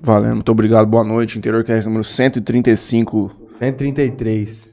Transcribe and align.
Valendo, 0.00 0.34
muito 0.36 0.52
obrigado, 0.52 0.86
boa 0.86 1.04
noite. 1.04 1.38
Interior 1.38 1.64
Cast 1.64 1.86
número 1.86 2.04
135. 2.04 3.48
133. 3.58 4.72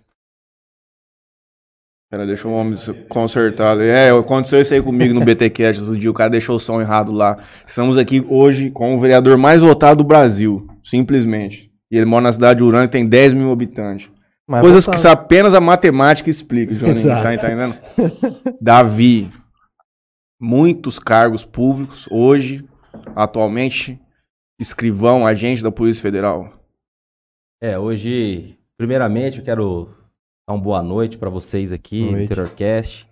Pera, 2.12 2.26
deixa 2.26 2.48
o 2.48 2.52
homem 2.52 2.76
se 2.76 2.92
consertar. 3.08 3.74
ali. 3.74 3.88
É, 3.88 4.10
aconteceu 4.10 4.60
isso 4.60 4.74
aí 4.74 4.82
comigo 4.82 5.14
no 5.14 5.24
BTcast 5.24 5.82
outro 5.82 5.98
dia, 5.98 6.10
o 6.10 6.14
cara 6.14 6.32
deixou 6.32 6.56
o 6.56 6.60
som 6.60 6.82
errado 6.82 7.12
lá. 7.12 7.38
Estamos 7.68 7.98
aqui 8.00 8.26
hoje 8.28 8.72
com 8.72 8.96
o 8.96 9.00
vereador 9.00 9.38
mais 9.38 9.62
votado 9.62 10.04
do 10.04 10.08
Brasil, 10.08 10.68
simplesmente. 10.84 11.72
E 11.92 11.98
ele 11.98 12.06
mora 12.06 12.24
na 12.24 12.34
cidade 12.34 12.60
de 12.60 12.64
Urânia 12.64 12.86
e 12.86 12.90
tem 12.90 13.06
10 13.06 13.36
mil 13.36 13.52
habitantes. 13.52 14.10
Mas 14.48 14.62
Coisas 14.62 14.88
que 14.88 15.08
apenas 15.08 15.54
a 15.54 15.62
matemática 15.62 16.32
explica, 16.32 16.74
Joninho. 16.74 16.98
Exato. 16.98 17.22
Tá 17.22 17.36
entendendo? 17.36 17.78
Davi, 18.60 19.32
muitos 20.42 20.98
cargos 20.98 21.46
públicos 21.46 22.08
hoje, 22.10 22.66
atualmente, 23.16 24.00
escrivão, 24.60 25.26
agente 25.26 25.64
da 25.64 25.72
Polícia 25.72 26.02
Federal. 26.02 26.54
É, 27.62 27.78
hoje, 27.80 28.58
primeiramente, 28.78 29.40
eu 29.40 29.44
quero 29.46 29.90
dar 30.48 30.54
uma 30.56 30.62
boa 30.62 30.84
noite 30.84 31.18
para 31.18 31.30
vocês 31.30 31.72
aqui 31.72 32.02
Boa 32.04 32.18
no. 32.18 32.24
Interiorcast, 32.24 33.08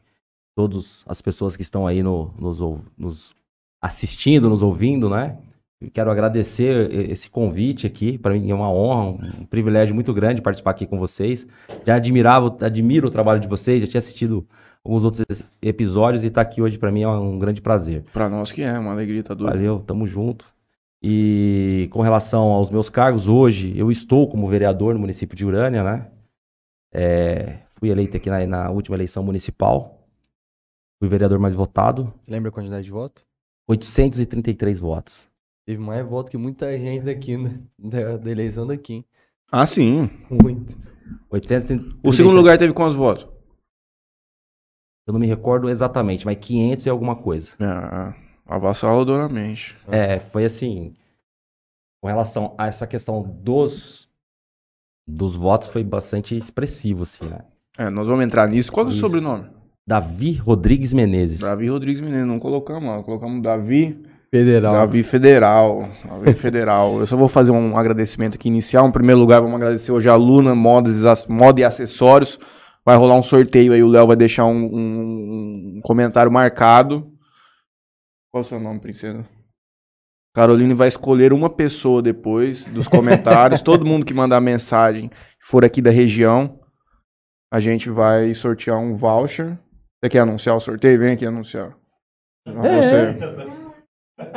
todas 0.55 1.03
as 1.07 1.21
pessoas 1.21 1.55
que 1.55 1.61
estão 1.61 1.87
aí 1.87 2.03
no- 2.03 2.33
nos, 2.37 2.59
nos 2.97 3.35
assistindo, 3.81 4.49
nos 4.49 4.61
ouvindo, 4.61 5.09
né? 5.09 5.37
Eu 5.79 5.91
quero 5.91 6.09
agradecer 6.09 6.91
esse 7.11 7.29
convite 7.29 7.85
aqui, 7.85 8.17
para 8.17 8.33
mim 8.33 8.49
é 8.49 8.55
uma 8.55 8.71
honra, 8.71 9.09
um 9.39 9.45
privilégio 9.45 9.93
muito 9.93 10.11
grande 10.11 10.41
participar 10.41 10.71
aqui 10.71 10.87
com 10.87 10.97
vocês. 10.97 11.45
Já 11.85 11.95
admirava, 11.97 12.55
admiro 12.61 13.07
o 13.09 13.11
trabalho 13.11 13.39
de 13.39 13.47
vocês, 13.47 13.81
já 13.81 13.87
tinha 13.87 13.99
assistido 13.99 14.43
alguns 14.83 15.03
outros 15.05 15.23
episódios 15.61 16.23
e 16.23 16.27
estar 16.27 16.41
aqui 16.41 16.63
hoje 16.63 16.79
para 16.79 16.91
mim 16.91 17.03
é 17.03 17.07
um 17.07 17.37
grande 17.37 17.61
prazer. 17.61 18.03
Pra 18.11 18.27
nós 18.27 18.51
que 18.51 18.63
é, 18.63 18.79
uma 18.79 18.91
alegria, 18.91 19.21
tá 19.21 19.35
doido. 19.35 19.51
Valeu, 19.53 19.79
tamo 19.85 20.07
junto. 20.07 20.51
E 21.09 21.87
com 21.89 22.01
relação 22.01 22.51
aos 22.51 22.69
meus 22.69 22.89
cargos, 22.89 23.29
hoje 23.29 23.71
eu 23.77 23.89
estou 23.89 24.27
como 24.27 24.45
vereador 24.45 24.93
no 24.93 24.99
município 24.99 25.37
de 25.37 25.45
Urânia, 25.45 25.81
né? 25.81 26.11
É, 26.93 27.59
fui 27.75 27.89
eleito 27.89 28.17
aqui 28.17 28.29
na, 28.29 28.45
na 28.45 28.69
última 28.69 28.97
eleição 28.97 29.23
municipal. 29.23 30.05
Fui 30.99 31.07
vereador 31.07 31.39
mais 31.39 31.55
votado, 31.55 32.13
Lembra 32.27 32.49
a 32.49 32.51
quantidade 32.51 32.83
de 32.83 32.91
votos? 32.91 33.23
833 33.69 34.81
votos. 34.81 35.25
Teve 35.65 35.81
mais 35.81 36.05
voto 36.05 36.29
que 36.29 36.35
muita 36.35 36.77
gente 36.77 37.05
daqui, 37.05 37.37
né? 37.37 37.57
Da, 37.79 38.17
da 38.17 38.29
eleição 38.29 38.67
daqui, 38.67 38.95
hein? 38.95 39.05
Ah, 39.49 39.65
sim. 39.65 40.09
Muito. 40.29 40.75
833. 41.29 42.01
O 42.03 42.11
segundo 42.11 42.35
lugar 42.35 42.57
teve 42.57 42.73
quantos 42.73 42.97
votos? 42.97 43.25
Eu 45.07 45.13
não 45.13 45.21
me 45.21 45.27
recordo 45.27 45.69
exatamente, 45.69 46.25
mas 46.25 46.37
500 46.37 46.85
e 46.85 46.89
alguma 46.89 47.15
coisa. 47.15 47.55
Ah, 47.61 48.13
avassaladoramente. 48.47 49.75
É, 49.89 50.19
foi 50.19 50.45
assim. 50.45 50.93
Com 52.01 52.07
relação 52.07 52.53
a 52.57 52.67
essa 52.67 52.85
questão 52.87 53.21
dos 53.23 54.07
dos 55.09 55.35
votos, 55.37 55.69
foi 55.69 55.83
bastante 55.83 56.35
expressivo, 56.35 57.03
assim, 57.03 57.25
né? 57.25 57.39
É, 57.77 57.89
nós 57.89 58.07
vamos 58.07 58.25
entrar 58.25 58.47
nisso. 58.47 58.71
Qual 58.71 58.85
é 58.85 58.89
o 58.89 58.91
Isso. 58.91 58.99
sobrenome? 58.99 59.45
Davi 59.87 60.33
Rodrigues 60.33 60.91
Menezes. 60.93 61.39
Davi 61.39 61.69
Rodrigues 61.69 62.01
Menino, 62.01 62.25
não 62.25 62.39
colocamos 62.39 62.89
lá. 62.89 63.01
Colocamos 63.01 63.41
Davi, 63.41 64.03
Federal. 64.29 64.73
Davi 64.73 65.03
Federal. 65.03 65.89
Davi 66.03 66.33
Federal. 66.33 66.99
Eu 66.99 67.07
só 67.07 67.15
vou 67.15 67.29
fazer 67.29 67.51
um 67.51 67.77
agradecimento 67.77 68.35
aqui 68.35 68.49
inicial. 68.49 68.85
Em 68.87 68.91
primeiro 68.91 69.19
lugar, 69.21 69.39
vamos 69.39 69.55
agradecer 69.55 69.93
hoje 69.93 70.09
a 70.09 70.15
Luna 70.15 70.53
Modas, 70.53 71.01
e 71.01 71.31
Moda 71.31 71.61
e 71.61 71.63
Acessórios. 71.63 72.37
Vai 72.85 72.97
rolar 72.97 73.15
um 73.15 73.23
sorteio 73.23 73.71
aí, 73.71 73.81
o 73.81 73.87
Léo 73.87 74.07
vai 74.07 74.15
deixar 74.17 74.43
um, 74.45 74.65
um- 74.65 75.73
um 75.77 75.81
comentário 75.83 76.31
marcado. 76.31 77.09
Qual 78.37 78.43
é 78.43 78.45
o 78.45 78.49
seu 78.49 78.59
nome, 78.59 78.79
princesa? 78.79 79.25
Caroline 80.35 80.75
vai 80.75 80.87
escolher 80.87 81.33
uma 81.33 81.49
pessoa 81.49 82.03
depois 82.03 82.65
dos 82.65 82.87
comentários. 82.87 83.61
Todo 83.65 83.83
mundo 83.83 84.05
que 84.05 84.13
mandar 84.13 84.39
mensagem 84.39 85.09
for 85.41 85.65
aqui 85.65 85.81
da 85.81 85.89
região, 85.89 86.59
a 87.51 87.59
gente 87.59 87.89
vai 87.89 88.35
sortear 88.35 88.77
um 88.77 88.95
voucher. 88.95 89.57
Você 89.99 90.09
quer 90.11 90.19
anunciar 90.19 90.55
o 90.55 90.59
sorteio? 90.59 90.99
Vem 90.99 91.13
aqui 91.13 91.25
anunciar. 91.25 91.75
Não, 92.45 92.61
você. 92.61 93.15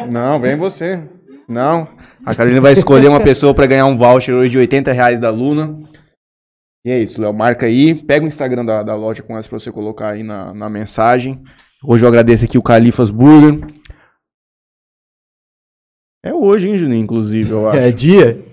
Não, 0.08 0.40
vem 0.40 0.56
você. 0.56 1.06
Não. 1.46 1.86
A 2.24 2.34
Carolina 2.34 2.62
vai 2.62 2.72
escolher 2.72 3.08
uma 3.08 3.20
pessoa 3.20 3.54
para 3.54 3.66
ganhar 3.66 3.84
um 3.84 3.98
voucher 3.98 4.34
hoje 4.34 4.52
de 4.52 4.58
80 4.58 4.92
reais 4.92 5.20
da 5.20 5.28
Luna. 5.28 5.78
E 6.86 6.90
é 6.90 6.98
isso, 6.98 7.20
Léo. 7.20 7.34
Marca 7.34 7.66
aí. 7.66 7.94
Pega 7.94 8.24
o 8.24 8.28
Instagram 8.28 8.64
da, 8.64 8.82
da 8.82 8.94
loja 8.94 9.22
com 9.22 9.36
essa 9.36 9.46
pra 9.46 9.60
você 9.60 9.70
colocar 9.70 10.08
aí 10.08 10.22
na, 10.22 10.54
na 10.54 10.70
mensagem. 10.70 11.44
Hoje 11.84 12.02
eu 12.02 12.08
agradeço 12.08 12.46
aqui 12.46 12.56
o 12.56 12.62
Califas 12.62 13.10
Burger. 13.10 13.60
É 16.22 16.32
hoje, 16.34 16.68
hein, 16.68 16.78
Juninho? 16.78 17.02
Inclusive, 17.04 17.50
eu 17.50 17.68
acho. 17.70 17.78
É 17.78 17.90
dia? 17.90 18.44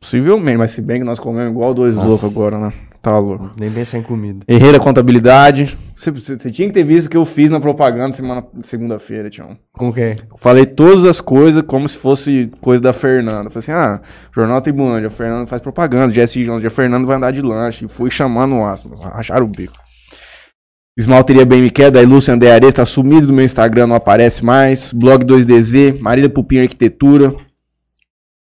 Possivelmente, 0.00 0.56
mas 0.56 0.72
se 0.72 0.80
bem 0.80 1.00
que 1.00 1.04
nós 1.04 1.18
comemos 1.18 1.50
igual 1.52 1.74
dois 1.74 1.94
Nossa. 1.94 2.08
loucos 2.08 2.30
agora, 2.30 2.58
né? 2.58 2.72
Tá 3.02 3.16
louco. 3.18 3.50
Nem 3.56 3.70
pensar 3.70 3.98
em 3.98 4.02
comida. 4.02 4.44
Herreira 4.48 4.78
Contabilidade. 4.80 5.78
Você, 5.96 6.10
você- 6.10 6.36
você 6.38 6.50
tinha 6.50 6.66
que 6.68 6.74
ter 6.74 6.82
visto 6.84 7.06
o 7.06 7.10
que 7.10 7.16
eu 7.16 7.24
fiz 7.24 7.48
na 7.50 7.60
propaganda 7.60 8.12
semana 8.12 8.44
segunda-feira, 8.62 9.30
Tião. 9.30 9.56
Com 9.72 9.92
quem? 9.92 10.16
Falei 10.38 10.66
todas 10.66 11.04
as 11.04 11.20
coisas 11.20 11.62
como 11.62 11.88
se 11.88 11.96
fosse 11.96 12.50
coisa 12.60 12.82
da 12.82 12.92
Fernanda. 12.92 13.50
Falei 13.50 13.58
assim, 13.58 13.72
ah, 13.72 14.00
Jornal 14.34 14.60
Tribunândia, 14.60 15.06
a 15.08 15.10
Fernanda 15.10 15.46
faz 15.46 15.62
propaganda, 15.62 16.12
Jesse 16.12 16.44
Jones, 16.44 16.64
a 16.64 16.70
Fernanda 16.70 17.06
vai 17.06 17.16
andar 17.16 17.32
de 17.32 17.40
lanche. 17.40 17.84
E 17.84 17.88
fui 17.88 18.10
chamando 18.10 18.56
o 18.56 18.64
asno, 18.64 18.96
racharam 18.96 19.46
o 19.46 19.48
bico. 19.48 19.74
Esmalteria 20.98 21.46
Bem 21.46 21.62
Me 21.62 21.70
Quer, 21.70 21.92
da 21.92 22.02
Ilúcia 22.02 22.34
André 22.34 22.50
Areia, 22.50 22.72
tá 22.72 22.84
sumido 22.84 23.28
do 23.28 23.32
meu 23.32 23.44
Instagram, 23.44 23.86
não 23.86 23.94
aparece 23.94 24.44
mais. 24.44 24.92
Blog 24.92 25.24
2DZ, 25.24 26.00
Marília 26.00 26.28
Pupim 26.28 26.58
Arquitetura, 26.58 27.36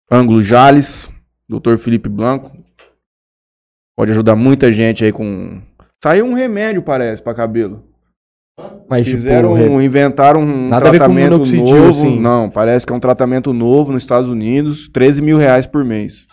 Ângulo 0.10 0.42
Jales, 0.42 1.12
Dr. 1.50 1.76
Felipe 1.76 2.08
Blanco. 2.08 2.50
Pode 3.98 4.12
ajudar 4.12 4.38
muita 4.38 4.72
gente 4.72 5.04
aí 5.04 5.12
com... 5.12 5.62
Saiu 6.02 6.26
um 6.26 6.34
remédio, 6.34 6.82
parece, 6.82 7.22
pra 7.22 7.34
cabelo. 7.36 7.84
Mas 8.90 9.06
Fizeram, 9.06 9.58
tipo, 9.58 9.70
um, 9.70 9.82
inventaram 9.82 10.40
um 10.40 10.70
Nada 10.70 10.88
a 10.88 10.92
ver 10.92 11.00
com 11.00 11.14
tratamento 11.14 11.46
novo. 11.46 11.90
assim. 11.90 12.20
Não, 12.22 12.50
parece 12.50 12.86
que 12.86 12.94
é 12.94 12.96
um 12.96 13.02
tratamento 13.02 13.52
novo 13.52 13.92
nos 13.92 14.04
Estados 14.04 14.30
Unidos. 14.30 14.88
13 14.88 15.22
mil 15.22 15.38
reais 15.38 15.68
por 15.68 15.84
mês. 15.84 16.26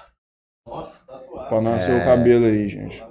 Nossa, 0.65 1.05
tá 1.05 1.19
suave. 1.19 1.49
Pra 1.49 1.61
nascer 1.61 2.01
o 2.01 2.05
cabelo 2.05 2.45
aí, 2.45 2.69
gente. 2.69 3.03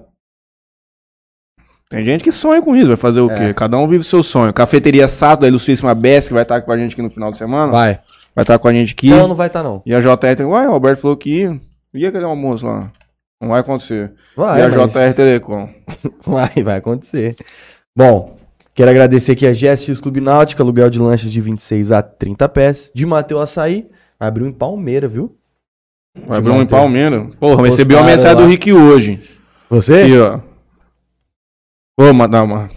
Tem 1.91 2.03
gente 2.05 2.23
que 2.23 2.31
sonha 2.31 2.61
com 2.61 2.75
isso, 2.75 2.87
vai 2.87 2.95
fazer 2.97 3.19
o 3.21 3.29
É. 3.29 3.35
quê? 3.35 3.53
Cada 3.53 3.77
um 3.77 3.87
vive 3.87 4.01
o 4.01 4.03
seu 4.03 4.23
sonho. 4.23 4.51
Cafeteria 4.53 5.07
Sato, 5.07 5.41
da 5.41 5.47
Ilustríssima 5.47 5.93
Bess, 5.93 6.27
que 6.29 6.33
vai 6.33 6.43
estar 6.43 6.61
com 6.61 6.71
a 6.71 6.77
gente 6.77 6.93
aqui 6.93 7.01
no 7.01 7.09
final 7.11 7.31
de 7.31 7.37
semana. 7.37 7.71
vai. 7.71 7.99
Vai 8.33 8.43
estar 8.43 8.57
com 8.57 8.67
a 8.69 8.73
gente 8.73 8.93
aqui. 8.93 9.09
Não, 9.09 9.27
não 9.27 9.35
vai 9.35 9.47
estar 9.47 9.61
não. 9.61 9.81
E 9.85 9.93
a 9.93 9.99
JR 9.99 10.35
tem. 10.37 10.45
Uai, 10.45 10.65
o 10.65 10.71
Alberto 10.71 11.01
falou 11.01 11.17
que 11.17 11.29
ia. 11.41 11.59
Ia 11.93 12.09
cadê 12.13 12.23
o 12.23 12.29
almoço 12.29 12.65
lá? 12.65 12.89
Não 13.41 13.49
vai 13.49 13.59
acontecer. 13.59 14.13
Vai, 14.37 14.61
e 14.61 14.63
a 14.63 14.69
mas- 14.69 14.93
JR 14.93 15.13
Telecom. 15.13 15.67
Vai, 16.25 16.51
vai 16.63 16.77
acontecer. 16.77 17.35
Bom, 17.93 18.37
quero 18.73 18.89
agradecer 18.89 19.33
aqui 19.33 19.45
a 19.45 19.51
GSX 19.51 19.99
Clube 19.99 20.21
Náutica, 20.21 20.63
aluguel 20.63 20.89
de 20.89 20.97
lanches 20.99 21.29
de 21.31 21.41
26 21.41 21.91
a 21.91 22.01
30 22.01 22.47
pés. 22.47 22.89
De 22.95 23.05
Mateu 23.05 23.39
Açaí, 23.41 23.87
abriu 24.17 24.47
em 24.47 24.53
Palmeira, 24.53 25.07
viu? 25.09 25.35
Um 26.15 26.61
em. 26.61 26.65
Palmeira. 26.65 27.27
Porra, 27.39 27.65
recebi 27.65 27.95
uma 27.95 28.03
mensagem 28.03 28.35
lá. 28.35 28.41
do 28.41 28.47
Rick 28.47 28.71
hoje. 28.71 29.21
Você? 29.69 30.03
Aqui, 30.03 30.17
ó. 30.17 30.39
Ô, 32.09 32.13
madama. 32.13 32.69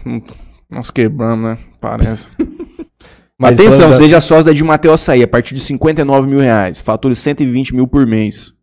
Nós 0.69 0.91
quebramos, 0.91 1.49
né? 1.51 1.57
Parece. 1.79 2.29
Mas 3.37 3.59
atenção, 3.59 3.91
seja 3.97 4.21
sócio 4.21 4.45
da 4.45 4.53
de 4.53 4.63
Mateu 4.63 4.93
Açaí, 4.93 5.21
a 5.23 5.27
partir 5.27 5.55
de 5.55 5.61
59 5.61 6.27
mil 6.27 6.39
reais. 6.39 6.79
Fature 6.79 7.15
120 7.15 7.75
mil 7.75 7.87
por 7.87 8.05
mês. 8.05 8.53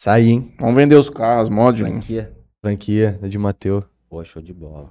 Açaí, 0.00 0.28
hein? 0.30 0.52
Vamos 0.60 0.76
vender 0.76 0.94
os 0.96 1.08
carros, 1.10 1.48
mod. 1.48 1.82
né? 1.82 1.90
Franquia. 1.90 2.32
Franquia 2.62 3.18
da 3.20 3.26
de 3.28 3.38
Mateu. 3.38 3.84
Pô, 4.08 4.22
show 4.22 4.40
de 4.42 4.52
bola. 4.52 4.90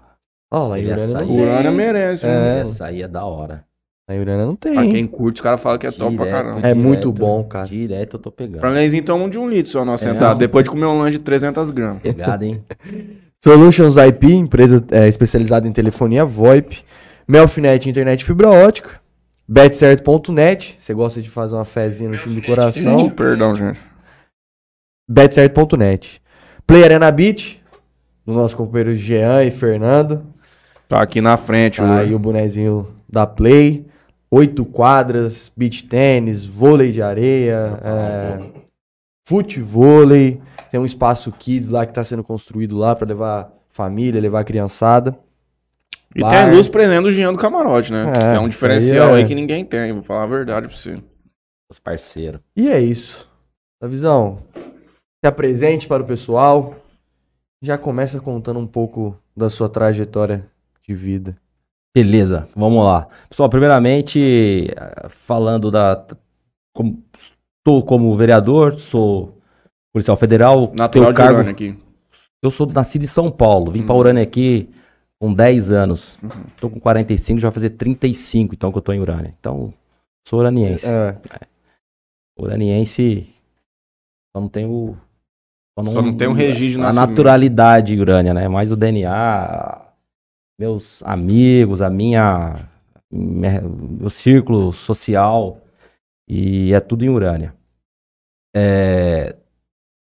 Ó, 0.51 0.67
lá 0.67 0.77
em 0.79 0.83
Ele 0.83 0.91
Urânia 0.91 1.07
não 1.07 1.15
açaí. 1.15 1.27
tem. 1.27 1.41
Urânia 1.41 1.71
merece? 1.71 2.25
É. 2.27 2.59
Essa 2.59 2.85
aí 2.87 3.01
é 3.01 3.07
da 3.07 3.23
hora. 3.25 3.63
Em 4.09 4.19
Urânia 4.19 4.45
não 4.45 4.55
tem. 4.55 4.73
Pra 4.73 4.87
quem 4.87 5.07
curte, 5.07 5.35
os 5.37 5.41
caras 5.41 5.61
falam 5.61 5.77
que 5.79 5.87
é 5.87 5.91
top 5.91 6.15
pra 6.17 6.25
Direto, 6.25 6.43
caramba. 6.43 6.67
É 6.67 6.73
muito 6.73 7.11
bom, 7.11 7.43
cara. 7.45 7.65
Direto 7.67 8.17
eu 8.17 8.19
tô 8.19 8.31
pegando. 8.31 8.59
Franlezinho 8.59 9.05
toma 9.05 9.23
um 9.23 9.29
de 9.29 9.37
um 9.39 9.47
litro 9.47 9.71
só, 9.71 9.85
nós 9.85 10.01
É 10.05 10.09
sentado. 10.11 10.27
mesmo? 10.29 10.39
Depois 10.39 10.65
de 10.65 10.69
comer 10.71 10.85
um 10.87 10.99
lanche 10.99 11.17
de 11.17 11.23
300 11.23 11.71
gramas. 11.71 12.01
Pegada, 12.01 12.45
hein? 12.45 12.61
Solutions 13.43 13.97
IP, 13.97 14.33
empresa 14.33 14.81
é, 14.89 15.05
especializada 15.05 15.67
em 15.67 15.73
telefonia 15.73 16.23
VoIP. 16.23 16.81
Melfinet, 17.27 17.89
internet 17.89 18.23
fibra 18.23 18.49
ótica. 18.49 19.01
Betcerto.net, 19.45 20.77
você 20.79 20.93
gosta 20.93 21.21
de 21.21 21.29
fazer 21.29 21.55
uma 21.55 21.65
fezinha 21.65 22.09
no 22.09 22.17
time 22.17 22.39
do 22.39 22.47
coração. 22.47 23.09
Perdão, 23.09 23.53
gente. 23.53 23.81
Betcerto.net. 25.09 26.21
Play 26.65 26.85
Arena 26.85 27.11
Beach, 27.11 27.61
do 28.25 28.31
nosso 28.31 28.55
companheiro 28.55 28.95
Jean 28.95 29.43
e 29.43 29.51
Fernando. 29.51 30.25
Tá 30.87 31.01
aqui 31.01 31.19
na 31.19 31.35
frente, 31.35 31.81
Tá 31.81 31.97
aí 31.97 32.15
o 32.15 32.19
bonezinho 32.19 32.87
da 33.09 33.27
Play. 33.27 33.85
Oito 34.31 34.63
quadras, 34.63 35.51
beach 35.55 35.83
tênis, 35.83 36.45
vôlei 36.45 36.93
de 36.93 37.01
areia, 37.01 37.77
é, 37.83 38.39
futevôlei. 39.27 40.39
Tem 40.73 40.79
um 40.81 40.85
espaço 40.85 41.31
kids 41.31 41.69
lá 41.69 41.85
que 41.85 41.91
está 41.91 42.03
sendo 42.03 42.23
construído 42.23 42.75
lá 42.75 42.95
para 42.95 43.07
levar 43.07 43.53
família, 43.69 44.19
levar 44.19 44.43
criançada. 44.43 45.15
E 46.15 46.19
Bar. 46.19 46.31
tem 46.31 46.39
a 46.39 46.47
luz 46.47 46.67
prendendo 46.67 47.09
o 47.09 47.11
Jean 47.11 47.31
do 47.31 47.37
camarote, 47.37 47.91
né? 47.91 48.05
É, 48.31 48.35
É, 48.37 48.39
um 48.39 48.49
diferencial 48.49 49.09
aí 49.09 49.17
aí, 49.17 49.21
é- 49.21 49.27
que 49.27 49.35
ninguém 49.35 49.63
tem, 49.63 49.93
vou 49.93 50.01
falar 50.01 50.23
a 50.23 50.25
verdade 50.25 50.67
pra 50.67 50.75
você. 50.75 50.97
Os 51.69 51.77
parceiros. 51.77 52.41
E 52.55 52.67
é 52.71 52.79
isso. 52.81 53.29
Davizão, 53.79 54.39
se 55.23 55.27
apresente 55.27 55.87
para 55.87 56.01
o 56.01 56.07
pessoal. 56.07 56.73
Já 57.61 57.77
começa 57.77 58.19
contando 58.19 58.59
um 58.59 58.65
pouco 58.65 59.15
da 59.37 59.51
sua 59.51 59.69
trajetória 59.69 60.43
de 60.87 60.95
vida. 60.95 61.37
Beleza, 61.95 62.47
vamos 62.55 62.83
lá. 62.83 63.07
Pessoal, 63.29 63.47
primeiramente, 63.47 64.69
falando 65.09 65.69
da. 65.69 66.03
Como, 66.75 67.03
estou 67.59 67.85
como 67.85 68.17
vereador, 68.17 68.73
sou 68.79 69.37
policial 69.93 70.17
federal. 70.17 70.73
Natural 70.75 71.11
de 71.11 71.17
cargo. 71.17 71.33
Urânia 71.35 71.51
aqui. 71.51 71.77
Eu 72.41 72.51
sou 72.51 72.67
nascido 72.67 73.03
em 73.03 73.07
São 73.07 73.31
Paulo, 73.31 73.71
vim 73.71 73.83
pra 73.85 73.93
Uhum. 73.93 73.99
Urânia 73.99 74.23
aqui 74.23 74.69
com 75.21 75.33
10 75.33 75.71
anos. 75.71 76.17
Uhum. 76.21 76.29
Tô 76.59 76.69
com 76.69 76.79
45, 76.79 77.39
já 77.39 77.47
vai 77.49 77.53
fazer 77.53 77.69
35, 77.71 78.53
então 78.53 78.71
que 78.71 78.77
eu 78.77 78.81
tô 78.81 78.91
em 78.91 78.99
Urânia. 78.99 79.33
Então, 79.39 79.73
sou 80.27 80.39
uraniense. 80.39 80.85
É, 80.85 81.15
Uraniense 82.37 83.29
só 84.35 84.41
não 84.41 84.49
tem 84.49 84.65
o. 84.65 84.97
Só 85.77 85.83
não 85.83 86.15
tem 86.17 86.27
o 86.27 86.33
registro 86.33 86.81
de 86.81 86.87
A 86.87 86.93
naturalidade 86.93 87.97
urânia, 87.99 88.33
né? 88.33 88.47
Mais 88.47 88.71
o 88.71 88.75
DNA, 88.75 89.81
meus 90.59 91.01
amigos, 91.03 91.81
a 91.81 91.89
minha. 91.89 92.67
minha- 93.11 93.61
meu 93.61 94.09
círculo 94.09 94.73
social. 94.73 95.59
E 96.27 96.73
é 96.73 96.79
tudo 96.79 97.03
em 97.05 97.09
Urânia. 97.09 97.53
É, 98.55 99.35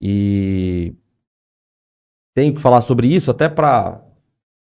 E 0.02 0.96
tenho 2.34 2.54
que 2.54 2.62
falar 2.62 2.82
sobre 2.82 3.08
isso 3.08 3.30
até 3.30 3.48
pra 3.48 4.04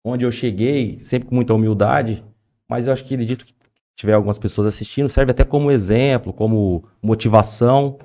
onde 0.04 0.24
eu 0.24 0.32
cheguei, 0.32 1.00
sempre 1.00 1.28
com 1.28 1.34
muita 1.34 1.54
humildade, 1.54 2.24
mas 2.68 2.86
eu 2.86 2.92
acho 2.92 3.04
que 3.04 3.14
acredito 3.14 3.44
que 3.44 3.54
tiver 3.96 4.14
algumas 4.14 4.38
pessoas 4.38 4.66
assistindo, 4.66 5.08
serve 5.08 5.32
até 5.32 5.44
como 5.44 5.70
exemplo, 5.70 6.32
como 6.32 6.88
motivação. 7.02 7.98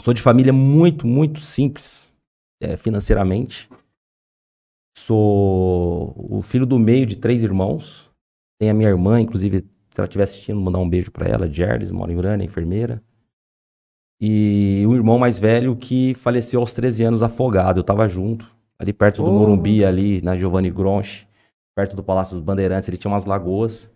Sou 0.00 0.12
de 0.12 0.22
família 0.22 0.52
muito, 0.52 1.06
muito 1.06 1.40
simples, 1.40 2.12
é, 2.60 2.76
financeiramente. 2.76 3.68
Sou 4.96 6.14
o 6.16 6.42
filho 6.42 6.66
do 6.66 6.78
meio 6.78 7.06
de 7.06 7.16
três 7.16 7.42
irmãos. 7.42 8.10
Tem 8.60 8.68
a 8.68 8.74
minha 8.74 8.88
irmã, 8.88 9.20
inclusive, 9.20 9.62
se 9.90 10.00
ela 10.00 10.06
estiver 10.06 10.24
assistindo, 10.24 10.60
mandar 10.60 10.78
um 10.78 10.88
beijo 10.88 11.10
pra 11.10 11.26
ela, 11.26 11.48
Gerdes, 11.48 11.90
mora 11.90 12.12
em 12.12 12.16
Urânia, 12.16 12.44
enfermeira. 12.44 13.02
E 14.20 14.84
o 14.86 14.94
irmão 14.94 15.18
mais 15.18 15.38
velho 15.38 15.76
que 15.76 16.14
faleceu 16.14 16.60
aos 16.60 16.72
13 16.72 17.02
anos 17.04 17.22
afogado. 17.22 17.78
Eu 17.80 17.84
tava 17.84 18.08
junto, 18.08 18.50
ali 18.78 18.92
perto 18.92 19.22
do 19.22 19.28
Oh. 19.28 19.38
Morumbi, 19.38 19.84
ali 19.84 20.20
na 20.22 20.36
Giovanni 20.36 20.70
Gronchi, 20.70 21.26
perto 21.76 21.94
do 21.94 22.02
Palácio 22.02 22.34
dos 22.34 22.42
Bandeirantes. 22.44 22.88
Ele 22.88 22.96
tinha 22.96 23.10
umas 23.12 23.24
lagoas. 23.24 23.88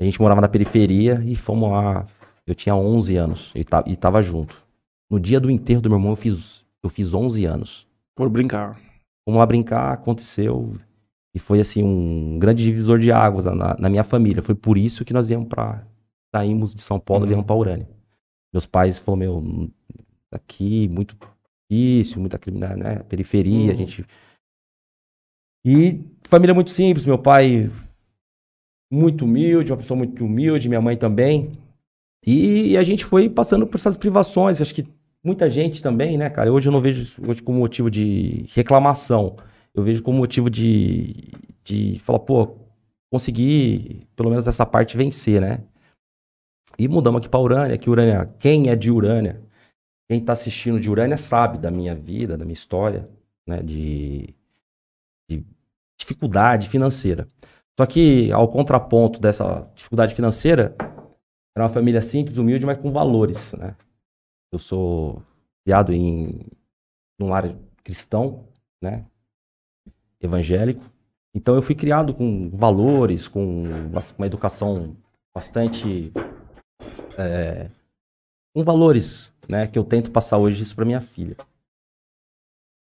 A 0.00 0.04
gente 0.04 0.20
morava 0.20 0.40
na 0.40 0.48
periferia 0.48 1.20
e 1.24 1.34
fomos 1.34 1.70
lá. 1.70 2.06
Eu 2.46 2.54
tinha 2.54 2.76
11 2.76 3.16
anos 3.16 3.52
e, 3.56 3.64
e 3.86 3.96
tava 3.96 4.22
junto. 4.22 4.62
No 5.10 5.18
dia 5.18 5.40
do 5.40 5.50
enterro 5.50 5.80
do 5.80 5.88
meu 5.88 5.98
irmão, 5.98 6.12
eu 6.12 6.16
fiz, 6.16 6.64
eu 6.82 6.88
fiz 6.90 7.12
11 7.12 7.44
anos. 7.44 7.86
Por 8.14 8.28
brincar. 8.28 8.78
Vamos 9.26 9.40
lá 9.40 9.46
brincar, 9.46 9.92
aconteceu. 9.92 10.76
E 11.34 11.38
foi 11.40 11.58
assim 11.60 11.82
um 11.82 12.38
grande 12.38 12.62
divisor 12.64 12.98
de 13.00 13.10
águas 13.10 13.46
na, 13.46 13.76
na 13.78 13.88
minha 13.88 14.04
família. 14.04 14.42
Foi 14.42 14.54
por 14.54 14.78
isso 14.78 15.04
que 15.04 15.12
nós 15.12 15.26
viemos 15.26 15.48
para 15.48 15.82
saímos 16.34 16.72
de 16.74 16.82
São 16.82 17.00
Paulo 17.00 17.22
e 17.22 17.24
Uhum. 17.24 17.28
viemos 17.28 17.46
para 17.46 17.56
Urânia. 17.56 17.88
Meus 18.56 18.64
pais 18.64 18.98
falaram, 18.98 19.42
meu, 19.42 19.70
aqui 20.32 20.88
muito 20.88 21.14
difícil, 21.70 22.18
muita 22.20 22.38
criminalidade, 22.38 22.96
né? 23.00 23.02
Periferia, 23.06 23.70
a 23.70 23.74
Uhum. 23.74 23.76
gente. 23.76 24.06
E 25.62 26.00
família 26.22 26.54
muito 26.54 26.70
simples, 26.70 27.04
meu 27.04 27.18
pai 27.18 27.70
muito 28.90 29.26
humilde, 29.26 29.72
uma 29.72 29.76
pessoa 29.76 29.98
muito 29.98 30.24
humilde, 30.24 30.68
minha 30.70 30.80
mãe 30.80 30.96
também. 30.96 31.52
E 32.26 32.78
a 32.78 32.82
gente 32.82 33.04
foi 33.04 33.28
passando 33.28 33.66
por 33.66 33.76
essas 33.76 33.94
privações, 33.96 34.62
acho 34.62 34.74
que 34.74 34.86
muita 35.22 35.50
gente 35.50 35.82
também, 35.82 36.16
né, 36.16 36.30
cara? 36.30 36.50
Hoje 36.50 36.68
eu 36.68 36.72
não 36.72 36.80
vejo 36.80 37.12
hoje 37.28 37.42
como 37.42 37.58
motivo 37.58 37.90
de 37.90 38.46
reclamação. 38.54 39.36
Eu 39.74 39.82
vejo 39.82 40.02
como 40.02 40.16
motivo 40.16 40.48
de, 40.48 41.28
de 41.62 41.98
falar, 41.98 42.20
pô, 42.20 42.56
conseguir 43.12 44.06
pelo 44.16 44.30
menos 44.30 44.48
essa 44.48 44.64
parte 44.64 44.96
vencer, 44.96 45.42
né? 45.42 45.60
E 46.78 46.88
mudamos 46.88 47.20
aqui 47.20 47.28
pra 47.28 47.40
Urânia, 47.40 47.78
que 47.78 47.88
Urânia, 47.88 48.26
quem 48.38 48.68
é 48.68 48.76
de 48.76 48.90
Urânia, 48.90 49.42
quem 50.08 50.24
tá 50.24 50.32
assistindo 50.32 50.78
de 50.78 50.90
Urânia 50.90 51.16
sabe 51.16 51.58
da 51.58 51.70
minha 51.70 51.94
vida, 51.94 52.36
da 52.36 52.44
minha 52.44 52.54
história, 52.54 53.08
né, 53.46 53.62
de, 53.62 54.34
de 55.28 55.44
dificuldade 55.98 56.68
financeira. 56.68 57.28
Só 57.78 57.86
que, 57.86 58.32
ao 58.32 58.48
contraponto 58.48 59.20
dessa 59.20 59.70
dificuldade 59.74 60.14
financeira, 60.14 60.74
era 61.54 61.64
uma 61.64 61.68
família 61.68 62.02
simples, 62.02 62.38
humilde, 62.38 62.66
mas 62.66 62.78
com 62.78 62.90
valores, 62.90 63.52
né? 63.54 63.76
Eu 64.52 64.58
sou 64.58 65.22
criado 65.64 65.92
em 65.92 66.46
num 67.18 67.28
lar 67.28 67.54
cristão, 67.82 68.46
né? 68.82 69.06
Evangélico. 70.20 70.84
Então 71.34 71.54
eu 71.54 71.62
fui 71.62 71.74
criado 71.74 72.14
com 72.14 72.50
valores, 72.50 73.28
com 73.28 73.64
uma 74.18 74.26
educação 74.26 74.96
bastante 75.34 76.12
é, 77.16 77.70
com 78.54 78.64
valores, 78.64 79.32
né? 79.48 79.66
Que 79.66 79.78
eu 79.78 79.84
tento 79.84 80.10
passar 80.10 80.38
hoje 80.38 80.62
isso 80.62 80.74
para 80.74 80.84
minha 80.84 81.00
filha. 81.00 81.36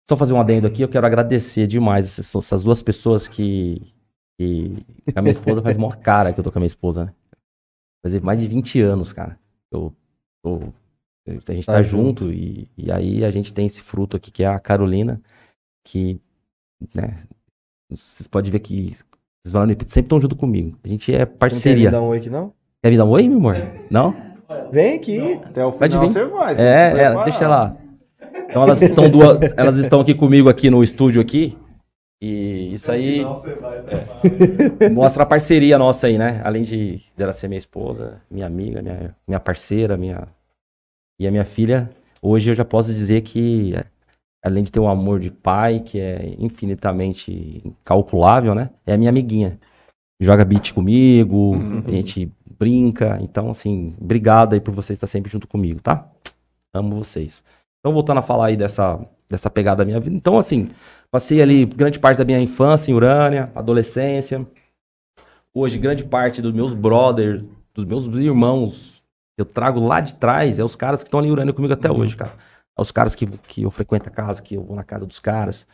Só 0.10 0.18
fazer 0.18 0.34
um 0.34 0.40
adendo 0.40 0.66
aqui, 0.66 0.82
eu 0.82 0.90
quero 0.90 1.06
agradecer 1.06 1.68
demais 1.68 2.06
essas, 2.06 2.34
essas 2.34 2.64
duas 2.64 2.82
pessoas 2.82 3.28
que, 3.28 3.80
que 4.40 4.84
a 5.16 5.22
minha 5.22 5.32
esposa 5.32 5.62
faz 5.62 5.78
maior 5.78 5.98
cara 5.98 6.34
que 6.34 6.40
eu 6.40 6.44
tô 6.44 6.52
com 6.52 6.58
a 6.58 6.62
minha 6.62 6.68
esposa, 6.68 7.06
né? 7.06 7.14
Fazer 8.04 8.22
mais 8.22 8.40
de 8.40 8.48
20 8.48 8.82
anos, 8.82 9.14
cara. 9.14 9.38
Eu 9.72 9.94
tô, 10.42 10.74
a 11.28 11.54
gente 11.54 11.66
tá, 11.66 11.74
Tá 11.74 11.84
junto, 11.84 12.32
e, 12.32 12.68
e 12.76 12.92
aí 12.92 13.24
a 13.24 13.30
gente 13.30 13.54
tem 13.54 13.68
esse 13.68 13.82
fruto 13.82 14.18
aqui 14.18 14.32
que 14.32 14.44
é 14.44 14.48
a 14.48 14.60
Carolina, 14.60 15.22
que, 15.86 16.20
né? 16.94 17.28
Vocês 17.90 18.28
podem 18.28 18.52
ver 18.52 18.60
que 18.60 18.96
vocês 18.96 19.52
vão 19.52 19.68
sempre 19.68 20.02
estão 20.02 20.22
junto 20.22 20.36
comigo. 20.36 20.78
A 20.84 20.88
gente 20.88 21.14
é 21.14 21.20
Não 21.20 21.26
quer 21.28 21.38
parceria. 21.38 21.92
dar 21.92 22.02
um 22.02 22.08
oi 22.08 22.18
aqui, 22.18 22.30
não? 22.30 22.54
Quer 22.84 22.92
me 22.92 22.98
dar 22.98 23.06
um 23.06 23.10
oi, 23.10 23.28
meu 23.28 23.38
amor? 23.38 23.56
Não? 23.92 24.14
Vem 24.72 24.96
aqui. 24.96 25.40
Até 25.44 25.66
o 25.66 25.72
final 25.72 26.08
você 26.08 26.26
vai. 26.26 26.56
você 26.56 26.62
É, 26.62 26.92
se 26.92 26.98
é, 26.98 27.06
preparar. 27.10 27.24
deixa 27.26 27.48
lá. 27.48 27.78
Então 28.50 28.64
elas 28.64 28.82
estão 28.82 29.10
duas, 29.10 29.38
elas 29.58 29.78
estão 29.78 30.00
aqui 30.00 30.14
comigo 30.16 30.50
aqui 30.50 30.70
no 30.70 30.84
estúdio 30.84 31.22
aqui. 31.22 31.58
E 32.22 32.74
isso 32.74 32.92
aí 32.92 33.26
é, 33.90 34.90
mostra 34.90 35.24
a 35.24 35.26
parceria 35.26 35.78
nossa 35.78 36.08
aí, 36.08 36.18
né? 36.18 36.42
Além 36.44 36.64
de 36.64 37.02
dela 37.18 37.34
ser 37.34 37.48
minha 37.48 37.60
esposa, 37.60 38.22
minha 38.30 38.46
amiga, 38.46 38.82
minha, 38.82 39.16
minha 39.28 39.40
parceira, 39.40 39.98
minha 39.98 40.28
e 41.20 41.28
a 41.28 41.32
minha 41.32 41.46
filha, 41.46 41.90
hoje 42.22 42.50
eu 42.50 42.56
já 42.56 42.64
posso 42.64 42.90
dizer 42.94 43.22
que 43.22 43.76
é, 43.76 43.86
além 44.44 44.64
de 44.64 44.72
ter 44.72 44.80
um 44.80 44.88
amor 44.90 45.20
de 45.20 45.30
pai 45.30 45.82
que 45.82 46.00
é 46.00 46.34
infinitamente 46.40 47.62
incalculável, 47.66 48.56
né? 48.56 48.70
É 48.86 48.94
a 48.94 48.98
minha 48.98 49.10
amiguinha. 49.10 49.60
Joga 50.22 50.44
beat 50.44 50.74
comigo, 50.74 51.54
Uhum. 51.56 51.84
a 51.88 51.92
gente 51.92 52.30
brinca. 52.60 53.18
Então, 53.22 53.50
assim, 53.50 53.96
obrigado 54.00 54.54
aí 54.54 54.60
por 54.60 54.74
vocês 54.74 54.98
estar 54.98 55.08
sempre 55.08 55.32
junto 55.32 55.48
comigo, 55.48 55.82
tá? 55.82 56.06
Amo 56.74 56.98
vocês. 56.98 57.44
Então, 57.80 57.94
voltando 57.94 58.18
a 58.18 58.22
falar 58.22 58.48
aí 58.48 58.58
dessa, 58.58 59.00
dessa 59.30 59.50
pegada 59.50 59.78
da 59.78 59.86
minha 59.86 60.00
vida. 60.00 60.16
Então, 60.16 60.38
assim, 60.38 60.70
passei 61.10 61.42
ali 61.42 61.66
grande 61.66 61.98
parte 61.98 62.18
da 62.18 62.26
minha 62.26 62.40
infância 62.40 62.92
em 62.92 62.94
Urânia, 62.94 63.50
adolescência. 63.56 64.46
Hoje, 65.54 65.80
grande 65.80 66.04
parte 66.04 66.42
dos 66.42 66.52
meus 66.52 66.74
brothers, 66.74 67.44
dos 67.74 67.86
meus 67.86 68.06
irmãos, 68.08 69.02
eu 69.38 69.46
trago 69.46 69.80
lá 69.80 70.02
de 70.02 70.16
trás 70.16 70.60
é 70.60 70.64
os 70.64 70.76
caras 70.76 71.02
que 71.02 71.08
estão 71.08 71.20
ali 71.20 71.30
em 71.30 71.32
Urânia 71.32 71.54
comigo 71.54 71.74
até 71.74 71.90
hoje, 71.90 72.18
cara. 72.18 72.34
É 72.78 72.82
os 72.82 72.92
caras 72.92 73.16
que, 73.16 73.26
que 73.26 73.64
eu 73.64 73.72
frequento 73.72 74.10
a 74.10 74.12
casa, 74.12 74.42
que 74.42 74.56
eu 74.56 74.64
vou 74.64 74.76
na 74.76 74.84
casa 74.84 75.06
dos 75.06 75.20
caras. 75.20 75.66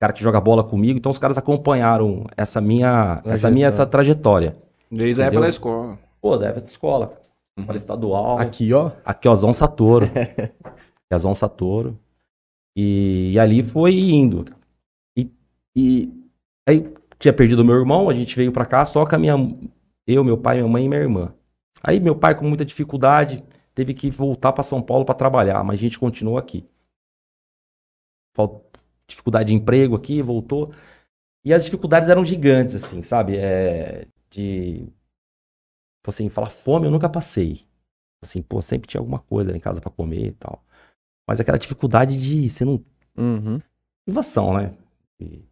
Cara 0.00 0.12
que 0.12 0.22
joga 0.22 0.40
bola 0.40 0.62
comigo. 0.62 0.96
Então 0.96 1.10
os 1.10 1.18
caras 1.18 1.36
acompanharam 1.36 2.24
essa 2.36 2.60
minha, 2.60 3.20
essa 3.24 3.50
minha 3.50 3.66
essa 3.66 3.84
trajetória. 3.84 4.56
Desde 4.90 5.20
a 5.20 5.26
época 5.26 5.42
da 5.42 5.48
escola. 5.48 5.98
Pô, 6.20 6.36
da 6.36 6.46
época 6.48 6.62
de 6.66 6.70
escola, 6.70 7.08
cara. 7.08 7.22
Escola 7.58 7.76
estadual. 7.76 8.38
Aqui, 8.38 8.72
ó. 8.72 8.92
Aqui, 9.04 9.28
ó, 9.28 9.34
Zão 9.34 9.52
Satoro. 9.52 10.06
Aqui 10.06 10.52
é 11.10 11.18
Zão 11.18 11.34
Satoro. 11.34 11.98
E, 12.76 13.32
e 13.32 13.38
ali 13.38 13.62
foi 13.62 13.94
indo. 13.98 14.44
E, 15.16 15.30
e 15.76 16.12
aí 16.68 16.92
tinha 17.18 17.32
perdido 17.32 17.64
meu 17.64 17.74
irmão, 17.74 18.08
a 18.08 18.14
gente 18.14 18.36
veio 18.36 18.52
pra 18.52 18.64
cá 18.66 18.84
só 18.84 19.04
com 19.04 19.14
a 19.14 19.18
minha. 19.18 19.34
Eu, 20.06 20.22
meu 20.24 20.38
pai, 20.38 20.56
minha 20.58 20.68
mãe 20.68 20.84
e 20.84 20.88
minha 20.88 21.00
irmã. 21.00 21.34
Aí 21.82 21.98
meu 22.00 22.14
pai, 22.16 22.36
com 22.36 22.46
muita 22.46 22.64
dificuldade, 22.64 23.44
teve 23.74 23.92
que 23.94 24.10
voltar 24.10 24.52
pra 24.52 24.62
São 24.62 24.80
Paulo 24.82 25.04
pra 25.04 25.14
trabalhar, 25.14 25.62
mas 25.64 25.78
a 25.78 25.82
gente 25.82 25.98
continuou 25.98 26.38
aqui. 26.38 26.64
Fal- 28.36 28.64
Dificuldade 29.08 29.48
de 29.48 29.54
emprego 29.54 29.96
aqui, 29.96 30.20
voltou. 30.20 30.70
E 31.44 31.54
as 31.54 31.64
dificuldades 31.64 32.08
eram 32.10 32.24
gigantes, 32.26 32.74
assim, 32.74 33.02
sabe? 33.02 33.36
É, 33.38 34.06
de. 34.30 34.86
Tipo 36.08 36.10
assim, 36.10 36.28
falar 36.30 36.48
fome 36.48 36.86
eu 36.86 36.90
nunca 36.90 37.06
passei. 37.06 37.66
Assim, 38.22 38.40
pô, 38.40 38.62
sempre 38.62 38.88
tinha 38.88 38.98
alguma 38.98 39.18
coisa 39.18 39.54
em 39.54 39.60
casa 39.60 39.78
pra 39.78 39.90
comer 39.90 40.28
e 40.28 40.32
tal. 40.32 40.64
Mas 41.28 41.38
aquela 41.38 41.58
dificuldade 41.58 42.18
de 42.18 42.48
você 42.48 42.64
não. 42.64 42.82
Uhum. 43.14 43.60
Motivação, 44.06 44.56
né? 44.56 44.74
De 45.20 45.44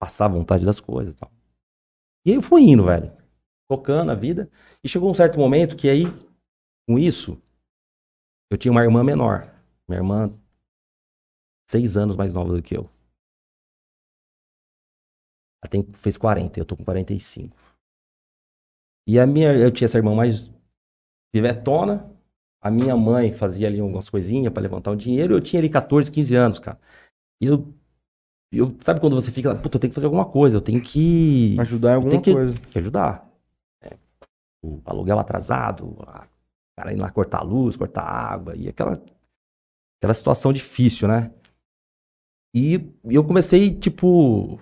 passar 0.00 0.24
a 0.24 0.28
vontade 0.28 0.64
das 0.64 0.80
coisas 0.80 1.14
e 1.14 1.16
tal. 1.16 1.30
E 2.26 2.30
aí 2.30 2.36
eu 2.36 2.42
fui 2.42 2.62
indo, 2.62 2.86
velho. 2.86 3.12
Tocando 3.70 4.10
a 4.10 4.16
vida. 4.16 4.50
E 4.82 4.88
chegou 4.88 5.08
um 5.08 5.14
certo 5.14 5.38
momento 5.38 5.76
que 5.76 5.88
aí, 5.88 6.06
com 6.88 6.98
isso, 6.98 7.40
eu 8.50 8.58
tinha 8.58 8.72
uma 8.72 8.82
irmã 8.82 9.04
menor. 9.04 9.48
Minha 9.88 10.00
irmã, 10.00 10.40
seis 11.70 11.96
anos 11.96 12.16
mais 12.16 12.32
nova 12.34 12.52
do 12.52 12.60
que 12.60 12.76
eu. 12.76 12.90
Ela 15.62 15.70
tem, 15.70 15.84
fez 15.92 16.16
40, 16.16 16.58
eu 16.58 16.64
tô 16.64 16.76
com 16.76 16.84
45. 16.84 17.63
E 19.06 19.18
a 19.18 19.26
minha, 19.26 19.52
eu 19.52 19.70
tinha 19.70 19.86
essa 19.86 19.98
irmã 19.98 20.14
mais 20.14 20.50
pivetona. 21.32 22.10
A 22.62 22.70
minha 22.70 22.96
mãe 22.96 23.32
fazia 23.32 23.66
ali 23.68 23.80
algumas 23.80 24.08
coisinhas 24.08 24.52
pra 24.52 24.62
levantar 24.62 24.90
o 24.90 24.96
dinheiro. 24.96 25.34
Eu 25.34 25.40
tinha 25.40 25.60
ali 25.60 25.68
14, 25.68 26.10
15 26.10 26.34
anos, 26.34 26.58
cara. 26.58 26.78
E 27.42 27.46
eu, 27.46 27.74
eu 28.52 28.74
sabe 28.80 29.00
quando 29.00 29.14
você 29.16 29.30
fica 29.30 29.52
lá, 29.52 29.54
puta, 29.60 29.76
eu 29.76 29.80
tenho 29.80 29.90
que 29.90 29.94
fazer 29.94 30.06
alguma 30.06 30.24
coisa, 30.24 30.56
eu 30.56 30.60
tenho 30.62 30.80
que, 30.80 31.56
Ajudar 31.60 31.90
em 31.92 31.94
alguma 31.96 32.10
Tem 32.12 32.22
que- 32.22 32.32
coisa. 32.32 32.54
que 32.58 32.78
ajudar. 32.78 33.28
É, 33.82 33.96
o 34.64 34.80
aluguel 34.86 35.18
atrasado, 35.18 35.94
a- 36.06 36.24
o 36.26 36.80
cara 36.80 36.92
indo 36.92 37.02
lá 37.02 37.10
cortar 37.10 37.40
a 37.40 37.42
luz, 37.42 37.76
cortar 37.76 38.02
a 38.02 38.32
água, 38.32 38.56
e 38.56 38.68
aquela, 38.68 39.02
aquela 40.00 40.14
situação 40.14 40.52
difícil, 40.52 41.06
né? 41.06 41.30
E 42.54 42.80
eu 43.04 43.24
comecei, 43.24 43.74
tipo. 43.74 44.58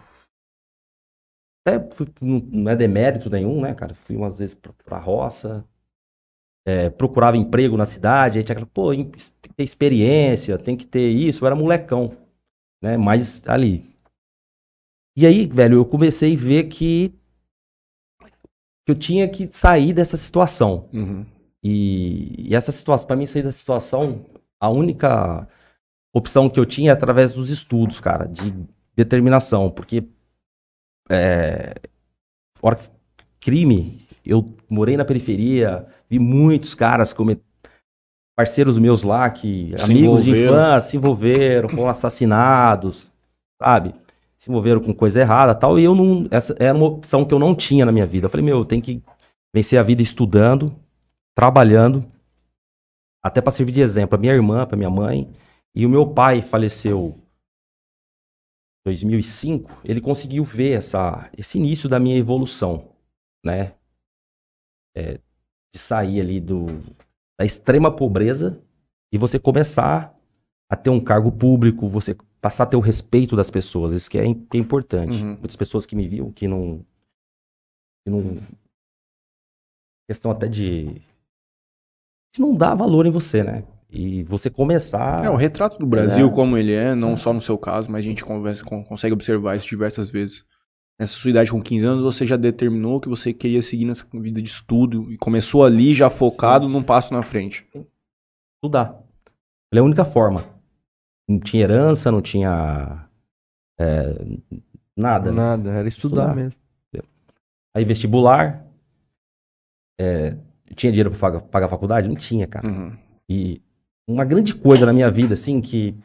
Até 1.65 1.79
fui, 1.95 2.07
não, 2.21 2.71
é 2.71 2.77
demérito 2.77 3.31
nenhum, 3.31 3.61
né, 3.61 3.75
cara? 3.75 3.95
Fui 3.95 4.17
umas 4.17 4.39
vezes 4.39 4.55
pra, 4.55 4.73
pra 4.85 4.99
roça, 4.99 5.65
é, 6.65 6.91
procurava 6.91 7.37
emprego 7.37 7.77
na 7.77 7.85
cidade, 7.85 8.39
aí 8.39 8.45
tinha 8.45 8.55
aquela, 8.55 8.67
pô, 8.73 8.93
em- 8.93 9.05
tem 9.11 9.21
que 9.43 9.55
ter 9.55 9.65
experiência, 9.65 10.59
tem 10.59 10.77
que 10.77 10.87
ter 10.87 11.09
isso, 11.11 11.43
eu 11.45 11.47
era 11.47 11.57
molecão, 11.57 12.17
né? 12.83 12.97
Mas 12.97 13.47
ali. 13.49 13.95
E 15.17 15.27
aí, 15.27 15.47
velho, 15.47 15.77
eu 15.79 15.85
comecei 15.87 16.35
a 16.35 16.39
ver 16.39 16.65
que 16.65 17.15
que 18.85 18.91
eu 18.93 18.95
tinha 18.97 19.29
que 19.29 19.49
sair 19.53 19.93
dessa 19.93 20.17
situação. 20.17 20.89
Uhum. 20.93 21.25
E, 21.63 22.49
e 22.51 22.55
essa 22.55 22.73
situação, 22.73 23.07
para 23.07 23.17
mim 23.17 23.27
sair 23.27 23.43
dessa 23.43 23.59
situação, 23.59 24.25
a 24.61 24.69
única 24.69 25.47
opção 26.15 26.49
que 26.51 26.59
eu 26.59 26.67
tinha 26.67 26.91
é 26.91 26.95
através 26.95 27.33
dos 27.33 27.51
estudos, 27.51 28.01
cara, 28.01 28.27
de 28.27 28.53
determinação, 28.97 29.71
porque 29.71 30.05
é, 31.13 31.75
hora 32.61 32.79
crime, 33.41 34.01
eu 34.25 34.55
morei 34.69 34.97
na 34.97 35.05
periferia, 35.05 35.87
vi 36.09 36.19
muitos 36.19 36.75
caras 36.75 37.13
como 37.13 37.37
parceiros 38.37 38.79
meus 38.79 39.03
lá 39.03 39.29
que 39.29 39.75
Se 39.77 39.85
amigos 39.85 40.25
de 40.25 40.31
infância 40.31 40.91
se 40.91 40.97
envolveram, 40.97 41.69
foram 41.69 41.89
assassinados, 41.89 43.11
sabe? 43.61 43.95
Se 44.39 44.51
envolveram 44.51 44.81
com 44.81 44.95
coisa 44.95 45.21
errada, 45.21 45.55
tal, 45.55 45.79
e 45.79 45.85
eu 45.85 45.95
não 45.95 46.27
essa 46.31 46.57
era 46.59 46.77
uma 46.77 46.87
opção 46.87 47.25
que 47.25 47.35
eu 47.35 47.39
não 47.39 47.55
tinha 47.55 47.85
na 47.85 47.93
minha 47.93 48.07
vida. 48.07 48.27
Eu 48.27 48.31
falei, 48.31 48.45
meu, 48.45 48.59
eu 48.59 48.65
tenho 48.65 48.83
que 48.83 49.03
vencer 49.55 49.79
a 49.79 49.83
vida 49.83 50.03
estudando, 50.03 50.75
trabalhando, 51.37 52.05
até 53.23 53.41
para 53.41 53.53
servir 53.53 53.73
de 53.73 53.81
exemplo 53.81 54.09
para 54.09 54.19
minha 54.19 54.33
irmã, 54.33 54.67
para 54.67 54.77
minha 54.77 54.91
mãe. 54.91 55.31
E 55.75 55.87
o 55.87 55.89
meu 55.89 56.07
pai 56.07 56.43
faleceu 56.43 57.15
2005. 58.85 59.81
Ele 59.85 60.01
conseguiu 60.01 60.45
ver 60.45 60.79
essa, 60.79 61.31
esse 61.37 61.59
início 61.59 61.89
da 61.89 62.01
minha 62.01 62.17
evolução, 62.17 62.93
né? 63.45 63.75
É, 64.97 65.19
de 65.73 65.79
sair 65.79 66.21
ali 66.21 66.41
do, 66.41 66.67
da 67.39 67.47
extrema 67.47 67.95
pobreza 67.95 68.63
e 69.13 69.17
você 69.17 69.39
começar 69.39 70.15
a 70.71 70.77
ter 70.77 70.91
um 70.91 71.03
cargo 71.03 71.33
público, 71.33 71.89
você 71.89 72.15
passar 72.41 72.65
a 72.65 72.67
ter 72.67 72.77
o 72.77 72.81
respeito 72.81 73.37
das 73.37 73.51
pessoas. 73.51 73.93
Isso 73.93 74.11
que 74.11 74.19
é, 74.19 74.23
que 74.23 74.57
é 74.57 74.61
importante. 74.61 75.23
Uhum. 75.23 75.37
Muitas 75.39 75.57
pessoas 75.57 75.87
que 75.87 75.97
me 75.97 76.07
viam 76.07 76.31
que 76.33 76.49
não. 76.49 76.85
Que 78.05 78.11
não 78.11 78.39
questão 80.09 80.31
até 80.31 80.49
de. 80.49 81.01
de 82.35 82.41
não 82.41 82.55
dar 82.55 82.75
valor 82.75 83.07
em 83.07 83.11
você, 83.11 83.43
né? 83.43 83.65
E 83.95 84.23
você 84.25 84.49
começar. 84.49 85.23
É, 85.25 85.29
o 85.29 85.37
retrato 85.37 85.79
do 85.79 85.85
Brasil, 85.87 86.27
É. 86.29 86.31
como 86.33 86.57
ele 86.57 86.73
é, 86.73 86.95
não 86.95 87.15
só 87.17 87.31
no 87.33 87.41
seu 87.43 87.59
caso, 87.59 87.91
mas 87.91 88.01
a 88.01 88.03
gente 88.09 88.25
conversa, 88.25 88.65
con- 88.65 88.83
consegue 88.85 89.13
observar 89.13 89.57
isso 89.57 89.69
diversas 89.69 90.09
vezes. 90.09 90.45
Nessa 90.99 91.13
sua 91.15 91.31
idade 91.31 91.51
com 91.51 91.61
15 91.61 91.85
anos, 91.87 92.03
você 92.03 92.25
já 92.25 92.37
determinou 92.37 93.01
que 93.01 93.09
você 93.09 93.33
queria 93.35 93.61
seguir 93.61 93.85
nessa 93.85 94.07
vida 94.15 94.41
de 94.41 94.49
estudo 94.49 95.13
e 95.13 95.19
começou 95.19 95.63
ali 95.65 95.93
já 95.95 96.09
focado 96.09 96.69
num 96.69 96.83
passo 96.83 97.13
na 97.13 97.23
frente. 97.23 97.67
estudar. 98.57 98.99
Ela 99.73 99.79
é 99.79 99.81
a 99.81 99.85
única 99.85 100.05
forma. 100.05 100.45
Não 101.29 101.39
tinha 101.41 101.63
herança, 101.65 102.11
não 102.11 102.23
tinha. 102.23 103.09
é, 103.79 104.15
nada. 104.97 105.31
né? 105.33 105.37
Nada, 105.37 105.71
era 105.71 105.89
estudar, 105.89 106.29
Estudar. 106.29 106.35
mesmo. 106.37 106.61
Aí 107.75 107.85
vestibular. 107.85 108.67
é, 110.01 110.37
tinha 110.77 110.91
dinheiro 110.93 111.11
pra 111.11 111.19
pagar, 111.19 111.41
pagar 111.43 111.67
a 111.67 111.71
faculdade? 111.71 112.09
Não 112.09 112.15
tinha, 112.17 112.47
cara. 112.47 112.67
Uhum. 112.67 112.97
E 113.29 113.61
uma 114.07 114.25
grande 114.25 114.55
coisa 114.55 114.87
na 114.87 114.93
minha 114.93 115.11
vida, 115.11 115.35
assim, 115.35 115.61
que. 115.61 115.97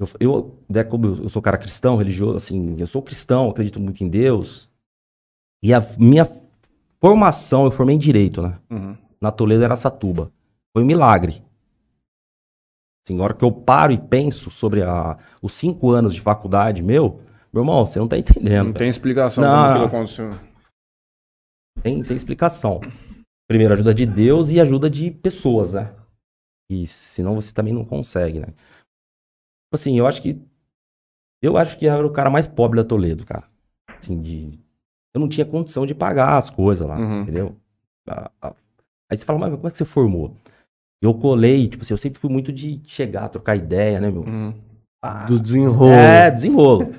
Eu, 0.00 0.08
eu, 0.18 0.58
né, 0.68 0.82
como 0.82 1.06
eu 1.06 1.28
sou 1.28 1.40
cara 1.40 1.58
cristão, 1.58 1.96
religioso, 1.96 2.36
assim, 2.36 2.76
eu 2.78 2.86
sou 2.86 3.02
cristão, 3.02 3.50
acredito 3.50 3.78
muito 3.78 4.02
em 4.02 4.08
Deus. 4.08 4.68
E 5.62 5.72
a 5.72 5.80
minha 5.96 6.28
formação, 7.00 7.64
eu 7.64 7.70
formei 7.70 7.94
em 7.94 7.98
direito, 7.98 8.42
né? 8.42 8.58
Uhum. 8.68 8.96
Na 9.20 9.30
Toledo 9.30 9.62
era 9.62 9.76
Satuba. 9.76 10.32
Foi 10.72 10.82
um 10.82 10.86
milagre. 10.86 11.42
Assim, 13.04 13.18
a 13.20 13.22
hora 13.22 13.34
que 13.34 13.44
eu 13.44 13.52
paro 13.52 13.92
e 13.92 13.98
penso 13.98 14.50
sobre 14.50 14.82
a, 14.82 15.18
os 15.40 15.52
cinco 15.52 15.90
anos 15.90 16.14
de 16.14 16.20
faculdade 16.20 16.82
meu, 16.82 17.20
meu 17.52 17.62
irmão, 17.62 17.84
você 17.84 17.98
não 17.98 18.08
tá 18.08 18.16
entendendo. 18.16 18.66
Não 18.66 18.72
tem 18.72 18.88
explicação 18.88 19.42
Não, 19.42 19.50
como 19.50 19.68
aquilo 19.68 19.84
aconteceu. 19.84 20.38
Sem, 21.78 22.02
sem 22.02 22.16
explicação. 22.16 22.80
Primeiro, 23.48 23.74
ajuda 23.74 23.92
de 23.92 24.06
Deus 24.06 24.50
e 24.50 24.60
ajuda 24.60 24.88
de 24.88 25.10
pessoas, 25.10 25.74
né? 25.74 25.92
E 26.72 26.86
senão 26.86 27.34
você 27.34 27.52
também 27.52 27.72
não 27.74 27.84
consegue, 27.84 28.38
né? 28.40 28.46
Tipo 28.46 29.74
Assim, 29.74 29.98
eu 29.98 30.06
acho 30.06 30.22
que. 30.22 30.40
Eu 31.42 31.56
acho 31.56 31.76
que 31.76 31.84
eu 31.86 31.92
era 31.92 32.06
o 32.06 32.10
cara 32.12 32.30
mais 32.30 32.46
pobre 32.46 32.76
da 32.80 32.84
Toledo, 32.88 33.26
cara. 33.26 33.44
Assim, 33.90 34.20
de. 34.22 34.58
Eu 35.14 35.20
não 35.20 35.28
tinha 35.28 35.44
condição 35.44 35.84
de 35.84 35.94
pagar 35.94 36.38
as 36.38 36.48
coisas 36.48 36.88
lá, 36.88 36.96
Uhum. 36.98 37.22
entendeu? 37.22 37.56
Aí 39.10 39.18
você 39.18 39.24
fala, 39.26 39.38
mas 39.38 39.54
como 39.54 39.68
é 39.68 39.70
que 39.70 39.76
você 39.76 39.84
formou? 39.84 40.34
Eu 41.02 41.12
colei, 41.12 41.68
tipo 41.68 41.82
assim, 41.82 41.92
eu 41.92 41.98
sempre 41.98 42.18
fui 42.20 42.30
muito 42.30 42.50
de 42.52 42.80
chegar, 42.86 43.28
trocar 43.28 43.56
ideia, 43.56 44.00
né, 44.00 44.10
meu? 44.10 44.22
Uhum. 44.22 44.54
Ah, 45.04 45.26
Do 45.26 45.38
desenrolo. 45.38 45.92
é, 45.92 46.30
desenrolo. 46.30 46.94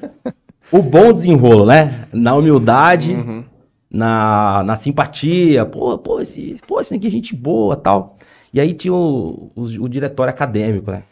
o 0.72 0.82
bom 0.84 1.12
desenrolo, 1.14 1.66
né? 1.66 2.08
Na 2.14 2.36
humildade 2.36 3.14
Uhum. 3.16 3.44
na, 3.90 4.62
na 4.64 4.76
simpatia, 4.76 5.66
pô, 5.66 5.98
pô, 5.98 6.20
esse, 6.20 6.60
pô, 6.68 6.80
esse 6.82 6.94
aqui 6.94 7.08
é 7.08 7.10
gente 7.10 7.36
boa 7.36 7.76
tal. 7.76 8.18
E 8.54 8.60
aí 8.60 8.74
tinha 8.74 8.94
o, 8.94 9.52
o, 9.56 9.62
o 9.64 9.90
diretório 9.90 10.32
acadêmico, 10.32 10.92
né? 10.92 11.04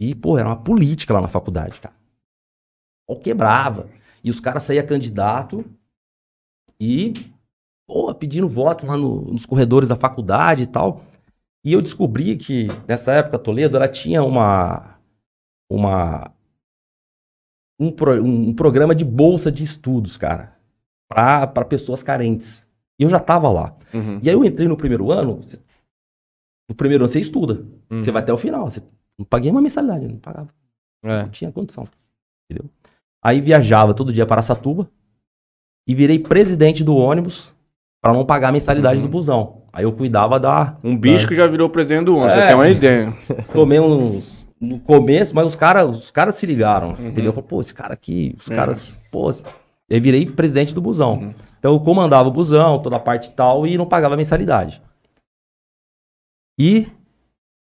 E, 0.00 0.14
pô, 0.14 0.38
era 0.38 0.48
uma 0.48 0.56
política 0.62 1.12
lá 1.14 1.20
na 1.20 1.28
faculdade, 1.28 1.80
cara. 1.80 1.94
Pô, 3.06 3.16
quebrava. 3.16 3.88
E 4.22 4.30
os 4.30 4.40
caras 4.40 4.62
saíam 4.62 4.86
candidato 4.86 5.64
e, 6.80 7.14
pô, 7.86 8.14
pedindo 8.14 8.48
voto 8.48 8.86
lá 8.86 8.96
no- 8.96 9.32
nos 9.32 9.44
corredores 9.46 9.88
da 9.88 9.96
faculdade 9.96 10.62
e 10.62 10.66
tal. 10.66 11.04
E 11.64 11.72
eu 11.72 11.82
descobri 11.82 12.36
que, 12.36 12.68
nessa 12.88 13.12
época, 13.12 13.38
Toledo, 13.38 13.76
ela 13.76 13.88
tinha 13.88 14.22
uma. 14.22 14.98
uma 15.70 16.32
um, 17.78 17.90
pro- 17.90 18.22
um 18.22 18.54
programa 18.54 18.94
de 18.94 19.04
bolsa 19.04 19.50
de 19.50 19.64
estudos, 19.64 20.16
cara 20.16 20.52
para 21.08 21.64
pessoas 21.66 22.02
carentes. 22.02 22.64
E 22.98 23.02
eu 23.04 23.10
já 23.10 23.20
tava 23.20 23.50
lá. 23.50 23.76
Uhum. 23.92 24.18
E 24.22 24.30
aí 24.30 24.34
eu 24.34 24.44
entrei 24.44 24.66
no 24.66 24.76
primeiro 24.76 25.10
ano, 25.12 25.40
no 26.72 26.76
primeiro 26.76 27.04
ano 27.04 27.08
você 27.12 27.20
estuda. 27.20 27.64
Uhum. 27.90 28.02
Você 28.02 28.10
vai 28.10 28.22
até 28.22 28.32
o 28.32 28.36
final. 28.38 28.70
Você 28.70 28.82
não 29.18 29.26
paguei 29.26 29.50
uma 29.50 29.60
mensalidade, 29.60 30.08
não 30.08 30.16
pagava. 30.16 30.48
É. 31.04 31.22
Não 31.24 31.28
tinha 31.28 31.52
condição. 31.52 31.86
Entendeu? 32.50 32.70
Aí 33.22 33.40
viajava 33.40 33.92
todo 33.92 34.12
dia 34.12 34.24
para 34.24 34.36
Araçatuba 34.36 34.88
e 35.86 35.94
virei 35.94 36.18
presidente 36.18 36.82
do 36.82 36.96
ônibus 36.96 37.52
para 38.02 38.12
não 38.12 38.24
pagar 38.24 38.48
a 38.48 38.52
mensalidade 38.52 39.00
Uhum. 39.00 39.06
do 39.06 39.10
busão. 39.10 39.62
Aí 39.72 39.84
eu 39.84 39.92
cuidava 39.92 40.40
da. 40.40 40.76
Um 40.82 40.96
bicho 40.96 41.28
que 41.28 41.34
já 41.34 41.46
virou 41.46 41.68
presidente 41.70 42.04
do 42.06 42.16
ONU, 42.16 42.26
É. 42.28 42.34
você 42.40 42.46
tem 42.46 42.54
uma 42.54 42.68
ideia. 42.68 43.14
Tomei 43.52 43.78
uns. 43.80 44.42
No 44.60 44.78
começo, 44.78 45.34
mas 45.34 45.44
os 45.46 45.56
caras 45.56 45.88
os 46.04 46.10
cara 46.10 46.30
se 46.30 46.46
ligaram. 46.46 46.90
Uhum. 46.90 47.08
Entendeu? 47.08 47.26
Eu 47.30 47.32
falei, 47.32 47.48
pô, 47.48 47.60
esse 47.60 47.74
cara 47.74 47.92
aqui, 47.94 48.34
os 48.38 48.50
É. 48.50 48.54
caras. 48.54 49.00
Pô, 49.10 49.30
eu 49.90 50.00
virei 50.00 50.24
presidente 50.26 50.72
do 50.74 50.80
busão. 50.80 51.14
Uhum. 51.14 51.34
Então 51.58 51.72
eu 51.74 51.80
comandava 51.80 52.28
o 52.28 52.32
busão, 52.32 52.80
toda 52.80 52.96
a 52.96 53.00
parte 53.00 53.28
e 53.28 53.32
tal, 53.32 53.66
e 53.66 53.76
não 53.76 53.86
pagava 53.86 54.16
mensalidade. 54.16 54.80
E 56.58 56.86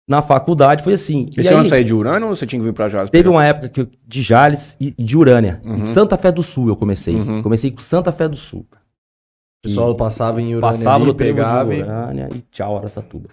na 0.08 0.22
faculdade 0.22 0.84
foi 0.84 0.94
assim. 0.94 1.30
E 1.36 1.40
E 1.40 1.44
você 1.44 1.52
não 1.52 1.62
aí, 1.62 1.70
sair 1.70 1.84
de 1.84 1.94
Urânio 1.94 2.30
ou 2.30 2.36
você 2.36 2.48
tinha 2.48 2.60
que 2.60 2.66
vir 2.66 2.74
pra 2.74 2.88
Jales? 2.90 3.10
Teve 3.10 3.28
uma 3.28 3.46
época 3.46 3.70
que 3.70 3.82
eu, 3.82 3.90
de 4.06 4.22
Jales 4.22 4.78
e, 4.80 4.96
e 4.98 5.04
de 5.04 5.18
Urânia. 5.18 5.62
Uhum. 5.66 5.76
Em 5.76 5.86
Santa 5.86 6.18
Fé 6.18 6.32
do 6.32 6.42
Sul 6.42 6.70
eu 6.70 6.76
comecei. 6.76 7.16
Uhum. 7.16 7.44
Comecei 7.44 7.72
com 7.72 7.82
Santa 7.82 8.12
Fé 8.12 8.28
do 8.28 8.38
Sul. 8.38 8.66
O 8.72 9.68
pessoal 9.68 9.96
passava 9.96 10.42
em 10.42 10.56
Urânia 10.56 10.62
Passava 10.62 11.04
ali, 11.04 11.14
pegava 11.14 11.74
de 11.74 11.80
e... 11.80 11.84
Urânia 11.84 12.30
e 12.34 12.42
tchau, 12.52 12.78
Araçatuba. 12.78 13.30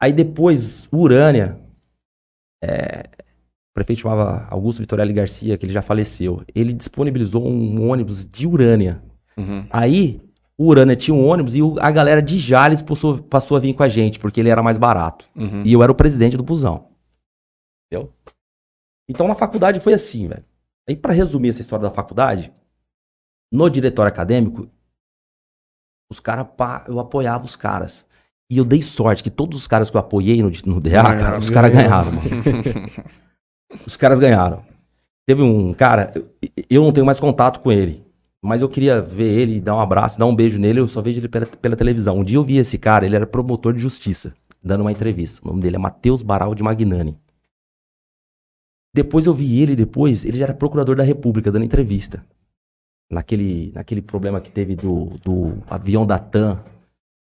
Aí 0.00 0.12
depois, 0.12 0.86
Urânia, 0.92 1.58
é, 2.62 3.04
o 3.70 3.74
prefeito 3.74 4.02
chamava 4.02 4.46
Augusto 4.50 4.80
Vitorelli 4.80 5.12
Garcia, 5.12 5.56
que 5.56 5.64
ele 5.64 5.72
já 5.72 5.82
faleceu. 5.82 6.42
Ele 6.54 6.72
disponibilizou 6.72 7.46
um 7.46 7.90
ônibus 7.90 8.26
de 8.26 8.46
Urânia. 8.46 9.02
Uhum. 9.36 9.66
Aí, 9.70 10.20
o 10.58 10.66
Urânia 10.66 10.96
tinha 10.96 11.14
um 11.14 11.24
ônibus 11.24 11.54
e 11.54 11.60
a 11.80 11.90
galera 11.90 12.20
de 12.20 12.36
Jales 12.36 12.82
passou, 12.82 13.22
passou 13.22 13.56
a 13.56 13.60
vir 13.60 13.74
com 13.74 13.84
a 13.84 13.88
gente, 13.88 14.18
porque 14.18 14.40
ele 14.40 14.48
era 14.48 14.62
mais 14.62 14.76
barato. 14.76 15.28
Uhum. 15.36 15.62
E 15.64 15.72
eu 15.72 15.82
era 15.84 15.92
o 15.92 15.94
presidente 15.94 16.36
do 16.36 16.42
busão. 16.42 16.88
Entendeu? 17.86 18.12
Então 19.08 19.28
na 19.28 19.36
faculdade 19.36 19.78
foi 19.78 19.92
assim, 19.92 20.26
velho. 20.26 20.44
Aí 20.88 20.96
pra 20.96 21.12
resumir 21.12 21.50
essa 21.50 21.60
história 21.60 21.84
da 21.84 21.94
faculdade, 21.94 22.52
no 23.52 23.70
diretório 23.70 24.10
acadêmico, 24.10 24.68
os 26.10 26.18
caras, 26.18 26.46
eu 26.88 26.98
apoiava 26.98 27.44
os 27.44 27.54
caras. 27.54 28.04
E 28.50 28.58
eu 28.58 28.64
dei 28.64 28.82
sorte 28.82 29.22
que 29.22 29.30
todos 29.30 29.58
os 29.58 29.66
caras 29.66 29.90
que 29.90 29.96
eu 29.96 30.00
apoiei 30.00 30.42
no, 30.42 30.50
no 30.66 30.80
DA, 30.80 31.02
cara, 31.02 31.38
os 31.38 31.50
caras 31.50 31.72
ganharam. 31.72 32.10
ganharam, 32.10 32.40
mano. 32.40 32.90
Os 33.86 33.98
caras 33.98 34.18
ganharam. 34.18 34.64
Teve 35.26 35.42
um 35.42 35.74
cara, 35.74 36.10
eu, 36.14 36.30
eu 36.70 36.82
não 36.82 36.90
tenho 36.90 37.04
mais 37.04 37.20
contato 37.20 37.60
com 37.60 37.70
ele, 37.70 38.02
mas 38.42 38.62
eu 38.62 38.68
queria 38.68 39.00
ver 39.00 39.32
ele, 39.32 39.60
dar 39.60 39.76
um 39.76 39.80
abraço, 39.80 40.18
dar 40.18 40.26
um 40.26 40.34
beijo 40.34 40.58
nele, 40.58 40.80
eu 40.80 40.86
só 40.86 41.02
vejo 41.02 41.20
ele 41.20 41.28
pela, 41.28 41.46
pela 41.46 41.76
televisão. 41.76 42.18
Um 42.18 42.24
dia 42.24 42.36
eu 42.36 42.44
vi 42.44 42.56
esse 42.56 42.78
cara, 42.78 43.04
ele 43.04 43.16
era 43.16 43.26
promotor 43.26 43.72
de 43.72 43.80
justiça, 43.80 44.34
dando 44.62 44.82
uma 44.82 44.92
entrevista. 44.92 45.40
O 45.44 45.48
nome 45.48 45.62
dele 45.62 45.76
é 45.76 45.78
Matheus 45.78 46.22
Baral 46.22 46.54
de 46.54 46.62
Magnani. 46.62 47.18
Depois 48.94 49.26
eu 49.26 49.34
vi 49.34 49.60
ele, 49.60 49.76
depois, 49.76 50.24
ele 50.24 50.38
já 50.38 50.44
era 50.44 50.54
procurador 50.54 50.96
da 50.96 51.02
República, 51.02 51.52
dando 51.52 51.64
entrevista. 51.64 52.24
Naquele, 53.10 53.72
naquele 53.74 54.02
problema 54.02 54.40
que 54.40 54.50
teve 54.50 54.76
do, 54.76 55.18
do 55.24 55.54
avião 55.68 56.06
da 56.06 56.18
TAM 56.18 56.62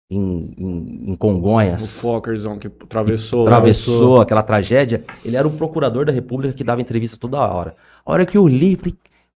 em, 0.09 0.53
em, 0.57 1.09
em 1.09 1.13
O 1.13 1.17
Congonhas. 1.17 1.99
Fockerzão 1.99 2.57
que 2.57 2.67
atravessou. 2.67 3.47
Atravessou 3.47 4.21
aquela 4.21 4.43
tragédia. 4.43 5.03
Ele 5.23 5.35
era 5.35 5.47
o 5.47 5.51
procurador 5.51 6.05
da 6.05 6.11
República 6.11 6.53
que 6.53 6.63
dava 6.63 6.81
entrevista 6.81 7.17
toda 7.17 7.39
hora. 7.39 7.75
A 8.05 8.11
hora 8.11 8.25
que 8.25 8.37
eu 8.37 8.47
li, 8.47 8.75
falei, 8.75 8.95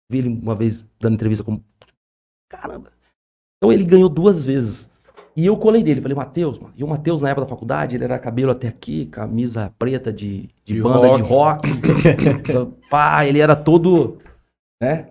vi 0.09 0.19
ele 0.19 0.29
uma 0.29 0.55
vez 0.55 0.85
dando 0.99 1.15
entrevista 1.15 1.43
como. 1.43 1.63
Caramba! 2.49 2.91
Então 3.57 3.71
ele 3.71 3.83
ganhou 3.83 4.09
duas 4.09 4.45
vezes. 4.45 4.89
E 5.35 5.45
eu 5.45 5.55
colei 5.55 5.83
dele, 5.83 6.01
falei, 6.01 6.15
Matheus, 6.15 6.57
mano. 6.57 6.73
E 6.75 6.83
o 6.83 6.87
Matheus, 6.87 7.21
na 7.21 7.29
época 7.29 7.45
da 7.45 7.49
faculdade, 7.49 7.95
ele 7.95 8.03
era 8.03 8.17
cabelo 8.17 8.51
até 8.51 8.67
aqui, 8.67 9.05
camisa 9.05 9.71
preta 9.77 10.11
de, 10.11 10.49
de, 10.65 10.73
De 10.75 10.81
banda 10.81 11.11
de 11.11 11.21
rock. 11.21 11.69
rock. 11.69 11.81
Só- 12.51 12.71
Pá, 12.89 13.23
ele 13.25 13.39
era 13.39 13.55
todo. 13.55 14.17
Né? 14.81 15.09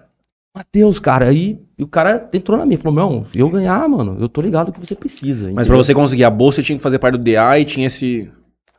Matheus, 0.57 0.99
cara, 0.99 1.27
aí 1.29 1.61
e 1.79 1.85
o 1.85 1.87
cara 1.87 2.29
entrou 2.33 2.57
na 2.59 2.65
minha, 2.65 2.79
falou, 2.79 2.95
não, 2.97 3.27
eu 3.35 3.49
ganhar, 3.51 3.87
mano, 3.89 4.17
eu 4.19 4.29
tô 4.29 4.41
ligado 4.41 4.73
que 4.73 4.81
você 4.81 4.95
precisa. 4.97 5.53
Mas 5.53 5.69
pra 5.69 5.77
você 5.77 5.93
conseguir 5.95 6.25
a 6.25 6.31
bolsa, 6.31 6.57
você 6.57 6.63
tinha 6.63 6.79
que 6.79 6.83
fazer 6.83 6.99
parte 6.99 7.19
do 7.19 7.23
DA 7.23 7.59
e 7.61 7.65
tinha 7.65 7.87
esse. 7.87 8.29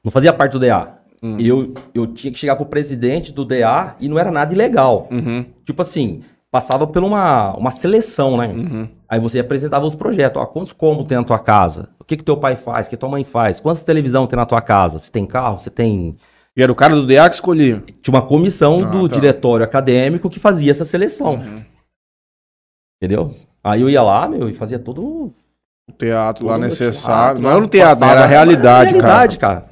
Não 0.04 0.12
fazia 0.12 0.34
parte 0.34 0.54
do 0.54 0.60
DA. 0.60 0.97
Hum. 1.24 1.38
Eu, 1.40 1.74
eu 1.96 2.08
tinha 2.08 2.32
que 2.32 2.38
chegar 2.40 2.56
pro 2.56 2.66
presidente 2.66 3.32
do 3.32 3.44
DA 3.44 3.96
e 4.00 4.08
não 4.08 4.20
era 4.20 4.32
nada 4.32 4.54
ilegal. 4.54 5.08
Uhum, 5.12 5.46
Tipo 5.66 5.82
assim, 5.82 6.22
passava 6.52 6.86
por 6.86 7.04
uma, 7.04 7.54
uma 7.56 7.72
seleção, 7.72 8.38
né? 8.38 8.48
uhum. 8.48 8.88
Aí 9.10 9.20
você 9.20 9.40
apresentava 9.40 9.86
os 9.86 9.96
projetos. 9.96 10.42
Ó, 10.42 10.46
quantos 10.46 10.74
cômodos 10.74 11.08
tem 11.08 11.18
na 11.18 11.24
tua 11.24 11.40
casa? 11.40 11.90
O 12.00 12.04
que 12.04 12.18
que 12.18 12.24
teu 12.24 12.38
pai 12.38 12.56
faz? 12.58 12.88
O 12.88 12.90
que 12.90 12.98
tua 12.98 13.10
mãe 13.10 13.24
faz? 13.24 13.60
Quantas 13.60 13.84
televisão 13.84 14.28
tem 14.28 14.38
na 14.38 14.46
tua 14.46 14.62
casa? 14.62 15.00
Você 15.00 15.10
tem 15.12 15.26
carro? 15.26 15.60
Você 15.60 15.70
tem... 15.70 16.16
E 16.56 16.62
era 16.64 16.72
o 16.72 16.76
cara 16.76 16.94
do 16.96 17.06
DA 17.08 17.30
que 17.30 17.36
escolhia. 17.36 17.84
Tinha 18.02 18.14
uma 18.16 18.22
comissão 18.22 18.80
Ah, 18.84 18.90
do 18.90 19.08
tá. 19.08 19.16
diretório 19.16 19.64
acadêmico 19.64 20.30
que 20.30 20.40
fazia 20.40 20.72
essa 20.72 20.84
seleção. 20.86 21.36
Uhum. 21.36 21.64
Entendeu? 23.02 23.36
Aí 23.64 23.82
eu 23.82 23.90
ia 23.90 24.02
lá, 24.02 24.28
meu, 24.28 24.50
e 24.50 24.54
fazia 24.54 24.80
todo... 24.80 25.34
O 25.90 25.94
teatro 25.98 26.46
lá 26.46 26.54
todo 26.54 26.58
o 26.58 26.60
meu 26.60 26.70
necessário. 26.70 27.36
teatro, 27.38 27.42
não 27.44 27.50
lá, 27.50 27.56
era 27.56 27.62
no 27.62 27.68
teatro, 27.70 28.00
passava- 28.00 28.12
era 28.12 28.24
a 28.24 28.28
realidade, 28.28 28.90
era 28.90 28.98
a 28.98 29.02
cara. 29.02 29.14
realidade, 29.14 29.38
cara. 29.38 29.67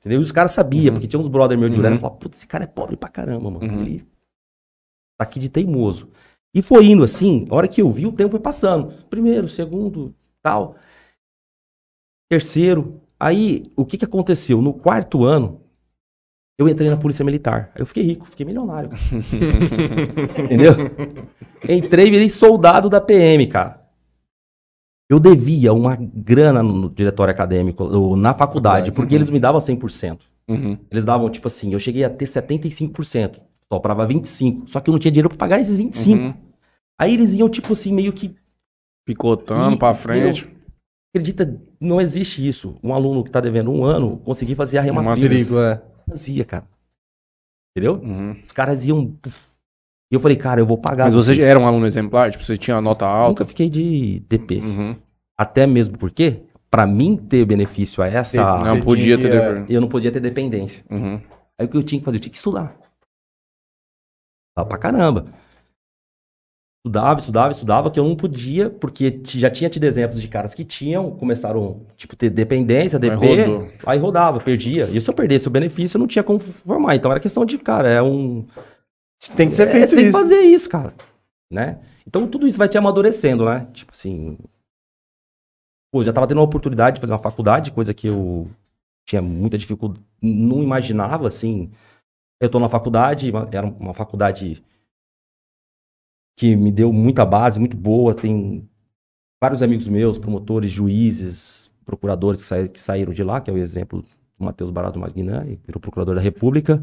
Entendeu? 0.00 0.20
E 0.20 0.24
os 0.24 0.32
caras 0.32 0.52
sabiam, 0.52 0.86
Uhum. 0.86 0.92
porque 0.94 1.06
tinha 1.06 1.20
uns 1.20 1.28
brother 1.28 1.58
meu 1.58 1.68
de 1.68 1.74
Uhum. 1.74 1.80
Urânia 1.80 1.98
que 1.98 2.02
falavam, 2.02 2.18
putz, 2.18 2.38
esse 2.38 2.46
cara 2.46 2.64
é 2.64 2.66
pobre 2.66 2.96
pra 2.96 3.08
caramba, 3.08 3.50
mano. 3.50 3.64
Uhum. 3.66 3.80
Ele 3.82 4.00
tá 5.18 5.24
aqui 5.24 5.38
de 5.38 5.48
teimoso. 5.50 6.08
E 6.54 6.62
foi 6.62 6.86
indo 6.86 7.04
assim, 7.04 7.46
a 7.50 7.54
hora 7.54 7.68
que 7.68 7.80
eu 7.82 7.90
vi, 7.92 8.06
o 8.06 8.12
tempo 8.12 8.30
foi 8.30 8.40
passando. 8.40 8.92
Primeiro, 9.08 9.46
segundo, 9.48 10.14
tal. 10.42 10.76
Terceiro. 12.30 13.00
Aí, 13.18 13.70
o 13.76 13.84
que 13.84 13.98
que 13.98 14.04
aconteceu? 14.04 14.62
No 14.62 14.72
quarto 14.72 15.24
ano, 15.24 15.60
eu 16.58 16.68
entrei 16.68 16.88
na 16.88 16.96
Polícia 16.96 17.24
Militar. 17.24 17.70
Aí 17.74 17.82
eu 17.82 17.86
fiquei 17.86 18.02
rico, 18.02 18.26
fiquei 18.26 18.46
milionário. 18.46 18.90
Entendeu? 20.44 20.72
Entrei 21.68 22.06
e 22.06 22.10
virei 22.10 22.28
soldado 22.28 22.88
da 22.88 23.00
PM, 23.00 23.46
cara. 23.46 23.79
Eu 25.10 25.18
devia 25.18 25.72
uma 25.72 25.96
grana 25.96 26.62
no 26.62 26.88
diretório 26.88 27.32
acadêmico, 27.32 27.82
ou 27.82 28.14
na 28.14 28.32
faculdade, 28.32 28.92
porque 28.92 29.12
eles 29.12 29.28
me 29.28 29.40
davam 29.40 29.60
100%. 29.60 30.20
Uhum. 30.48 30.78
Eles 30.88 31.04
davam, 31.04 31.28
tipo 31.28 31.48
assim, 31.48 31.72
eu 31.72 31.80
cheguei 31.80 32.04
a 32.04 32.10
ter 32.10 32.26
75%. 32.26 33.40
Sobrava 33.72 34.06
25%. 34.06 34.68
Só 34.68 34.80
que 34.80 34.88
eu 34.88 34.92
não 34.92 35.00
tinha 35.00 35.10
dinheiro 35.10 35.28
pra 35.28 35.36
pagar 35.36 35.60
esses 35.60 35.76
25%. 35.76 36.14
Uhum. 36.16 36.34
Aí 36.96 37.12
eles 37.12 37.34
iam, 37.34 37.48
tipo 37.48 37.72
assim, 37.72 37.92
meio 37.92 38.12
que. 38.12 38.36
Picotando 39.04 39.76
pra 39.76 39.94
frente. 39.94 40.48
Acredita, 41.12 41.60
não 41.80 42.00
existe 42.00 42.46
isso. 42.46 42.76
Um 42.80 42.94
aluno 42.94 43.24
que 43.24 43.32
tá 43.32 43.40
devendo 43.40 43.72
um 43.72 43.84
ano 43.84 44.18
conseguir 44.18 44.54
fazer 44.54 44.78
a 44.78 44.80
rematrícula. 44.80 45.28
Matrícula, 45.28 45.72
é. 46.06 46.10
Fazia, 46.10 46.44
cara. 46.44 46.68
Entendeu? 47.76 48.00
Uhum. 48.00 48.36
Os 48.44 48.52
caras 48.52 48.84
iam. 48.84 49.06
puf. 49.06 49.49
E 50.10 50.14
eu 50.14 50.20
falei, 50.20 50.36
cara, 50.36 50.60
eu 50.60 50.66
vou 50.66 50.76
pagar. 50.76 51.04
Mas 51.04 51.14
você 51.14 51.40
era 51.40 51.58
um 51.58 51.66
aluno 51.66 51.86
exemplar? 51.86 52.30
Tipo, 52.30 52.42
você 52.42 52.58
tinha 52.58 52.80
nota 52.80 53.04
Nunca 53.06 53.16
alta? 53.16 53.44
fiquei 53.44 53.68
de 53.70 54.20
DP. 54.28 54.56
Uhum. 54.56 54.96
Até 55.38 55.66
mesmo 55.66 55.96
porque, 55.96 56.42
pra 56.70 56.84
mim 56.86 57.16
ter 57.16 57.44
benefício 57.44 58.02
a 58.02 58.08
essa. 58.08 58.36
Não 58.58 58.76
Você 58.76 58.82
podia 58.82 59.16
ter 59.16 59.32
é. 59.32 59.66
Eu 59.68 59.80
não 59.80 59.88
podia 59.88 60.10
ter 60.10 60.20
dependência. 60.20 60.84
Uhum. 60.90 61.20
Aí 61.58 61.66
o 61.66 61.68
que 61.68 61.76
eu 61.76 61.82
tinha 61.82 62.00
que 62.00 62.04
fazer? 62.04 62.16
Eu 62.16 62.20
tinha 62.20 62.30
que 62.30 62.36
estudar. 62.36 62.76
Estudava 64.50 64.68
pra 64.68 64.78
caramba. 64.78 65.26
Estudava, 66.84 67.20
estudava, 67.20 67.52
estudava, 67.52 67.90
que 67.90 68.00
eu 68.00 68.04
não 68.04 68.16
podia, 68.16 68.70
porque 68.70 69.20
já 69.24 69.50
tinha 69.50 69.68
tido 69.68 69.84
exemplos 69.84 70.20
de 70.20 70.26
caras 70.26 70.54
que 70.54 70.64
tinham, 70.64 71.10
começaram, 71.10 71.82
tipo, 71.94 72.16
ter 72.16 72.30
dependência, 72.30 72.96
Aí 72.96 73.10
DP, 73.10 73.42
rodou. 73.44 73.68
aí 73.84 73.98
rodava, 73.98 74.40
perdia. 74.40 74.88
E 74.90 74.98
se 74.98 75.08
eu 75.08 75.12
perdesse 75.12 75.46
o 75.46 75.50
benefício, 75.50 75.96
eu 75.96 76.00
não 76.00 76.06
tinha 76.06 76.22
como 76.22 76.38
formar. 76.38 76.96
Então 76.96 77.10
era 77.10 77.20
questão 77.20 77.44
de, 77.44 77.58
cara, 77.58 77.86
é 77.88 78.02
um... 78.02 78.46
Tem 79.36 79.48
que 79.48 79.54
ser 79.54 79.68
é, 79.68 79.70
feito 79.70 79.90
você 79.90 79.96
tem 79.96 80.04
que 80.04 80.10
isso. 80.10 80.18
fazer 80.18 80.40
isso, 80.40 80.68
cara. 80.68 80.94
Né? 81.52 81.80
Então 82.06 82.26
tudo 82.26 82.46
isso 82.46 82.58
vai 82.58 82.68
te 82.68 82.78
amadurecendo, 82.78 83.44
né? 83.44 83.68
Tipo 83.72 83.92
assim... 83.92 84.38
Pô, 85.92 86.04
já 86.04 86.12
tava 86.12 86.26
tendo 86.26 86.38
uma 86.38 86.44
oportunidade 86.44 86.96
de 86.96 87.00
fazer 87.00 87.12
uma 87.12 87.18
faculdade, 87.18 87.72
coisa 87.72 87.92
que 87.92 88.06
eu 88.06 88.48
tinha 89.06 89.20
muita 89.20 89.58
dificuldade, 89.58 90.04
não 90.22 90.62
imaginava, 90.62 91.26
assim. 91.26 91.70
Eu 92.40 92.48
tô 92.48 92.60
na 92.60 92.68
faculdade, 92.68 93.32
era 93.52 93.66
uma 93.66 93.92
faculdade 93.92 94.64
que 96.38 96.54
me 96.54 96.70
deu 96.70 96.92
muita 96.92 97.24
base, 97.26 97.58
muito 97.58 97.76
boa. 97.76 98.14
Tem 98.14 98.68
vários 99.42 99.62
amigos 99.62 99.88
meus, 99.88 100.16
promotores, 100.16 100.70
juízes, 100.70 101.70
procuradores 101.84 102.48
que 102.72 102.80
saíram 102.80 103.12
de 103.12 103.24
lá, 103.24 103.40
que 103.40 103.50
é 103.50 103.52
o 103.52 103.58
exemplo 103.58 104.02
do 104.38 104.44
Matheus 104.44 104.70
Barato 104.70 104.98
Magnani, 104.98 105.60
virou 105.66 105.80
procurador 105.80 106.14
da 106.14 106.20
República. 106.20 106.80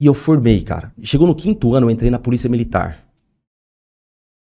E 0.00 0.06
eu 0.06 0.14
formei, 0.14 0.62
cara. 0.62 0.92
Chegou 1.02 1.26
no 1.26 1.34
quinto 1.34 1.74
ano, 1.74 1.86
eu 1.86 1.90
entrei 1.90 2.10
na 2.10 2.18
Polícia 2.18 2.48
Militar. 2.48 3.04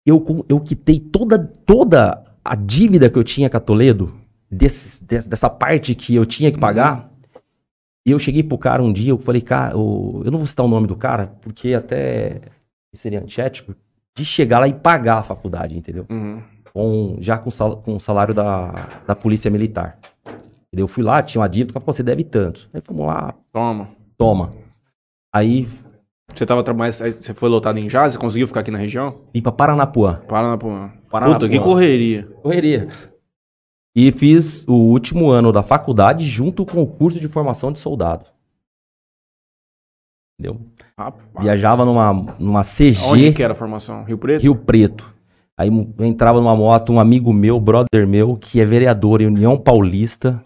Eu, 0.05 0.23
eu 0.47 0.59
quitei 0.59 0.99
toda, 0.99 1.37
toda 1.39 2.23
a 2.43 2.55
dívida 2.55 3.09
que 3.09 3.17
eu 3.17 3.23
tinha 3.23 3.49
com 3.49 3.57
a 3.57 3.59
Toledo, 3.59 4.13
desse- 4.49 5.03
des- 5.03 5.25
dessa 5.25 5.49
parte 5.49 5.93
que 5.95 6.15
eu 6.15 6.25
tinha 6.25 6.51
que 6.51 6.59
pagar. 6.59 7.11
E 8.07 8.11
eu 8.11 8.19
cheguei 8.19 8.41
pro 8.41 8.57
cara 8.57 8.81
um 8.81 8.91
dia, 8.93 9.11
eu 9.11 9.17
falei, 9.17 9.41
cara, 9.41 9.73
eu, 9.73 10.21
eu 10.25 10.31
não 10.31 10.39
vou 10.39 10.47
citar 10.47 10.65
o 10.65 10.69
nome 10.69 10.87
do 10.87 10.95
cara, 10.95 11.27
porque 11.41 11.73
até 11.73 12.41
seria 12.93 13.19
antiético, 13.21 13.75
de 14.17 14.25
chegar 14.25 14.59
lá 14.59 14.67
e 14.67 14.73
pagar 14.73 15.19
a 15.19 15.23
faculdade, 15.23 15.77
entendeu? 15.77 16.05
Uhum. 16.09 16.41
Com, 16.73 17.17
já 17.19 17.37
com, 17.37 17.51
sal- 17.51 17.77
com 17.77 17.95
o 17.95 17.99
salário 17.99 18.33
da, 18.33 19.01
da 19.05 19.15
Polícia 19.15 19.51
Militar. 19.51 19.99
Eu 20.71 20.87
fui 20.87 21.03
lá, 21.03 21.21
tinha 21.21 21.41
uma 21.41 21.49
dívida, 21.49 21.73
falou, 21.79 21.93
você 21.93 22.03
deve 22.03 22.23
tanto. 22.23 22.69
Aí 22.73 22.81
fomos 22.81 23.05
lá, 23.07 23.33
Toma. 23.51 23.89
toma. 24.17 24.53
Aí 25.33 25.67
Você 26.33 26.45
tava 26.45 26.63
trabalhando, 26.63 26.93
você 26.93 27.33
foi 27.33 27.49
lotado 27.49 27.77
em 27.79 27.87
Jazz, 27.87 28.13
você 28.13 28.19
conseguiu 28.19 28.47
ficar 28.47 28.61
aqui 28.61 28.71
na 28.71 28.77
região? 28.77 29.21
vim 29.33 29.41
pra 29.41 29.51
Paranapuã. 29.51 30.21
Paranapuã. 30.27 30.91
Paranapuã. 31.09 31.39
Puta, 31.39 31.49
que 31.49 31.59
correria. 31.59 32.27
Correria. 32.41 32.87
E 33.95 34.11
fiz 34.11 34.65
o 34.67 34.73
último 34.73 35.29
ano 35.29 35.51
da 35.51 35.63
faculdade 35.63 36.25
junto 36.25 36.65
com 36.65 36.81
o 36.81 36.87
curso 36.87 37.19
de 37.19 37.27
formação 37.27 37.71
de 37.71 37.79
soldado. 37.79 38.25
Entendeu? 40.39 40.61
Rapaz. 40.97 41.43
Viajava 41.43 41.83
numa, 41.83 42.13
numa 42.39 42.61
CG 42.63 42.97
Onde 43.05 43.33
que 43.33 43.43
era 43.43 43.53
a 43.53 43.55
formação? 43.55 44.03
Rio 44.03 44.17
Preto? 44.17 44.41
Rio 44.41 44.55
Preto. 44.55 45.13
Aí 45.57 45.69
entrava 45.99 46.39
numa 46.39 46.55
moto, 46.55 46.93
um 46.93 46.99
amigo 46.99 47.33
meu, 47.33 47.59
brother 47.59 48.07
meu, 48.07 48.37
que 48.37 48.61
é 48.61 48.65
vereador 48.65 49.21
em 49.21 49.25
União 49.25 49.57
Paulista, 49.57 50.41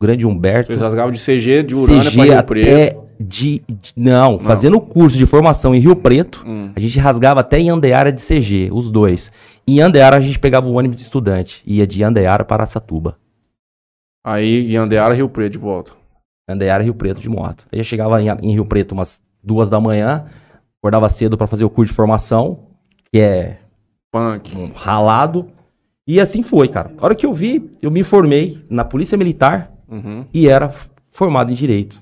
o 0.00 0.06
grande 0.06 0.26
Humberto. 0.26 0.68
Vocês 0.68 0.80
rasgavam 0.80 1.12
de 1.12 1.18
CG 1.18 1.64
de 1.64 1.74
Urânia 1.74 2.10
pra 2.10 2.10
CG 2.10 2.32
Rio 2.32 2.44
Preto. 2.44 3.05
De, 3.18 3.62
de- 3.68 3.92
não, 3.96 4.38
fazendo 4.38 4.76
o 4.76 4.80
curso 4.80 5.16
de 5.16 5.26
formação 5.26 5.74
em 5.74 5.78
Rio 5.78 5.96
Preto, 5.96 6.44
Hum. 6.46 6.70
a 6.74 6.80
gente 6.80 6.98
rasgava 6.98 7.40
até 7.40 7.58
em 7.58 7.70
Andeara 7.70 8.12
de 8.12 8.20
CG, 8.22 8.70
os 8.72 8.90
dois. 8.90 9.30
Em 9.66 9.80
Andeara 9.80 10.16
a 10.16 10.20
gente 10.20 10.38
pegava 10.38 10.68
o 10.68 10.74
ônibus 10.74 10.96
de 10.98 11.02
estudante, 11.02 11.62
ia 11.66 11.86
de 11.86 12.02
Andeara 12.04 12.44
para 12.44 12.66
Satuba. 12.66 13.16
Aí 14.24 14.72
em 14.72 14.76
Andeara, 14.76 15.14
Rio 15.14 15.28
Preto 15.28 15.52
de 15.52 15.58
volta. 15.58 15.92
Andeara 16.48 16.82
Rio 16.82 16.94
Preto 16.94 17.20
de 17.20 17.28
moto. 17.28 17.66
Aí 17.72 17.78
eu 17.80 17.84
chegava 17.84 18.20
em, 18.22 18.28
em 18.42 18.52
Rio 18.52 18.64
Preto 18.66 18.92
umas 18.92 19.20
duas 19.42 19.68
da 19.70 19.80
manhã, 19.80 20.26
acordava 20.80 21.08
cedo 21.08 21.36
para 21.36 21.46
fazer 21.46 21.64
o 21.64 21.70
curso 21.70 21.92
de 21.92 21.96
formação, 21.96 22.60
que 23.12 23.18
é 23.20 23.58
Punk. 24.12 24.56
um 24.56 24.70
ralado. 24.72 25.48
E 26.06 26.20
assim 26.20 26.42
foi, 26.42 26.68
cara. 26.68 26.92
A 26.98 27.04
hora 27.04 27.14
que 27.14 27.26
eu 27.26 27.32
vi, 27.32 27.70
eu 27.82 27.90
me 27.90 28.04
formei 28.04 28.64
na 28.70 28.84
Polícia 28.84 29.18
Militar 29.18 29.72
Uhum. 29.88 30.24
e 30.34 30.48
era 30.48 30.72
formado 31.10 31.50
em 31.50 31.54
Direito. 31.54 32.00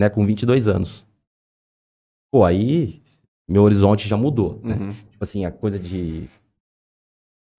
Né, 0.00 0.08
com 0.08 0.24
22 0.24 0.66
anos. 0.68 1.04
Pô, 2.32 2.44
aí 2.44 3.00
meu 3.48 3.62
horizonte 3.62 4.08
já 4.08 4.16
mudou. 4.16 4.60
Né? 4.62 4.74
Uhum. 4.74 4.92
Tipo 4.92 5.22
assim, 5.22 5.44
a 5.44 5.50
coisa 5.50 5.78
de. 5.78 6.28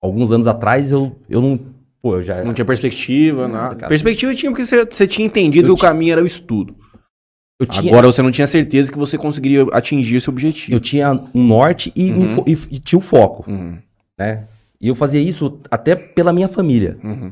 Alguns 0.02 0.32
anos 0.32 0.48
atrás 0.48 0.92
eu, 0.92 1.16
eu 1.30 1.42
não. 1.42 1.58
Pô, 2.02 2.16
eu 2.16 2.22
já. 2.22 2.44
Não 2.44 2.54
tinha 2.54 2.66
perspectiva, 2.66 3.48
Nada, 3.48 3.64
nada. 3.64 3.76
cara. 3.76 3.90
Perspectiva 3.90 4.36
tinha 4.36 4.52
porque 4.52 4.66
você, 4.66 4.84
você 4.86 5.08
tinha 5.08 5.26
entendido 5.26 5.70
Eu 5.70 5.76
que 5.76 5.82
o 5.82 5.88
caminho 5.88 6.12
era 6.14 6.24
o 6.24 6.28
estudo. 6.28 6.76
tinha, 7.70 7.92
Agora 7.92 8.08
você 8.08 8.22
não 8.22 8.32
tinha 8.32 8.48
certeza 8.48 8.92
que 8.92 8.98
você 8.98 9.18
conseguiria 9.18 9.64
atingir 9.72 10.18
esse 10.18 10.30
objetivo. 10.30 10.76
eu 10.76 10.80
tinha 10.82 11.12
um 11.34 11.44
norte 11.48 11.94
e, 11.96 12.12
um 12.12 12.22
Uhum. 12.22 12.36
fo- 12.36 12.44
e, 12.48 12.52
e 12.76 12.80
tinha 12.80 13.00
o 13.00 13.02
foco. 13.02 13.50
Uhum. 13.50 13.78
Né? 14.20 14.48
E 14.82 14.90
eu 14.90 14.96
fazia 14.96 15.22
isso 15.22 15.62
até 15.72 15.96
pela 15.96 16.34
minha 16.34 16.50
família. 16.50 16.98
Uhum. 17.02 17.32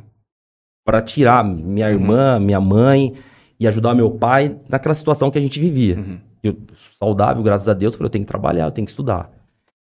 Pra 0.85 1.01
tirar 1.01 1.43
minha 1.43 1.87
Uhum. 1.87 1.93
irmã, 1.93 2.39
minha 2.39 2.61
mãe 2.61 3.13
e 3.61 3.67
ajudar 3.67 3.93
meu 3.93 4.09
pai 4.09 4.57
naquela 4.67 4.95
situação 4.95 5.29
que 5.29 5.37
a 5.37 5.41
gente 5.41 5.59
vivia. 5.59 5.95
Uhum. 5.95 6.17
Eu, 6.43 6.57
saudável, 6.99 7.43
graças 7.43 7.69
a 7.69 7.73
Deus, 7.75 7.93
eu 7.93 7.97
falei, 7.99 8.07
eu 8.07 8.11
tenho 8.11 8.25
que 8.25 8.27
trabalhar, 8.27 8.65
eu 8.65 8.71
tenho 8.71 8.85
que 8.87 8.91
estudar. 8.91 9.29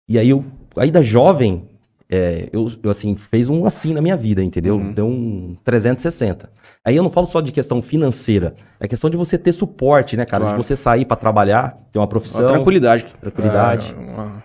E 0.09 0.17
aí, 0.17 0.31
eu, 0.31 0.45
aí 0.77 0.93
da 0.93 1.03
jovem, 1.03 1.69
é, 2.09 2.49
eu, 2.53 2.71
eu, 2.85 2.89
assim, 2.89 3.17
fez 3.17 3.49
um 3.49 3.67
assim 3.67 3.93
na 3.93 4.01
minha 4.01 4.17
vida, 4.17 4.45
entendeu? 4.45 4.77
Uhum. 4.77 4.93
Deu 4.93 5.07
um 5.09 5.57
360. 5.65 6.49
Aí 6.85 6.95
eu 6.95 7.03
não 7.03 7.11
falo 7.11 7.27
só 7.27 7.41
de 7.41 7.51
questão 7.51 7.83
financeira, 7.83 8.55
é 8.79 8.87
questão 8.87 9.11
de 9.11 9.17
você 9.17 9.37
ter 9.37 9.51
suporte, 9.51 10.17
né, 10.17 10.25
cara? 10.25 10.45
Claro. 10.45 10.61
De 10.61 10.65
você 10.65 10.77
sair 10.77 11.05
pra 11.05 11.17
trabalhar, 11.17 11.77
ter 11.93 11.99
uma 11.99 12.07
profissão. 12.07 12.43
Uma 12.43 12.53
tranquilidade. 12.53 13.07
Tranquilidade. 13.21 13.93
É, 13.93 14.01
uma- 14.01 14.45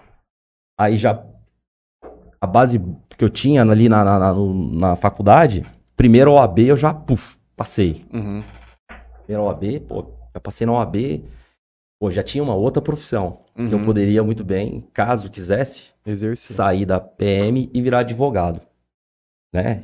Aí 0.76 0.98
já. 0.98 1.22
A 2.42 2.48
base 2.48 2.82
que 3.16 3.24
eu 3.24 3.30
tinha 3.30 3.62
ali 3.62 3.88
na, 3.88 4.04
na, 4.04 4.18
na, 4.18 4.34
na 4.34 4.96
faculdade, 4.96 5.64
primeiro 5.96 6.32
OAB 6.32 6.60
eu 6.62 6.78
já, 6.78 6.92
puf, 6.94 7.38
passei. 7.56 8.06
Uhum. 8.12 8.42
Primeiro 9.30 9.44
OAB, 9.44 9.80
pô, 9.82 10.06
já 10.34 10.40
passei 10.42 10.66
na 10.66 10.74
OAB, 10.74 11.24
pô, 12.00 12.10
já 12.10 12.24
tinha 12.24 12.44
uma 12.44 12.56
outra 12.56 12.82
profissão 12.82 13.42
que 13.54 13.72
eu 13.72 13.78
Uhum. 13.78 13.86
poderia 13.86 14.24
muito 14.24 14.44
bem, 14.44 14.82
caso 14.92 15.30
quisesse, 15.30 15.90
Exercer. 16.04 16.56
sair 16.56 16.84
da 16.84 17.00
PM 17.00 17.70
e 17.72 17.80
virar 17.80 18.00
advogado, 18.00 18.60
né? 19.54 19.84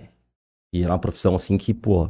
E 0.73 0.81
era 0.81 0.91
uma 0.91 0.97
profissão 0.97 1.35
assim 1.35 1.59
que, 1.59 1.75
pô, 1.75 2.09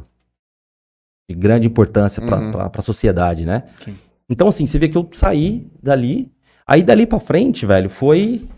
de 1.28 1.36
grande 1.36 1.66
importância 1.66 2.22
pra 2.24 2.38
Uhum. 2.38 2.50
pra- 2.52 2.70
pra 2.70 2.80
sociedade, 2.80 3.44
né? 3.44 3.68
Sim. 3.84 3.98
Então, 4.30 4.48
assim, 4.48 4.66
você 4.66 4.78
vê 4.78 4.88
que 4.88 4.96
eu 4.96 5.06
saí 5.12 5.70
dali, 5.82 6.32
aí 6.66 6.82
dali 6.82 7.06
pra 7.06 7.20
frente, 7.20 7.66
velho, 7.66 7.90
foi 7.90 8.48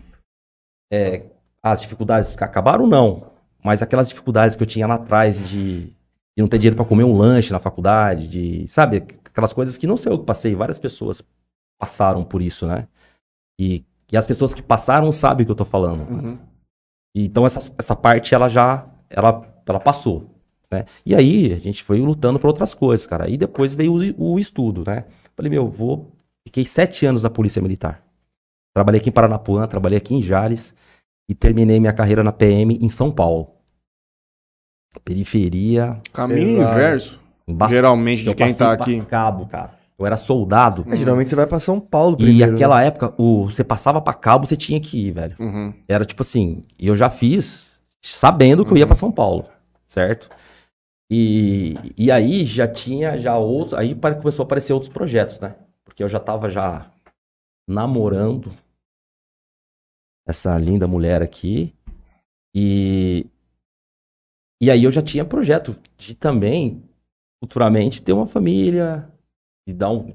é, 0.92 1.24
as 1.60 1.80
dificuldades 1.82 2.36
que 2.36 2.44
acabaram, 2.44 2.86
não, 2.86 3.32
mas 3.64 3.82
aquelas 3.82 4.08
dificuldades 4.08 4.54
que 4.56 4.62
eu 4.62 4.66
tinha 4.68 4.86
lá 4.86 4.94
atrás 4.94 5.46
de, 5.48 5.92
de 6.38 6.42
não 6.42 6.48
ter 6.48 6.58
dinheiro 6.58 6.76
pra 6.76 6.84
comer 6.84 7.02
um 7.02 7.16
lanche 7.16 7.50
na 7.50 7.58
faculdade, 7.58 8.28
de, 8.28 8.68
sabe, 8.68 8.98
aquelas 9.24 9.52
coisas 9.52 9.76
que 9.76 9.88
não 9.88 9.96
sei 9.96 10.12
eu 10.12 10.20
que 10.20 10.24
passei, 10.24 10.54
várias 10.54 10.78
pessoas 10.78 11.20
passaram 11.76 12.22
por 12.22 12.40
isso, 12.40 12.64
né? 12.64 12.86
E, 13.60 13.84
e 14.12 14.16
as 14.16 14.24
pessoas 14.24 14.54
que 14.54 14.62
passaram 14.62 15.10
sabem 15.10 15.42
o 15.42 15.46
que 15.46 15.50
eu 15.50 15.56
tô 15.56 15.64
falando. 15.64 16.08
Uhum. 16.08 16.38
Então 17.12 17.44
essa, 17.44 17.72
essa 17.76 17.96
parte 17.96 18.36
ela 18.36 18.48
já 18.48 18.86
ela, 19.10 19.52
ela 19.66 19.80
passou, 19.80 20.30
né? 20.70 20.84
E 21.04 21.12
aí 21.12 21.52
a 21.52 21.58
gente 21.58 21.82
foi 21.82 22.00
lutando 22.00 22.38
por 22.38 22.46
outras 22.46 22.72
coisas, 22.72 23.04
cara. 23.04 23.28
E 23.28 23.36
depois 23.36 23.74
veio 23.74 23.96
o, 24.16 24.34
o 24.34 24.38
estudo, 24.38 24.84
né? 24.86 25.06
Falei, 25.34 25.50
meu, 25.50 25.68
vou... 25.68 26.12
Fiquei 26.46 26.64
sete 26.64 27.04
anos 27.04 27.24
na 27.24 27.30
Polícia 27.30 27.60
Militar. 27.60 28.00
Trabalhei 28.72 29.00
aqui 29.00 29.08
em 29.08 29.12
Paranapuã, 29.12 29.66
trabalhei 29.66 29.98
aqui 29.98 30.14
em 30.14 30.22
Jales 30.22 30.72
e 31.28 31.34
terminei 31.34 31.80
minha 31.80 31.92
carreira 31.92 32.22
na 32.22 32.30
PM 32.30 32.78
em 32.80 32.88
São 32.88 33.10
Paulo. 33.10 33.57
Periferia, 35.04 36.00
Caminho 36.12 36.62
inverso. 36.62 37.20
Geralmente, 37.68 38.22
de 38.22 38.28
Eu 38.28 38.34
quem 38.34 38.52
tá 38.54 38.72
aqui. 38.72 39.00
cabo, 39.06 39.46
cara. 39.46 39.76
Eu 39.98 40.06
era 40.06 40.16
soldado. 40.16 40.84
É, 40.88 40.94
geralmente 40.96 41.28
você 41.30 41.34
vai 41.36 41.46
pra 41.46 41.58
São 41.58 41.80
Paulo 41.80 42.14
E 42.20 42.24
primeiro. 42.24 42.54
aquela 42.54 42.76
né? 42.80 42.86
época, 42.86 43.12
o, 43.18 43.46
você 43.50 43.64
passava 43.64 44.00
pra 44.00 44.12
cabo, 44.14 44.46
você 44.46 44.56
tinha 44.56 44.80
que 44.80 45.08
ir, 45.08 45.10
velho. 45.12 45.34
Uhum. 45.40 45.72
Era 45.88 46.04
tipo 46.04 46.22
assim, 46.22 46.62
e 46.78 46.86
eu 46.86 46.94
já 46.94 47.10
fiz 47.10 47.66
sabendo 48.02 48.64
que 48.64 48.70
eu 48.72 48.76
ia 48.76 48.84
Uhum. 48.84 48.88
pra 48.88 48.94
São 48.94 49.10
Paulo, 49.10 49.46
certo? 49.86 50.28
E, 51.10 51.74
e 51.96 52.10
aí 52.12 52.44
já 52.44 52.68
tinha 52.68 53.18
já 53.18 53.36
outros, 53.38 53.74
aí 53.74 53.94
começou 53.94 54.44
a 54.44 54.46
aparecer 54.46 54.72
outros 54.72 54.92
projetos, 54.92 55.40
né? 55.40 55.54
Porque 55.84 56.02
eu 56.02 56.08
já 56.08 56.20
tava 56.20 56.48
já 56.50 56.86
namorando 57.68 58.52
essa 60.26 60.56
linda 60.58 60.86
mulher 60.86 61.22
aqui 61.22 61.72
e 62.54 63.26
e 64.60 64.70
aí 64.70 64.84
eu 64.84 64.90
já 64.90 65.02
tinha 65.02 65.24
projeto 65.24 65.76
de 65.96 66.14
também 66.14 66.82
futuramente 67.42 68.02
ter 68.02 68.12
uma 68.12 68.26
família 68.26 69.08
e 69.66 69.72
dar 69.72 69.90
um 69.90 70.12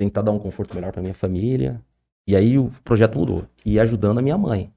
tentar 0.00 0.22
dar 0.22 0.32
um 0.32 0.38
conforto 0.38 0.74
melhor 0.74 0.90
pra 0.92 1.02
minha 1.02 1.14
família. 1.14 1.80
E 2.26 2.34
aí 2.34 2.58
o 2.58 2.70
projeto 2.82 3.18
mudou 3.18 3.46
e 3.64 3.78
ajudando 3.78 4.18
a 4.18 4.22
minha 4.22 4.38
mãe. 4.38 4.72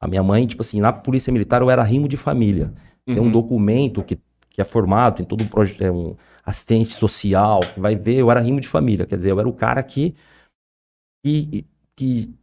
A 0.00 0.06
minha 0.06 0.22
mãe, 0.22 0.46
tipo 0.46 0.62
assim, 0.62 0.80
na 0.80 0.92
Polícia 0.92 1.32
Militar 1.32 1.60
eu 1.62 1.70
era 1.70 1.82
rimo 1.82 2.06
de 2.08 2.16
família. 2.16 2.72
Tem 3.04 3.18
um 3.18 3.26
Uhum. 3.26 3.32
documento 3.32 4.02
que, 4.04 4.18
que 4.50 4.60
é 4.60 4.64
formado, 4.64 5.16
tem 5.16 5.26
todo 5.26 5.42
um 5.42 5.48
projeto, 5.48 5.92
um 5.92 6.16
assistente 6.44 6.92
social 6.94 7.60
que 7.60 7.80
vai 7.80 7.96
ver, 7.96 8.16
eu 8.16 8.30
era 8.30 8.40
rimo 8.40 8.60
de 8.60 8.68
família. 8.68 9.06
Quer 9.06 9.16
dizer, 9.16 9.30
eu 9.30 9.40
era 9.40 9.48
o 9.48 9.52
cara 9.52 9.82
que, 9.82 10.14
que, 11.24 11.64
que 11.96 12.34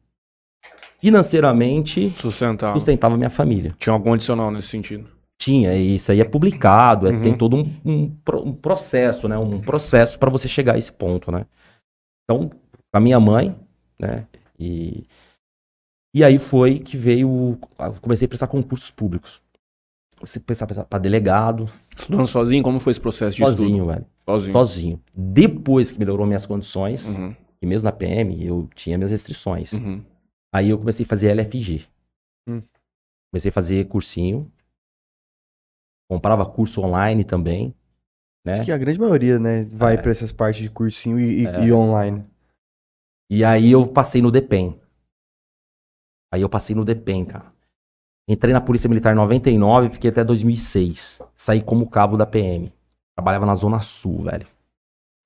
financeiramente 1.00 2.10
Sustentar. 2.18 2.74
sustentava 2.76 3.16
minha 3.18 3.30
família. 3.30 3.76
Tinha 3.80 3.94
algum 3.94 4.14
adicional 4.14 4.52
nesse 4.52 4.70
sentido. 4.70 5.08
Tinha, 5.40 5.76
e 5.76 5.96
isso 5.96 6.12
aí 6.12 6.22
é 6.22 6.24
publicado, 6.24 7.08
é- 7.08 7.12
Uhum. 7.12 7.22
tem 7.22 7.38
todo 7.38 7.56
um, 7.58 7.82
um 7.86 8.16
um 8.44 8.54
processo, 8.54 9.28
né? 9.28 9.38
Um 9.38 9.62
processo 9.62 10.18
para 10.18 10.30
você 10.30 10.48
chegar 10.48 10.76
a 10.76 10.78
esse 10.78 10.92
ponto, 10.92 11.32
né? 11.32 11.46
Então, 12.24 12.50
a 12.94 13.00
minha 13.00 13.20
mãe, 13.20 13.56
né? 14.00 14.26
E, 14.58 15.04
e 16.16 16.24
aí 16.24 16.40
foi 16.40 16.80
que 16.80 16.96
veio. 16.98 17.58
comecei 18.02 18.26
a 18.26 18.30
prestar 18.30 18.48
concursos 18.48 18.90
públicos. 18.92 19.42
Comecei 20.18 20.42
a 20.42 20.46
prestar 20.46 20.86
para 20.86 21.00
delegado, 21.00 21.70
Estudando 21.98 22.26
sozinho, 22.28 22.64
como 22.64 22.80
foi 22.80 22.92
esse 22.92 23.02
processo 23.02 23.36
de 23.36 23.44
estudo? 23.44 23.58
sozinho, 23.58 23.86
velho. 23.86 24.06
Sozinho. 24.28 24.54
Sozinho. 24.54 25.02
Depois 25.14 25.92
que 25.92 26.00
melhorou 26.00 26.26
minhas 26.26 26.46
condições, 26.46 27.06
Uhum. 27.08 27.36
e 27.62 27.66
mesmo 27.66 27.86
na 27.86 27.92
PM, 27.92 28.44
eu 28.46 28.70
tinha 28.74 28.98
minhas 28.98 29.12
restrições. 29.12 29.74
Uhum. 29.74 30.02
Aí 30.54 30.70
eu 30.70 30.78
comecei 30.78 31.06
a 31.06 31.10
fazer 31.10 31.28
LFG. 31.32 31.82
Hum. 32.48 32.62
Comecei 33.32 33.50
a 33.50 33.52
fazer 33.52 33.86
cursinho. 33.88 34.50
Comprava 36.10 36.46
curso 36.46 36.82
online 36.82 37.24
também. 37.24 37.74
Né? 38.46 38.54
Acho 38.54 38.66
que 38.66 38.72
a 38.72 38.78
grande 38.78 39.00
maioria, 39.00 39.40
né, 39.40 39.64
vai 39.66 39.96
É. 39.96 39.98
pra 39.98 40.12
essas 40.12 40.32
partes 40.32 40.62
de 40.62 40.70
cursinho 40.70 41.20
e, 41.20 41.44
e- 41.44 41.48
É. 41.48 41.66
e 41.66 41.74
online. 41.74 42.24
E 43.30 43.44
aí 43.44 43.72
eu 43.72 43.88
passei 43.88 44.22
no 44.22 44.30
DEPEN. 44.32 44.80
Aí 46.32 46.42
eu 46.42 46.50
passei 46.50 46.76
no 46.76 46.86
DEPEN, 46.86 47.26
cara. 47.26 47.52
Entrei 48.28 48.54
na 48.54 48.62
Polícia 48.62 48.88
Militar 48.90 49.14
em 49.14 49.16
99, 49.16 49.90
fiquei 49.90 50.10
até 50.10 50.24
2006. 50.24 51.22
Saí 51.36 51.62
como 51.62 51.90
cabo 51.90 52.18
da 52.18 52.26
PM. 52.26 52.72
Trabalhava 53.16 53.46
na 53.46 53.56
Zona 53.56 53.80
Sul, 53.82 54.22
velho. 54.24 54.48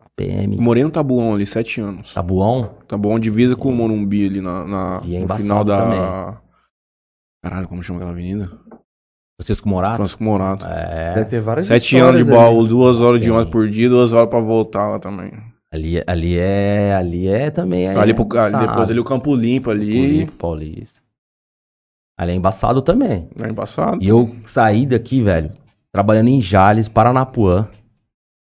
A 0.02 0.08
PM. 0.16 0.58
Morei 0.58 0.84
no 0.84 0.92
Tabuão 0.92 1.34
ali, 1.34 1.46
sete 1.46 1.82
anos. 1.82 2.14
Tabuão. 2.14 2.76
Tabuão 2.88 3.20
divisa 3.20 3.56
com 3.56 3.70
o 3.70 3.76
Morumbi 3.76 4.26
ali 4.28 4.42
na, 4.42 4.66
na- 4.66 5.02
E 5.04 5.16
é 5.16 5.20
no 5.20 5.36
final 5.36 5.64
da. 5.64 5.82
também. 5.82 6.00
Caralho, 7.44 7.68
como 7.68 7.82
chama 7.84 8.00
aquela 8.00 8.12
avenida? 8.12 8.52
Francisco 9.40 9.70
Morato. 9.70 9.96
Francisco 9.96 10.24
Morato. 10.24 10.66
É, 10.66 11.14
Deve 11.14 11.30
ter 11.30 11.40
várias 11.40 11.66
Sete 11.66 11.98
anos 11.98 12.18
de 12.18 12.30
bola, 12.30 12.60
ali. 12.60 12.68
duas 12.68 13.00
horas 13.00 13.22
de 13.22 13.32
ônibus 13.32 13.52
por 13.52 13.70
dia, 13.70 13.88
duas 13.88 14.12
horas 14.12 14.30
pra 14.30 14.40
voltar 14.40 14.88
lá 14.90 15.00
também. 15.00 15.32
ali, 15.72 16.04
ali 16.06 16.38
é. 16.38 16.94
Ali 16.94 17.28
é 17.30 17.50
também. 17.50 17.86
É, 17.86 17.96
ali 17.98 18.14
pro, 18.14 18.28
ali 18.38 18.68
depois 18.68 18.90
ali 18.92 19.00
o 19.00 19.04
Campo 19.06 19.34
Limpo 19.34 19.70
ali. 19.70 19.86
Polipo, 20.26 20.32
Paulista. 20.34 21.00
Ali 22.18 22.34
é 22.34 22.36
embaçado 22.36 22.82
também. 22.82 23.30
É 23.42 23.48
embaçado. 23.48 23.98
E 24.04 24.08
eu 24.10 24.36
saí 24.44 24.86
daqui, 24.86 25.24
velho, 25.24 25.54
trabalhando 25.90 26.28
em 26.28 26.42
Jales, 26.42 26.90
Paranapuã. 26.90 27.70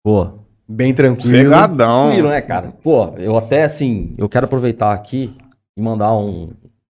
Pô, 0.03 0.31
Bem 0.67 0.93
tranquilo. 0.95 1.29
Cegadão. 1.29 2.05
Tranquilo, 2.07 2.29
né, 2.29 2.41
cara? 2.41 2.71
Pô, 2.81 3.13
eu 3.17 3.37
até 3.37 3.65
assim, 3.65 4.15
eu 4.17 4.27
quero 4.27 4.45
aproveitar 4.45 4.93
aqui 4.93 5.35
e 5.77 5.81
mandar 5.81 6.15
um. 6.15 6.49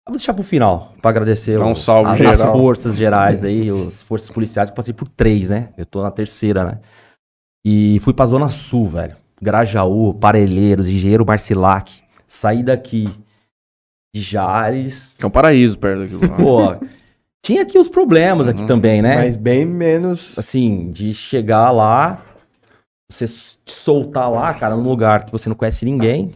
Eu 0.08 0.12
vou 0.12 0.16
deixar 0.16 0.32
pro 0.32 0.42
final, 0.42 0.94
pra 1.02 1.10
agradecer 1.10 1.58
Dá 1.58 1.66
um 1.66 1.72
o- 1.72 1.76
salve 1.76 2.10
as, 2.12 2.16
geral. 2.18 2.32
as 2.32 2.40
forças 2.40 2.96
gerais 2.96 3.44
aí, 3.44 3.68
as 3.86 4.02
forças 4.02 4.30
policiais, 4.30 4.70
que 4.70 4.72
eu 4.72 4.76
passei 4.76 4.94
por 4.94 5.06
três, 5.06 5.50
né? 5.50 5.68
Eu 5.76 5.84
tô 5.84 6.02
na 6.02 6.10
terceira, 6.10 6.64
né? 6.64 6.78
E 7.62 7.98
fui 8.00 8.14
pra 8.14 8.24
Zona 8.24 8.48
Sul, 8.48 8.86
velho. 8.88 9.16
Grajaú, 9.40 10.14
Parelheiros, 10.14 10.88
Engenheiro 10.88 11.26
Marcilac. 11.26 12.00
Saí 12.26 12.62
daqui 12.62 13.06
de 14.14 14.22
Jales. 14.22 15.14
É 15.20 15.26
um 15.26 15.30
paraíso 15.30 15.78
perto 15.78 16.00
daquilo 16.00 16.26
lá. 16.26 16.36
Pô, 16.38 16.86
tinha 17.44 17.60
aqui 17.60 17.78
os 17.78 17.88
problemas 17.90 18.48
aqui 18.48 18.62
Uhum. 18.62 18.66
também, 18.66 19.02
né? 19.02 19.16
Mas 19.16 19.36
bem 19.36 19.66
menos. 19.66 20.32
assim, 20.38 20.90
de 20.90 21.12
chegar 21.12 21.70
lá, 21.70 22.22
você 23.12 23.26
soltar 23.66 24.30
lá, 24.30 24.54
cara, 24.54 24.74
num 24.74 24.88
lugar 24.88 25.26
que 25.26 25.32
você 25.32 25.50
não 25.50 25.56
conhece 25.56 25.84
ninguém, 25.84 26.32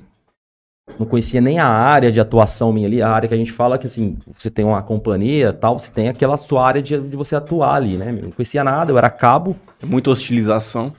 não 0.98 1.06
conhecia 1.06 1.40
nem 1.40 1.58
a 1.58 1.66
área 1.66 2.10
de 2.10 2.20
atuação 2.20 2.72
minha 2.72 2.86
ali, 2.86 3.00
a 3.00 3.08
área 3.08 3.28
que 3.28 3.34
a 3.34 3.38
gente 3.38 3.52
fala 3.52 3.78
que, 3.78 3.86
assim, 3.86 4.18
você 4.36 4.50
tem 4.50 4.64
uma 4.64 4.82
companhia 4.82 5.52
tal, 5.52 5.78
você 5.78 5.90
tem 5.90 6.08
aquela 6.08 6.36
sua 6.36 6.66
área 6.66 6.82
de, 6.82 6.98
de 7.00 7.16
você 7.16 7.36
atuar 7.36 7.76
ali, 7.76 7.96
né? 7.96 8.10
Eu 8.10 8.22
não 8.24 8.30
conhecia 8.32 8.64
nada, 8.64 8.90
eu 8.92 8.98
era 8.98 9.08
cabo, 9.10 9.56
Muita 9.82 10.10
hostilização. 10.10 10.94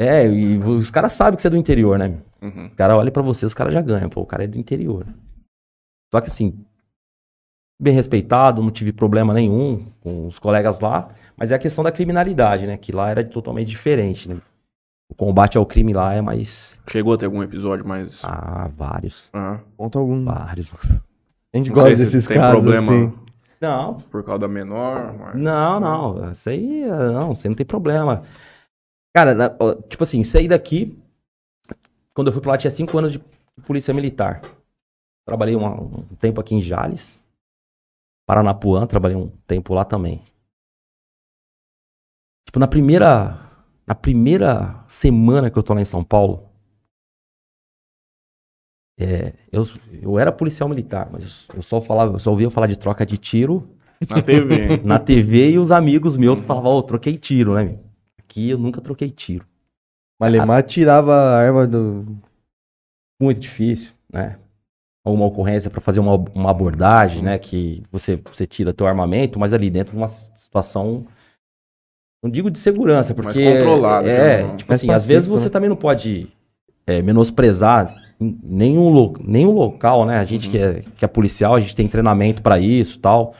é, 0.00 0.26
e 0.26 0.58
os 0.58 0.90
caras 0.90 1.12
sabem 1.12 1.36
que 1.36 1.42
você 1.42 1.48
é 1.48 1.50
do 1.50 1.56
interior, 1.56 1.98
né? 1.98 2.14
Uhum. 2.40 2.66
Os 2.66 2.74
caras 2.74 2.96
olham 2.96 3.12
pra 3.12 3.22
você, 3.22 3.44
os 3.44 3.54
caras 3.54 3.74
já 3.74 3.80
ganham, 3.80 4.08
pô, 4.08 4.20
o 4.20 4.26
cara 4.26 4.44
é 4.44 4.46
do 4.46 4.58
interior. 4.58 5.06
Só 6.14 6.20
que 6.20 6.28
assim, 6.28 6.64
bem 7.80 7.94
respeitado, 7.94 8.62
não 8.62 8.70
tive 8.70 8.92
problema 8.92 9.34
nenhum 9.34 9.86
com 10.00 10.26
os 10.26 10.38
colegas 10.38 10.80
lá, 10.80 11.08
mas 11.36 11.50
é 11.50 11.54
a 11.54 11.58
questão 11.58 11.82
da 11.82 11.92
criminalidade, 11.92 12.66
né? 12.66 12.76
Que 12.76 12.92
lá 12.92 13.10
era 13.10 13.24
totalmente 13.24 13.68
diferente, 13.68 14.28
né? 14.28 14.36
O 15.08 15.14
combate 15.14 15.56
ao 15.56 15.64
crime 15.64 15.92
lá 15.92 16.14
é 16.14 16.20
mais. 16.20 16.76
Chegou 16.88 17.14
a 17.14 17.18
ter 17.18 17.26
algum 17.26 17.42
episódio 17.42 17.86
mais. 17.86 18.22
Ah, 18.24 18.68
vários. 18.68 19.30
Conta 19.76 19.98
algum. 19.98 20.24
Vários. 20.24 20.66
A 21.54 21.56
gente 21.58 21.68
Não 21.68 21.74
gosta 21.74 21.90
desses 21.96 22.26
tem 22.26 22.36
casos 22.36 22.60
problema 22.62 22.92
assim. 22.92 23.18
Não, 23.60 24.00
por 24.02 24.22
causa 24.24 24.40
da 24.40 24.48
menor. 24.48 25.14
mas- 25.14 25.34
não, 25.36 25.80
não. 25.80 26.30
Isso 26.32 26.48
aí, 26.50 26.84
não, 26.86 27.34
você 27.34 27.48
não 27.48 27.54
tem 27.56 27.64
problema. 27.64 28.22
Cara, 29.16 29.56
tipo 29.88 30.02
assim, 30.02 30.22
saí 30.24 30.46
daqui. 30.48 30.98
Quando 32.14 32.26
eu 32.28 32.32
fui 32.32 32.42
pra 32.42 32.52
lá, 32.52 32.58
tinha 32.58 32.70
cinco 32.70 32.98
anos 32.98 33.12
de 33.12 33.18
polícia 33.66 33.94
militar. 33.94 34.42
Trabalhei 35.26 35.54
uma- 35.56 35.80
um 35.80 36.02
tempo 36.20 36.40
aqui 36.40 36.54
em 36.54 36.60
Jales. 36.62 37.22
Paranapuã, 38.28 38.86
trabalhei 38.86 39.16
um 39.16 39.28
tempo 39.46 39.72
lá 39.72 39.84
também. 39.84 40.22
Tipo, 42.46 42.58
na 42.58 42.66
primeira. 42.68 43.45
Na 43.86 43.94
primeira 43.94 44.84
semana 44.88 45.50
que 45.50 45.58
eu 45.58 45.62
tô 45.62 45.72
lá 45.72 45.80
em 45.80 45.84
São 45.84 46.02
Paulo. 46.02 46.48
é, 48.98 49.34
eu, 49.52 49.62
eu 50.02 50.18
era 50.18 50.32
policial 50.32 50.68
militar, 50.68 51.08
mas 51.12 51.46
eu 51.54 51.62
só 51.62 51.80
falava, 51.80 52.14
eu 52.14 52.18
só 52.18 52.30
ouvia 52.30 52.50
falar 52.50 52.66
de 52.66 52.78
troca 52.78 53.04
de 53.04 53.18
tiro 53.18 53.68
Na 54.08 54.22
TV. 54.22 54.76
na 54.84 54.98
TV 54.98 55.50
e 55.50 55.58
os 55.58 55.70
amigos 55.70 56.16
meus 56.16 56.40
que 56.40 56.46
falavam, 56.46 56.72
ô, 56.72 56.82
troquei 56.82 57.16
tiro, 57.16 57.54
né? 57.54 57.64
meu? 57.64 57.80
Aqui 58.18 58.50
eu 58.50 58.58
nunca 58.58 58.80
troquei 58.80 59.10
tiro. 59.10 59.46
Malemar 60.20 60.62
tirava 60.62 61.12
a 61.14 61.38
arma 61.38 61.66
do. 61.66 62.16
Muito 63.20 63.40
difícil, 63.40 63.92
né? 64.12 64.38
Uma 65.06 65.26
ocorrência 65.26 65.70
para 65.70 65.80
fazer 65.80 66.00
uma, 66.00 66.14
uma 66.34 66.50
abordagem, 66.50 67.22
né? 67.22 67.38
Que 67.38 67.82
você, 67.92 68.16
você 68.16 68.46
tira 68.46 68.74
teu 68.74 68.86
armamento, 68.86 69.38
mas 69.38 69.52
ali 69.52 69.70
dentro 69.70 69.92
de 69.92 69.98
uma 69.98 70.08
situação. 70.08 71.06
Não 72.26 72.30
digo 72.32 72.50
de 72.50 72.58
segurança, 72.58 73.14
Mais 73.14 73.24
porque. 73.26 73.40
controlada, 73.44 74.08
É, 74.08 74.42
né? 74.42 74.56
tipo 74.56 74.68
Mais 74.68 74.80
assim, 74.80 74.90
às 74.90 75.06
vezes 75.06 75.28
pacífico, 75.28 75.38
você 75.38 75.44
né? 75.44 75.52
também 75.52 75.68
não 75.68 75.76
pode 75.76 76.26
é, 76.84 77.00
menosprezar 77.00 77.94
nenhum, 78.18 78.88
lo- 78.88 79.14
nenhum 79.22 79.52
local, 79.52 80.04
né? 80.04 80.18
A 80.18 80.24
gente 80.24 80.46
Uhum. 80.46 80.50
que, 80.50 80.58
é, 80.58 80.82
que 80.96 81.04
é 81.04 81.08
policial, 81.08 81.54
a 81.54 81.60
gente 81.60 81.76
tem 81.76 81.86
treinamento 81.86 82.42
para 82.42 82.58
isso 82.58 82.98
tal. 82.98 83.32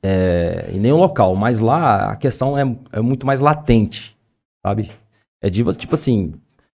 É, 0.00 0.70
em 0.72 0.78
nenhum 0.78 0.96
local, 0.96 1.34
mas 1.34 1.58
lá 1.60 2.10
a 2.12 2.16
questão 2.16 2.56
é, 2.58 2.62
é 2.92 3.00
muito 3.00 3.26
mais 3.26 3.40
latente, 3.40 4.16
sabe? 4.64 4.90
É 5.40 5.48
tipo 5.76 5.94
assim, 5.94 6.34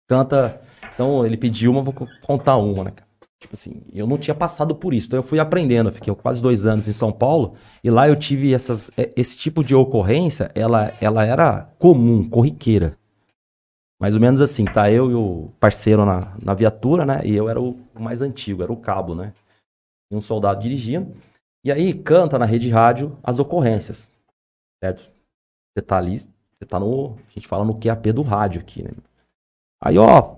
canta. 0.09 0.59
Então 0.95 1.25
ele 1.25 1.37
pediu 1.37 1.71
uma, 1.71 1.83
vou 1.83 1.93
co- 1.93 2.09
contar 2.23 2.57
uma, 2.57 2.85
né? 2.85 2.93
cara? 2.95 3.04
Tipo 3.45 3.53
assim, 3.57 3.83
eu 3.93 4.07
não 4.07 4.17
tinha 4.17 4.35
passado 4.35 4.75
por 4.75 4.95
isso, 4.95 5.07
então 5.07 5.19
eu 5.19 5.23
fui 5.23 5.39
aprendendo. 5.39 5.91
Eu 5.91 5.93
fiquei 5.93 6.15
quase 6.15 6.41
dois 6.41 6.65
anos 6.65 6.89
em 6.89 6.95
São 6.95 7.13
Paulo 7.13 7.57
e 7.83 7.91
lá 7.91 8.09
eu 8.09 8.17
tive 8.17 8.55
essas, 8.55 8.91
é, 8.97 9.13
esse 9.15 9.37
tipo 9.37 9.63
de 9.63 9.75
ocorrência, 9.75 10.51
ela, 10.55 10.95
ela 10.99 11.27
era 11.27 11.65
comum, 11.79 12.27
corriqueira. 12.27 12.97
Mais 14.01 14.15
ou 14.15 14.21
menos 14.21 14.41
assim, 14.41 14.65
tá? 14.65 14.91
Eu 14.91 15.11
e 15.11 15.15
o 15.15 15.53
parceiro 15.61 16.07
na, 16.07 16.35
na 16.43 16.55
viatura, 16.55 17.05
né? 17.05 17.21
E 17.23 17.35
eu 17.35 17.51
era 17.51 17.61
o 17.61 17.79
mais 17.93 18.23
antigo, 18.23 18.63
era 18.63 18.73
o 18.73 18.79
cabo, 18.79 19.15
né? 19.15 19.35
E 20.11 20.17
um 20.17 20.23
soldado 20.23 20.63
dirigindo. 20.63 21.15
E 21.63 21.71
aí 21.71 21.93
canta 21.93 22.39
na 22.39 22.47
rede 22.47 22.71
rádio 22.71 23.19
as 23.23 23.39
ocorrências, 23.39 24.09
certo? 24.83 25.11
Você 25.77 25.85
tá 25.85 25.99
ali, 25.99 26.19
você 26.19 26.65
tá 26.67 26.81
no. 26.81 27.19
A 27.29 27.31
gente 27.31 27.47
fala 27.47 27.63
no 27.63 27.79
QAP 27.79 28.11
do 28.11 28.23
rádio 28.23 28.63
aqui, 28.63 28.83
né? 28.83 28.91
Aí, 29.83 29.99
ó. 29.99 30.37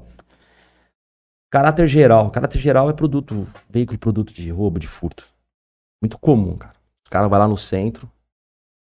Caráter 1.51 1.87
geral. 1.87 2.31
Caráter 2.31 2.59
geral 2.59 2.91
é 2.91 2.93
produto, 2.93 3.47
veículo 3.69 3.95
e 3.97 3.99
produto 3.99 4.33
de 4.33 4.51
roubo, 4.51 4.79
de 4.79 4.87
furto. 4.87 5.29
Muito 6.03 6.19
comum, 6.19 6.57
cara. 6.57 6.75
O 7.07 7.11
cara 7.11 7.29
vai 7.29 7.39
lá 7.39 7.49
no 7.49 7.57
centro, 7.57 8.11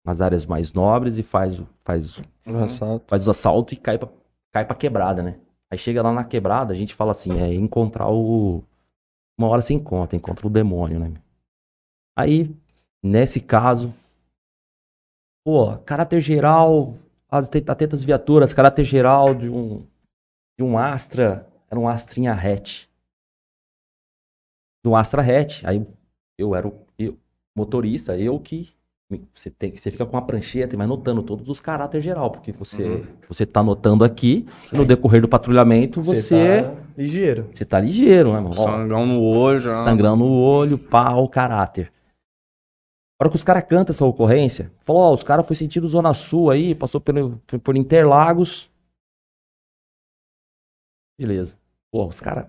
nas 0.05 0.21
áreas 0.21 0.45
mais 0.45 0.73
nobres 0.73 1.17
e 1.17 1.23
faz, 1.23 1.59
o- 1.59 1.67
faz, 1.83 2.17
o- 2.17 2.23
assalto. 2.63 3.05
faz 3.07 3.21
os 3.23 3.29
assaltos 3.29 3.73
e 3.73 3.77
cai 3.77 3.97
pra, 3.97 4.09
cai 4.51 4.65
pra 4.65 4.75
quebrada, 4.75 5.23
né? 5.23 5.39
Aí 5.71 5.77
chega 5.77 6.01
lá 6.01 6.11
na 6.11 6.23
quebrada, 6.23 6.73
a 6.73 6.75
gente 6.75 6.93
fala 6.95 7.11
assim, 7.11 7.39
é 7.39 7.53
encontrar 7.53 8.09
o. 8.09 8.63
Uma 9.37 9.47
hora 9.47 9.61
você 9.61 9.73
encontra, 9.73 10.17
encontra 10.17 10.45
o 10.45 10.49
demônio, 10.49 10.99
né? 10.99 11.13
Aí, 12.17 12.53
nesse 13.01 13.39
caso, 13.39 13.93
pô, 15.45 15.77
caráter 15.79 16.19
geral, 16.21 16.95
as 17.29 17.47
atentas 17.47 18.03
viaturas, 18.03 18.53
caráter 18.53 18.83
geral 18.83 19.33
de 19.33 19.49
um, 19.49 19.85
de 20.57 20.63
um 20.63 20.77
Astra, 20.77 21.47
era 21.69 21.79
um 21.79 21.87
Astrinha 21.87 22.33
hatch. 22.33 22.85
Do 24.83 24.95
Astra 24.95 25.21
hatch, 25.21 25.63
aí 25.65 25.85
eu 26.37 26.55
era 26.55 26.67
o 26.67 26.85
eu, 26.97 27.17
motorista, 27.55 28.17
eu 28.17 28.39
que 28.39 28.69
você 29.33 29.49
tem 29.49 29.75
você 29.75 29.89
fica 29.91 30.05
com 30.05 30.15
a 30.17 30.21
prancheta 30.21 30.75
e 30.75 30.77
vai 30.77 30.85
notando 30.85 31.23
todos 31.23 31.49
os 31.49 31.59
caráter 31.59 32.01
geral, 32.01 32.31
porque 32.31 32.51
você 32.51 32.83
Uhum. 32.87 33.17
você 33.27 33.45
tá 33.45 33.59
anotando 33.59 34.03
aqui 34.03 34.47
e 34.71 34.75
no 34.77 34.85
decorrer 34.85 35.21
do 35.21 35.27
patrulhamento 35.27 35.99
você 35.99 36.21
tá 36.63 36.75
ligeiro. 36.97 37.49
você 37.51 37.65
tá 37.65 37.79
ligeiro, 37.79 38.31
né, 38.33 38.39
mano? 38.39 38.55
Ó, 38.57 38.63
Sangão 38.63 39.05
no 39.05 39.21
olho 39.21 39.59
já. 39.59 39.83
sangrando 39.83 40.17
no 40.23 40.31
olho, 40.31 40.79
o 41.17 41.27
caráter. 41.29 41.91
A 43.19 43.25
hora 43.25 43.29
que 43.31 43.35
os 43.35 43.43
caras 43.43 43.65
cantam 43.67 43.91
essa 43.91 44.05
ocorrência, 44.05 44.71
falou, 44.79 45.01
ó, 45.01 45.13
os 45.13 45.23
caras 45.23 45.45
foi 45.45 45.55
sentido 45.55 45.89
Zona 45.89 46.13
Sul 46.13 46.49
aí, 46.49 46.73
passou 46.73 47.01
pelo, 47.01 47.37
por 47.61 47.75
Interlagos. 47.75 48.69
Beleza. 51.19 51.58
Pô, 51.91 52.07
os 52.07 52.19
caras. 52.19 52.45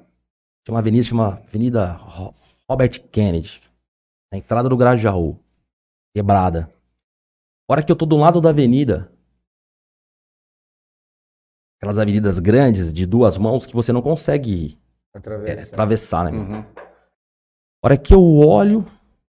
Tinha 0.65 0.75
uma 0.75 0.81
avenida, 0.81 1.05
chama 1.05 1.43
Avenida 1.47 1.93
Ro- 1.93 2.35
Robert 2.69 3.01
Kennedy. 3.11 3.61
Na 4.33 4.39
entrada 4.39 4.69
do 4.69 4.77
Grajaú. 4.77 5.39
Quebrada. 6.15 6.73
A 7.69 7.73
hora 7.73 7.83
que 7.83 7.91
eu 7.91 7.97
tô 7.97 8.05
do 8.07 8.17
lado 8.17 8.41
da 8.41 8.51
avenida. 8.51 9.11
Aquelas 11.79 11.99
avenidas 11.99 12.39
grandes, 12.39 12.93
de 12.93 13.07
duas 13.07 13.39
mãos, 13.39 13.65
que 13.65 13.75
você 13.75 13.91
não 13.93 14.03
consegue 14.03 14.79
é, 15.15 15.63
atravessar, 15.63 16.25
né? 16.31 16.31
Uhum. 16.39 16.59
A 17.83 17.87
hora 17.87 17.97
que 17.97 18.13
eu 18.13 18.23
olho, 18.23 18.85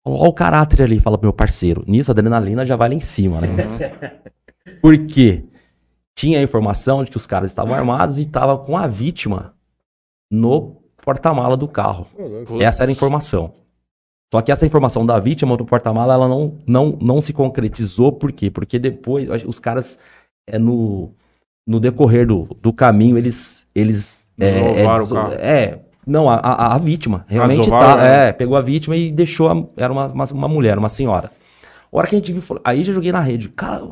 olha 0.03 0.29
o 0.29 0.33
caráter 0.33 0.81
ali, 0.81 0.99
fala 0.99 1.15
pro 1.17 1.27
meu 1.27 1.33
parceiro. 1.33 1.83
Nisso 1.87 2.09
a 2.09 2.13
adrenalina 2.13 2.65
já 2.65 2.75
vai 2.75 2.89
lá 2.89 2.95
em 2.95 2.99
cima, 2.99 3.39
né? 3.39 3.47
Uhum. 3.49 4.79
Por 4.81 5.05
quê? 5.05 5.45
Tinha 6.15 6.39
a 6.39 6.43
informação 6.43 7.03
de 7.03 7.11
que 7.11 7.17
os 7.17 7.27
caras 7.27 7.51
estavam 7.51 7.75
armados 7.75 8.17
e 8.17 8.23
estavam 8.23 8.57
com 8.65 8.75
a 8.75 8.87
vítima 8.87 9.55
no 10.31 10.77
porta-mala 11.03 11.55
do 11.57 11.67
carro. 11.67 12.07
Essa 12.59 12.83
era 12.83 12.91
a 12.91 12.93
informação. 12.93 13.53
Só 14.31 14.41
que 14.41 14.51
essa 14.51 14.65
informação 14.65 15.05
da 15.05 15.17
vítima 15.19 15.57
do 15.57 15.65
porta-mala, 15.65 16.13
ela 16.13 16.27
não, 16.27 16.57
não, 16.67 16.97
não 17.01 17.21
se 17.21 17.33
concretizou. 17.33 18.11
Por 18.11 18.31
quê? 18.31 18.51
Porque 18.51 18.77
depois, 18.77 19.27
os 19.43 19.57
caras, 19.57 19.97
é, 20.47 20.59
no, 20.59 21.11
no 21.65 21.79
decorrer 21.79 22.27
do, 22.27 22.43
do 22.61 22.71
caminho, 22.71 23.17
eles... 23.17 23.65
eles 23.73 24.27
é, 24.39 24.83
é, 24.83 24.83
o 24.83 25.07
carro. 25.07 25.33
é, 25.33 25.79
não, 26.05 26.29
a, 26.29 26.35
a, 26.35 26.75
a 26.75 26.77
vítima. 26.77 27.25
Realmente 27.27 27.59
desovaram, 27.59 27.95
tá, 27.97 28.03
né? 28.03 28.27
é, 28.27 28.31
pegou 28.31 28.55
a 28.55 28.61
vítima 28.61 28.95
e 28.95 29.11
deixou, 29.11 29.49
a- 29.49 29.63
era 29.75 29.91
uma, 29.91 30.05
uma, 30.07 30.25
uma 30.25 30.47
mulher, 30.47 30.77
uma 30.77 30.89
senhora. 30.89 31.31
A 31.91 31.97
hora 31.97 32.07
que 32.07 32.15
a 32.15 32.19
gente 32.19 32.31
viu, 32.31 32.43
aí 32.63 32.83
já 32.83 32.93
joguei 32.93 33.11
na 33.11 33.19
rede. 33.21 33.49
Cara, 33.49 33.89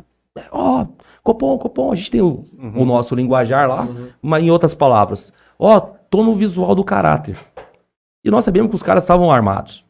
ó, 0.52 0.86
Copom, 1.24 1.58
Copom, 1.58 1.90
a 1.90 1.96
gente 1.96 2.12
tem 2.12 2.20
o, 2.22 2.44
o 2.76 2.84
nosso 2.84 3.12
linguajar 3.14 3.68
lá, 3.68 3.88
mas 4.22 4.44
em 4.44 4.50
outras 4.52 4.72
palavras. 4.72 5.32
Ó, 5.58 5.97
tô 6.10 6.22
no 6.22 6.34
visual 6.34 6.74
do 6.74 6.84
caráter. 6.84 7.38
E 8.24 8.30
nós 8.30 8.44
sabíamos 8.44 8.70
que 8.70 8.76
os 8.76 8.82
caras 8.82 9.04
estavam 9.04 9.30
armados. 9.30 9.84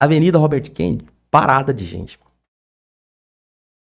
Avenida 0.00 0.38
Robert 0.38 0.70
Kennedy, 0.72 1.06
parada 1.30 1.72
de 1.72 1.84
gente. 1.84 2.18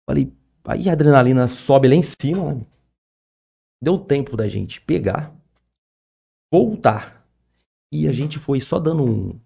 Falei, 0.08 0.32
aí 0.64 0.88
a 0.88 0.92
adrenalina 0.92 1.46
sobe 1.46 1.88
lá 1.88 1.94
em 1.94 2.02
cima, 2.02 2.54
né? 2.54 2.66
Deu 3.82 3.98
tempo 3.98 4.36
da 4.36 4.48
gente 4.48 4.80
pegar, 4.80 5.32
voltar. 6.52 7.24
E 7.92 8.06
a 8.08 8.12
gente 8.12 8.38
foi 8.38 8.60
só 8.60 8.78
dando 8.78 9.04
um. 9.04 9.40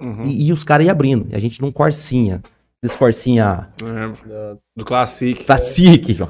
Uhum. 0.00 0.22
E, 0.24 0.48
e 0.48 0.52
os 0.52 0.62
caras 0.62 0.86
iam 0.86 0.92
abrindo. 0.92 1.28
E 1.30 1.34
a 1.34 1.38
gente 1.38 1.60
num 1.60 1.72
corsinha. 1.72 2.42
Esse 2.82 2.96
corsinha 2.96 3.72
É, 3.82 4.56
Do 4.76 4.84
Classic. 4.84 5.44
Classic. 5.44 6.22
ó. 6.22 6.28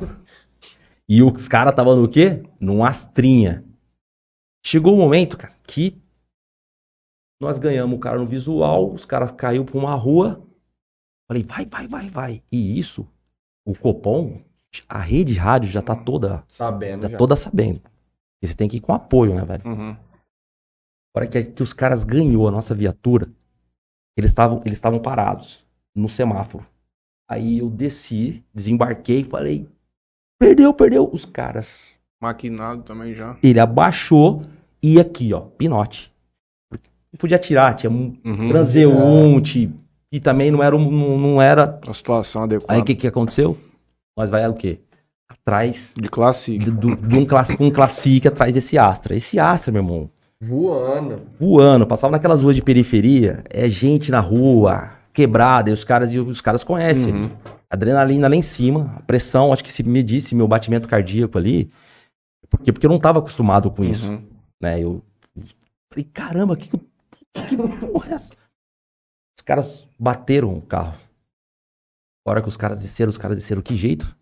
E 1.09 1.23
os 1.23 1.47
caras 1.49 1.73
estavam 1.73 1.97
no 1.97 2.09
quê? 2.09 2.43
Num 2.59 2.85
astrinha. 2.85 3.65
Chegou 4.66 4.94
o 4.94 4.96
momento, 4.96 5.38
cara, 5.38 5.55
que 5.62 5.96
nós 7.40 7.57
ganhamos 7.57 7.96
o 7.96 8.00
cara 8.00 8.18
no 8.18 8.26
visual, 8.26 8.92
os 8.92 9.05
caras 9.05 9.31
caiu 9.31 9.64
pra 9.64 9.79
uma 9.79 9.94
rua. 9.94 10.44
Falei, 11.29 11.44
vai, 11.44 11.64
vai, 11.64 11.87
vai, 11.87 12.11
vai. 12.11 12.42
E 12.50 12.76
isso, 12.76 13.07
o 13.64 13.79
Copom, 13.79 14.42
a 14.88 14.98
rede 14.98 15.35
rádio 15.35 15.70
já 15.70 15.81
tá 15.81 15.94
toda, 15.94 16.44
Sabendo 16.48 17.02
tá 17.02 17.09
já. 17.11 17.16
toda 17.16 17.37
sabendo. 17.37 17.81
E 18.42 18.48
você 18.48 18.57
tem 18.57 18.68
que 18.68 18.79
ir 18.79 18.81
com 18.81 18.92
apoio, 18.92 19.37
né, 19.37 19.44
velho? 19.44 19.62
Uhum. 19.64 19.96
Hora 21.16 21.29
que, 21.29 21.44
que 21.44 21.62
os 21.62 21.72
caras 21.72 22.02
ganhou 22.02 22.48
a 22.48 22.50
nossa 22.50 22.74
viatura, 22.74 23.31
eles 24.16 24.33
estavam 24.33 24.61
eles 24.66 24.79
estavam 24.79 25.00
parados 25.00 25.64
no 25.94 26.09
semáforo. 26.09 26.66
Aí 27.31 27.59
eu 27.59 27.70
desci, 27.70 28.44
desembarquei 28.52 29.20
e 29.20 29.24
falei: 29.24 29.68
perdeu, 30.40 30.74
perdeu. 30.74 31.09
Os 31.09 31.24
caras. 31.24 31.96
Maquinado 32.20 32.83
também 32.83 33.14
já. 33.14 33.37
Ele 33.42 33.61
abaixou 33.61 34.42
e 34.83 34.98
aqui, 34.98 35.33
ó, 35.35 35.40
pinote. 35.40 36.12
Não 36.72 37.18
podia 37.18 37.38
tirar, 37.38 37.74
tinha 37.74 37.90
um 37.90 38.16
Uhum. 38.24 38.48
transeunte. 38.48 39.70
E 40.12 40.20
também 40.20 40.50
não 40.50 40.62
era. 40.62 40.74
um- 40.76 41.18
Não, 41.18 41.42
era... 41.42 41.79
A 41.87 41.92
situação 41.94 42.44
adequada. 42.44 42.72
Aí 42.72 42.81
o 42.81 42.85
que, 42.85 42.94
que 42.94 43.07
aconteceu? 43.07 43.59
Nós 44.16 44.31
vai 44.31 44.46
o 44.48 44.55
quê? 44.55 44.81
Atrás 45.29 45.94
De 46.00 46.09
Classic. 46.09 46.59
de, 46.59 46.70
do- 46.70 46.96
de 46.96 47.16
um, 47.18 47.24
class, 47.26 47.57
um 47.59 47.70
classique 47.70 48.29
atrás 48.29 48.55
desse 48.55 48.79
Astra. 48.79 49.14
Esse 49.16 49.38
Astra, 49.38 49.72
meu 49.72 49.83
irmão, 49.83 50.09
Voando. 50.40 51.22
voando, 51.40 51.87
passava 51.87 52.12
naquelas 52.12 52.42
ruas 52.42 52.55
de 52.55 52.62
periferia, 52.62 53.42
é 53.50 53.68
gente 53.68 54.11
na 54.11 54.20
rua, 54.20 54.90
quebrada, 55.12 55.70
e 55.70 55.72
os 55.72 55.83
caras, 55.83 56.12
e 56.12 56.18
os 56.18 56.40
caras 56.40 56.62
conhecem. 56.62 57.12
Uhum. 57.12 57.31
Adrenalina 57.68 58.29
lá 58.29 58.37
em 58.37 58.42
cima, 58.42 58.94
a 58.96 59.00
pressão, 59.00 59.52
acho 59.52 59.64
que 59.64 59.72
se 59.72 59.83
medisse 59.83 60.35
meu 60.35 60.46
batimento 60.46 60.88
cardíaco 60.88 61.37
ali. 61.37 61.70
Por 62.57 62.64
quê? 62.64 62.73
Porque 62.73 62.87
eu 62.87 62.90
não 62.90 62.97
estava 62.97 63.19
acostumado 63.19 63.71
com 63.71 63.85
isso, 63.85 64.11
Uhum. 64.11 64.29
né? 64.61 64.81
Eu 64.83 65.03
falei, 65.90 66.05
caramba, 66.12 66.57
que, 66.57 66.69
que, 66.69 66.79
que 67.49 67.57
porra 67.57 68.11
é 68.11 68.14
essa? 68.14 68.33
Os 69.38 69.42
caras 69.45 69.88
bateram 69.99 70.55
o 70.57 70.62
carro. 70.62 70.99
A 72.27 72.31
hora 72.31 72.42
que 72.42 72.49
os 72.49 72.57
caras 72.57 72.83
desceram, 72.83 73.11
os 73.11 73.19
caras 73.19 73.37
desceram, 73.37 73.62
que 73.62 73.77
jeito? 73.77 74.16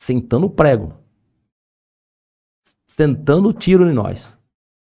Sentando 0.00 0.46
o 0.46 0.50
prego. 0.50 0.94
Sentando 2.88 3.48
o 3.48 3.52
tiro 3.52 3.88
em 3.90 3.94
nós. 3.94 4.36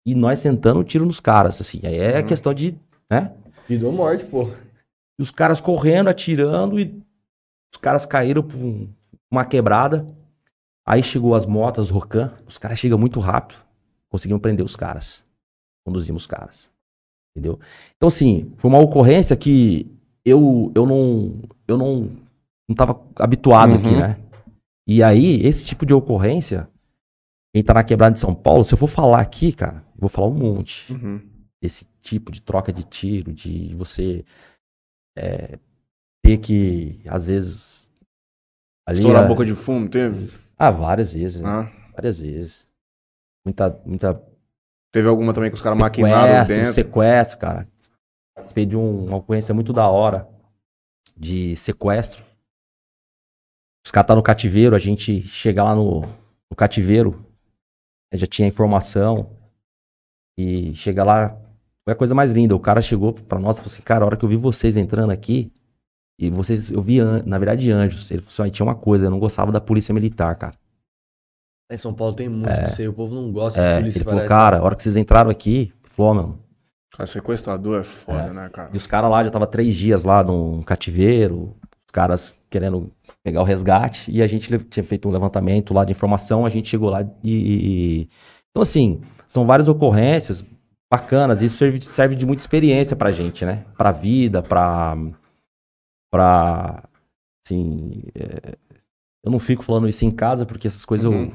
E 0.05 0.13
nós 0.13 0.39
sentando 0.39 0.79
o 0.79 0.83
tiro 0.83 1.05
nos 1.05 1.19
caras, 1.19 1.59
assim. 1.59 1.79
Aí 1.83 1.95
é 1.97 2.19
Uhum. 2.19 2.27
questão 2.27 2.53
de, 2.53 2.77
né? 3.09 3.35
Vida 3.67 3.87
ou 3.87 3.91
morte, 3.91 4.23
pô. 4.25 4.43
E 5.17 5.21
os 5.21 5.31
caras 5.31 5.59
correndo, 5.59 6.09
atirando, 6.09 6.79
e 6.79 7.01
os 7.73 7.79
caras 7.81 8.05
caíram 8.05 8.43
por 8.43 8.55
um- 8.57 8.87
uma 9.31 9.43
quebrada. 9.45 10.05
Aí 10.87 11.01
chegou 11.01 11.33
as 11.35 11.45
motos, 11.45 11.89
Rocan, 11.89 12.33
os 12.47 12.57
caras 12.57 12.77
chegam 12.79 12.97
muito 12.97 13.19
rápido. 13.19 13.59
Conseguimos 14.09 14.41
prender 14.41 14.63
os 14.65 14.75
caras. 14.75 15.23
Conduzimos 15.85 16.23
os 16.23 16.27
caras. 16.27 16.69
Entendeu? 17.35 17.59
Então, 17.97 18.07
assim, 18.07 18.53
foi 18.57 18.69
uma 18.69 18.79
ocorrência 18.79 19.35
que 19.35 19.91
eu, 20.23 20.71
eu 20.75 20.85
não. 20.85 21.41
Eu 21.67 21.77
não. 21.77 22.11
Não 22.67 22.75
tava 22.75 22.99
habituado 23.17 23.71
Uhum. 23.71 23.75
aqui, 23.77 23.91
né? 23.95 24.17
E 24.87 25.03
aí, 25.03 25.41
esse 25.45 25.65
tipo 25.65 25.85
de 25.85 25.93
ocorrência, 25.93 26.67
quem 27.53 27.63
tá 27.63 27.73
na 27.73 27.83
quebrada 27.83 28.13
de 28.13 28.19
São 28.19 28.33
Paulo, 28.33 28.63
se 28.63 28.73
eu 28.73 28.77
for 28.77 28.87
falar 28.87 29.19
aqui, 29.21 29.51
cara, 29.51 29.83
eu 29.95 29.99
vou 30.01 30.09
falar 30.09 30.27
um 30.27 30.33
monte 30.33 30.91
Uhum. 30.91 31.21
esse 31.61 31.85
tipo 32.01 32.31
de 32.31 32.41
troca 32.41 32.71
de 32.73 32.83
tiro, 32.83 33.33
de 33.33 33.73
você 33.75 34.23
é, 35.17 35.59
ter 36.23 36.37
que, 36.37 36.99
às 37.07 37.25
vezes. 37.25 37.91
Ali, 38.87 38.99
Estourar 38.99 39.23
a 39.25 39.27
boca 39.27 39.43
de 39.45 39.53
fumo, 39.55 39.89
teve? 39.89 40.31
Ah, 40.57 40.71
várias 40.71 41.11
vezes, 41.11 41.41
né? 41.41 41.49
Ah. 41.49 41.91
Várias 41.93 42.19
vezes. 42.19 42.67
Muita, 43.45 43.69
muita 43.85 44.21
Teve 44.91 45.07
alguma 45.07 45.33
também 45.33 45.49
que 45.49 45.55
os 45.55 45.61
caras 45.61 45.77
maquinaram 45.77 46.27
sequestro, 46.45 46.55
dentro. 46.55 46.73
sequestro, 46.73 47.37
cara. 47.39 47.67
Participei 48.33 48.65
de 48.65 48.75
um- 48.77 49.05
uma 49.07 49.17
ocorrência 49.17 49.53
muito 49.53 49.73
da 49.73 49.87
hora 49.89 50.27
de 51.17 51.55
sequestro. 51.57 52.23
Os 53.85 53.91
caras 53.91 54.07
tá 54.07 54.15
no 54.15 54.23
cativeiro, 54.23 54.75
a 54.75 54.79
gente 54.79 55.21
chega 55.27 55.63
lá 55.63 55.75
no, 55.75 56.01
no 56.01 56.55
cativeiro, 56.57 57.25
né, 58.11 58.17
já 58.17 58.25
tinha 58.25 58.47
informação. 58.47 59.31
E 60.37 60.73
chega 60.75 61.03
lá, 61.03 61.29
foi 61.83 61.93
a 61.93 61.95
coisa 61.95 62.15
mais 62.15 62.31
linda. 62.31 62.55
O 62.55 62.59
cara 62.59 62.81
chegou 62.81 63.13
pra 63.13 63.39
nós 63.39 63.57
e 63.57 63.61
falou 63.61 63.71
assim: 63.73 63.81
Cara, 63.83 64.03
a 64.03 64.07
hora 64.07 64.17
que 64.17 64.25
eu 64.25 64.29
vi 64.29 64.35
vocês 64.37 64.75
entrando 64.75 65.11
aqui, 65.11 65.51
e 66.19 66.29
vocês, 66.29 66.69
eu 66.71 66.81
vi, 66.81 66.99
na 67.25 67.37
verdade, 67.37 67.69
anjos. 67.71 68.09
Ele 68.11 68.21
falou 68.21 68.31
assim: 68.33 68.41
"Ó, 68.43 68.49
tinha 68.53 68.65
uma 68.65 68.75
coisa, 68.75 69.05
eu 69.05 69.09
não 69.11 69.19
gostava 69.19 69.51
da 69.51 69.59
polícia 69.61 69.93
militar, 69.93 70.35
cara. 70.35 70.55
Em 71.71 71.77
São 71.77 71.93
Paulo 71.93 72.13
tem 72.15 72.29
muito 72.29 72.49
isso 72.65 72.81
aí. 72.81 72.87
O 72.87 72.93
povo 72.93 73.15
não 73.15 73.31
gosta 73.31 73.59
É, 73.59 73.75
de 73.75 73.79
polícia. 73.81 73.97
ele 73.97 74.03
falou: 74.05 74.19
parece. 74.19 74.29
Cara, 74.29 74.57
a 74.59 74.63
hora 74.63 74.75
que 74.75 74.83
vocês 74.83 74.95
entraram 74.95 75.29
aqui, 75.29 75.73
ele 75.83 75.89
falou: 75.89 76.11
"Ó, 76.11 76.13
meu, 76.15 76.39
Cara, 76.95 77.07
sequestrador 77.07 77.79
é 77.81 77.83
foda, 77.83 78.31
né, 78.31 78.49
cara? 78.49 78.69
E 78.73 78.77
os 78.77 78.87
caras 78.87 79.09
lá 79.11 79.23
já 79.23 79.29
tava 79.29 79.45
três 79.47 79.75
dias 79.75 80.03
lá 80.05 80.23
num 80.23 80.61
cativeiro, 80.61 81.53
os 81.85 81.91
caras 81.91 82.33
querendo 82.49 82.89
pegar 83.21 83.41
o 83.41 83.43
resgate, 83.43 84.09
e 84.09 84.21
a 84.21 84.27
gente 84.27 84.47
tinha 84.69 84.83
feito 84.83 85.09
um 85.09 85.11
levantamento 85.11 85.73
lá 85.73 85.83
de 85.83 85.91
informação, 85.91 86.45
a 86.45 86.49
gente 86.49 86.69
chegou 86.69 86.89
lá 86.89 87.01
e. 87.23 87.33
e- 88.03 88.09
Então, 88.51 88.61
assim, 88.61 89.01
são 89.27 89.45
várias 89.45 89.67
ocorrências 89.67 90.45
bacanas, 90.89 91.41
e 91.41 91.47
isso 91.47 91.57
serve, 91.57 91.79
de- 91.79 91.85
serve 91.85 92.15
de 92.15 92.25
muita 92.25 92.41
experiência 92.43 92.95
pra 92.95 93.11
gente, 93.11 93.43
né? 93.43 93.65
Pra 93.75 93.91
vida, 93.91 94.41
pra. 94.41 94.95
Pra. 96.15 96.83
Assim. 97.45 98.03
é, 98.15 98.55
Eu 99.23 99.31
não 99.31 99.39
fico 99.39 99.63
falando 99.63 99.87
isso 99.89 100.05
em 100.05 100.11
casa, 100.11 100.45
porque 100.45 100.67
essas 100.67 100.85
coisas 100.85 101.05
Uhum. 101.11 101.23
eu. 101.25 101.31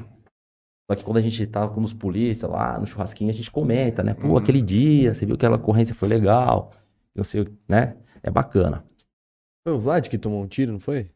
Só 0.89 0.95
que 0.95 1.03
quando 1.03 1.17
a 1.17 1.21
gente 1.21 1.45
tava 1.47 1.73
com 1.73 1.81
os 1.81 1.93
polícia 1.93 2.47
lá 2.47 2.77
no 2.79 2.85
churrasquinho, 2.85 3.29
a 3.29 3.33
gente 3.33 3.49
comenta, 3.51 4.01
né? 4.03 4.13
Pô, 4.13 4.27
Uhum. 4.29 4.37
aquele 4.37 4.61
dia, 4.61 5.13
você 5.13 5.25
viu 5.25 5.37
que 5.37 5.45
aquela 5.45 5.57
ocorrência 5.57 5.95
foi 5.95 6.07
legal. 6.09 6.71
Eu 7.15 7.23
sei, 7.23 7.47
né? 7.67 7.95
É 8.23 8.29
bacana. 8.29 8.83
Foi 9.65 9.73
o 9.75 9.79
Vlad 9.79 10.07
que 10.07 10.17
tomou 10.17 10.41
um 10.41 10.47
tiro, 10.47 10.71
não 10.71 10.79
foi? 10.79 11.07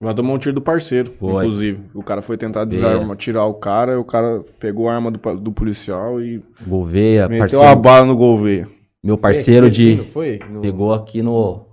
Vai 0.00 0.14
tomar 0.14 0.32
um 0.34 0.38
tiro 0.38 0.54
do 0.54 0.62
parceiro, 0.62 1.10
Foi. 1.12 1.44
inclusive. 1.44 1.82
O 1.92 2.02
cara 2.04 2.22
foi 2.22 2.36
tentar 2.36 2.64
desarmar, 2.64 3.16
tirar 3.16 3.44
o 3.46 3.54
cara, 3.54 3.92
e 3.94 3.96
o 3.96 4.04
cara 4.04 4.44
pegou 4.60 4.88
a 4.88 4.94
arma 4.94 5.10
do, 5.10 5.18
do 5.36 5.50
policial 5.52 6.20
e 6.22 6.40
Gouveia, 6.66 7.26
meteu 7.28 7.40
parceiro, 7.58 7.66
a 7.66 7.74
bala 7.74 8.06
no 8.06 8.16
Gouveia. 8.16 8.68
meu 9.02 9.18
parceiro 9.18 9.66
aqui, 9.66 9.96
de. 9.96 10.02
foi? 10.10 10.38
No- 10.48 10.60
Pegou 10.60 10.92
aqui 10.94 11.20
no 11.20 11.66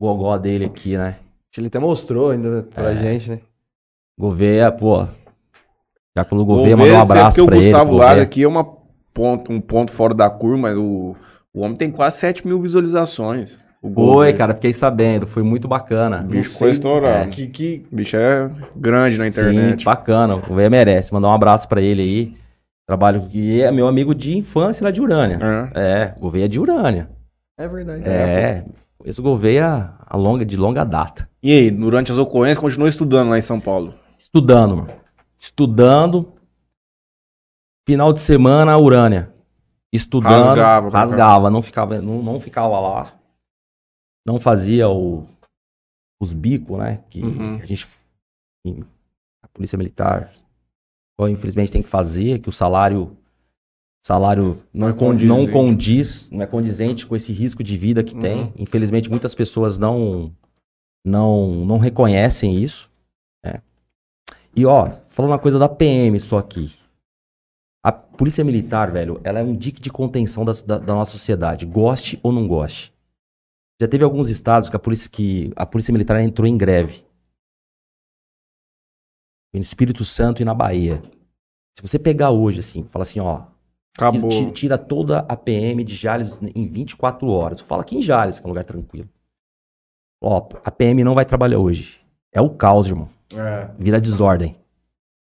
gogó 0.00 0.36
dele 0.38 0.64
aqui, 0.66 0.96
né? 0.96 1.16
Ele 1.56 1.66
até 1.66 1.78
mostrou 1.78 2.30
ainda 2.30 2.66
pra 2.74 2.92
É. 2.92 2.96
gente, 2.96 3.30
né? 3.30 3.40
Gouveia, 4.18 4.70
pô. 4.70 5.06
Já 6.16 6.24
pelo 6.24 6.44
Gouveia, 6.44 6.76
Gouveia, 6.76 6.76
mandou 6.76 6.96
um 6.96 7.00
sempre 7.00 7.18
abraço 7.18 7.34
que 7.36 7.40
o 7.42 7.46
pra 7.46 7.56
ele. 7.56 7.64
Gustavo 7.64 7.90
Gouveia. 7.90 8.08
Lara 8.10 8.22
aqui 8.22 8.42
é 8.42 8.48
uma 8.48 8.64
ponto, 9.12 9.52
um 9.52 9.60
ponto 9.60 9.90
fora 9.92 10.14
da 10.14 10.30
curva, 10.30 10.56
mas 10.58 10.76
o, 10.76 11.16
o 11.52 11.60
homem 11.60 11.76
tem 11.76 11.90
quase 11.90 12.18
7 12.18 12.46
mil 12.46 12.60
visualizações. 12.60 13.60
O 13.80 13.92
Foi, 13.92 14.32
cara, 14.32 14.54
fiquei 14.54 14.72
sabendo. 14.72 15.26
Foi 15.26 15.42
muito 15.42 15.68
bacana. 15.68 16.24
O 16.24 16.28
bicho 16.28 16.58
foi 16.58 16.72
estourado. 16.72 17.28
É. 17.28 17.32
Que, 17.32 17.46
que... 17.46 17.86
O 17.92 17.96
bicho 17.96 18.16
é 18.16 18.50
grande 18.74 19.16
na 19.18 19.26
internet. 19.28 19.80
Sim, 19.80 19.84
bacana. 19.84 20.34
O 20.36 20.40
Gouveia 20.40 20.68
merece. 20.70 21.12
Mandar 21.14 21.28
um 21.28 21.32
abraço 21.34 21.68
pra 21.68 21.80
ele 21.80 22.02
aí. 22.02 22.34
Trabalho 22.86 23.22
que 23.28 23.60
é 23.62 23.70
meu 23.70 23.86
amigo 23.86 24.14
de 24.14 24.36
infância 24.36 24.82
lá 24.82 24.90
de 24.90 25.00
Urânia. 25.00 25.38
É. 25.74 25.80
É, 26.02 26.14
Gouveia 26.18 26.46
é 26.46 26.48
de 26.48 26.58
Urânia. 26.58 27.08
É 27.56 27.68
verdade. 27.68 28.02
É, 28.04 28.64
conheço 28.64 28.78
o 29.16 29.22
Gouveia 29.22 29.94
a 30.04 30.16
longa, 30.16 30.44
de 30.44 30.56
longa 30.56 30.84
data. 30.84 31.28
E 31.42 31.50
aí, 31.52 31.70
durante 31.70 32.12
as 32.12 32.18
ocorrências, 32.18 32.58
continua 32.58 32.88
estudando 32.88 33.30
lá 33.30 33.38
em 33.38 33.42
São 33.42 33.60
Paulo? 33.60 33.94
Estudando, 34.18 34.76
mano. 34.76 34.92
Estudando. 35.38 36.32
Final 37.86 38.12
de 38.12 38.20
semana, 38.20 38.76
Urânia. 38.76 39.32
Estudando. 39.92 40.32
Rasgava 40.48 40.90
Rasgava, 40.90 41.50
não 41.50 41.62
ficava, 41.62 42.00
não, 42.02 42.22
não 42.22 42.38
ficava 42.40 42.78
lá. 42.78 43.14
Não 44.26 44.38
fazia 44.38 44.88
o, 44.90 45.26
os 46.20 46.32
bicos, 46.34 46.76
né? 46.78 47.02
Que 47.08 47.22
Uhum. 47.22 47.56
a 47.62 47.64
gente. 47.64 47.86
A 49.42 49.48
polícia 49.48 49.78
militar. 49.78 50.32
ó, 51.18 51.28
Infelizmente 51.28 51.72
tem 51.72 51.82
que 51.82 51.88
fazer, 51.88 52.40
que 52.40 52.48
o 52.48 52.52
salário. 52.52 53.16
Salário 54.08 54.62
não, 54.72 54.88
Não 54.88 54.88
é 54.88 54.92
con- 54.98 55.12
não 55.12 55.46
condiz, 55.46 56.30
não 56.30 56.40
é 56.40 56.46
condizente 56.46 57.06
com 57.06 57.14
esse 57.14 57.30
risco 57.30 57.62
de 57.62 57.76
vida 57.76 58.02
que 58.02 58.14
Uhum. 58.14 58.20
tem. 58.22 58.52
Infelizmente, 58.56 59.10
muitas 59.10 59.34
pessoas 59.34 59.76
não 59.76 60.34
não, 61.06 61.66
não 61.66 61.76
reconhecem 61.76 62.56
isso. 62.56 62.90
né? 63.44 63.60
E 64.56 64.64
ó, 64.64 64.90
falando 65.08 65.32
uma 65.32 65.38
coisa 65.38 65.58
da 65.58 65.68
PM 65.68 66.18
só 66.20 66.38
aqui. 66.38 66.74
A 67.84 67.92
polícia 67.92 68.42
militar, 68.42 68.90
velho, 68.90 69.20
ela 69.22 69.40
é 69.40 69.42
um 69.42 69.54
dique 69.54 69.78
de 69.80 69.90
contenção 69.90 70.42
da, 70.42 70.52
da- 70.52 70.78
da 70.78 70.94
nossa 70.94 71.12
sociedade, 71.12 71.66
goste 71.66 72.18
ou 72.22 72.32
não 72.32 72.48
goste. 72.48 72.90
Já 73.78 73.86
teve 73.86 74.04
alguns 74.04 74.30
estados 74.30 74.70
que 74.70 74.76
a 74.76 74.78
polícia, 74.78 75.10
que 75.10 75.52
a 75.54 75.66
polícia 75.66 75.92
militar 75.92 76.18
entrou 76.22 76.48
em 76.48 76.56
greve. 76.56 77.04
No 79.54 79.60
Espírito 79.60 80.02
Santo 80.02 80.40
e 80.40 80.46
na 80.46 80.54
Bahia. 80.54 81.02
Se 81.76 81.82
você 81.82 81.98
pegar 81.98 82.30
hoje, 82.30 82.60
assim, 82.60 82.84
fala 82.84 83.02
assim, 83.02 83.20
ó, 83.20 83.44
Acabou. 83.96 84.28
Tira, 84.30 84.50
tira 84.52 84.78
toda 84.78 85.24
a 85.28 85.36
PM 85.36 85.82
de 85.82 85.94
Jales 85.94 86.40
em 86.54 86.66
24 86.68 87.28
horas. 87.28 87.60
Fala 87.60 87.82
aqui 87.82 87.96
em 87.98 88.02
Jales, 88.02 88.38
que 88.38 88.44
é 88.44 88.46
um 88.46 88.50
lugar 88.50 88.64
tranquilo. 88.64 89.08
Ó, 90.22 90.48
a 90.64 90.70
PM 90.70 91.02
não 91.04 91.14
vai 91.14 91.24
trabalhar 91.24 91.58
hoje. 91.58 91.98
É 92.32 92.40
o 92.40 92.50
caos, 92.50 92.86
irmão. 92.86 93.08
É. 93.34 93.68
Vira 93.78 94.00
desordem. 94.00 94.56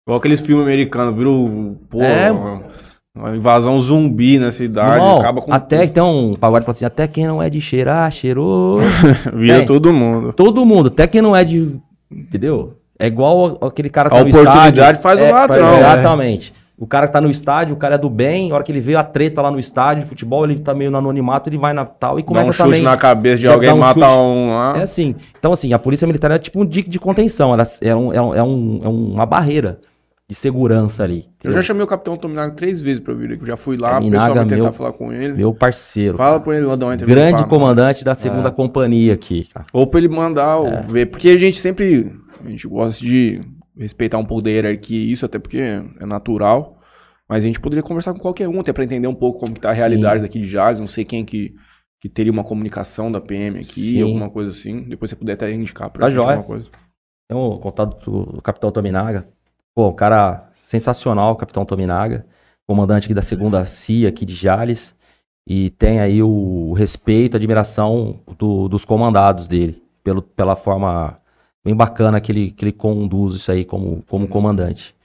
Igual 0.07 0.19
aqueles 0.19 0.39
filmes 0.39 0.65
americanos, 0.65 1.15
viram, 1.15 1.77
pô, 1.89 2.01
É. 2.01 2.31
uma, 2.31 3.35
invasão 3.35 3.79
zumbi 3.79 4.39
na 4.39 4.51
cidade, 4.51 4.95
Irmão, 4.95 5.19
acaba 5.19 5.41
com 5.41 5.53
até 5.53 5.85
tem 5.85 6.01
um 6.01 6.33
pagode 6.35 6.65
fala 6.65 6.73
assim, 6.75 6.85
até 6.85 7.07
quem 7.07 7.27
não 7.27 7.41
é 7.43 7.49
de 7.49 7.59
cheirar, 7.61 8.09
cheirou. 8.11 8.79
vira 9.35 9.57
tem. 9.57 9.65
todo 9.65 9.91
mundo. 9.93 10.33
Todo 10.33 10.65
mundo, 10.65 10.87
até 10.87 11.07
quem 11.07 11.21
não 11.21 11.35
é 11.35 11.43
de. 11.43 11.77
Entendeu? 12.09 12.77
É 12.97 13.07
igual 13.07 13.57
aquele 13.61 13.89
cara 13.89 14.09
que 14.09 14.15
A 14.15 14.19
tá 14.19 14.23
no 14.23 14.29
oportunidade 14.29 14.79
estádio. 14.79 15.01
faz 15.01 15.19
o 15.19 15.23
É, 15.23 15.31
ladrão. 15.31 15.77
Exatamente. 15.77 16.53
O 16.81 16.87
cara 16.87 17.05
que 17.05 17.13
tá 17.13 17.21
no 17.21 17.29
estádio, 17.29 17.75
o 17.75 17.77
cara 17.77 17.93
é 17.93 17.97
do 17.97 18.09
bem, 18.09 18.51
a 18.51 18.55
hora 18.55 18.63
que 18.63 18.71
ele 18.71 18.81
vê 18.81 18.95
a 18.95 19.03
treta 19.03 19.39
lá 19.39 19.51
no 19.51 19.59
estádio 19.59 20.03
de 20.03 20.09
futebol, 20.09 20.43
ele 20.43 20.57
tá 20.59 20.73
meio 20.73 20.89
no 20.89 20.97
anonimato, 20.97 21.47
ele 21.47 21.57
vai 21.59 21.73
na 21.73 21.85
tal 21.85 22.17
e 22.17 22.23
Dá 22.23 22.27
começa 22.27 22.49
um 22.49 22.51
chute 22.51 22.63
também. 22.69 22.81
na 22.81 22.97
cabeça 22.97 23.39
de 23.41 23.45
Dá- 23.47 23.53
alguém, 23.53 23.69
dá 23.69 23.75
um 23.75 23.77
mata 23.77 23.99
chute. 23.99 24.11
um 24.11 24.49
lá. 24.49 24.73
É 24.77 24.81
assim. 24.81 25.15
Então, 25.37 25.53
assim, 25.53 25.71
a 25.73 25.77
polícia 25.79 26.07
militar 26.07 26.31
é 26.31 26.39
tipo 26.39 26.59
um 26.59 26.65
dique 26.65 26.89
de 26.89 26.97
contenção. 26.99 27.53
Ela 27.53 27.63
é, 27.81 27.95
um, 27.95 28.11
é, 28.11 28.19
um, 28.21 28.35
é, 28.35 28.43
um- 28.43 28.79
é 28.83 28.87
uma 28.87 29.25
barreira 29.27 29.79
de 30.27 30.33
segurança 30.33 31.03
ali. 31.03 31.25
Eu 31.43 31.51
já 31.51 31.61
chamei 31.61 31.83
o 31.83 31.87
Capitão 31.87 32.17
Tominaga 32.17 32.51
três 32.55 32.81
vezes 32.81 32.99
pra 32.99 33.13
vir 33.13 33.33
aqui. 33.33 33.43
Eu 33.43 33.47
já 33.47 33.57
fui 33.57 33.77
lá, 33.77 33.97
É, 33.97 33.99
Minaga, 33.99 34.23
pessoalmente 34.29 34.49
tentar 34.55 34.63
meu- 34.63 34.73
falar 34.73 34.93
com 34.93 35.13
ele. 35.13 35.33
Meu 35.33 35.53
parceiro. 35.53 36.17
Fala 36.17 36.39
pra 36.39 36.55
ele 36.57 36.65
lá 36.65 36.75
dar 36.75 36.87
uma 36.87 36.95
entrevista. 36.95 37.19
Grande 37.21 37.45
comandante 37.45 38.03
da 38.03 38.15
segunda 38.15 38.49
companhia 38.49 39.13
aqui, 39.13 39.47
cara. 39.53 39.67
Ou 39.71 39.85
pra 39.85 39.99
ele 39.99 40.09
mandar, 40.09 40.57
ou 40.57 40.67
É. 40.67 40.81
ver. 40.81 41.05
Porque 41.07 41.29
a 41.29 41.37
gente 41.37 41.59
sempre. 41.61 42.11
A 42.43 42.49
gente 42.49 42.67
gosta 42.67 43.05
de 43.05 43.39
respeitar 43.77 44.17
um 44.17 44.25
pouco 44.25 44.41
da 44.43 44.49
hierarquia, 44.49 45.11
isso 45.11 45.25
até 45.25 45.39
porque 45.39 45.57
é 45.59 46.05
natural. 46.05 46.77
Mas 47.27 47.43
a 47.43 47.47
gente 47.47 47.59
poderia 47.59 47.81
conversar 47.83 48.13
com 48.13 48.19
qualquer 48.19 48.47
um, 48.47 48.59
até 48.59 48.73
pra 48.73 48.83
entender 48.83 49.07
um 49.07 49.15
pouco 49.15 49.39
como 49.39 49.53
que 49.53 49.59
tá 49.61 49.69
a 49.69 49.73
Sim. 49.73 49.79
realidade 49.79 50.21
daqui 50.21 50.39
de 50.39 50.47
Jales. 50.47 50.79
Não 50.79 50.87
sei 50.87 51.05
quem 51.05 51.23
que, 51.23 51.55
que 52.01 52.09
teria 52.09 52.31
uma 52.31 52.43
comunicação 52.43 53.09
da 53.11 53.21
PM 53.21 53.57
aqui, 53.59 53.93
Sim. 53.93 54.01
alguma 54.01 54.29
coisa 54.29 54.51
assim. 54.51 54.81
Depois 54.81 55.09
você 55.09 55.15
puder 55.15 55.33
até 55.33 55.51
indicar 55.51 55.89
pra 55.89 56.01
Tá 56.01 56.09
gente 56.09 56.15
jóia. 56.17 56.37
alguma 56.37 56.43
coisa. 56.47 56.65
Tem 57.29 57.37
o 57.37 57.57
contato 57.59 58.11
do 58.33 58.41
Capitão 58.41 58.71
Tominaga. 58.71 59.27
Pô, 59.73 59.87
um 59.87 59.93
cara 59.95 60.49
sensacional, 60.55 61.31
o 61.31 61.35
Capitão 61.37 61.63
Tominaga. 61.65 62.25
Comandante 62.67 63.05
aqui 63.05 63.13
da 63.13 63.21
segunda 63.21 63.65
CIA 63.65 64.09
aqui 64.09 64.25
de 64.25 64.33
Jales. 64.35 64.93
E 65.47 65.69
tem 65.71 66.01
aí 66.01 66.21
o 66.21 66.73
respeito, 66.73 67.35
a 67.35 67.37
admiração 67.37 68.19
do- 68.37 68.67
dos 68.67 68.83
comandados 68.83 69.47
dele. 69.47 69.81
Pelo, 70.03 70.21
pela 70.21 70.55
forma 70.57 71.17
bem 71.63 71.75
bacana 71.75 72.19
que 72.19 72.31
ele, 72.31 72.51
que 72.51 72.65
ele 72.65 72.71
conduz 72.71 73.35
isso 73.35 73.51
aí 73.51 73.63
como, 73.63 74.03
como 74.07 74.27
comandante. 74.27 74.95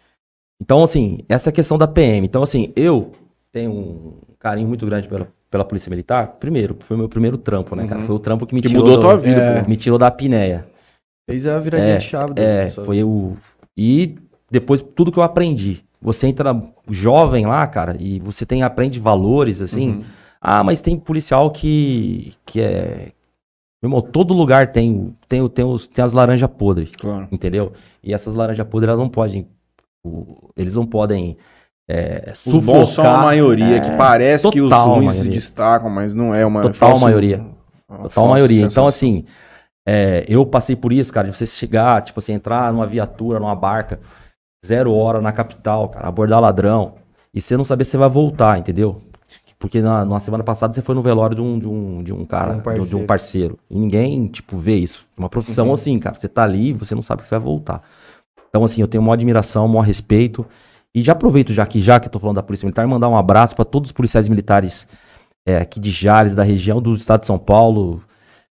Então, 0.60 0.82
assim, 0.82 1.18
essa 1.28 1.48
é 1.48 1.50
a 1.50 1.54
questão 1.54 1.76
da 1.76 1.86
PM. 1.86 2.26
Então, 2.26 2.42
assim, 2.42 2.72
eu 2.74 3.12
tenho 3.52 3.70
um 3.72 4.12
carinho 4.38 4.68
muito 4.68 4.86
grande 4.86 5.06
pela, 5.08 5.28
pela 5.50 5.64
Polícia 5.64 5.90
Militar. 5.90 6.36
Primeiro, 6.40 6.76
foi 6.80 6.96
o 6.96 6.98
meu 6.98 7.08
primeiro 7.08 7.36
trampo, 7.36 7.76
né, 7.76 7.86
cara? 7.86 8.00
Uhum. 8.00 8.06
Foi 8.06 8.16
o 8.16 8.18
trampo 8.18 8.46
que 8.46 8.54
me 8.54 8.62
Que 8.62 8.68
tirou 8.68 8.84
mudou 8.84 8.98
a 8.98 9.00
tua 9.02 9.16
vida, 9.18 9.40
É. 9.40 9.68
Me 9.68 9.76
tirou 9.76 9.98
da 9.98 10.06
apneia. 10.06 10.66
Fez 11.28 11.46
a 11.46 11.58
viradinha 11.58 11.94
É, 11.94 11.98
de 11.98 12.04
chave 12.04 12.32
É, 12.36 12.66
pessoal. 12.66 12.86
foi 12.86 13.02
o. 13.02 13.36
E 13.76 14.16
depois 14.50 14.80
tudo 14.80 15.12
que 15.12 15.18
eu 15.18 15.22
aprendi. 15.22 15.84
Você 16.00 16.26
entra 16.28 16.62
jovem 16.88 17.46
lá, 17.46 17.66
cara, 17.66 17.96
e 17.98 18.20
você 18.20 18.46
tem 18.46 18.62
aprende 18.62 19.00
valores, 19.00 19.60
assim. 19.60 19.90
Uhum. 19.90 20.04
Ah, 20.40 20.62
mas 20.62 20.80
tem 20.80 20.96
policial 20.96 21.50
que, 21.50 22.32
que 22.44 22.60
é. 22.60 23.12
Meu 23.88 23.98
irmão, 23.98 24.10
todo 24.12 24.34
lugar 24.34 24.72
tem, 24.72 25.14
tem, 25.28 25.48
tem, 25.48 25.64
os, 25.64 25.86
tem 25.86 26.04
as 26.04 26.12
laranjas 26.12 26.50
podres, 26.50 26.90
Claro. 26.98 27.28
entendeu? 27.30 27.72
E 28.02 28.12
essas 28.12 28.34
laranjas 28.34 28.66
podres, 28.66 28.88
elas 28.88 29.00
não 29.00 29.08
podem. 29.08 29.46
o- 30.04 30.50
Eles 30.56 30.74
não 30.74 30.86
podem. 30.86 31.36
É, 31.88 32.32
Os 32.32 32.42
bons 32.64 32.64
são 32.90 33.04
a 33.04 33.08
sufocar, 33.08 33.22
maioria, 33.22 33.76
é, 33.76 33.80
que 33.80 33.90
parece 33.96 34.50
que 34.50 34.60
os 34.60 34.72
ruins 34.72 35.14
se 35.16 35.28
destacam, 35.28 35.88
mas 35.88 36.12
não 36.14 36.34
é 36.34 36.44
uma 36.44 36.62
Total 36.62 36.74
falsa- 36.90 37.04
maioria. 37.04 37.44
uma 37.88 38.02
Total 38.04 38.26
maioria. 38.28 38.62
Então, 38.64 38.86
assim, 38.88 39.24
é, 39.86 40.24
eu 40.28 40.44
passei 40.44 40.74
por 40.74 40.92
isso, 40.92 41.12
cara, 41.12 41.28
de 41.30 41.36
você 41.36 41.46
chegar, 41.46 42.02
tipo 42.02 42.18
assim, 42.18 42.32
entrar 42.32 42.72
numa 42.72 42.86
viatura, 42.88 43.38
numa 43.38 43.54
barca, 43.54 44.00
zero 44.64 44.92
hora 44.92 45.20
na 45.20 45.30
capital, 45.30 45.88
cara, 45.88 46.08
abordar 46.08 46.40
ladrão, 46.40 46.94
e 47.32 47.40
você 47.40 47.56
não 47.56 47.64
saber 47.64 47.84
se 47.84 47.92
você 47.92 47.98
vai 47.98 48.08
voltar, 48.08 48.58
entendeu? 48.58 49.00
Porque 49.58 49.80
na, 49.80 50.04
na 50.04 50.20
semana 50.20 50.44
passada 50.44 50.74
você 50.74 50.82
foi 50.82 50.94
no 50.94 51.00
velório 51.02 51.34
de 51.34 51.40
um, 51.42 51.58
de 51.58 51.66
um, 51.68 52.02
de 52.02 52.12
um 52.12 52.24
cara, 52.26 52.52
Um 52.52 52.54
de 52.54 52.58
um- 52.58 52.62
parceiro. 52.62 52.86
de 52.88 52.96
um 52.96 53.06
parceiro. 53.06 53.58
E 53.70 53.78
ninguém, 53.78 54.26
tipo, 54.26 54.58
vê 54.58 54.76
isso. 54.76 55.06
Uma 55.16 55.28
profissão 55.30 55.68
Uhum. 55.68 55.72
assim, 55.72 55.98
cara. 55.98 56.14
Você 56.14 56.28
tá 56.28 56.42
ali, 56.42 56.72
você 56.72 56.94
não 56.94 57.02
sabe 57.02 57.22
que 57.22 57.26
você 57.28 57.34
vai 57.36 57.44
voltar. 57.44 57.82
Então, 58.48 58.62
assim, 58.64 58.80
eu 58.80 58.88
tenho 58.88 59.02
maior 59.02 59.14
admiração, 59.14 59.66
maior 59.66 59.80
respeito. 59.82 60.44
E 60.94 61.02
já 61.02 61.12
aproveito, 61.12 61.52
já 61.52 61.64
que 61.66 61.80
já 61.80 61.98
que 62.00 62.06
eu 62.06 62.10
tô 62.10 62.18
falando 62.18 62.36
da 62.36 62.42
Polícia 62.42 62.64
Militar, 62.66 62.86
mandar 62.86 63.08
um 63.08 63.16
abraço 63.16 63.54
para 63.56 63.64
todos 63.64 63.88
os 63.88 63.92
policiais 63.92 64.28
militares 64.28 64.86
é, 65.46 65.58
aqui 65.58 65.78
de 65.80 65.90
Jales, 65.90 66.34
da 66.34 66.42
região 66.42 66.80
do 66.80 66.94
estado 66.94 67.20
de 67.20 67.26
São 67.26 67.38
Paulo. 67.38 68.02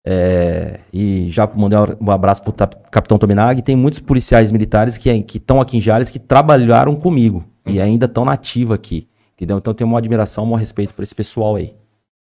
é, 0.06 0.80
e 0.92 1.28
já 1.30 1.46
mandei 1.54 1.78
um 2.00 2.10
abraço 2.10 2.42
pro 2.42 2.52
Capitão 2.90 3.18
Tominag. 3.18 3.60
Tem 3.62 3.76
muitos 3.76 4.00
policiais 4.00 4.50
militares 4.50 4.96
que 4.96 5.10
estão 5.34 5.60
aqui 5.60 5.76
em 5.76 5.80
Jales 5.80 6.08
que 6.08 6.18
trabalharam 6.18 6.96
comigo 6.96 7.44
e 7.66 7.78
ainda 7.80 8.06
estão 8.06 8.24
na 8.24 8.32
ativa 8.32 8.74
aqui. 8.74 9.06
Entendeu? 9.40 9.56
Então 9.56 9.70
eu 9.70 9.74
tenho 9.74 9.88
uma 9.88 9.98
admiração, 9.98 10.44
um 10.44 10.54
respeito 10.54 10.92
por 10.92 11.02
esse 11.02 11.14
pessoal 11.14 11.56
aí. 11.56 11.74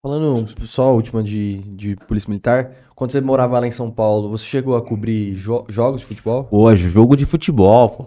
Falando 0.01 0.47
só 0.65 0.85
a 0.85 0.93
última 0.93 1.25
de, 1.25 1.59
de 1.75 1.97
Polícia 1.97 2.29
Militar, 2.31 2.71
quando 2.95 3.11
você 3.11 3.21
morava 3.21 3.59
lá 3.59 3.67
em 3.67 3.73
São 3.73 3.91
Paulo, 3.91 4.31
você 4.31 4.45
chegou 4.45 4.77
a 4.77 4.81
cobrir 4.81 5.35
jo- 5.35 5.65
jogos 5.69 6.03
de 6.03 6.07
futebol? 6.07 6.45
Pô, 6.45 6.73
jogo 6.77 7.17
de 7.17 7.27
futebol, 7.27 7.91
pô. 7.91 8.05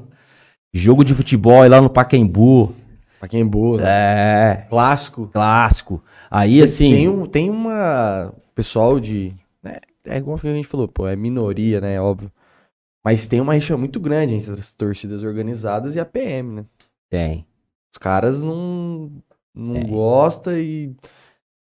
Jogo 0.73 1.03
de 1.03 1.13
futebol 1.13 1.61
aí 1.61 1.69
lá 1.69 1.81
no 1.81 1.89
Pacaembu. 1.89 2.73
Pacaembu, 3.19 3.77
né? 3.77 3.83
É, 3.85 4.55
clássico. 4.69 5.27
clássico. 5.27 6.01
Aí, 6.31 6.61
assim. 6.63 6.91
Tem, 6.91 7.09
um, 7.09 7.25
tem 7.27 7.49
uma 7.49 8.33
pessoal 8.55 9.01
de. 9.01 9.33
né, 9.61 9.79
é 10.05 10.17
igual 10.17 10.39
que 10.39 10.47
a 10.47 10.53
gente 10.53 10.67
falou, 10.67 10.87
pô, 10.87 11.07
é 11.07 11.15
minoria, 11.15 11.81
né? 11.81 11.99
Óbvio. 11.99 12.31
Mas 13.05 13.27
tem 13.27 13.41
uma 13.41 13.53
rixa 13.53 13.75
muito 13.75 13.99
grande 13.99 14.33
entre 14.33 14.53
as 14.53 14.73
torcidas 14.73 15.23
organizadas 15.23 15.93
e 15.93 15.99
a 15.99 16.05
PM, 16.05 16.49
né? 16.55 16.65
Tem. 17.11 17.45
Os 17.93 17.97
caras 17.99 18.41
não, 18.41 19.11
não 19.53 19.75
Tem. 19.75 19.87
gostam 19.87 20.57
e. 20.57 20.95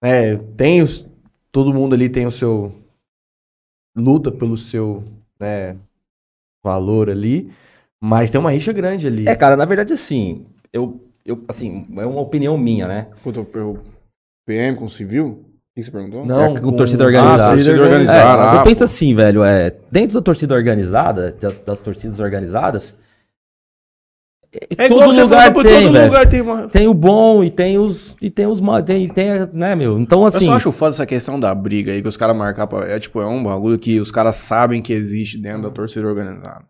É, 0.03 0.37
tem 0.57 0.83
os. 0.83 1.07
Todo 1.53 1.73
mundo 1.73 1.95
ali 1.95 2.09
tem 2.09 2.27
o 2.27 2.33
seu. 2.33 2.75
Luta 3.97 4.31
pelo 4.33 4.59
seu, 4.59 5.05
né? 5.39 5.77
Valor 6.65 7.09
ali. 7.09 7.51
Mas 8.01 8.31
tem 8.31 8.41
uma 8.41 8.51
rixa 8.51 8.73
grande 8.73 9.07
ali. 9.07 9.27
É, 9.29 9.35
cara, 9.37 9.57
na 9.57 9.65
verdade, 9.65 9.93
assim, 9.93 10.45
eu, 10.73 11.01
eu, 11.25 11.43
assim, 11.49 11.87
é 11.97 12.05
uma 12.05 12.21
opinião 12.21 12.59
minha, 12.59 12.87
né? 12.89 13.07
Puta, 13.23 13.47
eu- 13.55 13.81
PM 14.47 14.77
com 14.77 14.89
civil? 14.89 15.45
O 15.73 15.75
que 15.75 15.83
você 15.85 15.91
perguntou? 15.91 16.27
Não, 16.27 16.57
É, 16.57 16.61
com 16.61 16.73
torcida 16.73 17.05
organizada. 17.05 17.47
Ah, 17.47 17.51
torcida 17.51 17.77
É, 17.77 17.81
organizada. 17.81 18.19
É, 18.19 18.57
eu 18.57 18.61
ah, 18.61 18.63
penso 18.65 18.85
assim, 18.85 19.15
velho, 19.15 19.43
é, 19.45 19.75
dentro 19.91 20.15
da 20.15 20.23
torcida 20.23 20.55
organizada, 20.55 21.33
da- 21.41 21.51
das 21.51 21.81
torcidas 21.81 22.19
organizadas, 22.21 22.97
é, 24.53 24.83
É 24.85 24.87
igual 24.87 25.01
todo 25.03 25.15
você 25.15 25.23
lugar 25.23 25.47
falou, 25.49 25.63
tem, 25.63 25.83
todo 25.85 25.93
velho. 25.93 26.05
lugar 26.07 26.29
tem 26.29 26.41
uma... 26.41 26.69
Tem 26.69 26.89
o 26.89 26.95
bom 26.95 27.45
e 27.45 27.51
tem 27.51 27.79
os, 27.79 28.17
e 28.21 28.31
tem 28.31 28.47
os, 28.47 28.61
ma- 28.61 28.83
tem, 28.83 29.09
tem, 29.09 29.29
né, 29.53 29.75
meu? 29.75 29.99
Então, 29.99 30.21
Eu 30.23 30.27
assim, 30.27 30.47
só 30.47 30.53
acho 30.55 30.73
foda 30.73 30.91
essa 30.95 31.07
questão 31.07 31.39
da 31.39 31.55
briga 31.55 31.93
aí, 31.93 32.01
que 32.03 32.09
os 32.09 32.17
caras 32.17 32.37
marcam 32.37 32.67
pra... 32.67 32.87
É 32.87 32.99
tipo, 32.99 33.21
é 33.21 33.27
um 33.27 33.43
bagulho 33.43 33.79
que 33.79 33.99
os 34.01 34.11
caras 34.11 34.37
sabem 34.37 34.81
que 34.83 34.93
existe 34.93 35.39
dentro 35.39 35.63
da 35.63 35.71
torcida 35.71 36.07
organizada. 36.07 36.65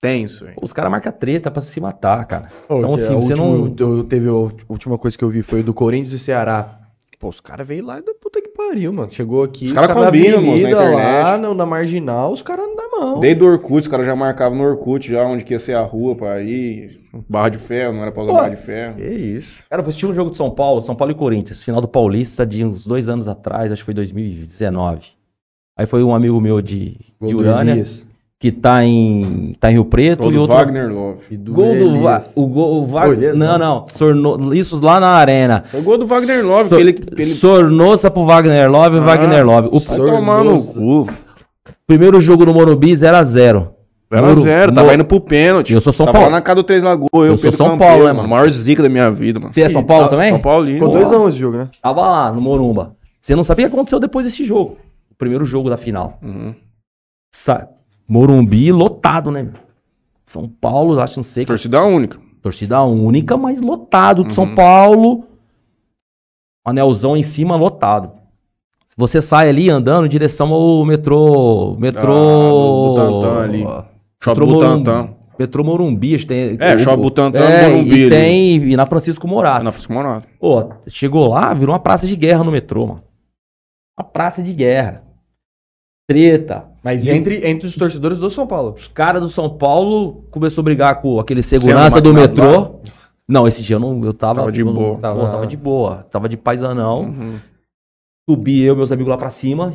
Tem 0.00 0.22
isso, 0.22 0.46
hein? 0.46 0.54
os 0.62 0.72
caras 0.72 0.92
marcam 0.92 1.10
treta 1.12 1.50
pra 1.50 1.60
se 1.60 1.80
matar, 1.80 2.24
cara. 2.24 2.48
Pô, 2.68 2.78
Então, 2.78 2.94
assim, 2.94 3.12
a 3.12 3.16
você 3.16 3.32
última- 3.32 3.48
não- 3.48 3.96
eu- 3.96 4.04
teve 4.04 4.28
a 4.28 4.32
última 4.68 4.96
coisa 4.96 5.18
que 5.18 5.24
eu 5.24 5.28
vi 5.28 5.42
foi 5.42 5.62
do 5.62 5.74
Corinthians 5.74 6.12
e 6.12 6.18
Ceará. 6.20 6.78
Pô, 7.18 7.28
os 7.30 7.40
caras 7.40 7.66
veio 7.66 7.84
lá 7.84 7.96
da 8.00 8.14
puta 8.14 8.40
que 8.40 8.48
pariu, 8.50 8.92
mano. 8.92 9.10
Chegou 9.10 9.42
aqui, 9.42 9.64
Os 9.66 9.70
os 9.72 9.74
cara 9.74 9.88
caras 9.88 10.04
na 10.04 10.10
moço, 10.12 10.30
na 10.30 10.38
avenida 10.52 10.90
lá, 10.90 11.36
no- 11.36 11.52
na 11.54 11.66
marginal, 11.66 12.30
os 12.30 12.42
caras 12.42 12.64
na 12.76 12.88
mão. 12.96 13.18
Desde 13.18 13.42
o 13.42 13.46
Orkut, 13.50 13.80
os 13.82 13.88
caras 13.88 14.06
já 14.06 14.14
marcavam 14.14 14.56
no 14.56 14.62
Orkut, 14.64 15.10
já 15.10 15.24
onde 15.24 15.42
que 15.44 15.52
ia 15.52 15.58
ser 15.58 15.74
a 15.74 15.82
rua 15.82 16.14
pra 16.14 16.40
ir. 16.40 17.00
Barra 17.28 17.48
de 17.48 17.58
ferro, 17.58 17.92
não 17.94 18.02
era 18.02 18.12
pra 18.12 18.22
usar 18.22 18.32
Pô. 18.32 18.38
barra 18.38 18.50
de 18.50 18.56
ferro. 18.62 18.94
Que 18.96 19.02
isso. 19.02 19.64
Cara, 19.68 19.80
eu 19.80 19.84
vou 19.84 19.88
assistir 19.88 20.06
um 20.06 20.14
jogo 20.14 20.30
de 20.30 20.36
São 20.36 20.48
Paulo, 20.50 20.80
São 20.82 20.94
Paulo 20.94 21.10
e 21.10 21.14
Corinthians, 21.16 21.64
final 21.64 21.80
do 21.80 21.88
Paulista 21.88 22.46
de 22.46 22.64
uns 22.64 22.86
dois 22.86 23.08
anos 23.08 23.26
atrás, 23.26 23.72
acho 23.72 23.82
que 23.82 23.86
foi 23.86 23.94
2019. 23.94 25.00
Aí 25.76 25.86
foi 25.86 26.04
um 26.04 26.14
amigo 26.14 26.40
meu 26.40 26.60
de, 26.62 26.96
Gol 27.20 27.30
de 27.30 27.34
Urânia, 27.36 27.72
Elias. 27.72 28.06
Que 28.40 28.52
tá 28.52 28.84
em, 28.84 29.54
tá 29.58 29.68
em 29.70 29.74
Rio 29.74 29.84
Preto, 29.84 30.20
Gol 30.22 30.30
e 30.30 30.34
do 30.34 30.40
outro... 30.42 30.56
Wagner 30.56 30.88
Love. 30.92 31.18
E 31.30 31.36
do 31.36 31.52
Gol 31.52 31.74
do 31.76 32.00
Va 32.00 32.22
o 32.36 32.46
gol, 32.46 32.80
o 32.82 32.86
Va 32.86 33.08
Ô, 33.08 33.12
Elias, 33.12 33.36
não, 33.36 33.58
não, 33.58 33.86
sorno... 33.88 34.54
isso 34.54 34.80
lá 34.80 35.00
na 35.00 35.08
arena. 35.08 35.64
Foi 35.70 35.80
o 35.80 35.82
gol 35.82 35.98
do 35.98 36.06
Wagner 36.06 36.46
Love, 36.46 36.68
So- 36.68 36.76
que 36.76 36.80
ele... 36.80 37.00
Ele... 37.16 37.34
Sornosa 37.34 38.10
pro 38.10 38.24
Wagner 38.24 38.70
Love, 38.70 38.98
Ah, 38.98 39.00
Wagner 39.00 39.44
Love. 39.44 39.68
O, 39.72 39.80
Vai 39.80 39.96
tomar 39.98 40.44
no 40.44 40.60
Sornosa. 40.60 40.80
cu. 40.80 41.06
Primeiro 41.86 42.20
jogo 42.20 42.44
no 42.44 42.54
Morumbi, 42.54 42.92
0x0. 42.92 43.68
0x0, 44.10 44.72
tava 44.74 44.94
indo 44.94 45.04
pro 45.04 45.20
pênalti. 45.20 45.72
Eu 45.74 45.80
sou 45.80 45.92
São 45.92 46.06
tava 46.06 46.18
Paulo. 46.18 46.30
lá 46.32 46.36
na 46.38 46.42
casa 46.42 46.56
do 46.56 46.64
Três 46.64 46.82
Lagoas, 46.82 47.08
eu, 47.12 47.24
Eu 47.26 47.36
sou 47.38 47.50
São 47.52 47.70
Campeiro, 47.70 47.92
Paulo, 47.92 48.04
né, 48.06 48.12
mano? 48.12 48.28
Maior 48.28 48.48
zica 48.50 48.82
da 48.82 48.88
minha 48.88 49.10
vida, 49.10 49.38
mano. 49.40 49.52
Você 49.52 49.62
é 49.62 49.68
São 49.68 49.82
Paulo 49.84 50.08
também? 50.08 50.30
São 50.30 50.38
Paulino. 50.40 50.78
Ficou 50.78 50.94
2x1 50.94 51.28
esse 51.30 51.38
jogo, 51.38 51.58
né? 51.58 51.68
Tava 51.82 52.00
lá 52.08 52.32
no 52.32 52.40
Morumba. 52.40 52.94
Você 53.20 53.34
não 53.34 53.42
sabia 53.44 53.66
o 53.66 53.68
que 53.68 53.74
aconteceu 53.74 53.98
depois 54.00 54.24
desse 54.24 54.44
jogo. 54.44 54.78
O 55.10 55.14
primeiro 55.18 55.44
jogo 55.44 55.68
da 55.68 55.76
final. 55.76 56.18
Uhum. 56.22 56.54
Sa- 57.34 57.68
Morumbi 58.08 58.72
lotado, 58.72 59.30
né? 59.30 59.48
São 60.26 60.48
Paulo, 60.48 60.98
acho, 61.00 61.18
não 61.18 61.24
sei. 61.24 61.44
Torcida 61.44 61.82
única. 61.84 62.18
Torcida 62.42 62.82
única, 62.82 63.36
mas 63.36 63.60
lotado 63.60 64.24
de 64.24 64.34
São 64.34 64.44
Uhum. 64.44 64.54
Paulo. 64.54 65.24
Anelzão 66.64 67.16
em 67.16 67.22
cima, 67.22 67.56
lotado. 67.56 68.12
Se 68.86 68.94
você 68.96 69.20
sai 69.22 69.48
ali 69.48 69.70
andando 69.70 70.06
em 70.06 70.08
direção 70.08 70.52
ao 70.52 70.84
metrô. 70.84 71.76
Metrô. 71.78 72.12
Ah, 72.12 73.04
do 73.04 73.10
Butantã 73.20 73.40
ali. 73.42 73.64
Shopping. 74.22 74.40
Morumbi, 74.46 75.14
metrô 75.38 75.64
Morumbi. 75.64 76.18
que 76.18 76.26
Tem, 76.26 76.56
É, 76.60 76.74
o- 76.74 76.78
Shopping 76.78 77.02
Butantã, 77.02 77.38
é, 77.38 77.68
Morumbi 77.68 77.90
E 77.90 78.00
ali. 78.02 78.10
tem 78.10 78.54
e 78.72 78.76
na 78.76 78.86
Francisco 78.86 79.26
Morato. 79.28 79.64
Não, 79.64 79.72
Francisco 79.72 79.92
Morato. 79.92 80.26
Pô, 80.38 80.72
chegou 80.88 81.28
lá, 81.28 81.54
virou 81.54 81.72
uma 81.72 81.78
praça 81.80 82.06
de 82.06 82.16
guerra 82.16 82.42
no 82.44 82.50
metrô, 82.52 82.86
mano. 82.86 83.02
Uma 83.98 84.04
praça 84.04 84.42
de 84.42 84.52
guerra. 84.52 85.02
Treta. 86.08 86.66
Mas 86.88 87.04
E 87.04 87.10
entre, 87.10 87.46
entre 87.46 87.66
os 87.66 87.76
torcedores 87.76 88.18
do 88.18 88.30
São 88.30 88.46
Paulo. 88.46 88.74
Os 88.74 88.88
caras 88.88 89.20
do 89.20 89.28
São 89.28 89.50
Paulo 89.50 90.24
começou 90.30 90.62
a 90.62 90.64
brigar 90.64 91.02
com 91.02 91.20
aquele 91.20 91.42
segurança 91.42 92.00
do 92.00 92.14
metrô. 92.14 92.76
Não, 93.28 93.46
esse 93.46 93.62
dia 93.62 93.76
eu 93.76 93.80
não, 93.80 94.02
eu 94.02 94.14
tava, 94.14 94.36
Tava 94.36 94.50
de 94.52 94.60
eu 94.60 94.66
não- 94.66 94.72
boa. 94.72 94.94
pô, 94.94 95.00
Tava- 95.02 95.30
tava 95.30 95.46
de 95.46 95.56
boa. 95.58 96.06
Tava 96.10 96.28
de 96.30 96.36
paizanão. 96.38 97.02
Uhum. 97.02 97.38
Subi 98.28 98.62
eu 98.62 98.72
e 98.72 98.76
meus 98.78 98.90
amigos 98.90 99.10
lá 99.10 99.18
pra 99.18 99.28
cima. 99.28 99.74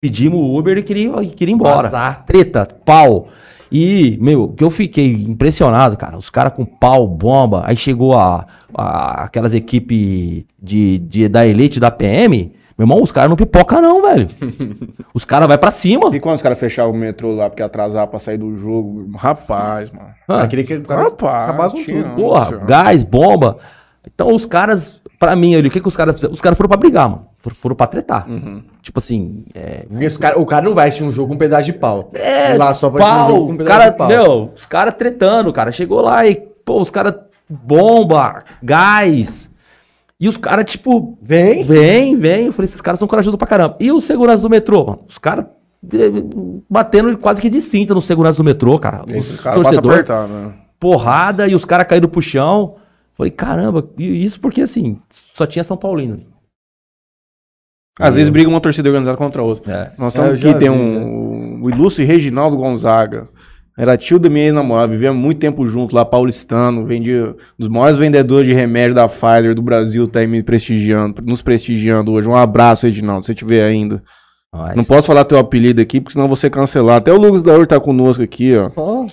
Pedimos 0.00 0.38
o 0.38 0.56
Uber 0.56 0.78
e 0.78 0.84
queria, 0.84 1.10
queria 1.26 1.52
ir 1.52 1.56
embora. 1.56 1.88
Treta, 2.26 2.64
pau. 2.84 3.26
E, 3.72 4.16
meu, 4.20 4.48
que 4.50 4.62
eu 4.62 4.70
fiquei 4.70 5.10
impressionado, 5.14 5.96
cara. 5.96 6.16
Os 6.16 6.30
caras 6.30 6.52
com 6.54 6.64
pau, 6.64 7.08
bomba. 7.08 7.62
Aí 7.64 7.76
chegou 7.76 8.16
a, 8.16 8.46
a- 8.72 9.24
aquelas 9.24 9.52
equipes 9.52 10.44
de, 10.62 10.98
de- 10.98 11.28
da 11.28 11.44
elite 11.44 11.80
da 11.80 11.90
PM. 11.90 12.52
Meu 12.76 12.84
irmão, 12.86 13.00
os 13.02 13.12
caras 13.12 13.30
não 13.30 13.36
pipoca, 13.36 13.80
não, 13.80 14.02
velho. 14.02 14.28
os 15.14 15.24
caras 15.24 15.46
vai 15.46 15.56
pra 15.56 15.70
cima. 15.70 16.14
E 16.14 16.18
quando 16.18 16.36
os 16.36 16.42
caras 16.42 16.58
fechavam 16.58 16.92
o 16.92 16.96
metrô 16.96 17.32
lá 17.34 17.48
porque 17.48 17.62
atrasava 17.62 18.06
pra 18.08 18.18
sair 18.18 18.36
do 18.38 18.56
jogo? 18.58 19.10
Rapaz, 19.16 19.90
mano. 19.92 20.08
Ah, 20.26 20.46
queria 20.46 20.64
que 20.64 20.74
o 20.74 20.82
cara 20.82 21.04
Rapaz, 21.04 21.44
acabasse 21.44 21.74
com 21.76 21.84
tudo. 21.84 22.10
Porra, 22.16 22.56
gás, 22.58 23.04
bomba. 23.04 23.58
Então 24.12 24.34
os 24.34 24.44
caras, 24.44 25.00
pra 25.20 25.36
mim 25.36 25.54
ali, 25.54 25.68
o 25.68 25.70
que, 25.70 25.80
que 25.80 25.86
os 25.88 25.96
caras 25.96 26.16
fizeram? 26.16 26.34
Os 26.34 26.40
caras 26.40 26.56
foram 26.58 26.68
pra 26.68 26.76
brigar, 26.76 27.08
mano. 27.08 27.26
Foram, 27.38 27.54
foram 27.56 27.76
pra 27.76 27.86
tretar. 27.86 28.28
Uhum. 28.28 28.62
Tipo 28.82 28.98
assim, 28.98 29.44
é. 29.54 29.84
Cara- 30.20 30.38
o 30.38 30.44
cara 30.44 30.64
não 30.66 30.74
vai 30.74 30.88
assistir 30.88 31.04
um 31.04 31.12
jogo 31.12 31.28
com 31.28 31.34
um 31.34 31.38
pedaço 31.38 31.66
de 31.66 31.72
pau. 31.74 32.10
É, 32.14 32.56
lá 32.58 32.74
só 32.74 32.90
pra 32.90 33.04
assistir 33.04 33.22
um 33.22 33.28
jogo 33.28 33.32
pau, 33.38 33.46
com 33.46 33.52
um 33.52 33.54
o 33.54 33.58
pedaço 33.58 33.78
cara, 33.78 33.90
de 33.90 33.96
pau. 33.98 34.08
meu, 34.08 34.52
os 34.56 34.66
caras 34.66 34.94
tretando, 34.98 35.52
cara. 35.52 35.70
Chegou 35.70 36.00
lá 36.00 36.26
e, 36.26 36.34
pô, 36.64 36.80
os 36.80 36.90
caras 36.90 37.14
bomba, 37.48 38.42
gás. 38.62 39.50
E 40.20 40.28
os 40.28 40.36
caras, 40.36 40.64
tipo, 40.70 41.18
Vem. 41.20 41.64
vem, 41.64 42.16
vem. 42.16 42.46
Eu 42.46 42.52
falei, 42.52 42.66
esses 42.66 42.80
caras 42.80 42.98
são 42.98 43.08
corajosos 43.08 43.36
pra 43.36 43.46
caramba. 43.46 43.76
E 43.80 43.90
os 43.90 44.04
seguranças 44.04 44.40
do 44.40 44.48
metrô, 44.50 44.84
mano? 44.86 45.04
Os 45.08 45.18
caras 45.18 45.46
eh, 45.92 46.22
batendo 46.70 47.16
quase 47.18 47.40
que 47.40 47.50
de 47.50 47.60
cinta 47.60 47.94
no 47.94 48.00
segurança 48.00 48.38
do 48.38 48.44
metrô, 48.44 48.78
cara. 48.78 49.02
Os 49.04 49.36
torcedores 49.42 49.78
apertado, 50.00 50.32
né? 50.32 50.54
porrada 50.78 51.48
e 51.48 51.54
os 51.54 51.64
caras 51.64 51.86
caíram 51.86 52.08
pro 52.08 52.22
chão. 52.22 52.76
Falei, 53.14 53.30
caramba, 53.30 53.88
e 53.98 54.24
isso 54.24 54.40
porque 54.40 54.60
assim, 54.62 54.98
só 55.10 55.46
tinha 55.46 55.64
São 55.64 55.76
Paulino. 55.76 56.20
Às 57.98 58.14
vezes 58.14 58.28
briga 58.30 58.48
uma 58.50 58.60
torcida 58.60 58.88
organizada 58.88 59.16
contra 59.16 59.40
a 59.40 59.44
outra. 59.44 59.72
É. 59.72 59.92
Nós 60.00 60.16
É, 60.16 60.18
estamos 60.20 60.40
já 60.40 60.50
aqui, 60.50 60.58
tem 60.58 60.68
vi, 60.70 60.76
um, 60.76 61.62
o 61.62 61.70
ilustre 61.70 62.04
Reginaldo 62.04 62.56
Gonzaga. 62.56 63.28
Era 63.76 63.96
tio 63.96 64.18
da 64.20 64.30
minha 64.30 64.44
ex-namorada, 64.46 64.92
vivemos 64.92 65.20
muito 65.20 65.38
tempo 65.40 65.66
junto 65.66 65.96
lá, 65.96 66.04
paulistano, 66.04 66.86
vendia 66.86 67.30
um 67.30 67.34
dos 67.58 67.68
maiores 67.68 67.98
vendedores 67.98 68.46
de 68.46 68.54
remédio 68.54 68.94
da 68.94 69.08
Pfizer 69.08 69.52
do 69.54 69.62
Brasil, 69.62 70.06
tá 70.06 70.20
aí 70.20 70.28
me 70.28 70.42
prestigiando, 70.44 71.20
nos 71.22 71.42
prestigiando 71.42 72.12
hoje. 72.12 72.28
Um 72.28 72.36
abraço, 72.36 72.86
Reginaldo, 72.86 73.22
se 73.22 73.28
você 73.28 73.34
tiver 73.34 73.64
ainda. 73.64 74.00
Mas- 74.54 74.76
Não 74.76 74.84
posso 74.84 75.08
falar 75.08 75.24
teu 75.24 75.38
apelido 75.38 75.82
aqui, 75.82 76.00
porque 76.00 76.12
senão 76.12 76.26
eu 76.26 76.28
vou 76.28 76.36
ser 76.36 76.50
cancelado. 76.50 76.98
Até 76.98 77.12
o 77.12 77.18
Lucas 77.20 77.42
Daur 77.42 77.66
tá 77.66 77.80
conosco 77.80 78.22
aqui, 78.22 78.52
ó. 78.56 78.70
Ó, 78.76 79.06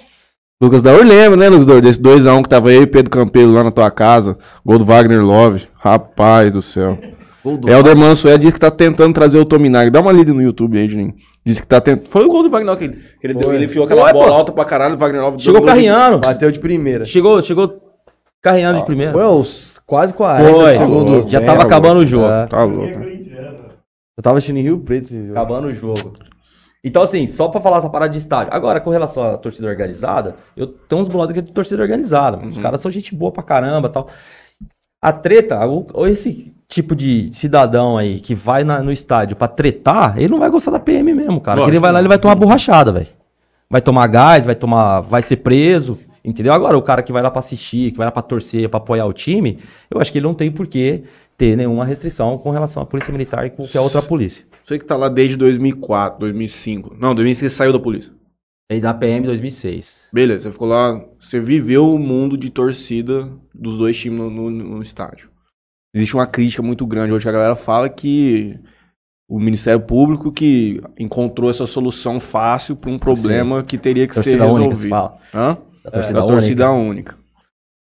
Lucas 0.61 0.83
Daur 0.83 1.03
lembra, 1.03 1.35
né, 1.35 1.49
Lucas 1.49 1.65
Daur? 1.65 1.81
Desse 1.81 1.99
2x1 1.99 2.43
que 2.43 2.49
tava 2.49 2.71
eu 2.71 2.83
e 2.83 2.87
Pedro 2.87 3.09
Campelo 3.09 3.51
lá 3.51 3.63
na 3.63 3.71
tua 3.71 3.89
casa. 3.89 4.37
Gol 4.63 4.77
do 4.77 4.85
Wagner 4.85 5.21
Love. 5.25 5.63
Rapaz 5.79 6.53
do 6.53 6.61
céu. 6.61 6.99
Gol 7.43 7.57
do- 7.57 7.69
Helder 7.69 7.95
Mansué 7.97 8.37
disse 8.37 8.53
que 8.53 8.59
tá 8.59 8.69
tentando 8.69 9.13
trazer 9.13 9.37
o 9.37 9.45
Tominag. 9.45 9.89
Dá 9.89 9.99
uma 9.99 10.11
lida 10.11 10.33
no 10.33 10.41
YouTube 10.41 10.77
aí, 10.77 10.87
Juninho. 10.87 11.13
Disse 11.45 11.61
que 11.61 11.67
tá 11.67 11.81
tentando. 11.81 12.09
Foi 12.09 12.23
o 12.23 12.27
gol 12.29 12.43
do 12.43 12.49
Wagner 12.51 12.75
que 12.77 12.83
ele, 12.83 12.93
que 13.19 13.25
ele, 13.27 13.33
deu, 13.33 13.51
ele 13.53 13.65
enfiou 13.65 13.85
aquela 13.85 14.03
Foi, 14.03 14.13
bola 14.13 14.27
pô. 14.27 14.33
alta 14.33 14.51
pra 14.51 14.63
caralho. 14.65 14.95
O 14.95 14.97
Wagner 14.97 15.21
Chegou 15.39 15.59
gol 15.61 15.69
de- 15.69 15.73
carreando. 15.73 16.19
bateu 16.19 16.51
de 16.51 16.59
primeira. 16.59 17.03
Chegou, 17.03 17.41
chegou 17.41 17.81
carreando 18.41 18.79
de 18.79 18.85
primeira. 18.85 19.11
Foi 19.11 19.25
uns 19.25 19.79
quase 19.87 20.13
40 20.13 20.51
Foi. 20.53 21.29
Já 21.29 21.41
É, 21.41 21.45
tava 21.45 21.63
acabando 21.63 22.01
o 22.01 22.05
jogo. 22.05 22.27
É. 22.27 22.45
Tá 22.45 22.63
louco. 22.63 22.93
Eu 24.17 24.21
tava 24.23 24.37
assistindo 24.37 24.57
em 24.57 24.61
Rio 24.61 24.79
Preto 24.79 25.05
esse 25.05 25.17
jogo. 25.19 25.31
Acabando 25.31 25.67
o 25.67 25.73
jogo. 25.73 26.13
Então, 26.83 27.01
assim, 27.03 27.27
só 27.27 27.47
pra 27.47 27.61
falar 27.61 27.77
essa 27.77 27.89
parada 27.89 28.11
de 28.11 28.17
estádio. 28.17 28.53
Agora, 28.53 28.79
com 28.79 28.89
relação 28.89 29.23
à 29.23 29.37
torcida 29.37 29.67
organizada, 29.67 30.35
eu 30.57 30.67
tenho 30.67 31.01
uns 31.01 31.07
que 31.07 31.39
é 31.39 31.41
de 31.41 31.51
torcida 31.51 31.81
organizada. 31.81 32.37
Os 32.45 32.57
caras 32.57 32.81
são 32.81 32.89
gente 32.91 33.13
boa 33.15 33.31
pra 33.31 33.43
caramba 33.43 33.87
tal. 33.89 34.07
A 35.01 35.11
treta, 35.11 35.65
o- 35.67 35.87
ou 35.93 36.07
esse 36.07 36.55
tipo 36.71 36.95
de 36.95 37.29
cidadão 37.33 37.97
aí 37.97 38.19
que 38.19 38.33
vai 38.33 38.63
na- 38.63 38.81
no 38.81 38.91
estádio 38.91 39.35
pra 39.35 39.47
tretar, 39.47 40.17
ele 40.17 40.29
não 40.29 40.39
vai 40.39 40.49
gostar 40.49 40.71
da 40.71 40.79
PM 40.79 41.13
mesmo, 41.13 41.39
cara. 41.41 41.57
Lógico. 41.59 41.71
ele 41.71 41.79
vai 41.79 41.91
lá, 41.91 41.99
ele 41.99 42.07
vai 42.07 42.17
tomar 42.17 42.35
borrachada, 42.35 42.91
velho. 42.91 43.07
Vai 43.69 43.81
tomar 43.81 44.07
gás, 44.07 44.45
vai 44.45 44.55
tomar, 44.55 45.01
vai 45.01 45.21
ser 45.21 45.37
preso, 45.37 45.99
entendeu? 46.23 46.53
Agora, 46.53 46.77
o 46.77 46.81
cara 46.81 47.03
que 47.03 47.11
vai 47.11 47.21
lá 47.21 47.29
pra 47.29 47.39
assistir, 47.39 47.91
que 47.91 47.97
vai 47.97 48.05
lá 48.05 48.11
pra 48.11 48.21
torcer, 48.21 48.67
pra 48.69 48.77
apoiar 48.77 49.05
o 49.05 49.13
time, 49.13 49.59
eu 49.89 49.99
acho 49.99 50.11
que 50.11 50.17
ele 50.17 50.25
não 50.25 50.33
tem 50.33 50.49
por 50.51 50.65
que 50.67 51.03
ter 51.37 51.55
nenhuma 51.57 51.83
restrição 51.85 52.37
com 52.37 52.51
relação 52.51 52.81
à 52.83 52.85
polícia 52.85 53.11
militar 53.11 53.45
e 53.45 53.49
qualquer 53.49 53.79
outra 53.81 54.01
polícia. 54.01 54.43
Você 54.65 54.77
que 54.79 54.85
tá 54.85 54.95
lá 54.95 55.09
desde 55.09 55.35
2004, 55.35 56.19
2005. 56.19 56.95
Não, 56.99 57.13
2005 57.15 57.49
você 57.49 57.55
saiu 57.55 57.73
da 57.73 57.79
polícia. 57.79 58.11
E 58.71 58.79
da 58.79 58.93
PM 58.93 59.25
2006. 59.25 60.07
Beleza, 60.13 60.43
você 60.43 60.51
ficou 60.51 60.67
lá. 60.67 61.01
Você 61.19 61.39
viveu 61.41 61.93
o 61.93 61.99
mundo 61.99 62.37
de 62.37 62.49
torcida 62.49 63.27
dos 63.53 63.77
dois 63.77 63.97
times 63.97 64.19
no, 64.19 64.29
no- 64.29 64.49
no 64.51 64.81
estádio. 64.81 65.29
Existe 65.93 66.15
uma 66.15 66.25
crítica 66.27 66.61
muito 66.63 66.85
grande 66.85 67.11
hoje 67.11 67.23
que 67.23 67.29
a 67.29 67.33
galera 67.33 67.55
fala 67.55 67.89
que 67.89 68.57
o 69.29 69.39
Ministério 69.39 69.81
Público 69.81 70.31
que 70.31 70.81
encontrou 70.97 71.49
essa 71.49 71.67
solução 71.67 72.19
fácil 72.19 72.75
para 72.75 72.89
um 72.89 72.99
problema 72.99 73.63
que 73.63 73.77
teria 73.77 74.07
que 74.07 74.13
ser 74.15 74.37
Torcida 74.37 74.45
única, 74.45 74.75
se 74.75 74.87
resolvido. 74.87 74.89
fala. 74.89 75.17
Hã? 75.33 75.57
Da 75.83 75.91
torcida 75.91 76.19
da 76.19 76.27
torcida 76.27 76.71
única. 76.71 77.15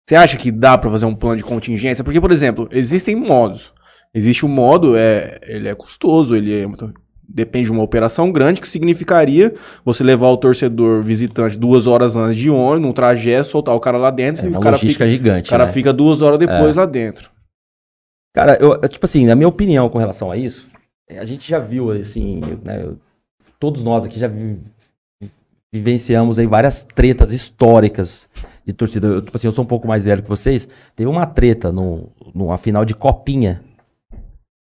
Você 0.08 0.14
acha 0.14 0.36
que 0.36 0.52
dá 0.52 0.78
pra 0.78 0.90
fazer 0.90 1.06
um 1.06 1.14
plano 1.14 1.36
de 1.36 1.42
contingência? 1.42 2.04
Porque, 2.04 2.20
por 2.20 2.30
exemplo, 2.30 2.68
existem 2.70 3.16
modos. 3.16 3.72
Existe 4.14 4.46
um 4.46 4.48
modo, 4.48 4.96
é, 4.96 5.40
ele 5.42 5.68
é 5.68 5.74
custoso, 5.74 6.36
ele 6.36 6.62
é 6.62 6.66
depende 7.28 7.66
de 7.66 7.72
uma 7.72 7.82
operação 7.82 8.30
grande, 8.30 8.60
que 8.60 8.68
significaria 8.68 9.52
você 9.84 10.04
levar 10.04 10.28
o 10.28 10.36
torcedor 10.36 11.02
visitante 11.02 11.58
duas 11.58 11.86
horas 11.86 12.16
antes 12.16 12.36
de 12.38 12.48
ônibus, 12.48 12.82
num 12.82 12.92
trajeto, 12.92 13.48
soltar 13.48 13.74
o 13.74 13.80
cara 13.80 13.98
lá 13.98 14.10
dentro 14.10 14.44
É 14.44 14.46
e 14.46 14.50
o 14.50 14.60
cara, 14.60 14.76
logística 14.76 15.04
fica, 15.04 15.10
gigante, 15.10 15.48
o 15.48 15.50
cara 15.50 15.66
né? 15.66 15.72
fica 15.72 15.92
duas 15.92 16.22
horas 16.22 16.38
depois 16.38 16.74
lá 16.76 16.86
dentro. 16.86 17.28
Cara, 18.36 18.58
eu, 18.60 18.78
tipo 18.86 19.06
assim, 19.06 19.24
na 19.24 19.34
minha 19.34 19.48
opinião 19.48 19.88
com 19.88 19.96
relação 19.96 20.30
a 20.30 20.36
isso, 20.36 20.68
é, 21.08 21.18
a 21.18 21.24
gente 21.24 21.48
já 21.48 21.58
viu, 21.58 21.90
assim, 21.90 22.42
né, 22.62 22.84
todos 23.58 23.82
nós 23.82 24.04
aqui 24.04 24.18
já 24.18 24.28
vi- 24.28 24.60
vivenciamos 25.72 26.38
aí 26.38 26.46
várias 26.46 26.84
tretas 26.84 27.32
históricas 27.32 28.28
de 28.62 28.74
torcida. 28.74 29.06
Eu, 29.06 29.22
tipo 29.22 29.34
assim, 29.34 29.46
eu 29.46 29.52
sou 29.52 29.64
um 29.64 29.66
pouco 29.66 29.88
mais 29.88 30.04
velho 30.04 30.22
que 30.22 30.28
vocês. 30.28 30.68
Teve 30.94 31.08
uma 31.08 31.24
treta 31.24 31.72
no, 31.72 32.10
numa 32.34 32.58
final 32.58 32.84
de 32.84 32.94
copinha 32.94 33.62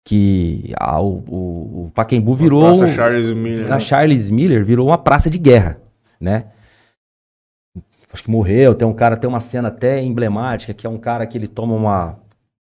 que 0.05 0.73
a, 0.77 0.99
o, 0.99 1.23
o, 1.29 1.85
o 1.85 1.91
Pacaembu 1.95 2.35
virou... 2.35 2.63
Nossa, 2.63 2.87
Charles 2.87 3.31
Miller. 3.33 3.71
a 3.71 3.79
Charles 3.79 4.29
Miller 4.29 4.65
virou 4.65 4.87
uma 4.87 4.97
praça 4.97 5.29
de 5.29 5.39
guerra, 5.39 5.79
né? 6.19 6.47
Acho 8.11 8.23
que 8.23 8.29
morreu, 8.29 8.75
tem 8.75 8.85
um 8.85 8.93
cara, 8.93 9.15
tem 9.15 9.29
uma 9.29 9.39
cena 9.39 9.69
até 9.69 10.01
emblemática, 10.01 10.73
que 10.73 10.85
é 10.85 10.89
um 10.89 10.97
cara 10.97 11.25
que 11.25 11.37
ele 11.37 11.47
toma 11.47 11.73
uma. 11.73 12.19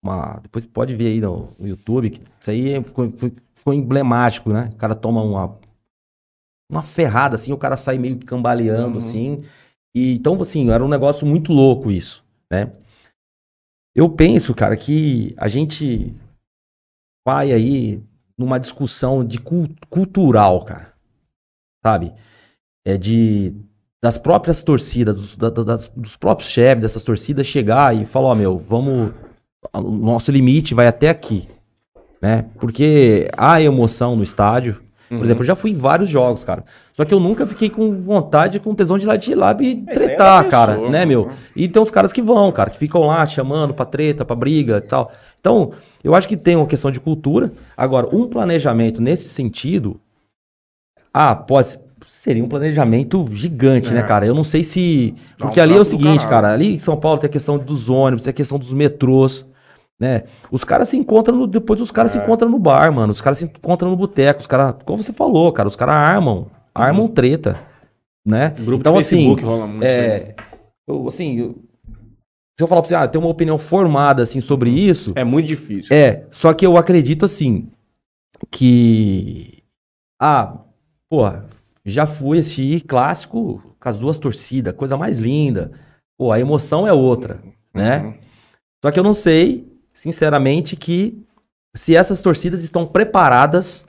Uma 0.02 0.40
depois 0.42 0.64
pode 0.64 0.94
ver 0.94 1.08
aí 1.08 1.20
no, 1.20 1.48
no 1.58 1.66
YouTube, 1.68 2.10
que 2.10 2.20
isso 2.40 2.50
aí 2.50 2.82
ficou, 2.82 3.10
ficou- 3.10 3.30
ficou 3.54 3.74
emblemático, 3.74 4.50
né? 4.52 4.70
O 4.72 4.76
cara 4.76 4.94
toma 4.94 5.22
uma. 5.22 5.58
Uma 6.70 6.82
ferrada, 6.82 7.34
assim, 7.36 7.52
o 7.52 7.58
cara 7.58 7.76
sai 7.76 7.98
meio 7.98 8.16
que 8.18 8.24
cambaleando, 8.24 8.92
Uhum. 8.92 8.98
assim. 8.98 9.44
E, 9.94 10.14
então, 10.14 10.40
assim, 10.40 10.70
era 10.70 10.82
um 10.82 10.88
negócio 10.88 11.26
muito 11.26 11.52
louco 11.52 11.90
isso, 11.90 12.24
né? 12.50 12.72
Eu 13.94 14.08
penso, 14.08 14.54
cara, 14.54 14.74
que 14.74 15.34
a 15.36 15.48
gente 15.48 16.14
vai 17.26 17.52
aí 17.52 18.02
numa 18.38 18.58
discussão 18.58 19.22
de 19.24 19.38
cul- 19.38 19.68
cultural, 19.90 20.64
cara. 20.64 20.94
Sabe? 21.84 22.14
É 22.86 22.96
de 22.96 23.54
das 24.02 24.18
próprias 24.18 24.64
torcidas, 24.64 25.14
dos, 25.14 25.36
da- 25.36 25.50
da- 25.50 25.62
das- 25.62 25.88
dos 25.90 26.16
próprios 26.16 26.50
chefes 26.50 26.82
dessas 26.82 27.04
torcidas 27.04 27.46
chegar 27.46 27.94
e 27.94 28.04
falar, 28.04 28.28
ó, 28.30 28.34
meu, 28.34 28.58
vamos 28.58 29.12
o 29.72 29.80
nosso 29.90 30.30
limite 30.30 30.74
vai 30.74 30.86
até 30.86 31.08
aqui, 31.08 31.48
né? 32.20 32.46
Porque 32.58 33.28
há 33.36 33.60
emoção 33.60 34.16
no 34.16 34.22
estádio. 34.22 34.80
Por 35.08 35.22
exemplo, 35.24 35.42
eu 35.42 35.46
já 35.46 35.54
fui 35.54 35.72
em 35.72 35.74
vários 35.74 36.08
jogos, 36.08 36.42
cara. 36.42 36.64
Só 36.94 37.04
que 37.04 37.12
eu 37.12 37.20
nunca 37.20 37.46
fiquei 37.46 37.68
com 37.68 38.00
vontade, 38.00 38.58
com 38.58 38.74
tesão 38.74 38.96
de 38.96 39.04
ir 39.04 39.08
lá 39.08 39.16
de 39.16 39.32
ir 39.32 39.34
lá 39.34 39.54
e 39.60 39.84
é 39.86 39.92
tretar, 39.94 40.42
da 40.42 40.48
cara. 40.48 40.72
pessoa, 40.72 40.90
Né, 40.90 41.04
meu? 41.04 41.28
E 41.54 41.68
tem 41.68 41.82
uns 41.82 41.90
caras 41.90 42.14
que 42.14 42.22
vão, 42.22 42.50
cara, 42.50 42.70
que 42.70 42.78
ficam 42.78 43.02
lá 43.02 43.26
chamando 43.26 43.74
pra 43.74 43.84
treta, 43.84 44.24
pra 44.24 44.34
briga 44.34 44.78
e 44.78 44.80
tal. 44.80 45.12
Então, 45.38 45.72
eu 46.02 46.14
acho 46.14 46.26
que 46.26 46.34
tem 46.34 46.56
uma 46.56 46.64
questão 46.66 46.90
de 46.90 46.98
cultura. 46.98 47.52
Agora, 47.76 48.08
um 48.10 48.26
planejamento 48.26 49.02
nesse 49.02 49.28
sentido. 49.28 50.00
Ah, 51.12 51.34
pode 51.34 51.68
ser- 51.68 51.80
Seria 52.06 52.42
um 52.44 52.48
planejamento 52.48 53.24
gigante, 53.32 53.90
É. 53.90 53.92
né, 53.94 54.02
cara? 54.02 54.26
Eu 54.26 54.34
não 54.34 54.42
sei 54.44 54.64
se. 54.64 55.14
Porque 55.38 55.60
ali 55.60 55.76
é 55.76 55.80
o 55.80 55.84
seguinte, 55.84 56.26
cara. 56.26 56.52
Ali 56.52 56.74
em 56.74 56.78
São 56.80 56.96
Paulo 56.96 57.18
tem 57.18 57.28
a 57.28 57.32
questão 57.32 57.58
dos 57.58 57.88
ônibus, 57.88 58.24
tem 58.24 58.30
a 58.30 58.34
questão 58.34 58.58
dos 58.58 58.72
metrôs, 58.72 59.46
né? 60.02 60.24
Os 60.50 60.64
caras 60.64 60.88
se 60.88 60.96
encontram, 60.96 61.36
no- 61.36 61.46
depois 61.46 61.80
os 61.80 61.92
caras 61.92 62.10
se 62.10 62.18
É. 62.18 62.22
encontram 62.24 62.48
no 62.50 62.58
bar, 62.58 62.92
mano. 62.92 63.12
Os 63.12 63.20
caras 63.20 63.38
se 63.38 63.44
encontram 63.44 63.88
no 63.88 63.96
boteco. 63.96 64.40
Os 64.40 64.48
caras, 64.48 64.74
como 64.84 65.00
você 65.00 65.12
falou, 65.12 65.52
cara, 65.52 65.68
os 65.68 65.76
caras 65.76 65.94
armam, 65.94 66.48
armam 66.74 67.06
treta, 67.06 67.60
né? 68.26 68.50
Grupo 68.58 68.80
então, 68.80 68.94
do 68.94 68.98
assim, 68.98 69.16
Facebook 69.18 69.44
rola 69.44 69.66
muito. 69.68 69.84
é, 69.84 70.34
eu, 70.88 71.06
assim, 71.06 71.38
eu- 71.38 71.54
se 72.58 72.62
eu 72.64 72.66
falar 72.66 72.80
pra 72.82 72.88
você, 72.88 72.94
ah, 72.96 73.06
tem 73.06 73.20
uma 73.20 73.30
opinião 73.30 73.56
formada, 73.58 74.24
assim, 74.24 74.40
sobre 74.40 74.70
isso, 74.70 75.12
É 75.14 75.22
muito 75.22 75.46
difícil. 75.46 75.94
é, 75.96 76.26
só 76.32 76.52
que 76.52 76.66
eu 76.66 76.76
acredito, 76.76 77.24
assim, 77.24 77.68
que, 78.50 79.62
ah, 80.20 80.58
porra, 81.08 81.46
já 81.84 82.06
fui 82.06 82.40
assistir 82.40 82.80
clássico 82.82 83.62
com 83.80 83.88
as 83.88 83.98
duas 83.98 84.18
torcidas, 84.18 84.74
coisa 84.74 84.96
mais 84.96 85.18
linda, 85.18 85.70
pô, 86.18 86.32
a 86.32 86.40
emoção 86.40 86.86
é 86.86 86.92
outra, 86.92 87.38
né? 87.72 87.98
Uhum. 87.98 88.14
Só 88.84 88.90
que 88.90 88.98
eu 88.98 89.04
não 89.04 89.14
sei, 89.14 89.71
sinceramente, 89.94 90.76
que 90.76 91.22
se 91.74 91.96
essas 91.96 92.20
torcidas 92.20 92.62
estão 92.62 92.86
preparadas 92.86 93.84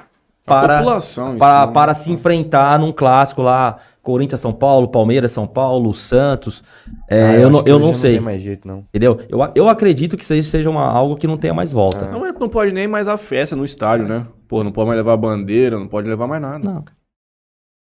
A 0.46 0.52
para, 0.52 0.84
para, 0.84 0.98
isso, 0.98 1.34
né? 1.34 1.38
para 1.74 1.94
se 1.94 2.12
enfrentar 2.12 2.80
num 2.80 2.92
clássico 2.92 3.42
lá, 3.42 3.80
Corinthians, 4.02 4.42
São 4.42 4.54
Paulo, 4.54 4.90
Palmeiras, 4.90 5.32
São 5.32 5.48
Paulo, 5.48 5.94
Santos. 5.94 6.64
É, 7.08 7.24
Ah, 7.24 7.34
eu, 7.36 7.50
acho 7.50 7.58
não, 7.58 7.64
eu 7.66 7.80
não 7.80 7.94
sei, 7.94 8.14
tem 8.14 8.20
mais 8.22 8.42
jeito, 8.42 8.68
não. 8.68 8.80
entendeu? 8.80 9.20
Eu, 9.30 9.40
eu 9.56 9.70
acredito 9.70 10.18
que 10.18 10.26
seja, 10.26 10.48
seja 10.50 10.70
uma, 10.70 10.86
algo 10.86 11.16
que 11.16 11.28
não 11.28 11.38
tenha 11.38 11.54
mais 11.54 11.72
volta. 11.72 12.10
Não, 12.10 12.20
mas 12.20 12.34
não 12.38 12.50
pode 12.50 12.74
nem 12.74 12.88
mais 12.88 13.08
a 13.08 13.18
festa 13.18 13.56
no 13.56 13.64
estádio, 13.64 14.08
né? 14.08 14.28
Pô, 14.48 14.64
não 14.64 14.72
pode 14.72 14.88
mais 14.88 14.98
levar 14.98 15.16
bandeira, 15.16 15.80
não 15.80 15.88
pode 15.88 16.08
levar 16.10 16.28
mais 16.28 16.42
nada. 16.42 16.60
Não. 16.60 16.84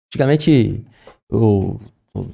Antigamente, 0.08 0.84
o, 1.30 1.78
o 2.12 2.26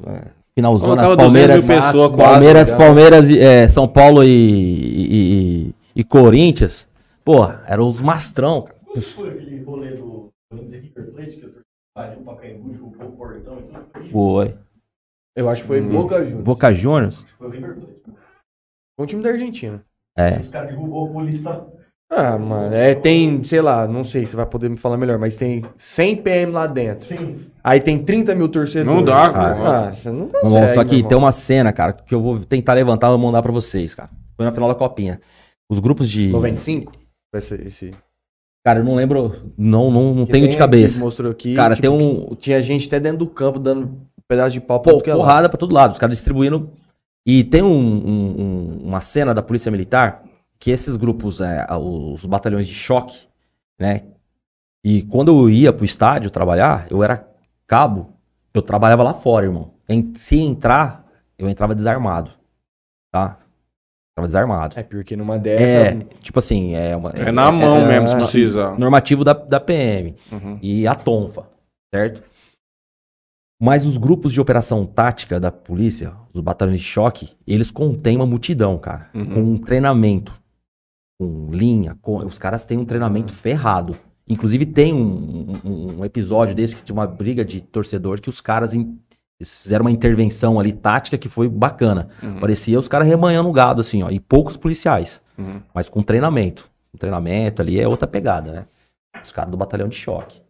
é, 0.59 0.63
Colocava 0.63 1.17
200 1.17 1.17
Palmeiras, 1.17 1.67
mil 1.69 1.77
pessoas 1.77 2.13
quase, 2.13 2.31
Palmeiras, 2.33 2.69
já. 2.69 2.77
Palmeiras, 2.77 3.31
é, 3.31 3.69
São 3.69 3.87
Paulo 3.89 4.25
e, 4.25 4.29
e, 4.29 5.67
e- 5.69 5.75
e 5.97 6.05
Corinthians, 6.05 6.89
pô, 7.25 7.45
eram 7.67 7.87
os 7.89 8.01
mastrão, 8.01 8.63
cara. 8.63 8.77
Quando 8.93 9.05
foi 9.05 9.31
aquele 9.31 9.61
rolê 9.63 9.91
do 9.93 10.29
Corinthians 10.51 10.83
River 10.83 11.13
Plate, 11.13 11.37
que 11.37 11.45
eu 11.45 11.51
o 11.51 12.25
Pacaembu, 12.25 12.69
derrubou 12.71 13.09
o 13.09 13.13
portão 13.13 13.59
e 13.59 13.63
tudo? 13.65 13.87
Foi. 14.11 14.55
Eu 15.37 15.49
acho 15.51 15.61
que 15.63 15.67
foi 15.67 15.81
Hum. 15.83 15.93
Boca 15.93 16.19
Juniors. 16.25 16.45
Boca 16.45 16.73
Juniors? 16.73 17.27
Foi 17.39 17.49
o 17.49 17.51
River 17.51 17.75
Plate. 17.75 18.19
Foi 18.97 19.05
um 19.05 19.07
time 19.07 19.23
da 19.23 19.29
Argentina. 19.31 19.85
É. 20.17 20.39
Os 20.39 20.49
caras 20.49 20.71
derrubou 20.71 21.11
a 21.11 21.13
polícia. 21.13 21.67
Ah, 22.11 22.39
mano, 22.39 22.75
é, 22.75 22.95
tem, 22.95 23.43
sei 23.43 23.61
lá, 23.61 23.87
não 23.87 24.05
sei, 24.05 24.27
você 24.27 24.37
vai 24.37 24.47
poder 24.47 24.71
me 24.71 24.77
falar 24.77 24.97
melhor, 24.97 25.19
mas 25.19 25.37
tem 25.37 25.65
100 25.77 26.17
PM 26.17 26.53
lá 26.53 26.67
dentro. 26.67 27.09
Sim. 27.09 27.41
Aí 27.67 27.81
tem 27.81 27.99
30 27.99 28.33
mil 28.37 28.49
torcedores. 28.49 28.87
Não 28.97 29.03
dá, 29.05 29.29
cara. 29.33 29.89
Ah, 29.89 29.93
você 29.93 30.09
não 30.11 30.29
consegue, 30.29 30.75
só 30.75 30.85
que 30.85 31.03
tem 31.03 31.19
uma 31.19 31.33
cena, 31.33 31.73
cara, 31.73 31.93
que 31.95 32.15
eu 32.15 32.23
vou 32.23 32.39
tentar 32.39 32.75
levantar 32.75 33.09
e 33.09 33.11
vou 33.11 33.19
mandar 33.19 33.43
pra 33.43 33.51
vocês, 33.51 33.93
cara. 33.93 34.09
Foi 34.37 34.45
na 34.47 34.53
final 34.53 34.69
da 34.69 34.75
Copinha. 34.77 35.21
Os 35.69 35.81
grupos 35.81 36.09
de. 36.09 36.29
95? 36.29 36.93
Esse, 37.35 37.55
esse. 37.67 37.91
Cara, 38.65 38.79
eu 38.81 38.85
não 38.85 38.95
lembro. 38.95 39.53
Não, 39.59 39.91
não, 39.91 40.15
não 40.15 40.27
Que 40.27 40.33
tenho 40.33 40.49
de 40.49 40.57
cabeça. 40.57 41.01
mostrou 41.01 41.31
aqui. 41.33 41.55
Cara, 41.55 41.75
tipo, 41.75 41.89
tem 41.89 41.91
um- 41.91 42.27
que 42.31 42.37
Tinha 42.37 42.63
gente 42.63 42.87
até 42.87 43.01
dentro 43.01 43.19
do 43.19 43.27
campo 43.27 43.59
dando 43.59 44.01
pedaço 44.29 44.53
de 44.53 44.61
pau 44.61 44.79
pra 44.81 44.93
Pô, 44.93 45.01
é 45.05 45.09
lado. 45.09 45.19
porrada 45.19 45.49
pra 45.49 45.59
todo 45.59 45.75
lado, 45.75 45.93
os 45.93 45.99
caras 45.99 46.17
distribuindo. 46.17 46.71
E 47.27 47.43
tem 47.43 47.63
um- 47.63 47.69
um- 47.69 48.41
um- 48.41 48.79
uma 48.85 49.01
cena 49.01 49.35
da 49.35 49.43
Polícia 49.43 49.71
Militar 49.73 50.23
que 50.59 50.71
esses 50.71 50.95
grupos, 50.95 51.41
é, 51.41 51.67
os 51.77 52.25
batalhões 52.25 52.67
de 52.69 52.75
choque, 52.75 53.27
né? 53.79 54.03
E 54.85 55.03
quando 55.03 55.33
eu 55.33 55.51
ia 55.51 55.73
pro 55.73 55.85
estádio 55.85 56.31
trabalhar, 56.31 56.87
eu 56.91 57.03
era 57.03 57.27
cabo, 57.67 58.13
eu 58.55 58.63
trabalhava 58.63 59.03
lá 59.03 59.15
fora, 59.15 59.47
irmão. 59.47 59.75
Em- 59.89 60.15
se 60.17 60.39
entrar, 60.39 61.07
eu 61.39 61.49
entrava 61.49 61.75
desarmado, 61.75 62.31
tá? 63.13 63.39
Entrava 64.13 64.27
desarmado. 64.29 64.79
É, 64.79 64.83
porque 64.83 65.15
numa 65.17 65.39
dessa. 65.39 65.65
É, 65.89 65.95
tipo 66.21 66.39
assim, 66.39 66.75
é 66.75 66.97
uma. 66.97 67.11
É 67.11 67.31
na 67.31 67.53
mão 67.53 67.77
é, 67.79 67.87
mesmo, 67.87 68.09
se 68.09 68.15
é, 68.15 68.19
precisar. 68.19 68.79
Normativo 68.79 69.23
da, 69.25 69.33
da 69.35 69.61
PM 69.61 70.15
Uhum. 70.33 70.59
e 70.63 70.87
a 70.87 70.95
tonfa, 70.95 71.49
certo? 71.95 72.23
Mas 73.61 73.87
os 73.87 73.97
grupos 73.97 74.33
de 74.33 74.41
operação 74.41 74.85
tática 74.85 75.41
da 75.41 75.51
polícia, 75.51 76.13
os 76.35 76.41
batalhões 76.43 76.81
de 76.81 76.87
choque, 76.87 77.35
eles 77.47 77.71
contêm 77.71 78.17
uma 78.17 78.27
multidão, 78.27 78.77
cara, 78.79 79.09
Uhum. 79.15 79.27
com 79.35 79.41
um 79.43 79.59
treinamento, 79.59 80.33
com 81.19 81.49
linha, 81.51 81.97
com- 82.03 82.19
os 82.19 82.39
caras 82.39 82.67
têm 82.67 82.77
um 82.77 82.85
treinamento 82.85 83.33
ferrado. 83.33 83.97
Inclusive 84.29 84.67
tem 84.67 84.93
um, 84.93 85.53
um- 85.65 85.99
um 86.01 86.05
episódio 86.05 86.55
desse 86.55 86.75
que 86.77 86.83
tinha 86.83 86.95
uma 86.95 87.07
briga 87.07 87.45
de 87.45 87.61
torcedor 87.61 88.21
que 88.21 88.29
os 88.29 88.41
caras 88.41 88.75
in- 88.75 88.99
fizeram 89.41 89.85
uma 89.85 89.91
intervenção 89.91 90.59
ali 90.59 90.73
tática 90.73 91.17
que 91.19 91.29
foi 91.29 91.49
bacana. 91.49 92.09
Uhum. 92.23 92.41
Parecia 92.41 92.79
os 92.79 92.89
caras 92.89 93.07
remanhando 93.07 93.53
gado 93.53 93.81
assim, 93.81 94.03
ó, 94.03 94.11
e 94.11 94.19
poucos 94.19 94.57
policiais, 94.57 95.21
Uhum. 95.39 95.61
mas 95.75 95.89
com 95.89 96.03
treinamento. 96.03 96.69
O 96.93 96.99
treinamento 96.99 97.61
ali 97.63 97.79
é 97.79 97.87
outra 97.87 98.07
pegada, 98.09 98.51
né? 98.53 98.67
Os 99.23 99.31
caras 99.33 99.51
do 99.51 99.57
batalhão 99.57 99.89
de 99.89 99.97
choque. 99.97 100.41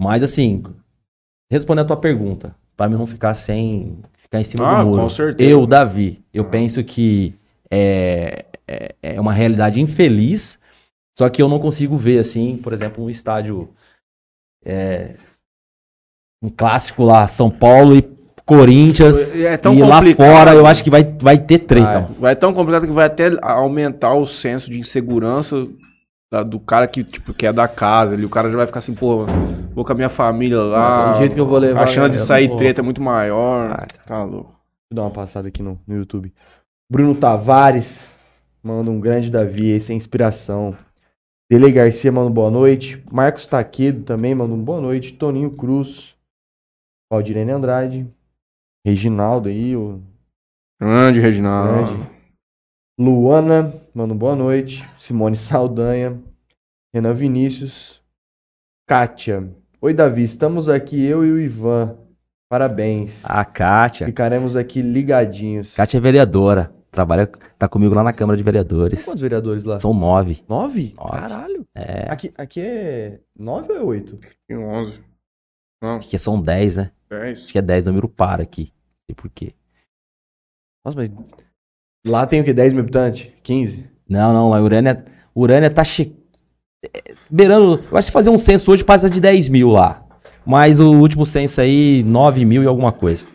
Mas 0.00 0.22
assim, 0.22 0.62
respondendo 1.50 1.84
a 1.84 1.88
tua 1.88 1.96
pergunta, 1.96 2.54
pra 2.76 2.88
mim 2.88 2.96
não 2.96 3.06
ficar 3.06 3.34
sem 3.34 3.98
ficar 4.14 4.40
em 4.40 4.44
cima 4.44 4.66
Ah, 4.66 4.82
do 4.82 4.88
muro. 4.90 5.02
com 5.02 5.08
certeza. 5.08 5.50
Eu, 5.50 5.66
Davi, 5.66 6.22
eu 6.32 6.44
penso 6.44 6.82
que 6.84 7.34
é, 7.70 8.46
é, 8.66 8.94
é 9.02 9.20
uma 9.20 9.32
realidade 9.32 9.80
infeliz, 9.80 10.58
só 11.18 11.28
que 11.28 11.42
eu 11.42 11.48
não 11.48 11.58
consigo 11.58 11.96
ver 11.96 12.18
assim, 12.20 12.56
por 12.56 12.72
exemplo, 12.72 13.02
um 13.04 13.10
estádio 13.10 13.68
é, 14.64 15.14
um 16.42 16.48
clássico 16.48 17.02
lá, 17.02 17.26
São 17.26 17.50
Paulo 17.50 17.96
e 17.96 18.02
Corinthians. 18.44 19.34
É 19.34 19.56
tão 19.56 19.74
e 19.74 19.82
lá 19.82 19.96
complicado. 19.98 20.26
fora 20.26 20.54
eu 20.54 20.66
acho 20.66 20.82
que 20.84 20.90
vai, 20.90 21.02
vai 21.04 21.38
ter 21.38 21.58
treta. 21.60 22.00
Vai. 22.00 22.14
Vai 22.20 22.36
tão 22.36 22.52
complicado 22.54 22.86
que 22.86 22.92
vai 22.92 23.06
até 23.06 23.30
aumentar 23.42 24.14
o 24.14 24.24
senso 24.26 24.70
de 24.70 24.78
insegurança 24.80 25.66
da- 26.32 26.42
do 26.42 26.58
cara 26.60 26.86
que, 26.86 27.02
tipo, 27.04 27.34
que 27.34 27.46
é 27.46 27.52
da 27.52 27.66
casa. 27.68 28.14
Ali. 28.14 28.24
O 28.24 28.30
cara 28.30 28.50
já 28.50 28.56
vai 28.56 28.66
ficar 28.66 28.78
assim, 28.78 28.94
pô, 28.94 29.26
vou 29.74 29.84
com 29.84 29.92
a 29.92 29.94
minha 29.94 30.08
família 30.08 30.62
lá. 30.62 31.12
Do 31.12 31.18
jeito 31.18 31.34
que 31.34 31.40
eu 31.40 31.46
vou 31.46 31.58
levar, 31.58 31.82
A 31.82 31.86
chance 31.86 32.10
de 32.10 32.18
eu 32.18 32.24
sair 32.24 32.48
vou. 32.48 32.56
treta 32.56 32.80
é 32.80 32.84
muito 32.84 33.02
maior. 33.02 33.70
Ah, 33.72 33.86
tá 34.06 34.22
louco. 34.24 34.50
Deixa 34.50 34.92
eu 34.92 34.96
dar 34.96 35.02
uma 35.02 35.10
passada 35.10 35.48
aqui 35.48 35.62
no, 35.62 35.78
no 35.86 35.96
YouTube. 35.96 36.32
Bruno 36.90 37.14
Tavares 37.14 38.08
manda 38.62 38.90
um 38.90 39.00
grande 39.00 39.30
Davi, 39.30 39.68
esse 39.70 39.92
é 39.92 39.94
inspiração. 39.94 40.74
Dele 41.50 41.72
Garcia 41.72 42.12
manda 42.12 42.28
boa 42.28 42.50
noite. 42.50 43.02
Marcos 43.10 43.46
Taquedo 43.46 44.04
também 44.04 44.34
manda 44.34 44.54
um 44.54 44.62
boa 44.62 44.82
noite. 44.82 45.14
Toninho 45.14 45.50
Cruz. 45.50 46.14
Valdirene 47.10 47.52
Andrade. 47.52 48.06
Reginaldo 48.86 49.48
aí, 49.48 49.74
o 49.74 50.02
Grande, 50.78 51.20
Reginaldo. 51.20 51.96
Grande. 51.96 52.10
Luana 53.00 53.82
manda 53.94 54.14
boa 54.14 54.36
noite. 54.36 54.86
Simone 54.98 55.36
Saldanha. 55.36 56.22
Renan 56.94 57.14
Vinícius. 57.14 58.02
Kátia. 58.86 59.50
Oi, 59.80 59.94
Davi. 59.94 60.24
Estamos 60.24 60.68
aqui, 60.68 61.02
eu 61.02 61.24
e 61.24 61.32
o 61.32 61.40
Ivan. 61.40 61.96
Parabéns. 62.50 63.24
A 63.24 63.42
Kátia. 63.44 64.06
Ficaremos 64.06 64.54
aqui 64.54 64.82
ligadinhos. 64.82 65.74
Kátia 65.74 65.96
é 65.96 66.00
vereadora. 66.00 66.74
Trabalha, 66.90 67.26
tá 67.58 67.68
comigo 67.68 67.94
lá 67.94 68.02
na 68.02 68.12
Câmara 68.12 68.36
de 68.36 68.42
Tem 68.42 68.52
Vereadores. 68.52 69.04
quantos 69.04 69.20
vereadores 69.20 69.64
lá? 69.64 69.78
São 69.78 69.92
nove. 69.92 70.42
Nove? 70.48 70.94
Nove. 70.96 71.10
Caralho. 71.10 71.66
É. 71.74 72.10
Aqui, 72.10 72.32
aqui 72.36 72.60
é 72.60 73.20
nove 73.38 73.72
ou 73.72 73.78
é 73.78 73.82
oito? 73.82 74.18
Tem 74.48 74.56
11. 74.56 75.00
Não, 75.82 75.96
Acho 75.96 76.08
que 76.08 76.18
são 76.18 76.40
dez, 76.40 76.76
né? 76.76 76.90
10. 77.10 77.40
Acho 77.44 77.52
que 77.52 77.58
é 77.58 77.62
dez, 77.62 77.84
número 77.84 78.08
par 78.08 78.40
aqui. 78.40 78.72
Não 78.72 79.04
sei 79.06 79.14
por 79.14 79.30
quê. 79.30 79.54
Nossa, 80.84 80.96
mas 80.96 81.10
lá 82.06 82.26
tem 82.26 82.40
o 82.40 82.44
quê? 82.44 82.52
10 82.52 82.72
mil 82.72 82.82
habitantes? 82.82 83.30
15? 83.42 83.88
Não, 84.08 84.32
não, 84.32 84.54
a 84.54 84.60
Urânia, 84.60 85.04
Urânia 85.34 85.70
tá 85.70 85.84
che... 85.84 86.16
é, 86.82 87.14
beirando. 87.30 87.84
Eu 87.90 87.96
acho 87.96 88.08
que 88.08 88.12
fazer 88.12 88.30
um 88.30 88.38
censo 88.38 88.72
hoje 88.72 88.82
passa 88.82 89.10
de 89.10 89.20
10 89.20 89.48
mil 89.50 89.68
lá. 89.68 90.04
Mas 90.46 90.80
o 90.80 90.94
último 90.94 91.26
censo 91.26 91.60
aí, 91.60 92.02
9 92.04 92.44
mil 92.46 92.62
e 92.62 92.66
alguma 92.66 92.90
coisa. 92.92 93.26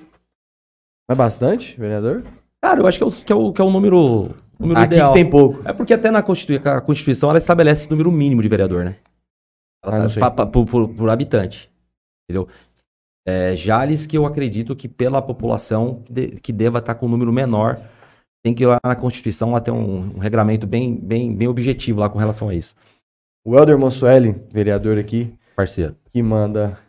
Não 1.07 1.13
é 1.13 1.15
bastante, 1.15 1.79
vereador? 1.79 2.23
Cara, 2.63 2.79
eu 2.79 2.87
acho 2.87 2.97
que 2.97 3.03
é 3.03 3.07
o, 3.07 3.11
que 3.11 3.33
é 3.33 3.35
o, 3.35 3.51
que 3.51 3.61
é 3.61 3.65
o 3.65 3.69
número, 3.69 4.29
número 4.57 4.79
Aqui 4.79 4.93
ideal. 4.93 5.13
tem 5.13 5.29
pouco. 5.29 5.61
É 5.67 5.73
porque 5.73 5.93
até 5.93 6.09
na 6.09 6.23
Constitui- 6.23 6.61
a 6.63 6.79
Constituição 6.79 7.29
ela 7.29 7.37
estabelece 7.37 7.89
número 7.89 8.09
mínimo 8.09 8.41
de 8.41 8.47
vereador, 8.47 8.85
né? 8.85 8.95
Ela 9.83 10.05
Ah, 10.05 10.09
tá- 10.09 10.19
pa- 10.19 10.31
pa- 10.31 10.45
por, 10.45 10.65
por- 10.65 10.87
por 10.87 11.09
habitante. 11.09 11.69
Entendeu? 12.23 12.47
É, 13.27 13.53
Jales, 13.53 14.05
que 14.05 14.17
eu 14.17 14.25
acredito 14.25 14.77
que 14.77 14.87
pela 14.87 15.21
população 15.21 16.03
de- 16.09 16.39
que 16.39 16.53
deva 16.53 16.79
estar 16.79 16.95
com 16.95 17.05
um 17.05 17.09
número 17.09 17.33
menor, 17.33 17.81
tem 18.41 18.53
que 18.55 18.63
ir 18.63 18.67
lá 18.67 18.79
na 18.81 18.95
Constituição 18.95 19.51
lá 19.51 19.59
ter 19.59 19.71
um, 19.71 20.15
um 20.15 20.19
regramento 20.19 20.65
bem, 20.65 20.95
bem, 20.95 21.35
bem 21.35 21.49
objetivo 21.49 21.99
lá 21.99 22.09
com 22.09 22.17
relação 22.17 22.47
a 22.47 22.55
isso. 22.55 22.75
O 23.45 23.57
Helder 23.57 23.77
Monsueli, 23.77 24.41
vereador 24.53 24.97
aqui. 24.97 25.33
Parceiro. 25.53 25.97
que 26.11 26.23
manda. 26.23 26.79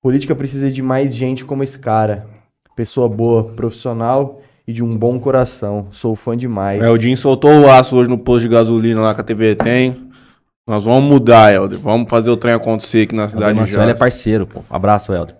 Política 0.00 0.34
precisa 0.36 0.70
de 0.70 0.80
mais 0.80 1.12
gente 1.12 1.44
como 1.44 1.64
esse 1.64 1.76
cara. 1.78 2.28
Pessoa 2.76 3.08
boa, 3.08 3.52
profissional 3.52 4.40
e 4.66 4.72
de 4.72 4.82
um 4.82 4.96
bom 4.96 5.18
coração. 5.18 5.88
Sou 5.90 6.14
fã 6.14 6.36
demais. 6.36 6.82
É, 6.82 6.90
o 6.90 6.96
Jim 6.96 7.16
soltou 7.16 7.50
o 7.50 7.70
aço 7.70 7.96
hoje 7.96 8.08
no 8.08 8.18
posto 8.18 8.42
de 8.42 8.48
gasolina 8.48 9.00
lá 9.00 9.14
que 9.14 9.20
a 9.20 9.24
TV 9.24 9.54
tem. 9.54 10.10
Nós 10.66 10.84
vamos 10.84 11.02
mudar, 11.02 11.52
Helder. 11.52 11.78
Vamos 11.78 12.08
fazer 12.08 12.30
o 12.30 12.36
trem 12.36 12.54
acontecer 12.54 13.02
aqui 13.02 13.14
na 13.14 13.28
cidade 13.28 13.52
de 13.52 13.58
Marcelo 13.58 13.90
é 13.90 13.94
parceiro, 13.94 14.46
pô. 14.46 14.60
Abraço, 14.70 15.12
Helder. 15.12 15.36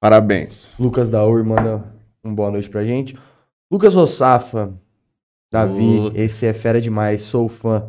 Parabéns. 0.00 0.72
Lucas 0.78 1.08
Daur 1.08 1.44
manda 1.44 1.84
um 2.24 2.34
boa 2.34 2.50
noite 2.50 2.68
pra 2.68 2.84
gente. 2.84 3.16
Lucas 3.70 3.94
Rossafa. 3.94 4.72
Davi, 5.52 6.00
Ô. 6.00 6.12
esse 6.14 6.46
é 6.46 6.52
fera 6.52 6.80
demais. 6.80 7.22
Sou 7.22 7.48
fã. 7.48 7.84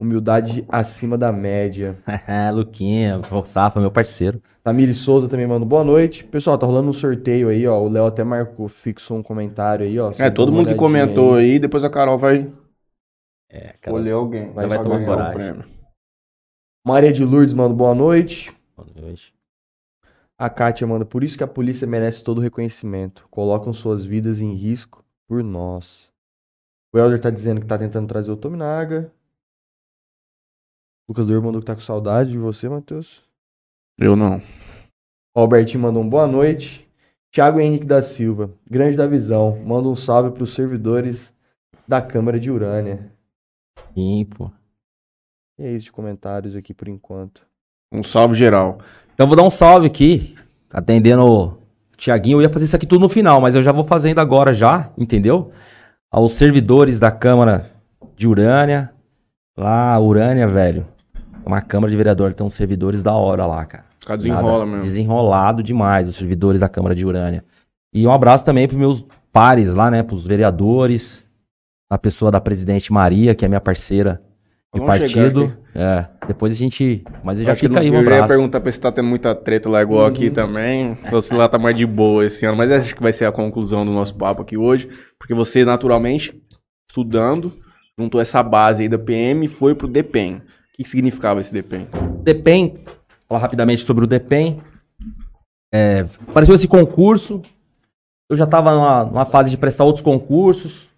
Humildade 0.00 0.64
acima 0.68 1.18
da 1.18 1.30
média. 1.30 1.94
Luquinha, 2.54 3.20
o 3.30 3.44
Safa, 3.44 3.78
meu 3.78 3.90
parceiro. 3.90 4.42
Tamires 4.64 4.96
Souza 4.96 5.28
também 5.28 5.46
manda 5.46 5.66
boa 5.66 5.84
noite. 5.84 6.24
Pessoal, 6.24 6.56
tá 6.56 6.66
rolando 6.66 6.88
um 6.88 6.92
sorteio 6.92 7.48
aí, 7.50 7.66
ó. 7.66 7.78
O 7.80 7.88
Léo 7.88 8.06
até 8.06 8.24
marcou, 8.24 8.66
fixou 8.68 9.18
um 9.18 9.22
comentário 9.22 9.84
aí, 9.84 9.98
ó. 9.98 10.10
É, 10.18 10.30
todo 10.30 10.50
mundo 10.50 10.68
que 10.68 10.74
comentou 10.74 11.34
aí, 11.34 11.58
depois 11.58 11.84
a 11.84 11.90
Carol 11.90 12.16
vai 12.16 12.50
É, 13.50 13.60
cara. 13.60 13.74
escolher 13.74 14.12
alguém. 14.12 14.50
Vai- 14.52 14.66
vai 14.66 14.82
tomar 14.82 15.04
coragem. 15.04 15.62
Maria 16.86 17.12
de 17.12 17.22
Lourdes 17.24 17.52
manda 17.52 17.74
boa 17.74 17.94
noite. 17.94 18.50
Boa 18.74 18.88
noite. 18.96 19.34
A 20.38 20.48
Kátia 20.48 20.86
manda, 20.86 21.04
por 21.04 21.22
isso 21.22 21.36
que 21.36 21.44
a 21.44 21.48
polícia 21.48 21.86
merece 21.86 22.24
todo 22.24 22.38
o 22.38 22.40
reconhecimento. 22.40 23.26
Colocam 23.30 23.74
suas 23.74 24.06
vidas 24.06 24.40
em 24.40 24.54
risco 24.54 25.04
por 25.28 25.44
nós. 25.44 26.08
O 26.94 26.98
Helder 26.98 27.20
tá 27.20 27.28
dizendo 27.28 27.60
que 27.60 27.66
tá 27.66 27.76
tentando 27.76 28.08
trazer 28.08 28.30
o 28.30 28.36
Tominaga. 28.36 29.12
Lucas 31.10 31.26
Dor 31.26 31.42
mandou 31.42 31.60
que 31.60 31.66
tá 31.66 31.74
com 31.74 31.80
saudade 31.80 32.30
de 32.30 32.38
você, 32.38 32.68
Matheus. 32.68 33.20
Eu 33.98 34.14
não. 34.14 34.40
O 35.34 35.40
Albertinho 35.40 35.82
mandou 35.82 36.04
um 36.04 36.08
boa 36.08 36.24
noite. 36.24 36.88
Thiago 37.32 37.58
Henrique 37.58 37.84
da 37.84 38.00
Silva, 38.00 38.52
grande 38.64 38.96
da 38.96 39.08
visão, 39.08 39.58
manda 39.64 39.88
um 39.88 39.96
salve 39.96 40.30
pros 40.30 40.54
servidores 40.54 41.34
da 41.86 42.00
Câmara 42.00 42.38
de 42.38 42.48
Urânia. 42.48 43.10
Sim, 43.92 44.24
pô. 44.24 44.52
E 45.58 45.64
é 45.64 45.72
isso 45.72 45.86
de 45.86 45.92
comentários 45.92 46.54
aqui 46.54 46.72
por 46.72 46.86
enquanto. 46.86 47.42
Um 47.92 48.04
salve 48.04 48.36
geral. 48.36 48.78
Então 49.12 49.24
eu 49.24 49.28
vou 49.28 49.36
dar 49.36 49.42
um 49.42 49.50
salve 49.50 49.88
aqui, 49.88 50.36
atendendo 50.72 51.24
o 51.24 51.58
Tiaguinho. 51.96 52.36
Eu 52.36 52.42
ia 52.42 52.50
fazer 52.50 52.66
isso 52.66 52.76
aqui 52.76 52.86
tudo 52.86 53.00
no 53.00 53.08
final, 53.08 53.40
mas 53.40 53.56
eu 53.56 53.64
já 53.64 53.72
vou 53.72 53.82
fazendo 53.82 54.20
agora 54.20 54.54
já, 54.54 54.92
entendeu? 54.96 55.50
Aos 56.08 56.34
servidores 56.34 57.00
da 57.00 57.10
Câmara 57.10 57.68
de 58.14 58.28
Urânia. 58.28 58.94
Lá, 59.56 59.98
Urânia, 59.98 60.46
velho. 60.46 60.86
Uma 61.50 61.60
Câmara 61.60 61.90
de 61.90 61.96
Vereador, 61.96 62.32
tem 62.32 62.46
uns 62.46 62.54
servidores 62.54 63.02
da 63.02 63.12
hora 63.12 63.44
lá, 63.44 63.64
cara. 63.66 63.84
Ficar 63.98 64.14
desenrola 64.14 64.58
Nada, 64.60 64.66
mesmo. 64.66 64.82
Desenrolado 64.82 65.62
demais, 65.64 66.08
os 66.08 66.14
servidores 66.14 66.60
da 66.60 66.68
Câmara 66.68 66.94
de 66.94 67.04
Urânia. 67.04 67.44
E 67.92 68.06
um 68.06 68.12
abraço 68.12 68.44
também 68.44 68.68
pros 68.68 68.78
meus 68.78 69.04
pares 69.32 69.74
lá, 69.74 69.90
né? 69.90 70.04
Pros 70.04 70.24
vereadores. 70.24 71.24
A 71.90 71.98
pessoa 71.98 72.30
da 72.30 72.40
presidente 72.40 72.92
Maria, 72.92 73.34
que 73.34 73.44
é 73.44 73.48
minha 73.48 73.60
parceira 73.60 74.22
de 74.72 74.78
Vamos 74.78 74.86
partido. 74.86 75.56
É, 75.74 76.06
depois 76.28 76.52
a 76.52 76.56
gente. 76.56 77.02
Mas 77.24 77.38
já 77.38 77.50
Acho 77.50 77.60
que 77.60 77.66
fica 77.66 77.80
aí 77.80 77.90
um 77.90 77.94
eu 77.96 78.04
já 78.04 78.10
ia 78.10 78.16
abraço. 78.18 78.28
perguntar 78.28 78.60
pra 78.60 78.70
você 78.70 78.76
se 78.76 78.80
tá 78.80 78.92
tendo 78.92 79.08
muita 79.08 79.34
treta 79.34 79.68
lá 79.68 79.82
igual 79.82 80.06
aqui 80.06 80.30
também. 80.30 80.96
Se 81.20 81.34
lá 81.34 81.48
tá 81.48 81.58
mais 81.58 81.74
de 81.74 81.84
boa 81.84 82.24
esse 82.24 82.46
ano. 82.46 82.56
Mas 82.56 82.70
acho 82.70 82.94
que 82.94 83.02
vai 83.02 83.12
ser 83.12 83.24
a 83.24 83.32
conclusão 83.32 83.84
do 83.84 83.90
nosso 83.90 84.14
papo 84.14 84.40
aqui 84.42 84.56
hoje. 84.56 84.88
Porque 85.18 85.34
você, 85.34 85.64
naturalmente, 85.64 86.32
estudando, 86.88 87.52
juntou 87.98 88.20
essa 88.20 88.40
base 88.40 88.82
aí 88.82 88.88
da 88.88 89.00
PM 89.00 89.46
e 89.46 89.48
foi 89.48 89.74
pro 89.74 89.88
DPEM. 89.88 90.42
O 90.80 90.82
que, 90.82 90.88
significava 90.88 91.42
esse 91.42 91.52
DPEM? 91.52 91.88
DEPEN, 92.22 92.78
falar 93.28 93.40
rapidamente 93.42 93.84
sobre 93.84 94.04
o 94.04 94.06
DEPEN. 94.06 94.62
É, 95.70 96.06
apareceu 96.26 96.54
esse 96.54 96.66
concurso. 96.66 97.42
Eu 98.30 98.36
já 98.36 98.44
estava 98.44 98.72
numa, 98.72 99.04
numa 99.04 99.24
fase 99.26 99.50
de 99.50 99.58
prestar 99.58 99.84
outros 99.84 100.02
concursos. 100.02 100.88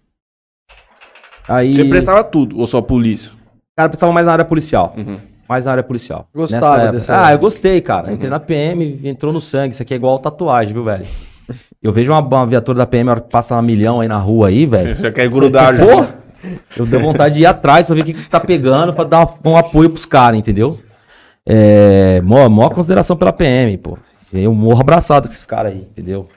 Aí, 1.49 1.75
Você 1.75 1.85
prestava 1.87 2.23
tudo, 2.23 2.61
ou 2.61 2.67
só 2.69 2.81
polícia? 2.81 3.33
cara, 3.77 3.89
prestava 3.89 4.13
mais 4.13 4.25
na 4.25 4.35
área 4.35 4.45
policial. 4.45 4.95
Uhum. 4.97 5.19
Mais 5.49 5.65
na 5.65 5.73
área 5.73 5.83
policial. 5.83 6.29
Gostava 6.33 6.65
Nessa 6.65 6.83
época. 6.83 6.93
dessa 6.93 7.27
Ah, 7.27 7.33
eu 7.33 7.39
gostei, 7.41 7.81
cara. 7.81 8.13
Entrei 8.13 8.31
na 8.31 8.39
PM, 8.39 9.01
entrou 9.03 9.33
no 9.33 9.41
sangue. 9.41 9.75
Isso 9.75 9.83
aqui 9.83 9.95
é 9.95 9.97
igual 9.97 10.21
tatuagem, 10.21 10.73
viu, 10.73 10.85
velho? 10.85 11.07
Eu 11.83 11.93
vejo 11.93 12.13
uma, 12.13 12.21
uma 12.21 12.47
viatura 12.47 12.79
da 12.79 12.87
PM, 12.87 13.09
a 13.09 13.13
hora 13.15 13.21
que 13.21 13.31
passa 13.31 13.59
um 13.59 13.63
milhão 13.63 14.01
aí 14.01 14.07
na 14.07 14.19
rua 14.19 14.47
aí, 14.47 14.65
velho. 14.65 14.95
Já 15.03 15.11
quer 15.11 15.29
grudar 15.29 15.75
junto. 15.75 16.22
Eu 16.77 16.87
dei 16.87 17.01
vontade 17.01 17.37
de 17.37 17.41
ir 17.43 17.47
atrás 17.47 17.87
pra 17.87 17.95
ver 17.95 18.03
o 18.03 18.05
que, 18.05 18.15
que 18.15 18.29
tá 18.29 18.41
pegando, 18.41 18.93
pra 18.93 19.05
dar 19.05 19.39
um 19.45 19.57
apoio 19.57 19.91
pros 19.91 20.05
caras, 20.05 20.39
entendeu? 20.39 20.79
É, 21.47 22.21
maior, 22.21 22.49
maior 22.49 22.71
consideração 22.71 23.17
pela 23.17 23.33
PM, 23.33 23.77
pô. 23.79 23.99
Eu 24.33 24.55
morro 24.55 24.81
abraçado 24.81 25.29
com 25.29 25.35
esses 25.35 25.47
caras 25.47 25.73
aí, 25.73 25.81
entendeu? 25.81 26.29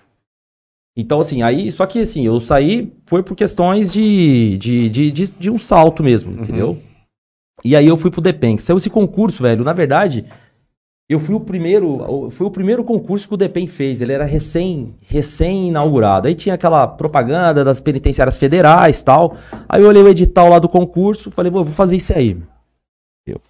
Então, 0.97 1.19
assim, 1.19 1.41
aí, 1.41 1.71
só 1.71 1.85
que 1.85 1.99
assim, 1.99 2.25
eu 2.25 2.39
saí 2.39 2.93
foi 3.05 3.21
por 3.21 3.35
questões 3.35 3.91
de, 3.91 4.57
de, 4.57 4.89
de, 4.89 5.11
de, 5.11 5.31
de 5.33 5.49
um 5.49 5.59
salto 5.59 6.01
mesmo, 6.01 6.31
entendeu? 6.31 6.81
E 7.63 7.75
aí 7.75 7.87
eu 7.87 7.97
fui 7.97 8.11
pro 8.11 8.21
DEPEN. 8.21 8.57
Saiu 8.57 8.77
esse 8.77 8.89
concurso, 8.89 9.43
velho. 9.43 9.63
Na 9.63 9.73
verdade, 9.73 10.25
eu 11.07 11.19
fui 11.19 11.35
o 11.35 11.39
primeiro, 11.39 12.29
foi 12.31 12.47
o 12.47 12.51
primeiro 12.51 12.83
concurso 12.83 13.27
que 13.27 13.33
o 13.35 13.37
DEPEN 13.37 13.67
fez. 13.67 14.01
Ele 14.01 14.11
era 14.11 14.23
recém, 14.25 14.95
recém 15.07 15.67
inaugurado. 15.67 16.27
Aí 16.27 16.33
tinha 16.33 16.55
aquela 16.55 16.87
propaganda 16.87 17.63
das 17.63 17.79
penitenciárias 17.79 18.37
federais, 18.39 19.03
tal. 19.03 19.37
Aí 19.69 19.81
eu 19.83 19.87
olhei 19.87 20.01
o 20.01 20.07
edital 20.07 20.49
lá 20.49 20.57
do 20.57 20.67
concurso, 20.67 21.29
falei, 21.29 21.51
"Pô, 21.51 21.59
eu 21.59 21.65
vou 21.65 21.73
fazer 21.73 21.95
isso 21.95 22.11
aí. 22.17 22.31
Entendeu? 23.21 23.41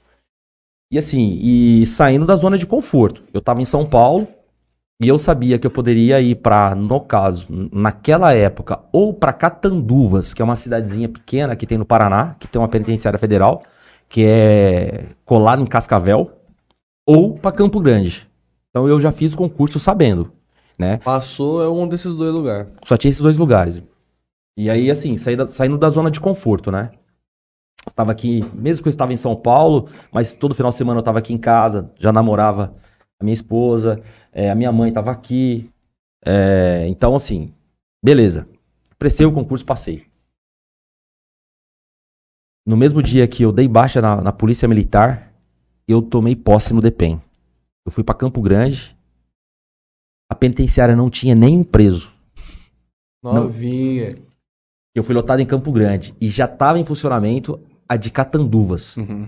E 0.91 0.97
assim, 0.97 1.39
e 1.41 1.86
saindo 1.86 2.26
da 2.26 2.36
zona 2.36 2.58
de 2.58 2.68
conforto. 2.68 3.24
Eu 3.34 3.41
tava 3.41 3.62
em 3.62 3.66
São 3.66 3.86
Paulo 3.86 4.28
e 5.01 5.08
eu 5.08 5.18
sabia 5.18 5.58
que 5.58 5.66
eu 5.66 5.72
poderia 5.72 6.22
ir 6.22 6.36
pra, 6.36 6.76
no 6.76 6.99
caso, 7.01 7.47
naquela 7.72 8.34
época, 8.34 8.80
ou 8.91 9.14
pra 9.14 9.34
Catanduvas, 9.34 10.34
que 10.34 10.41
é 10.41 10.45
uma 10.45 10.56
cidadezinha 10.56 11.10
pequena 11.10 11.56
que 11.56 11.66
tem 11.66 11.78
no 11.78 11.86
Paraná, 11.86 12.36
que 12.39 12.47
tem 12.47 12.62
uma 12.62 12.68
penitenciária 12.68 13.20
federal, 13.20 13.64
que 14.10 14.26
é 14.26 15.06
colado 15.26 15.62
em 15.62 15.66
Cascavel, 15.66 16.32
ou 17.06 17.38
pra 17.38 17.51
Campo 17.51 17.80
Grande. 17.80 18.30
Então 18.70 18.88
eu 18.88 18.99
já 18.99 19.12
fiz 19.12 19.34
o 19.34 19.38
concurso 19.38 19.80
sabendo, 19.80 20.32
né? 20.78 20.97
Passou 20.97 21.64
é 21.64 21.70
um 21.70 21.88
desses 21.88 22.14
dois 22.16 22.34
lugares. 22.34 22.68
Só 22.86 22.97
tinha 22.97 23.10
esses 23.10 23.22
dois 23.22 23.38
lugares. 23.38 23.82
E 24.58 24.70
aí, 24.70 24.89
assim, 24.89 25.18
saí 25.18 25.36
da- 25.36 25.47
saindo 25.47 25.78
da 25.78 25.89
zona 25.89 26.10
de 26.10 26.20
conforto, 26.20 26.72
né? 26.72 26.91
Eu 27.86 27.91
tava 27.93 28.12
aqui, 28.12 28.41
mesmo 28.53 28.84
que 28.84 28.88
eu 28.89 28.91
estava 28.91 29.14
em 29.14 29.18
São 29.18 29.36
Paulo, 29.36 29.89
mas 30.12 30.36
todo 30.36 30.56
final 30.56 30.72
de 30.72 30.78
semana 30.78 30.99
eu 30.99 31.03
tava 31.03 31.20
aqui 31.20 31.34
em 31.34 31.38
casa, 31.38 31.91
já 31.99 32.12
namorava 32.12 32.74
a 33.20 33.24
minha 33.24 33.34
esposa, 33.34 34.01
é, 34.34 34.49
a 34.49 34.56
minha 34.56 34.72
mãe 34.72 34.91
tava 34.91 35.12
aqui. 35.12 35.70
é, 36.26 36.86
então, 36.88 37.16
assim, 37.16 37.53
beleza. 38.03 38.47
Prestei 38.97 39.26
o 39.26 39.32
concurso, 39.32 39.64
passei. 39.66 40.06
No 42.66 42.76
mesmo 42.76 43.03
dia 43.03 43.28
que 43.28 43.43
eu 43.43 43.51
dei 43.51 43.68
baixa 43.68 44.01
na, 44.01 44.22
na 44.22 44.32
Polícia 44.32 44.68
Militar, 44.68 45.32
eu 45.88 46.02
tomei 46.02 46.36
posse 46.36 46.74
no 46.74 46.82
DEPEN. 46.82 47.22
Eu 47.86 47.92
fui 47.92 48.04
pra 48.04 48.16
Campo 48.16 48.42
Grande. 48.42 48.96
A 50.30 50.36
penitenciária 50.36 50.96
não 50.96 51.10
tinha 51.10 51.36
nenhum 51.36 51.64
preso. 51.64 52.12
Novinha. 53.24 54.18
Eu 54.96 55.04
fui 55.04 55.14
lotado 55.14 55.40
em 55.42 55.46
Campo 55.46 55.72
Grande 55.72 56.16
e 56.22 56.30
já 56.30 56.46
estava 56.46 56.80
em 56.80 56.86
funcionamento 56.86 57.60
a 57.88 57.96
de 57.98 58.10
Catanduvas, 58.10 58.96
Uhum. 58.98 59.28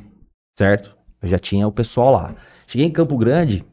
certo? 0.58 0.96
Eu 1.22 1.28
já 1.28 1.38
tinha 1.38 1.68
o 1.68 1.72
pessoal 1.72 2.12
lá. 2.12 2.36
Cheguei 2.66 2.88
em 2.88 2.92
Campo 2.92 3.18
Grande, 3.18 3.66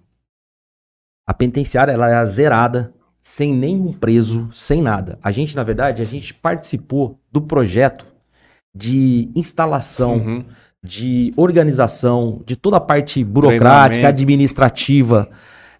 a 1.26 1.32
penitenciária 1.32 1.93
ela 1.93 2.09
era 2.11 2.26
zerada, 2.26 2.93
sem 3.22 3.55
nenhum 3.55 3.93
preso, 3.93 4.51
sem 4.53 4.82
nada. 4.82 5.18
A 5.22 5.30
gente, 5.30 5.55
na 5.57 5.62
verdade, 5.62 6.03
a 6.03 6.05
gente 6.05 6.35
participou 6.35 7.18
do 7.30 7.41
projeto 7.41 8.07
de 8.74 9.30
instalação, 9.35 10.16
Uhum. 10.16 10.45
De 10.85 11.32
organização, 11.35 12.43
de 12.45 12.55
toda 12.55 12.76
a 12.76 12.80
parte 12.80 13.24
burocrática, 13.24 14.09
administrativa 14.09 15.30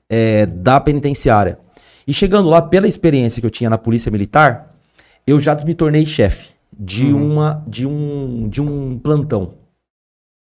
é, 0.09 0.47
da 0.47 0.81
penitenciária. 0.81 1.59
E 2.07 2.15
chegando 2.15 2.49
lá, 2.49 2.63
pela 2.63 2.89
experiência 2.89 3.39
que 3.41 3.47
eu 3.47 3.51
tinha 3.51 3.69
na 3.69 3.77
Polícia 3.77 4.11
Militar, 4.11 4.75
eu 5.27 5.39
já 5.39 5.55
me 5.57 5.75
tornei 5.75 6.07
chefe 6.07 6.55
de 6.73 7.05
Uhum. 7.13 7.33
uma 7.33 7.65
de 7.67 7.87
um 7.87 8.49
de 8.49 8.63
um 8.63 8.99
plantão. 8.99 9.55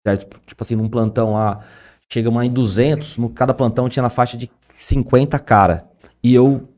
Certo? 0.07 0.41
Tipo 0.47 0.63
assim, 0.63 0.77
num 0.77 0.89
plantão 0.89 1.33
lá, 1.33 1.65
chegamos 2.13 2.39
lá 2.39 2.47
em 2.47 2.53
200, 2.53 3.19
no 3.19 3.29
cada 3.29 3.53
plantão 3.53 3.89
tinha 3.89 4.03
na 4.03 4.11
faixa 4.11 4.37
de 4.37 4.49
50 4.79 5.37
cara. 5.41 5.85
E 6.23 6.33
eu 6.33 6.69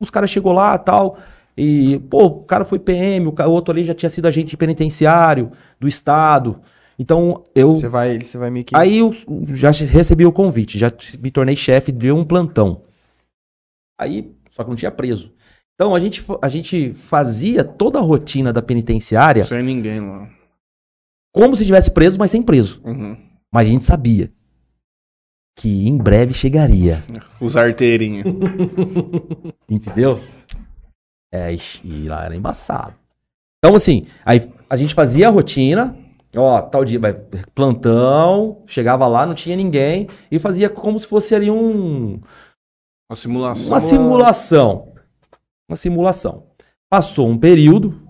os 0.00 0.10
caras 0.10 0.30
chegou 0.30 0.52
lá, 0.52 0.76
tal, 0.78 1.16
e 1.56 1.98
pô, 2.10 2.24
o 2.26 2.44
cara 2.44 2.64
foi 2.64 2.78
PM, 2.78 3.26
o 3.26 3.50
outro 3.50 3.72
ali 3.72 3.84
já 3.84 3.94
tinha 3.94 4.10
sido 4.10 4.26
agente 4.26 4.56
penitenciário 4.56 5.52
do 5.78 5.86
estado. 5.88 6.60
Então, 6.98 7.46
eu 7.54 7.74
Você 7.76 7.88
vai, 7.88 8.18
você 8.20 8.38
vai 8.38 8.50
meio 8.50 8.64
que. 8.64 8.76
Aí 8.76 8.98
eu 8.98 9.12
já 9.54 9.70
recebi 9.70 10.24
o 10.24 10.32
convite, 10.32 10.78
já 10.78 10.92
me 11.20 11.30
tornei 11.30 11.56
chefe 11.56 11.90
de 11.90 12.12
um 12.12 12.24
plantão. 12.24 12.82
Aí, 13.98 14.34
só 14.50 14.62
que 14.62 14.70
não 14.70 14.76
tinha 14.76 14.90
preso. 14.90 15.32
Então 15.74 15.94
a 15.94 16.00
gente, 16.00 16.22
a 16.40 16.48
gente 16.48 16.92
fazia 16.94 17.64
toda 17.64 17.98
a 17.98 18.02
rotina 18.02 18.52
da 18.52 18.62
penitenciária 18.62 19.44
Sem 19.44 19.62
ninguém 19.62 20.00
lá. 20.00 20.28
como 21.34 21.56
se 21.56 21.64
tivesse 21.64 21.90
preso, 21.90 22.18
mas 22.18 22.30
sem 22.30 22.42
preso. 22.42 22.80
Uhum. 22.84 23.16
Mas 23.52 23.66
a 23.66 23.70
gente 23.70 23.84
sabia. 23.84 24.30
que 25.58 25.88
em 25.88 25.96
breve 25.96 26.32
chegaria. 26.34 27.02
Os 27.40 27.56
arteirinhos. 27.56 28.26
Entendeu? 29.68 30.20
É, 31.32 31.52
e- 31.82 32.08
lá 32.08 32.24
era 32.26 32.36
embaçado. 32.36 32.94
Então, 33.58 33.74
assim, 33.74 34.06
aí 34.24 34.52
a 34.68 34.76
gente 34.76 34.94
fazia 34.94 35.28
a 35.28 35.30
rotina, 35.30 35.96
ó, 36.36 36.60
tal 36.60 36.84
dia, 36.84 36.98
plantão, 37.54 38.62
chegava 38.66 39.06
lá, 39.06 39.24
não 39.24 39.34
tinha 39.34 39.56
ninguém, 39.56 40.08
e 40.30 40.38
fazia 40.38 40.68
como 40.68 40.98
se 41.00 41.06
fosse 41.06 41.34
ali 41.34 41.50
um, 41.50 42.20
Uma 43.10 43.16
simulação. 43.16 43.66
uma 43.68 43.80
simulação. 43.80 44.92
Uma 45.68 45.76
simulação. 45.76 46.44
Passou 46.90 47.28
um 47.28 47.38
período, 47.38 48.02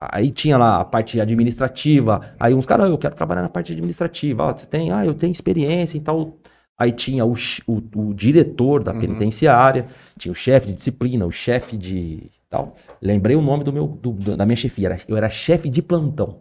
aí 0.00 0.30
tinha 0.30 0.56
lá 0.56 0.80
a 0.80 0.84
parte 0.84 1.20
administrativa, 1.20 2.34
aí 2.38 2.54
uns 2.54 2.66
caras, 2.66 2.86
"Ah, 2.86 2.88
eu 2.90 2.98
quero 2.98 3.14
trabalhar 3.16 3.42
na 3.42 3.48
parte 3.48 3.72
administrativa, 3.72 4.44
ó, 4.44 4.52
você 4.56 4.66
tem, 4.66 4.92
ah, 4.92 5.04
eu 5.04 5.14
tenho 5.14 5.32
experiência 5.32 5.96
e 5.96 6.00
tal. 6.00 6.36
Aí 6.78 6.92
tinha 6.92 7.24
o, 7.24 7.34
o, 7.66 7.82
o 8.08 8.14
diretor 8.14 8.82
da 8.82 8.92
Uhum. 8.92 8.98
penitenciária, 9.00 9.86
tinha 10.18 10.32
o 10.32 10.34
chefe 10.34 10.66
de 10.68 10.74
disciplina, 10.74 11.24
o 11.26 11.30
chefe 11.32 11.76
de 11.76 12.30
tal. 12.52 12.76
Lembrei 13.00 13.34
o 13.34 13.42
nome 13.42 13.64
do 13.64 13.72
meu, 13.72 13.86
do- 13.88 14.12
do- 14.12 14.36
da 14.36 14.44
minha 14.46 14.54
chefia, 14.56 14.88
era- 14.88 15.00
eu 15.08 15.16
era 15.16 15.28
chefe 15.30 15.68
de 15.70 15.82
plantão. 15.82 16.40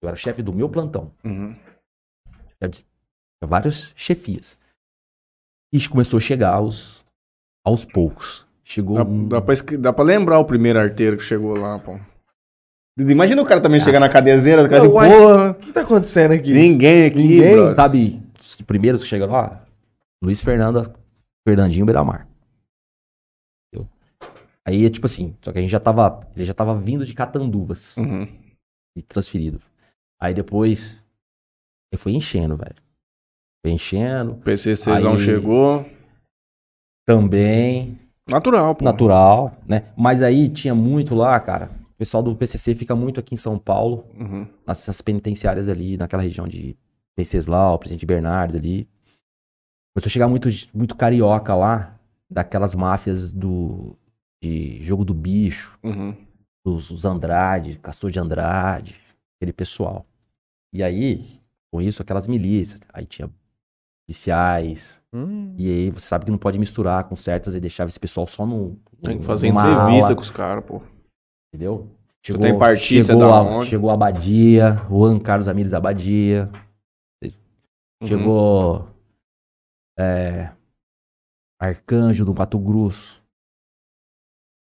Eu 0.00 0.08
era 0.08 0.16
chefe 0.16 0.42
do 0.42 0.52
meu 0.52 0.68
plantão. 0.68 1.12
Uhum. 1.24 1.54
Várias 3.44 3.92
chefias. 3.96 4.56
E 5.72 5.88
começou 5.88 6.18
a 6.18 6.20
chegar 6.20 6.54
aos, 6.54 7.04
aos 7.64 7.84
poucos. 7.84 8.46
Chegou 8.64 8.96
Dá, 8.96 9.04
um- 9.04 9.28
dá, 9.28 9.40
pra, 9.40 9.54
dá 9.78 9.92
pra 9.92 10.04
lembrar 10.04 10.38
o 10.38 10.44
primeiro 10.44 10.78
arteiro 10.78 11.16
que 11.16 11.24
chegou 11.24 11.56
lá, 11.56 11.78
pô. 11.78 11.98
Imagina 12.98 13.42
o 13.42 13.46
cara 13.46 13.60
também 13.60 13.80
chegar 13.80 13.98
na 13.98 14.08
cadezeira, 14.08 14.62
o 14.62 14.68
cara 14.68 14.82
de 14.82 14.88
porra. 14.88 15.50
O 15.50 15.54
que 15.54 15.72
tá 15.72 15.80
acontecendo 15.80 16.32
aqui? 16.32 16.52
Ninguém 16.52 17.06
aqui, 17.06 17.16
Ninguém? 17.16 17.54
brother. 17.54 17.74
Sabe, 17.74 18.22
os 18.40 18.54
primeiros 18.56 19.02
que 19.02 19.08
chegaram 19.08 19.32
lá? 19.32 19.64
Luiz 20.22 20.40
Fernando, 20.42 20.92
Fernandinho 21.48 21.86
Beiramar. 21.86 22.28
Aí 24.66 24.84
é 24.86 24.90
tipo 24.90 25.06
assim, 25.06 25.36
só 25.42 25.52
que 25.52 25.58
a 25.58 25.60
gente 25.62 25.70
já 25.70 25.80
tava, 25.80 26.26
ele 26.36 26.44
já 26.44 26.54
tava 26.54 26.76
vindo 26.78 27.04
de 27.04 27.14
Catanduvas 27.14 27.96
Uhum. 27.96 28.28
e 28.96 29.02
transferido. 29.02 29.60
Aí 30.20 30.32
depois, 30.32 31.02
ele 31.92 32.00
foi 32.00 32.12
enchendo, 32.12 32.56
velho. 32.56 32.76
Foi 33.64 33.72
enchendo, 33.72 34.36
PCCzão 34.36 35.14
Aí- 35.14 35.18
chegou. 35.24 35.84
também, 37.04 37.98
Natural, 38.28 38.74
pô. 38.76 38.84
natural, 38.84 39.56
né? 39.66 39.92
Mas 39.96 40.22
aí 40.22 40.48
tinha 40.48 40.74
muito 40.74 41.14
lá, 41.16 41.38
cara, 41.40 41.70
o 41.90 41.94
pessoal 41.98 42.22
do 42.22 42.34
PCC 42.36 42.74
fica 42.74 42.94
muito 42.94 43.18
aqui 43.18 43.34
em 43.34 43.36
São 43.38 43.58
Paulo, 43.58 44.06
Uhum. 44.14 44.46
nessas 44.66 45.00
penitenciárias 45.00 45.68
ali, 45.68 45.96
naquela 45.96 46.22
região 46.22 46.46
de 46.46 46.76
Venceslau, 47.16 47.78
Presidente 47.78 48.06
Bernardes 48.06 48.54
ali. 48.56 48.88
Começou 49.94 50.08
a 50.08 50.12
chegar 50.12 50.28
muito, 50.28 50.48
muito 50.72 50.96
carioca 50.96 51.54
lá, 51.54 51.98
daquelas 52.30 52.74
máfias 52.74 53.32
do 53.32 53.96
de 54.42 54.82
jogo 54.82 55.04
do 55.04 55.14
bicho, 55.14 55.78
Uhum. 55.82 56.16
os, 56.66 56.90
os 56.90 57.04
Andrade, 57.04 57.78
Castor 57.78 58.10
de 58.10 58.18
Andrade, 58.18 59.00
aquele 59.36 59.52
pessoal. 59.52 60.04
E 60.74 60.82
aí, 60.82 61.40
com 61.72 61.80
isso, 61.80 62.02
aquelas 62.02 62.26
milícias. 62.26 62.80
Aí 62.92 63.06
tinha 63.06 63.30
policiais. 64.06 65.00
Hum. 65.12 65.54
E 65.56 65.68
aí 65.70 65.90
você 65.90 66.06
sabe 66.06 66.24
que 66.24 66.30
não 66.30 66.38
pode 66.38 66.58
misturar 66.58 67.04
com 67.04 67.14
certas 67.14 67.54
e 67.54 67.60
deixava 67.60 67.88
esse 67.88 68.00
pessoal 68.00 68.26
só 68.26 68.44
no. 68.44 68.76
Tem 69.02 69.18
que 69.18 69.24
fazer 69.24 69.48
entrevista 69.48 70.06
ala, 70.06 70.14
com 70.14 70.20
os 70.20 70.30
caras, 70.30 70.64
pô. 70.64 70.82
Entendeu? 71.54 71.88
tem 72.40 72.56
partido, 72.58 73.04
você 73.04 73.12
chegou, 73.12 73.28
a, 73.28 73.42
onde? 73.42 73.68
chegou 73.68 73.90
a 73.90 73.94
Abadia, 73.94 74.74
Juan 74.88 75.18
Carlos 75.18 75.48
Amires 75.48 75.74
Abadia. 75.74 76.50
Uhum. 77.22 78.06
Chegou. 78.08 78.88
é, 79.98 80.50
Arcanjo 81.60 82.24
do 82.24 82.34
Mato 82.34 82.58
Grosso. 82.58 83.21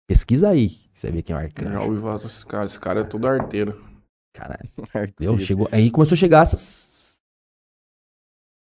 Pesquisa 0.08 0.50
aí, 0.50 0.70
você 0.94 1.12
vê 1.12 1.22
quem 1.22 1.36
é 1.36 1.38
o 1.38 1.42
Já 1.42 1.46
Arcanjo. 1.48 1.80
ouvi 1.90 2.02
falar 2.02 2.18
desses 2.18 2.44
caras. 2.44 2.72
Esse 2.72 2.80
cara 2.80 3.02
é 3.02 3.04
todo 3.04 3.28
arteiro. 3.28 3.84
Caralho. 4.34 4.70
Arteiro. 4.94 5.40
Chegou, 5.40 5.68
aí 5.72 5.92
começou 5.92 6.16
a 6.16 6.18
chegar 6.18 6.44
essas. 6.44 7.18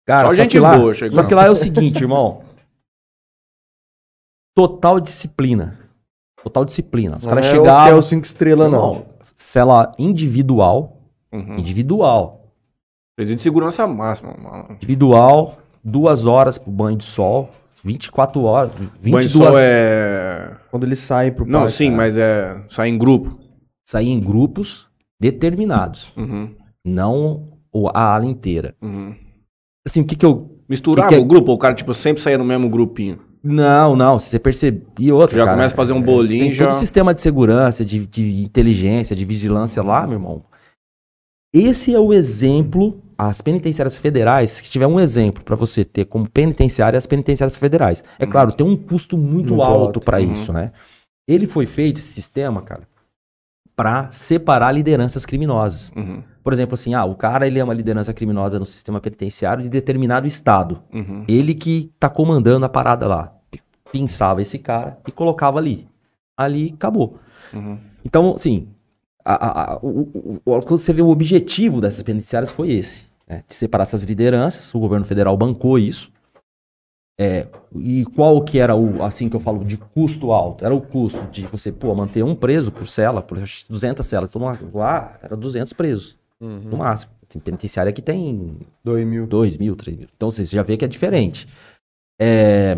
Cara, 0.07 0.29
Só 0.29 0.35
só 0.35 0.43
gente 0.43 0.51
que 0.53 0.59
lá, 0.59 0.77
boa 0.79 0.95
chegando. 0.95 1.21
Só 1.23 1.29
que 1.29 1.35
lá 1.35 1.45
é 1.47 1.51
o 1.51 1.57
seguinte, 1.57 2.01
irmão. 2.01 2.45
Total 4.55 4.99
disciplina. 5.01 5.79
Total 6.43 6.65
disciplina. 6.65 7.17
Os 7.17 7.23
Não 7.23 7.29
caras 7.29 7.47
é 7.47 7.51
chegavam. 7.51 7.87
hotel 7.87 8.03
cinco 8.03 8.25
estrelas, 8.27 8.71
não. 8.71 8.95
Irmão, 8.95 9.07
Cela 9.37 9.95
individual. 9.99 10.97
Uhum. 11.33 11.59
Individual. 11.59 12.53
Presídio 13.17 13.37
de 13.37 13.43
segurança 13.43 13.87
máxima, 13.87 14.35
mano. 14.37 14.73
Individual. 14.73 15.59
Duas 15.83 16.25
horas 16.25 16.57
pro 16.59 16.71
banho 16.71 16.97
de 16.97 17.05
sol. 17.05 17.51
24 17.85 18.43
horas. 18.43 18.73
22 19.01 19.11
Banho 19.13 19.29
sol 19.31 19.59
é. 19.59 20.57
Quando 20.71 20.85
eles 20.85 20.99
saem 20.99 21.33
pro 21.33 21.47
Não, 21.47 21.61
parque, 21.61 21.75
sim, 21.75 21.87
cara. 21.87 21.97
mas 21.97 22.17
é. 22.17 22.65
Sai 22.69 22.89
em 22.89 22.99
grupo. 22.99 23.39
Sair 23.89 24.09
em 24.09 24.21
grupos 24.21 24.87
determinados. 25.21 26.13
Uhum. 26.17 26.55
Não 26.85 27.53
a 27.95 28.15
ala 28.15 28.25
inteira. 28.27 28.75
Uhum. 28.83 29.15
Assim, 29.87 30.01
o 30.01 30.05
que 30.05 30.17
que 30.17 30.25
eu. 30.27 30.53
Misturava 30.69 31.09
Que 31.09 31.15
que 31.15 31.21
é- 31.21 31.23
o 31.23 31.27
grupo, 31.27 31.51
ou 31.53 31.57
o 31.57 31.59
cara, 31.61 31.75
tipo, 31.75 31.95
sempre 31.95 32.21
saía 32.23 32.37
no 32.39 32.45
mesmo 32.45 32.69
grupinho. 32.69 33.21
Não, 33.43 33.95
não. 33.95 34.19
Se 34.19 34.31
você 34.31 34.39
perceber. 34.41 34.85
E 34.99 35.13
outra. 35.13 35.37
Já 35.39 35.45
cara, 35.45 35.57
começa 35.57 35.75
a 35.75 35.77
fazer 35.77 35.93
um 35.93 36.03
bolinho, 36.03 36.45
Tem 36.47 36.53
já. 36.53 36.67
todo 36.67 36.77
o 36.77 36.81
sistema 36.81 37.15
de 37.15 37.21
segurança, 37.21 37.85
de, 37.85 38.05
de 38.05 38.43
inteligência, 38.43 39.15
de 39.15 39.25
vigilância 39.25 39.81
lá, 39.85 40.05
meu 40.05 40.15
irmão. 40.15 40.43
Esse 41.55 41.95
é 41.95 42.01
o 42.01 42.13
exemplo. 42.13 43.01
As 43.19 43.41
penitenciárias 43.41 43.97
federais, 43.97 44.51
se 44.53 44.63
tiver 44.65 44.87
um 44.87 45.01
exemplo 45.01 45.43
pra 45.43 45.57
você 45.57 45.85
ter 45.85 46.05
como 46.05 46.29
penitenciária, 46.29 46.99
as 46.99 47.07
penitenciárias 47.07 47.57
federais. 47.57 48.05
É 48.19 48.25
Uhum. 48.25 48.31
claro, 48.31 48.53
tem 48.53 48.67
um 48.67 48.77
custo 48.77 49.17
muito, 49.17 49.51
Muito 49.55 49.63
alto 49.63 49.83
alto. 49.87 50.01
pra 50.01 50.19
Uhum. 50.19 50.33
isso, 50.33 50.53
né? 50.53 50.73
Ele 51.29 51.47
foi 51.47 51.67
feito, 51.67 51.99
esse 51.99 52.09
sistema, 52.13 52.61
cara, 52.63 52.83
pra 53.75 54.11
separar 54.13 54.73
lideranças 54.73 55.25
criminosas. 55.27 55.91
Uhum. 55.97 56.23
Por 56.43 56.53
exemplo, 56.53 56.75
assim, 56.75 56.95
ah, 56.95 57.05
o 57.05 57.15
cara 57.15 57.47
ele 57.47 57.59
é 57.59 57.65
uma 57.65 57.75
liderança 57.75 58.13
criminosa 58.15 58.59
no 58.59 58.65
sistema 58.67 59.01
penitenciário 59.01 59.63
de 59.63 59.69
determinado 59.69 60.27
estado. 60.27 60.83
Uhum. 60.93 61.25
Ele 61.27 61.55
que 61.55 61.91
tá 61.99 62.09
comandando 62.09 62.65
a 62.65 62.69
parada 62.69 63.07
lá. 63.07 63.33
Pensava 63.91 64.43
esse 64.43 64.59
cara 64.59 64.99
e 65.07 65.11
colocava 65.13 65.59
ali. 65.59 65.89
Ali 66.39 66.73
acabou. 66.75 67.19
Uhum. 67.53 67.79
Então, 68.05 68.35
assim, 68.35 68.69
a, 69.35 69.73
a- 69.75 69.79
o, 69.83 70.41
o- 70.45 70.63
quando 70.63 70.79
você 70.79 70.93
vê 70.93 71.03
o 71.03 71.09
objetivo 71.09 71.81
dessas 71.81 72.03
penitenciárias 72.03 72.51
foi 72.51 72.73
esse, 72.73 73.03
né? 73.29 73.43
de 73.49 73.55
separar 73.55 73.83
essas 73.85 74.03
lideranças. 74.05 74.75
O 74.75 74.79
governo 74.81 75.05
federal 75.05 75.37
bancou 75.37 75.79
isso. 75.79 76.11
É, 77.19 77.47
e 77.75 78.05
qual 78.15 78.43
que 78.45 78.59
era 78.59 78.77
o, 78.77 79.03
assim 79.03 79.29
que 79.29 79.35
eu 79.37 79.41
falo, 79.41 79.65
de 79.65 79.79
custo 79.79 80.33
alto? 80.33 80.65
Era 80.65 80.75
o 80.75 80.81
custo 80.83 81.19
de 81.33 81.47
você, 81.47 81.73
pô, 81.73 81.95
manter 81.95 82.23
um 82.23 82.35
preso 82.35 82.71
por 82.71 82.87
cela, 82.89 83.23
por 83.23 83.39
200 83.69 84.05
celas. 84.05 84.29
Então, 84.29 84.43
lá, 84.75 85.19
era 85.23 85.35
200 85.37 85.73
presos, 85.73 86.17
Uhum. 86.41 86.61
no 86.71 86.77
máximo. 86.77 87.13
Tem 87.29 87.41
penitenciária 87.41 87.93
que 87.93 88.03
tem 88.03 88.59
Dois 88.85 89.05
mil. 89.07 89.27
2 89.27 89.57
mil, 89.57 89.75
3 89.75 89.97
mil. 89.97 90.09
Então 90.17 90.31
você 90.31 90.45
já 90.47 90.63
vê 90.63 90.77
que 90.77 90.85
é 90.85 90.89
diferente. 90.89 91.49
É, 92.21 92.77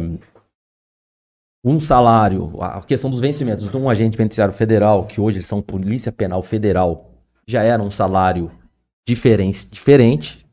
um 1.68 1.78
salário, 1.78 2.60
a 2.62 2.80
questão 2.82 3.10
dos 3.10 3.20
vencimentos 3.20 3.68
de 3.68 3.76
um 3.76 3.90
agente 3.90 4.16
penitenciário 4.16 4.54
federal, 4.54 5.06
que 5.06 5.20
hoje 5.20 5.38
eles 5.38 5.46
são 5.46 5.60
Polícia 5.60 6.10
Penal 6.10 6.42
Federal, 6.42 7.10
já 7.46 7.62
era 7.62 7.82
um 7.82 7.90
salário 7.90 8.50
diferente, 9.06 9.68
diferente 9.70 10.46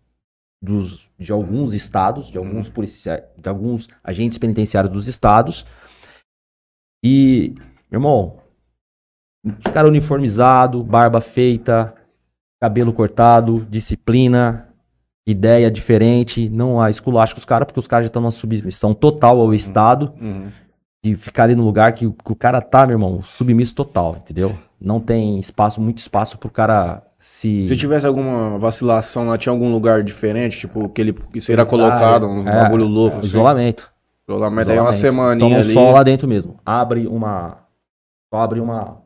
dos, 0.62 1.10
de 1.18 1.32
alguns 1.32 1.74
estados, 1.74 2.28
de 2.28 2.38
alguns 2.38 2.70
policiais, 2.70 3.24
de 3.38 3.48
alguns 3.48 3.88
agentes 4.04 4.38
penitenciários 4.38 4.92
dos 4.92 5.08
estados. 5.08 5.66
E, 7.04 7.56
irmão, 7.92 8.38
os 9.44 9.72
caras 9.72 9.90
uniformizados, 9.90 10.82
barba 10.82 11.22
feita, 11.22 11.94
cabelo 12.60 12.92
cortado, 12.92 13.66
disciplina, 13.70 14.70
ideia 15.28 15.70
diferente, 15.70 16.50
não 16.50 16.82
há 16.82 16.90
esculacho 16.90 17.36
com 17.36 17.40
os 17.40 17.46
caras, 17.46 17.66
porque 17.66 17.80
os 17.80 17.88
caras 17.88 18.06
já 18.06 18.08
estão 18.08 18.22
numa 18.22 18.32
submissão 18.32 18.94
total 18.94 19.40
ao 19.40 19.54
Estado, 19.54 20.14
Uhum. 20.20 20.52
De 21.06 21.16
ficar 21.16 21.44
ali 21.44 21.56
no 21.56 21.64
lugar 21.64 21.94
que, 21.94 22.08
o- 22.08 22.14
que 22.14 22.32
o 22.32 22.36
cara 22.36 22.60
tá, 22.62 22.86
meu 22.88 22.96
irmão, 22.96 23.22
submisso 23.22 23.76
total, 23.76 24.16
entendeu? 24.18 24.56
Não 24.82 25.00
tem 25.00 25.40
espaço, 25.40 25.80
muito 25.80 26.00
espaço 26.00 26.36
pro 26.38 26.50
cara 26.50 27.04
se... 27.20 27.68
Se 27.68 27.78
tivesse 27.78 28.08
alguma 28.08 28.58
vacilação 28.58 29.28
lá, 29.28 29.38
tinha 29.38 29.54
algum 29.54 29.72
lugar 29.72 30.02
diferente, 30.04 30.60
tipo, 30.62 30.90
que 30.90 31.02
ele 31.02 31.14
que 31.14 31.38
isso 31.40 31.52
era 31.52 31.64
colocado, 31.66 32.28
um 32.28 32.48
É, 32.48 32.62
bagulho 32.64 32.86
louco. 32.86 33.18
é, 33.18 33.20
assim. 33.20 33.28
isolamento. 33.28 33.92
Isolamento 34.28 34.72
aí 34.72 34.78
é 34.78 34.82
uma 34.82 34.94
semaninha 34.94 35.40
Toma 35.50 35.56
um 35.58 35.60
ali. 35.62 35.74
sol 35.74 35.92
lá 35.92 36.02
dentro 36.02 36.28
mesmo. 36.28 36.56
Abre 36.66 37.06
uma... 37.08 37.60
Só 38.34 38.42
abre 38.42 38.60
uma, 38.60 38.98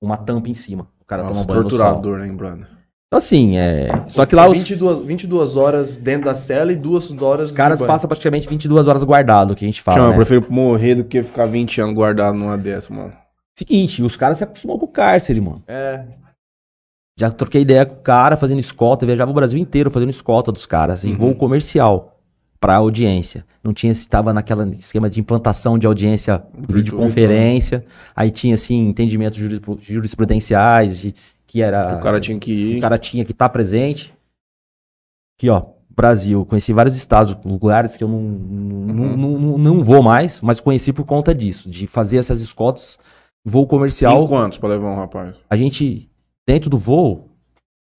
uma 0.00 0.16
tampa 0.16 0.48
em 0.48 0.54
cima. 0.54 0.86
O 1.00 1.04
cara 1.04 1.22
Nossa, 1.24 1.34
toma 1.34 1.44
banho 1.46 1.62
no 1.64 1.70
sol. 1.70 1.78
torturador, 1.78 2.18
né, 2.18 2.32
brother? 2.32 2.66
Então, 3.14 3.18
assim, 3.18 3.56
é... 3.56 3.88
Só 4.08 4.26
que 4.26 4.34
lá 4.34 4.48
os, 4.48 4.58
22, 4.58 5.06
22 5.06 5.56
horas 5.56 5.98
dentro 5.98 6.24
da 6.24 6.34
cela 6.34 6.72
e 6.72 6.76
duas 6.76 7.10
horas 7.22 7.50
os 7.50 7.56
caras 7.56 7.80
passam 7.80 8.08
praticamente 8.08 8.48
22 8.48 8.88
horas 8.88 9.04
guardado, 9.04 9.54
que 9.54 9.64
a 9.64 9.68
gente 9.68 9.80
fala, 9.80 9.98
Chama, 9.98 10.08
né? 10.08 10.14
eu 10.14 10.16
prefiro 10.16 10.46
morrer 10.50 10.96
do 10.96 11.04
que 11.04 11.22
ficar 11.22 11.46
20 11.46 11.80
anos 11.80 11.94
guardado 11.94 12.36
numa 12.36 12.58
dessa, 12.58 12.92
mano. 12.92 13.12
Seguinte, 13.56 14.02
os 14.02 14.16
caras 14.16 14.38
se 14.38 14.44
acostumam 14.44 14.78
com 14.80 14.86
o 14.86 14.88
cárcere, 14.88 15.40
mano. 15.40 15.62
É, 15.68 16.04
Já 17.16 17.30
troquei 17.30 17.62
ideia 17.62 17.86
com 17.86 17.94
o 17.94 18.02
cara 18.02 18.36
fazendo 18.36 18.58
escolta, 18.58 19.06
viajava 19.06 19.30
o 19.30 19.34
Brasil 19.34 19.60
inteiro 19.60 19.92
fazendo 19.92 20.10
escolta 20.10 20.50
dos 20.50 20.66
caras, 20.66 21.04
em 21.04 21.12
Uhum. 21.12 21.18
voo 21.18 21.34
comercial. 21.36 22.10
para 22.60 22.76
audiência. 22.76 23.44
Não 23.62 23.74
tinha 23.74 23.94
se 23.94 24.00
estava 24.00 24.32
naquele 24.32 24.76
esquema 24.80 25.10
de 25.10 25.20
implantação 25.20 25.78
de 25.78 25.86
audiência 25.86 26.38
por 26.66 26.76
videoconferência. 26.76 27.84
Aí 28.16 28.30
tinha 28.30 28.54
assim 28.54 28.88
entendimentos 28.88 29.38
juris- 29.38 29.60
jurisprudenciais 29.82 30.98
de 30.98 31.14
que 31.54 31.62
era 31.62 31.96
O 31.96 32.00
cara 32.00 32.18
tinha 32.18 32.36
que 32.36 32.52
ir. 32.52 32.78
o 32.78 32.80
cara 32.80 32.98
tinha 32.98 33.24
que 33.24 33.30
estar 33.30 33.48
presente. 33.48 34.12
Aqui, 35.38 35.48
ó, 35.48 35.66
Brasil. 35.88 36.44
Conheci 36.44 36.72
vários 36.72 36.96
estados, 36.96 37.36
lugares 37.44 37.96
que 37.96 38.02
eu 38.02 38.08
não, 38.08 38.20
não, 38.20 39.16
não, 39.16 39.38
não, 39.38 39.58
não 39.58 39.84
vou 39.84 40.02
mais, 40.02 40.40
mas 40.40 40.58
conheci 40.58 40.92
por 40.92 41.04
conta 41.06 41.32
disso, 41.32 41.70
de 41.70 41.86
fazer 41.86 42.16
essas 42.16 42.40
escoltas, 42.40 42.98
voo 43.44 43.68
comercial. 43.68 44.24
Em 44.24 44.26
quantos 44.26 44.58
pra 44.58 44.68
levar 44.70 44.90
um 44.90 44.96
rapaz? 44.96 45.36
A 45.48 45.56
gente, 45.56 46.10
dentro 46.44 46.68
do 46.68 46.76
voo, 46.76 47.28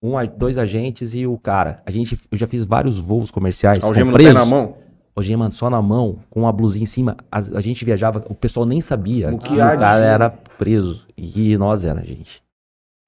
um, 0.03 0.17
a- 0.17 0.25
dois 0.25 0.57
agentes 0.57 1.13
e 1.13 1.25
o 1.25 1.37
cara. 1.37 1.81
A 1.85 1.91
gente, 1.91 2.19
eu 2.29 2.37
já 2.37 2.47
fiz 2.47 2.65
vários 2.65 2.99
voos 2.99 3.31
comerciais. 3.31 3.79
com 3.79 3.87
Algema 3.87 4.11
presos. 4.11 4.33
na 4.33 4.45
mão? 4.45 4.75
Algema 5.15 5.49
só 5.49 5.69
na 5.69 5.81
mão, 5.81 6.19
com 6.29 6.41
uma 6.41 6.51
blusinha 6.51 6.83
em 6.83 6.87
cima. 6.87 7.15
A, 7.31 7.37
a 7.37 7.61
gente 7.61 7.85
viajava, 7.85 8.25
o 8.29 8.35
pessoal 8.35 8.65
nem 8.65 8.81
sabia 8.81 9.31
No 9.31 9.39
que 9.39 9.47
que 9.47 9.53
o 9.53 9.57
cara 9.59 10.03
era 10.03 10.29
preso. 10.29 11.07
E 11.15 11.57
nós 11.57 11.85
era, 11.85 12.03
gente. 12.05 12.43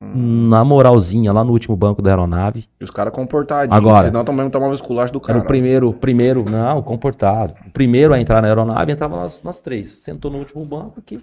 Hum. 0.02 0.48
Na 0.50 0.64
moralzinha, 0.64 1.34
lá 1.34 1.44
no 1.44 1.52
último 1.52 1.76
banco 1.76 2.02
da 2.04 2.12
aeronave. 2.12 2.70
E 2.80 2.84
os 2.84 2.92
caras 2.92 3.12
comportadinhos. 3.14 3.76
Agora. 3.76 4.08
Senão 4.08 4.24
também 4.24 4.48
tomava 4.50 4.74
esculacho 4.76 5.12
do 5.12 5.20
cara. 5.20 5.40
Era 5.40 5.44
o 5.46 5.48
primeiro, 5.48 5.92
primeiro, 5.94 6.46
não, 6.48 6.84
comportado. 6.84 7.56
O 7.66 7.72
primeiro 7.72 8.14
a 8.14 8.20
entrar 8.20 8.42
na 8.42 8.48
aeronave, 8.48 8.92
entrava 8.92 9.16
nós, 9.16 9.42
nós 9.42 9.60
três. 9.62 9.90
Sentou 9.90 10.30
no 10.30 10.38
último 10.38 10.64
banco 10.64 11.00
aqui, 11.00 11.20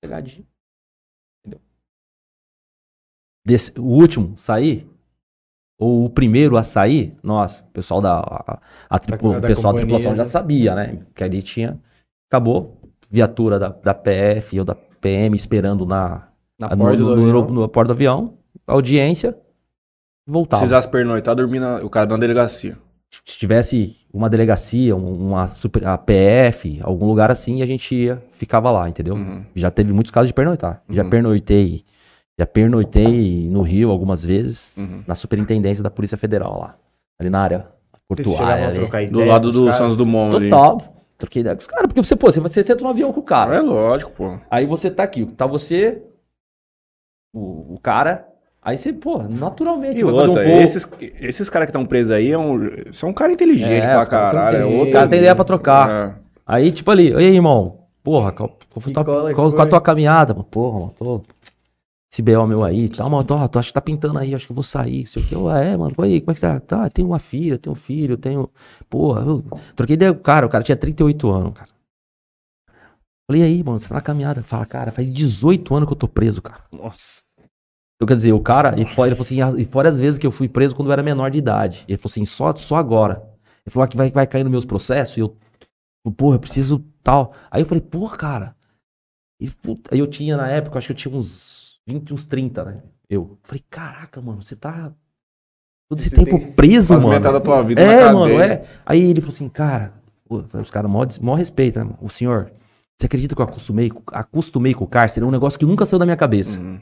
pegadinho. 0.00 0.46
Entendeu? 1.44 1.60
Desse, 3.44 3.72
o 3.78 3.84
último 3.84 4.38
sair, 4.38 4.88
ou 5.78 6.04
o 6.04 6.10
primeiro 6.10 6.56
a 6.56 6.62
sair, 6.62 7.16
nós, 7.24 7.58
o 7.60 7.64
pessoal 7.72 8.00
da, 8.00 8.20
a, 8.20 8.60
a 8.88 8.98
tripu- 9.00 9.32
Da- 9.32 9.38
o 9.38 9.40
da 9.40 9.48
pessoal 9.48 9.72
da 9.72 9.80
tripulação 9.80 10.12
já 10.12 10.22
né? 10.22 10.24
sabia, 10.24 10.74
né? 10.76 11.04
Que 11.12 11.24
ali 11.24 11.42
tinha, 11.42 11.80
acabou, 12.30 12.80
viatura 13.10 13.58
da, 13.58 13.68
da 13.70 13.92
PF 13.94 14.60
ou 14.60 14.64
da 14.64 14.76
PM 14.76 15.36
esperando 15.36 15.84
na, 15.84 16.28
Na 16.58 16.68
no, 16.70 16.76
porta 16.76 16.96
do 16.96 17.04
no, 17.04 17.12
avião. 17.12 17.26
no- 17.48 17.60
no 17.62 17.68
porta 17.68 17.88
do 17.88 17.96
avião, 17.96 18.34
audiência, 18.66 19.36
voltava. 20.26 20.60
Precisasse 20.62 20.88
pernoitar, 20.88 21.34
dormir 21.34 21.60
na... 21.60 21.76
o 21.78 21.90
cara 21.90 22.06
na 22.06 22.16
delegacia. 22.16 22.76
se 23.24 23.38
tivesse 23.38 23.96
uma 24.12 24.28
delegacia, 24.28 24.94
um- 24.96 25.28
uma 25.28 25.48
super, 25.48 25.86
a 25.86 25.96
PF, 25.98 26.80
algum 26.82 27.06
lugar 27.06 27.30
assim, 27.30 27.62
a 27.62 27.66
gente 27.66 27.94
ia, 27.94 28.22
ficava 28.32 28.70
lá, 28.70 28.88
entendeu? 28.88 29.14
Uhum. 29.14 29.44
Já 29.54 29.70
teve 29.70 29.92
muitos 29.92 30.10
casos 30.10 30.28
de 30.28 30.34
pernoitar. 30.34 30.82
Já 30.90 31.02
Uhum. 31.04 31.10
pernoitei, 31.10 31.84
já 32.38 32.46
pernoitei 32.46 33.48
no 33.50 33.62
Rio 33.62 33.90
algumas 33.90 34.24
vezes, 34.24 34.70
Uhum. 34.76 35.02
na 35.06 35.14
superintendência 35.14 35.82
da 35.82 35.90
Polícia 35.90 36.16
Federal 36.18 36.58
lá, 36.58 36.76
ali 37.18 37.30
na 37.30 37.40
área 37.40 37.66
portuária 38.08 38.68
ali. 38.68 39.06
Do 39.08 39.24
lado 39.24 39.50
do 39.52 39.64
caras? 39.64 39.76
Santos 39.78 39.96
Dumont 39.96 40.34
ali. 40.36 40.48
Total. 40.50 40.94
Troquei 41.18 41.40
ideia 41.40 41.56
com 41.56 41.60
os 41.62 41.66
caras, 41.66 41.86
porque 41.86 42.02
você, 42.02 42.14
pô, 42.14 42.30
você, 42.30 42.40
você 42.40 42.60
entra 42.60 42.76
no 42.76 42.88
avião 42.88 43.10
com 43.12 43.20
o 43.20 43.22
cara. 43.22 43.54
É 43.56 43.60
lógico, 43.60 44.10
pô. 44.12 44.38
Aí 44.50 44.66
você 44.66 44.90
tá 44.90 45.02
aqui, 45.02 45.24
tá 45.24 45.46
você, 45.46 46.02
o, 47.38 47.74
o 47.74 47.80
cara, 47.82 48.26
aí 48.62 48.78
você, 48.78 48.92
pô, 48.92 49.22
naturalmente 49.22 49.98
E 49.98 50.04
um 50.04 50.12
outra, 50.12 50.26
voo. 50.44 50.62
esses, 50.62 50.88
esses 51.20 51.50
caras 51.50 51.66
que 51.66 51.70
estão 51.70 51.84
presos 51.86 52.12
aí 52.12 52.30
é 52.32 52.38
um, 52.38 52.60
são 52.92 53.10
um 53.10 53.12
cara 53.12 53.32
inteligente 53.32 53.84
É, 53.84 53.94
pra 53.94 54.06
caralho. 54.06 54.56
É 54.56 54.60
inteligentes. 54.60 54.78
outro... 54.80 54.90
O 54.90 54.92
cara 54.94 55.08
tem 55.08 55.18
ideia 55.18 55.34
pra 55.34 55.44
trocar. 55.44 55.90
É. 55.90 56.14
Aí, 56.46 56.70
tipo 56.72 56.90
ali, 56.90 57.10
e 57.10 57.14
aí, 57.16 57.24
irmão? 57.34 57.80
Porra, 58.02 58.30
qual, 58.32 58.48
qual 58.70 58.80
foi 58.80 58.92
tua- 58.92 59.04
cola 59.04 59.28
que 59.30 59.34
qual- 59.34 59.48
foi? 59.48 59.56
qual 59.56 59.66
a 59.66 59.70
tua 59.70 59.80
caminhada? 59.80 60.32
Mano, 60.32 60.44
Porra, 60.44 60.78
mano, 60.80 60.94
tô. 60.98 61.22
Esse 62.12 62.22
BO 62.22 62.46
meu 62.46 62.64
aí, 62.64 62.88
tá, 62.88 63.06
mano, 63.08 63.24
tô, 63.24 63.48
tô, 63.48 63.58
acho 63.58 63.68
que 63.68 63.74
tá 63.74 63.80
pintando 63.80 64.18
aí, 64.18 64.34
acho 64.34 64.46
que 64.46 64.52
eu 64.52 64.54
vou 64.54 64.62
sair, 64.62 65.00
não 65.00 65.06
sei 65.06 65.22
o 65.22 65.26
que. 65.26 65.34
Ah, 65.50 65.58
é, 65.62 65.76
mano, 65.76 65.92
e 65.98 66.02
aí, 66.04 66.20
como 66.20 66.30
é 66.30 66.34
que 66.34 66.40
você 66.40 66.46
tá? 66.46 66.60
Tá, 66.60 66.88
tenho 66.88 67.08
uma 67.08 67.18
filha, 67.18 67.58
tenho 67.58 67.72
um 67.72 67.76
filho, 67.76 68.16
tenho. 68.16 68.48
Porra, 68.88 69.20
eu 69.22 69.44
troquei 69.74 69.94
ideia 69.94 70.14
com 70.14 70.20
o 70.20 70.22
cara, 70.22 70.46
o 70.46 70.48
cara 70.48 70.64
tinha 70.64 70.76
38 70.76 71.28
anos, 71.30 71.52
cara. 71.52 71.68
Falei, 73.28 73.42
e 73.42 73.44
aí, 73.44 73.62
mano, 73.62 73.80
você 73.80 73.88
tá 73.88 73.96
na 73.96 74.00
caminhada? 74.00 74.42
Fala, 74.44 74.64
cara, 74.64 74.92
faz 74.92 75.10
18 75.10 75.74
anos 75.74 75.88
que 75.88 75.92
eu 75.92 75.98
tô 75.98 76.06
preso, 76.08 76.40
cara. 76.40 76.62
Nossa. 76.72 77.25
Então, 77.96 78.06
quer 78.06 78.16
dizer, 78.16 78.32
o 78.32 78.40
cara, 78.40 78.78
e 78.78 78.84
fora, 78.84 79.08
ele 79.08 79.16
falou 79.16 79.24
assim, 79.26 79.40
"Ah, 79.40 79.54
e 79.56 79.64
fora 79.64 79.88
as 79.88 79.98
vezes 79.98 80.18
que 80.18 80.26
eu 80.26 80.30
fui 80.30 80.48
preso 80.48 80.74
quando 80.76 80.88
eu 80.88 80.92
era 80.92 81.02
menor 81.02 81.30
de 81.30 81.38
idade. 81.38 81.84
Ele 81.88 81.96
falou 81.96 82.10
assim, 82.12 82.26
só, 82.26 82.54
só 82.54 82.76
agora. 82.76 83.22
Ele 83.64 83.72
falou 83.72 83.84
"Ah, 83.84 83.88
que 83.88 83.96
vai, 83.96 84.10
vai 84.10 84.26
cair 84.26 84.44
nos 84.44 84.50
meus 84.50 84.64
processos 84.66 85.16
e 85.16 85.20
eu, 85.20 85.34
porra, 86.16 86.36
eu 86.36 86.40
preciso 86.40 86.84
tal. 87.02 87.32
Aí 87.50 87.62
eu 87.62 87.66
falei, 87.66 87.80
porra, 87.80 88.16
cara. 88.16 88.56
E, 89.40 89.48
puta, 89.50 89.94
aí 89.94 89.98
eu 89.98 90.06
tinha 90.06 90.36
na 90.36 90.48
época, 90.48 90.78
acho 90.78 90.88
que 90.88 90.92
eu 90.92 90.96
tinha 90.96 91.14
uns 91.16 91.78
20, 91.86 92.12
uns 92.12 92.24
30, 92.26 92.64
né? 92.64 92.82
Eu 93.08 93.38
falei, 93.42 93.62
caraca, 93.70 94.20
mano, 94.20 94.42
você 94.42 94.54
tá 94.56 94.92
todo 95.88 95.98
esse 95.98 96.10
Você 96.10 96.16
tempo 96.16 96.38
tem 96.38 96.52
preso, 96.52 96.94
mano. 96.94 97.08
metade 97.08 97.34
da 97.34 97.40
tua 97.40 97.62
vida 97.62 97.80
É, 97.80 98.12
mano, 98.12 98.38
é. 98.40 98.64
Aí 98.84 99.02
ele 99.02 99.20
falou 99.20 99.34
assim, 99.34 99.48
cara, 99.48 99.92
os 100.28 100.70
caras, 100.70 100.90
maior, 100.90 101.06
maior 101.22 101.36
respeito, 101.36 101.78
né? 101.82 101.90
O 102.00 102.08
senhor, 102.10 102.50
você 102.98 103.06
acredita 103.06 103.34
que 103.34 103.40
eu 103.40 103.44
acostumei, 103.46 103.90
com- 103.90 104.02
acostumei 104.12 104.74
com 104.74 104.84
o 104.84 104.88
cárcere? 104.88 105.24
É 105.24 105.28
um 105.28 105.30
negócio 105.32 105.58
que 105.58 105.64
nunca 105.66 105.86
saiu 105.86 105.98
da 105.98 106.04
minha 106.06 106.16
cabeça. 106.16 106.58
Uhum. 106.60 106.80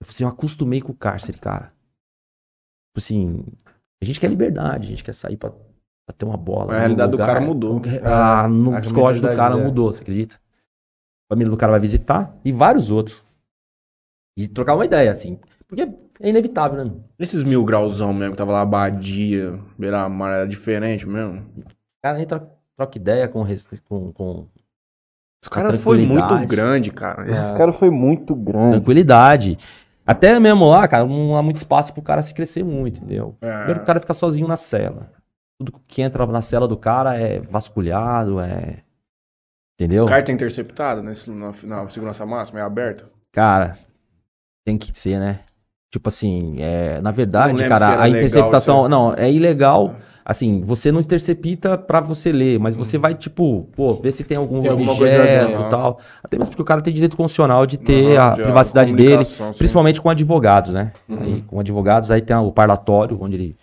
Eu 0.00 0.06
falei 0.06 0.14
assim, 0.16 0.24
eu 0.24 0.28
acostumei 0.28 0.80
com 0.80 0.92
o 0.92 0.96
cárcere, 0.96 1.38
cara. 1.38 1.72
Tipo 2.88 2.98
assim, 2.98 3.44
a 4.02 4.04
gente 4.04 4.20
quer 4.20 4.28
liberdade, 4.28 4.86
a 4.86 4.90
gente 4.90 5.04
quer 5.04 5.14
sair 5.14 5.36
pra, 5.36 5.50
pra 5.50 6.14
ter 6.16 6.24
uma 6.24 6.36
bola. 6.36 6.74
A 6.74 6.78
realidade 6.78 7.10
do 7.10 7.14
lugar. 7.16 7.26
cara 7.26 7.40
mudou. 7.40 7.80
Ah, 8.04 8.46
no 8.48 8.74
A 8.76 8.80
psicológico 8.80 9.26
do 9.28 9.36
cara 9.36 9.56
mudou, 9.56 9.92
você 9.92 10.02
acredita? 10.02 10.36
A 10.36 11.34
família 11.34 11.50
do 11.50 11.56
cara 11.56 11.72
vai 11.72 11.80
visitar 11.80 12.36
e 12.44 12.52
vários 12.52 12.90
outros. 12.90 13.24
E 14.36 14.46
trocar 14.48 14.74
uma 14.74 14.84
ideia, 14.84 15.10
assim. 15.12 15.38
Porque 15.66 15.82
é 16.20 16.28
inevitável, 16.28 16.76
né? 16.78 16.84
meu? 16.84 17.00
Esses 17.18 17.42
mil 17.42 17.64
grauzão 17.64 18.12
mesmo, 18.12 18.32
que 18.32 18.38
tava 18.38 18.52
lá, 18.52 18.60
Abadia, 18.60 19.58
Beira-Mar, 19.78 20.34
era 20.34 20.46
diferente 20.46 21.08
mesmo. 21.08 21.40
O 21.58 21.64
cara 22.02 22.20
entra, 22.20 22.48
troca 22.76 22.98
ideia 22.98 23.26
com, 23.28 23.44
com, 23.88 24.12
com 24.12 24.46
Esse 25.42 25.50
cara 25.50 25.72
foi 25.78 26.04
muito 26.04 26.46
grande, 26.46 26.90
cara. 26.90 27.28
Esse 27.30 27.52
É. 27.52 27.56
cara 27.56 27.72
foi 27.72 27.90
muito 27.90 28.34
grande. 28.34 28.76
tranquilidade. 28.76 29.58
Até 30.06 30.38
mesmo 30.38 30.66
lá, 30.66 30.86
cara, 30.86 31.04
não 31.06 31.36
há 31.36 31.42
muito 31.42 31.56
espaço 31.56 31.92
pro 31.92 32.02
cara 32.02 32.22
se 32.22 32.34
crescer 32.34 32.62
muito, 32.62 32.98
entendeu? 32.98 33.36
É. 33.40 33.56
Primeiro 33.58 33.82
o 33.82 33.86
cara 33.86 34.00
fica 34.00 34.12
sozinho 34.12 34.46
na 34.46 34.56
cela. 34.56 35.10
Tudo 35.58 35.80
que 35.86 36.02
entra 36.02 36.26
na 36.26 36.42
cela 36.42 36.68
do 36.68 36.76
cara 36.76 37.16
é 37.18 37.40
vasculhado, 37.40 38.40
é. 38.40 38.82
Entendeu? 39.78 40.06
Carta 40.06 40.30
interceptada 40.30 41.02
nesse, 41.02 41.28
na, 41.30 41.52
na 41.64 41.88
segurança 41.88 42.24
máxima, 42.26 42.60
é 42.60 42.62
aberta. 42.62 43.10
Cara, 43.32 43.74
tem 44.64 44.78
que 44.78 44.96
ser, 44.96 45.18
né? 45.18 45.40
Tipo 45.90 46.08
assim, 46.08 46.56
é, 46.60 47.00
na 47.00 47.10
verdade, 47.10 47.56
cara, 47.68 47.86
a 47.86 48.04
legal 48.04 48.08
interceptação. 48.08 48.88
Não, 48.88 49.14
é 49.14 49.30
ilegal. 49.30 49.96
Assim, 50.24 50.62
você 50.62 50.90
não 50.90 51.00
intercepta 51.00 51.76
pra 51.76 52.00
você 52.00 52.32
ler, 52.32 52.58
mas 52.58 52.74
você 52.74 52.96
vai, 52.96 53.14
tipo, 53.14 53.68
pô, 53.76 53.92
ver 53.94 54.10
se 54.10 54.24
tem 54.24 54.38
algum 54.38 54.62
Tem 54.62 54.70
objeto 54.70 55.50
e 55.50 55.68
tal. 55.68 56.00
Até 56.22 56.38
mesmo 56.38 56.50
porque 56.50 56.62
o 56.62 56.64
cara 56.64 56.80
tem 56.80 56.94
direito 56.94 57.14
constitucional 57.14 57.66
de 57.66 57.76
ter 57.76 58.16
a 58.16 58.30
de 58.30 58.42
privacidade 58.42 58.94
dele, 58.94 59.10
comunicação, 59.10 59.52
sim. 59.52 59.58
principalmente 59.58 60.00
com 60.00 60.08
advogados, 60.08 60.72
né? 60.72 60.92
Uhum. 61.06 61.20
Aí, 61.20 61.42
com 61.42 61.60
advogados, 61.60 62.10
aí 62.10 62.22
tem 62.22 62.34
o 62.34 62.50
parlatório, 62.50 63.18
onde 63.20 63.36
ele, 63.36 63.56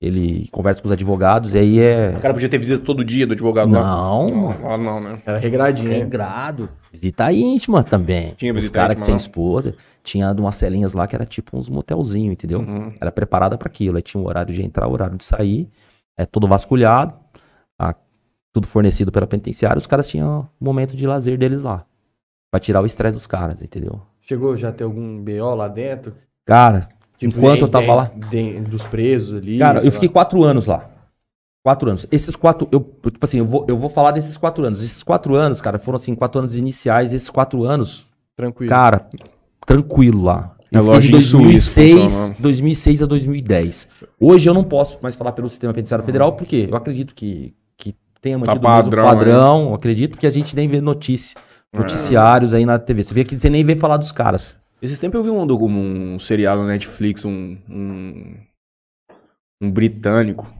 ele 0.00 0.48
conversa 0.50 0.80
com 0.80 0.88
os 0.88 0.92
advogados, 0.92 1.54
e 1.54 1.58
aí 1.58 1.80
é. 1.80 2.14
O 2.16 2.22
cara 2.22 2.32
podia 2.32 2.48
ter 2.48 2.56
visita 2.56 2.82
todo 2.82 3.04
dia 3.04 3.26
do 3.26 3.34
advogado 3.34 3.70
lá. 3.70 3.82
Não, 3.82 4.26
Não, 4.26 4.68
lá 4.68 4.78
não, 4.78 5.00
né? 5.00 5.18
Era 5.26 5.36
regradinho. 5.36 5.90
Regrado. 5.90 6.70
Visita 6.90 7.30
íntima 7.30 7.84
também. 7.84 8.32
Tinha 8.38 8.52
Os 8.52 8.60
visita 8.60 8.74
caras 8.74 8.96
que 8.96 9.02
tem 9.02 9.12
lá? 9.12 9.18
esposa. 9.18 9.74
Tinha 10.02 10.32
umas 10.32 10.56
celinhas 10.56 10.94
lá 10.94 11.06
que 11.06 11.14
era 11.14 11.26
tipo 11.26 11.58
uns 11.58 11.68
motelzinho, 11.68 12.32
entendeu? 12.32 12.60
Uhum. 12.60 12.92
Era 12.98 13.12
preparada 13.12 13.58
pra 13.58 13.66
aquilo. 13.66 13.98
Aí 13.98 14.02
tinha 14.02 14.22
um 14.22 14.26
horário 14.26 14.54
de 14.54 14.62
entrar, 14.62 14.88
horário 14.88 15.18
de 15.18 15.24
sair. 15.24 15.68
É 16.16 16.24
todo 16.26 16.46
vasculhado. 16.46 17.14
a- 17.78 17.94
tudo 18.52 18.66
fornecido 18.66 19.12
pela 19.12 19.26
penitenciária. 19.26 19.78
Os 19.78 19.86
caras 19.86 20.08
tinham 20.08 20.48
um 20.60 20.64
momento 20.64 20.96
de 20.96 21.06
lazer 21.06 21.36
deles 21.36 21.62
lá. 21.62 21.84
Pra 22.50 22.58
tirar 22.58 22.80
o 22.80 22.86
estresse 22.86 23.14
dos 23.14 23.26
caras, 23.26 23.60
entendeu? 23.60 24.00
Chegou 24.22 24.56
já 24.56 24.70
a 24.70 24.72
ter 24.72 24.84
algum 24.84 25.22
BO 25.22 25.54
lá 25.54 25.68
dentro? 25.68 26.14
Cara, 26.46 26.88
Tipo, 27.18 27.36
enquanto 27.38 27.62
eu 27.62 27.68
tava 27.68 27.94
lá. 27.94 28.10
dos 28.68 28.84
presos 28.84 29.36
ali. 29.42 29.58
Cara, 29.58 29.84
eu 29.84 29.92
fiquei 29.92 30.08
lá. 30.08 30.12
quatro 30.14 30.42
anos 30.42 30.64
lá. 30.66 30.88
Quatro 31.62 31.88
anos. 31.90 32.06
Esses 32.10 32.34
quatro, 32.36 32.66
eu, 32.72 32.98
eu, 33.02 33.10
tipo 33.10 33.24
assim, 33.26 33.38
eu 33.38 33.44
vou, 33.44 33.64
eu 33.68 33.76
vou 33.76 33.90
falar 33.90 34.12
desses 34.12 34.36
quatro 34.36 34.64
anos. 34.64 34.82
Esses 34.82 35.02
quatro 35.02 35.34
anos, 35.34 35.60
cara, 35.60 35.78
foram 35.78 35.96
assim, 35.96 36.14
quatro 36.14 36.38
anos 36.38 36.56
iniciais. 36.56 37.12
Esses 37.12 37.28
quatro 37.28 37.64
anos, 37.64 38.06
tranquilo. 38.36 38.70
Cara, 38.70 39.06
tranquilo 39.66 40.22
lá. 40.22 40.55
É 40.72 40.78
Eu 40.78 40.84
fiquei 40.84 41.00
de 41.00 41.12
lojinha 41.12 41.18
em 41.18 41.60
Suíça 41.60 41.80
2006, 41.80 42.02
funcionando. 42.02 42.36
2006 42.40 43.02
a 43.02 43.06
2010. 43.06 43.88
Hoje 44.20 44.48
eu 44.48 44.54
não 44.54 44.64
posso 44.64 44.98
mais 45.00 45.14
falar 45.14 45.32
pelo 45.32 45.48
sistema 45.48 45.72
penitenciário 45.72 46.04
federal, 46.04 46.32
porque 46.34 46.66
eu 46.70 46.76
acredito 46.76 47.14
que, 47.14 47.54
que 47.76 47.94
tenha 48.20 48.36
mantido 48.36 48.60
Tá 48.60 48.68
o 48.68 48.76
mesmo 48.76 48.90
padrão, 48.90 49.04
padrão. 49.04 49.68
Eu 49.68 49.74
acredito 49.74 50.18
que 50.18 50.26
a 50.26 50.30
gente 50.30 50.56
nem 50.56 50.66
vê 50.68 50.80
notícia, 50.80 51.36
É. 51.72 51.78
noticiários 51.78 52.52
aí 52.52 52.66
na 52.66 52.78
TV. 52.78 53.04
Você 53.04 53.14
vê 53.14 53.24
que 53.24 53.38
você 53.38 53.48
nem 53.48 53.64
vê 53.64 53.76
falar 53.76 53.96
dos 53.96 54.10
caras. 54.12 54.56
Esses 54.82 54.98
tempos 54.98 55.18
eu 55.18 55.22
vi 55.24 55.30
um, 55.30 55.46
docu- 55.46 55.66
um 55.68 56.18
seriado 56.18 56.60
na 56.62 56.68
Netflix, 56.68 57.24
um, 57.24 57.56
um, 57.70 58.34
um 59.62 59.70
britânico. 59.70 60.52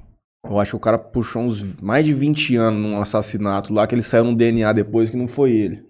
Eu 0.49 0.61
acho 0.61 0.71
que 0.73 0.77
o 0.77 0.81
cara 0.81 0.97
puxou 0.99 1.43
uns 1.43 1.75
mais 1.81 2.05
de 2.05 2.15
20 2.15 2.55
anos 2.57 2.81
num 2.81 3.01
assassinato 3.01 3.73
lá, 3.75 3.87
que 3.87 3.95
ele 3.95 4.03
saiu 4.03 4.25
no 4.25 4.35
DNA 4.37 4.73
depois 4.73 5.11
que 5.11 5.17
não 5.17 5.27
foi 5.27 5.51
ele. 5.53 5.83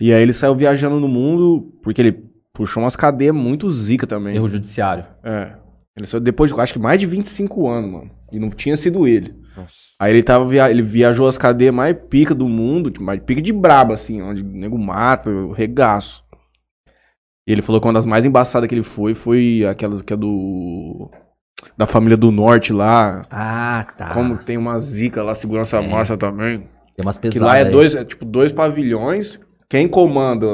E 0.00 0.12
aí 0.12 0.22
ele 0.22 0.32
saiu 0.32 0.54
viajando 0.54 1.00
no 1.00 1.08
mundo, 1.08 1.72
porque 1.82 2.00
ele 2.00 2.24
puxou 2.54 2.82
umas 2.82 2.96
cadeias 2.96 3.34
muito 3.34 3.68
zica 3.70 4.06
também. 4.06 4.34
Erro 4.36 4.48
judiciário. 4.48 5.04
É. 5.22 5.52
Ele 5.96 6.06
saiu 6.06 6.20
depois 6.20 6.50
de, 6.52 6.58
acho 6.60 6.72
que 6.72 6.78
mais 6.78 6.98
de 6.98 7.06
25 7.06 7.68
anos, 7.68 7.90
mano. 7.92 8.10
E 8.32 8.38
não 8.38 8.48
tinha 8.50 8.76
sido 8.76 9.06
ele. 9.06 9.34
Nossa. 9.56 9.74
Aí 10.00 10.12
ele 10.12 10.22
tava 10.22 10.44
via... 10.46 10.68
ele 10.70 10.82
viajou 10.82 11.28
as 11.28 11.38
cadeias 11.38 11.72
mais 11.74 11.96
pica 12.08 12.34
do 12.34 12.48
mundo, 12.48 12.90
tipo, 12.90 13.04
mais 13.04 13.20
pica 13.20 13.40
de 13.42 13.52
braba, 13.52 13.94
assim, 13.94 14.20
onde 14.22 14.42
o 14.42 14.46
nego 14.46 14.76
mata, 14.78 15.30
regaço. 15.54 16.24
E 17.46 17.52
ele 17.52 17.62
falou 17.62 17.80
que 17.80 17.86
uma 17.86 17.92
das 17.92 18.06
mais 18.06 18.24
embaçadas 18.24 18.68
que 18.68 18.74
ele 18.74 18.82
foi 18.82 19.14
foi 19.14 19.64
aquelas 19.68 20.00
que 20.02 20.12
é 20.12 20.16
do. 20.16 21.10
Da 21.76 21.86
família 21.86 22.16
do 22.16 22.32
norte 22.32 22.72
lá. 22.72 23.22
Ah, 23.30 23.86
tá. 23.96 24.08
Como 24.10 24.36
tem 24.38 24.56
uma 24.56 24.78
zica 24.80 25.22
lá, 25.22 25.34
segurança 25.34 25.76
É. 25.76 25.86
massa 25.88 26.16
também. 26.16 26.68
Tem 26.96 27.04
umas 27.04 27.18
Que 27.18 27.28
pesadas. 27.28 27.46
lá 27.48 27.58
é 27.58 27.64
aí. 27.64 27.70
dois, 27.70 27.94
é 27.94 28.04
tipo 28.04 28.24
dois 28.24 28.50
pavilhões. 28.50 29.38
Quem 29.68 29.86
comanda, 29.86 30.46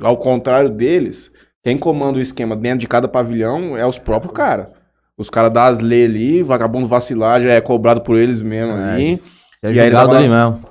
ao 0.00 0.16
contrário 0.16 0.70
deles, 0.70 1.30
quem 1.64 1.76
comanda 1.78 2.18
o 2.18 2.22
esquema 2.22 2.56
dentro 2.56 2.78
de 2.80 2.86
cada 2.88 3.08
pavilhão 3.08 3.76
é 3.76 3.86
os 3.86 3.98
próprios 3.98 4.32
caras. 4.34 4.68
Os 5.16 5.28
caras 5.28 5.52
dão 5.52 5.62
as 5.64 5.78
leis 5.80 6.08
ali, 6.08 6.42
vagabundo 6.42 6.86
vacilar, 6.86 7.42
já 7.42 7.50
é 7.52 7.60
cobrado 7.60 8.00
por 8.02 8.16
eles 8.16 8.40
mesmo 8.42 8.72
É. 8.72 8.92
ali. 8.92 9.22
É 9.62 9.72
E 9.72 9.80
aí 9.80 9.90
tava- 9.90 10.16
ali 10.16 10.28
mesmo. 10.28 10.62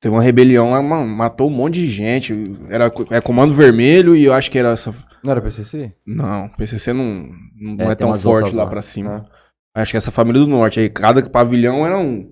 Teve 0.00 0.14
uma 0.14 0.22
rebelião 0.22 0.74
matou 0.82 1.48
um 1.48 1.52
monte 1.54 1.74
de 1.74 1.86
gente. 1.86 2.32
Era 2.70 2.90
é 3.10 3.20
comando 3.20 3.52
vermelho 3.52 4.16
e 4.16 4.24
eu 4.24 4.32
acho 4.32 4.50
que 4.50 4.58
era 4.58 4.70
essa. 4.70 4.92
Não 5.22 5.30
era 5.30 5.40
PCC? 5.42 5.92
Não, 6.06 6.48
PCC 6.56 6.92
não, 6.94 7.28
não 7.60 7.88
É, 7.88 7.92
é, 7.92 7.94
tão 7.94 8.14
forte 8.14 8.56
lá 8.56 8.64
lá. 8.64 8.70
pra 8.70 8.80
cima. 8.82 9.26
Ah. 9.74 9.82
Acho 9.82 9.92
que 9.92 9.98
essa 9.98 10.10
família 10.10 10.40
do 10.40 10.46
norte 10.48 10.80
aí, 10.80 10.88
cada 10.88 11.22
pavilhão 11.28 11.86
era 11.86 11.98
um. 11.98 12.28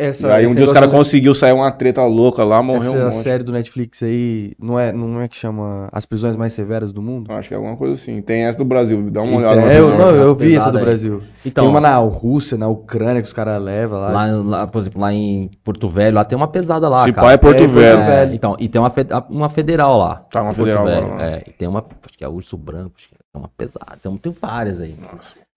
Essa, 0.00 0.28
e 0.28 0.30
aí 0.30 0.46
um 0.46 0.54
dia 0.54 0.64
os 0.64 0.72
caras 0.72 0.88
do- 0.88 0.94
conseguiu 0.96 1.34
sair 1.34 1.52
uma 1.52 1.72
treta 1.72 2.04
louca 2.04 2.44
lá, 2.44 2.62
morreu 2.62 2.92
Essa 2.94 2.98
um 2.98 3.04
monte. 3.06 3.16
série 3.24 3.42
do 3.42 3.50
Netflix 3.50 4.00
aí 4.00 4.52
não 4.56 4.78
é, 4.78 4.92
não 4.92 5.20
é 5.20 5.26
que 5.26 5.36
chama 5.36 5.88
As 5.90 6.06
Prisões 6.06 6.36
Mais 6.36 6.52
Severas 6.52 6.92
do 6.92 7.02
Mundo? 7.02 7.32
Acho 7.32 7.48
que 7.48 7.54
é 7.54 7.56
alguma 7.56 7.76
coisa 7.76 7.94
assim. 7.94 8.22
Tem 8.22 8.44
essa 8.44 8.56
do 8.56 8.64
Brasil, 8.64 9.10
dá 9.10 9.22
uma 9.22 9.38
olhada. 9.38 9.60
é, 9.62 9.80
eu, 9.80 9.98
não, 9.98 10.10
eu 10.14 10.36
vi 10.36 10.54
essa 10.54 10.70
do 10.70 10.78
aí. 10.78 10.84
Brasil. 10.84 11.20
Então, 11.44 11.64
tem 11.64 11.70
uma 11.70 11.80
na 11.80 11.96
Rússia, 11.98 12.56
na 12.56 12.68
Ucrânia 12.68 13.20
que 13.20 13.26
os 13.26 13.32
caras 13.32 13.60
levam 13.60 13.98
lá. 13.98 14.08
lá, 14.10 14.26
lá, 14.26 14.66
por 14.68 14.78
exemplo, 14.82 15.00
lá 15.00 15.12
em 15.12 15.50
Porto 15.64 15.88
Velho, 15.88 16.14
lá 16.14 16.24
tem 16.24 16.36
uma 16.36 16.46
pesada 16.48 16.88
lá, 16.88 17.04
Se 17.04 17.12
cara. 17.12 17.26
pá 17.26 17.32
é 17.32 17.36
Porto 17.36 17.56
É, 17.56 17.60
Porto 17.62 17.72
Velho. 17.74 17.98
Velho. 18.04 18.34
Então, 18.34 18.56
e 18.60 18.68
tem 18.68 18.80
uma, 18.80 18.90
fe- 18.90 19.06
uma 19.28 19.48
federal 19.50 19.98
lá. 19.98 20.22
Tá, 20.30 20.42
uma 20.42 20.54
federal 20.54 20.84
Velho, 20.84 21.08
lá. 21.08 21.22
É, 21.26 21.42
e 21.44 21.50
tem 21.50 21.66
uma, 21.66 21.80
acho 21.80 22.16
que 22.16 22.22
é 22.24 22.28
Urso 22.28 22.56
Branco, 22.56 22.92
acho 22.96 23.08
que 23.08 23.14
é 23.16 23.36
uma 23.38 23.48
pesada. 23.56 23.98
Tem, 24.00 24.16
tem 24.16 24.30
várias 24.32 24.80
aí 24.80 24.94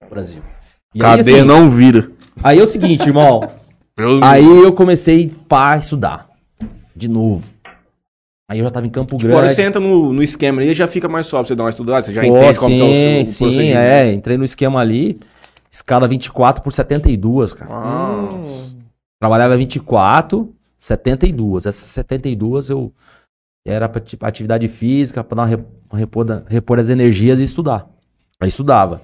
no 0.02 0.10
Brasil. 0.10 0.42
E 0.96 1.04
aí, 1.04 1.18
Cadeia 1.18 1.38
assim, 1.38 1.48
não 1.48 1.70
vira. 1.70 2.10
Aí 2.44 2.58
é 2.60 2.64
o 2.64 2.68
seguinte, 2.68 3.04
irmão. 3.08 3.48
Eu- 3.98 4.24
aí 4.24 4.46
eu 4.64 4.74
comecei 4.74 5.30
pá, 5.48 5.78
estudar. 5.78 6.30
De 6.96 7.08
novo. 7.08 7.48
Aí 8.50 8.60
eu 8.60 8.66
já 8.66 8.72
tava 8.72 8.86
em 8.86 8.90
Campo 8.90 9.16
Tipo, 9.18 9.28
Agora 9.30 9.44
Grande. 9.44 9.56
você 9.56 9.62
entra 9.62 9.80
no, 9.80 10.12
no 10.12 10.22
esquema 10.22 10.62
ali 10.62 10.74
já 10.74 10.88
fica 10.88 11.08
mais 11.08 11.26
só 11.26 11.38
pra 11.40 11.48
você 11.48 11.56
dar 11.56 11.64
uma 11.64 11.70
estudada, 11.70 12.06
você 12.06 12.14
já 12.14 12.22
Pô, 12.22 12.28
entende 12.28 12.60
como 12.60 12.76
é 12.76 12.84
o 12.84 12.86
sim, 12.86 12.94
seu 12.94 13.22
o 13.22 13.26
sim, 13.26 13.44
procedimento. 13.46 13.78
é. 13.80 14.14
Entrei 14.14 14.38
no 14.38 14.44
esquema 14.44 14.80
ali. 14.82 15.20
Escala 15.72 16.06
24 16.08 16.62
por 16.62 16.74
72, 16.74 17.54
cara. 17.54 17.72
Ah, 17.74 18.30
Trabalhava 19.22 19.56
24, 19.56 20.54
72. 20.78 21.66
Essas 21.66 21.88
72 21.90 22.70
eu 22.70 22.92
era 23.66 23.88
pra 23.88 24.02
tipo, 24.02 24.26
atividade 24.26 24.68
física, 24.68 25.24
pra 25.24 25.36
dar 25.36 25.42
uma 25.44 25.48
re- 25.48 25.64
uma 25.90 25.98
repor, 26.00 26.26
repor 26.48 26.78
as 26.80 26.90
energias 26.90 27.40
e 27.40 27.44
estudar. 27.44 27.88
Aí 28.40 28.50
estudava. 28.50 29.02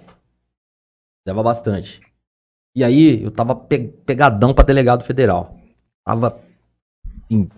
Dava 1.26 1.42
bastante. 1.42 2.02
E 2.76 2.84
aí 2.84 3.24
eu 3.24 3.32
tava 3.32 3.56
pe- 3.56 3.88
pegadão 4.06 4.54
pra 4.54 4.64
delegado 4.64 5.04
federal. 5.04 5.58
Tava 6.06 6.40
assim, 7.18 7.50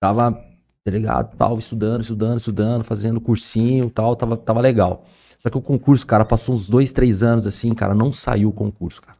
tava 0.00 0.42
delegado, 0.84 1.36
tal, 1.36 1.58
estudando, 1.58 2.02
estudando, 2.02 2.38
estudando, 2.38 2.84
fazendo 2.84 3.20
cursinho, 3.20 3.90
tal, 3.90 4.16
tava, 4.16 4.36
tava 4.36 4.60
legal. 4.60 5.04
Só 5.38 5.50
que 5.50 5.58
o 5.58 5.62
concurso, 5.62 6.06
cara, 6.06 6.24
passou 6.24 6.54
uns 6.54 6.68
dois, 6.68 6.92
três 6.92 7.22
anos 7.22 7.46
assim, 7.46 7.74
cara, 7.74 7.94
não 7.94 8.12
saiu 8.12 8.48
o 8.48 8.52
concurso, 8.52 9.00
cara. 9.02 9.18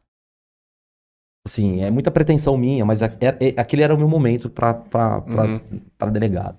Assim, 1.46 1.80
é 1.80 1.90
muita 1.90 2.10
pretensão 2.10 2.56
minha, 2.56 2.84
mas 2.84 3.00
é- 3.02 3.06
é- 3.20 3.60
aquele 3.60 3.82
era 3.82 3.94
o 3.94 3.98
meu 3.98 4.08
momento 4.08 4.50
pra, 4.50 4.74
pra, 4.74 5.20
pra, 5.22 5.44
Uhum. 5.46 5.80
pra 5.96 6.10
delegado. 6.10 6.58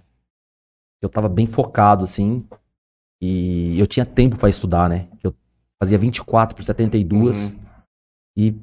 Eu 1.02 1.10
tava 1.10 1.30
bem 1.30 1.46
focado, 1.48 2.04
assim, 2.04 2.46
e 3.22 3.80
eu 3.80 3.86
tinha 3.88 4.06
tempo 4.06 4.38
pra 4.38 4.50
estudar, 4.50 4.90
né? 4.90 5.08
Eu 5.24 5.34
fazia 5.82 5.98
24 5.98 6.56
por 6.56 6.64
72 6.64 7.52
Uhum. 7.52 7.60
e, 8.38 8.56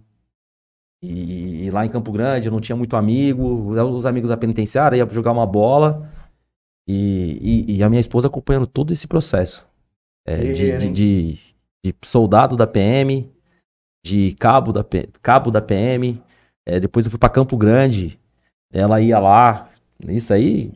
e, 1.03 1.67
e 1.67 1.71
lá 1.71 1.87
em 1.87 1.91
Campo 1.91 2.13
Grande 2.13 2.49
eu 2.49 2.53
não 2.53 2.61
tinha 2.61 2.77
muito 2.77 2.97
amigo, 2.97 3.71
os 3.73 4.07
amigos 4.07 4.31
da 4.31 4.37
penitenciária 4.37 4.97
ia 4.97 5.09
jogar 5.11 5.33
uma 5.33 5.47
bola 5.47 6.11
e, 6.89 7.65
e, 7.69 7.77
e 7.77 7.83
a 7.83 7.89
minha 7.89 8.01
esposa 8.01 8.29
acompanhando 8.29 8.67
todo 8.67 8.93
esse 8.93 9.07
processo. 9.07 9.67
É, 10.27 10.37
de, 10.53 10.73
de, 10.73 10.91
de- 10.91 11.39
de 11.85 11.95
soldado 12.05 12.57
da 12.57 12.67
PM, 12.67 13.31
de 14.05 14.35
cabo 14.35 14.73
da, 14.73 14.85
cabo 15.23 15.51
da 15.51 15.61
PM, 15.63 16.23
é, 16.67 16.81
depois 16.81 17.07
eu 17.07 17.11
fui 17.11 17.19
pra 17.19 17.29
Campo 17.31 17.57
Grande, 17.57 18.19
ela 18.73 19.01
ia 19.01 19.19
lá, 19.19 19.71
isso 20.09 20.33
aí, 20.33 20.73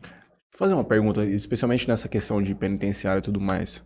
Vou 0.53 0.59
fazer 0.59 0.73
uma 0.75 0.83
pergunta, 0.83 1.25
especialmente 1.25 1.87
nessa 1.87 2.07
questão 2.07 2.41
de 2.41 2.53
penitenciário 2.53 3.19
e 3.19 3.23
tudo 3.23 3.41
mais. 3.41 3.83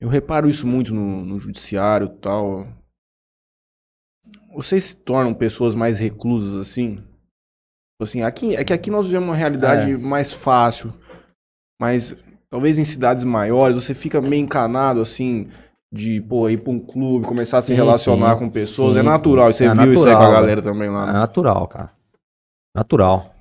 Eu 0.00 0.08
reparo 0.08 0.48
isso 0.48 0.66
muito 0.66 0.94
no, 0.94 1.24
no 1.24 1.38
judiciário 1.38 2.06
e 2.06 2.18
tal. 2.20 2.66
Vocês 4.54 4.84
se 4.84 4.96
tornam 4.96 5.32
pessoas 5.34 5.74
mais 5.74 5.98
reclusas 5.98 6.54
assim? 6.56 6.96
Tipo 6.96 8.02
Assim, 8.02 8.22
aqui, 8.22 8.56
é 8.56 8.64
que 8.64 8.72
aqui 8.72 8.90
nós 8.90 9.06
vivemos 9.06 9.28
uma 9.28 9.36
realidade 9.36 9.96
mais 9.96 10.32
fácil, 10.32 10.92
mas 11.80 12.14
talvez 12.50 12.76
em 12.78 12.84
cidades 12.84 13.22
maiores 13.24 13.76
você 13.76 13.94
fica 13.94 14.20
meio 14.20 14.42
encanado 14.42 15.00
assim 15.00 15.48
de 15.94 16.20
pô, 16.22 16.48
ir 16.48 16.56
pra 16.58 16.72
um 16.72 16.80
clube, 16.80 17.26
começar 17.26 17.58
a 17.58 17.62
se 17.62 17.68
Sim, 17.68 17.74
relacionar 17.74 18.32
sim. 18.34 18.38
com 18.40 18.50
pessoas. 18.50 18.94
Sim, 18.94 19.00
é 19.00 19.02
natural, 19.02 19.52
sim. 19.52 19.58
você 19.58 19.64
É 19.66 19.74
viu 19.74 19.92
isso 19.94 20.06
aí 20.06 20.12
com 20.14 20.18
a 20.18 20.22
natural, 20.22 20.32
galera 20.32 20.62
também 20.62 20.88
lá. 20.90 21.02
é 21.04 21.06
né? 21.06 21.12
natural, 21.12 21.68
cara. 21.68 21.90
Natural. 22.74 23.34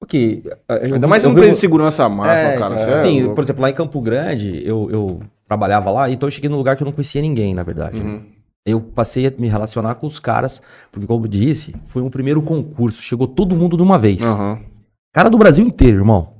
Porque. 0.00 0.42
eu 0.68 0.94
Ainda 0.94 1.06
mais 1.06 1.24
eu 1.24 1.30
um 1.30 1.34
vi- 1.34 1.40
preso 1.40 1.54
de 1.54 1.60
segurança 1.60 2.08
máxima, 2.08 2.48
É, 2.50 2.58
cara. 2.58 2.74
é 2.74 3.02
louco. 3.20 3.34
por 3.34 3.44
exemplo, 3.44 3.62
lá 3.62 3.70
em 3.70 3.74
Campo 3.74 4.00
Grande, 4.00 4.60
eu, 4.66 4.90
eu 4.90 5.20
trabalhava 5.46 5.90
lá, 5.90 6.10
então 6.10 6.26
eu 6.26 6.30
cheguei 6.32 6.50
num 6.50 6.56
lugar 6.58 6.76
que 6.76 6.82
eu 6.82 6.86
não 6.86 6.92
conhecia 6.92 7.22
ninguém, 7.22 7.54
na 7.54 7.62
verdade. 7.62 8.02
né? 8.02 8.22
Uhum. 8.66 8.72
Eu 8.72 8.80
passei 8.80 9.26
a 9.26 9.32
me 9.36 9.48
relacionar 9.48 9.94
com 9.96 10.06
os 10.06 10.18
caras, 10.18 10.60
porque, 10.90 11.06
como 11.06 11.24
eu 11.24 11.28
disse, 11.28 11.74
foi 11.86 12.02
um 12.02 12.10
primeiro 12.10 12.42
concurso, 12.42 13.02
chegou 13.02 13.26
todo 13.26 13.56
mundo 13.56 13.76
de 13.76 13.82
uma 13.82 13.98
vez. 13.98 14.22
Aham. 14.22 14.60
Cara 15.12 15.28
do 15.28 15.38
Brasil 15.38 15.64
inteiro, 15.64 15.98
irmão. 15.98 16.34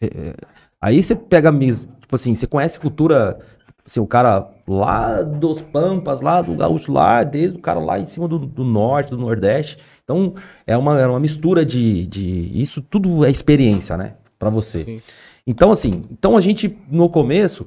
É, 0.00 0.06
é, 0.06 0.34
aí 0.80 1.02
você 1.02 1.14
pega 1.14 1.52
mesmo, 1.52 1.90
tipo 2.00 2.14
assim, 2.14 2.34
você 2.34 2.46
conhece 2.46 2.80
cultura, 2.80 3.38
assim, 3.84 4.00
o 4.00 4.06
cara 4.06 4.48
lá 4.66 5.20
dos 5.22 5.60
Pampas, 5.60 6.22
lá 6.22 6.40
do 6.40 6.54
Gaúcho, 6.54 6.90
lá, 6.90 7.22
desde 7.22 7.58
o 7.58 7.60
cara 7.60 7.78
lá 7.78 7.98
em 7.98 8.06
cima 8.06 8.26
do, 8.26 8.38
do 8.38 8.64
norte, 8.64 9.10
do 9.10 9.18
nordeste. 9.18 9.76
Então, 10.02 10.34
é 10.66 10.76
uma, 10.76 10.98
é 10.98 11.06
uma 11.06 11.20
mistura 11.20 11.64
de, 11.64 12.06
de. 12.06 12.50
Isso 12.54 12.80
tudo 12.80 13.24
é 13.24 13.30
experiência, 13.30 13.96
né? 13.96 14.14
Pra 14.38 14.48
você. 14.48 14.84
Sim. 14.84 15.00
Então, 15.46 15.70
assim, 15.70 16.04
então 16.10 16.36
a 16.36 16.40
gente, 16.40 16.78
no 16.90 17.08
começo, 17.08 17.66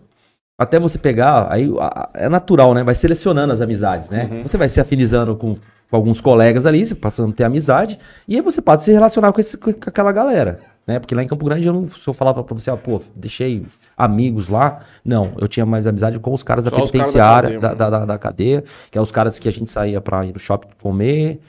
até 0.60 0.80
você 0.80 0.98
pegar, 0.98 1.48
aí 1.52 1.70
é 2.14 2.30
natural, 2.30 2.74
né? 2.74 2.84
Vai 2.84 2.96
selecionando 2.96 3.54
as 3.54 3.62
amizades, 3.62 4.10
né? 4.10 4.30
Uhum. 4.32 4.44
Você 4.44 4.58
vai 4.58 4.70
se 4.70 4.80
afinizando 4.80 5.36
com, 5.36 5.56
com 5.56 5.96
alguns 5.96 6.22
colegas 6.22 6.66
ali, 6.66 6.86
você 6.86 6.96
passando 6.96 7.32
a 7.32 7.36
ter 7.36 7.44
amizade, 7.44 7.98
e 8.28 8.36
aí 8.36 8.42
você 8.42 8.62
pode 8.62 8.84
se 8.84 8.92
relacionar 8.92 9.34
com, 9.34 9.40
esse, 9.42 9.58
com 9.58 9.70
aquela 9.72 10.12
galera, 10.12 10.60
né? 10.86 11.00
Porque 11.00 11.16
lá 11.16 11.24
em 11.24 11.28
Campo 11.28 11.44
Grande, 11.46 11.66
eu 11.68 11.74
não, 11.74 11.88
se 11.88 12.08
eu 12.08 12.14
falava 12.14 12.44
pra 12.44 12.54
você, 12.56 12.70
ah, 12.70 12.78
pô, 12.78 13.02
deixei 13.16 13.66
amigos 13.98 14.48
lá, 14.48 14.82
não, 15.04 15.34
eu 15.40 15.48
tinha 15.48 15.66
mais 15.66 15.86
amizade 15.88 16.20
com 16.20 16.34
os 16.34 16.44
caras 16.44 16.66
da 16.66 16.70
Só 16.72 16.78
da 16.78 16.82
penitenciária, 16.84 17.60
da, 17.60 17.74
da, 17.74 17.90
da- 17.90 18.06
da 18.06 18.18
cadeia, 18.20 18.64
que 18.92 18.98
é 18.98 19.02
os 19.02 19.12
caras 19.12 19.40
que 19.40 19.48
a 19.50 19.52
gente 19.52 19.72
saía 19.72 20.00
pra 20.02 20.26
ir 20.26 20.34
no 20.34 20.40
shopping 20.40 20.70
comer, 20.82 21.40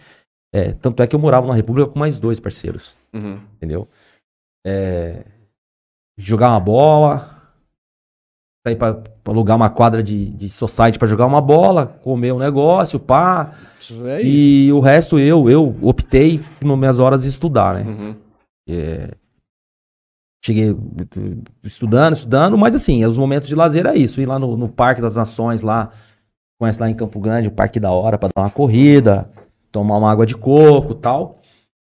é, 0.54 0.72
tanto 0.72 1.02
é 1.02 1.06
que 1.06 1.14
eu 1.16 1.20
morava 1.20 1.46
na 1.46 1.54
República 1.54 1.90
com 1.90 1.98
mais 1.98 2.18
dois 2.18 2.38
parceiros 2.40 2.94
Uhum. 3.12 3.38
entendeu? 3.56 3.86
É, 4.66 5.24
jogar 6.18 6.50
uma 6.50 6.60
bola, 6.60 7.33
sair 8.66 8.76
pra, 8.76 8.94
pra 8.94 9.32
alugar 9.32 9.56
uma 9.56 9.68
quadra 9.68 10.02
de, 10.02 10.30
de 10.30 10.48
society 10.48 10.98
pra 10.98 11.06
jogar 11.06 11.26
uma 11.26 11.40
bola, 11.40 11.86
comer 11.86 12.32
um 12.32 12.38
negócio, 12.38 12.98
pá. 12.98 13.52
É. 14.06 14.22
E 14.24 14.72
o 14.72 14.80
resto 14.80 15.18
eu, 15.18 15.50
eu 15.50 15.76
optei 15.82 16.42
nas 16.62 16.78
minhas 16.78 16.98
horas 16.98 17.22
de 17.22 17.28
estudar, 17.28 17.74
né? 17.74 17.82
Uhum. 17.82 18.16
Cheguei 20.42 20.70
uh, 20.70 20.78
estudando, 21.62 22.14
estudando, 22.14 22.56
mas 22.56 22.74
assim, 22.74 23.04
os 23.04 23.18
momentos 23.18 23.48
de 23.48 23.54
lazer 23.54 23.86
é 23.86 23.94
isso. 23.94 24.20
Ir 24.20 24.26
lá 24.26 24.38
no, 24.38 24.56
no 24.56 24.68
Parque 24.68 25.02
das 25.02 25.16
Nações, 25.16 25.60
lá, 25.60 25.90
conhece 26.58 26.80
lá 26.80 26.88
em 26.88 26.94
Campo 26.94 27.20
Grande, 27.20 27.48
o 27.48 27.52
Parque 27.52 27.78
da 27.78 27.90
Hora, 27.90 28.16
pra 28.16 28.30
dar 28.34 28.42
uma 28.42 28.50
corrida, 28.50 29.30
tomar 29.70 29.98
uma 29.98 30.10
água 30.10 30.24
de 30.24 30.36
coco 30.36 30.92
e 30.92 30.96
tal. 30.96 31.38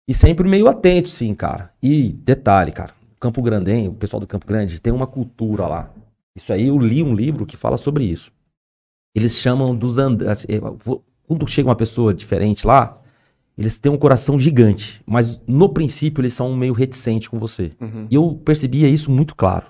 E 0.09 0.13
sempre 0.13 0.47
meio 0.47 0.67
atento, 0.67 1.09
sim, 1.09 1.33
cara. 1.33 1.71
E 1.81 2.09
detalhe, 2.09 2.71
cara, 2.71 2.93
Campo 3.19 3.41
Grandenho, 3.41 3.91
o 3.91 3.95
pessoal 3.95 4.19
do 4.19 4.27
Campo 4.27 4.47
Grande, 4.47 4.79
tem 4.79 4.93
uma 4.93 5.07
cultura 5.07 5.67
lá. 5.67 5.89
Isso 6.37 6.53
aí 6.53 6.67
eu 6.67 6.77
li 6.77 7.03
um 7.03 7.13
livro 7.13 7.45
que 7.45 7.57
fala 7.57 7.77
sobre 7.77 8.05
isso. 8.05 8.31
Eles 9.15 9.35
chamam 9.37 9.75
dos 9.75 9.97
and... 9.97 10.17
assim, 10.29 10.45
vou- 10.83 11.03
Quando 11.27 11.45
chega 11.47 11.67
uma 11.67 11.75
pessoa 11.75 12.13
diferente 12.13 12.65
lá, 12.65 13.01
eles 13.57 13.77
têm 13.79 13.91
um 13.91 13.97
coração 13.97 14.39
gigante, 14.39 15.01
mas 15.05 15.41
no 15.47 15.67
princípio 15.69 16.21
eles 16.21 16.33
são 16.33 16.55
meio 16.55 16.73
reticentes 16.73 17.27
com 17.27 17.37
você. 17.39 17.71
Uhum. 17.81 18.07
E 18.09 18.15
eu 18.15 18.39
percebia 18.45 18.87
isso 18.87 19.09
muito 19.11 19.35
claro. 19.35 19.65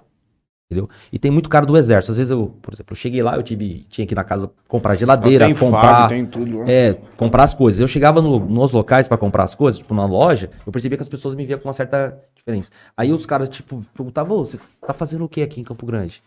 Entendeu? 0.69 0.89
E 1.13 1.17
tem 1.17 1.31
muito 1.31 1.47
cara 1.47 1.65
do 1.65 1.77
exército. 1.77 2.11
Às 2.11 2.17
vezes 2.17 2.29
eu, 2.31 2.53
por 2.61 2.73
exemplo, 2.73 2.91
eu 2.91 2.95
cheguei 2.97 3.23
lá, 3.23 3.37
eu 3.37 3.41
tive, 3.43 3.85
tinha 3.89 4.05
que 4.05 4.13
ir 4.13 4.17
na 4.17 4.25
casa 4.25 4.51
comprar 4.67 4.95
geladeira, 4.97 5.45
tem 5.45 5.55
comprar, 5.55 5.81
fase, 5.95 6.09
tem 6.09 6.25
tudo. 6.25 6.57
né? 6.57 6.65
é, 6.89 6.93
comprar 7.15 7.45
as 7.45 7.53
coisas. 7.53 7.79
Eu 7.79 7.87
chegava 7.87 8.21
no- 8.21 8.37
nos 8.45 8.73
locais 8.73 9.07
pra 9.07 9.17
comprar 9.17 9.45
as 9.45 9.55
coisas, 9.55 9.79
tipo 9.79 9.93
na 9.95 10.05
loja, 10.05 10.49
eu 10.65 10.71
percebia 10.73 10.97
que 10.97 11.01
as 11.03 11.07
pessoas 11.07 11.33
me 11.35 11.45
viam 11.45 11.57
com 11.57 11.69
uma 11.69 11.73
certa 11.73 12.21
diferença. 12.35 12.69
Aí 12.97 13.13
os 13.13 13.25
caras, 13.25 13.47
tipo, 13.47 13.81
perguntavam, 13.95 14.35
"Ô, 14.39 14.45
você 14.45 14.59
tá 14.85 14.93
fazendo 14.93 15.23
o 15.23 15.29
que 15.29 15.41
aqui 15.41 15.61
em 15.61 15.63
Campo 15.63 15.85
Grande? 15.85 16.21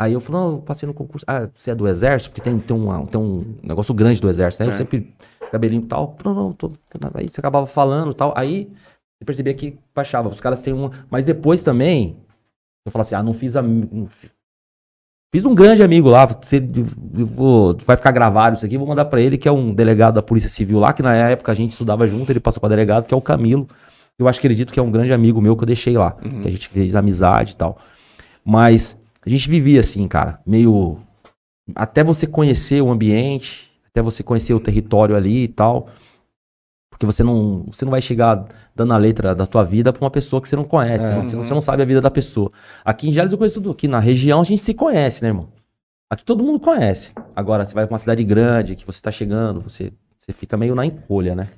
Aí 0.00 0.12
eu 0.12 0.20
falei, 0.20 0.40
não, 0.40 0.52
eu 0.52 0.58
passei 0.58 0.86
no 0.86 0.94
concurso. 0.94 1.24
Ah, 1.26 1.48
você 1.54 1.72
é 1.72 1.74
do 1.74 1.88
exército? 1.88 2.30
Porque 2.30 2.40
tem, 2.40 2.56
tem, 2.58 2.76
um, 2.76 3.06
tem 3.06 3.20
um 3.20 3.56
negócio 3.62 3.92
grande 3.92 4.20
do 4.20 4.28
exército, 4.30 4.62
né? 4.62 4.68
Eu 4.70 4.74
É. 4.74 4.76
sempre, 4.76 5.12
cabelinho 5.50 5.82
e 5.82 5.86
tal. 5.86 6.16
Não, 6.24 6.34
não, 6.34 6.52
tô, 6.52 6.72
aí 7.14 7.28
você 7.28 7.40
acabava 7.40 7.66
falando 7.66 8.12
e 8.12 8.14
tal. 8.14 8.32
Aí 8.36 8.70
eu 9.20 9.26
percebia 9.26 9.52
que 9.54 9.76
baixava. 9.94 10.28
Os 10.28 10.40
caras 10.40 10.62
têm 10.62 10.72
uma. 10.72 10.92
Mas 11.10 11.24
depois 11.24 11.64
também, 11.64 12.16
eu 12.86 12.92
falava 12.92 13.06
assim, 13.06 13.16
ah, 13.16 13.22
não 13.22 13.32
fiz 13.32 13.56
a. 13.56 13.62
Fiz 15.34 15.44
um 15.44 15.54
grande 15.54 15.82
amigo 15.82 16.08
lá, 16.08 16.24
você, 16.24 16.56
eu 16.56 17.26
vou, 17.26 17.76
vai 17.84 17.96
ficar 17.98 18.12
gravado 18.12 18.56
isso 18.56 18.64
aqui, 18.64 18.78
vou 18.78 18.86
mandar 18.86 19.04
pra 19.04 19.20
ele, 19.20 19.36
que 19.36 19.46
é 19.46 19.52
um 19.52 19.74
delegado 19.74 20.14
da 20.14 20.22
Polícia 20.22 20.48
Civil 20.48 20.78
lá, 20.78 20.90
que 20.94 21.02
na 21.02 21.14
época 21.14 21.52
a 21.52 21.54
gente 21.54 21.72
estudava 21.72 22.06
junto, 22.06 22.32
ele 22.32 22.40
passou 22.40 22.60
pra 22.60 22.70
delegado, 22.70 23.06
que 23.06 23.12
é 23.12 23.16
o 23.16 23.20
Camilo. 23.20 23.68
Eu 24.18 24.26
acho 24.26 24.40
que 24.40 24.46
acredito 24.46 24.72
que 24.72 24.80
é 24.80 24.82
um 24.82 24.90
grande 24.90 25.12
amigo 25.12 25.38
meu 25.38 25.54
que 25.54 25.62
eu 25.64 25.66
deixei 25.66 25.98
lá, 25.98 26.12
que 26.12 26.48
a 26.48 26.50
gente 26.50 26.66
fez 26.66 26.94
amizade 26.96 27.52
e 27.52 27.56
tal. 27.56 27.76
Mas 28.42 28.96
a 29.28 29.30
gente 29.30 29.48
vivia 29.48 29.80
assim, 29.80 30.06
cara, 30.08 30.40
meio. 30.46 30.98
Até 31.74 32.02
você 32.02 32.26
conhecer 32.26 32.80
o 32.82 32.90
ambiente, 32.90 33.70
até 33.90 34.00
você 34.00 34.22
conhecer 34.22 34.54
o 34.54 34.60
território 34.60 35.14
ali 35.14 35.44
e 35.44 35.48
tal. 35.48 35.88
Porque 36.90 37.06
você 37.06 37.22
não, 37.22 37.64
você 37.70 37.84
não 37.84 37.90
vai 37.92 38.00
chegar 38.00 38.44
dando 38.74 38.92
a 38.92 38.96
letra 38.96 39.34
da 39.34 39.46
tua 39.46 39.62
vida 39.64 39.92
pra 39.92 40.02
uma 40.02 40.10
pessoa 40.10 40.42
que 40.42 40.48
você 40.48 40.56
não 40.56 40.64
conhece. 40.64 41.04
É. 41.12 41.14
Você, 41.14 41.36
você 41.36 41.54
não 41.54 41.60
sabe 41.60 41.82
a 41.82 41.86
vida 41.86 42.00
da 42.00 42.10
pessoa. 42.10 42.50
Aqui 42.84 43.08
em 43.08 43.12
Jales 43.12 43.30
eu 43.30 43.38
conheço 43.38 43.54
tudo. 43.56 43.70
Aqui 43.70 43.86
na 43.86 44.00
região 44.00 44.40
a 44.40 44.44
gente 44.44 44.62
se 44.62 44.74
conhece, 44.74 45.22
né, 45.22 45.28
irmão? 45.28 45.48
Aqui 46.10 46.24
todo 46.24 46.42
mundo 46.42 46.58
conhece. 46.58 47.12
Agora, 47.36 47.64
você 47.64 47.74
vai 47.74 47.86
pra 47.86 47.92
uma 47.92 47.98
cidade 47.98 48.24
grande, 48.24 48.74
que 48.74 48.84
você 48.86 49.00
tá 49.00 49.12
chegando, 49.12 49.60
você, 49.60 49.92
você 50.18 50.32
fica 50.32 50.56
meio 50.56 50.74
na 50.74 50.84
encolha, 50.86 51.34
né? 51.34 51.50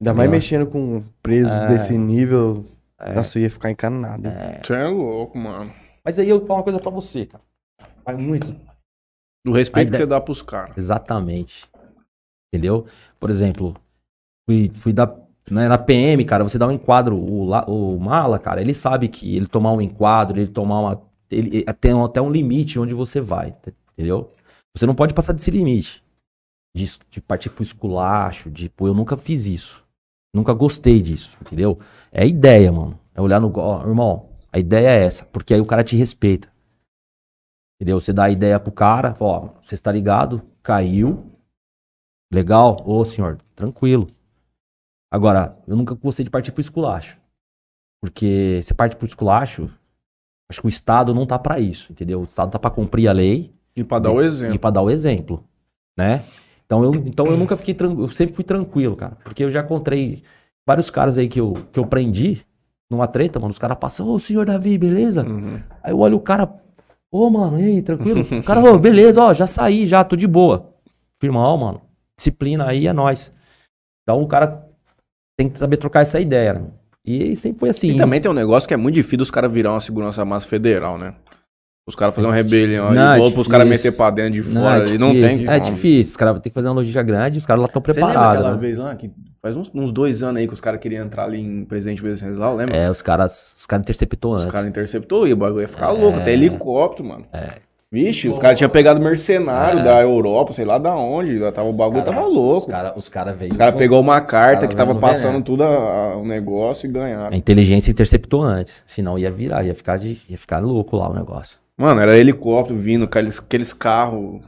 Ainda 0.00 0.14
mais 0.14 0.28
É. 0.28 0.32
mexendo 0.32 0.66
com 0.66 1.04
presos 1.22 1.52
É. 1.52 1.66
desse 1.68 1.96
nível, 1.96 2.64
É. 2.98 3.12
nossa, 3.12 3.38
eu 3.38 3.42
ia 3.42 3.50
ficar 3.50 3.70
encanado. 3.70 4.22
Você 4.62 4.74
é 4.74 4.86
louco, 4.88 5.38
mano. 5.38 5.70
Mas 6.04 6.18
aí 6.18 6.28
eu 6.28 6.38
vou 6.38 6.46
falar 6.46 6.58
uma 6.58 6.64
coisa 6.64 6.78
pra 6.78 6.90
você, 6.90 7.26
cara. 7.26 7.42
Vai 8.04 8.16
muito 8.16 8.54
Do 9.44 9.52
respeito 9.52 9.88
Aí 9.88 9.90
que 9.90 9.96
você 9.96 10.06
dá 10.06 10.20
pros 10.20 10.42
caras. 10.42 10.76
Exatamente. 10.76 11.66
Entendeu? 12.52 12.86
Por 13.18 13.30
exemplo, 13.30 13.74
fui, 14.48 14.70
fui 14.74 14.92
dar. 14.92 15.12
né, 15.50 15.66
na 15.66 15.78
PM, 15.78 16.24
cara, 16.24 16.44
você 16.44 16.58
dá 16.58 16.66
um 16.66 16.72
enquadro, 16.72 17.16
o, 17.16 17.50
o 17.50 17.98
mala, 17.98 18.38
cara, 18.38 18.60
ele 18.60 18.74
sabe 18.74 19.08
que 19.08 19.34
ele 19.34 19.46
tomar 19.46 19.72
um 19.72 19.80
enquadro, 19.80 20.38
ele 20.38 20.50
tomar 20.50 20.80
uma. 20.80 21.02
Ele, 21.30 21.64
tem 21.80 22.00
até 22.04 22.20
um 22.20 22.30
limite 22.30 22.78
onde 22.78 22.94
você 22.94 23.20
vai, 23.20 23.54
entendeu? 23.92 24.30
Você 24.76 24.86
não 24.86 24.94
pode 24.94 25.14
passar 25.14 25.32
desse 25.32 25.50
limite. 25.50 26.04
De, 26.76 26.90
de 27.08 27.20
partir 27.20 27.50
pro 27.50 27.62
esculacho, 27.62 28.50
de, 28.50 28.68
pô, 28.68 28.88
eu 28.88 28.94
nunca 28.94 29.16
fiz 29.16 29.46
isso. 29.46 29.82
Nunca 30.34 30.52
gostei 30.52 31.00
disso, 31.00 31.30
entendeu? 31.40 31.78
É 32.12 32.26
ideia, 32.26 32.70
mano. 32.70 32.98
É 33.14 33.20
olhar 33.20 33.40
no. 33.40 33.52
Ó, 33.56 33.86
irmão, 33.86 34.33
a 34.54 34.58
ideia 34.58 34.88
é 34.88 35.04
essa, 35.04 35.24
porque 35.26 35.52
aí 35.52 35.60
o 35.60 35.66
cara 35.66 35.82
te 35.82 35.96
respeita. 35.96 36.48
Entendeu? 37.76 37.98
Você 38.00 38.12
dá 38.12 38.24
a 38.24 38.30
ideia 38.30 38.60
pro 38.60 38.70
cara, 38.70 39.16
ó, 39.18 39.48
você 39.66 39.74
está 39.74 39.90
ligado? 39.90 40.42
Caiu. 40.62 41.26
Legal? 42.32 42.76
Ô, 42.86 43.04
senhor, 43.04 43.38
tranquilo. 43.54 44.06
Agora, 45.12 45.58
eu 45.66 45.76
nunca 45.76 45.94
gostei 45.94 46.24
de 46.24 46.30
partir 46.30 46.52
pro 46.52 46.60
esculacho. 46.60 47.18
Porque 48.00 48.60
você 48.62 48.72
parte 48.74 48.96
pro 48.96 49.06
esculacho, 49.06 49.70
acho 50.50 50.60
que 50.60 50.66
o 50.66 50.68
Estado 50.68 51.14
não 51.14 51.26
tá 51.26 51.38
pra 51.38 51.58
isso, 51.58 51.90
entendeu? 51.92 52.20
O 52.20 52.24
Estado 52.24 52.52
tá 52.52 52.58
pra 52.58 52.70
cumprir 52.70 53.08
a 53.08 53.12
lei 53.12 53.52
E 53.74 53.82
pra 53.82 53.98
dar 53.98 54.12
o 54.12 54.22
e 54.22 54.26
exemplo. 54.26 54.58
pra 54.58 54.70
dar 54.70 54.82
o 54.82 54.90
exemplo, 54.90 55.44
né? 55.96 56.24
Então 56.66 56.82
eu, 56.84 56.94
então 56.94 57.26
eu 57.26 57.36
nunca 57.36 57.56
fiquei 57.56 57.74
tranquilo, 57.74 58.04
eu 58.04 58.12
sempre 58.12 58.34
fui 58.34 58.44
tranquilo, 58.44 58.94
cara. 58.94 59.16
Porque 59.16 59.42
eu 59.42 59.50
já 59.50 59.62
encontrei 59.62 60.22
vários 60.66 60.90
caras 60.90 61.18
aí 61.18 61.28
que 61.28 61.40
eu, 61.40 61.54
que 61.72 61.78
eu 61.78 61.86
prendi 61.86 62.44
numa 62.90 63.06
treta, 63.06 63.38
mano. 63.38 63.50
Os 63.52 63.58
caras 63.58 63.76
passam, 63.78 64.08
ô, 64.08 64.18
senhor 64.18 64.46
Davi, 64.46 64.76
beleza? 64.78 65.26
Uhum. 65.26 65.60
Aí 65.82 65.92
eu 65.92 65.98
olho 65.98 66.16
o 66.16 66.20
cara, 66.20 66.48
ô, 67.12 67.28
mano, 67.30 67.58
e 67.60 67.64
aí, 67.64 67.82
tranquilo? 67.82 68.24
O 68.40 68.42
cara, 68.42 68.60
ô, 68.60 68.78
beleza, 68.78 69.22
ó, 69.22 69.32
já 69.34 69.46
saí, 69.46 69.86
já, 69.86 70.04
tô 70.04 70.16
de 70.16 70.26
boa. 70.26 70.70
Firmão, 71.20 71.56
mano, 71.56 71.80
disciplina 72.16 72.66
aí 72.66 72.86
é 72.86 72.92
nós. 72.92 73.32
Então 74.02 74.22
o 74.22 74.26
cara 74.26 74.66
tem 75.38 75.48
que 75.48 75.58
saber 75.58 75.76
trocar 75.78 76.00
essa 76.02 76.20
ideia, 76.20 76.54
né? 76.54 76.62
E 77.06 77.36
sempre 77.36 77.60
foi 77.60 77.68
assim. 77.68 77.90
E 77.92 77.96
também 77.96 78.20
tem 78.20 78.30
um 78.30 78.34
negócio 78.34 78.66
que 78.66 78.74
é 78.74 78.76
muito 78.78 78.94
difícil 78.94 79.22
os 79.22 79.30
caras 79.30 79.50
virar 79.52 79.72
uma 79.72 79.80
segurança 79.80 80.24
massa 80.24 80.46
federal, 80.46 80.96
né? 80.98 81.14
Os 81.86 81.94
caras 81.94 82.14
fazerem 82.14 82.30
uma 82.30 82.36
rebelião 82.36 82.92
Não, 82.94 83.12
é 83.12 83.18
e 83.28 83.30
pros 83.32 83.46
caras 83.46 83.68
meter 83.68 83.92
pra 83.92 84.10
dentro 84.10 84.42
de 84.42 84.54
Não, 84.54 84.62
fora. 84.62 84.88
é 84.88 84.94
e 84.94 84.96
não 84.98 85.10
tem 85.12 85.46
É 85.46 85.60
como. 85.60 85.74
difícil, 85.74 86.10
os 86.12 86.16
caras 86.16 86.40
têm 86.40 86.50
que 86.50 86.54
fazer 86.54 86.68
uma 86.68 86.74
logística 86.76 87.02
grande, 87.02 87.38
os 87.38 87.44
caras 87.44 87.60
lá 87.60 87.66
estão 87.66 87.82
Você 87.84 87.92
lembra 87.92 88.06
preparados. 88.06 88.38
aquela 88.38 88.54
né? 88.54 88.58
vez 88.60 88.78
lá 88.78 88.94
que 88.96 89.10
faz 89.44 89.56
uns, 89.58 89.70
uns 89.74 89.92
dois 89.92 90.22
anos 90.22 90.40
aí 90.40 90.48
que 90.48 90.54
os 90.54 90.60
caras 90.60 90.80
queriam 90.80 91.04
entrar 91.04 91.24
ali 91.24 91.38
em 91.38 91.64
Presidente 91.66 92.00
Venceslau, 92.02 92.56
lembra? 92.56 92.74
É, 92.74 92.90
os 92.90 93.02
caras, 93.02 93.54
os 93.58 93.66
caras 93.66 93.84
interceptou 93.84 94.32
Os 94.32 94.42
antes. 94.42 94.52
caras 94.52 94.66
interceptou 94.66 95.28
e 95.28 95.34
o 95.34 95.36
bagulho 95.36 95.60
ia 95.60 95.68
ficar 95.68 95.90
É. 95.90 95.92
louco, 95.92 96.18
até 96.18 96.32
helicóptero, 96.32 97.06
mano. 97.08 97.26
Vixe, 97.92 98.28
os 98.28 98.38
caras 98.40 98.56
tinham 98.58 98.70
pegado 98.70 98.98
mercenário 98.98 99.84
da 99.84 100.00
Europa, 100.00 100.52
sei 100.52 100.64
lá 100.64 100.78
da 100.78 100.96
onde, 100.96 101.38
tava, 101.52 101.68
o 101.68 101.72
bagulho 101.74 101.98
É. 101.98 102.00
Os 102.00 102.04
cara- 102.06 102.16
tava 102.16 102.26
louco. 102.26 102.58
Os 102.66 102.72
caras 102.72 102.92
os 102.96 103.08
cara 103.08 103.32
veio. 103.34 103.52
Os 103.52 103.56
caras 103.58 103.76
pegou 103.76 104.00
uma 104.00 104.20
carta 104.20 104.60
cara 104.62 104.66
que 104.68 104.74
tava 104.76 104.94
passando 104.96 105.26
veneno. 105.26 105.44
tudo 105.44 105.62
o 105.62 106.24
negócio 106.24 106.88
e 106.88 106.90
ganharam. 106.90 107.32
A 107.32 107.36
inteligência 107.36 107.90
interceptou 107.90 108.42
antes. 108.42 108.82
Senão 108.86 109.16
ia 109.18 109.30
virar, 109.30 109.62
ia 109.62 109.74
ficar, 109.74 109.98
de, 109.98 110.18
ia 110.28 110.36
ficar 110.38 110.58
louco 110.58 110.96
lá 110.96 111.08
o 111.08 111.14
negócio. 111.14 111.56
Mano, 111.76 112.00
era 112.00 112.16
helicóptero 112.16 112.78
vindo, 112.78 113.04
aqueles, 113.04 113.38
aqueles 113.38 113.72
carros 113.72 114.40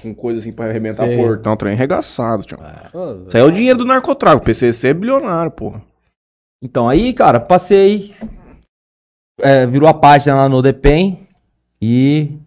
com 0.00 0.14
coisa 0.14 0.40
assim 0.40 0.52
pra 0.52 0.66
arrebentar 0.66 1.06
Sei. 1.06 1.16
portão, 1.16 1.56
trem 1.56 1.72
arregaçado, 1.74 2.42
tio. 2.44 2.58
Ô, 2.92 3.26
Isso 3.28 3.36
aí 3.36 3.42
é 3.42 3.44
o 3.44 3.50
dinheiro 3.52 3.78
do 3.78 3.84
narcotráfico. 3.84 4.44
PCC 4.44 4.88
é 4.88 4.94
bilionário, 4.94 5.50
porra. 5.50 5.82
Então, 6.62 6.88
aí, 6.88 7.12
cara, 7.12 7.38
passei. 7.40 8.14
é, 9.40 9.66
virou 9.66 9.88
a 9.88 9.94
página 9.94 10.34
lá 10.36 10.48
no 10.48 10.62
DEPEN 10.62 11.26
e 11.80 12.38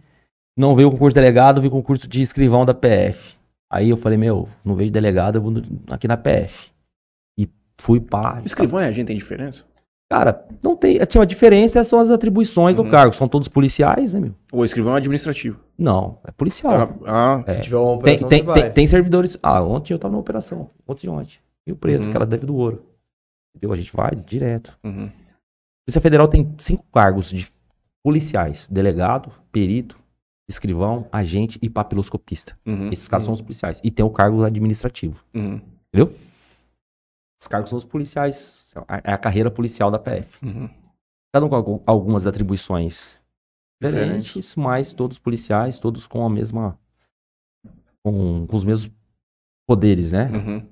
não 0.57 0.76
veio 0.76 0.88
o 0.88 0.91
concurso 0.91 1.14
de 1.14 1.22
delegado, 1.22 1.61
veio 1.61 1.72
o 1.72 1.76
concurso 1.76 2.07
de 2.07 2.22
escrivão 2.22 2.65
da 2.65 2.74
PF. 2.74 3.36
Aí 3.72 3.90
eu 3.90 3.98
falei, 3.98 4.18
meu, 4.18 4.48
não 4.64 4.76
vejo 4.76 4.91
delegado, 4.91 5.36
eu 5.38 5.41
vou 5.41 5.52
no- 5.52 5.64
aqui 5.90 6.07
na 6.07 6.15
PF. 6.18 6.72
E 7.38 7.49
fui 7.78 7.99
pá. 7.99 8.41
Escrivão 8.45 8.82
e 8.82 8.86
agente 8.86 9.07
tem 9.07 9.18
diferença? 9.18 9.64
Cara, 10.09 10.45
não 10.63 10.75
tem. 10.75 10.97
Tinha 11.05 11.19
uma 11.19 11.25
diferença, 11.27 11.84
são 11.84 11.99
as 11.99 12.09
atribuições 12.09 12.77
Uhum. 12.77 12.85
do 12.85 12.89
cargo. 12.89 13.13
São 13.13 13.27
todos 13.27 13.47
policiais, 13.49 14.13
né, 14.13 14.21
meu? 14.21 14.34
O 14.53 14.63
escrivão 14.63 14.93
é 14.93 14.97
administrativo. 14.97 15.59
Não, 15.77 16.19
é 16.23 16.31
policial. 16.31 16.95
Ah, 17.05 17.43
É. 17.45 17.55
Se 17.55 17.61
tiver 17.63 17.75
uma 17.77 17.88
Tem, 18.01 18.15
operação, 18.15 18.29
tem, 18.29 18.39
você 18.39 18.45
vai. 18.45 18.61
tem, 18.63 18.71
tem 18.71 18.88
servidores. 18.88 19.38
Ah, 19.43 19.61
ontem 19.61 19.93
eu 19.93 19.99
tava 19.99 20.13
na 20.13 20.19
operação. 20.19 20.69
Ontem 20.88 21.01
de 21.01 21.09
ontem. 21.09 21.38
E 21.67 21.71
o 21.71 21.75
preto, 21.75 22.03
Uhum. 22.03 22.09
aquela 22.09 22.25
deve 22.25 22.45
do 22.45 22.55
ouro. 22.55 22.84
Entendeu? 23.55 23.73
A 23.73 23.77
gente 23.77 23.91
vai 23.93 24.15
direto. 24.15 24.77
uhum. 24.84 25.07
A 25.07 25.85
Polícia 25.89 26.01
Federal 26.01 26.27
tem 26.27 26.53
cinco 26.57 26.85
cargos 26.91 27.29
de 27.29 27.51
policiais: 28.03 28.67
delegado, 28.71 29.31
perito, 29.51 29.97
escrivão, 30.49 31.05
agente 31.11 31.59
e 31.61 31.69
papiloscopista. 31.69 32.57
Uhum. 32.65 32.89
Esses 32.91 33.07
caras 33.09 33.25
são 33.25 33.34
os 33.34 33.41
policiais. 33.41 33.81
E 33.84 33.91
tem 33.91 34.05
o 34.05 34.09
cargo 34.09 34.43
administrativo. 34.43 35.21
Uhum. 35.34 35.59
Esses 35.93 37.47
cargos 37.49 37.69
são 37.69 37.77
os 37.77 37.85
policiais. 37.85 38.66
É 39.03 39.11
a 39.13 39.17
carreira 39.17 39.49
policial 39.51 39.89
da 39.91 39.99
PF. 39.99 40.45
Uhum. 40.45 40.69
Cada 41.33 41.45
um 41.45 41.49
com 41.49 41.55
algu- 41.55 41.83
algumas 41.85 42.25
atribuições 42.25 43.19
Diferentes. 43.81 44.25
diferentes, 44.27 44.55
mas 44.55 44.93
todos 44.93 45.19
policiais, 45.19 45.79
todos 45.79 46.07
com 46.07 46.25
a 46.25 46.29
mesma. 46.29 46.79
com, 48.03 48.47
com 48.47 48.55
os 48.55 48.63
mesmos 48.63 48.93
poderes, 49.67 50.11
né? 50.13 50.29
Uhum. 50.31 50.69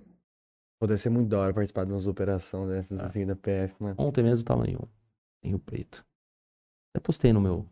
Pô, 0.79 0.87
deve 0.87 1.01
ser 1.01 1.09
muito 1.09 1.29
da 1.29 1.39
hora 1.39 1.53
participar 1.53 1.85
de 1.85 1.91
umas 1.91 2.07
operações 2.07 2.67
dessas 2.69 2.99
assim 2.99 3.25
da 3.25 3.35
PF, 3.35 3.75
mano. 3.81 3.95
Ontem 3.97 4.23
mesmo 4.23 4.43
tava 4.43 4.69
em, 4.69 4.77
em 5.43 5.49
Rio 5.49 5.59
Preto. 5.59 6.05
Até 6.93 7.01
postei 7.03 7.31
no 7.33 7.41
meu. 7.41 7.65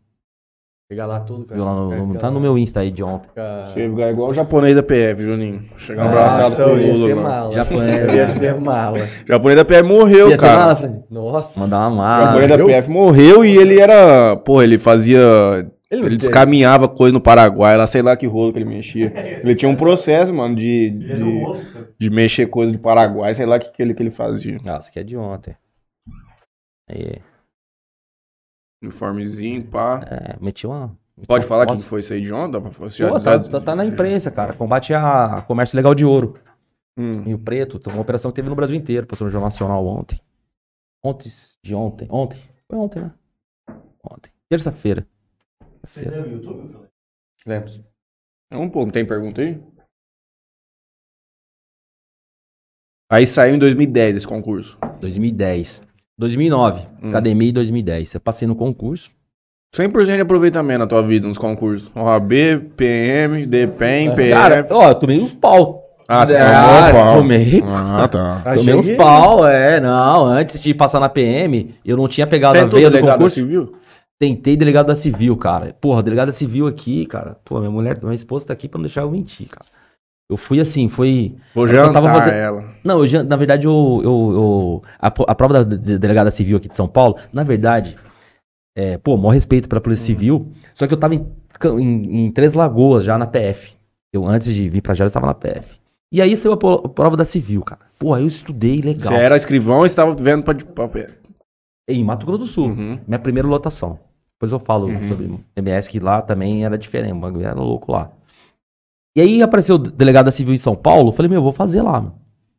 Chegar 0.90 1.06
lá 1.06 1.20
tudo, 1.20 1.46
cara. 1.46 1.62
lá 1.64 1.74
no- 1.74 2.18
tá 2.18 2.30
no 2.30 2.38
meu 2.38 2.58
Insta 2.58 2.80
aí 2.80 2.90
de 2.90 3.02
ontem. 3.02 3.28
ficar- 3.28 3.70
Chegar 3.72 4.10
igual 4.10 4.28
o 4.30 4.34
japonês 4.34 4.76
da 4.76 4.82
PF, 4.82 5.22
Juninho. 5.22 5.64
Chegar 5.78 6.04
Nossa, 6.04 6.18
abraçado 6.36 6.56
com 6.56 6.62
o 6.62 6.66
Nossa, 6.76 6.80
ia 6.82 6.92
Lula, 6.92 7.06
ser 7.08 7.14
mano. 7.14 7.28
mala. 7.28 7.52
Japonês. 7.52 8.12
Ia 8.14 8.28
ser 8.28 8.60
mala. 8.60 8.98
O 8.98 9.26
japonês 9.26 9.56
da 9.56 9.64
PF 9.64 9.82
morreu, 9.82 10.28
Ia 10.28 10.38
ser 10.38 10.40
cara. 10.44 10.58
mala, 10.60 10.76
Fred? 10.76 11.00
Nossa. 11.10 11.58
Mandar 11.60 11.78
uma 11.78 11.88
O 11.88 11.96
mala. 11.96 12.26
japonês 12.26 12.48
da? 12.50 12.64
PF 12.64 12.90
morreu 12.90 13.44
e 13.44 13.56
ele 13.56 13.80
era. 13.80 14.36
Porra, 14.36 14.64
ele 14.64 14.76
fazia. 14.78 15.18
Ele 15.90 16.06
Ele 16.06 16.16
descaminhava 16.16 16.86
coisa 16.88 17.12
no 17.14 17.20
Paraguai, 17.20 17.76
lá 17.76 17.86
sei 17.86 18.02
lá 18.02 18.14
que 18.16 18.26
rolo 18.26 18.52
que 18.52 18.58
ele 18.58 18.64
mexia. 18.64 19.12
Ele 19.44 19.54
tinha 19.54 19.70
um 19.70 19.76
processo, 19.76 20.34
mano, 20.34 20.56
de, 20.56 20.90
de, 20.90 21.42
de 22.00 22.10
mexer 22.10 22.46
coisa 22.46 22.72
do 22.72 22.78
Paraguai, 22.80 23.32
sei 23.34 23.46
lá 23.46 23.56
o 23.56 23.60
que, 23.60 23.70
que, 23.70 23.80
ele, 23.82 23.94
que 23.94 24.02
ele 24.02 24.10
fazia. 24.10 24.58
Ah, 24.66 24.78
isso 24.80 24.88
aqui 24.88 24.98
é 24.98 25.04
de 25.04 25.16
ontem. 25.16 25.54
Aí, 26.90 27.12
Uniformezinho, 28.84 29.64
pá. 29.66 30.02
é, 30.10 30.36
meti 30.40 30.66
uma. 30.66 30.96
meti 31.16 31.26
Pode 31.26 31.44
uma 31.44 31.48
falar 31.48 31.66
foto. 31.66 31.78
que 31.78 31.84
foi 31.84 32.00
isso 32.00 32.12
aí 32.12 32.20
de 32.20 32.32
onda? 32.32 32.60
Pô, 32.60 32.70
tá, 33.20 33.38
tá- 33.40 33.60
tá 33.60 33.76
na 33.76 33.84
imprensa, 33.84 34.30
cara. 34.30 34.52
Combate 34.54 34.92
a 34.94 35.42
comércio 35.46 35.76
legal 35.76 35.94
de 35.94 36.04
ouro. 36.04 36.38
Hum. 36.96 37.10
Rio 37.22 37.38
Preto. 37.38 37.78
Tem 37.78 37.92
uma 37.92 38.02
operação 38.02 38.30
que 38.30 38.36
teve 38.36 38.48
no 38.48 38.54
Brasil 38.54 38.76
inteiro. 38.76 39.06
Passou 39.06 39.24
no 39.26 39.30
Jornal 39.30 39.48
Nacional 39.50 39.84
ontem. 39.86 40.20
Ontem, 41.02 41.30
de 41.62 41.74
ontem. 41.74 42.06
Ontem. 42.10 42.38
Foi 42.68 42.78
ontem, 42.78 43.02
né? 43.02 43.12
Ontem. 44.10 44.30
Terça-feira. 44.48 45.06
Você 45.84 46.02
YouTube? 46.02 46.88
Lemos. 47.46 47.80
Então, 48.50 48.70
pô, 48.70 48.84
não 48.84 48.90
tem 48.92 49.04
pergunta 49.06 49.40
aí? 49.42 49.60
Aí 53.10 53.26
saiu 53.26 53.54
em 53.54 53.58
2010 53.58 54.16
esse 54.16 54.26
concurso. 54.26 54.78
2010. 55.00 55.82
2009. 56.18 56.80
Hum. 57.02 57.08
Academia 57.10 57.50
em 57.50 57.52
2010. 57.52 58.14
Eu 58.14 58.20
passei 58.20 58.46
no 58.46 58.54
concurso. 58.54 59.10
100% 59.76 60.14
de 60.14 60.20
aproveitamento 60.20 60.78
na 60.80 60.86
tua 60.86 61.02
vida 61.02 61.26
nos 61.26 61.36
concursos. 61.38 61.90
OAB, 61.96 62.32
PM, 62.76 63.44
DPEM, 63.44 64.14
PF. 64.14 64.30
Cara, 64.32 64.66
ó, 64.70 64.88
eu 64.90 64.94
tomei 64.94 65.20
uns 65.20 65.32
pau. 65.32 65.82
ah, 66.06 66.24
você 66.24 66.36
Ah, 66.36 66.88
tomou 66.92 67.04
pau. 67.04 67.16
tomei. 67.18 67.64
Ah, 67.66 68.06
tá. 68.08 68.42
Tomei 68.54 68.74
uns 68.74 68.88
pau, 68.90 69.48
é. 69.48 69.80
Não, 69.80 70.26
antes 70.26 70.60
de 70.62 70.72
passar 70.72 71.00
na 71.00 71.08
PM, 71.08 71.74
eu 71.84 71.96
não 71.96 72.06
tinha 72.06 72.26
pegado 72.26 72.56
a 72.56 72.62
Tentou 72.62 72.78
veia 72.78 72.88
do 72.88 72.92
delegado 72.92 73.16
concurso. 73.18 73.34
civil? 73.34 73.74
Tentei 74.16 74.56
delegado 74.56 74.86
da 74.86 74.94
civil, 74.94 75.36
cara. 75.36 75.74
Porra, 75.80 76.00
delegado 76.04 76.26
da 76.28 76.32
civil 76.32 76.68
aqui, 76.68 77.04
cara. 77.06 77.36
Pô, 77.44 77.58
minha 77.58 77.70
mulher, 77.70 77.98
minha 78.00 78.14
esposa 78.14 78.46
tá 78.46 78.52
aqui 78.52 78.68
pra 78.68 78.78
não 78.78 78.84
deixar 78.84 79.00
eu 79.02 79.10
mentir, 79.10 79.48
cara. 79.48 79.66
Eu 80.30 80.36
fui 80.36 80.58
assim, 80.58 80.88
foi. 80.88 81.36
Vou 81.54 81.64
Eu 81.64 81.68
jantar 81.74 81.92
tava 82.02 82.08
fazendo- 82.08 82.34
ela. 82.34 82.64
Não, 82.82 83.04
eu, 83.04 83.24
na 83.24 83.36
verdade, 83.36 83.66
eu, 83.66 84.00
eu, 84.02 84.32
eu- 84.34 84.82
a, 84.98 85.08
a 85.08 85.34
prova 85.34 85.62
da 85.64 85.76
de- 85.76 85.98
delegada 85.98 86.30
civil 86.30 86.56
aqui 86.56 86.68
de 86.68 86.76
São 86.76 86.88
Paulo, 86.88 87.16
na 87.32 87.42
verdade, 87.42 87.96
é, 88.76 88.96
pô, 88.98 89.16
maior 89.16 89.30
respeito 89.30 89.68
pela 89.68 89.80
Polícia 89.80 90.06
Civil, 90.06 90.50
só 90.74 90.86
que 90.86 90.94
eu 90.94 90.98
tava 90.98 91.14
em, 91.14 91.26
em, 91.78 92.24
em 92.26 92.30
Três 92.32 92.54
Lagoas, 92.54 93.04
já 93.04 93.18
na 93.18 93.26
PF. 93.26 93.74
Eu, 94.12 94.26
antes 94.26 94.52
de 94.54 94.68
vir 94.68 94.80
pra 94.80 94.94
Jales, 94.94 95.12
eu 95.14 95.20
tava 95.20 95.26
na 95.26 95.34
PF. 95.34 95.78
E 96.12 96.22
aí 96.22 96.36
saiu 96.36 96.52
a, 96.52 96.56
prova 96.56 97.16
da 97.16 97.24
civil, 97.24 97.62
cara. 97.62 97.80
Pô, 97.98 98.14
aí 98.14 98.22
eu 98.22 98.28
estudei 98.28 98.80
legal. 98.80 99.12
Você 99.12 99.18
era 99.18 99.36
escrivão 99.36 99.82
e 99.84 99.86
estava 99.86 100.14
vendo 100.14 100.42
pra... 100.44 100.54
pra... 100.54 101.08
Em 101.88 102.02
Mato 102.04 102.24
Grosso 102.24 102.44
do 102.44 102.46
Sul. 102.46 102.68
Uhum. 102.68 102.98
Minha 103.06 103.18
primeira 103.18 103.46
lotação. 103.48 103.98
Depois 104.36 104.50
eu 104.52 104.58
falo 104.60 104.86
Uhum. 104.86 105.08
sobre 105.08 105.38
MS, 105.56 105.88
que 105.90 105.98
lá 106.00 106.22
também 106.22 106.64
era 106.64 106.78
diferente, 106.78 107.12
o 107.12 107.16
bagulho 107.20 107.44
era 107.44 107.54
louco 107.54 107.92
lá. 107.92 108.10
E 109.16 109.20
aí 109.20 109.42
apareceu 109.42 109.76
o 109.76 109.78
delegado 109.78 110.26
da 110.26 110.30
civil 110.32 110.54
em 110.54 110.58
São 110.58 110.74
Paulo, 110.74 111.08
eu 111.08 111.12
falei, 111.12 111.28
meu, 111.28 111.38
eu 111.38 111.42
vou 111.42 111.52
fazer 111.52 111.82
lá, 111.82 112.00
mano. 112.00 112.14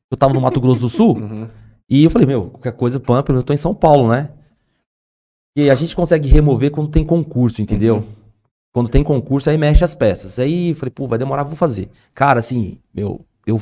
Eu 0.09 0.17
tava 0.17 0.33
no 0.33 0.39
Mato 0.41 0.59
Grosso 0.61 0.81
do 0.81 0.89
Sul, 0.89 1.17
Uhum. 1.19 1.47
e 1.89 2.03
eu 2.05 2.09
falei, 2.09 2.25
meu, 2.27 2.49
qualquer 2.51 2.71
coisa, 2.73 2.99
pampa, 2.99 3.33
eu 3.33 3.43
tô 3.43 3.51
em 3.53 3.57
São 3.57 3.73
Paulo, 3.75 4.07
né? 4.09 4.29
E 5.57 5.69
a 5.69 5.75
gente 5.75 5.95
consegue 5.95 6.27
remover 6.27 6.71
quando 6.71 6.89
tem 6.89 7.03
concurso, 7.05 7.61
entendeu? 7.61 7.95
Uhum. 7.97 8.03
Quando 8.73 8.89
tem 8.89 9.03
concurso, 9.03 9.49
aí 9.49 9.57
mexe 9.57 9.85
as 9.85 9.95
peças. 9.95 10.37
Aí 10.37 10.69
eu 10.71 10.75
falei, 10.75 10.91
pô, 10.91 11.07
vai 11.07 11.17
demorar, 11.17 11.43
vou 11.43 11.55
fazer. 11.55 11.89
Cara, 12.13 12.39
assim, 12.39 12.77
meu, 12.93 13.25
eu. 13.47 13.57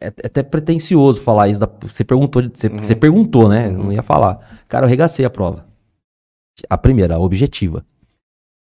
É 0.00 0.06
é 0.06 0.26
até 0.26 0.42
pretencioso 0.44 1.20
falar 1.20 1.48
isso. 1.48 1.58
Da, 1.58 1.68
você 1.82 2.04
perguntou, 2.04 2.40
você, 2.42 2.68
Uhum. 2.68 2.82
você 2.82 2.94
perguntou, 2.94 3.48
né? 3.48 3.66
Eu 3.66 3.72
não 3.78 3.92
ia 3.92 4.02
falar. 4.02 4.38
Cara, 4.68 4.86
eu 4.86 4.88
regacei 4.88 5.24
a 5.24 5.30
prova. 5.30 5.66
A 6.70 6.78
primeira, 6.78 7.16
a 7.16 7.18
objetiva. 7.18 7.84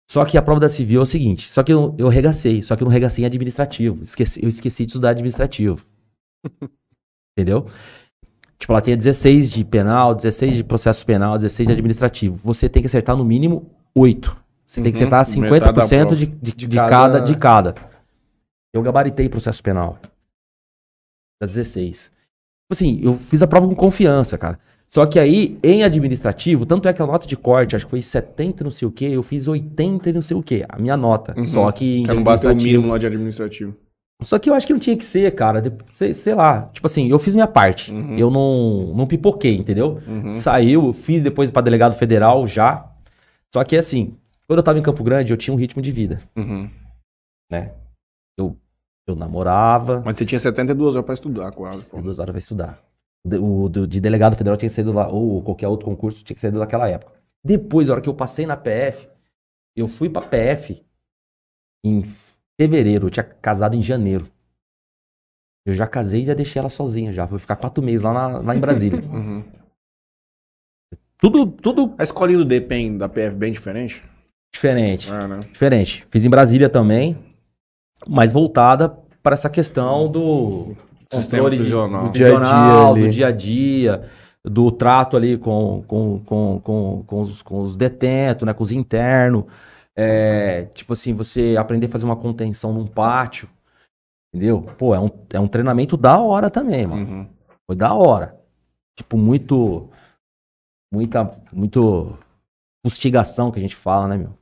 Só 0.10 0.24
que 0.26 0.38
a 0.38 0.42
prova 0.42 0.60
da 0.60 0.70
civil 0.70 1.00
é 1.02 1.04
o 1.04 1.06
seguinte: 1.06 1.52
só 1.52 1.62
que 1.64 1.72
eu, 1.74 1.94
eu 1.98 2.08
regacei, 2.08 2.64
só 2.64 2.76
que 2.76 2.84
eu 2.84 2.86
não 2.86 2.92
regacei 2.92 3.24
em 3.24 3.28
administrativo. 3.28 4.02
Esqueci, 4.04 4.40
eu 4.44 4.50
esqueci 4.50 4.86
de 4.86 4.92
estudar 4.92 5.10
administrativo. 5.12 5.86
Entendeu? 7.38 7.68
Tipo, 8.58 8.74
ela 8.74 8.82
tinha 8.82 8.98
16 8.98 9.52
de 9.52 9.64
penal, 9.64 10.16
16 10.16 10.56
de 10.56 10.64
processo 10.64 11.06
penal, 11.06 11.38
16 11.38 11.68
de 11.68 11.74
administrativo. 11.74 12.36
Você 12.38 12.68
tem 12.68 12.82
que 12.82 12.88
acertar 12.88 13.16
no 13.16 13.24
mínimo 13.24 13.70
8. 13.94 14.36
Você 14.66 14.82
tem 14.82 14.92
que 14.92 14.98
Uhum. 15.04 15.08
acertar 15.16 15.40
Metade 15.42 15.76
da 15.76 15.84
50% 15.86 16.00
prova. 16.08 16.16
de, 16.16 16.26
de, 16.26 16.52
de, 16.68 16.76
cada- 16.76 16.90
cada, 16.90 17.20
de 17.22 17.36
cada. 17.38 17.76
Eu 18.74 18.82
gabaritei 18.82 19.30
processo 19.30 19.62
penal. 19.62 20.00
Das 21.42 21.54
16. 21.54 22.06
Tipo 22.06 22.12
Assim, 22.72 23.00
eu 23.04 23.18
fiz 23.20 23.42
a 23.44 23.48
prova 23.48 23.68
com 23.68 23.76
confiança, 23.76 24.38
cara. 24.38 24.60
Só 24.90 25.06
que 25.06 25.20
aí, 25.20 25.58
em 25.62 25.84
administrativo, 25.84 26.66
tanto 26.66 26.88
é 26.88 26.94
que 26.94 27.02
a 27.02 27.06
nota 27.06 27.28
de 27.28 27.36
corte, 27.36 27.76
acho 27.76 27.86
que 27.86 27.92
foi 27.92 28.02
70 28.02 28.64
não 28.64 28.72
sei 28.72 28.88
o 28.88 28.92
quê, 28.92 29.06
eu 29.06 29.22
fiz 29.22 29.48
80 29.48 30.10
e 30.10 30.14
não 30.14 30.22
sei 30.22 30.38
o 30.38 30.42
quê, 30.42 30.66
a 30.70 30.80
minha 30.80 30.96
nota. 30.96 31.34
Uhum. 31.38 31.46
Só 31.46 31.70
que 31.72 31.98
em 32.00 32.06
Você 32.06 32.14
não 32.14 32.24
bateu 32.24 32.52
o 32.52 32.56
mínimo 32.56 32.88
lá 32.88 32.98
de 32.98 33.06
administrativo. 33.06 33.76
só 34.24 34.40
que 34.40 34.50
eu 34.50 34.54
acho 34.54 34.66
que 34.66 34.72
não 34.74 34.80
tinha 34.80 34.96
que 34.96 35.04
ser, 35.04 35.30
cara. 35.36 35.62
de- 35.62 35.74
sei, 35.92 36.14
sei 36.14 36.34
lá. 36.34 36.70
Tipo 36.74 36.88
assim, 36.88 37.08
eu 37.10 37.20
fiz 37.20 37.36
minha 37.36 37.48
parte. 37.48 37.92
Uhum. 37.92 38.18
Eu 38.18 38.32
não, 38.32 38.94
não 38.96 39.06
pipoquei, 39.06 39.58
entendeu? 39.58 40.00
Uhum. 40.08 40.34
Saiu, 40.34 40.94
fiz 40.94 41.22
depois 41.22 41.52
pra 41.52 41.62
delegado 41.62 41.94
federal 41.94 42.48
já. 42.48 42.90
Só 43.54 43.64
que 43.66 43.76
assim, 43.76 44.16
quando 44.48 44.60
eu 44.60 44.64
tava 44.64 44.80
em 44.80 44.84
Campo 44.84 45.04
Grande, 45.04 45.32
eu 45.34 45.38
tinha 45.38 45.54
um 45.54 45.58
ritmo 45.58 45.82
de 45.82 45.92
vida, 45.92 46.22
Uhum. 46.36 46.70
né? 47.52 47.74
Eu, 48.40 48.56
eu 49.06 49.16
namorava, 49.18 50.02
Mas 50.06 50.18
você 50.18 50.26
tinha 50.26 50.40
72 50.40 50.96
horas 50.96 51.06
pra 51.06 51.14
estudar 51.14 51.52
quase. 51.52 51.90
pô. 51.90 52.02
duas 52.02 52.20
horas 52.20 52.32
pra 52.32 52.40
estudar. 52.40 52.87
De- 53.26 53.38
O 53.38 53.68
do- 53.70 53.88
de 53.88 54.00
delegado 54.00 54.36
federal 54.36 54.58
tinha 54.58 54.70
que 54.70 54.76
saído 54.76 54.92
lá, 54.94 55.08
ou 55.10 55.42
qualquer 55.44 55.68
outro 55.68 55.86
concurso 55.86 56.24
tinha 56.24 56.36
que 56.36 56.42
sair 56.42 56.52
daquela 56.52 56.88
época. 56.90 57.14
Depois, 57.44 57.90
a 57.90 57.94
hora 57.94 58.02
que 58.02 58.10
eu 58.10 58.14
passei 58.14 58.46
na 58.46 58.58
PF, 58.58 59.08
eu 59.76 59.88
fui 59.88 60.10
pra 60.10 60.22
PF 60.22 60.84
em 61.86 62.04
fevereiro, 62.60 63.08
eu 63.08 63.10
tinha 63.12 63.24
casado 63.24 63.76
em 63.76 63.82
janeiro. 63.84 64.28
Eu 65.66 65.74
já 65.74 65.86
casei 65.86 66.22
e 66.24 66.26
já 66.26 66.34
deixei 66.34 66.60
ela 66.60 66.70
sozinha 66.70 67.12
já. 67.12 67.28
Fui 67.28 67.38
ficar 67.40 67.58
quatro 67.58 67.84
meses 67.84 68.02
lá, 68.02 68.14
na- 68.14 68.40
lá 68.40 68.56
em 68.56 68.60
Brasília. 68.60 69.00
Uhum. 69.12 69.44
tudo, 71.20 71.48
tudo 71.52 71.96
A 71.98 72.04
escolinha 72.04 72.40
do 72.40 72.46
DPEM 72.46 72.98
da 72.98 73.10
PF 73.10 73.36
bem 73.36 73.52
diferente? 73.52 74.04
diferente. 74.54 75.12
É, 75.12 75.28
né? 75.28 75.40
Diferente. 75.52 76.08
Fiz 76.10 76.24
em 76.24 76.30
Brasília 76.30 76.70
também, 76.70 77.18
mas 78.08 78.32
voltada 78.34 78.90
para 79.22 79.34
essa 79.36 79.50
questão 79.50 80.10
do 80.10 80.76
controle 81.10 81.58
de- 81.58 81.64
prisional. 81.64 82.06
do 82.08 82.12
Dia 82.12 82.26
a 82.28 82.30
dia 82.30 82.40
prisional, 82.40 82.94
ali. 82.94 83.04
do 83.04 83.10
dia 83.10 83.28
a 83.28 83.32
dia, 83.32 84.10
do 84.44 84.72
trato 84.72 85.18
ali 85.18 85.38
com, 85.38 85.84
com, 85.88 86.20
com, 86.26 86.62
com, 86.64 87.04
com, 87.06 87.22
os, 87.22 87.42
com 87.42 87.62
os 87.62 87.76
detentos, 87.78 88.46
né, 88.46 88.54
com 88.54 88.64
os 88.64 88.72
internos. 88.72 89.46
É, 89.96 90.66
tipo 90.74 90.94
assim, 90.94 91.14
você 91.14 91.56
aprender 91.58 91.88
a 91.88 91.90
fazer 91.90 92.06
uma 92.06 92.16
contenção 92.16 92.72
num 92.72 92.86
pátio, 92.86 93.50
entendeu? 94.34 94.62
Pô, 94.78 94.94
é 94.94 95.00
um, 95.00 95.10
é 95.34 95.40
um 95.40 95.48
treinamento 95.48 95.98
da 95.98 96.20
hora 96.20 96.50
também, 96.52 96.86
mano. 96.86 97.06
Uhum. 97.06 97.28
Foi 97.66 97.76
da 97.76 97.94
hora. 97.94 98.40
Tipo, 98.96 99.18
muito. 99.18 99.90
Muita. 100.94 101.36
Muito. 101.52 102.18
Fustigação 102.86 103.52
que 103.52 103.60
a 103.60 103.62
gente 103.62 103.76
fala, 103.76 104.08
né, 104.08 104.18
meu? 104.18 104.38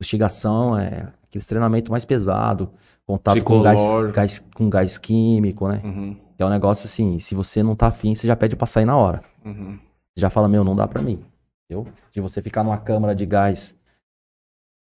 Fustigação 0.00 0.78
é 0.78 1.12
aquele 1.26 1.44
treinamento 1.44 1.90
mais 1.90 2.04
pesado. 2.04 2.70
Contato 3.06 3.42
com 3.44 3.60
gás, 3.62 3.80
gás- 4.12 4.38
com 4.54 4.70
gás 4.70 4.96
químico, 4.98 5.68
né? 5.68 5.80
Uhum. 5.84 6.16
É 6.38 6.44
um 6.44 6.48
negócio 6.48 6.86
assim, 6.86 7.18
se 7.20 7.34
você 7.34 7.62
não 7.62 7.76
tá 7.76 7.88
afim, 7.88 8.14
você 8.14 8.26
já 8.26 8.34
pede 8.34 8.56
pra 8.56 8.66
sair 8.66 8.84
na 8.84 8.96
hora. 8.96 9.22
Uhum. 9.44 9.78
Você 10.14 10.20
já 10.20 10.30
fala, 10.30 10.48
meu, 10.48 10.64
não 10.64 10.74
dá 10.74 10.86
pra 10.88 11.02
mim. 11.02 11.22
Entendeu? 11.70 11.92
De 12.12 12.20
você 12.20 12.40
ficar 12.42 12.64
numa 12.64 12.78
câmara 12.78 13.14
de 13.14 13.26
gás, 13.26 13.76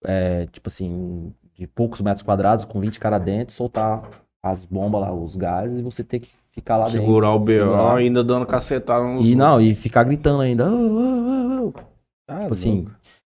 é, 0.05 0.47
tipo 0.47 0.69
assim, 0.69 1.33
de 1.55 1.67
poucos 1.67 2.01
metros 2.01 2.23
quadrados, 2.23 2.65
com 2.65 2.81
20 2.81 2.99
caras 2.99 3.23
dentro, 3.23 3.55
soltar 3.55 4.03
as 4.43 4.65
bombas 4.65 5.01
lá, 5.03 5.13
os 5.13 5.37
gases, 5.37 5.79
e 5.79 5.83
você 5.83 6.03
ter 6.05 6.21
que 6.21 6.31
ficar 6.53 6.77
lá 6.77 6.85
dentro. 6.87 7.01
Segurar 7.01 7.33
o 7.33 7.39
BO 7.39 7.47
segurar. 7.53 7.97
ainda 7.97 8.23
dando 8.25 8.47
cacetada 8.47 9.05
E 9.21 9.35
não, 9.35 9.61
e 9.61 9.75
ficar 9.75 10.05
gritando 10.05 10.41
ainda. 10.43 10.67
"Ah, 10.67 10.71
ah, 10.71 11.71
ah, 11.77 11.83
ah". 12.29 12.41
Tipo 12.41 12.53
assim. 12.53 12.87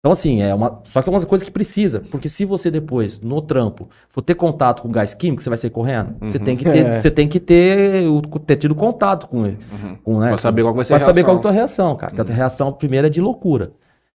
Então, 0.03 0.11
assim, 0.13 0.41
é 0.41 0.53
uma. 0.53 0.81
Só 0.85 0.99
que 1.01 1.09
é 1.09 1.11
uma 1.11 1.23
coisa 1.25 1.45
que 1.45 1.51
precisa. 1.51 1.99
Porque 2.09 2.27
se 2.27 2.43
você 2.43 2.71
depois, 2.71 3.19
no 3.19 3.39
trampo, 3.39 3.87
for 4.09 4.23
ter 4.23 4.33
contato 4.33 4.81
com 4.81 4.89
gás 4.91 5.13
químico, 5.13 5.43
você 5.43 5.49
vai 5.49 5.57
sair 5.57 5.69
correndo. 5.69 6.15
Você 6.21 6.39
Uhum. 6.39 6.43
tem 6.43 6.57
que 6.57 6.63
ter, 6.63 6.77
É. 6.87 6.99
você 6.99 7.11
tem 7.11 7.27
que 7.29 7.39
ter, 7.39 8.07
o- 8.07 8.19
ter 8.39 8.55
tido 8.55 8.73
contato 8.73 9.27
com 9.27 9.45
ele. 9.45 9.59
Uhum. 9.71 9.95
Com, 9.97 10.19
né, 10.19 10.29
Pra 10.29 10.37
saber 10.39 10.63
qual 10.63 10.73
vai 10.73 10.83
ser 10.85 10.95
a 10.95 10.99
saber 10.99 11.23
qual 11.23 11.35
é 11.35 11.39
a 11.39 11.41
tua 11.43 11.51
reação, 11.51 11.95
cara. 11.95 12.09
Porque 12.11 12.21
a 12.21 12.25
tua 12.25 12.33
reação 12.33 12.73
primeira 12.73 13.05
é 13.07 13.09
de 13.11 13.21
loucura. 13.21 13.67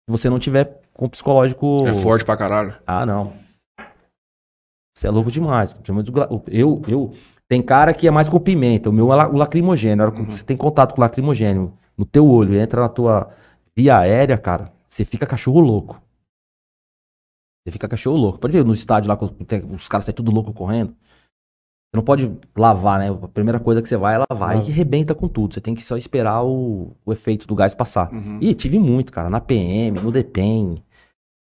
Se 0.08 0.10
você 0.10 0.30
não 0.30 0.38
tiver 0.38 0.80
com 0.94 1.06
o 1.06 1.10
psicológico. 1.10 1.78
É 1.88 2.00
forte 2.00 2.24
pra 2.24 2.36
caralho. 2.36 2.74
Ah, 2.86 3.04
não. 3.04 3.32
Você 4.96 5.08
é 5.08 5.10
louco 5.10 5.32
demais. 5.32 5.74
Eu, 6.48 6.80
eu. 6.86 7.12
Tem 7.48 7.60
cara 7.60 7.92
que 7.92 8.06
é 8.06 8.10
mais 8.10 8.28
com 8.28 8.38
pimenta. 8.38 8.88
O 8.88 8.92
meu 8.92 9.12
é 9.12 9.26
o 9.26 9.36
lacrimogênio. 9.36 10.12
Que 10.12 10.22
Você 10.22 10.44
tem 10.44 10.56
contato 10.56 10.94
com 10.94 11.00
o 11.00 11.04
lacrimogênio 11.04 11.72
no 11.98 12.04
teu 12.04 12.26
olho, 12.26 12.54
entra 12.54 12.80
na 12.82 12.88
tua 12.88 13.30
via 13.76 13.98
aérea, 13.98 14.38
cara. 14.38 14.70
Você 14.92 15.06
fica 15.06 15.26
cachorro 15.26 15.58
louco. 15.58 16.02
Você 17.64 17.72
fica 17.72 17.88
cachorro 17.88 18.18
louco. 18.18 18.38
Pode 18.38 18.52
ver 18.52 18.62
no 18.62 18.74
estádio 18.74 19.08
lá, 19.08 19.18
os 19.74 19.88
caras 19.88 20.04
saem 20.04 20.14
tudo 20.14 20.30
louco 20.30 20.52
correndo. 20.52 20.90
Você 20.90 21.96
não 21.96 22.04
pode 22.04 22.30
lavar, 22.54 22.98
né? 22.98 23.08
A 23.08 23.28
primeira 23.28 23.58
coisa 23.58 23.80
que 23.80 23.88
você 23.88 23.96
vai 23.96 24.16
é 24.16 24.24
lavar. 24.30 24.54
E 24.54 24.70
arrebenta 24.70 25.14
com 25.14 25.28
tudo. 25.28 25.54
Você 25.54 25.62
tem 25.62 25.74
que 25.74 25.82
só 25.82 25.96
esperar 25.96 26.44
o, 26.44 26.94
o 27.06 27.12
efeito 27.12 27.46
do 27.46 27.54
gás 27.54 27.74
passar. 27.74 28.12
Uhum. 28.12 28.36
Ih, 28.42 28.54
tive 28.54 28.78
muito, 28.78 29.10
cara, 29.10 29.30
na 29.30 29.40
PM, 29.40 29.98
no 29.98 30.12
DPEM. 30.12 30.84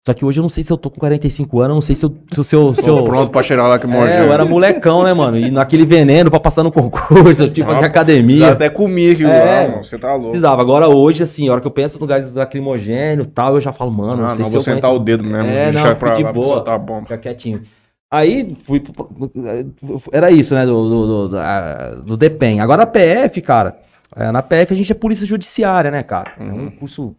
Só 0.08 0.14
que 0.14 0.24
hoje 0.24 0.40
eu 0.40 0.42
não 0.42 0.48
sei 0.48 0.64
se 0.64 0.72
eu 0.72 0.78
tô 0.78 0.88
com 0.90 0.98
45 0.98 1.60
anos, 1.60 1.74
não 1.74 1.80
sei 1.82 1.94
se 1.94 2.06
eu. 2.06 2.16
Se, 2.32 2.38
eu- 2.40 2.44
se 2.44 2.56
eu, 2.56 2.72
se 2.74 2.88
eu- 2.88 3.04
pronto 3.04 3.30
pra 3.30 3.42
cheirar 3.42 3.68
lá 3.68 3.78
que 3.78 3.86
morre. 3.86 4.10
É, 4.10 4.20
eu 4.20 4.32
era 4.32 4.42
molecão, 4.42 5.02
né, 5.02 5.12
mano? 5.12 5.36
E 5.36 5.50
naquele 5.50 5.84
veneno 5.84 6.30
pra 6.30 6.40
passar 6.40 6.62
no 6.62 6.72
concurso, 6.72 7.42
eu 7.44 7.50
tinha 7.52 7.66
que 7.66 7.70
fazer 7.70 7.84
academia. 7.84 8.52
até 8.52 8.70
comi 8.70 9.10
aquilo 9.10 9.28
É, 9.28 9.44
lá, 9.64 9.68
mano. 9.68 9.84
Você 9.84 9.98
tá 9.98 10.12
louco. 10.12 10.28
Precisava. 10.30 10.62
Agora 10.62 10.88
hoje, 10.88 11.22
assim, 11.22 11.46
a 11.46 11.52
hora 11.52 11.60
que 11.60 11.66
eu 11.66 11.70
penso 11.70 11.98
no 12.00 12.06
gás 12.06 12.32
lacrimogênio 12.32 13.22
e 13.24 13.26
tal, 13.26 13.56
eu 13.56 13.60
já 13.60 13.70
falo, 13.70 13.92
mano, 13.92 14.22
Ah, 14.24 14.28
não 14.28 14.30
sei 14.30 14.38
não, 14.38 14.44
se 14.46 14.50
vou 14.52 14.60
eu 14.60 14.64
sentar 14.64 14.94
o 14.94 14.98
dedo 14.98 15.22
mesmo. 15.22 15.50
É, 15.50 15.72
deixar 15.72 15.90
não, 15.90 15.96
pra 15.96 16.14
de 16.14 16.22
lá, 16.22 16.32
boa. 16.32 16.46
soltar 16.46 16.74
a 16.74 16.78
bomba. 16.78 17.02
Fica 17.02 17.18
quietinho. 17.18 17.60
Aí, 18.10 18.56
fui. 18.64 18.80
pro- 18.80 19.10
Era 20.10 20.30
isso, 20.30 20.54
né? 20.54 20.64
Do, 20.64 20.88
do, 20.88 21.28
do, 21.28 22.02
do 22.02 22.16
DEPEN. 22.16 22.60
Agora 22.60 22.84
a 22.84 22.86
PF, 22.86 23.42
cara. 23.42 23.76
é, 24.16 24.32
na 24.32 24.40
PF 24.42 24.72
a 24.72 24.76
gente 24.76 24.90
é 24.90 24.94
polícia 24.94 25.26
judiciária, 25.26 25.90
né, 25.90 26.02
cara? 26.02 26.32
É 26.40 26.42
um 26.44 26.46
Uhum. 26.64 26.70
curso 26.70 27.14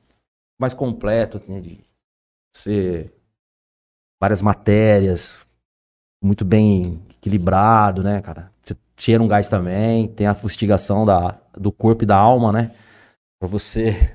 mais 0.59 0.73
completo, 0.73 1.37
assim, 1.37 1.61
de 1.61 1.77
ser 2.55 3.13
várias 4.21 4.41
matérias, 4.41 5.39
muito 6.23 6.43
bem 6.43 7.01
equilibrado, 7.09 8.03
né, 8.03 8.21
cara? 8.21 8.51
Você 8.61 8.75
cheira 8.97 9.23
um 9.23 9.27
gás 9.27 9.49
também, 9.49 10.07
tem 10.07 10.27
a 10.27 10.35
fustigação 10.35 11.05
da, 11.05 11.39
do 11.53 11.71
corpo 11.71 12.03
e 12.03 12.07
da 12.07 12.17
alma, 12.17 12.51
né? 12.51 12.75
Pra 13.39 13.47
você 13.47 14.13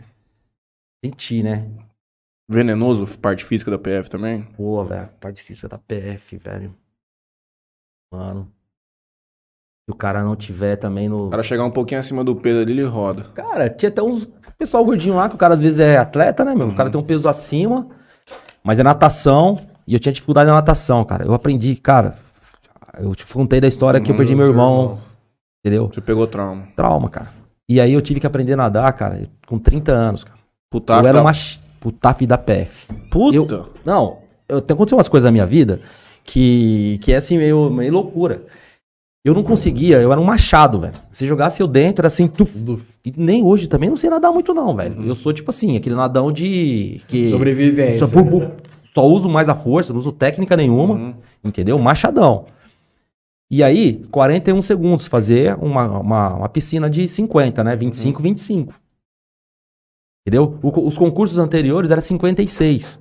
sentir, 1.05 1.43
né? 1.43 1.71
Venenoso, 2.49 3.19
parte 3.19 3.45
física 3.45 3.71
da 3.71 3.79
PF 3.79 4.11
também. 4.11 4.43
Pô, 4.43 4.85
velho, 4.85 5.09
parte 5.21 5.37
difícil 5.37 5.69
da 5.69 5.79
PF, 5.79 6.37
velho. 6.37 6.77
Mano. 8.13 8.53
Se 9.87 9.93
o 9.93 9.97
cara 9.97 10.23
não 10.23 10.37
tiver 10.37 10.77
também 10.77 11.09
no. 11.09 11.27
O 11.27 11.31
cara 11.31 11.43
chegar 11.43 11.65
um 11.65 11.71
pouquinho 11.71 12.01
acima 12.01 12.23
do 12.23 12.37
peso 12.37 12.61
ali, 12.61 12.73
ele 12.73 12.85
roda. 12.85 13.25
Cara, 13.33 13.69
tinha 13.69 13.89
até 13.89 14.03
uns 14.03 14.27
pessoal 14.59 14.85
gordinho 14.85 15.17
lá, 15.17 15.29
que 15.29 15.35
o 15.35 15.39
cara 15.39 15.55
às 15.55 15.61
vezes 15.61 15.79
é 15.79 15.97
atleta, 15.97 16.45
né, 16.45 16.55
meu? 16.55 16.69
O 16.69 16.75
cara 16.75 16.91
tem 16.91 17.01
um 17.01 17.05
peso 17.05 17.29
acima, 17.29 17.89
mas 18.65 18.79
é 18.79 18.83
natação, 18.83 19.61
e 19.87 19.95
eu 19.95 20.01
tinha 20.01 20.13
dificuldade 20.13 20.49
na 20.49 20.55
natação, 20.55 21.05
cara. 21.05 21.25
Eu 21.25 21.35
aprendi, 21.35 21.77
cara. 21.77 22.17
Eu 22.99 23.15
te 23.15 23.27
contei 23.27 23.61
da 23.61 23.69
história 23.69 24.01
que 24.01 24.11
eu 24.11 24.17
perdi 24.17 24.35
meu 24.35 24.47
teu 24.47 24.53
irmão, 24.53 24.83
irmão. 24.83 24.99
entendeu? 25.61 25.91
Você 25.93 26.01
pegou 26.01 26.27
trauma. 26.27 26.65
Trauma, 26.77 27.09
cara. 27.11 27.31
E 27.69 27.81
aí 27.81 27.93
eu 27.93 28.01
tive 28.01 28.21
que 28.21 28.27
aprender 28.27 28.53
a 28.55 28.57
nadar, 28.57 28.93
cara, 28.93 29.29
com 29.47 29.59
30 29.59 29.93
anos, 29.93 30.23
cara. 30.25 30.39
Puta, 30.71 30.93
eu 30.95 31.07
era 31.07 31.21
uma 31.21 31.33
ch- 31.33 31.61
putaf 31.81 32.27
da 32.27 32.39
PF. 32.39 32.87
Puta. 33.11 33.37
Eu- 33.37 33.73
Não, 33.85 34.19
eu 34.49 34.59
acontecido 34.59 34.97
umas 34.97 35.09
coisas 35.09 35.25
na 35.27 35.33
minha 35.33 35.47
vida 35.47 35.81
que, 36.25 36.99
que 37.03 37.13
é 37.13 37.17
assim, 37.17 37.37
meio, 37.37 37.69
meio 37.71 37.93
loucura. 37.93 38.43
Eu 39.25 39.33
não 39.33 39.43
conseguia, 39.43 40.01
eu 40.03 40.13
era 40.13 40.21
um 40.21 40.25
machado, 40.25 40.79
velho. 40.81 40.93
Se 41.11 41.27
jogasse 41.27 41.61
eu 41.63 41.67
dentro, 41.67 42.03
era 42.03 42.09
assim, 42.09 42.29
tuf. 42.29 42.53
E 43.05 43.13
nem 43.17 43.43
hoje 43.43 43.67
também 43.69 43.89
não 43.89 43.97
sei 43.97 44.11
nadar 44.11 44.31
muito, 44.31 44.53
não, 44.53 44.77
velho. 44.77 45.03
Eu 45.03 45.15
sou 45.15 45.33
tipo 45.33 45.49
assim, 45.51 45.77
aquele 45.77 45.95
nadão 45.95 46.31
de. 46.31 47.01
Que 47.09 47.31
Sobrevivência. 47.31 48.07
Só, 48.07 48.23
bu- 48.23 48.51
só 48.93 49.07
uso 49.07 49.27
mais 49.29 49.49
a 49.49 49.55
força, 49.55 49.93
não 49.95 50.01
uso 50.01 50.13
técnica 50.13 50.55
nenhuma, 50.57 50.95
Uhum. 50.95 51.15
entendeu? 51.43 51.79
Machadão. 51.79 52.45
E 53.51 53.63
aí, 53.63 54.05
41 54.11 54.61
segundos, 54.61 55.07
fazer 55.07 55.57
uma, 55.59 55.87
uma, 56.01 56.35
uma 56.35 56.49
piscina 56.49 56.91
de 56.91 57.09
50, 57.09 57.65
né? 57.65 57.75
25, 57.77 58.21
25. 58.23 58.75
Entendeu? 60.27 60.59
O 60.63 60.87
os 60.87 60.99
concursos 60.99 61.39
anteriores 61.39 61.91
era 61.91 62.01
56. 62.01 63.01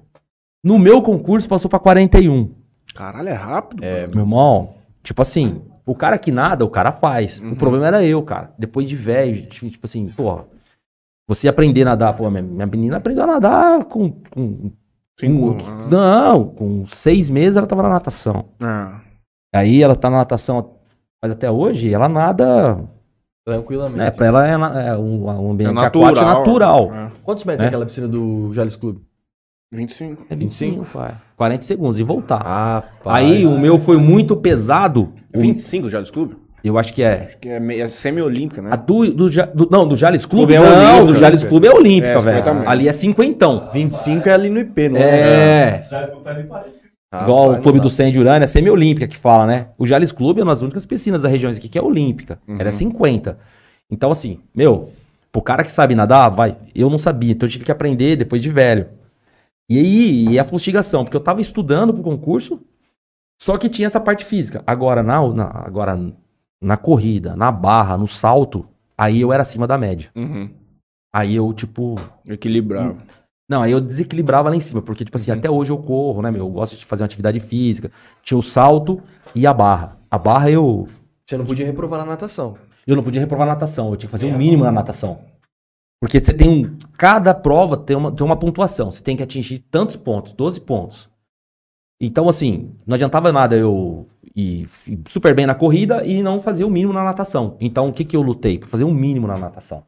No 0.63 0.79
meu 0.79 1.01
concurso 1.01 1.49
passou 1.49 1.69
pra 1.69 1.79
41. 1.79 2.49
Caralho, 2.95 3.27
é 3.29 3.33
rápido. 3.33 3.83
É, 3.83 4.07
Meu 4.07 4.19
irmão, 4.19 4.75
tipo 5.01 5.21
assim, 5.21 5.61
o 5.85 5.95
cara 5.95 6.17
que 6.17 6.31
nada, 6.31 6.63
o 6.65 6.69
cara 6.69 6.91
faz. 6.91 7.41
Uhum. 7.41 7.51
O 7.53 7.55
problema 7.55 7.87
era 7.87 8.03
eu, 8.03 8.21
cara. 8.23 8.53
Depois 8.57 8.87
de 8.87 8.95
velho, 8.95 9.45
tipo 9.47 9.69
tipo 9.69 9.85
assim, 9.85 10.07
porra. 10.07 10.45
Você 11.27 11.47
aprender 11.47 11.83
a 11.83 11.85
nadar, 11.85 12.13
pô, 12.15 12.29
minha, 12.29 12.43
minha 12.43 12.65
menina 12.65 12.97
aprendeu 12.97 13.23
a 13.23 13.27
nadar 13.27 13.85
com. 13.85 14.11
com 14.29 14.71
Cinco. 15.19 15.55
com- 15.55 15.87
não, 15.89 16.43
com 16.45 16.85
seis 16.87 17.29
meses 17.29 17.55
ela 17.55 17.67
tava 17.67 17.83
na 17.83 17.89
natação. 17.89 18.45
Ah. 18.61 18.99
Aí 19.53 19.81
ela 19.83 19.95
tá 19.95 20.09
na 20.09 20.17
natação, 20.17 20.75
mas 21.21 21.31
até 21.31 21.49
hoje 21.51 21.93
ela 21.93 22.09
nada. 22.09 22.83
tranquilamente. 23.45 23.97
Né, 23.99 24.09
pra 24.11 24.25
ela 24.25 24.47
é, 24.47 24.57
na- 24.57 24.81
é 24.81 24.97
um, 24.97 25.25
um 25.29 25.49
É 25.49 25.51
ambiente 25.51 25.73
natural. 25.73 26.05
aquático 26.09 26.25
natural. 26.25 26.93
É. 26.93 27.11
Quantos 27.23 27.43
metros 27.43 27.61
É? 27.61 27.65
é 27.65 27.67
aquela 27.67 27.85
piscina 27.85 28.07
do 28.07 28.53
Jales 28.53 28.75
Clube? 28.75 29.01
25. 29.73 30.25
É 30.29 30.35
25, 30.35 30.85
pai. 30.85 31.13
40 31.35 31.63
segundos 31.63 31.99
e 31.99 32.03
voltar. 32.03 32.41
Ah, 32.45 32.83
Aí 33.05 33.45
o 33.45 33.57
meu 33.57 33.79
foi 33.79 33.97
muito 33.97 34.35
pesado. 34.37 35.13
É 35.33 35.39
25 35.39 35.89
já 35.89 35.99
do 35.99 36.11
clube? 36.11 36.35
Eu 36.63 36.77
acho 36.77 36.93
que 36.93 37.03
é. 37.03 37.35
Que 37.41 37.49
é, 37.49 37.59
meio- 37.59 37.83
é 37.83 37.87
semi-olímpica, 37.89 38.61
né? 38.61 38.69
A 38.71 38.77
do, 38.77 39.05
do, 39.11 39.29
do- 39.29 39.69
não, 39.69 39.85
do 39.85 39.97
Jales 39.97 40.25
Clube? 40.25 40.53
Clube 40.53 40.53
é 40.53 40.59
não, 40.59 40.95
olímpica, 40.99 41.13
do 41.13 41.19
Jales 41.19 41.43
né? 41.43 41.49
Clube 41.49 41.67
é 41.67 41.71
olímpica, 41.73 42.07
É, 42.07 42.19
velho. 42.21 42.37
50 42.37 42.53
metros. 42.53 42.71
Ali 42.71 42.87
é 42.87 42.93
cinquentão. 42.93 43.69
25 43.73 44.29
é 44.29 44.33
ali 44.33 44.49
no 44.49 44.59
IP, 44.59 44.89
não 44.89 44.97
é? 45.01 45.03
É. 45.03 45.79
Parecido. 46.47 46.83
Igual 47.21 47.51
o 47.53 47.61
Clube 47.61 47.79
do. 47.79 47.89
Senha 47.89 48.11
de 48.11 48.17
Urânia, 48.19 48.45
é 48.45 48.47
semi-olímpica 48.47 49.07
que 49.07 49.17
fala, 49.17 49.45
né? 49.45 49.67
O 49.77 49.85
Jales 49.85 50.11
Clube 50.11 50.39
é 50.39 50.43
uma 50.43 50.53
das 50.53 50.61
únicas 50.63 50.85
piscinas 50.85 51.21
da 51.21 51.27
região 51.29 51.51
aqui 51.51 51.67
que 51.67 51.77
é 51.77 51.81
olímpica. 51.81 52.39
Uhum. 52.47 52.55
Ela 52.57 52.69
é 52.69 52.71
50. 52.71 53.37
Então, 53.91 54.09
assim, 54.09 54.39
meu, 54.55 54.89
pro 55.31 55.41
cara 55.41 55.63
que 55.63 55.71
sabe 55.71 55.93
nadar, 55.95 56.29
vai. 56.29 56.55
Eu 56.73 56.89
não 56.89 56.97
sabia, 56.97 57.33
então 57.33 57.45
eu 57.45 57.51
tive 57.51 57.65
que 57.65 57.71
aprender 57.71 58.15
depois 58.15 58.41
de 58.41 58.49
velho. 58.49 58.87
E 59.69 59.77
aí, 59.79 60.27
e 60.29 60.39
a 60.39 60.43
fustigação, 60.45 61.03
porque 61.03 61.15
eu 61.17 61.21
tava 61.23 61.41
estudando 61.41 61.93
pro 61.93 62.03
concurso, 62.03 62.61
só 63.41 63.57
que 63.57 63.69
tinha 63.69 63.87
essa 63.87 63.99
parte 63.99 64.25
física. 64.25 64.63
Agora, 64.67 65.01
na, 65.01 65.25
na- 65.29 65.63
agora, 65.65 65.99
na 66.61 66.77
corrida, 66.77 67.35
na 67.35 67.51
barra, 67.51 67.97
no 67.97 68.07
salto, 68.07 68.67
aí 68.97 69.21
eu 69.21 69.31
era 69.33 69.43
acima 69.43 69.65
da 69.67 69.77
média. 69.77 70.09
Uhum. 70.15 70.49
Aí 71.13 71.35
eu, 71.35 71.53
tipo, 71.53 71.95
Equilibrado. 72.27 72.97
não, 73.49 73.61
aí 73.61 73.71
eu 73.71 73.79
desequilibrava 73.81 74.49
lá 74.49 74.55
em 74.55 74.59
cima, 74.61 74.81
porque, 74.81 75.05
tipo 75.05 75.15
assim, 75.15 75.31
Uhum. 75.31 75.37
até 75.37 75.49
hoje 75.49 75.71
eu 75.71 75.77
corro, 75.77 76.21
né, 76.21 76.31
meu? 76.31 76.41
Eu 76.45 76.49
gosto 76.49 76.75
de 76.75 76.85
fazer 76.85 77.03
uma 77.03 77.07
atividade 77.07 77.39
física. 77.39 77.91
Tinha 78.23 78.37
o 78.37 78.43
salto 78.43 79.01
e 79.35 79.45
a 79.47 79.53
barra. 79.53 79.97
A 80.09 80.17
barra 80.17 80.49
eu. 80.51 80.87
Você 81.25 81.37
não 81.37 81.45
podia 81.45 81.65
reprovar 81.65 81.99
na 81.99 82.05
natação. 82.05 82.57
Eu 82.85 82.95
não 82.97 83.03
podia 83.03 83.21
reprovar 83.21 83.47
natação, 83.47 83.89
eu 83.91 83.95
tinha 83.95 84.07
que 84.07 84.11
fazer 84.11 84.25
o 84.25 84.37
mínimo 84.37 84.63
na 84.65 84.71
natação. 84.71 85.19
Porque 86.03 86.21
você 86.21 86.33
tem 86.33 86.49
um. 86.49 86.77
Cada 86.97 87.33
prova 87.33 87.77
tem 87.77 87.95
uma, 87.95 88.11
tem 88.11 88.25
uma 88.25 88.35
pontuação. 88.35 88.91
Você 88.91 89.01
tem 89.01 89.15
que 89.15 89.23
atingir 89.23 89.59
tantos 89.59 89.95
pontos, 89.95 90.33
12 90.33 90.59
pontos. 90.59 91.09
Então, 92.01 92.27
assim, 92.27 92.75
não 92.85 92.95
adiantava 92.95 93.31
nada 93.31 93.55
eu 93.55 94.05
ir 94.35 94.67
super 95.07 95.33
bem 95.33 95.45
na 95.45 95.55
corrida 95.55 96.05
e 96.05 96.21
não 96.21 96.41
fazer 96.41 96.65
o 96.65 96.69
mínimo 96.69 96.91
na 96.91 97.05
natação. 97.05 97.55
Então, 97.57 97.87
o 97.87 97.93
que, 97.93 98.03
que 98.03 98.17
eu 98.17 98.21
lutei? 98.21 98.59
Pra 98.59 98.67
fazer 98.67 98.83
o 98.83 98.93
mínimo 98.93 99.27
na 99.27 99.37
natação. 99.37 99.85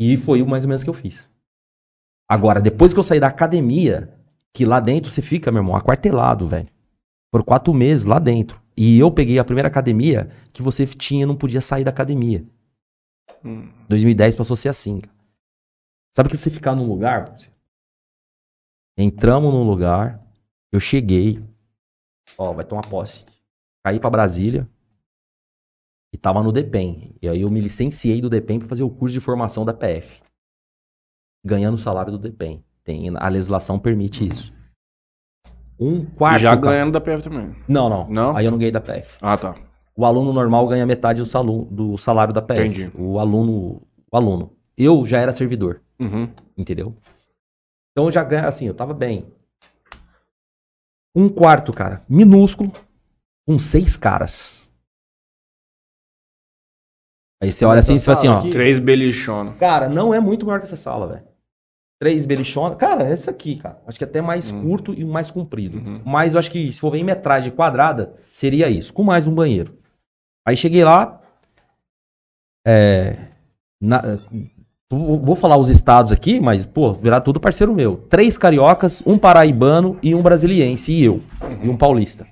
E 0.00 0.16
foi 0.16 0.42
o 0.42 0.48
mais 0.48 0.64
ou 0.64 0.68
menos 0.68 0.82
que 0.82 0.90
eu 0.90 0.94
fiz. 0.94 1.30
Agora, 2.28 2.60
depois 2.60 2.92
que 2.92 2.98
eu 2.98 3.04
saí 3.04 3.20
da 3.20 3.28
academia, 3.28 4.12
que 4.52 4.64
lá 4.64 4.80
dentro 4.80 5.12
você 5.12 5.22
fica, 5.22 5.52
meu 5.52 5.60
irmão, 5.60 5.76
aquartelado, 5.76 6.48
velho. 6.48 6.66
Por 7.30 7.44
quatro 7.44 7.72
meses 7.72 8.04
lá 8.04 8.18
dentro. 8.18 8.60
E 8.76 8.98
eu 8.98 9.12
peguei 9.12 9.38
a 9.38 9.44
primeira 9.44 9.68
academia 9.68 10.28
que 10.52 10.60
você 10.60 10.84
tinha, 10.86 11.24
não 11.24 11.36
podia 11.36 11.60
sair 11.60 11.84
da 11.84 11.90
academia. 11.90 12.44
Hum. 13.44 13.68
2010 13.88 14.34
passou 14.34 14.54
a 14.54 14.56
ser 14.56 14.70
assim. 14.70 14.98
cara. 14.98 15.15
Sabe 16.16 16.30
que 16.30 16.36
você 16.38 16.48
ficar 16.48 16.74
num 16.74 16.88
lugar? 16.88 17.36
Entramos 18.96 19.52
num 19.52 19.64
lugar, 19.64 20.26
eu 20.72 20.80
cheguei, 20.80 21.44
ó, 22.38 22.54
vai 22.54 22.64
tomar 22.64 22.88
posse. 22.88 23.26
Caí 23.84 24.00
pra 24.00 24.08
Brasília 24.08 24.66
e 26.14 26.16
tava 26.16 26.42
no 26.42 26.50
DEPEN. 26.52 27.14
E 27.20 27.28
aí 27.28 27.42
eu 27.42 27.50
me 27.50 27.60
licenciei 27.60 28.22
do 28.22 28.30
DEPEN 28.30 28.60
pra 28.60 28.68
fazer 28.68 28.82
o 28.82 28.88
curso 28.88 29.12
de 29.12 29.20
formação 29.20 29.62
da 29.62 29.74
PF. 29.74 30.22
Ganhando 31.44 31.74
o 31.74 31.78
salário 31.78 32.10
do 32.10 32.18
DEPEN. 32.18 32.64
Tem, 32.82 33.14
a 33.14 33.28
legislação 33.28 33.78
permite 33.78 34.26
isso. 34.26 34.50
Um 35.78 36.06
quarto. 36.06 36.38
E 36.38 36.42
já 36.44 36.56
ganhando 36.56 36.92
da 36.92 37.00
PF 37.00 37.22
também. 37.24 37.54
Não, 37.68 37.90
não, 37.90 38.08
Não? 38.08 38.34
Aí 38.34 38.46
eu 38.46 38.50
não 38.50 38.56
ganhei 38.56 38.72
da 38.72 38.80
PF. 38.80 39.18
Ah, 39.20 39.36
tá. 39.36 39.54
O 39.94 40.06
aluno 40.06 40.32
normal 40.32 40.66
ganha 40.66 40.86
metade 40.86 41.20
do, 41.20 41.26
salu- 41.28 41.66
do 41.66 41.98
salário 41.98 42.32
da 42.32 42.40
PF. 42.40 42.62
Entendi. 42.62 42.90
O 42.96 43.18
aluno, 43.18 43.82
o 44.10 44.16
aluno. 44.16 44.56
Eu 44.78 45.04
já 45.04 45.18
era 45.18 45.34
servidor, 45.34 45.82
Uhum. 45.98 46.32
entendeu? 46.56 46.94
Então 47.92 48.04
eu 48.06 48.12
já 48.12 48.22
ganha, 48.22 48.46
assim, 48.46 48.66
eu 48.66 48.74
tava 48.74 48.92
bem. 48.92 49.26
Um 51.14 51.28
quarto, 51.28 51.72
cara, 51.72 52.04
minúsculo, 52.08 52.70
com 53.46 53.58
seis 53.58 53.96
caras. 53.96 54.62
Aí 57.42 57.52
você 57.52 57.64
olha 57.64 57.80
assim 57.80 57.94
e 57.96 58.00
fala 58.00 58.18
assim, 58.18 58.28
ó. 58.28 58.38
Aqui. 58.38 58.50
Três 58.50 58.78
belichonas. 58.78 59.56
Cara, 59.58 59.88
não 59.88 60.12
é 60.12 60.20
muito 60.20 60.44
maior 60.46 60.58
que 60.58 60.64
essa 60.64 60.76
sala, 60.76 61.06
velho. 61.06 61.28
Três 61.98 62.26
belichonas. 62.26 62.76
Cara, 62.78 63.04
é 63.04 63.12
essa 63.12 63.30
aqui, 63.30 63.56
cara. 63.56 63.82
Acho 63.86 63.96
que 63.98 64.04
até 64.04 64.20
mais 64.20 64.50
Hum. 64.50 64.62
curto 64.62 64.92
e 64.92 65.04
mais 65.04 65.30
comprido. 65.30 65.78
Uhum. 65.78 66.02
Mas 66.04 66.32
eu 66.34 66.38
acho 66.38 66.50
que 66.50 66.72
se 66.72 66.80
for 66.80 66.90
ver 66.90 66.98
em 66.98 67.04
metragem 67.04 67.50
quadrada, 67.54 68.14
seria 68.32 68.68
isso, 68.68 68.92
com 68.92 69.02
mais 69.02 69.26
um 69.26 69.34
banheiro. 69.34 69.78
Aí 70.46 70.56
cheguei 70.56 70.84
lá. 70.84 71.22
É, 72.66 73.30
na- 73.80 74.02
vou 74.90 75.34
falar 75.34 75.56
os 75.56 75.68
estados 75.68 76.12
aqui, 76.12 76.38
mas, 76.40 76.64
pô, 76.64 76.92
virar 76.92 77.20
tudo 77.20 77.40
parceiro 77.40 77.74
meu. 77.74 77.96
Três 78.08 78.38
cariocas, 78.38 79.02
um 79.04 79.18
paraibano 79.18 79.98
e 80.02 80.14
um 80.14 80.22
brasiliense, 80.22 80.92
e 80.92 81.04
eu. 81.04 81.20
E 81.62 81.68
um 81.68 81.76
paulista. 81.76 82.26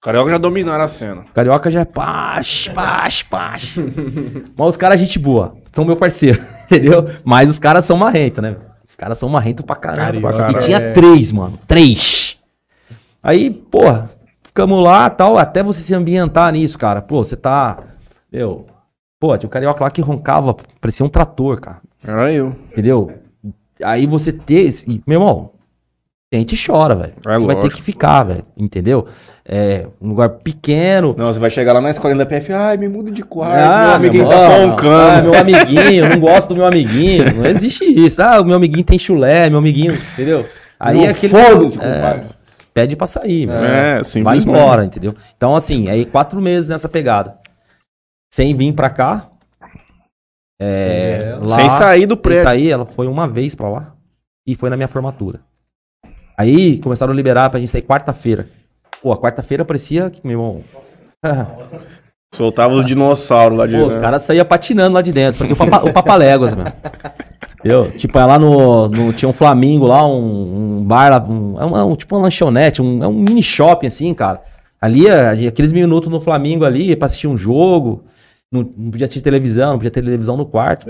Carioca 0.00 0.30
já 0.30 0.38
dominaram 0.38 0.84
a 0.84 0.88
cena. 0.88 1.24
Carioca 1.34 1.70
já 1.70 1.80
é 1.80 1.84
paz, 1.84 2.68
paz, 2.68 3.22
paz. 3.22 3.74
Mas 4.56 4.68
os 4.68 4.76
caras, 4.76 5.00
gente 5.00 5.18
boa. 5.18 5.56
São 5.72 5.84
meu 5.84 5.96
parceiro, 5.96 6.40
entendeu? 6.70 7.08
Mas 7.24 7.50
os 7.50 7.58
caras 7.58 7.84
são 7.84 7.96
marrentos, 7.96 8.42
né? 8.42 8.56
Os 8.86 8.94
caras 8.94 9.18
são 9.18 9.28
marrentos 9.28 9.64
pra. 9.64 9.74
Carioca, 9.74 10.52
e 10.52 10.58
tinha 10.60 10.78
é. 10.78 10.92
três, 10.92 11.32
mano. 11.32 11.58
Três. 11.66 12.36
Aí, 13.22 13.50
porra, 13.50 14.10
ficamos 14.42 14.82
lá 14.82 15.10
tal, 15.10 15.36
até 15.36 15.62
você 15.62 15.80
se 15.80 15.94
ambientar 15.94 16.52
nisso, 16.52 16.78
cara. 16.78 17.02
Pô, 17.02 17.24
você 17.24 17.36
tá. 17.36 17.78
Meu. 18.30 18.66
Pô, 19.20 19.36
tinha 19.36 19.48
o 19.48 19.50
carioca 19.50 19.82
lá 19.84 19.90
que 19.90 20.00
roncava, 20.00 20.54
parecia 20.80 21.04
um 21.04 21.08
trator, 21.08 21.60
cara. 21.60 21.78
Era 22.06 22.32
eu. 22.32 22.54
Entendeu? 22.72 23.12
Aí 23.82 24.06
você 24.06 24.32
ter. 24.32 24.72
e, 24.86 25.02
Meu 25.06 25.20
irmão, 25.20 25.50
a 26.32 26.36
gente 26.36 26.56
chora, 26.64 26.94
velho. 26.94 27.12
É 27.26 27.32
você 27.38 27.46
vai 27.46 27.56
ter 27.56 27.62
lógico. 27.62 27.76
que 27.76 27.82
ficar, 27.82 28.22
velho. 28.22 28.44
Entendeu? 28.56 29.06
É 29.44 29.86
um 30.00 30.08
lugar 30.10 30.28
pequeno. 30.28 31.14
Não, 31.18 31.26
você 31.26 31.38
vai 31.38 31.50
chegar 31.50 31.72
lá 31.72 31.80
na 31.80 31.90
escola 31.90 32.14
da 32.14 32.26
PF, 32.26 32.52
ai, 32.52 32.76
me 32.76 32.88
muda 32.88 33.10
de 33.10 33.22
quarto, 33.22 33.56
Ah, 33.56 33.86
meu 33.86 33.94
amiguinho 33.96 34.28
meu 34.28 34.30
tá 34.36 34.36
irmão, 34.36 34.52
Ah, 34.54 34.70
roncando. 34.70 35.30
meu 35.30 35.40
amiguinho, 35.40 36.08
não 36.10 36.20
gosto 36.20 36.48
do 36.50 36.56
meu 36.56 36.66
amiguinho. 36.66 37.34
Não 37.34 37.46
existe 37.46 37.84
isso. 37.84 38.22
Ah, 38.22 38.40
o 38.40 38.44
meu 38.44 38.56
amiguinho 38.56 38.84
tem 38.84 38.98
chulé, 38.98 39.48
meu 39.50 39.58
amiguinho, 39.58 39.94
entendeu? 40.12 40.46
Aí 40.78 40.96
Não, 40.98 41.04
é 41.04 41.08
aquele. 41.08 41.32
foda-se, 41.32 41.78
é, 41.80 41.94
compadre. 41.94 42.26
pede 42.72 42.94
pra 42.94 43.06
sair, 43.06 43.46
meu. 43.46 43.56
É, 43.56 43.94
Vai 43.96 44.04
simplesmente. 44.04 44.48
embora, 44.48 44.84
entendeu? 44.84 45.14
Então, 45.36 45.56
assim, 45.56 45.88
aí 45.88 46.04
quatro 46.04 46.40
meses 46.40 46.68
nessa 46.68 46.88
pegada. 46.88 47.34
Sem 48.32 48.54
vir 48.54 48.72
pra 48.72 48.90
cá. 48.90 49.28
É, 50.60 51.38
lá, 51.44 51.56
Sem 51.56 51.70
sair 51.70 52.06
do 52.06 52.14
sem 52.14 52.22
prédio. 52.22 52.42
sair, 52.44 52.70
ela 52.70 52.84
foi 52.86 53.06
uma 53.06 53.28
vez 53.28 53.54
pra 53.54 53.68
lá. 53.68 53.94
E 54.46 54.54
foi 54.56 54.70
na 54.70 54.76
minha 54.76 54.88
formatura. 54.88 55.40
Aí 56.36 56.78
começaram 56.78 57.12
a 57.12 57.16
liberar 57.16 57.50
pra 57.50 57.60
gente 57.60 57.70
sair 57.70 57.82
quarta-feira. 57.82 58.48
Pô, 59.02 59.12
a 59.12 59.18
quarta-feira 59.20 59.64
parecia 59.64 60.10
que, 60.10 60.20
meu 60.26 60.32
irmão. 60.38 60.64
Soltava 62.34 62.74
os 62.74 62.84
dinossauros 62.84 63.56
lá 63.58 63.66
de 63.66 63.74
Pô, 63.76 63.86
os 63.86 63.96
caras 63.96 64.22
saíam 64.22 64.44
patinando 64.44 64.94
lá 64.94 65.02
de 65.02 65.12
dentro. 65.12 65.38
Parecia 65.38 65.54
o, 65.54 65.70
papa, 65.70 65.88
o 65.88 65.92
Papaléguas, 65.92 66.54
meu. 66.54 66.66
Entendeu? 67.58 67.90
Tipo, 67.92 68.18
é 68.18 68.26
lá 68.26 68.38
no, 68.38 68.88
no- 68.88 69.12
Tinha 69.12 69.28
um 69.28 69.32
Flamingo 69.32 69.86
lá, 69.86 70.06
um, 70.06 70.78
um 70.80 70.84
bar 70.84 71.10
lá. 71.10 71.24
Um, 71.26 71.58
é 71.60 71.64
uma- 71.64 71.84
um- 71.84 71.96
tipo 71.96 72.14
uma 72.14 72.22
lanchonete, 72.22 72.82
um, 72.82 73.02
é 73.02 73.08
um 73.08 73.14
mini 73.14 73.42
shopping 73.42 73.86
assim, 73.86 74.12
cara. 74.12 74.42
Ali, 74.80 75.06
é, 75.08 75.30
aqueles 75.48 75.72
minutos 75.72 76.10
no 76.10 76.20
Flamingo 76.20 76.64
ali, 76.64 76.94
pra 76.94 77.06
assistir 77.06 77.26
um 77.26 77.36
jogo. 77.36 78.04
Não, 78.52 78.62
não 78.62 78.90
podia 78.90 79.06
assistir 79.06 79.22
televisão, 79.22 79.72
não 79.72 79.78
podia 79.78 79.90
ter 79.90 80.02
televisão 80.02 80.36
no 80.36 80.46
quarto. 80.46 80.86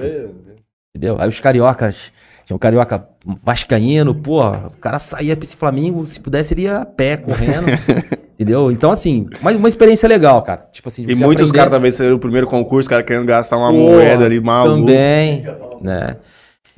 Entendeu? 0.95 1.17
Aí 1.21 1.29
os 1.29 1.41
cariocas. 1.41 2.13
Tinha 2.47 2.57
um 2.57 2.59
carioca 2.59 3.07
vascaíno, 3.45 4.15
pô, 4.15 4.41
o 4.43 4.71
cara 4.81 4.99
saía 4.99 5.37
pra 5.37 5.45
esse 5.45 5.55
Flamengo, 5.55 6.07
se 6.07 6.19
pudesse, 6.19 6.55
ele 6.55 6.63
ia 6.63 6.79
a 6.79 6.87
pé, 6.87 7.19
correndo. 7.19 7.67
entendeu? 8.41 8.73
Então, 8.73 8.91
assim, 8.91 9.29
mas 9.43 9.55
uma 9.55 9.69
experiência 9.69 10.09
legal, 10.09 10.41
cara. 10.41 10.67
Tipo 10.73 10.89
assim, 10.89 11.05
E 11.07 11.15
muitos 11.15 11.53
caras 11.53 11.71
talvez 11.71 11.95
seria 11.95 12.15
o 12.15 12.19
primeiro 12.19 12.47
concurso, 12.47 12.89
cara 12.89 13.03
querendo 13.03 13.27
gastar 13.27 13.59
uma 13.59 13.71
moeda 13.71 14.25
ali, 14.25 14.41
maluco. 14.41 14.81
Também, 14.81 15.45
né? 15.83 16.17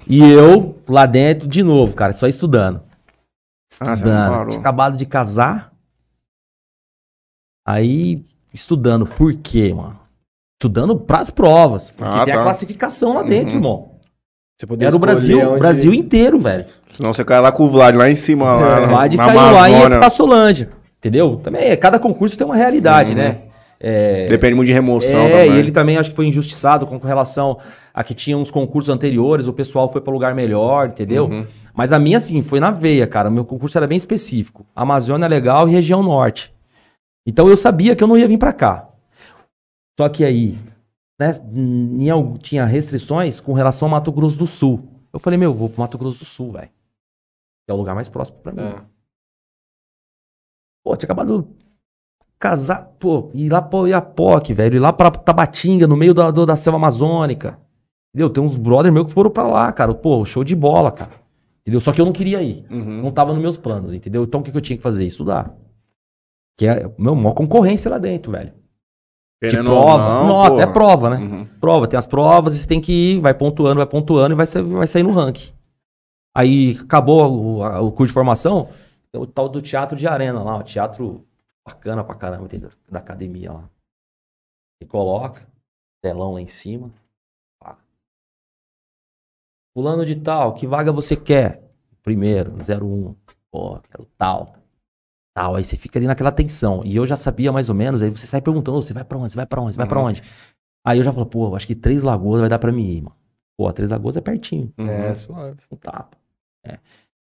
E 0.08 0.28
eu 0.32 0.76
lá 0.88 1.06
dentro, 1.06 1.46
de 1.46 1.62
novo, 1.62 1.94
cara, 1.94 2.12
só 2.12 2.26
estudando. 2.26 2.82
Ah, 3.78 3.84
não 3.84 3.94
Estudando. 3.94 4.30
parou. 4.30 4.48
Tinha 4.48 4.60
acabado 4.60 4.96
de 4.96 5.06
casar. 5.06 5.72
Aí, 7.64 8.24
estudando. 8.52 9.06
Por 9.06 9.34
quê, 9.34 9.72
mano? 9.72 9.99
Estudando 10.60 10.94
pras 10.94 11.30
provas. 11.30 11.90
Porque 11.90 12.18
Ah, 12.18 12.24
tem 12.26 12.34
a 12.34 12.36
tá. 12.36 12.42
classificação 12.42 13.14
lá 13.14 13.22
dentro, 13.22 13.48
Uhum. 13.52 13.56
irmão. 13.56 13.88
Você 14.58 14.66
poder 14.66 14.84
Era 14.84 14.94
o 14.94 14.98
escolher 14.98 15.12
Brasil, 15.14 15.38
o 15.38 15.50
onde- 15.52 15.58
Brasil 15.58 15.94
inteiro, 15.94 16.38
velho. 16.38 16.66
Senão 16.94 17.14
você 17.14 17.24
cai 17.24 17.40
lá 17.40 17.50
com 17.50 17.64
o 17.64 17.70
Vlad, 17.70 17.96
lá 17.96 18.10
em 18.10 18.14
cima, 18.14 18.44
lá, 18.56 18.78
Lá 19.04 19.06
de 19.06 19.16
na 19.16 19.24
caiu 19.26 19.40
lá 19.40 19.68
e 19.68 19.72
ia 19.72 19.76
Amazônia. 19.78 19.98
pra 19.98 20.10
Solândia. 20.10 20.68
Entendeu? 20.98 21.36
Também, 21.42 21.74
cada 21.78 21.98
concurso 21.98 22.36
tem 22.36 22.44
uma 22.46 22.56
realidade, 22.56 23.12
Uhum. 23.12 23.16
né? 23.16 23.38
É, 23.82 24.26
Depende 24.26 24.54
muito 24.54 24.66
de 24.66 24.74
remoção 24.74 25.20
É, 25.22 25.30
também. 25.46 25.52
e 25.56 25.58
ele 25.58 25.72
também 25.72 25.96
acho 25.96 26.10
que 26.10 26.16
foi 26.16 26.26
injustiçado 26.26 26.86
com 26.86 26.98
relação 26.98 27.56
a 27.94 28.04
que 28.04 28.12
tinha 28.12 28.36
uns 28.36 28.50
concursos 28.50 28.90
anteriores, 28.94 29.46
o 29.46 29.54
pessoal 29.54 29.90
foi 29.90 30.02
para 30.02 30.12
lugar 30.12 30.34
melhor, 30.34 30.88
entendeu? 30.88 31.24
Uhum. 31.24 31.46
Mas 31.74 31.90
a 31.90 31.98
minha, 31.98 32.18
assim, 32.18 32.42
foi 32.42 32.60
na 32.60 32.70
veia, 32.70 33.06
cara. 33.06 33.30
O 33.30 33.32
meu 33.32 33.46
concurso 33.46 33.78
era 33.78 33.86
bem 33.86 33.96
específico. 33.96 34.66
Amazônia 34.76 35.26
legal 35.26 35.66
e 35.66 35.72
região 35.72 36.02
norte. 36.02 36.52
Então 37.26 37.48
eu 37.48 37.56
sabia 37.56 37.96
que 37.96 38.04
eu 38.04 38.08
não 38.08 38.18
ia 38.18 38.28
vir 38.28 38.36
para 38.36 38.52
cá. 38.52 38.89
Só 40.00 40.08
que 40.08 40.24
aí, 40.24 40.58
né, 41.20 41.32
em 41.52 42.38
tinha 42.38 42.64
restrições 42.64 43.38
com 43.38 43.52
relação 43.52 43.84
ao 43.84 43.90
Mato 43.90 44.10
Grosso 44.10 44.38
do 44.38 44.46
Sul. 44.46 44.82
Eu 45.12 45.20
falei, 45.20 45.38
meu, 45.38 45.50
eu 45.50 45.54
vou 45.54 45.68
pro 45.68 45.82
Mato 45.82 45.98
Grosso 45.98 46.20
do 46.20 46.24
Sul, 46.24 46.52
velho. 46.52 46.68
Que 46.68 47.70
é 47.70 47.74
o 47.74 47.76
lugar 47.76 47.94
mais 47.94 48.08
próximo 48.08 48.38
para 48.38 48.50
mim. 48.50 48.62
É. 48.62 48.82
Pô, 50.82 50.96
tinha 50.96 51.06
acabado 51.06 51.42
de 51.42 51.48
casar, 52.38 52.96
pô, 52.98 53.30
ir 53.34 53.50
lá 53.50 53.60
pra 53.60 53.90
Iapoque, 53.90 54.54
velho, 54.54 54.76
ir 54.76 54.78
lá 54.78 54.90
pra 54.90 55.10
Tabatinga, 55.10 55.86
no 55.86 55.98
meio 55.98 56.14
da, 56.14 56.30
da 56.30 56.56
selva 56.56 56.78
amazônica. 56.78 57.58
Entendeu? 58.08 58.30
Tem 58.30 58.42
uns 58.42 58.56
brother 58.56 58.90
meus 58.90 59.08
que 59.08 59.12
foram 59.12 59.30
pra 59.30 59.46
lá, 59.46 59.70
cara. 59.70 59.92
Pô, 59.92 60.24
show 60.24 60.42
de 60.42 60.56
bola, 60.56 60.90
cara. 60.90 61.12
Entendeu? 61.60 61.78
Só 61.78 61.92
que 61.92 62.00
eu 62.00 62.06
não 62.06 62.12
queria 62.14 62.42
ir. 62.42 62.64
Uhum. 62.70 63.02
Não 63.02 63.12
tava 63.12 63.34
nos 63.34 63.42
meus 63.42 63.58
planos, 63.58 63.92
entendeu? 63.92 64.24
Então 64.24 64.40
o 64.40 64.42
que, 64.42 64.50
que 64.50 64.56
eu 64.56 64.62
tinha 64.62 64.78
que 64.78 64.82
fazer? 64.82 65.04
Estudar. 65.04 65.54
Que 66.56 66.66
é, 66.66 66.90
meu, 66.98 67.14
maior 67.14 67.34
concorrência 67.34 67.90
lá 67.90 67.98
dentro, 67.98 68.32
velho. 68.32 68.58
De 69.42 69.48
Querendo 69.48 69.66
prova. 69.70 69.98
não, 69.98 70.26
Nota, 70.26 70.50
pô. 70.50 70.60
é 70.60 70.66
prova, 70.66 71.10
né? 71.10 71.16
Uhum. 71.16 71.46
Prova, 71.58 71.88
tem 71.88 71.98
as 71.98 72.06
provas 72.06 72.54
e 72.54 72.58
você 72.58 72.66
tem 72.66 72.80
que 72.80 72.92
ir, 73.14 73.20
vai 73.20 73.32
pontuando, 73.32 73.76
vai 73.76 73.86
pontuando 73.86 74.34
e 74.34 74.36
vai, 74.36 74.46
vai 74.46 74.86
sair 74.86 75.02
no 75.02 75.12
ranking. 75.12 75.52
Aí 76.36 76.78
acabou 76.78 77.56
o, 77.58 77.62
a- 77.64 77.80
o 77.80 77.90
curso 77.90 78.08
de 78.08 78.14
formação, 78.14 78.68
tem 79.10 79.20
o 79.20 79.26
tal 79.26 79.48
do 79.48 79.62
teatro 79.62 79.96
de 79.96 80.06
arena 80.06 80.42
lá, 80.42 80.56
o 80.58 80.62
teatro 80.62 81.26
bacana 81.66 82.04
pra 82.04 82.14
caramba 82.14 82.46
dentro 82.48 82.70
da 82.90 82.98
academia 82.98 83.52
lá. 83.52 83.64
E 84.82 84.86
coloca, 84.86 85.46
telão 86.02 86.34
lá 86.34 86.40
em 86.40 86.46
cima. 86.48 86.90
pá. 87.58 87.78
Fulano 89.74 90.04
de 90.04 90.16
tal, 90.16 90.52
que 90.54 90.66
vaga 90.66 90.92
você 90.92 91.16
quer? 91.16 91.62
Primeiro, 92.02 92.52
01. 92.52 93.14
Pô, 93.50 93.78
quero 93.80 94.06
tal. 94.18 94.54
Tal. 95.34 95.54
Aí 95.56 95.64
você 95.64 95.76
fica 95.76 95.98
ali 95.98 96.06
naquela 96.06 96.32
tensão. 96.32 96.82
E 96.84 96.96
eu 96.96 97.06
já 97.06 97.16
sabia 97.16 97.52
mais 97.52 97.68
ou 97.68 97.74
menos, 97.74 98.02
aí 98.02 98.10
você 98.10 98.26
sai 98.26 98.40
perguntando, 98.40 98.78
"Ô, 98.78 98.82
você 98.82 98.92
vai 98.92 99.04
pra 99.04 99.18
onde? 99.18 99.32
Você 99.32 99.36
vai 99.36 99.46
pra 99.46 99.60
onde? 99.60 99.72
Você 99.72 99.78
vai 99.78 99.86
pra 99.86 99.98
Uhum. 100.00 100.06
onde? 100.06 100.22
Aí 100.86 100.98
eu 100.98 101.04
já 101.04 101.12
falo, 101.12 101.26
pô, 101.26 101.54
acho 101.54 101.66
que 101.66 101.74
Três 101.74 102.02
Lagoas 102.02 102.40
vai 102.40 102.48
dar 102.48 102.58
pra 102.58 102.72
mim 102.72 102.86
ir, 102.90 103.02
mano. 103.02 103.16
Pô, 103.58 103.70
Três 103.72 103.90
Lagoas 103.90 104.16
é 104.16 104.20
pertinho. 104.20 104.72
Uhum. 104.78 104.88
É, 104.88 105.14
suave. 105.14 105.58
Um 105.70 105.76
tapa. 105.76 106.16
É. 106.66 106.78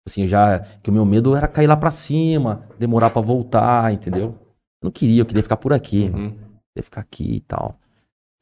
Assim, 0.07 0.21
eu 0.21 0.27
já. 0.27 0.59
Que 0.81 0.89
o 0.89 0.93
meu 0.93 1.05
medo 1.05 1.35
era 1.35 1.47
cair 1.47 1.67
lá 1.67 1.75
pra 1.75 1.91
cima, 1.91 2.67
demorar 2.79 3.09
pra 3.09 3.21
voltar, 3.21 3.91
entendeu? 3.93 4.35
Eu 4.81 4.85
não 4.85 4.91
queria, 4.91 5.21
eu 5.21 5.25
queria 5.25 5.43
ficar 5.43 5.57
por 5.57 5.73
aqui, 5.73 6.09
mano. 6.09 6.23
Uhum. 6.25 6.29
Queria 6.29 6.83
ficar 6.83 7.01
aqui 7.01 7.35
e 7.35 7.39
tal. 7.41 7.77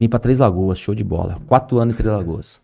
Vim 0.00 0.08
pra 0.08 0.18
Três 0.18 0.38
Lagoas, 0.38 0.78
show 0.78 0.94
de 0.94 1.02
bola. 1.02 1.40
Quatro 1.48 1.78
anos 1.78 1.94
em 1.94 1.96
Três 1.96 2.12
Lagoas. 2.14 2.62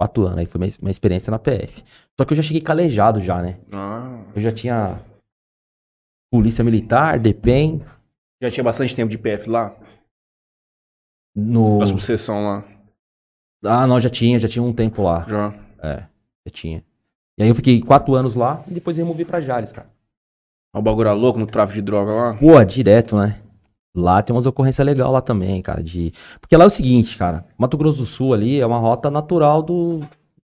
Quatro 0.00 0.26
anos, 0.26 0.38
aí 0.38 0.46
foi 0.46 0.58
minha, 0.58 0.70
minha 0.80 0.90
experiência 0.90 1.30
na 1.30 1.38
PF. 1.38 1.82
Só 2.18 2.24
que 2.26 2.32
eu 2.32 2.36
já 2.36 2.42
cheguei 2.42 2.60
calejado 2.60 3.20
já, 3.20 3.40
né? 3.40 3.58
Ah. 3.72 4.20
Eu 4.34 4.40
já 4.40 4.50
tinha 4.52 5.00
polícia 6.32 6.64
militar, 6.64 7.18
DEPEN, 7.18 7.82
Já 8.40 8.50
tinha 8.50 8.64
bastante 8.64 8.96
tempo 8.96 9.10
de 9.10 9.18
PF 9.18 9.50
lá? 9.50 9.76
no... 11.36 11.82
A 11.82 11.86
subseção 11.86 12.42
lá. 12.42 12.64
Ah, 13.62 13.86
não, 13.86 14.00
já 14.00 14.08
tinha, 14.08 14.38
já 14.38 14.48
tinha 14.48 14.62
um 14.62 14.72
tempo 14.72 15.02
lá. 15.02 15.24
Já. 15.28 15.54
É, 15.82 15.96
já 16.46 16.50
tinha. 16.50 16.82
E 17.38 17.42
aí 17.42 17.48
eu 17.48 17.54
fiquei 17.54 17.80
quatro 17.82 18.14
anos 18.14 18.34
lá 18.34 18.64
e 18.66 18.72
depois 18.72 18.96
removi 18.96 19.24
pra 19.26 19.40
Jales, 19.40 19.72
cara. 19.72 19.88
O 20.74 20.80
bagulho 20.80 21.08
era 21.08 21.12
louco 21.12 21.38
no 21.38 21.46
tráfico 21.46 21.76
de 21.76 21.82
droga 21.82 22.12
lá? 22.12 22.34
Pô, 22.34 22.64
direto, 22.64 23.16
né? 23.16 23.38
Lá 23.94 24.22
tem 24.22 24.34
umas 24.34 24.46
ocorrências 24.46 24.86
legais 24.86 25.10
lá 25.10 25.20
também, 25.20 25.60
cara, 25.60 25.82
de... 25.82 26.12
Porque 26.40 26.56
lá 26.56 26.64
é 26.64 26.66
o 26.66 26.70
seguinte, 26.70 27.16
cara, 27.18 27.44
Mato 27.58 27.76
Grosso 27.76 28.00
do 28.00 28.06
Sul 28.06 28.32
ali 28.32 28.58
é 28.58 28.66
uma 28.66 28.78
rota 28.78 29.10
natural 29.10 29.62
do... 29.62 30.00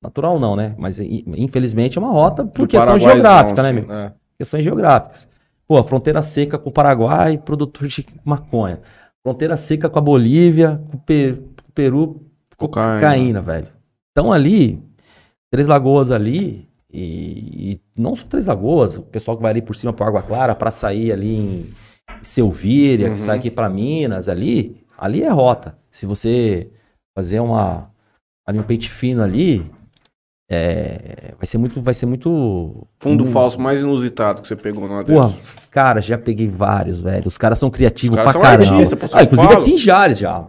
Natural 0.02 0.40
não, 0.40 0.56
né? 0.56 0.76
Mas 0.78 0.98
infelizmente 1.00 1.98
é 1.98 2.02
uma 2.02 2.12
rota 2.12 2.46
por 2.46 2.68
questão 2.68 2.98
geográfica, 2.98 3.62
né, 3.62 3.70
assim. 3.70 3.82
meu? 3.82 3.92
É. 3.96 4.14
Questões 4.38 4.64
geográficas. 4.64 5.28
Pô, 5.68 5.82
fronteira 5.84 6.22
seca 6.22 6.58
com 6.58 6.70
o 6.70 6.74
Paraguai, 6.74 7.38
produtor 7.38 7.88
de 7.88 8.06
maconha. 8.24 8.82
Fronteira 9.26 9.56
seca 9.58 9.90
com 9.90 9.98
a 10.00 10.02
Bolívia, 10.02 10.82
com 10.92 10.98
o 10.98 11.00
Pe- 11.00 11.34
com 11.64 11.70
o 11.70 11.72
Peru, 11.74 12.08
com 12.58 12.68
Cocaína. 12.68 12.96
cocaína, 13.00 13.42
velho. 13.42 13.68
Então 14.12 14.32
ali, 14.32 14.82
Três 15.52 15.68
Lagoas 15.68 16.12
ali, 16.12 16.68
e, 16.92 17.74
e 17.74 17.82
não 17.96 18.16
só 18.16 18.26
Três 18.28 18.46
Lagoas, 18.48 18.98
o 18.98 19.02
pessoal 19.04 19.38
que 19.38 19.44
vai 19.44 19.52
ali 19.52 19.62
por 19.62 19.76
cima 19.76 19.94
para 19.94 20.08
Água 20.08 20.22
Clara 20.22 20.54
para 20.54 20.70
sair 20.72 21.12
ali 21.12 21.36
em 21.36 21.70
Selvíria, 22.22 23.08
Uhum. 23.08 23.14
que 23.14 23.22
sai 23.22 23.38
aqui 23.38 23.50
para 23.50 23.70
Minas, 23.70 24.28
ali, 24.28 24.84
ali 24.98 25.24
é 25.24 25.30
rota. 25.30 25.78
Se 25.90 26.06
você 26.06 26.70
fazer 27.18 27.40
uma 27.40 27.90
ali 28.46 28.60
um 28.60 28.64
peito 28.64 28.90
fino 28.90 29.24
ali, 29.24 29.66
é, 30.50 31.34
vai 31.38 31.48
ser 31.48 31.58
muito, 31.58 31.82
vai 31.82 31.94
ser 31.94 32.06
muito 32.06 32.86
Fundo 33.00 33.24
Hum. 33.24 33.32
falso 33.32 33.60
mais 33.60 33.82
inusitado 33.82 34.42
que 34.42 34.48
você 34.48 34.56
pegou 34.56 34.88
numa 34.88 35.04
Porra, 35.04 35.28
dessas. 35.30 35.66
cara, 35.72 36.02
já 36.02 36.18
peguei 36.18 36.48
vários, 36.48 37.00
velho. 37.02 37.28
Os 37.28 37.38
caras 37.38 37.58
são 37.60 37.70
criativos 37.72 38.18
Os 38.18 38.24
caras 38.24 38.40
pra 38.42 38.42
caramba. 38.58 38.96
pô, 38.98 39.08
só 39.08 39.18
ah, 39.18 39.24
inclusive 39.24 39.48
falo. 39.54 39.62
aqui 39.64 39.74
em 39.74 39.78
Jales 39.78 40.18
já. 40.18 40.46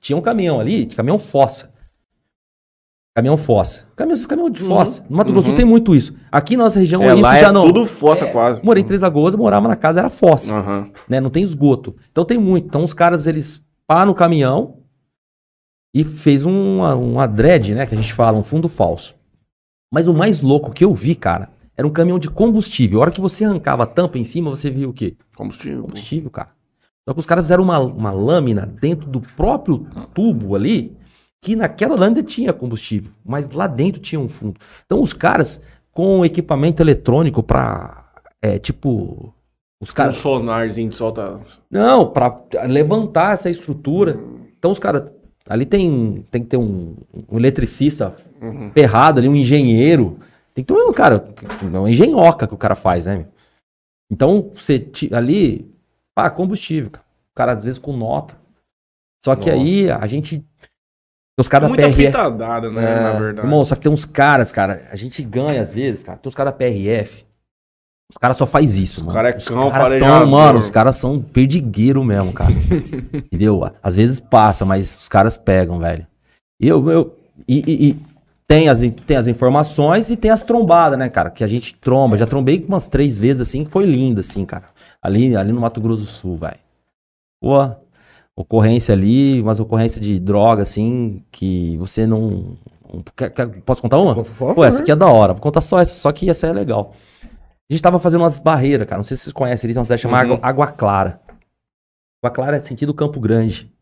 Tinha 0.00 0.16
um 0.16 0.22
caminhão 0.22 0.60
ali, 0.60 0.86
caminhão 0.86 1.18
fossa. 1.18 1.74
Caminhão 3.14 3.36
fossa. 3.36 3.86
Caminhão, 3.96 4.22
caminhão 4.28 4.50
de 4.50 4.60
fossa. 4.60 5.04
No 5.08 5.16
Mato 5.16 5.32
Grosso 5.32 5.48
Uhum. 5.48 5.54
tem 5.56 5.64
muito 5.64 5.94
isso. 5.96 6.14
Aqui 6.30 6.54
na 6.56 6.64
nossa 6.64 6.78
região 6.78 7.02
É, 7.02 7.14
isso 7.14 7.22
lá 7.22 7.38
já 7.38 7.48
é 7.48 7.52
não. 7.52 7.64
tudo 7.66 7.86
fossa 7.86 8.26
É, 8.26 8.30
quase. 8.30 8.60
Morei 8.62 8.82
em 8.82 8.86
Três 8.86 9.00
Lagoas, 9.00 9.34
morava 9.34 9.66
na 9.66 9.74
casa, 9.74 10.00
era 10.00 10.10
fossa. 10.10 10.54
Aham. 10.54 10.90
Né? 11.08 11.18
Não 11.18 11.30
tem 11.30 11.42
esgoto. 11.42 11.96
Então 12.12 12.24
tem 12.26 12.36
muito. 12.38 12.66
Então 12.66 12.84
os 12.84 12.92
caras, 12.92 13.26
eles 13.26 13.62
param 13.86 14.08
no 14.10 14.14
caminhão 14.14 14.76
e 15.94 16.04
fez 16.04 16.44
um, 16.44 16.82
uma 16.82 17.26
dread, 17.26 17.74
né? 17.74 17.86
Que 17.86 17.94
a 17.94 17.98
gente 17.98 18.12
fala, 18.12 18.36
um 18.36 18.42
fundo 18.42 18.68
falso. 18.68 19.15
Mas 19.92 20.08
o 20.08 20.14
mais 20.14 20.40
louco 20.40 20.72
que 20.72 20.84
eu 20.84 20.94
vi, 20.94 21.14
cara, 21.14 21.50
era 21.76 21.86
um 21.86 21.92
caminhão 21.92 22.18
de 22.18 22.28
combustível. 22.28 22.98
A 22.98 23.02
hora 23.02 23.10
que 23.10 23.20
você 23.20 23.44
arrancava 23.44 23.84
a 23.84 23.86
tampa 23.86 24.18
em 24.18 24.24
cima, 24.24 24.50
você 24.50 24.70
via 24.70 24.88
o 24.88 24.92
quê? 24.92 25.16
Combustível. 25.36 25.82
Combustível, 25.82 26.30
cara. 26.30 26.50
Só 27.08 27.14
que 27.14 27.20
os 27.20 27.26
caras 27.26 27.44
fizeram 27.44 27.62
uma, 27.62 27.78
uma 27.78 28.10
lâmina 28.10 28.66
dentro 28.66 29.08
do 29.08 29.20
próprio 29.20 29.86
tubo 30.12 30.56
ali, 30.56 30.96
que 31.40 31.54
naquela 31.54 31.94
lâmina 31.94 32.22
tinha 32.22 32.52
combustível, 32.52 33.12
mas 33.24 33.48
lá 33.50 33.68
dentro 33.68 34.00
tinha 34.00 34.18
um 34.18 34.26
fundo. 34.26 34.58
Então 34.84 35.00
os 35.00 35.12
caras, 35.12 35.60
com 35.92 36.24
equipamento 36.24 36.82
eletrônico 36.82 37.44
pra, 37.44 38.10
é, 38.42 38.58
tipo, 38.58 39.32
os 39.80 39.90
Um 39.90 39.94
caras... 39.94 40.16
sonarzinho 40.16 40.88
que 40.90 40.96
solta. 40.96 41.40
Não, 41.70 42.10
pra 42.10 42.40
levantar 42.66 43.34
essa 43.34 43.48
estrutura. 43.50 44.18
Então 44.58 44.72
os 44.72 44.78
caras, 44.80 45.04
ali 45.48 45.64
tem, 45.66 46.24
tem 46.30 46.42
que 46.42 46.48
ter 46.48 46.56
um, 46.56 46.94
um 47.30 47.36
eletricista 47.38 48.14
Uhum. 48.40 48.70
ferrado 48.72 49.18
ali, 49.18 49.28
um 49.28 49.34
engenheiro. 49.36 50.18
Tem 50.54 50.62
que 50.64 50.72
ter 50.72 50.78
um, 50.78 50.92
cara, 50.92 51.26
uma 51.62 51.90
engenhoca 51.90 52.46
que 52.46 52.54
o 52.54 52.58
cara 52.58 52.74
faz, 52.74 53.06
né, 53.06 53.16
meu? 53.16 53.26
Então, 54.10 54.52
você 54.54 54.86
ali, 55.12 55.68
pá, 56.14 56.30
combustível, 56.30 56.90
cara. 56.90 57.04
O 57.32 57.34
cara 57.34 57.52
às 57.52 57.64
vezes 57.64 57.78
com 57.78 57.94
nota. 57.96 58.36
Só 59.24 59.34
que 59.34 59.50
Nossa. 59.50 59.62
aí 59.62 59.90
a 59.90 60.06
gente. 60.06 60.44
Os 61.38 61.48
caras 61.48 61.64
da 61.64 61.68
Muita 61.68 61.88
PRF. 61.88 62.06
fita 62.06 62.30
dada, 62.30 62.70
né, 62.70 62.82
É. 62.82 63.00
na 63.02 63.18
verdade. 63.18 63.46
Irmão, 63.46 63.62
só 63.64 63.74
que 63.74 63.82
tem 63.82 63.92
uns 63.92 64.04
caras, 64.06 64.50
cara, 64.52 64.88
a 64.90 64.96
gente 64.96 65.22
ganha 65.22 65.60
às 65.60 65.70
vezes, 65.70 66.02
cara. 66.02 66.16
Tem 66.18 66.28
uns 66.28 66.34
caras 66.34 66.52
da 66.52 66.56
PRF. 66.56 67.25
Os 68.10 68.16
caras 68.18 68.36
só 68.36 68.46
faz 68.46 68.76
isso, 68.76 69.00
mano. 69.00 69.12
cara 69.12 69.30
é 69.30 69.36
os 69.36 69.48
cão 69.48 69.70
caras 69.70 69.98
são, 69.98 70.26
mano, 70.26 70.58
os 70.58 70.70
caras 70.70 70.96
são 70.96 71.20
perdigueiro 71.20 72.02
mesmo, 72.04 72.32
cara. 72.32 72.52
Entendeu? 73.12 73.68
Às 73.82 73.96
vezes 73.96 74.20
passa, 74.20 74.64
mas 74.64 74.98
os 74.98 75.08
caras 75.08 75.36
pegam, 75.36 75.78
velho. 75.78 76.06
E 76.60 76.68
eu, 76.68 76.88
eu 76.88 77.16
e, 77.48 77.58
e- 77.66 77.88
e 77.90 77.96
tem, 78.48 78.68
as, 78.68 78.80
tem 79.06 79.16
as 79.16 79.26
informações 79.26 80.08
e 80.08 80.16
tem 80.16 80.30
as 80.30 80.42
trombadas, 80.44 80.96
né, 80.98 81.08
cara? 81.08 81.30
Que 81.30 81.42
a 81.42 81.48
gente 81.48 81.74
tromba. 81.74 82.16
Já 82.16 82.26
trombei 82.26 82.64
umas 82.66 82.86
três 82.86 83.18
vezes 83.18 83.40
assim, 83.42 83.64
que 83.64 83.70
foi 83.72 83.84
lindo, 83.84 84.20
assim, 84.20 84.44
cara. 84.44 84.64
Ali, 85.02 85.36
ali 85.36 85.52
no 85.52 85.60
Mato 85.60 85.80
Grosso 85.80 86.02
do 86.02 86.06
Sul, 86.08 86.36
velho. 86.36 86.58
Pô, 87.42 87.70
ocorrência 88.36 88.92
ali, 88.94 89.40
umas 89.42 89.58
ocorrência 89.58 90.00
de 90.00 90.18
droga, 90.20 90.62
assim, 90.62 91.22
que 91.32 91.76
você 91.78 92.06
não. 92.06 92.56
quer- 93.16 93.30
quer- 93.30 93.48
posso 93.62 93.82
contar 93.82 93.98
uma? 93.98 94.14
Favor. 94.24 94.54
Pô, 94.54 94.64
essa 94.64 94.80
aqui 94.80 94.92
é 94.92 94.96
da 94.96 95.08
hora. 95.08 95.32
Vou 95.32 95.42
contar 95.42 95.60
só 95.60 95.80
essa, 95.80 95.94
só 95.94 96.12
que 96.12 96.30
essa 96.30 96.46
é 96.46 96.52
legal. 96.52 96.94
A 97.68 97.74
gente 97.74 97.82
tava 97.82 97.98
fazendo 97.98 98.20
umas 98.22 98.38
barreiras, 98.38 98.86
cara. 98.86 98.98
Não 98.98 99.04
sei 99.04 99.16
se 99.16 99.24
vocês 99.24 99.32
conhecem, 99.32 99.66
ali 99.66 99.74
tem 99.74 99.80
uma 99.80 99.84
cidade 99.84 100.02
chamada 100.02 100.32
Uhum. 100.32 100.38
Água, 100.40 100.68
Clara. 100.68 101.20
Água 102.22 102.34
Clara 102.34 102.56
é 102.56 102.60
sentido 102.62 102.94
Campo 102.94 103.18
Grande. 103.20 103.72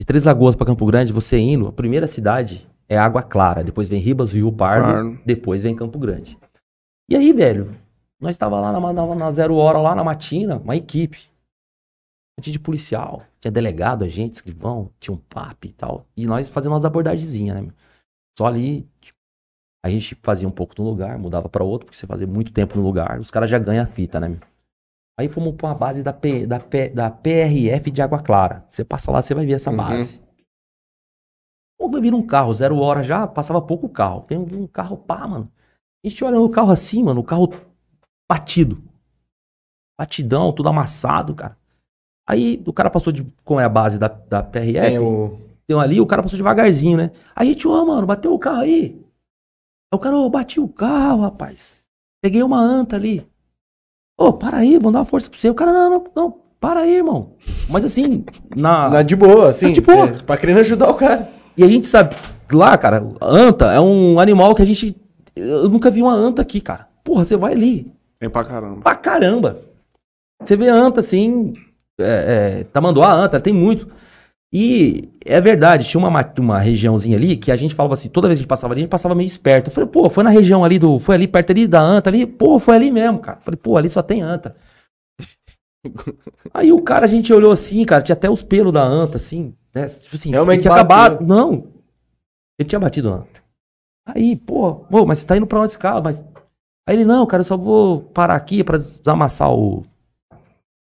De 0.00 0.06
Três 0.06 0.22
Lagoas 0.22 0.54
pra 0.54 0.66
Campo 0.66 0.86
Grande, 0.86 1.12
você 1.12 1.38
indo, 1.38 1.66
a 1.66 1.72
primeira 1.72 2.06
cidade 2.06 2.68
é 2.88 2.96
Água 2.96 3.22
Clara. 3.22 3.64
Depois 3.64 3.88
vem 3.88 4.00
Ribas, 4.00 4.32
Rio 4.32 4.52
Pardo. 4.52 4.92
Pardo. 4.92 5.20
Depois 5.26 5.64
vem 5.64 5.74
Campo 5.74 5.98
Grande. 5.98 6.38
E 7.10 7.16
aí, 7.16 7.32
velho, 7.32 7.74
nós 8.20 8.36
tava 8.36 8.60
lá 8.60 8.70
na, 8.72 8.92
na, 8.92 9.14
na 9.14 9.30
zero 9.32 9.56
hora, 9.56 9.78
lá 9.78 9.94
na 9.94 10.04
matina, 10.04 10.58
uma 10.58 10.76
equipe. 10.76 11.28
Tinha 12.40 12.52
de 12.52 12.60
policial, 12.60 13.24
tinha 13.40 13.50
delegado, 13.50 14.04
agente, 14.04 14.36
escrivão, 14.36 14.92
tinha 15.00 15.12
um 15.12 15.18
PAP 15.18 15.64
e 15.64 15.72
tal. 15.72 16.06
E 16.16 16.24
nós 16.24 16.46
fazendo 16.46 16.70
umas 16.70 16.84
abordagenzinhas, 16.84 17.60
né? 17.60 17.68
Só 18.38 18.46
ali, 18.46 18.88
a 19.88 19.92
gente 19.92 20.16
fazia 20.22 20.46
um 20.46 20.50
pouco 20.52 20.74
no 20.78 20.88
lugar, 20.88 21.18
mudava 21.18 21.48
pra 21.48 21.64
outro, 21.64 21.86
porque 21.86 21.98
você 21.98 22.06
fazia 22.06 22.26
muito 22.26 22.52
tempo 22.52 22.76
no 22.76 22.82
lugar, 22.84 23.18
os 23.18 23.30
caras 23.30 23.50
já 23.50 23.58
ganham 23.58 23.82
a 23.84 23.86
fita, 23.86 24.20
né? 24.20 24.28
meu? 24.28 24.38
Aí 25.18 25.28
fomos 25.28 25.54
pra 25.56 25.68
uma 25.68 25.74
base 25.74 26.02
da, 26.02 26.12
P, 26.12 26.46
da, 26.46 26.60
P, 26.60 26.90
da 26.90 27.10
PRF 27.10 27.90
de 27.90 28.00
Água 28.00 28.22
Clara. 28.22 28.64
Você 28.70 28.84
passa 28.84 29.10
lá, 29.10 29.20
você 29.20 29.34
vai 29.34 29.44
ver 29.44 29.54
essa 29.54 29.70
Uhum. 29.70 29.76
base. 29.76 30.20
Ou 31.80 31.90
vai 31.90 32.00
vir 32.00 32.14
um 32.14 32.24
carro, 32.24 32.54
zero 32.54 32.78
hora 32.78 33.02
já, 33.02 33.26
passava 33.26 33.60
pouco 33.60 33.88
carro. 33.88 34.22
Tem 34.22 34.38
um, 34.38 34.66
carro 34.66 34.96
pá, 34.96 35.26
mano. 35.26 35.50
A 36.04 36.08
gente 36.08 36.24
olha 36.24 36.38
no 36.38 36.48
carro 36.48 36.70
assim, 36.70 37.02
mano, 37.02 37.20
o 37.20 37.24
carro 37.24 37.48
batido. 38.30 38.78
Batidão, 39.98 40.52
tudo 40.52 40.68
amassado, 40.68 41.34
cara. 41.34 41.56
Aí 42.28 42.62
o 42.66 42.72
cara 42.72 42.90
passou 42.90 43.12
de. 43.12 43.24
Como 43.44 43.58
é 43.58 43.64
a 43.64 43.68
base 43.68 43.98
da, 43.98 44.06
da 44.06 44.42
PRF? 44.42 44.88
Tem 44.90 44.98
o... 44.98 45.40
Tem 45.66 45.78
ali, 45.80 46.00
o 46.00 46.06
cara 46.06 46.22
passou 46.22 46.36
devagarzinho, 46.36 46.96
né? 46.96 47.10
Aí 47.34 47.48
a 47.48 47.52
gente, 47.52 47.66
ô, 47.66 47.84
mano, 47.84 48.06
bateu 48.06 48.32
o 48.32 48.38
carro 48.38 48.60
aí. 48.60 49.04
Aí 49.92 49.96
o 49.96 49.98
cara, 49.98 50.16
ô, 50.16 50.28
bati 50.28 50.60
o 50.60 50.68
carro, 50.68 51.22
rapaz. 51.22 51.76
Peguei 52.22 52.42
uma 52.42 52.58
anta 52.60 52.96
ali. 52.96 53.26
Ô, 54.18 54.32
para 54.32 54.58
aí, 54.58 54.76
vamos 54.76 54.92
dar 54.92 54.98
uma 55.00 55.04
força 55.04 55.30
pra 55.30 55.38
você. 55.38 55.48
O 55.48 55.54
cara, 55.54 55.72
não, 55.72 55.90
não, 55.90 56.04
não, 56.14 56.34
para 56.60 56.80
aí, 56.80 56.96
irmão. 56.96 57.34
Mas 57.68 57.84
assim, 57.84 58.24
na. 58.54 58.90
Na 58.90 59.02
de 59.02 59.14
boa, 59.16 59.50
assim. 59.50 59.66
Na 59.68 59.72
de 59.72 59.80
boa. 59.80 60.14
cê- 60.14 60.22
Pra 60.22 60.36
querendo 60.36 60.60
ajudar 60.60 60.90
o 60.90 60.94
cara. 60.94 61.30
E 61.56 61.64
a 61.64 61.68
gente 61.68 61.88
sabe, 61.88 62.14
lá, 62.52 62.76
cara, 62.78 63.04
anta 63.20 63.72
é 63.72 63.80
um 63.80 64.18
animal 64.20 64.54
que 64.54 64.62
a 64.62 64.64
gente. 64.64 64.96
Eu 65.34 65.68
nunca 65.68 65.90
vi 65.90 66.02
uma 66.02 66.12
anta 66.14 66.42
aqui, 66.42 66.60
cara. 66.60 66.88
Porra, 67.04 67.24
você 67.24 67.36
vai 67.36 67.52
ali, 67.52 67.90
Tem 68.18 68.28
pra 68.28 68.44
caramba. 68.44 68.80
pra 68.82 68.94
caramba. 68.96 69.60
Você 70.42 70.56
vê 70.56 70.68
anta 70.68 71.00
assim, 71.00 71.52
é, 71.98 72.58
é, 72.60 72.64
tamanduá, 72.64 73.12
anta, 73.12 73.40
tem 73.40 73.52
muito. 73.52 73.88
E 74.52 75.10
é 75.26 75.40
verdade, 75.40 75.86
tinha 75.86 75.98
uma, 75.98 76.10
ma- 76.10 76.32
uma 76.38 76.58
regiãozinha 76.58 77.18
ali 77.18 77.36
que 77.36 77.52
a 77.52 77.56
gente 77.56 77.74
falava 77.74 77.92
assim, 77.94 78.08
toda 78.08 78.28
vez 78.28 78.38
que 78.38 78.40
a 78.40 78.42
gente 78.44 78.48
passava 78.48 78.72
ali, 78.72 78.80
a 78.80 78.84
gente 78.84 78.90
passava 78.90 79.14
meio 79.14 79.26
esperto. 79.26 79.68
Eu 79.68 79.72
falei, 79.72 79.90
pô, 79.90 80.08
foi 80.08 80.24
na 80.24 80.30
região 80.30 80.64
ali 80.64 80.78
do. 80.78 80.98
Foi 80.98 81.14
ali 81.16 81.28
perto 81.28 81.50
ali 81.50 81.66
da 81.66 81.80
anta 81.80 82.08
ali, 82.08 82.26
pô, 82.26 82.58
foi 82.58 82.74
ali 82.76 82.90
mesmo, 82.90 83.18
cara. 83.18 83.38
Eu 83.38 83.42
falei, 83.42 83.58
pô, 83.62 83.76
ali 83.76 83.90
só 83.90 84.02
tem 84.02 84.22
anta. 84.22 84.56
Aí 86.52 86.72
o 86.72 86.82
cara, 86.82 87.04
a 87.04 87.08
gente 87.08 87.32
olhou 87.32 87.52
assim, 87.52 87.84
cara, 87.84 88.02
tinha 88.02 88.14
até 88.14 88.28
os 88.30 88.42
pelos 88.42 88.72
da 88.72 88.82
anta, 88.82 89.16
assim, 89.16 89.54
né? 89.74 89.86
Tipo 89.88 90.14
assim, 90.16 90.30
Realmente 90.30 90.60
ele 90.60 90.62
tinha 90.62 90.70
bateu. 90.84 90.84
acabado. 90.96 91.26
Não. 91.26 91.66
Ele 92.58 92.68
tinha 92.68 92.80
batido 92.80 93.10
na 93.10 93.16
anta. 93.16 93.42
Aí, 94.08 94.34
pô, 94.36 94.76
pô, 94.76 95.04
mas 95.06 95.18
você 95.18 95.26
tá 95.26 95.36
indo 95.36 95.46
pra 95.46 95.58
onde 95.60 95.68
esse 95.68 95.78
carro? 95.78 96.02
Mas. 96.02 96.24
Aí 96.88 96.96
ele, 96.96 97.04
não, 97.04 97.26
cara, 97.26 97.42
eu 97.42 97.44
só 97.44 97.56
vou 97.56 98.00
parar 98.00 98.34
aqui 98.34 98.64
pra 98.64 98.78
desamassar 98.78 99.52
o. 99.52 99.84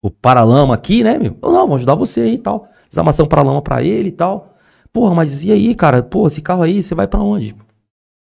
O 0.04 0.10
paralama 0.10 0.74
aqui, 0.74 1.02
né, 1.02 1.18
meu? 1.18 1.36
Eu, 1.42 1.50
não, 1.52 1.66
vou 1.66 1.76
ajudar 1.76 1.96
você 1.96 2.20
aí 2.20 2.34
e 2.34 2.38
tal. 2.38 2.68
Desamassar 2.96 3.26
um 3.26 3.28
paralama 3.28 3.60
pra 3.60 3.82
ele 3.82 4.08
e 4.08 4.12
tal. 4.12 4.56
Porra, 4.90 5.14
mas 5.14 5.44
e 5.44 5.52
aí, 5.52 5.74
cara? 5.74 6.02
Pô, 6.02 6.26
esse 6.26 6.40
carro 6.40 6.62
aí, 6.62 6.82
você 6.82 6.94
vai 6.94 7.06
pra 7.06 7.20
onde? 7.20 7.54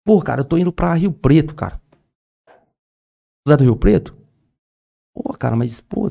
Pô, 0.06 0.22
cara, 0.22 0.42
eu 0.42 0.46
tô 0.46 0.58
indo 0.58 0.74
pra 0.74 0.94
Rio 0.94 1.10
Preto, 1.14 1.56
cara. 1.56 1.80
Você 3.46 3.54
é 3.54 3.58
do 3.58 3.64
Rio 3.64 3.78
Preto? 3.78 4.14
Pô, 5.16 5.32
cara, 5.40 5.56
mas, 5.56 5.80
pô. 5.80 6.10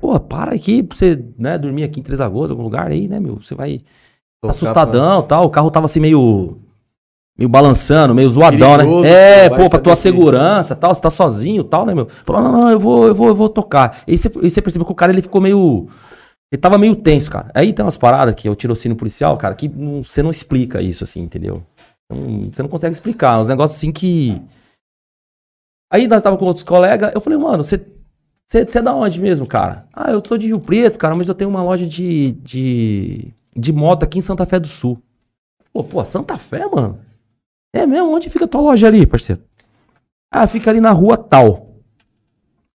Pô, 0.00 0.18
para 0.18 0.54
aqui 0.54 0.82
pra 0.82 0.96
você, 0.96 1.22
né, 1.36 1.58
dormir 1.58 1.84
aqui 1.84 2.00
em 2.00 2.02
Três 2.02 2.18
Lagoas, 2.18 2.50
algum 2.50 2.62
lugar 2.62 2.86
aí, 2.90 3.06
né, 3.06 3.20
meu? 3.20 3.36
Você 3.36 3.54
vai. 3.54 3.80
Tocar 4.40 4.52
assustadão 4.54 5.22
tal. 5.22 5.44
O 5.44 5.50
carro 5.50 5.70
tava 5.70 5.84
assim 5.86 6.00
meio. 6.00 6.56
Meio 7.38 7.48
balançando, 7.50 8.14
meio 8.14 8.30
zoadão, 8.30 8.76
Perigoso, 8.78 9.02
né? 9.02 9.10
É, 9.44 9.50
pô, 9.50 9.68
pra 9.68 9.78
tua 9.78 9.94
se- 9.96 10.02
segurança 10.02 10.72
e 10.72 10.76
tal, 10.76 10.94
você 10.94 11.00
tá 11.02 11.10
sozinho 11.10 11.60
e 11.62 11.64
tal, 11.68 11.84
né, 11.84 11.94
meu? 11.94 12.06
Falou, 12.24 12.42
não, 12.42 12.52
não, 12.52 12.70
eu 12.70 12.78
vou, 12.80 13.06
eu 13.06 13.14
vou, 13.14 13.28
eu 13.28 13.34
vou 13.34 13.48
tocar. 13.48 14.02
E 14.06 14.16
você, 14.16 14.28
e 14.42 14.50
você 14.50 14.60
percebeu 14.62 14.84
que 14.86 14.92
o 14.92 14.94
cara, 14.94 15.12
ele 15.12 15.22
ficou 15.22 15.40
meio. 15.40 15.88
Ele 16.52 16.60
tava 16.60 16.76
meio 16.76 16.94
tenso, 16.94 17.30
cara. 17.30 17.50
Aí 17.54 17.72
tem 17.72 17.82
umas 17.82 17.96
paradas 17.96 18.34
que 18.34 18.46
é 18.46 18.50
o 18.50 18.54
tirocínio 18.54 18.94
policial, 18.94 19.38
cara, 19.38 19.54
que 19.54 19.68
você 19.68 20.22
não 20.22 20.30
explica 20.30 20.82
isso, 20.82 21.02
assim, 21.02 21.20
entendeu? 21.20 21.64
Você 22.10 22.62
não 22.62 22.68
consegue 22.68 22.92
explicar. 22.92 23.40
Uns 23.40 23.48
negócios 23.48 23.78
assim 23.78 23.90
que. 23.90 24.38
Aí 25.90 26.06
nós 26.06 26.22
tava 26.22 26.36
com 26.36 26.44
outros 26.44 26.62
colegas, 26.62 27.10
eu 27.14 27.22
falei, 27.22 27.38
mano, 27.38 27.64
você. 27.64 27.82
Você 28.50 28.78
é 28.78 28.82
da 28.82 28.94
onde 28.94 29.18
mesmo, 29.18 29.46
cara? 29.46 29.88
Ah, 29.94 30.10
eu 30.10 30.22
sou 30.22 30.36
de 30.36 30.46
Rio 30.46 30.60
Preto, 30.60 30.98
cara, 30.98 31.14
mas 31.14 31.26
eu 31.26 31.34
tenho 31.34 31.48
uma 31.48 31.62
loja 31.62 31.86
de, 31.86 32.32
de, 32.32 33.32
de 33.56 33.72
moto 33.72 34.02
aqui 34.02 34.18
em 34.18 34.22
Santa 34.22 34.44
Fé 34.44 34.60
do 34.60 34.68
Sul. 34.68 35.02
Pô, 35.72 35.82
pô, 35.82 36.04
Santa 36.04 36.36
Fé, 36.36 36.66
mano? 36.66 37.00
É 37.74 37.86
mesmo? 37.86 38.14
Onde 38.14 38.28
fica 38.28 38.44
a 38.44 38.48
tua 38.48 38.60
loja 38.60 38.88
ali, 38.88 39.06
parceiro? 39.06 39.42
Ah, 40.30 40.46
fica 40.46 40.70
ali 40.70 40.82
na 40.82 40.90
rua 40.90 41.16
tal. 41.16 41.78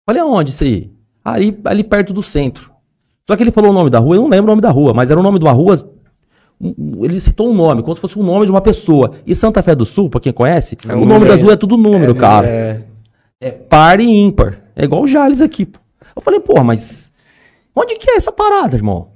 Falei, 0.07 0.23
aonde 0.23 0.53
isso 0.53 0.65
aí? 0.65 0.91
Ali, 1.23 1.61
ali 1.67 1.85
perto 1.85 2.15
do 2.15 2.23
centro. 2.23 2.75
Só 3.29 3.37
que 3.37 3.43
ele 3.43 3.51
falou 3.51 3.71
o 3.71 3.75
nome 3.75 3.91
da 3.91 3.99
rua, 3.99 4.17
eu 4.17 4.23
não 4.23 4.29
lembro 4.29 4.47
o 4.47 4.53
nome 4.53 4.63
da 4.63 4.71
rua, 4.71 4.93
mas 4.95 5.11
era 5.11 5.19
o 5.19 5.23
nome 5.23 5.39
de 5.39 5.45
uma 5.45 5.53
rua. 5.53 5.75
um- 6.61 6.75
um- 6.79 7.05
Ele 7.05 7.21
citou 7.21 7.51
um 7.51 7.55
nome, 7.55 7.83
como 7.83 7.95
se 7.95 8.01
fosse 8.01 8.19
o 8.19 8.23
nome 8.23 8.47
de 8.47 8.51
uma 8.51 8.61
pessoa. 8.63 9.11
E 9.27 9.35
Santa 9.35 9.63
Fé 9.63 9.75
do 9.75 9.85
Sul, 9.85 10.09
pra 10.09 10.21
quem 10.21 10.33
conhece, 10.33 10.77
É 10.89 10.93
o 10.93 10.97
um 10.97 11.01
nome 11.01 11.13
número. 11.15 11.29
das 11.33 11.43
ruas 11.43 11.53
é 11.53 11.57
tudo 11.57 11.77
número, 11.77 12.15
cara. 12.15 12.47
É, 12.47 12.81
É 13.39 13.51
par 13.51 14.01
e 14.01 14.07
ímpar. 14.09 14.59
É 14.75 14.85
igual 14.85 15.03
o 15.03 15.07
Jales 15.07 15.43
aqui. 15.43 15.67
pô. 15.67 15.79
Eu 16.17 16.23
falei, 16.23 16.41
porra, 16.41 16.65
mas 16.65 17.13
onde 17.75 17.97
que 17.97 18.09
é 18.11 18.17
essa 18.17 18.33
parada, 18.33 18.75
irmão? 18.75 19.09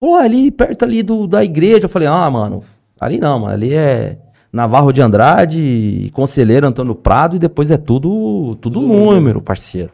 Pô, 0.00 0.14
ali 0.14 0.50
perto 0.50 0.84
ali 0.84 1.02
do, 1.02 1.26
da 1.26 1.44
igreja. 1.44 1.84
Eu 1.84 1.88
falei, 1.90 2.08
ah, 2.08 2.30
mano, 2.30 2.64
ali 2.98 3.18
não, 3.18 3.40
mano. 3.40 3.52
Ali 3.52 3.74
é 3.74 4.16
Navarro 4.50 4.90
de 4.90 5.02
Andrade, 5.02 6.10
Conselheiro 6.14 6.66
Antônio 6.66 6.94
Prado 6.94 7.36
e 7.36 7.38
depois 7.38 7.70
é 7.70 7.76
tudo, 7.76 8.56
tudo 8.62 8.80
número, 8.80 9.42
parceiro. 9.42 9.90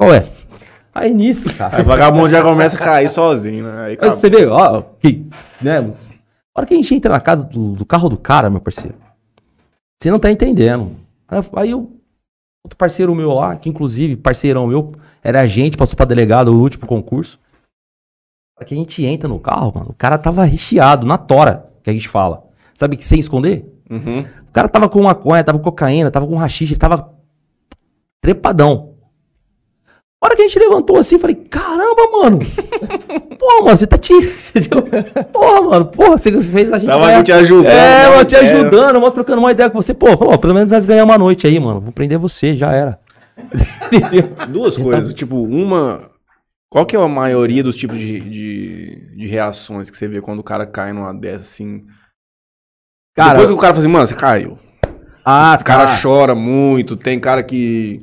Qual 0.00 0.12
é? 0.12 0.26
Aí 0.94 1.12
nisso, 1.12 1.52
cara. 1.54 1.76
Aí 1.78 1.82
o 1.82 1.86
vagabundo 1.86 2.28
já 2.30 2.42
começa 2.42 2.76
a 2.76 2.78
cair 2.80 3.10
sozinho, 3.10 3.64
né? 3.64 3.84
Aí, 3.86 3.96
você 4.12 4.30
vê, 4.30 4.46
ó, 4.46 4.82
que, 5.00 5.26
né? 5.60 5.78
A 5.78 6.60
hora 6.60 6.66
que 6.66 6.74
a 6.74 6.76
gente 6.76 6.94
entra 6.94 7.10
na 7.12 7.20
casa 7.20 7.42
do, 7.42 7.72
do 7.74 7.84
carro 7.84 8.08
do 8.08 8.16
cara, 8.16 8.48
meu 8.48 8.60
parceiro, 8.60 8.96
você 10.00 10.10
não 10.10 10.20
tá 10.20 10.30
entendendo. 10.30 10.92
Aí, 11.26 11.38
eu- 11.38 11.58
aí 11.58 11.70
eu, 11.70 11.78
outro 12.64 12.76
parceiro 12.78 13.12
meu 13.14 13.32
lá, 13.32 13.56
que 13.56 13.68
inclusive 13.68 14.14
parceirão 14.16 14.66
meu, 14.68 14.92
era 15.22 15.40
agente, 15.40 15.76
passou 15.76 15.96
pra 15.96 16.06
delegado 16.06 16.52
no 16.52 16.60
último 16.60 16.86
concurso. 16.86 17.40
A 18.56 18.60
hora 18.60 18.68
que 18.68 18.74
a 18.74 18.76
gente 18.78 19.04
entra 19.04 19.28
no 19.28 19.40
carro, 19.40 19.72
mano, 19.74 19.90
o 19.90 19.94
cara 19.94 20.16
tava 20.16 20.44
recheado, 20.44 21.04
na 21.04 21.18
tora, 21.18 21.68
que 21.82 21.90
a 21.90 21.92
gente 21.92 22.08
fala. 22.08 22.44
Sabe 22.76 22.96
que 22.96 23.04
sem 23.04 23.18
esconder? 23.18 23.68
Uhum. 23.90 24.20
O 24.20 24.52
cara 24.52 24.68
tava 24.68 24.88
com 24.88 25.02
maconha, 25.02 25.42
tava 25.42 25.58
com 25.58 25.64
cocaína, 25.64 26.08
tava 26.10 26.26
com 26.26 26.36
rachixe, 26.36 26.74
ele 26.74 26.78
tava 26.80 27.12
trepadão. 28.20 28.93
A 30.24 30.26
hora 30.26 30.36
que 30.36 30.42
a 30.42 30.46
gente 30.46 30.58
levantou 30.58 30.96
assim, 30.96 31.16
eu 31.16 31.18
falei, 31.20 31.36
caramba, 31.36 32.10
mano. 32.10 32.38
Porra, 33.38 33.62
mano, 33.64 33.76
você 33.76 33.86
tá 33.86 33.98
te. 33.98 34.14
Entendeu? 34.14 34.82
Porra, 35.30 35.60
mano, 35.60 35.84
porra, 35.84 36.16
você 36.16 36.32
fez 36.40 36.72
a 36.72 36.78
gente. 36.78 36.88
Tava 36.88 37.06
ganhar- 37.08 37.22
te 37.22 37.32
ajudando. 37.32 37.66
É, 37.66 38.02
né? 38.04 38.08
mano, 38.08 38.24
te 38.24 38.34
É. 38.34 38.38
ajudando, 38.38 38.94
mano, 39.02 39.10
trocando 39.10 39.38
uma 39.40 39.50
ideia 39.52 39.68
com 39.68 39.82
você. 39.82 39.92
Pô, 39.92 40.16
falou, 40.16 40.32
ó, 40.32 40.38
pelo 40.38 40.54
menos 40.54 40.70
nós 40.70 40.86
ganhamos 40.86 41.12
uma 41.12 41.18
noite 41.18 41.46
aí, 41.46 41.60
mano. 41.60 41.78
Vou 41.82 41.92
prender 41.92 42.16
você, 42.18 42.56
já 42.56 42.72
era. 42.72 42.98
Entendeu? 43.92 44.30
Duas 44.48 44.78
coisas, 44.78 45.12
tipo, 45.12 45.36
uma. 45.42 46.10
Qual 46.70 46.86
que 46.86 46.96
é 46.96 46.98
a 46.98 47.06
maioria 47.06 47.62
dos 47.62 47.76
tipos 47.76 47.98
de, 47.98 48.18
de, 48.20 49.14
de 49.16 49.26
reações 49.26 49.90
que 49.90 49.98
você 49.98 50.08
vê 50.08 50.22
quando 50.22 50.38
o 50.38 50.44
cara 50.44 50.64
cai 50.66 50.92
numa 50.94 51.12
dessa, 51.12 51.44
assim? 51.44 51.84
Cara, 53.14 53.32
Depois 53.34 53.48
que 53.48 53.52
o 53.52 53.58
cara 53.58 53.74
fala 53.74 53.84
assim, 53.84 53.92
mano, 53.92 54.06
você 54.06 54.14
caiu. 54.14 54.58
ah, 55.22 55.58
O 55.60 55.64
cara 55.64 55.86
cara, 55.86 56.00
chora 56.00 56.34
muito, 56.34 56.96
tem 56.96 57.20
cara 57.20 57.42
que. 57.42 57.98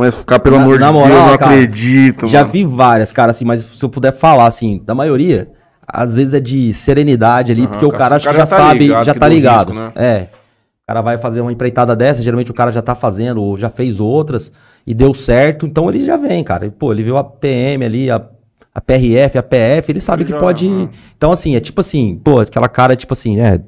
Mas 0.00 0.14
ficar, 0.14 0.38
pelo 0.40 0.56
Na- 0.56 0.62
amor 0.62 0.74
de 0.78 0.80
na 0.84 0.90
Deus, 0.90 1.02
moral, 1.02 1.18
eu 1.18 1.30
não 1.32 1.38
cara, 1.38 1.52
acredito. 1.54 2.26
Já 2.26 2.40
mano. 2.40 2.52
vi 2.52 2.64
várias, 2.64 3.12
cara, 3.12 3.30
assim, 3.30 3.44
mas 3.44 3.60
se 3.60 3.82
eu 3.82 3.88
puder 3.88 4.12
falar, 4.12 4.46
assim, 4.46 4.80
da 4.84 4.94
maioria, 4.94 5.48
às 5.86 6.14
vezes 6.14 6.34
é 6.34 6.40
de 6.40 6.72
serenidade 6.72 7.52
ali, 7.52 7.62
Aham, 7.62 7.70
porque 7.70 7.84
o 7.84 7.90
cara, 7.90 7.98
cara, 8.00 8.12
o 8.12 8.16
acho 8.16 8.28
que 8.28 8.34
cara 8.34 8.46
já 8.46 8.56
tá 8.56 8.56
sabe, 8.64 8.78
ligado 8.80 9.04
já 9.04 9.14
tá 9.14 9.28
ligado. 9.28 9.68
risco, 9.72 9.74
né? 9.74 9.92
É. 9.96 10.26
O 10.82 10.86
cara 10.86 11.00
vai 11.02 11.18
fazer 11.18 11.40
uma 11.40 11.52
empreitada 11.52 11.94
dessa, 11.94 12.20
geralmente 12.22 12.50
o 12.50 12.54
cara 12.54 12.72
já 12.72 12.82
tá 12.82 12.94
fazendo, 12.96 13.40
ou 13.40 13.56
já 13.56 13.70
fez 13.70 14.00
outras, 14.00 14.50
e 14.86 14.92
deu 14.92 15.14
certo, 15.14 15.64
então 15.66 15.88
ele 15.88 16.04
já 16.04 16.16
vem, 16.16 16.42
cara. 16.42 16.66
E, 16.66 16.70
Pô, 16.70 16.92
ele 16.92 17.02
viu 17.04 17.16
a 17.16 17.22
PM 17.22 17.84
ali, 17.84 18.10
a, 18.10 18.20
a 18.74 18.80
PRF, 18.80 19.38
a 19.38 19.42
PF, 19.42 19.92
ele 19.92 20.00
sabe 20.00 20.22
Ele 20.22 20.28
que 20.28 20.32
já- 20.32 20.40
pode. 20.40 20.66
aham. 20.66 20.88
Então, 21.16 21.30
assim, 21.30 21.54
é 21.54 21.60
tipo 21.60 21.80
assim, 21.80 22.20
pô, 22.24 22.40
aquela 22.40 22.68
cara, 22.68 22.96
tipo 22.96 23.12
assim, 23.12 23.40
é. 23.40 23.60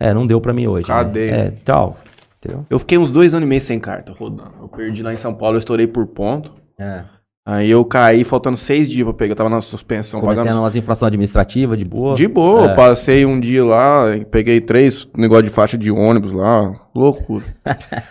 É, 0.00 0.12
não 0.12 0.26
deu 0.26 0.40
pra 0.40 0.52
mim 0.52 0.66
hoje. 0.66 0.88
né? 0.88 0.94
Cadeia. 0.94 1.30
É, 1.30 1.52
tchau. 1.64 1.96
Entendeu? 2.44 2.66
Eu 2.68 2.78
fiquei 2.78 2.98
uns 2.98 3.10
dois 3.10 3.34
anos 3.34 3.46
e 3.46 3.48
meio 3.48 3.60
sem 3.60 3.78
carta 3.78 4.12
rodando. 4.12 4.52
Eu 4.60 4.68
perdi 4.68 5.02
lá 5.02 5.12
em 5.12 5.16
São 5.16 5.32
Paulo, 5.32 5.54
eu 5.56 5.58
estourei 5.60 5.86
por 5.86 6.06
ponto. 6.06 6.52
É. 6.78 7.04
Aí 7.46 7.70
eu 7.70 7.84
caí 7.84 8.24
faltando 8.24 8.56
seis 8.56 8.88
dias 8.88 9.04
pra 9.04 9.14
pegar. 9.14 9.32
Eu 9.32 9.36
tava 9.36 9.50
na 9.50 9.60
suspensão, 9.60 10.20
Cometendo 10.20 10.44
pagando. 10.44 10.60
umas 10.62 10.74
infrações 10.76 11.08
administrativas 11.08 11.78
de 11.78 11.84
boa. 11.84 12.14
De 12.16 12.26
boa, 12.28 12.70
É. 12.70 12.74
passei 12.74 13.24
um 13.26 13.38
dia 13.38 13.64
lá, 13.64 14.06
peguei 14.30 14.60
três 14.60 15.08
negócio 15.16 15.44
de 15.44 15.50
faixa 15.50 15.76
de 15.78 15.90
ônibus 15.90 16.32
lá. 16.32 16.72
Loucura. 16.94 17.44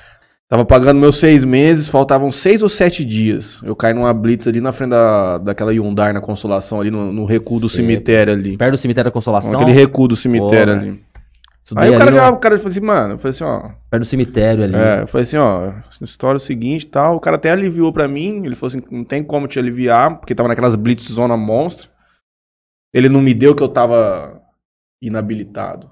Tava 0.50 0.66
pagando 0.66 1.00
meus 1.00 1.16
seis 1.16 1.46
meses, 1.46 1.88
faltavam 1.88 2.30
seis 2.30 2.62
ou 2.62 2.68
sete 2.68 3.06
dias. 3.06 3.62
Eu 3.64 3.74
caí 3.74 3.94
numa 3.94 4.14
blitz 4.14 4.46
ali 4.48 4.60
na 4.60 4.74
frente 4.74 4.90
da, 4.90 5.38
daquela 5.38 5.72
Hyundai 5.72 6.12
na 6.12 6.20
Consolação, 6.20 6.82
ali 6.82 6.92
no, 6.92 7.14
no 7.14 7.24
recuo 7.24 7.58
do 7.58 7.70
Sei. 7.70 7.78
cemitério 7.78 8.34
ali. 8.34 8.58
Perto 8.58 8.72
do 8.74 8.78
cemitério 8.78 9.10
da 9.10 9.14
Consolação. 9.14 9.62
Aquele 9.62 9.72
recuo 9.78 10.10
do 10.10 10.16
cemitério 10.18 10.74
Pô, 10.76 10.80
ali. 10.82 11.02
Estudei 11.64 11.90
Aí 11.90 11.96
o 11.96 11.98
cara 12.00 12.12
no- 12.12 12.18
já, 12.18 12.30
o 12.32 12.38
cara 12.38 12.58
falou 12.58 12.72
assim, 12.72 12.80
mano, 12.82 13.14
eu 13.14 13.18
falei 13.18 13.30
assim, 13.30 13.44
ó. 13.44 13.70
Perto 13.90 14.04
do 14.04 14.06
cemitério 14.06 14.64
ali. 14.64 14.76
É, 14.76 15.02
eu 15.02 15.08
falei 15.08 15.24
assim, 15.24 15.38
ó, 15.38 15.74
história 16.02 16.36
é 16.36 16.38
o 16.38 16.40
seguinte 16.40 16.84
e 16.84 16.88
tal. 16.88 17.16
O 17.16 17.20
cara 17.20 17.36
até 17.38 17.52
aliviou 17.52 17.94
pra 17.94 18.08
mim. 18.08 18.44
Ele 18.46 18.56
falou 18.56 18.70
assim, 18.70 18.84
não 18.90 19.04
tem 19.04 19.24
como 19.24 19.48
te 19.48 19.60
aliviar, 19.60 20.18
porque 20.20 20.34
tava 20.36 20.50
naquelas 20.50 20.76
blitz 20.76 21.12
zona 21.12 21.38
monstra. 21.38 21.88
Ele 22.94 23.08
não 23.10 23.22
me 23.22 23.34
deu 23.34 23.56
que 23.56 23.62
eu 23.64 23.70
tava 23.70 24.42
inabilitado. 25.02 25.90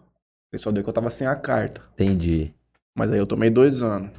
Ele 0.52 0.62
só 0.62 0.72
deu 0.72 0.84
que 0.84 0.90
eu 0.90 0.94
tava 0.94 1.10
sem 1.10 1.28
a 1.28 1.36
carta. 1.36 1.82
Entendi. 1.94 2.52
Mas 2.98 3.12
aí 3.12 3.20
eu 3.20 3.28
tomei 3.28 3.50
dois 3.50 3.82
anos. 3.84 4.10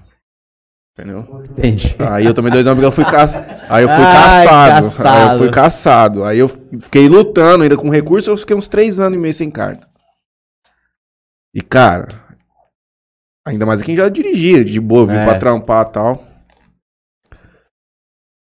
Entendeu? 0.96 1.44
Entendi. 1.50 1.96
Aí 1.98 2.24
eu 2.26 2.34
tomei 2.34 2.50
dois 2.52 2.66
anos 2.66 2.76
porque 2.76 2.86
eu 2.86 2.92
fui 2.92 3.04
caçado. 3.10 3.46
Aí 3.68 3.82
eu 3.82 3.88
fui 3.88 4.04
Ai, 4.04 4.44
caçado. 4.46 4.76
Aí 4.76 4.82
caçado. 4.92 5.32
eu 5.32 5.38
fui 5.38 5.50
caçado. 5.50 6.24
Aí 6.24 6.38
eu 6.38 6.48
fiquei 6.48 7.08
lutando 7.08 7.64
ainda 7.64 7.76
com 7.76 7.88
recurso, 7.90 8.30
eu 8.30 8.36
fiquei 8.36 8.54
uns 8.56 8.68
três 8.68 9.00
anos 9.00 9.18
e 9.18 9.20
meio 9.20 9.34
sem 9.34 9.50
carta. 9.50 9.89
E, 11.54 11.60
cara, 11.60 12.08
ainda 13.46 13.66
mais 13.66 13.82
quem 13.82 13.96
já 13.96 14.08
dirigia, 14.08 14.64
de 14.64 14.80
boa, 14.80 15.06
vim 15.06 15.14
É. 15.16 15.24
pra 15.24 15.38
trampar 15.38 15.86
e 15.88 15.92
tal. 15.92 16.26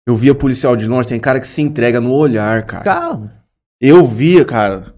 Eu 0.07 0.15
via 0.15 0.33
policial 0.35 0.75
de 0.75 0.87
longe, 0.87 1.09
tem 1.09 1.19
cara 1.19 1.39
que 1.39 1.47
se 1.47 1.61
entrega 1.61 1.99
no 1.99 2.13
olhar, 2.13 2.65
cara. 2.65 2.83
Calma. 2.83 3.43
Eu 3.81 4.05
via, 4.07 4.43
cara. 4.45 4.93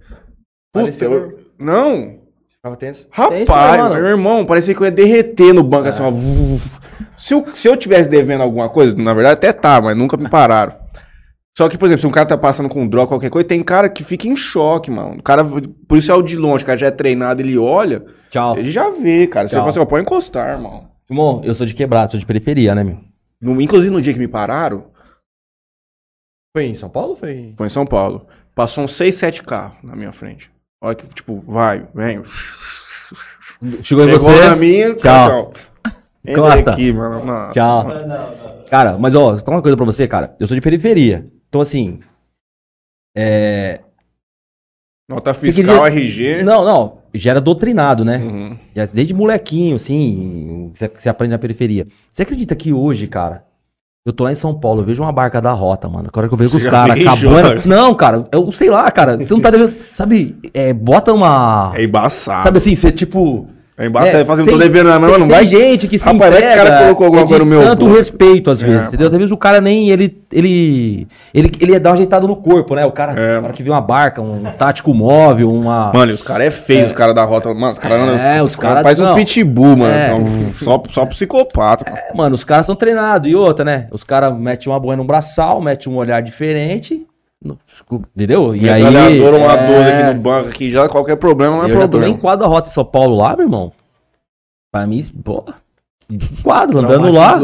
Puta, 0.72 0.84
Pareceu- 0.86 1.12
eu... 1.12 1.40
Não, 1.60 2.20
Ficava 2.50 2.76
tenso? 2.76 3.08
Rapaz, 3.10 3.90
meu 3.94 4.06
irmão, 4.06 4.46
parecia 4.46 4.76
que 4.76 4.82
eu 4.82 4.86
ia 4.86 4.92
derreter 4.92 5.54
no 5.54 5.64
banco, 5.64 5.88
assim, 5.88 6.04
ó. 6.04 6.12
Se 7.18 7.34
eu, 7.34 7.46
se 7.56 7.68
eu 7.68 7.76
tivesse 7.78 8.10
devendo 8.10 8.42
alguma 8.44 8.70
coisa, 8.70 8.96
na 8.98 9.14
verdade 9.14 9.34
até 9.36 9.54
tá, 9.54 9.82
mas 9.82 9.96
nunca 9.96 10.18
me 10.18 10.30
pararam. 10.30 10.76
Só 11.58 11.68
que, 11.68 11.78
por 11.78 11.86
exemplo, 11.88 12.02
se 12.02 12.08
um 12.08 12.12
cara 12.12 12.26
tá 12.28 12.38
passando 12.38 12.70
com 12.70 12.88
droga, 12.88 13.10
qualquer 13.10 13.30
coisa, 13.30 13.48
tem 13.48 13.62
cara 13.62 13.90
que 13.90 14.04
fica 14.04 14.28
em 14.28 14.36
choque, 14.36 14.90
mano. 14.90 15.18
O 15.20 15.24
cara, 15.24 15.44
policial 15.88 16.22
de 16.22 16.38
longe, 16.38 16.64
o 16.64 16.68
cara 16.68 16.78
já 16.80 16.88
é 16.88 16.92
treinado, 16.92 17.42
ele 17.42 17.58
olha, 17.58 18.06
Tchau. 18.30 18.58
ele 18.58 18.72
já 18.72 18.90
vê, 18.90 19.28
cara. 19.28 19.48
Você 19.48 19.56
Tchau. 19.56 19.62
fala 19.62 19.72
assim, 19.72 19.80
ó, 19.80 19.86
pode 19.86 20.04
encostar, 20.04 20.50
irmão. 20.58 20.90
Irmão, 21.10 21.42
eu 21.44 21.54
sou 21.54 21.66
de 21.66 21.74
quebrado, 21.74 22.12
sou 22.12 22.20
de 22.20 22.26
periferia, 22.26 22.74
né, 22.74 22.84
meu? 22.84 23.00
No- 23.42 23.60
inclusive, 23.60 23.92
no 23.92 24.02
dia 24.02 24.14
que 24.14 24.20
me 24.20 24.28
pararam, 24.28 24.86
Foi 26.56 26.66
em 26.66 26.76
São 26.76 26.90
Paulo 26.90 27.12
ou 27.12 27.16
foi 27.18 27.32
em... 27.34 27.56
foi 27.58 27.68
em 27.68 27.70
São 27.70 27.86
Paulo, 27.86 28.26
passou 28.56 28.84
uns 28.84 28.94
6, 28.94 29.16
7 29.16 29.44
carros 29.44 29.78
na 29.84 29.96
minha 29.96 30.12
frente. 30.12 30.50
Olha 30.82 30.96
que, 30.96 31.06
tipo, 31.14 31.38
vai, 31.40 31.86
vem. 31.94 32.22
Chegou 33.84 34.08
em 34.08 34.12
você. 34.18 34.48
na 34.48 34.56
minha, 34.56 34.96
Tchau. 34.96 35.52
tchau. 35.52 35.94
Entra 36.26 36.54
aqui, 36.72 36.94
mano. 36.94 37.26
Nossa, 37.26 37.52
Tchau. 37.54 37.88
Cara, 38.70 38.98
mas 38.98 39.14
ó, 39.16 39.32
vou 39.36 39.38
falar 39.40 39.58
uma 39.58 39.62
coisa 39.62 39.76
pra 39.76 39.86
você, 39.86 40.08
cara. 40.08 40.36
Eu 40.40 40.48
sou 40.48 40.56
de 40.56 40.62
periferia. 40.62 41.28
Então, 41.50 41.62
assim. 41.62 42.00
É. 43.18 43.82
Nota 45.10 45.34
fiscal, 45.34 45.84
queria- 45.84 45.88
RG. 45.88 46.44
Não, 46.44 46.64
não. 46.64 47.00
Já 47.14 47.32
era 47.32 47.42
doutrinado, 47.42 48.06
né? 48.06 48.18
Uhum. 48.20 48.58
Já 48.76 48.86
desde 48.86 49.14
molequinho, 49.14 49.76
assim, 49.76 50.72
você, 50.76 50.88
você 50.88 51.10
aprende 51.10 51.32
na 51.32 51.40
periferia. 51.40 51.88
Você 52.12 52.22
acredita 52.22 52.56
que 52.56 52.72
hoje, 52.72 53.08
cara, 53.08 53.44
eu 54.06 54.14
tô 54.14 54.24
lá 54.24 54.32
em 54.32 54.36
São 54.36 54.54
Paulo, 54.58 54.82
eu 54.82 54.86
vejo 54.86 55.02
uma 55.02 55.12
barca 55.12 55.42
da 55.42 55.52
rota, 55.52 55.90
mano. 55.90 56.10
A 56.14 56.18
hora 56.20 56.28
que 56.28 56.34
eu 56.34 56.38
vejo 56.38 56.56
os 56.58 56.64
caras 56.64 56.96
acabando. 57.02 57.68
Não, 57.68 57.96
cara, 57.96 58.28
eu 58.32 58.52
sei 58.52 58.70
lá, 58.70 58.90
cara. 58.92 59.18
Você 59.18 59.34
não 59.34 59.42
tá 59.42 59.50
devendo. 59.52 59.76
Sabe, 59.92 60.38
é, 60.54 60.72
bota 60.72 61.12
uma. 61.12 61.74
É 61.76 61.84
embaçado. 61.84 62.44
Sabe 62.44 62.58
assim, 62.60 62.76
você 62.76 62.92
tipo. 62.92 63.48
É 63.80 63.86
embaçado. 63.86 64.10
É, 64.18 64.20
Você 64.20 64.26
fazendo, 64.26 64.46
tem- 64.48 64.56
tô 64.56 64.60
devendo 64.62 64.88
na 64.90 65.00
mão, 65.00 65.10
tem, 65.12 65.20
não 65.20 65.28
tem 65.30 65.38
vai. 65.38 65.48
gente 65.48 65.88
que 65.88 65.98
se 65.98 66.04
Rapaz, 66.04 66.20
vai 66.34 66.42
que 66.42 66.48
o 66.48 66.52
entrega 66.52 66.70
cara 66.72 66.84
colocou 66.84 67.06
alguma 67.06 67.24
é 67.24 67.26
coisa 67.28 67.40
no 67.46 67.50
meu 67.50 67.62
tanto 67.62 67.80
bolso. 67.86 67.96
respeito, 67.98 68.52
às 68.52 68.62
É, 68.62 68.66
vezes, 68.68 68.88
entendeu? 68.90 69.08
Às 69.08 69.14
vezes 69.14 69.32
o 69.32 69.38
cara 69.38 69.62
nem, 69.62 69.90
ele, 69.90 70.22
ele, 70.34 71.08
ele, 71.34 71.52
ele 71.62 71.72
ia 71.72 71.80
dar 71.80 71.92
uma 71.92 71.94
ajeitada 71.96 72.28
no 72.28 72.36
corpo, 72.36 72.76
né? 72.76 72.86
O 72.86 72.92
cara, 72.92 73.14
É. 73.18 73.38
o 73.38 73.42
cara 73.42 73.54
que 73.54 73.64
viu 73.64 73.72
uma 73.72 73.80
barca, 73.80 74.22
um 74.22 74.44
tático 74.58 74.94
móvel, 74.94 75.50
uma... 75.54 75.92
Mano, 75.94 76.12
os 76.14 76.22
caras 76.22 76.48
é 76.48 76.52
feio, 76.52 76.86
os 76.88 76.92
caras 76.92 77.16
da 77.16 77.24
rota. 77.24 77.54
Mano, 77.54 77.72
os 77.72 77.80
caras 77.80 78.20
É, 78.20 78.44
os 78.44 78.56
caras- 78.56 78.84
Faz 78.84 79.00
um 79.00 79.16
pitbull, 79.16 79.78
mano. 79.78 79.94
É. 79.94 80.54
Só, 80.62 80.84
só 80.90 81.06
psicopata. 81.06 81.86
mano. 81.90 82.02
Mano, 82.16 82.36
os 82.36 82.44
caras 82.44 82.66
são 82.66 82.76
treinados. 82.76 83.32
E 83.32 83.36
outra, 83.36 83.64
né? 83.64 83.88
Os 83.92 84.04
caras 84.04 84.38
metem 84.38 84.72
uma 84.72 84.80
boia 84.80 84.98
no 84.98 85.06
braçal, 85.06 85.62
metem 85.62 85.92
um 85.92 85.96
olhar 85.96 86.22
diferente, 86.22 87.02
entendeu? 88.16 88.56
E 88.56 88.70
aí... 88.70 88.84
Uma 88.84 89.54
é, 89.54 89.68
12 89.68 89.92
aqui 89.92 90.14
no 90.16 90.22
banco, 90.22 90.50
aqui 90.50 90.72
já 90.72 90.90
qualquer 90.90 91.16
problema 91.16 91.58
não 91.58 91.64
é 91.64 91.66
Eu 91.68 91.74
já 91.74 91.82
tô 91.82 91.90
problema. 91.90 92.14
nem 92.14 92.18
quadro 92.22 92.46
da 92.46 92.48
rota 92.48 92.70
em 92.70 92.72
São 92.74 92.86
Paulo 92.86 93.16
lá, 93.16 93.36
meu 93.36 93.46
irmão. 93.46 93.72
Pra 94.72 94.86
mim, 94.86 95.02
pô... 95.24 95.46
Quadro, 96.44 96.80
andando 96.80 97.12
lá. 97.12 97.40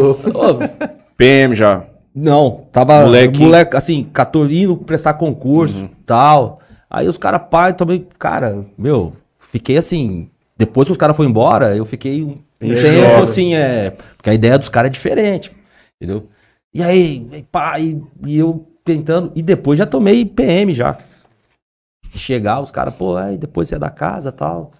PM 1.16 1.56
já. 1.56 1.84
Não, 2.14 2.66
tava 2.72 3.02
Moleque. 3.02 3.40
moleque, 3.40 3.76
assim, 3.76 4.10
14 4.12 4.56
indo 4.64 4.78
prestar 4.78 5.16
concurso 5.16 5.80
Uhum. 5.82 5.90
tal. 6.06 6.60
Aí 6.90 7.08
os 7.08 7.18
caras, 7.18 7.42
pai, 7.52 7.74
também, 7.74 8.08
cara, 8.18 8.66
meu, 8.78 9.14
fiquei 9.40 9.78
assim. 9.78 10.30
Depois 10.58 10.86
que 10.88 10.94
os 10.94 10.98
cares 10.98 11.16
foram 11.16 11.30
embora, 11.30 11.76
eu 11.76 11.86
fiquei 11.86 12.24
um 12.24 12.38
um 12.62 12.72
Em 12.72 12.74
tempo 12.74 13.22
assim, 13.22 13.54
é. 13.54 13.92
Porque 14.16 14.30
a 14.30 14.34
ideia 14.34 14.58
dos 14.58 14.70
caras 14.70 14.88
é 14.90 14.94
diferente, 14.94 15.52
entendeu? 16.02 16.28
E 16.74 16.82
aí, 16.82 17.28
e 17.34 17.44
pá, 17.44 17.78
e, 17.80 18.02
e 18.26 18.38
eu 18.40 18.66
tentando. 18.86 19.32
E 19.36 19.42
depois 19.42 19.78
já 19.80 19.86
tomei 19.86 20.24
PM 20.24 20.74
já. 20.74 20.98
Chegar, 22.14 22.62
os 22.62 22.72
caras, 22.72 22.96
pô, 22.96 23.18
aí 23.18 23.38
depois 23.38 23.68
você 23.68 23.76
é 23.76 23.80
da 23.80 23.90
casa 23.90 24.32
tal. 24.32 24.72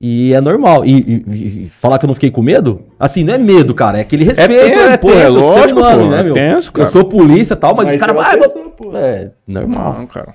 E 0.00 0.32
é 0.34 0.40
normal. 0.40 0.84
E, 0.84 0.92
e- 1.00 1.64
e 1.64 1.68
falar 1.68 1.98
que 1.98 2.04
eu 2.04 2.08
não 2.08 2.14
fiquei 2.14 2.30
com 2.30 2.42
medo? 2.42 2.84
Assim, 2.98 3.24
não 3.24 3.34
é 3.34 3.38
medo, 3.38 3.74
cara. 3.74 3.98
É 3.98 4.00
aquele 4.02 4.24
respeito. 4.24 4.50
tenso, 4.50 4.98
pô, 5.00 5.10
é 5.10 5.16
tenso, 5.24 5.32
ser 5.32 5.38
lógico, 5.38 5.80
humano, 5.80 6.02
pô, 6.04 6.10
né, 6.10 6.20
é 6.20 6.22
meu? 6.24 6.34
tenso, 6.34 6.72
cara. 6.72 6.88
Eu 6.88 6.92
sou 6.92 7.04
polícia 7.04 7.54
e 7.54 7.56
tal, 7.56 7.74
mas, 7.74 7.86
Mas 7.86 7.94
os 7.96 8.00
caras. 8.00 8.16
é 8.16 8.20
Ah, 8.20 8.38
pessoa, 8.38 8.70
pô. 8.70 8.96
É, 8.96 9.32
normal. 9.46 9.92
Não, 9.94 10.06
cara. 10.06 10.34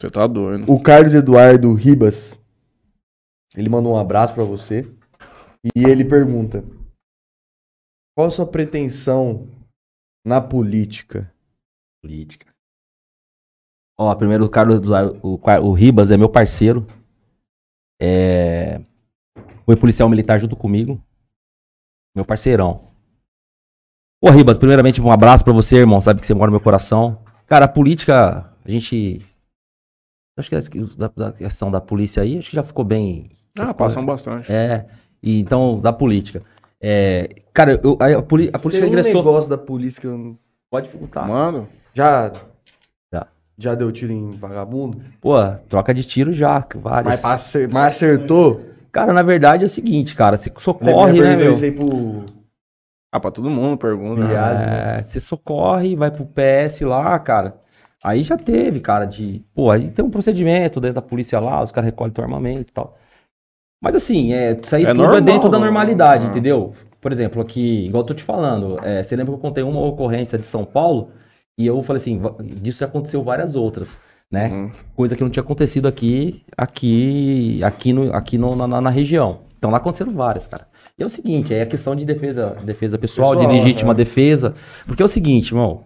Você 0.00 0.10
tá 0.10 0.26
doido. 0.26 0.70
O 0.70 0.80
Carlos 0.80 1.14
Eduardo 1.14 1.72
Ribas, 1.74 2.38
ele 3.56 3.68
mandou 3.68 3.94
um 3.94 3.98
abraço 3.98 4.34
pra 4.34 4.44
você 4.44 4.86
e 5.74 5.84
ele 5.84 6.04
pergunta: 6.04 6.62
Qual 8.16 8.28
a 8.28 8.30
sua 8.30 8.46
pretensão 8.46 9.48
na 10.24 10.40
política? 10.40 11.32
Política. 12.10 12.46
Ó, 13.98 14.14
primeiro 14.14 14.44
o 14.44 14.48
Carlos 14.48 14.76
Eduardo- 14.76 15.18
o, 15.22 15.40
o 15.68 15.72
Ribas 15.72 16.10
é 16.12 16.16
meu 16.16 16.28
parceiro. 16.28 16.86
É, 18.00 18.80
foi 19.64 19.74
policial 19.74 20.08
militar 20.08 20.38
junto 20.38 20.54
comigo. 20.54 21.02
Meu 22.14 22.24
parceirão. 22.24 22.92
Ô, 24.22 24.30
Ribas, 24.30 24.56
primeiramente 24.56 25.00
um 25.00 25.10
abraço 25.10 25.42
pra 25.42 25.52
você, 25.52 25.76
irmão. 25.78 26.00
Sabe 26.00 26.20
que 26.20 26.26
você 26.26 26.32
mora 26.34 26.46
no 26.46 26.52
meu 26.56 26.60
coração. 26.62 27.24
Cara, 27.46 27.64
a 27.64 27.68
política, 27.68 28.54
a 28.64 28.70
gente. 28.70 29.20
Acho 30.38 30.50
que 30.50 30.56
a- 30.56 30.96
da, 30.96 31.08
da 31.08 31.32
questão 31.32 31.70
da 31.72 31.80
polícia 31.80 32.22
aí, 32.22 32.38
acho 32.38 32.50
que 32.50 32.56
já 32.56 32.62
ficou 32.62 32.84
bem. 32.84 33.30
já 33.56 33.64
Ah, 33.64 33.66
ficou- 33.68 33.74
passam 33.86 34.04
bastante. 34.06 34.52
É, 34.52 34.86
e 35.22 35.40
então, 35.40 35.80
da 35.80 35.92
política. 35.92 36.42
É, 36.80 37.42
cara, 37.52 37.80
eu, 37.82 37.96
a, 37.98 38.04
a 38.06 38.18
a 38.18 38.22
política 38.22 38.58
Tem 38.70 38.82
um 38.84 38.86
ingressou. 38.86 39.14
negócio 39.24 39.50
da 39.50 39.58
polícia 39.58 40.00
que 40.00 40.06
eu 40.06 40.16
não- 40.16 40.38
Pode 40.68 40.88
perguntar. 40.90 41.26
Mano, 41.28 41.68
já 41.96 42.32
Já. 43.12 43.26
já 43.58 43.74
deu 43.74 43.90
tiro 43.90 44.12
em 44.12 44.30
vagabundo? 44.32 45.00
Pô, 45.20 45.34
troca 45.68 45.94
de 45.94 46.04
tiro 46.04 46.32
já, 46.32 46.64
vários. 46.76 47.10
Mas, 47.12 47.24
acer- 47.24 47.68
mas 47.72 47.96
acertou? 47.96 48.60
Cara, 48.92 49.12
na 49.12 49.22
verdade 49.22 49.62
é 49.62 49.66
o 49.66 49.70
seguinte, 49.70 50.14
cara, 50.14 50.36
você 50.36 50.52
socorre, 50.58 51.20
né, 51.20 51.36
perguntou 51.36 51.60
meu? 51.60 51.74
pro 51.74 52.36
ah, 53.12 53.20
pra 53.20 53.30
todo 53.30 53.48
mundo 53.48 53.78
pergunta. 53.78 54.22
Aliás, 54.24 54.60
É, 54.60 55.02
você 55.02 55.20
socorre, 55.20 55.96
vai 55.96 56.10
pro 56.10 56.26
PS 56.26 56.82
lá, 56.84 57.18
cara. 57.18 57.56
Aí 58.04 58.22
já 58.22 58.36
teve, 58.36 58.78
cara, 58.80 59.06
de. 59.06 59.42
Pô, 59.54 59.70
aí 59.70 59.90
tem 59.90 60.04
um 60.04 60.10
procedimento 60.10 60.80
dentro 60.80 60.96
da 60.96 61.02
polícia 61.02 61.40
lá, 61.40 61.62
os 61.62 61.72
caras 61.72 61.86
recolhem 61.86 62.12
teu 62.12 62.22
armamento 62.22 62.70
e 62.70 62.72
tal. 62.72 62.98
Mas 63.82 63.94
assim, 63.96 64.32
é, 64.34 64.52
isso 64.62 64.74
aí 64.76 64.84
É 64.84 64.88
tudo 64.88 64.98
normal, 64.98 65.16
é 65.18 65.20
dentro 65.22 65.48
da 65.48 65.58
mano. 65.58 65.64
normalidade, 65.70 66.26
Ah. 66.26 66.28
entendeu? 66.30 66.74
por 67.00 67.12
exemplo, 67.12 67.40
aqui, 67.40 67.86
igual 67.86 68.02
eu 68.02 68.06
tô 68.06 68.14
te 68.14 68.22
falando, 68.24 68.84
é, 68.84 69.00
você 69.02 69.14
lembra 69.14 69.32
que 69.32 69.38
eu 69.38 69.40
contei 69.42 69.62
uma 69.62 69.80
ocorrência 69.80 70.36
de 70.36 70.44
São 70.46 70.64
Paulo 70.64 71.10
e 71.58 71.66
eu 71.66 71.82
falei 71.82 72.00
assim, 72.00 72.20
disso 72.60 72.80
já 72.80 72.86
aconteceu 72.86 73.22
várias 73.22 73.54
outras, 73.54 74.00
né? 74.30 74.48
Uhum. 74.48 74.70
Coisa 74.94 75.16
que 75.16 75.22
não 75.22 75.30
tinha 75.30 75.42
acontecido 75.42 75.86
aqui, 75.88 76.42
aqui, 76.56 77.60
aqui, 77.62 77.92
no, 77.92 78.12
aqui 78.14 78.36
no- 78.38 78.54
na, 78.56 78.80
na- 78.80 78.90
região. 78.90 79.40
Então 79.58 79.70
lá 79.70 79.78
aconteceram 79.78 80.12
várias, 80.12 80.46
cara. 80.46 80.68
E 80.98 81.02
é 81.02 81.06
o 81.06 81.10
seguinte, 81.10 81.52
é 81.54 81.62
a 81.62 81.66
questão 81.66 81.94
de 81.96 82.04
defesa, 82.04 82.50
defesa 82.64 82.98
pessoal, 82.98 83.32
Pessoal, 83.34 83.50
de 83.52 83.58
legítima 83.58 83.92
é. 83.92 83.94
defesa. 83.94 84.54
Porque 84.86 85.02
é 85.02 85.04
o 85.04 85.08
seguinte, 85.08 85.48
irmão. 85.52 85.84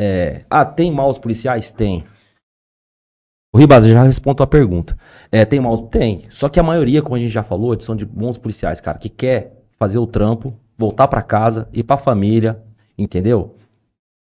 é, 0.00 0.44
ah, 0.50 0.64
tem 0.64 0.90
maus 0.90 1.18
policiais? 1.18 1.70
Tem. 1.70 2.04
O 3.54 3.58
Ribas, 3.58 3.84
eu 3.84 3.92
já 3.92 4.02
respondo 4.02 4.42
a 4.42 4.46
pergunta. 4.46 4.96
É, 5.30 5.44
tem 5.44 5.60
mal? 5.60 5.86
Tem. 5.86 6.24
Só 6.30 6.48
que 6.48 6.58
a 6.58 6.62
maioria, 6.62 7.02
como 7.02 7.14
a 7.14 7.18
gente 7.18 7.30
já 7.30 7.42
falou, 7.42 7.78
são 7.80 7.94
de 7.94 8.04
bons 8.04 8.36
policiais, 8.36 8.80
cara, 8.80 8.98
que 8.98 9.08
quer 9.08 9.62
fazer 9.78 9.98
o 9.98 10.06
trampo, 10.06 10.54
voltar 10.76 11.06
pra 11.06 11.22
casa, 11.22 11.68
ir 11.72 11.84
pra 11.84 11.96
família, 11.96 12.60
entendeu? 12.98 13.54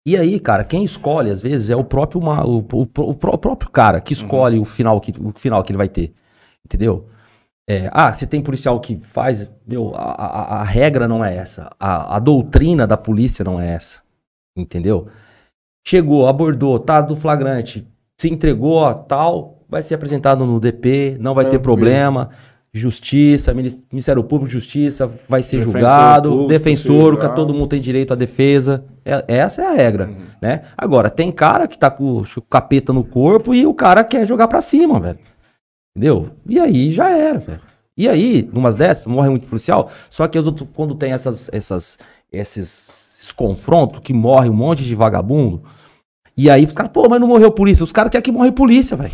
E 0.06 0.18
aí, 0.18 0.40
cara, 0.40 0.64
quem 0.64 0.84
escolhe, 0.84 1.30
às 1.30 1.42
vezes, 1.42 1.70
é 1.70 1.76
o 1.76 1.84
próprio, 1.84 2.22
ma- 2.22 2.44
o, 2.44 2.58
o- 2.74 2.82
o 2.82 3.14
pró- 3.16 3.38
próprio 3.38 3.70
cara 3.70 4.02
que 4.02 4.14
escolhe 4.14 4.58
o, 4.58 4.66
final 4.66 5.00
que, 5.00 5.14
o 5.20 5.32
final 5.32 5.64
que 5.64 5.72
ele 5.72 5.78
vai 5.78 5.90
ter. 5.90 6.14
Entendeu? 6.66 7.08
É, 7.70 7.90
ah, 7.94 8.12
se 8.12 8.26
tem 8.26 8.42
policial 8.42 8.80
que 8.80 8.96
faz. 8.96 9.48
Meu, 9.68 9.94
a, 9.96 10.02
a- 10.02 10.62
a 10.62 10.64
regra 10.64 11.08
não 11.08 11.24
é 11.24 11.36
essa. 11.36 11.70
A, 11.80 12.16
a 12.16 12.20
doutrina 12.20 12.88
da 12.88 12.98
polícia 12.98 13.46
não 13.46 13.60
é 13.62 13.70
essa. 13.76 14.00
Entendeu? 14.58 15.08
Chegou, 15.88 16.28
abordou, 16.28 16.80
tá 16.80 17.00
do 17.02 17.16
flagrante, 17.16 17.88
se 18.20 18.30
entregou, 18.30 18.94
tal, 18.94 19.64
vai 19.70 19.82
ser 19.82 19.96
apresentado 19.96 20.46
no 20.46 20.60
DP, 20.60 21.18
não 21.20 21.34
vai 21.34 21.46
ter 21.46 21.52
Tranquilo. 21.52 21.64
problema. 21.64 22.30
Justiça, 22.74 23.54
Minis- 23.54 23.84
Ministério 23.92 24.24
Público, 24.24 24.50
Justiça, 24.52 25.06
vai 25.28 25.44
ser 25.44 25.58
Defensor 25.58 25.74
julgado, 25.82 26.30
público, 26.30 26.48
defensor, 26.50 27.18
que 27.20 27.36
todo 27.36 27.54
mundo 27.54 27.68
tem 27.68 27.82
direito 27.82 28.14
à 28.14 28.16
defesa. 28.16 28.86
É- 29.04 29.26
essa 29.28 29.62
é 29.62 29.66
a 29.68 29.74
regra, 29.74 30.10
né? 30.42 30.62
Agora, 30.78 31.10
tem 31.10 31.32
cara 31.32 31.68
que 31.68 31.78
tá 31.78 31.92
com 31.92 32.22
o 32.22 32.42
capeta 32.50 32.94
no 32.94 33.04
corpo 33.04 33.54
e 33.54 33.66
o 33.66 33.74
cara 33.74 34.04
quer 34.06 34.26
jogar 34.26 34.48
pra 34.48 34.62
cima, 34.62 35.00
velho. 35.02 35.20
Entendeu? 35.96 36.30
E 36.48 36.60
aí 36.60 36.92
já 36.92 37.10
era, 37.10 37.40
velho. 37.40 37.60
E 37.98 38.08
aí, 38.08 38.50
numas 38.54 38.76
dessas, 38.76 39.06
morre 39.06 39.30
muito 39.30 39.48
policial, 39.48 39.92
só 40.10 40.26
que 40.28 40.40
os 40.40 40.48
outros, 40.48 40.68
quando 40.74 40.96
tem 40.96 41.12
essas, 41.12 41.50
essas, 41.52 42.00
esses, 42.32 43.18
esses 43.18 43.32
confrontos, 43.34 44.00
que 44.02 44.14
morre 44.14 44.50
um 44.50 44.54
monte 44.54 44.84
de 44.86 44.96
vagabundo, 44.96 45.62
e 46.38 46.50
aí 46.50 46.64
os 46.64 46.72
caras, 46.72 46.92
pô, 46.94 47.08
mas 47.10 47.20
não 47.20 47.28
morreu 47.28 47.52
polícia. 47.52 47.84
Os 47.84 47.92
caras 47.92 48.10
querem 48.10 48.24
que 48.24 48.32
morre 48.32 48.52
polícia, 48.54 48.96
velho. 48.96 49.12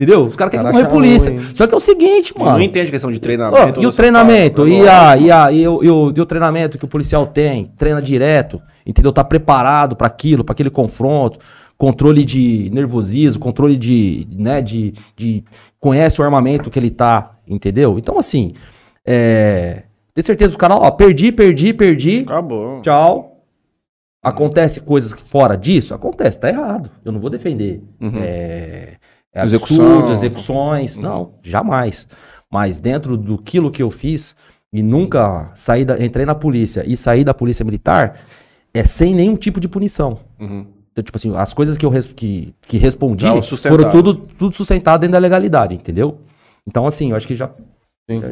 Entendeu? 0.00 0.26
Os 0.26 0.36
caras 0.36 0.52
querem 0.52 0.64
acha 0.64 0.88
polícia. 0.88 1.32
ruim. 1.32 1.54
Só 1.54 1.66
que 1.66 1.74
é 1.74 1.76
o 1.76 1.80
seguinte, 1.80 2.32
mano. 2.38 2.52
não 2.52 2.60
entende 2.60 2.88
questão 2.88 3.10
de 3.10 3.18
treinamento. 3.18 3.80
e 3.80 3.84
ou 3.84 3.90
o 3.90 3.94
treinamento, 3.94 4.68
e, 4.68 4.86
a, 4.86 5.16
e, 5.16 5.28
a, 5.28 5.50
e, 5.50 5.66
o, 5.66 5.82
e, 5.82 5.90
o, 5.90 6.12
e 6.16 6.20
o 6.20 6.26
treinamento 6.26 6.78
que 6.78 6.84
o 6.84 6.88
policial 6.88 7.26
tem, 7.26 7.66
treina 7.76 8.00
direto, 8.00 8.62
entendeu? 8.86 9.12
Tá 9.12 9.24
preparado 9.24 9.96
para 9.96 10.06
aquilo, 10.06 10.44
para 10.44 10.52
aquele 10.52 10.70
confronto, 10.70 11.40
controle 11.76 12.24
de 12.24 12.70
nervosismo, 12.72 13.40
controle 13.40 13.76
de, 13.76 14.24
né, 14.30 14.62
de, 14.62 14.94
de 15.16 15.42
conhece 15.80 16.20
o 16.20 16.24
armamento 16.24 16.70
que 16.70 16.78
ele 16.78 16.90
tá, 16.90 17.32
entendeu? 17.48 17.98
Então 17.98 18.18
assim, 18.18 18.54
é, 19.04 19.82
tem 20.14 20.22
certeza 20.22 20.54
o 20.54 20.58
cara, 20.58 20.76
ó, 20.76 20.90
perdi, 20.92 21.32
perdi, 21.32 21.72
perdi, 21.72 22.20
Acabou. 22.20 22.82
tchau. 22.82 23.34
Acontece 24.22 24.80
coisas 24.80 25.12
fora 25.12 25.56
disso? 25.56 25.94
Acontece, 25.94 26.40
tá 26.40 26.48
errado. 26.48 26.90
Eu 27.04 27.12
não 27.12 27.20
vou 27.20 27.30
defender. 27.30 27.80
Uhum. 28.00 28.18
É, 28.20 28.97
é 29.34 29.44
Execução. 29.44 29.84
absurdo, 29.84 30.12
execuções. 30.12 30.96
Não, 30.96 31.34
jamais. 31.42 32.06
Mas 32.50 32.78
dentro 32.78 33.16
do 33.16 33.36
quilo 33.38 33.70
que 33.70 33.82
eu 33.82 33.90
fiz 33.90 34.34
e 34.72 34.82
nunca 34.82 35.50
saí 35.54 35.84
da, 35.84 36.02
entrei 36.02 36.24
na 36.26 36.34
polícia 36.34 36.82
e 36.86 36.96
saí 36.96 37.24
da 37.24 37.34
polícia 37.34 37.64
militar, 37.64 38.20
é 38.72 38.84
sem 38.84 39.14
nenhum 39.14 39.36
tipo 39.36 39.60
de 39.60 39.68
punição. 39.68 40.18
Uhum. 40.40 40.66
Então, 40.92 41.04
tipo 41.04 41.16
assim, 41.16 41.34
as 41.36 41.52
coisas 41.52 41.76
que 41.78 41.86
eu 41.86 41.90
res- 41.90 42.06
que, 42.06 42.54
que 42.62 42.76
respondi 42.76 43.24
Não, 43.26 43.42
foram 43.42 43.90
tudo, 43.90 44.14
tudo 44.14 44.56
sustentado 44.56 45.00
dentro 45.02 45.12
da 45.12 45.18
legalidade, 45.18 45.74
entendeu? 45.74 46.18
Então, 46.66 46.86
assim, 46.86 47.10
eu 47.10 47.16
acho 47.16 47.26
que 47.26 47.34
já. 47.34 47.50
Sim. 48.10 48.22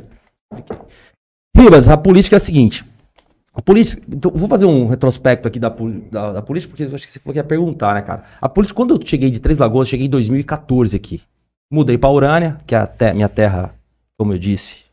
Ribas, 1.56 1.89
a 1.89 1.97
política 1.97 2.36
é 2.36 2.39
a 2.39 2.40
seguinte. 2.40 2.85
A 3.57 3.62
política. 3.62 4.03
Então, 4.09 4.31
vou 4.31 4.49
fazer 4.49 4.66
um 4.66 4.87
retrospecto 4.87 5.49
aqui 5.49 5.59
da, 5.59 5.70
da, 5.70 6.33
da 6.35 6.43
política, 6.43 6.70
porque 6.70 6.85
eu 6.85 6.95
acho 6.95 7.07
que 7.07 7.12
você 7.12 7.19
falou 7.19 7.33
que 7.33 7.39
ia 7.39 7.45
perguntar, 7.45 7.95
né, 7.95 8.03
cara? 8.03 8.24
A 8.39 8.49
política, 8.51 8.77
quando 8.77 8.95
eu 8.95 9.07
cheguei 9.07 9.31
de 9.31 9.41
Três 9.41 9.59
Lagoas, 9.59 9.89
eu 9.89 9.91
cheguei 9.93 10.07
em 10.07 10.11
2014 10.11 10.95
aqui. 10.95 11.23
Mudei 11.73 11.97
pra 11.97 12.11
Urânia, 12.11 12.61
que 12.66 12.74
é 12.74 12.78
a 12.78 12.87
te- 12.87 13.15
minha 13.15 13.28
terra, 13.31 13.74
como 14.19 14.35
eu 14.35 14.39
disse, 14.39 14.85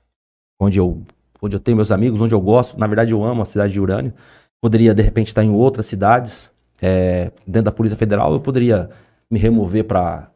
onde 0.59 0.79
eu, 0.79 1.03
onde 1.41 1.55
eu 1.57 1.59
tenho 1.59 1.75
meus 1.75 1.91
amigos, 1.91 2.19
onde 2.21 2.33
eu 2.33 2.39
gosto. 2.41 2.79
Na 2.79 2.87
verdade, 2.87 3.11
eu 3.11 3.21
amo 3.23 3.41
a 3.41 3.45
cidade 3.45 3.73
de 3.73 3.79
Urânia. 3.81 4.13
Poderia, 4.61 4.93
de 4.95 5.01
repente, 5.03 5.27
estar 5.27 5.43
em 5.43 5.49
outras 5.51 5.85
cidades, 5.85 6.49
é, 6.81 7.31
dentro 7.45 7.63
da 7.63 7.71
Polícia 7.71 7.97
Federal. 7.97 8.31
Eu 8.33 8.39
poderia 8.39 8.89
me 9.29 9.37
remover 9.37 9.83
pra 9.83 10.31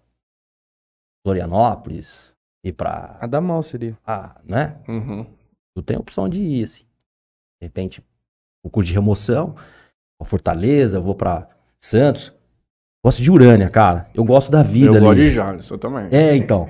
Florianópolis 1.25 2.31
e 2.63 2.71
pra. 2.71 3.17
A 3.21 3.25
da 3.27 3.39
mal 3.41 3.63
seria. 3.63 3.97
Ah, 4.05 4.39
né? 4.43 4.77
Uhum. 4.87 5.25
Tu 5.75 5.81
tem 5.81 5.95
a 5.95 5.99
opção 5.99 6.27
de 6.27 6.41
ir, 6.41 6.63
assim. 6.65 6.83
De 7.61 7.65
repente, 7.67 8.03
o 8.67 8.69
curso 8.69 8.87
de 8.87 8.93
remoção, 8.93 9.55
Fortaleza, 10.23 10.97
eu 10.97 11.01
vou 11.01 11.15
pra 11.15 11.47
Santos. 11.79 12.33
Gosto 13.05 13.21
de 13.21 13.31
Urânia, 13.31 13.69
cara. 13.69 14.07
Eu 14.13 14.23
gosto 14.25 14.51
da 14.51 14.63
vida 14.63 14.91
Eu 14.91 14.95
ali. 14.95 15.03
gosto 15.05 15.17
de 15.19 15.29
Jales, 15.31 15.69
eu 15.69 15.77
também. 15.77 16.07
É, 16.11 16.35
então. 16.35 16.67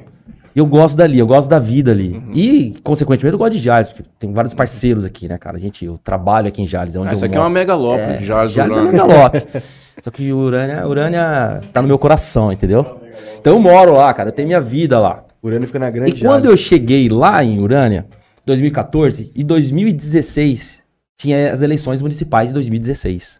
Eu 0.56 0.66
gosto 0.66 0.96
dali, 0.98 1.20
eu 1.20 1.28
gosto 1.28 1.48
da 1.48 1.60
vida 1.60 1.92
ali. 1.92 2.14
Uhum. 2.14 2.32
E, 2.34 2.76
consequentemente, 2.84 3.34
eu 3.34 3.38
gosto 3.38 3.54
de 3.54 3.60
Jales, 3.60 3.90
porque 3.90 4.04
tem 4.20 4.34
vários 4.34 4.54
parceiros 4.56 5.06
aqui, 5.06 5.28
né, 5.28 5.38
cara? 5.38 5.56
A 5.58 5.60
gente, 5.60 5.86
eu 5.86 6.00
trabalho 6.04 6.48
aqui 6.48 6.62
em 6.64 6.68
Jales, 6.68 6.96
é 6.96 7.00
onde 7.00 7.10
Ah, 7.10 7.14
Isso 7.14 7.24
eu 7.24 7.28
aqui 7.28 7.36
é 7.38 7.40
uma 7.40 7.46
moro. 7.48 7.60
megalópole 7.60 8.02
É, 8.14 8.18
de 8.18 8.26
Jales, 8.26 8.52
Jales 8.54 8.76
é 8.76 8.80
Urânia. 8.80 8.92
megalope. 9.06 9.46
Só 10.04 10.10
que 10.12 10.34
Urânia, 10.34 10.88
Urânia 10.88 11.62
tá 11.72 11.82
no 11.82 11.88
meu 11.88 11.98
coração, 12.00 12.52
entendeu? 12.52 13.00
Então 13.40 13.54
eu 13.54 13.60
moro 13.60 13.94
lá, 13.94 14.12
cara, 14.14 14.30
eu 14.30 14.34
tenho 14.34 14.48
minha 14.48 14.62
vida 14.62 15.00
lá. 15.00 15.24
Urânio 15.44 15.68
fica 15.68 15.78
na 15.80 15.90
grande 15.92 16.12
E 16.16 16.20
quando 16.26 16.46
eu 16.46 16.58
cheguei 16.58 17.08
lá 17.08 17.44
em 17.44 17.60
Urânia, 17.60 18.06
2014, 18.46 19.32
e 19.36 19.44
2016, 19.44 20.80
tinha 21.18 21.52
as 21.52 21.62
eleições 21.62 22.02
municipais 22.02 22.50
de 22.50 22.54
2016. 22.54 23.40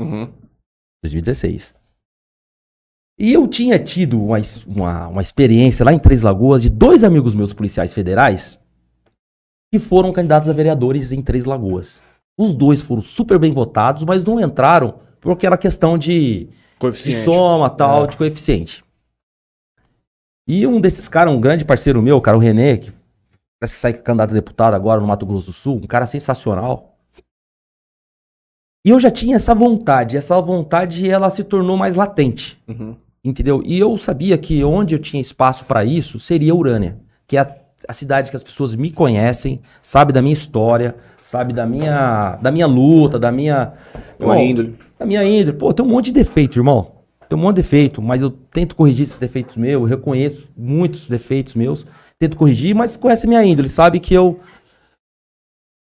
Uhum. 0.00 0.32
2016. 1.02 1.74
E 3.18 3.32
eu 3.32 3.46
tinha 3.46 3.78
tido 3.78 4.22
uma, 4.22 4.38
uma, 4.66 5.08
uma 5.08 5.22
experiência 5.22 5.84
lá 5.84 5.92
em 5.92 5.98
Três 5.98 6.22
Lagoas 6.22 6.62
de 6.62 6.70
dois 6.70 7.04
amigos 7.04 7.34
meus 7.34 7.52
policiais 7.52 7.92
federais 7.92 8.58
que 9.72 9.78
foram 9.78 10.12
candidatos 10.12 10.48
a 10.48 10.52
vereadores 10.52 11.12
em 11.12 11.22
Três 11.22 11.44
Lagoas. 11.44 12.02
Os 12.38 12.54
dois 12.54 12.80
foram 12.80 13.02
super 13.02 13.38
bem 13.38 13.52
votados, 13.52 14.02
mas 14.04 14.24
não 14.24 14.40
entraram 14.40 14.98
por 15.20 15.32
aquela 15.32 15.58
questão 15.58 15.98
de, 15.98 16.48
de 16.80 17.14
soma, 17.22 17.68
tal, 17.68 18.04
É. 18.04 18.06
de 18.08 18.16
coeficiente. 18.16 18.82
E 20.48 20.66
um 20.66 20.80
desses 20.80 21.06
caras, 21.06 21.32
um 21.32 21.40
grande 21.40 21.64
parceiro 21.64 22.00
meu, 22.00 22.20
cara, 22.20 22.36
o 22.36 22.40
Renê, 22.40 22.78
que 22.78 22.92
parece 23.60 23.74
que 23.74 23.80
sai 23.80 23.92
candidato 23.92 24.30
a 24.30 24.34
deputado 24.34 24.74
agora 24.74 25.00
no 25.00 25.06
Mato 25.06 25.26
Grosso 25.26 25.48
do 25.48 25.52
Sul, 25.52 25.76
um 25.76 25.86
cara 25.86 26.06
sensacional. 26.06 26.89
E 28.84 28.90
eu 28.90 28.98
já 28.98 29.10
tinha 29.10 29.36
essa 29.36 29.54
vontade, 29.54 30.16
essa 30.16 30.40
vontade 30.40 31.08
ela 31.08 31.28
se 31.30 31.44
tornou 31.44 31.76
mais 31.76 31.94
latente, 31.94 32.58
Uhum. 32.66 32.94
entendeu? 33.22 33.62
E 33.64 33.78
eu 33.78 33.96
sabia 33.98 34.38
que 34.38 34.64
onde 34.64 34.94
eu 34.94 34.98
tinha 34.98 35.20
espaço 35.20 35.64
para 35.66 35.84
isso 35.84 36.18
seria 36.18 36.54
Urânia, 36.54 36.96
que 37.26 37.36
é 37.36 37.40
a, 37.40 37.54
a 37.88 37.92
cidade 37.92 38.30
que 38.30 38.36
as 38.36 38.42
pessoas 38.42 38.74
me 38.74 38.90
conhecem, 38.90 39.60
sabe 39.82 40.12
da 40.14 40.22
minha 40.22 40.32
história, 40.32 40.94
sabe 41.20 41.52
da 41.52 41.66
minha 41.66 42.36
da 42.40 42.50
minha 42.50 42.66
luta, 42.66 43.18
da 43.18 43.30
minha 43.30 43.72
Irmão, 44.18 44.38
índole. 44.40 44.76
da 44.98 45.04
minha 45.04 45.22
índole. 45.24 45.58
Pô, 45.58 45.72
tem 45.74 45.84
um 45.84 45.88
monte 45.88 46.06
de 46.06 46.12
defeito, 46.12 46.58
irmão. 46.58 46.92
Tem 47.28 47.38
um 47.38 47.42
monte 47.42 47.56
de 47.56 47.62
defeito, 47.62 48.00
mas 48.02 48.22
eu 48.22 48.30
tento 48.30 48.74
corrigir 48.74 49.02
esses 49.04 49.18
defeitos 49.18 49.56
meus, 49.56 49.82
eu 49.82 49.86
reconheço 49.88 50.48
muitos 50.56 51.06
defeitos 51.06 51.54
meus, 51.54 51.86
tento 52.18 52.36
corrigir, 52.36 52.74
mas 52.74 52.96
conhece 52.96 53.26
a 53.26 53.28
minha 53.28 53.44
índole, 53.44 53.68
sabe 53.68 54.00
que 54.00 54.12
eu 54.14 54.40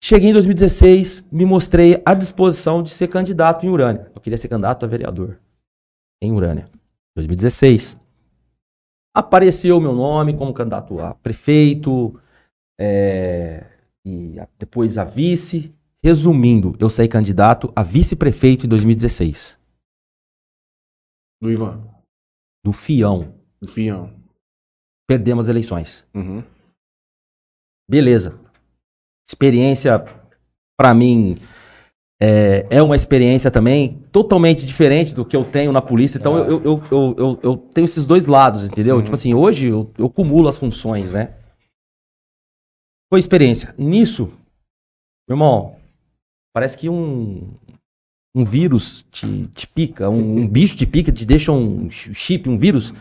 cheguei 0.06 0.30
em 0.30 0.34
2016, 0.34 1.26
me 1.32 1.46
mostrei 1.46 2.00
à 2.06 2.14
disposição 2.14 2.84
de 2.84 2.92
ser 2.92 3.08
candidato 3.08 3.66
em 3.66 3.70
Urânia. 3.70 4.12
Eu 4.14 4.22
queria 4.22 4.38
ser 4.38 4.48
candidato 4.48 4.86
a 4.86 4.88
vereador 4.88 5.40
em 6.22 6.32
Urânia. 6.32 6.70
2016. 7.16 7.98
Apareceu 9.16 9.78
o 9.78 9.82
meu 9.82 9.94
nome 9.96 10.38
como 10.38 10.54
candidato 10.54 11.00
a 11.00 11.16
prefeito, 11.16 12.22
é, 12.80 13.66
e 14.06 14.36
depois 14.60 15.00
a 15.00 15.04
vice. 15.04 15.74
Resumindo, 16.04 16.76
eu 16.80 16.88
saí 16.88 17.08
candidato 17.08 17.74
a 17.76 17.82
vice-prefeito 17.82 18.68
em 18.68 18.70
2016. 18.70 19.58
Do 21.42 21.50
Ivan. 21.50 21.84
Do 22.64 22.72
Fião. 22.72 23.34
Do 23.60 23.68
Fião. 23.68 24.14
Perdemos 25.08 25.46
as 25.46 25.50
eleições. 25.50 26.06
Uhum. 26.14 26.44
Beleza. 27.90 28.45
Experiência, 29.28 30.06
pra 30.78 30.94
mim, 30.94 31.38
é, 32.22 32.66
é 32.70 32.82
uma 32.82 32.96
experiência 32.96 33.52
também 33.52 34.02
totalmente 34.12 34.66
diferente 34.66 35.14
do 35.14 35.26
que 35.26 35.36
eu 35.36 35.44
tenho 35.44 35.72
na 35.72 35.82
polícia. 35.82 36.18
Então, 36.18 36.38
eu, 36.38 36.64
eu, 36.64 36.84
eu, 36.92 37.16
eu, 37.18 37.40
eu 37.44 37.58
tenho 37.58 37.86
esses 37.86 38.06
dois 38.06 38.26
lados, 38.26 38.64
entendeu? 38.64 38.96
Uhum. 38.98 39.02
Tipo 39.02 39.16
assim, 39.16 39.34
hoje 39.34 39.68
eu, 39.68 39.92
eu 39.98 40.10
cumulo 40.10 40.48
as 40.48 40.58
funções, 40.58 41.14
né? 41.14 41.34
Foi 43.12 43.20
experiência. 43.20 43.74
Nisso, 43.78 44.32
Meu 45.28 45.36
irmão, 45.36 45.76
parece 46.54 46.78
que 46.78 46.90
um, 46.90 47.54
um 48.36 48.44
vírus 48.44 49.06
te, 49.12 49.48
te 49.48 49.68
pica, 49.68 50.10
um, 50.10 50.40
um 50.40 50.48
bicho 50.50 50.76
te 50.76 50.86
pica, 50.86 51.12
te 51.12 51.26
deixa 51.26 51.52
um 51.52 51.90
chip, 51.90 52.50
um 52.50 52.58
vírus. 52.58 52.94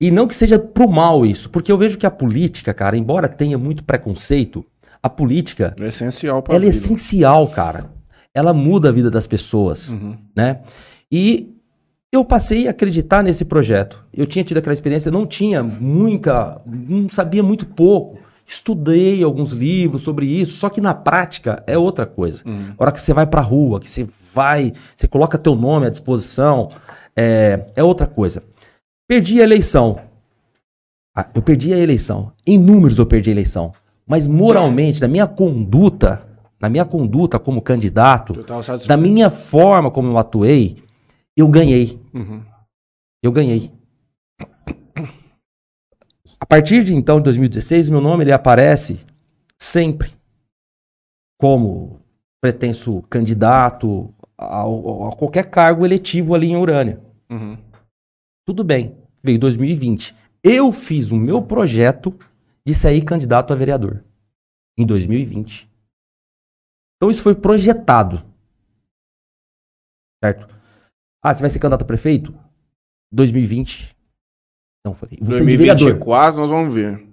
E 0.00 0.10
não 0.10 0.26
que 0.26 0.34
seja 0.34 0.58
pro 0.58 0.88
mal 0.88 1.24
isso, 1.24 1.48
porque 1.48 1.70
eu 1.70 1.78
vejo 1.78 1.96
que 1.96 2.06
a 2.06 2.10
política, 2.10 2.74
cara, 2.74 2.96
embora 2.96 3.28
tenha 3.28 3.56
muito 3.56 3.84
preconceito, 3.84 4.66
a 5.02 5.08
política, 5.10 5.74
É 5.80 5.88
essencial 5.88 6.42
pra 6.42 6.54
ela 6.54 6.64
é 6.64 6.70
vida. 6.70 6.76
essencial, 6.78 7.48
cara. 7.48 7.90
Ela 8.34 8.54
muda 8.54 8.88
a 8.88 8.92
vida 8.92 9.10
das 9.10 9.26
pessoas 9.26 9.90
Uhum. 9.90 10.16
né? 10.34 10.60
E 11.10 11.54
eu 12.10 12.24
passei 12.24 12.66
a 12.66 12.70
acreditar 12.70 13.22
nesse 13.22 13.44
projeto. 13.44 14.02
Eu 14.12 14.26
tinha 14.26 14.44
tido 14.44 14.58
aquela 14.58 14.74
experiência, 14.74 15.10
não 15.10 15.26
tinha 15.26 15.62
muita, 15.62 16.60
não 16.66 17.08
sabia 17.08 17.42
muito 17.42 17.66
pouco. 17.66 18.18
Estudei 18.46 19.22
alguns 19.22 19.52
livros 19.52 20.02
sobre 20.02 20.26
isso, 20.26 20.56
só 20.56 20.68
que 20.68 20.80
na 20.80 20.92
prática 20.92 21.62
é 21.66 21.76
outra 21.78 22.04
coisa. 22.04 22.42
Uhum. 22.46 22.74
A 22.78 22.82
hora 22.82 22.92
que 22.92 23.00
você 23.00 23.14
vai 23.14 23.26
pra 23.26 23.40
rua, 23.40 23.80
que 23.80 23.90
você 23.90 24.06
vai, 24.34 24.72
você 24.96 25.08
coloca 25.08 25.38
teu 25.38 25.54
nome 25.54 25.86
à 25.86 25.90
disposição, 25.90 26.70
é, 27.16 27.66
é 27.76 27.82
outra 27.82 28.06
coisa. 28.06 28.42
Perdi 29.08 29.40
a 29.40 29.44
eleição. 29.44 29.98
Ah, 31.14 31.28
eu 31.34 31.42
perdi 31.42 31.72
a 31.72 31.78
eleição. 31.78 32.32
Em 32.46 32.58
números 32.58 32.98
eu 32.98 33.06
perdi 33.06 33.30
a 33.30 33.32
eleição. 33.32 33.72
Mas 34.12 34.28
moralmente, 34.28 35.00
na 35.00 35.08
minha 35.08 35.26
conduta, 35.26 36.22
na 36.60 36.68
minha 36.68 36.84
conduta 36.84 37.38
como 37.38 37.62
candidato, 37.62 38.34
da 38.86 38.94
minha 38.94 39.30
forma 39.30 39.90
como 39.90 40.08
eu 40.08 40.18
atuei, 40.18 40.84
eu 41.34 41.48
ganhei. 41.48 41.98
Uhum. 42.12 42.42
Eu 43.22 43.32
ganhei. 43.32 43.72
A 46.38 46.44
partir 46.44 46.84
de 46.84 46.94
então, 46.94 47.20
de 47.20 47.24
2016, 47.24 47.88
meu 47.88 48.02
nome 48.02 48.24
ele 48.24 48.32
aparece 48.32 49.00
sempre 49.58 50.10
como 51.40 52.02
pretenso 52.38 53.00
candidato 53.08 54.12
ao- 54.36 55.08
a, 55.08 55.16
qualquer 55.16 55.48
cargo 55.48 55.86
eletivo 55.86 56.34
ali 56.34 56.48
em 56.50 56.56
Urânia. 56.58 57.00
Uhum. 57.30 57.56
Tudo 58.46 58.62
bem, 58.62 58.94
veio 59.24 59.38
2020. 59.38 60.14
Eu 60.44 60.70
fiz 60.70 61.10
o 61.10 61.16
meu 61.16 61.40
projeto 61.40 62.14
de 62.66 62.74
sair 62.74 63.02
candidato 63.02 63.52
a 63.52 63.56
vereador 63.56 64.04
em 64.78 64.86
2020. 64.86 65.68
Então 66.96 67.10
isso 67.10 67.22
foi 67.22 67.34
projetado. 67.34 68.22
Certo? 70.22 70.48
Ah, 71.22 71.34
você 71.34 71.40
vai 71.40 71.50
ser 71.50 71.58
candidato 71.58 71.82
a 71.82 71.86
prefeito? 71.86 72.34
2020. 73.12 73.96
Não, 74.84 74.94
falei. 74.94 75.18
Você 75.20 75.40
é 75.40 75.44
de 75.44 75.56
vereador. 75.56 75.78
2024 75.86 76.40
nós 76.40 76.50
vamos 76.50 76.72
ver. 76.74 77.06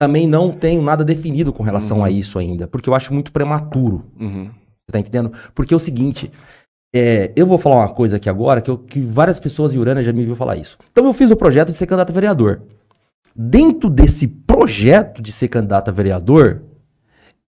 Também 0.00 0.26
não 0.26 0.52
tenho 0.56 0.82
nada 0.82 1.04
definido 1.04 1.52
com 1.52 1.62
relação 1.62 1.98
Uhum. 1.98 2.04
a 2.04 2.10
isso 2.10 2.38
ainda, 2.38 2.66
porque 2.66 2.88
eu 2.88 2.94
acho 2.94 3.12
muito 3.14 3.32
prematuro. 3.32 4.10
Uhum. 4.18 4.46
Você 4.46 4.92
tá 4.92 4.98
entendendo? 4.98 5.32
Porque 5.54 5.72
é 5.72 5.76
o 5.76 5.80
seguinte, 5.80 6.30
é, 6.94 7.32
eu 7.36 7.46
vou 7.46 7.58
falar 7.58 7.76
uma 7.76 7.94
coisa 7.94 8.16
aqui 8.16 8.28
agora 8.28 8.60
que, 8.60 8.70
eu- 8.70 8.76
que 8.78 9.00
várias 9.00 9.38
pessoas 9.40 9.72
em 9.72 9.78
Urânia 9.78 10.02
já 10.02 10.12
me 10.12 10.24
viu 10.24 10.36
falar 10.36 10.56
isso. 10.56 10.76
Então 10.90 11.06
eu 11.06 11.14
fiz 11.14 11.30
o 11.30 11.36
projeto 11.36 11.68
de 11.70 11.76
ser 11.76 11.86
candidato 11.86 12.10
a 12.10 12.14
vereador. 12.14 12.62
Dentro 13.34 13.90
desse 13.90 14.28
projeto 14.28 15.20
de 15.20 15.32
ser 15.32 15.48
candidato 15.48 15.88
a 15.88 15.92
vereador, 15.92 16.62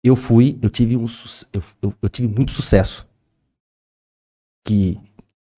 eu 0.03 0.15
fui, 0.15 0.57
eu 0.61 0.69
tive 0.69 0.95
um, 0.95 1.05
eu, 1.51 1.61
eu- 1.81 1.93
eu 2.03 2.09
tive 2.09 2.27
muito 2.27 2.51
sucesso. 2.51 3.07
Que 4.65 4.99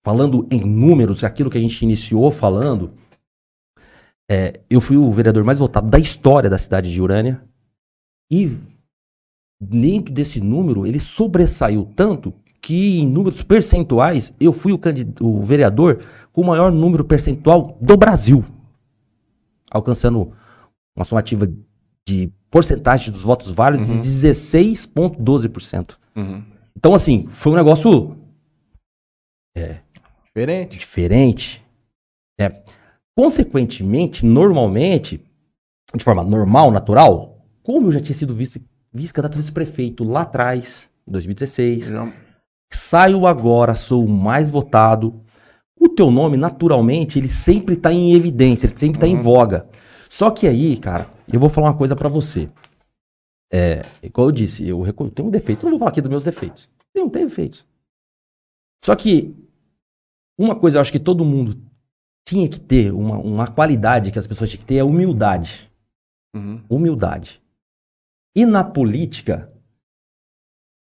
falando 0.04 0.46
em 0.50 0.60
números, 0.60 1.24
aquilo 1.24 1.50
que 1.50 1.58
a 1.58 1.60
gente 1.60 1.82
iniciou 1.82 2.30
falando, 2.32 2.92
é, 4.30 4.60
eu 4.70 4.80
fui 4.80 4.96
o 4.96 5.12
vereador 5.12 5.44
mais 5.44 5.58
votado 5.58 5.90
da 5.90 5.98
história 5.98 6.48
da 6.48 6.58
cidade 6.58 6.90
de 6.90 7.00
Urânia. 7.02 7.42
E 8.30 8.56
dentro 9.60 10.12
desse 10.12 10.40
número, 10.40 10.86
ele 10.86 11.00
sobressaiu 11.00 11.90
tanto 11.94 12.32
que 12.62 12.98
em 13.00 13.06
números 13.06 13.42
percentuais, 13.42 14.34
eu 14.40 14.50
fui 14.52 14.72
o, 14.72 14.80
o 15.20 15.42
vereador 15.42 16.02
com 16.32 16.40
o 16.40 16.46
maior 16.46 16.72
número 16.72 17.04
percentual 17.04 17.76
do 17.78 17.94
Brasil. 17.94 18.42
Alcançando 19.74 20.32
uma 20.96 21.04
somativa 21.04 21.46
de 22.06 22.32
porcentagem 22.50 23.12
dos 23.12 23.22
votos 23.22 23.50
válidos 23.50 23.88
de 23.88 23.94
16,12%. 23.98 25.96
Uhum. 26.14 26.44
Então, 26.76 26.94
assim, 26.94 27.26
foi 27.28 27.52
um 27.52 27.56
negócio 27.56 28.16
Diferente. 30.26 30.78
diferente. 30.78 31.64
né? 32.38 32.50
Consequentemente, 33.16 34.24
normalmente, 34.26 35.20
de 35.94 36.02
forma 36.04 36.24
normal, 36.24 36.70
natural, 36.72 37.38
como 37.62 37.86
eu 37.88 37.92
já 37.92 38.00
tinha 38.00 38.14
sido 38.14 38.34
vice- 38.34 38.64
vice-candidato 38.92 39.36
a 39.38 39.40
vice-prefeito 39.40 40.02
lá 40.04 40.22
atrás, 40.22 40.88
em 41.06 41.12
2016, 41.12 41.86
Já- 41.86 42.12
saio 42.72 43.26
agora, 43.26 43.76
sou 43.76 44.04
o 44.04 44.08
mais 44.08 44.50
votado. 44.50 45.20
O 45.78 45.88
teu 45.88 46.10
nome, 46.10 46.36
naturalmente, 46.36 47.18
ele 47.18 47.28
sempre 47.28 47.76
tá 47.76 47.92
em 47.92 48.14
evidência, 48.14 48.66
ele 48.66 48.78
sempre 48.78 49.00
tá 49.00 49.06
em 49.06 49.16
voga. 49.16 49.68
Só 50.08 50.30
que 50.30 50.46
aí, 50.46 50.76
cara, 50.76 51.10
eu 51.32 51.40
vou 51.40 51.48
falar 51.48 51.68
uma 51.68 51.76
coisa 51.76 51.96
pra 51.96 52.08
você. 52.08 52.48
É, 53.52 53.84
igual 54.02 54.28
eu 54.28 54.32
disse, 54.32 54.66
eu 54.66 54.84
tenho 55.14 55.28
um 55.28 55.30
defeito. 55.30 55.62
Não 55.62 55.70
vou 55.70 55.78
falar 55.78 55.90
aqui 55.90 56.00
dos 56.00 56.10
meus 56.10 56.24
defeitos. 56.24 56.68
Tenho, 56.92 57.10
tenho 57.10 57.28
defeitos. 57.28 57.66
Só 58.84 58.94
que 58.94 59.34
uma 60.38 60.58
coisa 60.58 60.78
eu 60.78 60.80
acho 60.80 60.92
que 60.92 60.98
todo 60.98 61.24
mundo 61.24 61.60
tinha 62.26 62.48
que 62.48 62.58
ter, 62.58 62.92
uma, 62.92 63.18
uma 63.18 63.46
qualidade 63.46 64.10
que 64.10 64.18
as 64.18 64.26
pessoas 64.26 64.50
tinham 64.50 64.60
que 64.60 64.66
ter 64.66 64.76
é 64.76 64.84
humildade. 64.84 65.70
Uhum. 66.34 66.62
Humildade. 66.68 67.42
E 68.34 68.44
na 68.44 68.64
política, 68.64 69.52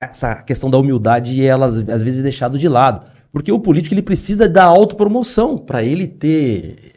essa 0.01 0.43
questão 0.43 0.71
da 0.71 0.79
humildade, 0.79 1.45
ela 1.45 1.67
às 1.67 2.03
vezes 2.03 2.21
é 2.21 2.23
deixado 2.23 2.59
de 2.59 2.69
lado. 2.69 3.11
Porque 3.33 3.53
o 3.53 3.61
político 3.61 3.95
ele 3.95 4.03
precisa 4.03 4.49
da 4.49 4.65
autopromoção 4.65 5.59
para 5.59 5.83
ele 5.83 6.07
ter. 6.07 6.95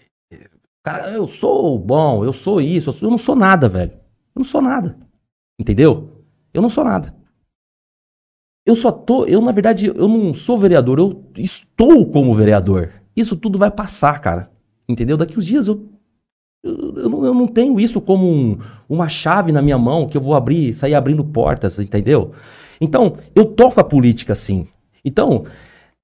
Cara, 0.84 1.10
eu 1.12 1.28
sou 1.28 1.78
bom, 1.78 2.24
eu 2.24 2.32
sou 2.34 2.62
isso, 2.62 2.90
eu, 2.90 2.94
sou- 2.94 3.08
eu 3.08 3.12
não 3.12 3.18
sou 3.18 3.36
nada, 3.36 3.68
velho. 3.68 3.92
Eu 3.92 4.40
não 4.40 4.44
sou 4.44 4.62
nada. 4.62 4.98
Entendeu? 5.60 6.24
Eu 6.54 6.62
não 6.62 6.70
sou 6.70 6.84
nada. 6.84 7.14
Eu 8.66 8.76
só 8.76 8.92
tô. 8.92 9.26
Eu, 9.26 9.42
na 9.42 9.52
verdade, 9.52 9.88
eu 9.88 10.08
não 10.08 10.34
sou 10.34 10.58
vereador, 10.58 11.00
eu 11.00 11.26
estou 11.38 12.06
como 12.10 12.34
vereador. 12.34 12.92
Isso 13.16 13.36
tudo 13.36 13.58
vai 13.58 13.72
passar, 13.72 14.20
cara. 14.22 14.52
Entendeu? 14.88 15.18
Daqui 15.18 15.38
uns 15.38 15.46
dias 15.46 15.68
eu. 15.68 15.90
Eu, 16.64 17.10
não, 17.10 17.26
eu 17.26 17.34
não 17.34 17.48
tenho 17.48 17.80
isso 17.80 18.02
como 18.02 18.30
um- 18.30 18.58
uma 18.88 19.08
chave 19.08 19.52
na 19.52 19.62
minha 19.62 19.78
mão 19.78 20.08
que 20.08 20.18
eu 20.18 20.22
vou 20.22 20.36
abrir, 20.36 20.74
sair 20.74 20.94
abrindo 20.94 21.24
portas, 21.24 21.80
entendeu? 21.80 22.34
Então, 22.82 23.18
eu 23.34 23.46
toco 23.46 23.80
a 23.80 23.84
política 23.84 24.36
sim. 24.36 24.68
Então, 25.04 25.46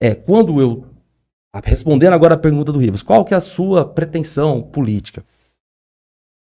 é, 0.01 0.13
quando 0.15 0.59
eu. 0.61 0.85
Respondendo 1.63 2.11
agora 2.13 2.33
a 2.35 2.37
pergunta 2.37 2.71
do 2.73 2.79
Rivas, 2.79 3.01
qual 3.01 3.23
que 3.23 3.33
é 3.33 3.37
a 3.37 3.41
sua 3.41 3.85
pretensão 3.85 4.61
política? 4.61 5.23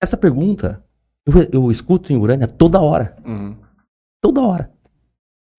Essa 0.03 0.17
pergunta 0.17 0.83
eu, 1.27 1.35
eu 1.65 1.71
escuto 1.71 2.13
em 2.13 2.17
Urânia 2.17 2.47
toda 2.47 2.81
hora. 2.81 3.15
Uhum. 3.25 3.57
Toda 4.23 4.41
hora. 4.41 4.71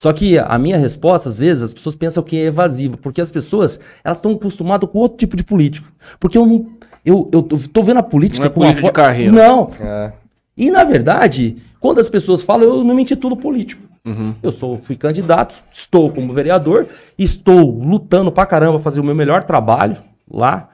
Só 0.02 0.12
que 0.14 0.38
a 0.40 0.58
minha 0.58 0.78
resposta, 0.78 1.30
às 1.30 1.38
vezes, 1.38 1.62
as 1.64 1.74
pessoas 1.74 1.96
pensam 1.96 2.24
que 2.24 2.38
é 2.38 2.46
evasiva, 2.46 2.98
porque 2.98 3.22
as 3.22 3.32
pessoas, 3.32 3.80
elas 4.04 4.18
estão 4.20 4.32
acostumadas 4.34 4.90
com 4.90 4.98
outro 5.00 5.18
tipo 5.18 5.36
de 5.36 5.44
político. 5.44 5.92
Porque 6.20 6.38
eu 6.38 6.46
não, 6.46 6.72
eu, 7.06 7.30
eu 7.34 7.42
tô- 7.44 7.82
vendo 7.84 7.98
a 7.98 8.04
política 8.04 8.46
Não 8.46 8.52
é 8.52 8.54
com 8.54 8.60
uma 8.60 8.66
política 8.68 8.82
de 8.82 8.88
for- 8.88 8.94
carreira. 8.94 9.32
Não. 9.32 9.72
É. 9.80 10.14
E, 10.56 10.70
na 10.72 10.84
verdade, 10.84 11.58
quando 11.80 12.00
as 12.00 12.10
pessoas 12.10 12.44
falam, 12.44 12.64
eu 12.64 12.84
não 12.84 12.96
me 12.96 13.02
intitulo 13.02 13.36
político. 13.36 13.84
Uhum. 14.06 14.36
Eu 14.42 14.52
sou, 14.52 14.78
fui 14.78 14.96
candidato, 14.96 15.64
estou 15.72 16.12
como 16.12 16.34
vereador, 16.34 16.88
estou 17.18 17.80
lutando 17.80 18.32
pra 18.32 18.46
caramba 18.46 18.80
fazer 18.80 19.00
o 19.00 19.04
meu 19.04 19.16
melhor 19.16 19.44
trabalho 19.44 19.98
lá. 20.30 20.70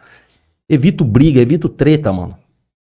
Evito 0.70 1.04
briga, 1.04 1.42
evito 1.42 1.68
treta, 1.68 2.14
mano. 2.14 2.38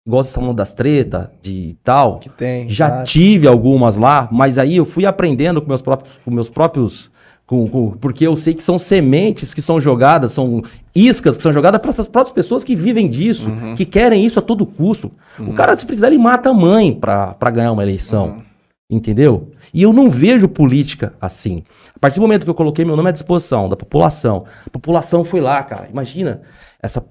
Gosto 0.07 0.29
de 0.29 0.35
falando 0.35 0.53
das 0.55 0.71
tretas, 0.71 1.29
de 1.41 1.75
tal. 1.83 2.19
Que 2.19 2.29
tem. 2.29 2.69
Já 2.69 3.03
tive 3.03 3.47
algumas 3.47 3.95
lá, 3.95 4.29
mas 4.31 4.57
aí 4.57 4.75
eu 4.77 4.85
fui 4.85 5.05
aprendendo 5.05 5.61
com 5.61 5.67
meus 5.67 5.81
próprios, 5.81 6.19
com 6.23 6.29
meus 6.29 6.49
próprios 6.49 7.11
com- 7.45 7.67
com- 7.67 7.91
porque 7.91 8.25
eu 8.25 8.35
sei 8.35 8.53
que 8.53 8.63
são 8.63 8.79
sementes 8.79 9.53
que 9.53 9.61
são 9.61 9.79
jogadas, 9.79 10.31
são 10.31 10.63
iscas 10.95 11.37
que 11.37 11.43
são 11.43 11.53
jogadas 11.53 11.79
para 11.79 11.89
essas 11.89 12.07
próprias 12.07 12.33
pessoas 12.33 12.63
que 12.63 12.75
vivem 12.75 13.07
disso, 13.09 13.49
que 13.75 13.85
querem 13.85 14.25
isso 14.25 14.39
a 14.39 14.41
todo 14.41 14.65
custo. 14.65 15.11
O 15.39 15.53
cara, 15.53 15.77
se 15.77 15.85
precisar, 15.85 16.07
ele 16.07 16.17
mata 16.17 16.49
a 16.49 16.53
mãe 16.53 16.93
pra 16.93 17.35
ganhar 17.53 17.71
uma 17.71 17.83
eleição. 17.83 18.41
Entendeu? 18.87 19.49
E 19.73 19.81
eu 19.81 19.91
não 19.91 20.11
vejo 20.11 20.47
política 20.47 21.13
assim. 21.19 21.63
A 21.95 21.99
partir 21.99 22.19
do 22.19 22.21
momento 22.21 22.43
que 22.43 22.49
eu 22.49 22.53
coloquei 22.55 22.85
meu 22.85 22.95
nome 22.95 23.09
à 23.09 23.11
disposição 23.11 23.67
da 23.67 23.75
população, 23.75 24.45
a 24.65 24.69
população 24.69 25.25
foi 25.25 25.41
lá, 25.41 25.63
cara. 25.63 25.87
Imagina 25.91 26.41
essa, 26.85 27.03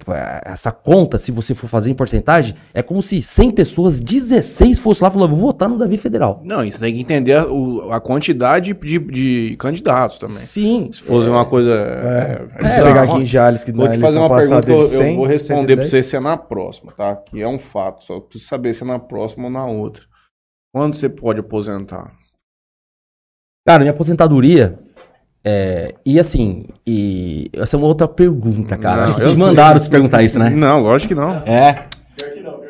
essa 0.44 0.72
conta, 0.72 1.18
se 1.18 1.30
você 1.30 1.54
for 1.54 1.66
fazer 1.68 1.90
em 1.90 1.94
porcentagem, 1.94 2.54
é 2.72 2.82
como 2.82 3.02
se 3.02 3.22
100 3.22 3.50
pessoas, 3.50 4.00
16 4.00 4.78
fossem 4.78 5.02
lá 5.04 5.10
e 5.10 5.12
falaram, 5.12 5.30
vou 5.34 5.40
votar 5.40 5.68
no 5.68 5.76
Davi 5.78 5.98
Federal. 5.98 6.40
Não, 6.44 6.64
isso 6.64 6.78
tem 6.80 6.94
que 6.94 7.00
entender 7.00 7.34
a, 7.34 7.46
o- 7.46 7.92
a 7.92 8.00
quantidade 8.00 8.72
de, 8.72 8.98
de 8.98 9.56
candidatos 9.58 10.18
também. 10.18 10.36
Sim. 10.36 10.90
Se 10.92 11.02
fosse 11.02 11.28
uma 11.28 11.44
coisa. 11.44 11.72
É, 11.74 12.46
é, 12.54 12.62
bizarro. 12.68 12.84
pegar 12.86 13.02
aqui 13.02 13.16
em 13.22 13.26
Jales, 13.26 13.62
que 13.64 13.72
Vou 13.72 13.90
te 13.90 13.98
fazer 14.00 14.18
uma 14.18 14.36
pergunta, 14.36 14.70
eu, 14.70 14.78
teve 14.84 14.96
100, 14.96 15.10
eu 15.10 15.16
vou 15.16 15.26
responder 15.26 15.76
pra 15.76 15.84
110. 15.86 15.90
você 15.90 16.02
se 16.02 16.16
é 16.16 16.20
na 16.20 16.36
próxima, 16.36 16.92
tá? 16.92 17.16
Que 17.16 17.42
é 17.42 17.48
um 17.48 17.58
fato, 17.58 18.04
só 18.04 18.20
preciso 18.20 18.48
saber 18.48 18.72
se 18.74 18.82
é 18.82 18.86
na 18.86 18.98
próxima 18.98 19.44
ou 19.44 19.50
na 19.50 19.66
outra. 19.66 20.02
Quando 20.74 20.94
você 20.94 21.08
pode 21.08 21.40
aposentar? 21.40 22.12
Cara, 23.66 23.80
minha 23.80 23.92
aposentadoria. 23.92 24.78
É, 25.46 25.94
e 26.06 26.18
assim, 26.18 26.64
e 26.86 27.50
essa 27.52 27.76
é 27.76 27.78
uma 27.78 27.86
outra 27.86 28.08
pergunta, 28.08 28.76
cara. 28.78 28.96
Não, 28.96 29.04
Acho 29.04 29.16
que 29.16 29.22
eu 29.22 29.26
te 29.26 29.36
sei. 29.36 29.38
mandaram 29.44 29.80
se 29.80 29.88
perguntar 29.90 30.22
isso, 30.22 30.38
né? 30.38 30.48
Não, 30.50 30.80
lógico 30.80 31.08
que 31.08 31.14
não. 31.20 31.34
É. 31.44 31.86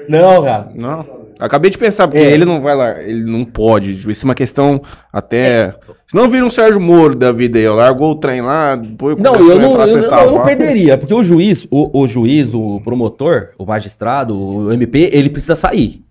Não, 0.09 0.42
cara. 0.42 0.68
Não. 0.74 1.24
Acabei 1.38 1.70
de 1.70 1.78
pensar, 1.78 2.06
porque 2.09 2.22
É. 2.22 2.30
ele 2.32 2.44
não 2.44 2.60
vai 2.60 2.74
lá, 2.76 3.01
ele 3.02 3.24
não 3.24 3.44
pode. 3.44 3.96
Tipo, 3.96 4.10
Isso 4.10 4.24
é 4.24 4.28
uma 4.28 4.34
questão 4.34 4.80
até. 5.12 5.72
Se 6.06 6.14
não 6.14 6.28
vira 6.28 6.44
um 6.44 6.51
Sérgio 6.51 6.80
Moro 6.80 7.14
da 7.14 7.32
vida 7.32 7.59
aí, 7.59 7.66
ó, 7.66 7.74
largou 7.74 8.12
o 8.12 8.14
trem 8.16 8.40
lá, 8.40 8.76
depois 8.76 9.16
Não, 9.18 9.34
eu 9.34 9.40
não, 9.40 9.51
eu, 9.51 9.59
não, 9.76 10.20
eu 10.20 10.32
não 10.32 10.44
perderia, 10.44 10.96
porque 10.96 11.12
o 11.14 11.24
juiz, 11.24 11.66
o, 11.70 12.01
o 12.02 12.06
juiz, 12.06 12.55
o 12.55 12.80
promotor, 12.82 13.51
o 13.59 13.64
magistrado, 13.64 14.36
o 14.38 14.72
MP, 14.72 15.10
ele 15.12 15.28
precisa 15.30 15.56
sair. 15.56 16.02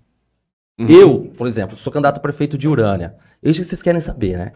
Uhum. 0.79 0.87
Eu, 0.89 1.31
por 1.37 1.47
exemplo, 1.47 1.77
sou 1.77 1.91
candidato 1.91 2.17
a 2.17 2.21
prefeito 2.21 2.57
de 2.57 2.67
Urânia. 2.67 3.13
É 3.41 3.49
isso 3.49 3.61
que 3.61 3.65
vocês 3.67 3.81
querem 3.81 4.01
saber, 4.01 4.37
né? 4.37 4.51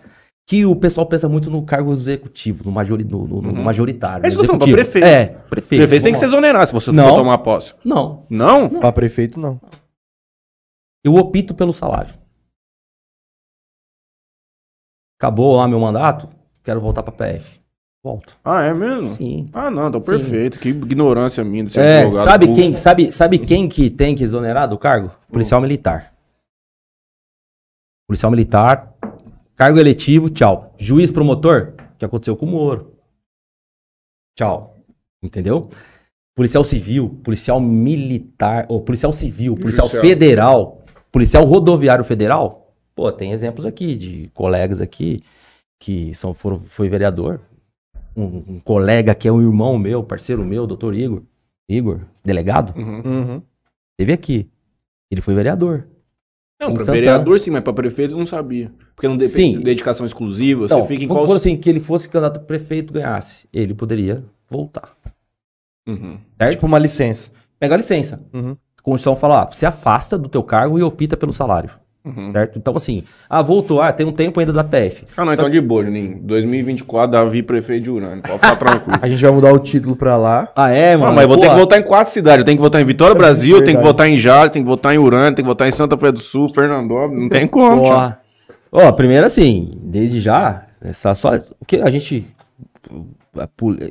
Que 0.49 0.65
o 0.65 0.73
pessoal 0.75 1.05
pensa 1.05 1.27
muito 1.27 1.49
no 1.51 1.65
cargo 1.65 1.91
executivo, 1.91 2.63
no, 2.63 2.71
majori, 2.71 3.03
no, 3.03 3.27
no- 3.27 3.41
no 3.41 3.49
Uhum. 3.49 3.63
majoritário. 3.63 4.25
É 4.25 4.29
isso 4.29 4.37
que 4.37 4.45
eu 4.45 4.49
executivo. 4.51 4.77
prefeito. 4.77 5.05
É, 5.05 5.25
prefeito. 5.25 5.81
Prefeito 5.81 6.03
tem 6.03 6.13
que 6.13 6.19
se 6.19 6.23
exonerar 6.25 6.65
se 6.65 6.71
você 6.71 6.89
Não. 6.91 7.09
for 7.09 7.15
tomar 7.17 7.37
posse. 7.39 7.73
Não, 7.83 8.25
Não? 8.29 8.69
Pra 8.69 8.91
prefeito, 8.93 9.37
não. 9.37 9.59
eu 11.03 11.15
opto 11.15 11.53
pelo 11.53 11.73
salário. 11.73 12.13
Acabou 15.19 15.57
lá 15.57 15.67
meu 15.67 15.79
mandato, 15.79 16.29
quero 16.63 16.79
voltar 16.79 17.03
pra 17.03 17.11
PF. 17.11 17.57
Volto. 18.03 18.37
Ah, 18.45 18.61
é 18.63 18.73
mesmo? 18.73 19.09
Sim. 19.09 19.49
Ah, 19.51 19.69
não, 19.69 19.89
então 19.89 20.01
Sim. 20.01 20.11
perfeito. 20.11 20.59
Que 20.59 20.69
ignorância 20.69 21.43
minha 21.43 21.63
de 21.65 21.71
ser 21.71 21.79
É, 21.81 21.97
advogado 22.03 22.23
sabe 22.25 22.45
público. 22.47 22.69
quem, 22.69 22.77
sabe, 22.77 23.11
sabe 23.11 23.39
quem 23.45 23.67
que 23.67 23.89
tem 23.89 24.15
que 24.15 24.23
exonerar 24.23 24.69
do 24.69 24.77
cargo? 24.77 25.11
Policial 25.29 25.59
militar. 25.59 26.13
Policial 28.07 28.31
militar, 28.31 28.93
cargo 29.57 29.79
eletivo, 29.79 30.29
tchau. 30.29 30.73
Juiz 30.77 31.11
promotor, 31.11 31.73
que 31.97 32.05
aconteceu 32.05 32.37
com 32.37 32.45
o 32.45 32.49
Moro. 32.49 32.93
Tchau. 34.37 34.77
Entendeu? 35.21 35.69
Policial 36.35 36.63
civil, 36.63 37.09
policial 37.23 37.59
militar, 37.59 38.67
ou 38.69 38.81
policial 38.81 39.11
civil, 39.11 39.55
policial 39.57 39.87
Judicial. 39.87 40.03
federal, 40.05 40.85
policial 41.11 41.43
rodoviário 41.43 42.05
federal. 42.05 42.71
Pô, 42.95 43.11
tem 43.11 43.31
exemplos 43.31 43.65
aqui 43.65 43.95
de 43.95 44.29
colegas 44.33 44.79
aqui 44.79 45.23
que 45.79 46.13
são, 46.13 46.33
foram, 46.33 46.57
foi 46.59 46.87
vereador. 46.89 47.41
Um, 48.15 48.55
um 48.55 48.59
colega 48.59 49.13
que 49.15 49.27
é 49.27 49.31
um 49.31 49.41
irmão 49.41 49.77
meu, 49.77 50.03
parceiro 50.03 50.43
meu, 50.45 50.65
doutor 50.67 50.93
Igor. 50.95 51.23
Igor, 51.69 52.01
delegado, 52.23 52.73
Uhum. 52.79 53.01
Uhum. 53.05 53.41
teve 53.97 54.13
aqui. 54.13 54.49
Ele 55.11 55.21
foi 55.21 55.33
vereador. 55.35 55.87
Não, 56.59 56.69
Santana. 56.71 56.91
vereador 56.91 57.39
sim, 57.39 57.51
mas 57.51 57.61
pra 57.63 57.71
prefeito 57.71 58.13
eu 58.13 58.17
não 58.17 58.25
sabia. 58.25 58.71
Porque 58.95 59.07
não 59.07 59.15
depende 59.15 59.33
Sim. 59.35 59.57
de 59.59 59.63
dedicação 59.63 60.05
exclusiva, 60.05 60.65
Então, 60.65 60.81
você 60.81 60.87
fica 60.87 61.03
em 61.03 61.07
vamos 61.07 61.19
qual... 61.21 61.27
supor 61.27 61.37
assim, 61.37 61.55
que 61.57 61.69
ele 61.69 61.79
fosse 61.79 62.09
candidato 62.09 62.37
a 62.37 62.39
prefeito 62.39 62.91
e 62.91 62.95
ganhasse. 62.95 63.47
Ele 63.53 63.73
poderia 63.75 64.23
voltar. 64.49 64.95
Uhum. 65.87 66.19
Certo? 66.37 66.51
Tipo 66.53 66.65
uma 66.65 66.79
licença. 66.79 67.29
Pega 67.59 67.75
a 67.75 67.77
licença. 67.77 68.21
Uhum. 68.33 68.57
A 68.77 68.81
Constituição 68.81 69.15
fala, 69.15 69.43
ah, 69.43 69.45
você 69.45 69.65
afasta 69.65 70.17
do 70.17 70.27
teu 70.29 70.41
cargo 70.43 70.79
e 70.79 70.83
opta 70.83 71.15
pelo 71.15 71.31
salário. 71.33 71.69
Uhum. 72.07 72.31
Certo? 72.31 72.57
Então, 72.57 72.75
assim, 72.75 73.03
ah, 73.29 73.41
voltou, 73.41 73.81
ah, 73.81 73.91
tem 73.91 74.05
um 74.05 74.11
tempo 74.11 74.39
ainda 74.39 74.53
da 74.53 74.63
PF. 74.63 75.05
Ah, 75.15 75.25
não, 75.25 75.33
então 75.33 75.49
de 75.49 75.59
boa, 75.59 75.83
Juninho. 75.83 76.19
2024, 76.21 77.11
Davi 77.11 77.43
prefeito 77.43 77.83
de 77.83 77.89
Urânia. 77.89 78.21
Pode 78.21 78.35
ficar 78.35 78.55
tranquilo. 78.57 78.99
A 79.01 79.09
gente 79.09 79.21
vai 79.21 79.31
mudar 79.31 79.53
o 79.53 79.59
título 79.59 79.95
pra 79.95 80.15
lá. 80.17 80.49
Ah, 80.55 80.69
é, 80.69 80.95
mano? 80.95 81.07
Não, 81.07 81.13
mas 81.15 81.23
eu 81.23 81.27
vou 81.27 81.37
ter 81.37 81.49
que 81.49 81.55
votar 81.55 81.79
em 81.79 81.83
quatro 81.83 82.13
cidades. 82.13 82.39
Eu 82.39 82.45
tenho 82.45 82.57
que 82.57 82.63
votar 82.63 82.81
em 82.81 82.85
Vitória, 82.85 83.15
Brasil, 83.15 83.63
tenho 83.63 83.77
que 83.77 83.83
votar 83.83 84.07
em 84.09 84.17
Jales, 84.17 84.51
tenho 84.51 84.63
que 84.65 84.69
votar 84.69 84.93
em 84.93 84.97
Urânia, 84.97 85.33
tenho 85.33 85.45
que 85.45 85.49
votar 85.49 85.67
em 85.67 85.71
Santa 85.71 85.97
Fé 85.97 86.11
do 86.11 86.19
Sul, 86.19 86.49
Fernandópolis. 86.53 87.21
Não 87.21 87.29
tem 87.29 87.47
como, 87.47 87.83
tio. 87.83 87.93
Ó, 87.93 88.13
ó, 88.71 88.91
primeiro 88.91 89.25
assim, 89.25 89.71
desde 89.83 90.21
já, 90.21 90.63
essa 90.81 91.13
só, 91.15 91.35
o 91.59 91.65
que 91.65 91.77
a 91.77 91.89
gente, 91.89 92.27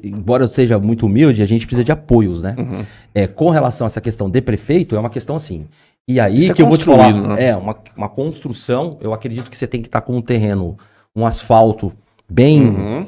embora 0.02 0.44
eu 0.44 0.48
seja 0.48 0.78
muito 0.78 1.06
humilde, 1.06 1.42
a 1.42 1.46
gente 1.46 1.66
precisa 1.66 1.84
de 1.84 1.92
apoios, 1.92 2.42
né? 2.42 2.54
Uhum. 2.56 2.84
É, 3.14 3.26
com 3.26 3.50
relação 3.50 3.86
a 3.86 3.88
essa 3.88 4.00
questão 4.00 4.30
de 4.30 4.40
prefeito, 4.40 4.96
é 4.96 4.98
uma 4.98 5.10
questão 5.10 5.36
assim. 5.36 5.66
E 6.08 6.20
aí 6.20 6.38
Isso 6.44 6.52
é 6.52 6.54
que 6.54 6.62
eu 6.62 6.66
vou 6.68 6.78
te 6.78 6.84
falar, 6.84 7.12
né? 7.12 7.48
é 7.48 7.56
uma, 7.56 7.76
uma 7.96 8.08
construção, 8.08 8.96
eu 9.00 9.12
acredito 9.12 9.50
que 9.50 9.56
você 9.56 9.66
tem 9.66 9.82
que 9.82 9.88
estar 9.88 10.00
com 10.02 10.16
um 10.16 10.22
terreno, 10.22 10.76
um 11.14 11.26
asfalto 11.26 11.92
bem, 12.28 12.62
Uhum. 12.62 13.06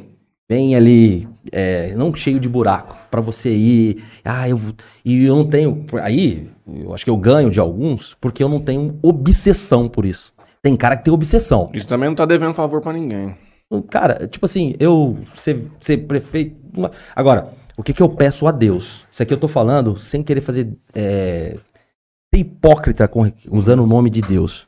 bem 0.49 0.75
ali, 0.75 1.29
é, 1.53 1.95
não 1.95 2.13
cheio 2.13 2.41
de 2.41 2.49
buraco, 2.49 2.97
pra 3.09 3.21
você 3.21 3.51
ir. 3.51 4.03
Ah, 4.25 4.49
eu 4.49 4.61
e 5.05 5.25
eu 5.27 5.37
não 5.37 5.45
tenho. 5.45 5.87
Aí, 6.03 6.51
eu 6.67 6.93
acho 6.93 7.05
que 7.05 7.11
eu 7.11 7.17
ganho 7.17 7.51
de 7.51 7.61
alguns, 7.61 8.17
porque 8.21 8.43
eu 8.43 8.49
não 8.49 8.59
tenho 8.61 8.99
obsessão 9.01 9.89
por 9.89 10.05
isso. 10.05 10.33
Tem 10.61 10.77
cara 10.77 10.97
que 10.97 11.05
tem 11.05 11.15
obsessão. 11.15 11.71
Isso 11.73 11.87
também 11.87 12.09
não 12.09 12.17
tá 12.17 12.27
devendo 12.27 12.53
favor 12.53 12.81
pra 12.81 12.93
ninguém. 12.93 13.35
Cara, 13.91 14.27
tipo 14.27 14.45
assim, 14.45 14.75
eu 14.81 15.19
ser, 15.37 15.67
ser 15.81 15.99
prefeito. 15.99 16.57
Agora, 17.15 17.51
o 17.77 17.83
que, 17.83 17.93
que 17.93 18.03
eu 18.03 18.09
peço 18.09 18.47
a 18.47 18.51
Deus? 18.51 19.05
Isso 19.11 19.23
aqui 19.23 19.33
eu 19.33 19.39
tô 19.39 19.47
falando 19.47 19.97
sem 19.99 20.23
querer 20.23 20.41
fazer. 20.41 20.73
É, 20.95 21.57
ser 22.35 22.41
hipócrita 22.41 23.09
com- 23.09 23.33
usando 23.51 23.83
o 23.83 23.87
nome 23.87 24.11
de 24.11 24.21
Deus. 24.21 24.67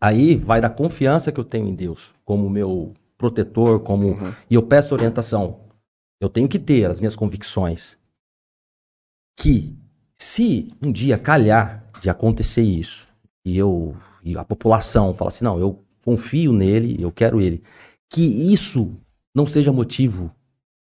Aí 0.00 0.36
vai 0.36 0.60
da 0.60 0.68
confiança 0.68 1.32
que 1.32 1.40
eu 1.40 1.44
tenho 1.44 1.68
em 1.68 1.74
Deus, 1.74 2.12
como 2.24 2.50
meu 2.50 2.92
protetor, 3.16 3.80
como. 3.80 4.08
Uhum. 4.08 4.34
E 4.50 4.54
eu 4.54 4.62
peço 4.62 4.94
orientação. 4.94 5.60
Eu 6.20 6.28
tenho 6.28 6.48
que 6.48 6.58
ter 6.58 6.90
as 6.90 7.00
minhas 7.00 7.16
convicções. 7.16 7.96
Que 9.38 9.76
se 10.18 10.72
um 10.82 10.90
dia 10.92 11.18
calhar 11.18 11.84
de 12.00 12.10
acontecer 12.10 12.62
isso, 12.62 13.06
e 13.44 13.56
eu 13.56 13.96
e 14.22 14.36
a 14.36 14.44
população 14.44 15.14
fala 15.14 15.28
assim, 15.28 15.44
não, 15.44 15.58
eu 15.58 15.84
confio 16.04 16.52
nele, 16.52 16.96
eu 17.00 17.12
quero 17.12 17.40
ele, 17.40 17.62
que 18.10 18.22
isso 18.52 18.96
não 19.34 19.46
seja 19.46 19.72
motivo 19.72 20.34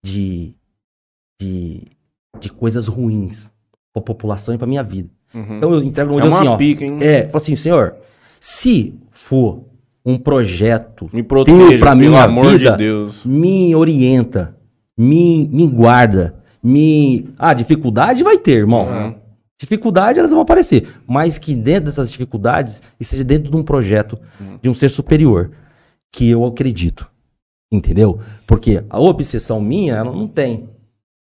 de 0.04 0.56
de, 1.42 1.88
de 2.40 2.50
coisas 2.50 2.88
ruins 2.88 3.52
para 3.92 4.02
a 4.02 4.06
população 4.06 4.54
e 4.56 4.58
para 4.58 4.68
minha 4.68 4.84
vida. 4.84 5.10
Uhum. 5.34 5.58
Então 5.58 5.74
eu 5.74 5.84
entrego 5.84 6.12
no 6.12 6.20
é 6.20 6.22
Deus 6.22 6.34
assim, 6.36 6.48
ó. 6.48 6.58
pica, 6.58 6.86
hein? 6.86 6.98
É, 7.02 7.26
fala 7.28 7.38
assim, 7.42 7.56
senhor, 7.56 7.96
se 8.40 8.94
for 9.12 9.64
um 10.06 10.18
projeto 10.18 11.10
Me 11.14 11.24
proteja, 11.24 11.96
minha 11.96 12.24
amor 12.24 12.58
vida, 12.58 12.72
de 12.72 12.78
Deus. 12.78 13.24
me 13.26 13.74
orienta, 13.76 14.56
me, 14.98 15.48
me 15.48 15.68
guarda, 15.68 16.36
me. 16.62 17.30
Ah, 17.38 17.54
dificuldade 17.54 18.22
vai 18.24 18.38
ter, 18.38 18.58
irmão. 18.58 18.86
Uhum. 18.88 19.16
Dificuldade 19.60 20.20
elas 20.20 20.32
vão 20.32 20.42
aparecer. 20.42 20.88
Mas 21.08 21.38
que 21.38 21.56
dentro 21.56 21.86
dessas 21.86 22.12
dificuldades, 22.12 22.82
esteja 23.00 23.24
dentro 23.24 23.50
de 23.50 23.56
um 23.58 23.64
projeto 23.64 24.20
Uhum. 24.40 24.60
de 24.62 24.70
um 24.70 24.74
ser 24.74 24.90
superior. 24.90 25.52
Que 26.12 26.30
eu 26.30 26.46
acredito. 26.46 27.08
Entendeu? 27.72 28.20
Porque 28.46 28.84
a 28.90 29.00
obsessão 29.00 29.60
minha, 29.62 29.96
ela 29.96 30.12
não 30.12 30.28
tem. 30.28 30.70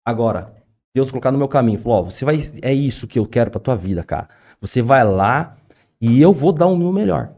Agora, 0.06 0.54
Deus 0.96 1.12
colocar 1.12 1.32
no 1.32 1.38
meu 1.38 1.48
caminho, 1.48 1.80
falou: 1.80 2.00
Ó, 2.00 2.04
você 2.04 2.26
vai. 2.26 2.50
É 2.62 2.74
isso 2.74 3.08
que 3.08 3.20
eu 3.20 3.26
quero 3.26 3.52
pra 3.52 3.60
tua 3.60 3.76
vida, 3.76 4.04
cara. 4.04 4.28
Você 4.60 4.82
vai 4.82 5.04
lá 5.04 5.58
e 6.02 6.22
eu 6.22 6.34
vou 6.34 6.52
dar 6.52 6.68
o 6.68 6.76
meu 6.78 6.92
melhor. 6.92 7.32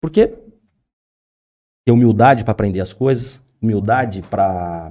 Porque 0.00 0.26
ter 1.86 1.92
humildade 1.92 2.42
pra 2.44 2.52
aprender 2.52 2.80
as 2.80 2.92
coisas, 2.92 3.40
humildade 3.62 4.22
pra 4.22 4.90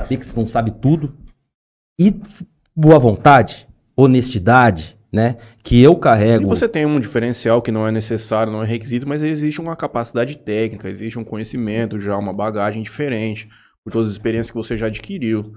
saber 0.00 0.16
que 0.18 0.26
você 0.26 0.38
não 0.38 0.46
sabe 0.46 0.70
tudo 0.70 1.14
e 2.00 2.14
boa 2.74 2.98
vontade, 2.98 3.68
honestidade, 3.96 4.96
né? 5.12 5.36
Que 5.62 5.82
eu 5.82 5.92
E 5.92 6.00
carrego. 6.00 6.46
você 6.48 6.68
tem 6.68 6.86
um 6.86 6.98
diferencial 7.00 7.60
que 7.60 7.70
não 7.72 7.86
é 7.86 7.92
necessário, 7.92 8.52
não 8.52 8.62
é 8.62 8.66
requisito, 8.66 9.06
mas 9.06 9.22
existe 9.22 9.60
uma 9.60 9.76
capacidade 9.76 10.38
técnica, 10.38 10.88
existe 10.88 11.18
um 11.18 11.24
conhecimento 11.24 12.00
já, 12.00 12.16
uma 12.16 12.32
bagagem 12.32 12.82
diferente, 12.82 13.48
por 13.84 13.92
todas 13.92 14.08
as 14.08 14.14
experiências 14.14 14.50
que 14.50 14.56
você 14.56 14.76
já 14.76 14.86
adquiriu. 14.86 15.54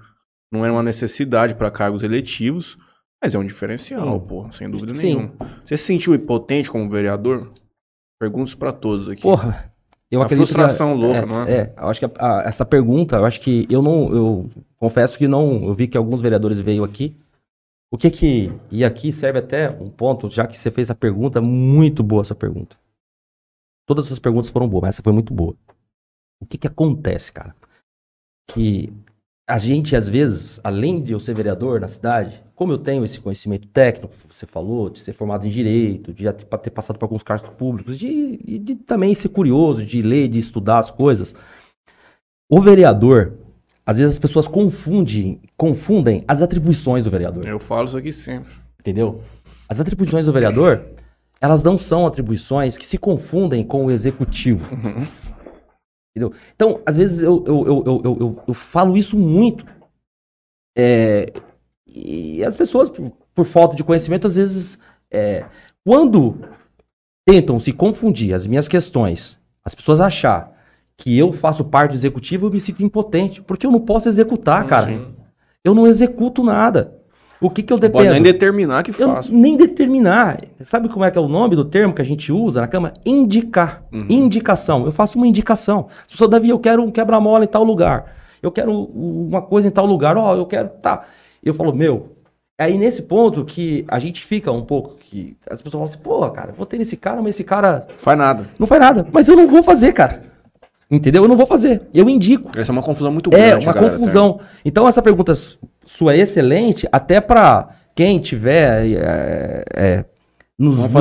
Não 0.51 0.65
é 0.65 0.71
uma 0.71 0.83
necessidade 0.83 1.55
para 1.55 1.69
cargos 1.71 2.03
eletivos, 2.03 2.77
mas 3.21 3.35
é 3.35 3.37
um 3.39 3.45
diferencial, 3.45 4.19
Sim. 4.19 4.27
pô, 4.27 4.51
sem 4.51 4.69
dúvida 4.69 4.95
Sim. 4.95 5.15
nenhuma. 5.15 5.33
Você 5.65 5.77
se 5.77 5.83
sentiu 5.85 6.15
impotente 6.15 6.69
como 6.71 6.89
vereador? 6.89 7.51
Pergunto 8.19 8.57
pra 8.57 8.71
todos 8.71 9.09
aqui. 9.09 9.21
Porra, 9.21 9.71
eu 10.09 10.19
Uma 10.19 10.25
acredito 10.25 10.47
frustração 10.47 10.95
que, 10.95 11.01
louca, 11.01 11.17
é, 11.19 11.25
não 11.25 11.41
é? 11.43 11.51
É, 11.51 11.73
eu 11.77 11.87
acho 11.89 11.99
que 11.99 12.05
a- 12.05 12.11
a- 12.19 12.41
essa 12.47 12.65
pergunta, 12.65 13.17
eu 13.17 13.25
acho 13.25 13.41
que 13.41 13.67
eu 13.69 13.81
não, 13.81 14.11
eu 14.13 14.49
confesso 14.77 15.17
que 15.17 15.27
não, 15.27 15.65
eu 15.65 15.73
vi 15.73 15.87
que 15.87 15.97
alguns 15.97 16.21
vereadores 16.21 16.59
veio 16.59 16.83
aqui. 16.83 17.15
O 17.91 17.97
que 17.97 18.09
que, 18.09 18.51
e 18.71 18.83
aqui 18.83 19.11
serve 19.13 19.39
até 19.39 19.69
um 19.69 19.89
ponto, 19.89 20.29
já 20.29 20.47
que 20.47 20.57
você 20.57 20.71
fez 20.71 20.89
a 20.89 20.95
pergunta, 20.95 21.39
muito 21.41 22.03
boa 22.03 22.21
essa 22.21 22.35
pergunta. 22.35 22.77
Todas 23.85 24.03
as 24.05 24.07
suas 24.09 24.19
perguntas 24.19 24.49
foram 24.49 24.67
boas, 24.67 24.81
mas 24.83 24.95
essa 24.95 25.03
foi 25.03 25.13
muito 25.13 25.33
boa. 25.33 25.55
O 26.41 26.45
que 26.45 26.57
que 26.57 26.67
acontece, 26.67 27.31
cara? 27.31 27.55
Que 28.49 28.91
a 29.47 29.57
gente, 29.57 29.95
às 29.95 30.09
vezes, 30.09 30.59
além 30.61 31.01
de 31.01 31.13
eu 31.13 31.19
ser 31.21 31.33
vereador 31.33 31.79
na 31.79 31.87
cidade, 31.87 32.43
como 32.53 32.73
eu 32.73 32.77
tenho 32.77 33.05
esse 33.05 33.17
conhecimento 33.19 33.65
técnico 33.69 34.13
que 34.27 34.35
você 34.35 34.45
falou, 34.45 34.89
de 34.89 34.99
ser 34.99 35.13
formado 35.13 35.47
em 35.47 35.49
direito, 35.49 36.13
de 36.13 36.23
já 36.23 36.33
ter 36.33 36.45
ter 36.45 36.69
passado 36.69 36.99
por 36.99 37.05
alguns 37.05 37.23
cargos 37.23 37.49
públicos, 37.51 37.97
de, 37.97 38.39
e 38.45 38.59
de 38.59 38.75
também 38.75 39.15
ser 39.15 39.29
curioso, 39.29 39.85
de 39.85 40.01
ler, 40.01 40.27
de 40.27 40.37
estudar 40.37 40.79
as 40.79 40.91
coisas, 40.91 41.33
o 42.49 42.59
vereador, 42.59 43.35
às 43.85 43.97
vezes 43.97 44.13
as 44.13 44.19
pessoas 44.19 44.47
confundem, 44.47 45.39
confundem 45.55 46.25
as 46.27 46.41
atribuições 46.41 47.05
do 47.05 47.09
vereador. 47.09 47.47
Eu 47.47 47.59
falo 47.59 47.87
isso 47.87 47.97
aqui 47.97 48.11
sempre. 48.11 48.51
Entendeu? 48.77 49.21
As 49.69 49.79
atribuições 49.79 50.25
do 50.25 50.33
vereador, 50.33 50.81
elas 51.39 51.63
não 51.63 51.77
são 51.77 52.05
atribuições 52.05 52.77
que 52.77 52.85
se 52.85 52.97
confundem 52.97 53.63
com 53.63 53.85
o 53.85 53.91
executivo. 53.91 54.67
Entendeu? 56.17 56.33
Então, 56.55 56.81
às 56.83 56.97
vezes 56.97 57.21
eu, 57.21 57.43
eu, 57.45 57.67
eu, 57.67 57.83
eu, 57.85 58.17
eu, 58.19 58.43
eu- 58.47 58.53
falo 58.53 58.97
isso 58.97 59.15
muito. 59.17 59.65
É, 60.75 61.31
e 61.87 62.43
as 62.43 62.55
pessoas, 62.55 62.89
por, 62.89 63.11
por 63.35 63.45
falta 63.45 63.75
de 63.75 63.83
conhecimento, 63.83 64.25
às 64.25 64.35
vezes, 64.35 64.79
é, 65.11 65.45
quando 65.85 66.39
tentam 67.25 67.59
se 67.59 67.71
confundir 67.71 68.33
as 68.33 68.47
minhas 68.47 68.67
questões, 68.67 69.39
as 69.63 69.75
pessoas 69.75 70.01
achar 70.01 70.51
que 70.97 71.15
eu 71.15 71.31
faço 71.31 71.63
parte 71.63 71.91
do 71.91 71.95
executivo, 71.95 72.47
eu 72.47 72.51
me 72.51 72.59
sinto 72.59 72.83
impotente, 72.83 73.39
porque 73.41 73.67
eu 73.67 73.71
não 73.71 73.79
posso 73.81 74.09
executar, 74.09 74.65
cara. 74.65 74.91
Eu 75.63 75.75
não 75.75 75.85
executo 75.85 76.43
nada. 76.43 76.96
O 77.39 77.49
que 77.51 77.61
que 77.61 77.71
eu 77.71 77.77
Não 77.77 77.89
pode 77.89 78.05
nem 78.09 78.15
dependo? 78.21 78.33
determinar 78.33 78.83
que 78.83 78.89
Eu 78.91 78.95
faço. 79.13 79.33
nem 79.33 79.55
determinar. 79.55 80.39
Sabe 80.61 80.89
como 80.89 81.05
é 81.05 81.11
que 81.11 81.17
é 81.17 81.21
o 81.21 81.27
nome 81.27 81.55
do 81.55 81.63
termo 81.63 81.93
que 81.93 82.01
a 82.01 82.05
gente 82.05 82.31
usa 82.31 82.61
na 82.61 82.67
Câmara? 82.67 82.95
Indicar. 83.05 83.83
Uhum. 83.93 84.05
Indicação. 84.09 84.85
Eu 84.85 84.91
faço 84.91 85.17
uma 85.17 85.27
indicação. 85.27 85.87
As 86.05 86.11
pessoas, 86.11 86.29
Davi, 86.31 86.49
eu 86.49 86.57
quero 86.59 86.81
um 86.83 86.89
quebra-mola 86.89 87.43
em 87.43 87.47
tal 87.47 87.63
lugar. 87.63 88.13
Eu 88.41 88.51
quero 88.51 88.71
uma 88.71 89.41
coisa 89.41 89.67
em 89.67 89.71
tal 89.71 89.85
lugar. 89.85 90.17
Ó, 90.17 90.35
eu 90.35 90.45
quero. 90.47 90.69
Tá. 90.81 91.03
Eu 91.43 91.53
falo, 91.53 91.73
meu. 91.75 92.13
Aí 92.59 92.75
nesse 92.75 93.03
ponto 93.03 93.45
que 93.45 93.85
a 93.87 93.99
gente 93.99 94.25
fica 94.25 94.51
um 94.51 94.63
pouco 94.63 94.95
que 94.99 95.37
as 95.47 95.61
pessoas 95.61 95.73
falam 95.73 95.85
assim, 95.87 95.99
pô, 95.99 96.27
cara, 96.31 96.51
vou 96.57 96.65
ter 96.65 96.79
nesse 96.79 96.97
cara, 96.97 97.21
mas 97.21 97.35
esse 97.35 97.43
cara 97.43 97.85
Faz 97.99 98.17
nada. 98.17 98.47
não 98.57 98.65
faz 98.65 98.81
nada. 98.81 99.07
Mas 99.11 99.27
eu 99.29 99.35
não 99.35 99.45
vou 99.45 99.61
fazer, 99.61 99.93
cara. 99.93 100.23
Entendeu? 100.89 101.21
Eu 101.23 101.27
não 101.29 101.37
vou 101.37 101.45
fazer. 101.45 101.83
Eu 101.93 102.09
indico. 102.09 102.49
Essa 102.59 102.71
é 102.71 102.73
uma 102.73 102.81
confusão 102.81 103.11
muito 103.11 103.29
É, 103.31 103.49
grande. 103.49 103.67
uma 103.67 103.73
galera, 103.73 103.93
confusão. 103.95 104.39
Então, 104.65 104.87
essa 104.87 105.03
pergunta 105.03 105.33
sua 105.87 106.15
excelente, 106.15 106.87
até 106.91 107.19
para 107.21 107.75
quem 107.95 108.19
tiver 108.19 108.85
é, 108.91 109.63
é, 109.75 110.05
nos, 110.59 110.77
nos 110.77 110.91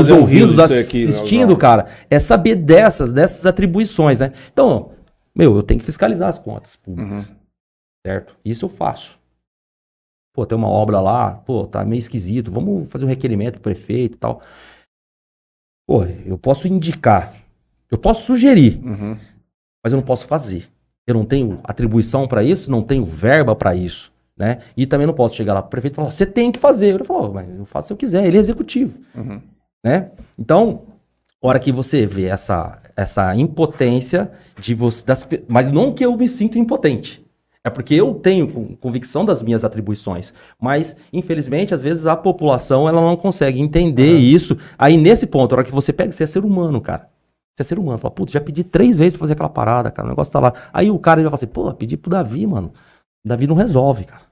disso 0.69 0.89
aqui, 0.89 1.09
assistindo, 1.09 1.57
cara, 1.57 1.87
é 2.09 2.19
saber 2.19 2.55
dessas, 2.55 3.13
dessas 3.13 3.45
atribuições, 3.45 4.21
né? 4.21 4.33
Então, 4.53 4.93
meu, 5.35 5.57
eu 5.57 5.63
tenho 5.63 5.81
que 5.81 5.87
fiscalizar 5.87 6.29
as 6.29 6.39
contas 6.39 6.77
públicas, 6.77 7.31
certo? 8.07 8.37
Isso 8.45 8.65
eu 8.65 8.69
faço. 8.71 9.19
Pô, 10.35 10.47
tem 10.47 10.57
uma 10.57 10.69
obra 10.69 11.01
lá, 11.01 11.33
pô, 11.33 11.67
tá 11.67 11.85
meio 11.85 11.99
esquisito, 11.99 12.51
vamos 12.51 12.89
fazer 12.89 13.05
um 13.05 13.09
requerimento 13.09 13.55
pro 13.55 13.63
prefeito 13.63 14.15
e 14.15 14.19
tal. 14.19 14.41
Pô, 15.89 16.05
eu 16.05 16.37
posso 16.39 16.69
indicar, 16.69 17.35
eu 17.91 17.99
posso 17.99 18.25
sugerir, 18.25 18.81
Uhum. 18.85 19.19
mas 19.85 19.93
eu 19.93 19.97
não 19.97 20.05
posso 20.05 20.27
fazer. 20.27 20.69
Eu 21.07 21.15
não 21.15 21.25
tenho 21.25 21.61
atribuição 21.65 22.27
para 22.27 22.43
isso, 22.43 22.71
não 22.71 22.83
tenho 22.83 23.05
verba 23.05 23.55
para 23.55 23.75
isso, 23.75 24.13
né? 24.39 24.59
E 24.77 24.87
também 24.87 25.07
não 25.07 25.15
posso 25.15 25.35
chegar 25.35 25.55
lá 25.55 25.63
pro 25.63 25.71
prefeito 25.71 25.95
e 25.95 25.97
falar, 25.97 26.11
você 26.11 26.27
tem 26.27 26.53
que 26.53 26.59
fazer. 26.59 26.89
Ele 26.95 27.05
falou, 27.05 27.33
mas 27.33 27.49
eu 27.59 27.65
faço 27.65 27.89
se 27.89 27.93
eu 27.93 27.97
quiser, 27.97 28.27
ele 28.27 28.37
é 28.37 28.41
executivo, 28.41 28.99
Uhum. 29.15 29.41
né? 29.85 30.11
Então, 30.39 30.83
hora 31.41 31.59
que 31.59 31.73
você 31.73 32.05
vê 32.07 32.25
essa 32.27 32.81
essa 32.97 33.35
impotência 33.37 34.31
de 34.59 34.75
você, 34.75 35.05
das 35.05 35.29
mas 35.47 35.71
não 35.71 35.93
que 35.93 36.05
eu 36.05 36.17
me 36.17 36.27
sinto 36.29 36.59
impotente. 36.59 37.25
É 37.63 37.69
porque 37.69 37.95
eu 37.95 38.15
tenho 38.15 38.47
con- 38.51 38.77
convicção 38.77 39.23
das 39.25 39.43
minhas 39.43 39.65
atribuições, 39.65 40.33
mas 40.59 40.97
infelizmente 41.13 41.75
às 41.75 41.83
vezes 41.83 42.07
a 42.07 42.15
população 42.17 42.89
ela 42.89 43.01
não 43.03 43.17
consegue 43.17 43.61
entender 43.61 44.15
isso. 44.17 44.57
Aí 44.79 44.97
nesse 44.97 45.27
ponto, 45.27 45.53
a 45.53 45.59
hora 45.59 45.65
que 45.67 45.73
você 45.73 45.93
pega, 45.93 46.11
você 46.13 46.25
é 46.25 46.27
ser 46.27 46.45
humano, 46.45 46.81
cara. 46.81 47.09
Você 47.55 47.63
é 47.63 47.65
ser 47.65 47.79
humano. 47.79 47.99
Fala, 47.99 48.15
putz, 48.15 48.33
já 48.33 48.41
pedi 48.41 48.63
três 48.65 48.97
vezes 48.99 49.15
pra 49.15 49.21
fazer 49.21 49.33
aquela 49.35 49.49
parada, 49.49 49.91
cara. 49.91 50.07
O 50.07 50.11
negócio 50.11 50.33
tá 50.33 50.39
lá. 50.41 50.53
Aí 50.73 50.91
o 50.91 50.99
cara 50.99 51.21
ele 51.21 51.29
vai 51.29 51.37
falar 51.37 51.45
assim, 51.45 51.53
pô, 51.53 51.75
pedi 51.75 51.97
pro 51.97 52.09
Davi, 52.11 52.47
mano. 52.47 52.73
O 53.25 53.29
Davi 53.29 53.47
não 53.47 53.57
resolve, 53.57 54.05
cara. 54.05 54.23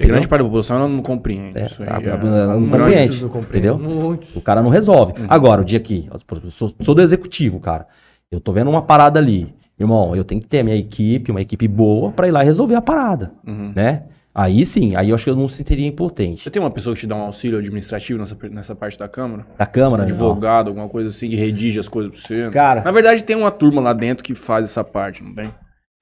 E 0.00 0.06
grande 0.06 0.28
parte 0.28 0.40
da 0.40 0.44
população 0.44 0.88
não 0.88 1.02
compreende. 1.02 1.58
É, 1.58 1.66
isso 1.66 1.82
aí 1.82 1.88
a- 1.88 2.00
é 2.10 2.14
um 2.16 2.60
não 2.60 2.68
compreende. 2.68 3.22
não 3.22 3.28
compreendo. 3.28 3.48
entendeu? 3.76 3.78
Muitos. 3.78 4.34
O 4.36 4.40
cara 4.40 4.62
não 4.62 4.70
resolve. 4.70 5.14
Agora, 5.28 5.62
o 5.62 5.64
dia 5.64 5.80
que. 5.80 6.08
Eu 6.12 6.50
sou, 6.50 6.72
sou 6.80 6.94
do 6.94 7.02
executivo, 7.02 7.58
cara. 7.60 7.86
Eu 8.30 8.40
tô 8.40 8.52
vendo 8.52 8.68
uma 8.70 8.82
parada 8.82 9.18
ali. 9.18 9.54
Irmão, 9.78 10.16
eu 10.16 10.24
tenho 10.24 10.40
que 10.40 10.46
ter 10.46 10.60
a 10.60 10.64
minha 10.64 10.76
equipe, 10.76 11.30
uma 11.30 11.40
equipe 11.42 11.68
boa, 11.68 12.10
pra 12.10 12.26
ir 12.26 12.30
lá 12.30 12.42
e 12.42 12.46
resolver 12.46 12.74
a 12.74 12.80
parada. 12.82 13.32
Uhum. 13.46 13.72
Né? 13.76 14.04
Aí 14.34 14.64
sim, 14.66 14.94
aí 14.96 15.08
eu 15.10 15.14
acho 15.14 15.24
que 15.24 15.30
eu 15.30 15.34
não 15.34 15.44
me 15.44 15.48
sentiria 15.48 15.86
impotente. 15.86 16.42
Você 16.42 16.50
tem 16.50 16.60
uma 16.60 16.70
pessoa 16.70 16.94
que 16.94 17.00
te 17.00 17.06
dá 17.06 17.14
um 17.16 17.22
auxílio 17.22 17.58
administrativo 17.58 18.18
nessa, 18.18 18.36
nessa 18.50 18.74
parte 18.74 18.98
da 18.98 19.08
Câmara? 19.08 19.46
Da 19.56 19.64
Câmara, 19.64 20.04
né? 20.04 20.10
Advogado, 20.10 20.68
alguma 20.68 20.88
coisa 20.90 21.08
assim, 21.08 21.28
que 21.30 21.36
redige 21.36 21.78
as 21.78 21.88
coisas 21.88 22.12
pra 22.12 22.20
você? 22.20 22.50
Cara. 22.50 22.82
Na 22.82 22.90
verdade, 22.90 23.24
tem 23.24 23.34
uma 23.36 23.50
turma 23.50 23.80
lá 23.80 23.94
dentro 23.94 24.22
que 24.22 24.34
faz 24.34 24.64
essa 24.66 24.84
parte, 24.84 25.22
não 25.22 25.34
tem? 25.34 25.50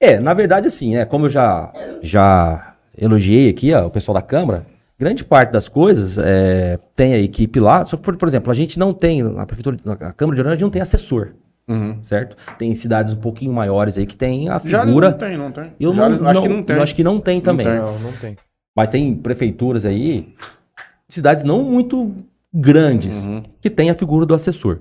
É, 0.02 0.18
na 0.18 0.34
verdade, 0.34 0.66
assim, 0.66 0.96
é, 0.96 1.04
como 1.04 1.26
eu 1.26 1.30
já, 1.30 1.72
já 2.02 2.73
elogiei 2.96 3.48
aqui 3.50 3.72
ó, 3.72 3.86
o 3.86 3.90
pessoal 3.90 4.14
da 4.14 4.22
Câmara, 4.22 4.66
grande 4.98 5.24
parte 5.24 5.50
das 5.52 5.68
coisas 5.68 6.16
é, 6.18 6.78
tem 6.96 7.14
a 7.14 7.18
equipe 7.18 7.58
lá. 7.60 7.84
Só 7.84 7.96
que, 7.96 8.02
por, 8.02 8.16
por 8.16 8.28
exemplo, 8.28 8.50
a 8.50 8.54
gente 8.54 8.78
não 8.78 8.92
tem, 8.94 9.22
na 9.22 9.44
prefeitura, 9.46 9.76
na 9.84 9.96
Câmara 9.96 10.34
de 10.36 10.40
Orlando, 10.40 10.48
a 10.52 10.54
gente 10.56 10.62
não 10.62 10.70
tem 10.70 10.82
assessor, 10.82 11.30
Uhum. 11.66 11.98
certo? 12.02 12.36
Tem 12.58 12.74
cidades 12.76 13.12
um 13.12 13.16
pouquinho 13.16 13.50
maiores 13.52 13.96
aí 13.96 14.04
que 14.06 14.14
tem 14.16 14.48
a 14.50 14.60
Já 14.64 14.84
figura. 14.84 15.10
não 15.10 15.18
tem, 15.18 15.36
não 15.38 15.50
tem. 15.50 15.72
Eu 15.80 15.94
Já 15.94 16.08
não, 16.10 16.28
acho 16.28 16.42
que 16.42 16.48
não 16.48 16.62
tem. 16.62 16.76
Eu 16.76 16.82
acho 16.82 16.94
que 16.94 17.04
não 17.04 17.20
tem 17.20 17.40
também. 17.40 17.66
tem. 17.66 17.76
Não, 17.76 17.98
não 17.98 18.12
tem. 18.12 18.36
Mas 18.76 18.88
tem 18.88 19.14
prefeituras 19.14 19.84
aí, 19.86 20.34
cidades 21.08 21.42
não 21.44 21.62
muito 21.64 22.12
grandes, 22.52 23.24
Uhum. 23.24 23.42
que 23.60 23.70
tem 23.70 23.88
a 23.90 23.94
figura 23.94 24.26
do 24.26 24.34
assessor. 24.34 24.80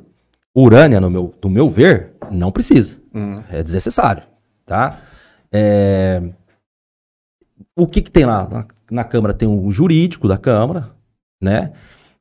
Urânia, 0.56 1.00
no 1.00 1.10
meu, 1.10 1.34
do 1.42 1.50
meu 1.50 1.70
ver, 1.70 2.12
não 2.30 2.52
precisa. 2.52 2.96
Uhum. 3.14 3.42
É 3.50 3.64
desnecessário, 3.64 4.24
tá? 4.66 5.00
É, 5.52 6.22
O 7.76 7.88
que 7.88 8.02
que 8.02 8.12
tem 8.12 8.26
lá? 8.26 8.48
Na, 8.50 8.66
na 8.92 9.04
Câmara 9.04 9.34
tem 9.34 9.48
o 9.48 9.72
jurídico 9.72 10.28
da 10.28 10.38
Câmara, 10.38 10.90
né? 11.42 11.72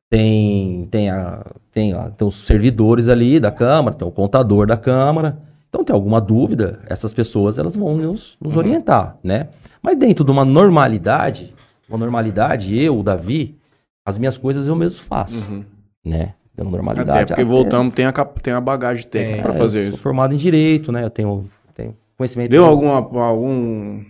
Tem, 0.09 0.87
tem, 0.91 1.09
a, 1.09 1.43
tem, 1.71 1.93
a- 1.93 2.09
tem 2.11 2.27
os 2.27 2.45
servidores 2.45 3.07
ali 3.09 3.39
da 3.39 3.51
Câmara, 3.51 3.95
tem 3.95 4.07
o 4.07 4.11
contador 4.11 4.67
da 4.67 4.77
Câmara. 4.77 5.39
Então, 5.69 5.83
tem 5.83 5.93
alguma 5.93 6.21
dúvida, 6.21 6.81
essas 6.87 7.11
pessoas 7.13 7.57
elas 7.57 7.75
vão 7.75 7.97
nos, 7.97 8.37
nos 8.39 8.55
orientar, 8.55 9.17
né? 9.23 9.47
Mas 9.81 9.97
dentro 9.97 10.23
de 10.23 10.29
uma 10.29 10.45
normalidade, 10.45 11.51
uma 11.89 11.97
normalidade, 11.97 12.77
eu, 12.79 12.99
o 12.99 13.03
Davi, 13.03 13.57
as 14.05 14.19
minhas 14.19 14.37
coisas 14.37 14.67
eu 14.67 14.75
mesmo 14.75 15.03
faço, 15.03 15.43
Uhum. 15.49 15.63
né? 16.05 16.33
Dando 16.55 16.69
normalidade. 16.69 17.17
Até 17.17 17.25
porque 17.25 17.41
até- 17.41 17.49
voltamos, 17.51 17.93
tem 17.95 18.05
a, 18.05 18.11
tem 18.13 18.53
a 18.53 18.61
bagagem 18.61 19.07
técnica 19.07 19.49
é, 19.49 19.53
fazer 19.53 19.79
eu 19.79 19.83
sou 19.85 19.93
isso. 19.95 19.97
formado 20.03 20.35
em 20.35 20.37
Direito, 20.37 20.91
né? 20.91 21.03
Eu 21.03 21.09
tenho, 21.09 21.45
tenho 21.73 21.95
conhecimento... 22.15 22.51
Deu 22.51 22.65
alguma, 22.65 22.97
algum, 23.25 24.03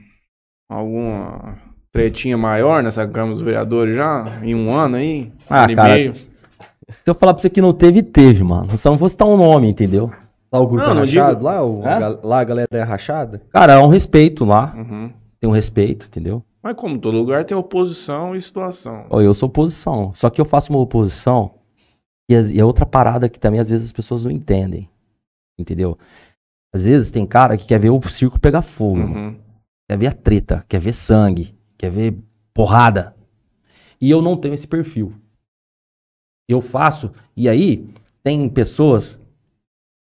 alguma 0.73 1.55
tretinha 1.91 2.37
maior 2.37 2.81
nessa 2.83 3.07
Câmara 3.07 3.33
dos 3.33 3.41
Vereadores 3.41 3.95
já? 3.95 4.39
Em 4.43 4.55
um 4.55 4.73
ano 4.73 4.95
aí? 4.97 5.31
Um 5.49 5.53
Ah, 5.53 5.63
ano 5.63 5.71
e 5.71 5.75
cara, 5.75 5.93
meio? 5.93 6.13
Se 6.15 7.09
eu 7.09 7.15
falar 7.15 7.33
pra 7.33 7.41
você 7.41 7.49
que 7.49 7.61
não 7.61 7.73
teve, 7.73 8.01
teve, 8.03 8.43
mano. 8.43 8.77
Só 8.77 8.89
não 8.91 8.97
vou 8.97 9.07
citar 9.09 9.27
um 9.27 9.37
nome, 9.37 9.69
entendeu? 9.69 10.11
Lá 10.51 10.59
o 10.59 10.67
grupo 10.67 10.83
Não, 10.83 10.91
é 10.91 10.93
não 10.95 11.01
rachado? 11.01 11.31
digo- 11.35 11.43
Lá, 11.45 11.63
o, 11.63 11.81
gal- 11.81 12.19
lá 12.23 12.39
a 12.39 12.43
galera 12.43 12.67
é 12.71 12.81
rachada? 12.81 13.41
Cara, 13.51 13.75
há 13.75 13.81
um 13.83 13.87
respeito 13.87 14.45
lá. 14.45 14.73
Uhum. 14.75 15.09
Tem 15.39 15.49
um 15.49 15.53
respeito, 15.53 16.05
entendeu? 16.07 16.43
Mas 16.61 16.75
como 16.75 16.97
todo 16.99 17.17
lugar 17.17 17.43
tem 17.45 17.57
oposição 17.57 18.35
e 18.35 18.41
situação. 18.41 19.05
Ó, 19.09 19.19
eu 19.21 19.33
sou 19.33 19.47
oposição. 19.49 20.11
Só 20.13 20.29
que 20.29 20.39
eu 20.39 20.45
faço 20.45 20.71
uma 20.71 20.79
oposição 20.79 21.51
e, 22.29 22.35
as- 22.35 22.49
e 22.49 22.59
é 22.59 22.63
outra 22.65 22.85
parada 22.85 23.27
que 23.27 23.39
também 23.39 23.59
às 23.59 23.69
vezes 23.69 23.85
as 23.85 23.91
pessoas 23.91 24.23
não 24.25 24.31
entendem. 24.31 24.87
Entendeu? 25.59 25.97
Às 26.73 26.83
vezes 26.85 27.11
tem 27.11 27.25
cara 27.25 27.57
que 27.57 27.65
quer 27.65 27.79
ver 27.79 27.89
o 27.89 28.01
circo 28.09 28.39
pegar 28.39 28.61
fogo. 28.61 28.97
mano. 28.97 29.15
Uhum. 29.15 29.35
Quer 29.87 29.97
ver 29.97 30.07
a 30.07 30.13
treta, 30.13 30.65
quer 30.67 30.79
ver 30.79 30.93
sangue, 30.93 31.55
quer 31.77 31.91
ver 31.91 32.17
porrada. 32.53 33.15
E 33.99 34.09
eu 34.09 34.21
não 34.21 34.37
tenho 34.37 34.53
esse 34.53 34.67
perfil. 34.67 35.13
Eu 36.47 36.61
faço, 36.61 37.11
e 37.35 37.47
aí 37.47 37.87
tem 38.23 38.47
pessoas 38.49 39.19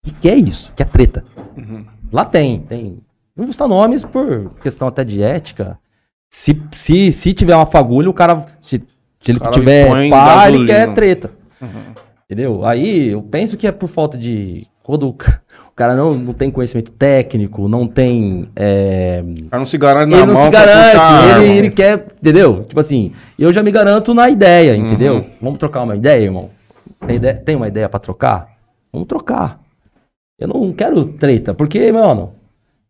que 0.02 0.12
quer 0.12 0.36
isso, 0.36 0.72
que 0.74 0.82
é 0.82 0.86
treta. 0.86 1.24
Uhum. 1.56 1.86
Lá 2.12 2.24
tem, 2.24 2.60
tem. 2.62 2.98
Não 3.34 3.44
vou 3.44 3.52
citar 3.52 3.68
nomes 3.68 4.04
por 4.04 4.50
questão 4.60 4.88
até 4.88 5.04
de 5.04 5.22
ética. 5.22 5.78
Se, 6.30 6.60
se, 6.74 7.12
se 7.12 7.34
tiver 7.34 7.56
uma 7.56 7.66
fagulha, 7.66 8.08
o 8.08 8.14
cara. 8.14 8.46
Se, 8.60 8.82
se 9.20 9.30
ele 9.30 9.38
cara 9.38 9.50
tiver 9.50 10.10
pá, 10.10 10.48
ele 10.48 10.66
quer 10.66 10.94
treta. 10.94 11.32
Uhum. 11.60 11.94
Entendeu? 12.24 12.64
Aí 12.64 13.08
eu 13.08 13.22
penso 13.22 13.56
que 13.56 13.66
é 13.66 13.72
por 13.72 13.88
falta 13.88 14.16
de. 14.16 14.66
Quando 14.82 15.16
cara 15.76 15.94
não, 15.94 16.14
não 16.14 16.32
tem 16.32 16.50
conhecimento 16.50 16.90
técnico, 16.90 17.68
não 17.68 17.86
tem. 17.86 18.48
é, 18.56 19.22
O 19.22 19.50
cara 19.50 19.58
não 19.60 19.66
se 19.66 19.76
garante 19.78 20.10
na 20.10 20.16
ele 20.16 20.26
não 20.26 20.36
se 20.36 20.48
garante, 20.50 21.42
ele, 21.44 21.58
ele 21.58 21.70
quer, 21.70 22.06
entendeu? 22.20 22.64
Tipo 22.64 22.80
assim, 22.80 23.12
eu 23.38 23.52
já 23.52 23.62
me 23.62 23.70
garanto 23.70 24.14
na 24.14 24.28
ideia, 24.30 24.74
entendeu? 24.74 25.16
Uhum. 25.16 25.24
Vamos 25.40 25.58
trocar 25.58 25.82
uma 25.82 25.94
ideia, 25.94 26.24
irmão? 26.24 26.48
Tem, 27.06 27.16
ideia- 27.16 27.34
tem 27.34 27.56
uma 27.56 27.68
ideia 27.68 27.88
pra 27.88 28.00
trocar? 28.00 28.48
Vamos 28.92 29.06
trocar. 29.06 29.60
Eu 30.40 30.48
não 30.48 30.72
quero 30.72 31.04
treta, 31.04 31.52
porque, 31.52 31.92
mano, 31.92 32.32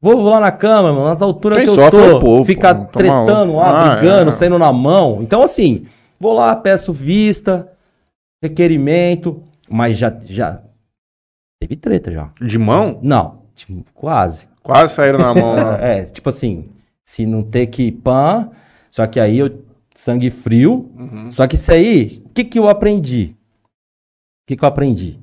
vou, 0.00 0.16
vou 0.16 0.30
lá 0.30 0.38
na 0.40 0.52
cama, 0.52 0.92
mano, 0.92 1.04
nas 1.06 1.20
alturas 1.22 1.58
Quem 1.58 1.74
que 1.74 1.80
eu 1.80 1.84
é 1.84 1.90
tô, 1.90 2.20
povo, 2.20 2.44
ficar 2.44 2.74
pô, 2.74 2.84
toma 2.84 2.92
tretando 3.26 3.52
um. 3.52 3.56
lá, 3.56 3.68
Ah, 3.68 3.96
brigando, 3.96 4.30
é. 4.30 4.32
saindo 4.32 4.58
na 4.58 4.72
mão. 4.72 5.18
Então, 5.22 5.42
assim, 5.42 5.86
vou 6.20 6.32
lá, 6.32 6.54
peço 6.54 6.92
vista, 6.92 7.68
requerimento, 8.42 9.42
mas 9.68 9.96
já, 9.96 10.12
já 10.24 10.60
teve 11.60 11.76
treta 11.76 12.10
já. 12.12 12.30
De 12.40 12.58
mão? 12.58 12.98
Não, 13.02 13.42
tipo, 13.54 13.84
quase. 13.94 14.48
Quase 14.62 14.94
saíram 14.94 15.18
na 15.18 15.34
mão. 15.34 15.54
né? 15.56 16.00
É, 16.00 16.04
tipo 16.04 16.28
assim, 16.28 16.68
se 17.04 17.24
não 17.26 17.42
ter 17.42 17.66
que 17.68 17.90
pan, 17.92 18.50
só 18.90 19.06
que 19.06 19.18
aí 19.20 19.38
eu 19.38 19.64
sangue 19.94 20.30
frio. 20.30 20.90
Uhum. 20.96 21.30
Só 21.30 21.46
que 21.46 21.54
isso 21.56 21.72
aí, 21.72 22.22
o 22.24 22.28
que 22.30 22.44
que 22.44 22.58
eu 22.58 22.68
aprendi? 22.68 23.34
O 23.64 24.46
que 24.48 24.56
que 24.56 24.64
eu 24.64 24.68
aprendi? 24.68 25.18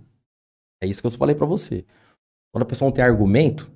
É 0.81 0.87
isso 0.87 1.01
que 1.01 1.07
eu 1.07 1.11
falei 1.11 1.35
pra 1.35 1.45
você. 1.45 1.85
quando 2.51 2.63
a 2.63 2.65
pessoa 2.65 2.87
não 2.87 2.93
tem 2.93 3.03
argumento, 3.03 3.71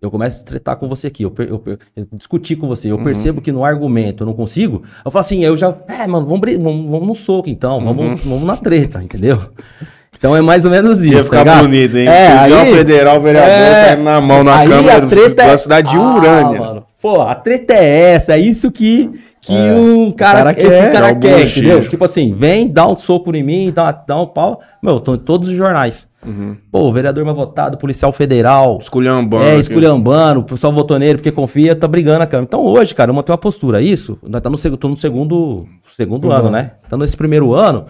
eu 0.00 0.10
começo 0.10 0.40
a 0.42 0.44
tretar 0.44 0.76
com 0.76 0.86
você 0.88 1.06
aqui, 1.08 1.22
eu, 1.24 1.34
eu 1.38 1.58
per- 1.58 1.78
eu 1.96 2.06
discutir 2.12 2.56
com 2.56 2.68
você, 2.68 2.90
eu 2.92 3.02
percebo 3.02 3.40
que 3.40 3.50
no 3.50 3.64
argumento 3.64 4.22
eu 4.22 4.26
não 4.26 4.34
consigo, 4.34 4.82
eu 5.04 5.10
falo 5.10 5.24
assim, 5.24 5.42
eu 5.44 5.56
já, 5.56 5.76
é, 5.88 6.06
mano, 6.06 6.26
vamos, 6.26 6.40
vamos, 6.56 6.90
vamos 6.90 7.08
no 7.08 7.14
soco 7.14 7.48
então, 7.50 7.82
vamos, 7.82 8.20
vamos 8.22 8.44
na 8.44 8.56
treta, 8.56 9.02
entendeu? 9.02 9.50
Então 10.24 10.34
é 10.34 10.40
mais 10.40 10.64
ou 10.64 10.70
menos 10.70 11.00
isso. 11.00 11.12
Ia 11.12 11.18
tá 11.18 11.24
ficar 11.24 11.38
ligado? 11.40 11.60
bonito, 11.64 11.98
hein? 11.98 12.08
É, 12.08 12.38
Fusão 12.44 12.60
aí- 12.62 12.74
Federal, 12.74 13.20
vereador, 13.20 13.50
É. 13.50 13.84
caindo 13.88 14.04
na 14.04 14.20
mão 14.22 14.42
na 14.42 14.66
Câmara 14.66 14.96
a 14.96 15.00
do- 15.00 15.08
treta 15.08 15.34
da 15.34 15.44
é- 15.48 15.56
cidade 15.58 15.90
de 15.90 15.96
Ah, 15.98 16.00
Urânia. 16.16 16.58
mano. 16.60 16.82
Pô, 17.02 17.20
a 17.20 17.34
treta 17.34 17.74
é 17.74 18.12
essa, 18.14 18.32
é 18.32 18.38
isso 18.38 18.72
que, 18.72 19.10
que 19.42 19.54
É. 19.54 19.74
um 19.74 20.10
cara, 20.10 20.38
cara 20.38 20.54
que 20.54 20.62
quer, 20.66 20.92
cara 20.94 21.08
é 21.10 21.14
quer, 21.14 21.46
entendeu? 21.46 21.86
Tipo 21.90 22.06
assim, 22.06 22.32
vem, 22.32 22.66
dá 22.72 22.88
um 22.88 22.96
soco 22.96 23.36
em 23.36 23.42
mim, 23.42 23.70
dá, 23.70 23.92
dá 23.92 24.18
um 24.18 24.26
pau. 24.26 24.62
Meu, 24.82 24.98
tô 24.98 25.14
em 25.14 25.18
todos 25.18 25.50
os 25.50 25.54
jornais. 25.54 26.08
Uhum. 26.26 26.56
Pô, 26.72 26.80
o 26.84 26.92
vereador 26.94 27.22
mais 27.22 27.36
votado, 27.36 27.76
policial 27.76 28.10
federal. 28.10 28.78
Esculhambando. 28.80 29.44
É, 29.44 29.50
aqui. 29.52 29.60
esculhambando, 29.60 30.40
o 30.40 30.44
pessoal 30.44 30.72
votou 30.72 30.98
nele 30.98 31.16
porque 31.18 31.30
confia, 31.30 31.76
tá 31.76 31.86
brigando 31.86 32.20
na 32.20 32.26
Câmara. 32.26 32.46
Então 32.48 32.64
hoje, 32.64 32.94
cara, 32.94 33.10
eu 33.10 33.14
mantenho 33.14 33.34
uma 33.34 33.38
postura. 33.38 33.82
Isso, 33.82 34.16
nós 34.26 34.40
tá 34.40 34.48
no, 34.48 34.56
no 34.88 34.96
segundo, 34.96 35.66
segundo 35.94 36.32
ano, 36.32 36.48
né? 36.48 36.70
Tá 36.88 36.96
nesse 36.96 37.14
primeiro 37.14 37.52
ano. 37.52 37.84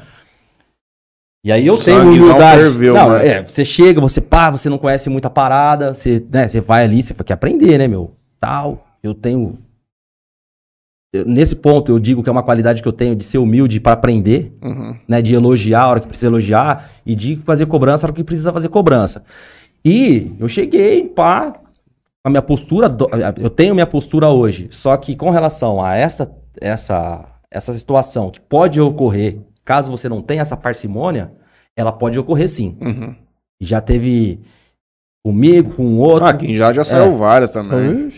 E 1.45 1.53
aí 1.53 1.67
eu 1.67 1.77
tenho 1.77 2.01
humildade. 2.09 2.63
ferveu, 2.63 2.95
não, 2.95 3.11
né? 3.11 3.29
é, 3.29 3.43
você 3.47 3.65
chega, 3.67 4.01
você 4.01 4.19
pá, 4.21 4.51
você 4.51 4.71
não 4.71 4.79
conhece 4.79 5.11
muita 5.11 5.29
parada, 5.29 5.93
você, 5.93 6.25
né, 6.33 6.49
você 6.49 6.59
vai 6.61 6.85
ali, 6.85 7.03
você 7.03 7.13
quer 7.13 7.35
aprender, 7.35 7.77
né, 7.77 7.87
meu? 7.87 8.13
Tal, 8.41 8.87
eu 9.03 9.13
tenho... 9.15 9.59
eu- 11.15 11.27
nesse 11.27 11.55
ponto 11.55 11.93
eu 11.93 11.99
digo 11.99 12.23
que 12.23 12.29
é 12.31 12.33
uma 12.33 12.43
qualidade 12.43 12.81
que 12.81 12.89
eu 12.89 12.93
tenho 12.95 13.15
de 13.15 13.25
ser 13.27 13.37
humilde 13.39 13.79
para 13.79 13.93
aprender, 13.93 14.57
Uhum. 14.63 14.97
né, 15.07 15.21
de 15.21 15.35
elogiar 15.35 15.83
a 15.83 15.89
hora 15.89 16.01
que 16.01 16.07
precisa 16.07 16.29
elogiar 16.29 16.91
e 17.05 17.15
de 17.15 17.37
fazer 17.37 17.67
cobrança 17.67 18.07
a 18.07 18.09
hora 18.09 18.17
que 18.17 18.25
precisa 18.25 18.51
fazer 18.53 18.71
cobrança. 18.71 19.23
E 19.85 20.33
eu 20.41 20.49
cheguei, 20.49 21.05
pá, 21.07 21.53
a 22.25 22.31
minha 22.31 22.41
postura, 22.43 22.87
eu 23.39 23.51
tenho 23.51 23.75
minha 23.75 23.87
postura 23.87 24.31
hoje, 24.31 24.69
só 24.71 24.97
que 24.97 25.15
com 25.15 25.29
relação 25.29 25.85
a 25.85 25.95
essa 25.95 26.31
essa 26.59 27.23
essa 27.51 27.75
situação 27.75 28.31
que 28.31 28.41
pode 28.41 28.81
ocorrer, 28.81 29.39
caso 29.65 29.91
você 29.91 30.09
não 30.09 30.21
tenha 30.23 30.43
essa 30.43 30.57
parcimônia, 30.57 31.33
ela 31.77 31.91
pode 31.93 32.19
ocorrer 32.19 32.49
sim. 32.49 32.77
Uhum. 32.81 33.15
Já 33.61 33.81
teve 33.81 34.41
comigo, 35.25 35.75
com 35.75 35.99
outro, 35.99 36.27
Ah, 36.27 36.31
aqui 36.31 36.55
já, 36.57 36.73
já 36.73 36.85
saiu 36.85 37.13
É. 37.15 37.17
várias 37.17 37.51
também. 37.51 38.13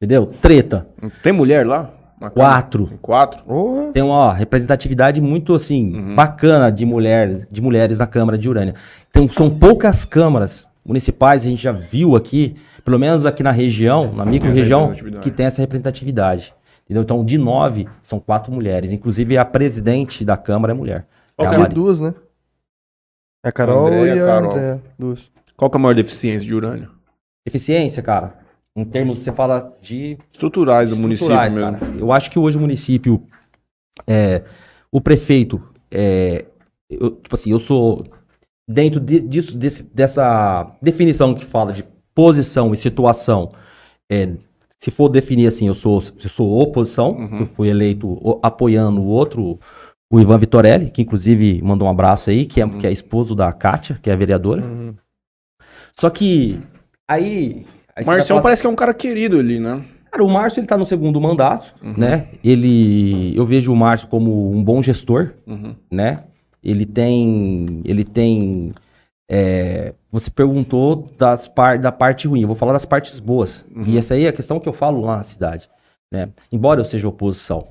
Entendeu? 0.00 0.26
Treta. 0.40 0.86
Tem 1.22 1.32
mulher 1.32 1.66
lá? 1.66 1.90
Quatro. 2.34 2.90
Quatro? 3.00 3.44
porra. 3.44 3.92
Tem 3.92 4.02
uma 4.02 4.14
ó, 4.14 4.32
representatividade 4.32 5.20
muito 5.20 5.54
assim 5.54 5.94
Uhum. 5.94 6.14
bacana 6.16 6.70
de 6.70 6.84
mulheres, 6.84 7.46
de 7.50 7.62
mulheres 7.62 7.98
na 8.00 8.06
Câmara 8.08 8.36
de 8.36 8.48
Urânia. 8.48 8.74
Então 9.08 9.28
são 9.28 9.48
poucas 9.48 10.04
câmaras 10.04 10.66
municipais, 10.84 11.46
a 11.46 11.48
gente 11.48 11.62
já 11.62 11.70
viu 11.70 12.16
aqui, 12.16 12.56
pelo 12.84 12.98
menos 12.98 13.24
aqui 13.24 13.42
na 13.42 13.52
região, 13.52 14.12
na 14.12 14.24
micro-região, 14.24 14.94
que 15.22 15.30
tem 15.30 15.46
essa 15.46 15.60
representatividade. 15.60 16.52
Entendeu? 16.88 17.02
Então, 17.02 17.22
de 17.22 17.36
nove, 17.36 17.86
são 18.02 18.18
quatro 18.18 18.50
mulheres. 18.50 18.90
Inclusive, 18.90 19.36
a 19.36 19.44
presidente 19.44 20.24
da 20.24 20.38
Câmara 20.38 20.72
é 20.72 20.74
mulher. 20.74 21.06
É 21.36 21.44
a 21.44 21.50
Tem 21.50 21.58
Mari. 21.58 21.74
duas, 21.74 22.00
né? 22.00 22.14
É 23.44 23.50
a 23.50 23.52
Carol 23.52 23.86
Andréia, 23.86 24.14
e 24.14 24.20
a 24.20 24.24
Carol. 24.26 24.50
Andréia. 24.52 24.82
Duas. 24.98 25.30
Qual 25.56 25.70
que 25.70 25.76
é 25.76 25.78
a 25.78 25.82
maior 25.82 25.94
deficiência 25.94 26.46
de 26.46 26.54
urânio? 26.54 26.90
Eficiência, 27.46 28.02
cara, 28.02 28.38
em 28.74 28.84
termos, 28.84 29.18
você 29.18 29.30
fala 29.32 29.76
de 29.82 30.18
Estruturais 30.32 30.90
do 30.90 30.96
município 30.96 31.32
estruturais, 31.34 31.54
mesmo. 31.56 31.78
cara. 31.78 31.98
Eu 31.98 32.12
acho 32.12 32.30
que 32.30 32.38
hoje 32.38 32.56
o 32.56 32.60
município, 32.60 33.22
é, 34.06 34.42
o 34.90 35.00
prefeito, 35.00 35.62
é, 35.90 36.46
eu, 36.90 37.10
tipo 37.12 37.34
assim, 37.34 37.50
eu 37.50 37.58
sou 37.58 38.06
dentro 38.68 38.98
de- 39.00 39.20
disso, 39.20 39.56
desse- 39.56 39.82
dessa 39.82 40.74
definição 40.80 41.34
que 41.34 41.44
fala 41.44 41.72
de 41.72 41.84
posição 42.14 42.72
e 42.72 42.76
situação. 42.76 43.52
é, 44.10 44.36
se 44.80 44.90
for 44.90 45.08
definir 45.08 45.46
assim, 45.48 45.66
eu 45.66 45.74
sou, 45.74 46.02
eu 46.22 46.28
sou 46.28 46.60
oposição, 46.60 47.12
Uhum. 47.12 47.40
eu 47.40 47.46
fui 47.46 47.68
eleito 47.68 48.18
apoiando 48.42 49.00
o 49.00 49.06
outro, 49.06 49.58
o 50.12 50.20
Ivan 50.20 50.38
Vitorelli, 50.38 50.90
que 50.90 51.02
inclusive 51.02 51.60
mandou 51.62 51.86
um 51.86 51.90
abraço 51.90 52.30
aí, 52.30 52.46
que 52.46 52.60
é, 52.60 52.64
Uhum. 52.64 52.78
que 52.78 52.86
é 52.86 52.92
esposo 52.92 53.34
da 53.34 53.52
Kátia, 53.52 53.98
que 54.02 54.08
é 54.10 54.16
vereadora. 54.16 54.62
Uhum. 54.62 54.94
Só 55.98 56.08
que 56.10 56.60
aí. 57.08 57.66
aí 57.96 58.04
Marcião 58.06 58.40
parece 58.40 58.62
que 58.62 58.66
é 58.66 58.70
um 58.70 58.76
cara 58.76 58.94
querido 58.94 59.38
ali, 59.38 59.58
né? 59.58 59.84
Cara, 60.10 60.24
o 60.24 60.30
Márcio 60.30 60.60
ele 60.60 60.66
tá 60.66 60.76
no 60.78 60.86
segundo 60.86 61.20
mandato, 61.20 61.74
Uhum. 61.82 61.94
né? 61.98 62.28
Ele, 62.42 63.36
eu 63.36 63.44
vejo 63.44 63.72
o 63.72 63.76
Márcio 63.76 64.08
como 64.08 64.50
um 64.50 64.62
bom 64.64 64.80
gestor, 64.82 65.34
Uhum. 65.46 65.74
né? 65.90 66.16
Ele 66.62 66.86
tem, 66.86 67.82
ele 67.84 68.04
tem, 68.04 68.72
é, 69.30 69.92
você 70.10 70.30
perguntou 70.30 71.08
das 71.18 71.46
par, 71.48 71.78
da 71.78 71.92
parte 71.92 72.26
ruim, 72.28 72.40
eu 72.42 72.46
vou 72.46 72.56
falar 72.56 72.72
das 72.72 72.84
partes 72.84 73.18
boas. 73.20 73.64
Uhum. 73.74 73.84
E 73.86 73.98
essa 73.98 74.14
aí 74.14 74.24
é 74.24 74.28
a 74.28 74.32
questão 74.32 74.58
que 74.58 74.68
eu 74.68 74.72
falo 74.72 75.00
lá 75.02 75.16
na 75.18 75.22
cidade, 75.22 75.68
né? 76.12 76.30
Embora 76.50 76.80
eu 76.80 76.84
seja 76.84 77.06
oposição, 77.08 77.68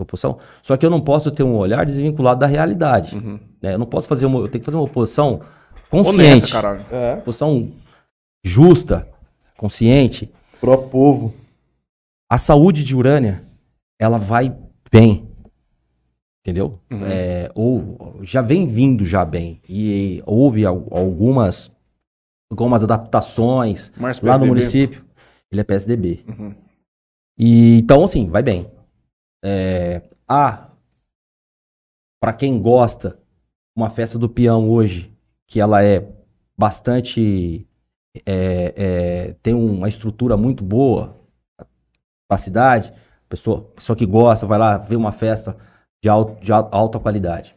oposição, 0.00 0.38
só 0.62 0.76
que 0.76 0.86
eu 0.86 0.90
não 0.90 1.00
posso 1.00 1.30
ter 1.30 1.42
um 1.42 1.56
olhar 1.56 1.84
desvinculado 1.84 2.40
da 2.40 2.46
realidade, 2.46 3.14
Uhum. 3.16 3.38
né? 3.60 3.74
Eu 3.74 3.78
não 3.78 3.86
posso 3.86 4.08
fazer 4.08 4.24
uma, 4.26 4.38
eu 4.40 4.48
tenho 4.48 4.60
que 4.60 4.64
fazer 4.66 4.76
uma 4.76 4.84
oposição 4.84 5.40
Honesta, 5.90 6.12
consciente, 6.12 6.52
caralho. 6.52 6.84
É. 6.90 7.14
oposição 7.14 7.70
justa, 8.44 9.06
consciente, 9.56 10.30
Pro 10.60 10.76
povo. 10.88 11.34
a 12.30 12.38
saúde 12.38 12.82
de 12.84 12.94
Urânia, 12.96 13.44
ela 14.00 14.18
vai 14.18 14.54
bem. 14.90 15.27
Entendeu? 16.42 16.80
Uhum. 16.90 17.04
É, 17.04 17.50
ou 17.54 18.18
já 18.22 18.40
vem 18.40 18.66
vindo 18.66 19.04
já 19.04 19.24
bem. 19.24 19.60
E 19.68 20.22
houve 20.24 20.64
al- 20.64 20.86
algumas, 20.90 21.70
algumas 22.50 22.82
adaptações 22.82 23.92
lá 24.26 24.38
no 24.38 24.46
município. 24.46 25.04
Ele 25.50 25.60
é 25.60 25.64
PSDB. 25.64 26.24
Uhum. 26.28 26.54
E, 27.38 27.78
então, 27.78 28.04
assim, 28.04 28.28
vai 28.28 28.42
bem. 28.42 28.70
É, 29.44 30.02
ah, 30.26 30.70
para 32.20 32.32
quem 32.32 32.60
gosta, 32.60 33.18
uma 33.76 33.90
festa 33.90 34.18
do 34.18 34.28
peão 34.28 34.68
hoje, 34.68 35.12
que 35.46 35.60
ela 35.60 35.82
é 35.82 36.06
bastante. 36.58 37.66
é, 38.26 38.74
é, 38.76 39.32
tem 39.42 39.54
uma 39.54 39.88
estrutura 39.88 40.36
muito 40.36 40.64
boa 40.64 41.16
para 41.56 42.34
a 42.34 42.38
cidade, 42.38 42.92
pessoa, 43.28 43.62
pessoa 43.74 43.96
que 43.96 44.04
gosta, 44.06 44.46
vai 44.46 44.58
lá 44.58 44.76
ver 44.76 44.96
uma 44.96 45.12
festa 45.12 45.56
de, 46.02 46.08
al- 46.08 46.36
de 46.40 46.52
al- 46.52 46.68
alta 46.72 46.98
qualidade. 47.00 47.56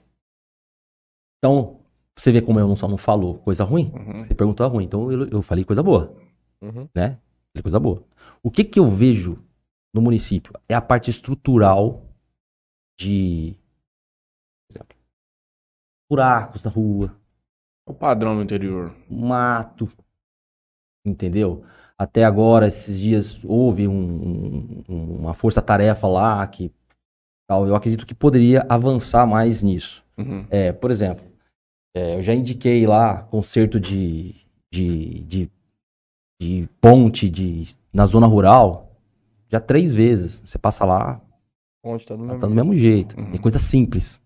Então, 1.37 1.79
você 2.17 2.31
vê 2.31 2.41
como 2.41 2.59
eu 2.59 2.67
não 2.67 2.75
só 2.75 2.87
não 2.87 2.97
falo 2.97 3.39
coisa 3.39 3.63
ruim, 3.63 3.91
Uhum. 3.93 4.23
você 4.23 4.33
perguntou 4.35 4.65
a 4.65 4.69
ruim, 4.69 4.85
então 4.85 5.11
eu, 5.11 5.27
eu 5.29 5.41
falei 5.41 5.63
coisa 5.65 5.81
boa 5.81 6.15
Uhum. 6.61 6.87
né? 6.93 7.19
Falei 7.53 7.63
coisa 7.63 7.79
boa. 7.79 8.03
O 8.43 8.51
que 8.51 8.63
que 8.63 8.79
eu 8.79 8.89
vejo 8.89 9.43
no 9.93 10.01
município 10.01 10.53
é 10.69 10.75
a 10.75 10.81
parte 10.81 11.09
estrutural 11.09 12.05
de, 12.99 13.55
por 14.67 14.75
exemplo, 14.75 14.97
buracos 16.09 16.63
na 16.63 16.69
rua, 16.69 17.15
o 17.87 17.93
padrão 17.93 18.35
no 18.35 18.43
interior. 18.43 18.95
mato, 19.09 19.89
entendeu? 21.05 21.63
Até 21.97 22.23
agora, 22.23 22.67
esses 22.67 22.99
dias, 22.99 23.39
houve 23.43 23.87
um- 23.87 24.83
um- 24.87 25.15
uma 25.19 25.33
força-tarefa 25.33 26.07
lá 26.07 26.45
que 26.47 26.71
tal, 27.51 27.67
eu 27.67 27.75
acredito 27.75 28.05
que 28.05 28.15
poderia 28.15 28.65
avançar 28.69 29.27
mais 29.27 29.61
nisso. 29.61 30.01
Uhum. 30.17 30.45
É, 30.49 30.71
por 30.71 30.89
exemplo, 30.89 31.25
é, 31.93 32.15
eu 32.15 32.23
já 32.23 32.33
indiquei 32.33 32.87
lá 32.87 33.23
conserto 33.23 33.77
de, 33.77 34.35
de, 34.71 35.19
de, 35.21 35.49
de 36.41 36.69
ponte 36.79 37.29
de, 37.29 37.75
na 37.93 38.05
zona 38.05 38.25
rural 38.25 38.95
já 39.49 39.59
três 39.59 39.93
vezes. 39.93 40.41
Você 40.45 40.57
passa 40.57 40.85
lá, 40.85 41.19
Onde 41.83 42.05
tá 42.05 42.15
do 42.15 42.25
tá 42.25 42.33
mesmo 42.33 42.47
do 42.47 42.55
mesmo 42.55 42.75
jeito. 42.75 43.19
Uhum. 43.19 43.33
É 43.33 43.37
coisa 43.37 43.59
simples. 43.59 44.21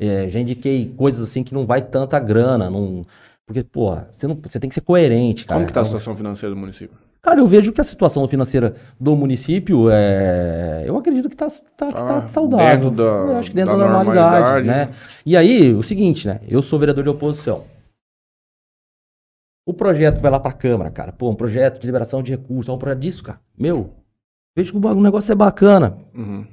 É, 0.00 0.28
já 0.28 0.40
indiquei 0.40 0.92
coisas 0.96 1.22
assim 1.22 1.44
que 1.44 1.54
não 1.54 1.64
vai 1.64 1.82
tanta 1.82 2.18
grana. 2.18 2.68
Não, 2.68 3.06
porque, 3.46 3.62
pô, 3.62 3.94
você, 4.10 4.26
não, 4.26 4.34
você 4.34 4.58
tem 4.58 4.68
que 4.68 4.74
ser 4.74 4.80
coerente, 4.80 5.44
cara. 5.44 5.60
Como 5.60 5.66
que 5.66 5.72
tá 5.72 5.80
a 5.80 5.82
Então, 5.82 5.92
situação 5.92 6.16
financeira 6.16 6.54
do 6.54 6.60
município? 6.60 6.98
Cara, 7.20 7.40
eu 7.40 7.46
vejo 7.46 7.72
que 7.72 7.80
a 7.80 7.84
situação 7.84 8.26
financeira 8.28 8.76
do 8.98 9.14
município 9.16 9.88
é. 9.90 10.84
Eu 10.86 10.96
acredito 10.96 11.28
que 11.28 11.36
tá, 11.36 11.48
tá, 11.76 11.86
que 11.88 11.92
tá 11.92 12.18
Ah, 12.24 12.28
saudável. 12.28 12.90
dentro 12.90 12.90
da- 12.96 13.02
eu 13.32 13.36
acho 13.38 13.50
que 13.50 13.56
dentro 13.56 13.72
da 13.76 13.78
da, 13.78 13.84
normalidade, 13.92 14.40
normalidade, 14.44 14.66
né? 14.90 14.94
E 15.26 15.36
aí, 15.36 15.74
o 15.74 15.82
seguinte, 15.82 16.26
né? 16.28 16.40
Eu 16.48 16.62
sou 16.62 16.78
vereador 16.78 17.02
de 17.04 17.10
oposição. 17.10 17.64
O 19.66 19.74
projeto 19.74 20.20
vai 20.20 20.30
lá 20.30 20.40
pra 20.40 20.52
Câmara, 20.52 20.90
cara. 20.90 21.12
Pô, 21.12 21.28
um 21.30 21.34
projeto 21.34 21.80
de 21.80 21.86
liberação 21.86 22.22
de 22.22 22.30
recursos, 22.30 22.68
é 22.68 22.72
um 22.72 22.78
projeto 22.78 23.00
disso, 23.00 23.22
cara. 23.22 23.38
Meu, 23.58 23.90
vejo 24.56 24.72
que 24.72 24.78
o 24.86 25.00
negócio 25.00 25.30
é 25.30 25.34
bacana. 25.34 25.98
Uhum. 26.14 26.46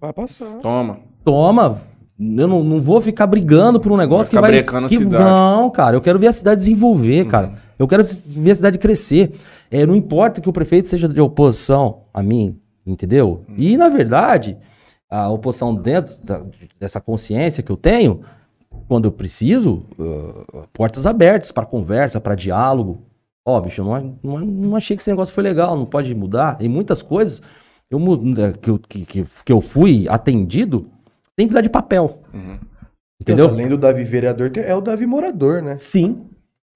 Vai 0.00 0.12
passar. 0.12 0.58
Toma. 0.58 0.98
Toma. 1.24 1.82
Eu 2.18 2.48
não, 2.48 2.62
não 2.64 2.80
vou 2.82 3.00
ficar 3.00 3.26
brigando 3.26 3.78
por 3.80 3.92
um 3.92 3.96
negócio 3.96 4.32
Vai 4.40 4.50
que 4.52 4.70
vai. 4.72 4.82
a 4.84 4.88
que- 4.88 4.96
cidade. 4.98 5.24
Não, 5.24 5.70
cara, 5.70 5.96
eu 5.96 6.00
quero 6.00 6.18
ver 6.18 6.26
a 6.26 6.32
cidade 6.32 6.58
desenvolver, 6.58 7.26
cara. 7.26 7.52
Uhum. 7.80 7.84
Eu 7.84 7.88
quero 7.88 8.04
ver 8.04 8.50
a 8.50 8.54
cidade 8.54 8.78
crescer. 8.78 9.32
É, 9.70 9.84
não 9.86 9.96
importa 9.96 10.40
que 10.40 10.48
o 10.48 10.52
prefeito 10.52 10.88
seja 10.88 11.08
de 11.08 11.20
oposição 11.20 12.02
a 12.12 12.22
mim, 12.22 12.58
entendeu? 12.86 13.44
Uhum. 13.48 13.54
E, 13.58 13.76
na 13.76 13.88
verdade, 13.88 14.56
a 15.08 15.30
oposição 15.30 15.74
dentro 15.74 16.14
da- 16.22 16.42
dessa 16.78 17.00
consciência 17.00 17.62
que 17.62 17.70
eu 17.70 17.76
tenho, 17.76 18.20
quando 18.86 19.06
eu 19.06 19.12
preciso, 19.12 19.84
uh, 19.98 20.64
portas 20.72 21.06
abertas 21.06 21.50
para 21.52 21.66
conversa, 21.66 22.20
para 22.20 22.34
diálogo, 22.34 23.02
Ó, 23.42 23.58
bicho, 23.58 23.80
eu 23.80 23.84
não, 23.86 24.18
não, 24.22 24.38
não 24.40 24.76
achei 24.76 24.94
que 24.94 25.02
esse 25.02 25.10
negócio 25.10 25.34
foi 25.34 25.42
legal, 25.42 25.74
não 25.74 25.86
pode 25.86 26.14
mudar. 26.14 26.58
E 26.60 26.68
muitas 26.68 27.00
coisas 27.00 27.40
eu, 27.90 27.98
mu- 27.98 28.18
que, 28.60 28.68
eu, 28.70 28.78
que, 28.78 29.06
que, 29.06 29.26
que 29.46 29.52
eu 29.52 29.62
fui 29.62 30.06
atendido 30.10 30.86
sem 31.38 31.46
precisar 31.46 31.62
de 31.62 31.70
papel. 31.70 32.18
Entendeu? 33.18 33.48
Além 33.48 33.66
do 33.66 33.78
Davi 33.78 34.04
vereador, 34.04 34.50
tem- 34.50 34.62
é 34.62 34.74
o 34.74 34.80
Davi 34.82 35.06
morador, 35.06 35.62
né? 35.62 35.78
Sim. 35.78 36.26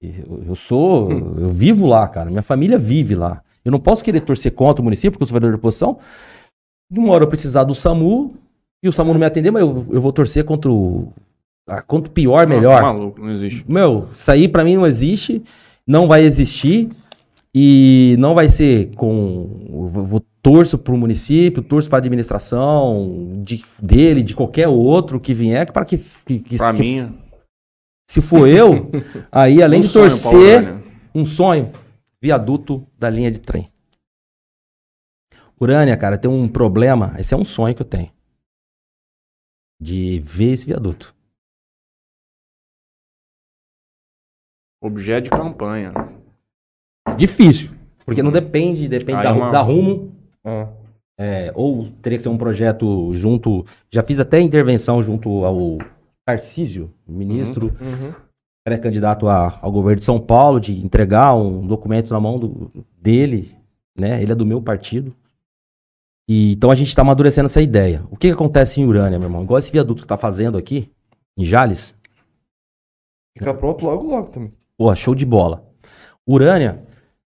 Eu, 0.03 0.43
eu 0.49 0.55
sou. 0.55 1.11
Eu 1.11 1.49
vivo 1.49 1.87
lá, 1.87 2.07
cara. 2.09 2.29
Minha 2.31 2.43
família 2.43 2.79
vive 2.79 3.15
lá. 3.15 3.43
Eu 3.65 3.73
não 3.73 3.81
posso 3.81 4.05
querer 4.05 4.21
torcer 4.21 4.53
contra 4.53 4.83
o 4.83 4.85
município, 4.85 5.13
porque 5.13 5.23
eu 5.23 5.27
sou 5.27 5.35
vereador 5.35 5.57
de 5.57 5.59
oposição. 5.61 5.99
De 6.93 6.99
uma 7.01 7.13
hora 7.13 7.25
eu 7.25 7.29
precisar 7.29 7.65
do 7.65 7.75
SAMU 7.75 8.35
e 8.83 8.89
o 8.89 8.93
SAMU 8.93 9.13
não 9.15 9.21
me 9.21 9.25
atender, 9.27 9.51
mas 9.51 9.63
eu, 9.63 9.87
eu 9.91 10.01
vou 10.01 10.13
torcer 10.13 10.45
contra 10.45 10.71
o. 10.71 11.09
ah, 11.69 11.81
Quanto 11.81 12.11
pior, 12.11 12.47
melhor. 12.47 12.77
Tá 12.83 12.93
maluco, 12.93 13.21
não 13.21 13.31
existe. 13.31 13.65
Meu, 13.67 14.09
isso 14.15 14.31
aí 14.31 14.47
pra 14.49 14.63
mim 14.65 14.77
não 14.77 14.87
existe, 14.87 15.43
não 15.87 16.07
vai 16.07 16.23
existir 16.25 16.91
e 17.55 18.17
não 18.19 18.35
vai 18.35 18.49
ser 18.51 18.91
com. 18.97 19.49
Eu 19.73 20.05
vou- 20.05 20.23
torço 20.43 20.77
pro 20.77 20.95
município, 20.95 21.63
torço 21.63 21.89
pra 21.89 21.97
administração 21.97 23.33
de, 23.43 23.65
dele, 23.83 24.23
de 24.23 24.35
qualquer 24.35 24.69
outro 24.69 25.19
que 25.19 25.33
vier, 25.33 25.73
para 25.73 25.87
que, 25.87 25.97
que, 26.27 26.39
que- 26.41 26.59
Pra 26.59 26.71
que- 26.75 26.83
mim. 26.83 27.15
Se 28.09 28.21
for 28.23 28.49
eu, 28.49 28.91
aí 29.33 29.63
além 29.63 29.81
um 29.81 29.83
de 29.83 29.89
sonho 29.89 30.09
torcer, 30.11 30.83
um 31.15 31.25
sonho, 31.25 31.73
viaduto 32.21 32.87
da 32.99 33.09
linha 33.11 33.31
de 33.31 33.41
trem. 33.41 33.71
Urânia, 35.61 35.97
cara, 35.97 36.19
tem 36.19 36.31
um 36.31 36.49
problema, 36.49 37.15
esse 37.19 37.33
é 37.33 37.37
um 37.37 37.45
sonho 37.45 37.75
que 37.75 37.83
eu 37.83 37.87
tenho. 37.87 38.13
De 39.81 40.21
ver 40.21 40.53
esse 40.53 40.67
viaduto. 40.67 41.15
Objeto 44.83 45.25
de 45.25 45.31
campanha. 45.31 45.93
Difícil, 47.17 47.71
porque 48.05 48.23
não 48.23 48.31
depende, 48.33 48.89
depende 48.89 49.23
da, 49.23 49.29
é 49.31 49.33
uma- 49.33 49.51
da 49.51 49.61
rumo, 49.63 50.15
Ah. 50.45 50.69
é, 51.19 51.53
ou 51.55 51.91
teria 52.03 52.19
que 52.19 52.23
ser 52.23 52.29
um 52.29 52.37
projeto 52.39 53.15
junto, 53.15 53.65
já 53.91 54.03
fiz 54.03 54.19
até 54.21 54.41
intervenção 54.41 55.03
junto 55.03 55.45
ao 55.45 55.79
Tarcísio, 56.27 56.93
ministro, 57.07 57.67
Uhum. 57.81 58.13
pré-candidato 58.67 59.29
a- 59.29 59.59
ao 59.61 59.71
governo 59.71 59.99
de 59.99 60.05
São 60.05 60.19
Paulo, 60.21 60.59
de 60.59 60.73
entregar 60.85 61.35
um 61.35 61.67
documento 61.67 62.13
na 62.13 62.21
mão 62.21 62.39
do- 62.39 62.71
dele, 63.01 63.55
né? 63.97 64.23
Ele 64.23 64.33
é 64.33 64.35
do 64.35 64.47
meu 64.47 64.63
partido. 64.63 65.15
E, 66.29 66.53
então 66.53 66.71
a 66.71 66.75
gente 66.75 66.89
está 66.89 67.03
amadurecendo 67.03 67.47
essa 67.47 67.61
ideia. 67.61 68.03
O 68.11 68.17
que, 68.17 68.29
que 68.29 68.33
acontece 68.33 68.81
em 68.81 68.87
Urânia, 68.87 69.19
meu 69.19 69.29
irmão? 69.29 69.43
Igual 69.45 69.59
esse 69.59 69.71
viaduto 69.71 70.03
que 70.03 70.09
tá 70.09 70.17
fazendo 70.17 70.57
aqui, 70.57 70.91
em 71.37 71.45
Jales, 71.45 71.95
Fica 73.37 73.53
pronto 73.53 73.85
logo, 73.85 74.05
logo 74.07 74.29
também. 74.29 74.53
Porra, 74.79 74.95
show 74.95 75.13
de 75.15 75.27
bola. 75.27 75.67
Urânia, 76.27 76.85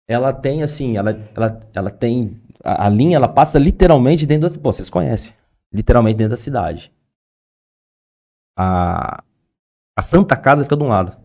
ela 0.06 0.34
tem 0.34 0.61
assim, 0.61 0.98
ela, 0.98 1.11
ela, 1.34 1.70
ela 1.74 1.90
tem. 1.90 2.41
A, 2.61 2.88
a 2.88 2.90
linha, 2.90 3.15
ela 3.15 3.28
passa 3.30 3.57
literalmente 3.57 4.26
dentro 4.26 4.49
da. 4.49 4.60
Pô, 4.60 4.74
vocês 4.74 4.90
conhecem. 4.90 5.34
Literalmente 5.74 6.18
dentro 6.18 6.32
da 6.32 6.38
cidade. 6.38 6.91
A, 8.57 9.23
a 9.97 10.01
Santa 10.01 10.35
Casa 10.35 10.63
fica 10.63 10.75
de 10.77 10.84
um 10.84 10.88
lado. 10.88 11.15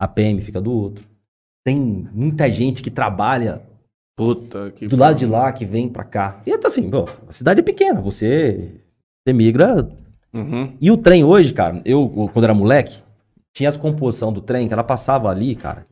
A 0.00 0.08
PM 0.08 0.42
fica 0.42 0.60
do 0.60 0.72
outro. 0.72 1.04
Tem 1.64 1.78
muita 1.78 2.50
gente 2.50 2.82
que 2.82 2.90
trabalha 2.90 3.62
Puta 4.16 4.70
que. 4.70 4.86
do 4.86 4.96
lado 4.96 5.18
de 5.18 5.26
lá, 5.26 5.52
que 5.52 5.64
vem 5.64 5.88
pra 5.88 6.04
cá. 6.04 6.40
E 6.46 6.50
então 6.50 6.68
assim, 6.68 6.90
pô, 6.90 7.06
a 7.28 7.32
cidade 7.32 7.60
é 7.60 7.62
pequena. 7.62 8.00
Você, 8.00 8.80
você 9.26 9.32
migra 9.32 9.88
Uhum. 10.32 10.76
e 10.80 10.90
o 10.90 10.96
trem 10.96 11.22
hoje, 11.22 11.52
cara, 11.52 11.80
eu, 11.84 12.28
quando 12.32 12.44
era 12.44 12.52
moleque, 12.52 13.00
tinha 13.54 13.68
as 13.68 13.76
composição 13.76 14.32
do 14.32 14.40
trem, 14.40 14.66
que 14.66 14.74
ela 14.74 14.82
passava 14.82 15.28
ali, 15.30 15.54
cara. 15.54 15.86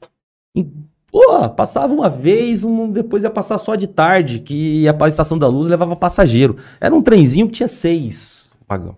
E, 0.57 0.65
pô, 1.11 1.49
passava 1.51 1.95
uma 1.95 2.11
vez, 2.11 2.65
um, 2.65 2.91
depois 2.91 3.23
ia 3.23 3.31
passar 3.31 3.57
só 3.59 3.77
de 3.77 3.87
tarde, 3.87 4.41
que 4.41 4.83
ia 4.83 4.93
pra 4.93 5.07
Estação 5.09 5.39
da 5.39 5.47
Luz 5.47 5.69
e 5.69 5.71
levava 5.71 5.95
passageiro. 5.95 6.57
Era 6.81 6.93
um 6.93 7.01
trenzinho 7.01 7.47
que 7.47 7.53
tinha 7.55 7.69
seis 7.69 8.49
vagão. 8.69 8.97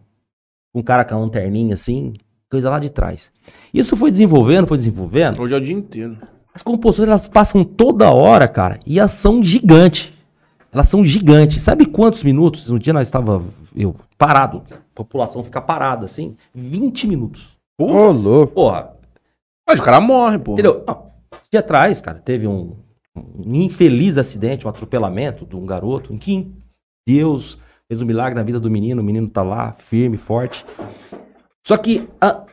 Um 0.74 0.82
cara 0.82 1.04
com 1.04 1.14
a 1.14 1.18
lanterninha 1.18 1.74
assim, 1.74 2.12
coisa 2.50 2.68
lá 2.68 2.78
de 2.78 2.90
trás. 2.90 3.30
Isso 3.72 3.96
foi 3.96 4.10
desenvolvendo, 4.10 4.66
foi 4.66 4.76
desenvolvendo. 4.76 5.40
Hoje 5.40 5.54
é 5.54 5.56
o 5.56 5.60
dia 5.60 5.74
inteiro. 5.74 6.18
As 6.54 6.62
composições 6.62 7.08
elas 7.08 7.28
passam 7.28 7.64
toda 7.64 8.10
hora, 8.10 8.46
cara, 8.48 8.78
e 8.86 8.98
elas 8.98 9.12
são 9.12 9.42
gigantes. 9.42 10.12
Elas 10.72 10.88
são 10.88 11.04
gigantes. 11.04 11.62
Sabe 11.62 11.86
quantos 11.86 12.22
minutos? 12.24 12.68
Um 12.70 12.78
dia 12.78 12.92
nós 12.92 13.06
estava 13.06 13.42
eu 13.76 13.94
parado, 14.18 14.62
a 14.70 14.76
população 14.94 15.42
fica 15.42 15.60
parada 15.60 16.04
assim, 16.06 16.36
20 16.54 17.06
minutos. 17.08 17.56
Ô, 17.78 18.10
louco. 18.10 18.54
Porra, 18.54 18.96
Mas 19.68 19.80
o 19.80 19.82
cara 19.82 20.00
morre, 20.00 20.38
pô. 20.38 20.52
entendeu? 20.52 20.82
Ah, 20.86 20.98
dia 21.50 21.60
atrás, 21.60 22.00
cara, 22.00 22.18
teve 22.20 22.46
um, 22.46 22.76
um 23.16 23.54
infeliz 23.54 24.16
acidente, 24.16 24.66
um 24.66 24.70
atropelamento 24.70 25.44
de 25.44 25.56
um 25.56 25.66
garoto 25.66 26.12
em 26.12 26.18
que 26.18 26.52
Deus 27.06 27.58
fez 27.90 28.00
um 28.00 28.06
milagre 28.06 28.34
na 28.34 28.42
vida 28.42 28.58
do 28.60 28.70
menino, 28.70 29.00
o 29.02 29.04
menino 29.04 29.28
tá 29.28 29.42
lá, 29.42 29.72
firme, 29.78 30.16
forte. 30.16 30.64
Só 31.66 31.76
que 31.76 32.08
a- 32.20 32.44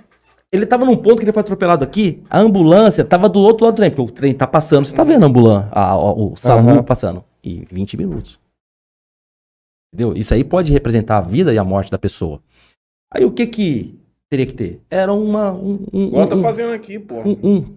ele 0.52 0.66
tava 0.66 0.86
num 0.86 0.98
ponto 0.98 1.18
que 1.18 1.24
ele 1.24 1.32
foi 1.32 1.42
atropelado 1.42 1.84
aqui, 1.84 2.22
a 2.30 2.40
ambulância 2.40 3.06
tava 3.06 3.30
do 3.30 3.40
outro 3.40 3.66
lado 3.66 3.76
do 3.76 3.78
trem, 3.78 3.90
porque 3.92 4.12
o 4.12 4.14
trem 4.14 4.34
tá 4.34 4.46
passando, 4.48 4.86
você 4.86 4.94
tá 4.96 5.04
vendo 5.04 5.24
a 5.24 5.28
ambulância, 5.28 5.70
a- 5.72 5.92
a- 5.92 5.98
o 6.14 6.36
SAMU 6.36 6.70
Aham. 6.70 6.84
passando, 6.84 7.24
e 7.44 7.66
20 7.72 7.96
minutos. 7.98 8.40
Entendeu? 9.94 10.16
Isso 10.16 10.34
aí 10.34 10.44
pode 10.44 10.72
representar 10.72 11.18
a 11.18 11.22
vida 11.22 11.54
e 11.54 11.58
a 11.58 11.64
morte 11.64 11.92
da 11.92 11.98
pessoa. 12.00 12.42
Aí 13.14 13.26
o 13.26 13.32
que 13.32 13.46
que 13.48 14.00
teria 14.30 14.46
que 14.46 14.54
ter? 14.54 14.82
Era 14.90 15.12
uma... 15.12 15.52
Um, 15.52 15.86
um, 15.92 16.08
Igual 16.08 16.28
tá 16.28 16.36
um- 16.36 16.42
fazendo 16.42 16.72
aqui, 16.74 16.98
pô. 16.98 17.16
um, 17.22 17.38
um, 17.44 17.76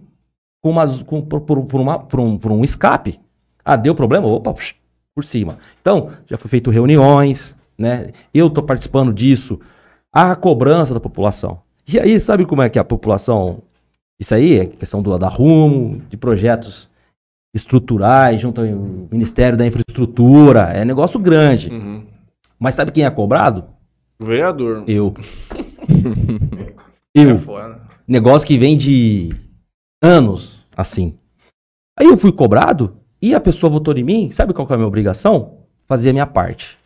com 0.63 0.73
com, 1.05 1.23
por, 1.23 1.41
por, 1.41 1.65
por 1.67 1.81
uma- 1.81 1.99
por 1.99 2.21
um, 2.21 2.39
por 2.39 2.53
um 2.53 2.63
escape. 2.63 3.19
Ah, 3.65 3.75
deu 3.77 3.95
problema? 3.95 4.29
Opa, 4.29 4.53
psh, 4.55 4.75
por 5.15 5.25
cima. 5.25 5.59
Então, 5.81 6.11
já 6.27 6.37
foi 6.37 6.49
feito 6.51 6.71
reuniões, 6.71 7.55
né? 7.79 8.11
Eu 8.33 8.51
tô 8.51 8.63
participando 8.63 9.13
disso. 9.13 9.61
A 10.13 10.35
cobrança 10.35 10.93
da 10.95 11.01
população. 11.01 11.61
E 11.87 11.99
aí, 11.99 12.19
sabe 12.21 12.45
como 12.45 12.63
é 12.63 12.69
que 12.69 12.79
a 12.79 12.85
população. 12.85 13.63
Isso 14.19 14.35
aí 14.35 14.59
é 14.59 14.67
questão 14.67 15.03
do, 15.03 15.17
da 15.19 15.29
rumo, 15.29 16.01
de 16.09 16.17
projetos 16.17 16.89
estruturais, 17.55 18.41
junto 18.41 18.61
ao 18.61 18.67
Ministério 18.67 19.57
da 19.57 19.67
Infraestrutura. 19.67 20.71
É 20.73 20.85
negócio 20.85 21.19
grande. 21.21 21.69
Uhum. 21.71 22.07
Mas 22.59 22.75
sabe 22.75 22.91
quem 22.93 23.05
é 23.05 23.11
cobrado? 23.11 23.65
O 24.19 24.25
vereador. 24.25 24.85
Eu. 24.87 25.15
É 27.17 27.21
Eu 27.23 27.39
foda. 27.39 27.81
negócio 28.09 28.45
que 28.49 28.59
vem 28.59 28.77
de 28.77 29.29
anos, 30.03 30.67
assim. 30.77 31.15
Aí 31.97 32.09
eu 32.09 32.17
fui 32.19 32.33
cobrado 32.33 32.97
e 33.25 33.35
a 33.35 33.41
pessoa 33.41 33.71
votou 33.71 33.97
em 33.97 34.05
mim. 34.05 34.31
Sabe 34.31 34.53
qual 34.53 34.67
que 34.67 34.73
é 34.73 34.75
a 34.75 34.77
minha 34.77 34.87
obrigação? 34.87 35.61
Fazer 35.87 36.11
a 36.11 36.13
minha 36.13 36.27
parte. 36.27 36.79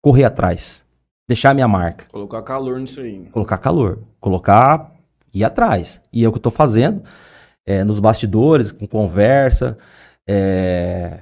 Correr 0.00 0.22
atrás. 0.22 0.84
Deixar 1.28 1.50
a 1.50 1.54
minha 1.54 1.66
marca. 1.66 2.06
Colocar 2.12 2.42
calor 2.42 2.78
nisso 2.78 3.00
aí. 3.00 3.26
Colocar 3.32 3.58
calor. 3.58 3.98
Colocar. 4.20 4.92
ir 5.34 5.42
atrás. 5.42 6.00
E 6.12 6.24
é 6.24 6.28
o 6.28 6.32
que 6.32 6.38
eu 6.38 6.42
tô 6.42 6.50
fazendo. 6.50 7.02
é, 7.66 7.82
nos 7.82 7.98
bastidores, 7.98 8.70
com 8.70 8.86
conversa. 8.86 9.76
é, 10.28 11.20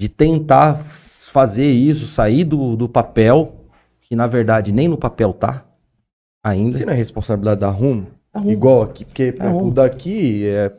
de 0.00 0.08
tentar 0.08 0.76
fazer 0.84 1.66
isso, 1.66 2.06
sair 2.06 2.44
do, 2.44 2.76
do 2.76 2.88
papel. 2.88 3.56
Que 4.00 4.16
na 4.16 4.26
verdade 4.26 4.72
nem 4.72 4.88
no 4.88 4.96
papel 4.96 5.34
tá. 5.34 5.66
Ainda. 6.42 6.78
Você 6.78 6.86
não 6.86 6.94
é 6.94 6.96
responsabilidade 6.96 7.60
da 7.60 7.68
Rumo? 7.68 8.06
É 8.32 8.38
rumo. 8.38 8.50
Igual 8.50 8.82
aqui, 8.82 9.04
porque 9.04 9.32
por 9.32 9.42
exemplo, 9.42 9.58
Rumo. 9.58 9.70
o 9.70 9.74
daqui 9.74 10.46
é 10.46 10.72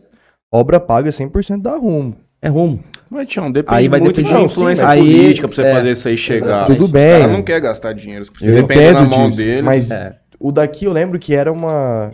obra 0.51 0.79
paga 0.79 1.11
100% 1.11 1.61
da 1.61 1.75
Rumo. 1.75 2.15
É 2.41 2.47
rumo. 2.47 2.83
Mas, 3.09 3.27
Tião, 3.27 3.51
depende 3.51 3.77
Aí 3.77 3.87
vai 3.87 3.99
muito 3.99 4.15
depender- 4.17 4.33
de 4.35 4.39
Não, 4.39 4.45
influência 4.45 4.83
sim, 4.87 4.95
mas- 4.95 4.99
aí, 5.01 5.15
política 5.21 5.47
pra 5.47 5.55
você 5.55 5.61
é, 5.63 5.73
fazer 5.73 5.91
isso 5.91 6.07
aí 6.07 6.17
chegar. 6.17 6.65
Tudo 6.67 6.85
O 6.85 6.87
bem. 6.87 7.19
cara 7.21 7.31
não 7.33 7.41
quer 7.41 7.59
gastar 7.59 7.93
dinheiro. 7.93 8.25
Eu 8.41 8.53
depende 8.53 8.91
na 8.93 9.05
mão 9.05 9.25
disso, 9.29 9.37
dele. 9.37 9.61
mas 9.63 9.89
É. 9.89 10.13
o 10.39 10.51
daqui 10.51 10.85
eu 10.85 10.93
lembro 10.93 11.17
que 11.17 11.33
era 11.33 11.51
uma... 11.51 12.11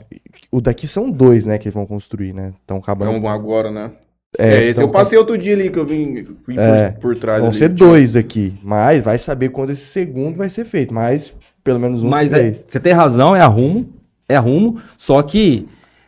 O 0.52 0.62
daqui 0.62 0.88
são 0.88 1.12
dois, 1.12 1.46
né, 1.46 1.58
que 1.58 1.66
eles 1.68 1.74
vão 1.74 1.86
construir, 1.86 2.32
né? 2.34 2.54
Estão 2.62 2.78
acabando... 2.78 3.12
um 3.12 3.28
agora, 3.28 3.70
né? 3.72 3.92
É, 4.38 4.56
É, 4.56 4.64
esse 4.66 4.76
tão 4.80 4.84
eu 4.88 4.92
passei 4.92 5.18
outro 5.18 5.38
dia 5.38 5.54
ali 5.54 5.70
que 5.70 5.80
eu 5.80 5.86
vim, 5.86 6.26
vim 6.48 6.58
É, 6.58 6.90
por, 6.92 7.00
por 7.14 7.16
trás 7.18 7.40
Vão 7.40 7.50
ali. 7.50 7.58
ser 7.58 7.70
dois 7.70 8.16
aqui, 8.18 8.54
mas 8.64 9.02
vai 9.02 9.18
saber 9.18 9.50
quando 9.50 9.72
esse 9.72 9.86
segundo 9.86 10.36
vai 10.38 10.50
ser 10.50 10.66
feito, 10.66 10.94
mas 10.94 11.34
pelo 11.64 11.80
menos 11.80 12.04
um 12.04 12.10
Mas 12.10 12.34
é, 12.34 12.52
você 12.54 12.80
tem 12.80 12.92
razão, 12.94 13.34
é 13.36 13.40
a 13.40 13.48
rumo, 13.48 13.90
é 14.28 14.36
a 14.36 14.40
rumo, 14.42 14.80
só 14.98 15.22
que 15.22 15.68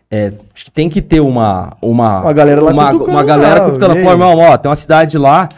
é, 0.10 0.32
acho 0.54 0.66
que 0.66 0.72
tem 0.72 0.90
que 0.90 1.02
ter 1.02 1.20
uma 1.20 1.76
uma 1.82 2.22
Uma 2.22 2.34
galera 2.34 2.62
lá 2.62 2.72
uma, 2.72 2.92
uma 2.94 3.24
galera 3.24 3.60
lá, 3.64 3.66
cutucando, 3.72 3.98
irmão, 3.98 4.38
ó, 4.38 4.58
tem 4.58 4.70
uma 4.70 4.76
cidade 4.76 5.18
lá, 5.18 5.50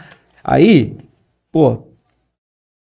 aí, 0.42 0.96
pô, 1.52 1.86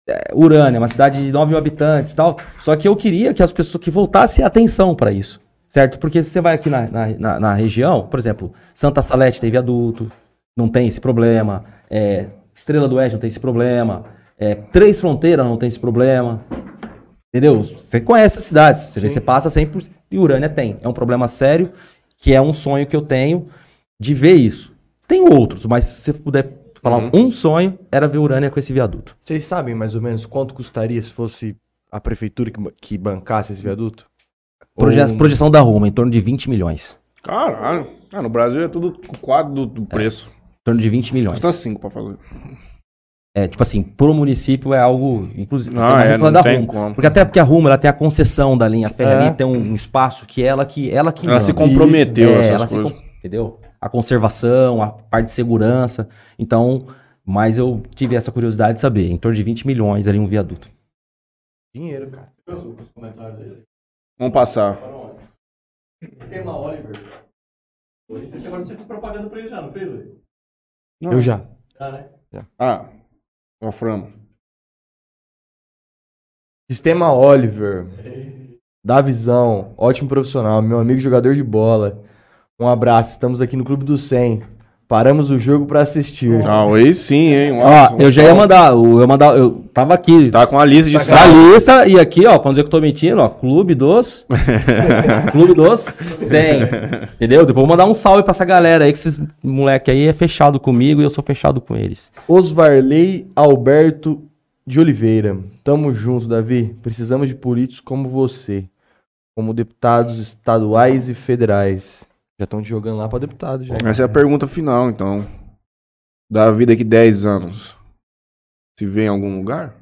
é, 0.09 0.31
Urânia, 0.35 0.81
uma 0.81 0.89
cidade 0.89 1.23
de 1.25 1.31
9 1.31 1.51
mil 1.51 1.59
habitantes 1.59 2.13
e 2.13 2.17
tal, 2.17 2.39
só 2.61 2.75
que 2.77 2.89
eu 2.89 2.97
queria 2.97 3.35
que 3.35 3.43
as 3.43 3.53
pessoas, 3.53 3.83
que 3.85 3.91
voltassem 3.91 4.45
atenção 4.45 4.95
para 4.95 5.13
isso, 5.13 5.39
certo? 5.69 5.99
Porque 5.99 6.23
se 6.23 6.31
você 6.31 6.41
vai 6.41 6.55
aqui 6.55 6.71
na, 6.71 6.89
na, 6.89 7.07
na- 7.19 7.41
na 7.41 7.55
região, 7.55 8.07
por 8.07 8.19
exemplo, 8.19 8.53
Santa 8.73 9.03
Salete 9.03 9.41
tem 9.41 9.51
viaduto, 9.51 10.11
não 10.57 10.69
tem 10.69 10.89
esse 10.89 11.01
problema, 11.01 11.65
é, 11.91 12.27
Estrela 12.55 12.89
do 12.89 12.97
Oeste 12.97 13.13
não 13.15 13.21
tem 13.21 13.29
esse 13.29 13.39
problema, 13.41 14.05
é, 14.39 14.55
Três 14.55 14.99
Fronteiras 15.01 15.45
não 15.47 15.57
tem 15.59 15.69
esse 15.69 15.79
problema, 15.79 16.41
Entendeu? 17.33 17.63
Você 17.63 18.01
conhece 18.01 18.39
as 18.39 18.45
cidades, 18.45 18.83
você, 18.85 19.01
vê, 19.01 19.11
você 19.11 19.21
passa 19.21 19.51
sempre. 19.51 19.87
E 20.11 20.19
Urânia 20.19 20.49
tem. 20.49 20.79
É 20.81 20.89
um 20.89 20.93
problema 20.95 21.29
sério, 21.29 21.73
que 22.17 22.33
é 22.35 22.41
um 22.41 22.55
sonho 22.55 22.87
que 22.87 22.97
eu 22.97 23.03
tenho 23.03 23.49
de 24.01 24.15
ver 24.15 24.35
isso. 24.35 24.73
Tem 25.07 25.21
outros, 25.21 25.67
mas 25.67 25.85
se 25.85 26.01
você 26.01 26.13
puder 26.13 26.51
falar 26.83 26.99
Uhum. 26.99 27.11
um 27.13 27.31
sonho, 27.31 27.79
era 27.93 28.07
ver 28.09 28.19
Urânia 28.19 28.51
com 28.51 28.59
esse 28.59 28.73
viaduto. 28.73 29.17
Vocês 29.23 29.45
sabem 29.45 29.75
mais 29.75 29.95
ou 29.95 30.01
menos 30.01 30.25
quanto 30.25 30.55
custaria 30.55 31.01
se 31.03 31.11
fosse 31.13 31.55
a 31.93 32.01
prefeitura 32.01 32.51
que, 32.51 32.61
que 32.81 32.99
bancasse 32.99 33.53
esse 33.53 33.61
viaduto? 33.63 34.07
Proje 34.77 35.01
Ou- 35.01 35.17
Projeção 35.17 35.51
da 35.51 35.61
Ruma, 35.61 35.89
em 35.89 35.93
torno 35.93 36.11
de 36.11 36.21
20 36.21 36.49
milhões. 36.49 36.99
Caralho. 37.23 37.91
Ah, 38.13 38.23
no 38.23 38.29
Brasil 38.29 38.63
é 38.63 38.69
tudo 38.69 38.99
o 39.09 39.19
quadro 39.19 39.53
do, 39.53 39.67
do 39.67 39.83
preço. 39.87 40.31
Em 40.31 40.65
torno 40.65 40.81
de 40.81 40.89
20 40.89 41.13
milhões. 41.13 41.39
Custa 41.41 41.53
5 41.53 41.81
pra 41.81 41.91
fazer. 41.91 42.17
É, 43.35 43.47
tipo 43.47 43.63
assim, 43.63 43.83
pro 43.83 44.13
município 44.15 44.75
é 44.75 44.81
algo, 44.81 45.29
inclusive, 45.37 45.75
você 45.77 45.83
Ah, 45.83 46.03
é, 46.05 46.17
não 46.19 46.33
da 46.33 46.43
tem 46.43 46.67
como. 46.67 46.95
Porque 46.95 47.07
até 47.07 47.25
porque 47.25 47.39
a 47.39 47.43
Ruma, 47.45 47.69
ela 47.69 47.79
tem 47.79 47.89
a 47.89 47.93
concessão 47.93 48.57
da 48.59 48.67
linha 48.67 48.89
férrea 48.91 49.13
É. 49.13 49.27
ali, 49.29 49.37
tem 49.37 49.47
um, 49.47 49.53
um 49.73 49.75
espaço 49.75 50.27
que 50.27 50.43
ela 50.43 50.65
que 50.67 50.91
ela 50.91 51.13
que 51.13 51.27
Ela 51.29 51.39
se 51.41 51.53
comprometeu 51.53 52.31
É, 52.31 52.39
essas 52.41 52.51
ela 52.53 52.67
se 52.67 52.75
coisas. 52.75 52.93
com- 52.93 53.07
entendeu? 53.19 53.61
A 53.81 53.89
conservação, 53.89 54.83
a 54.83 54.91
parte 54.91 55.27
de 55.27 55.33
segurança. 55.33 56.09
Então, 56.39 56.87
mas 57.25 57.59
eu 57.59 57.83
tive 57.95 58.17
essa 58.17 58.33
curiosidade 58.33 58.75
de 58.75 58.81
saber, 58.81 59.09
em 59.11 59.17
torno 59.17 59.37
de 59.37 59.43
20 59.43 59.67
milhões 59.67 60.09
ali 60.09 60.19
um 60.19 60.27
viaduto. 60.27 60.69
Dinheiro, 61.75 62.11
cara. 62.11 62.33
Você 62.45 62.57
viu 62.57 62.77
os 62.81 62.89
comentários 62.91 63.41
aí? 63.41 63.63
Vamos 64.19 64.35
passar. 64.35 64.79
Esquema 66.03 66.59
Oliver. 66.59 66.99
Você 68.11 68.47
agora 68.49 68.65
você 68.65 68.75
fez 68.75 68.87
propaganda 68.87 69.29
pra 69.29 69.39
ele 69.39 69.49
já, 69.51 69.61
não 69.63 69.71
fez, 69.73 69.87
Luiz? 69.89 70.09
Eu 71.03 71.21
já. 71.21 71.45
Já, 71.79 71.93
né? 71.93 72.09
Ah, 72.59 72.87
Frama. 73.73 74.13
Sistema 76.71 77.13
Oliver. 77.13 77.87
Dá 78.85 79.01
visão. 79.01 79.75
Ótimo 79.77 80.09
profissional. 80.09 80.63
Meu 80.63 80.79
amigo 80.79 81.01
jogador 81.01 81.35
de 81.35 81.43
bola. 81.43 82.05
Um 82.59 82.69
abraço. 82.69 83.13
Estamos 83.13 83.41
aqui 83.41 83.57
no 83.57 83.65
Clube 83.65 83.85
do 83.85 83.99
100. 83.99 84.58
Paramos 84.89 85.29
o 85.29 85.39
jogo 85.39 85.67
pra 85.67 85.83
assistir. 85.83 86.41
Ah, 86.47 86.65
aí 86.65 86.95
sim, 86.95 87.35
hein? 87.35 87.53
Um 87.53 87.59
Ó, 87.59 87.95
um 87.95 88.01
eu 88.01 88.11
já 88.11 88.23
ia 88.23 88.35
mandar, 88.35 88.73
eu 88.73 89.01
ia 89.01 89.07
mandar, 89.07 89.37
eu 89.37 89.63
tava 89.75 89.93
aqui, 89.93 90.31
Tá 90.31 90.47
com 90.47 90.59
a 90.59 90.65
lista 90.65 90.87
de 90.91 90.95
na 90.97 91.01
salve. 91.01 91.35
lista, 91.53 91.87
e 91.87 92.01
aqui, 92.01 92.27
ó, 92.27 92.39
pra 92.39 92.47
não 92.49 92.53
dizer 92.53 92.63
que 92.63 92.69
eu 92.69 92.71
tô 92.71 92.81
mentindo, 92.81 93.21
ó, 93.21 93.29
Clube 93.29 93.75
dos. 93.75 94.25
Clube 95.31 95.53
dos 95.53 95.81
100. 95.81 96.63
Entendeu? 97.17 97.41
Depois 97.45 97.49
eu 97.49 97.55
vou 97.55 97.67
mandar 97.67 97.85
um 97.85 97.93
salve 97.93 98.23
pra 98.23 98.31
essa 98.31 98.47
galera 98.47 98.87
aí, 98.87 98.93
que 98.93 98.97
esses 98.99 99.21
moleque 99.43 99.91
aí 99.91 100.07
é 100.07 100.13
fechado 100.15 100.59
comigo 100.59 101.03
e 101.03 101.05
eu 101.05 101.11
sou 101.11 101.23
fechado 101.23 101.61
com 101.61 101.77
eles. 101.77 102.11
Osvarley 102.27 103.27
Alberto 103.37 104.23
de 104.67 104.81
Oliveira. 104.81 105.37
Tamo 105.63 105.93
junto, 105.93 106.27
Davi. 106.27 106.75
Precisamos 106.83 107.29
de 107.29 107.35
políticos 107.35 107.81
como 107.81 108.09
você. 108.09 108.65
Como 109.37 109.53
deputados 109.53 110.19
estaduais 110.19 111.11
e 111.11 111.15
federais. 111.15 112.08
Já 112.39 112.45
estão 112.45 112.63
te 112.63 112.69
jogando 112.69 112.99
lá 112.99 113.09
pra 113.09 113.19
deputado, 113.19 113.65
já. 113.65 113.77
Essa 113.85 114.03
é 114.03 114.05
a 114.05 114.09
pergunta 114.09 114.47
final, 114.47 114.89
então. 114.89 115.27
Da 116.31 116.51
vida 116.53 116.73
aqui 116.73 116.85
10 116.85 117.27
anos. 117.27 117.77
Se 118.79 118.87
vê 118.87 119.05
em 119.05 119.09
algum 119.09 119.39
lugar? 119.39 119.75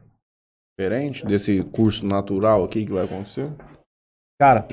Diferente 0.78 1.26
desse 1.26 1.62
curso 1.64 2.06
natural 2.06 2.64
aqui 2.64 2.86
que 2.86 2.92
vai 2.92 3.04
acontecer? 3.04 3.50
Cara, 4.40 4.66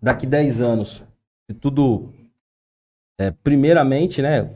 daqui 0.00 0.26
10 0.26 0.60
anos, 0.60 1.02
se 1.50 1.56
tudo. 1.58 2.12
é, 3.20 3.30
primeiramente, 3.30 4.22
né? 4.22 4.54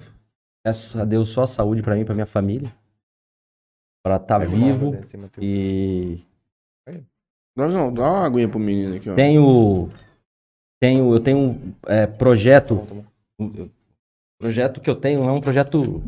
Peço 0.64 0.98
a 1.00 1.04
Deus 1.04 1.28
só 1.30 1.46
saúde 1.46 1.82
pra 1.82 1.94
mim 1.94 2.02
e 2.02 2.04
pra 2.04 2.14
minha 2.14 2.26
família. 2.26 2.74
Pra 4.04 4.16
estar 4.16 4.38
vivo. 4.46 4.92
E 5.40 6.24
Não, 7.56 7.68
não, 7.68 7.92
dá 7.92 8.02
uma 8.02 8.26
aguinha 8.26 8.48
pro 8.48 8.58
menino 8.58 8.96
aqui, 8.96 9.10
ó. 9.10 9.14
tenho. 9.14 9.90
Tenho. 10.86 11.12
Eu 11.12 11.20
tenho 11.20 11.38
um 11.38 11.72
é, 11.86 12.06
projeto. 12.06 12.86
um- 13.40 13.68
Projeto 14.38 14.80
que 14.82 14.90
eu 14.90 14.94
tenho 14.94 15.22
é 15.24 15.32
um 15.32 15.40
projeto, 15.40 16.02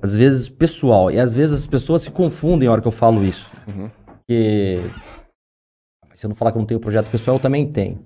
às 0.00 0.14
vezes, 0.16 0.48
pessoal. 0.48 1.10
E 1.10 1.18
às 1.18 1.34
vezes 1.34 1.52
as 1.62 1.66
pessoas 1.66 2.02
se 2.02 2.10
confundem 2.12 2.68
na 2.68 2.72
hora 2.72 2.80
que 2.80 2.86
eu 2.86 2.92
falo 2.92 3.24
isso. 3.24 3.50
Uhum. 3.66 3.90
Porque. 4.06 4.78
Se 6.14 6.24
eu 6.24 6.28
não 6.28 6.34
falar 6.36 6.52
que 6.52 6.58
eu 6.58 6.60
não 6.60 6.66
tenho 6.66 6.80
projeto 6.80 7.10
pessoal, 7.10 7.36
eu 7.36 7.42
também 7.42 7.70
tenho. 7.70 8.04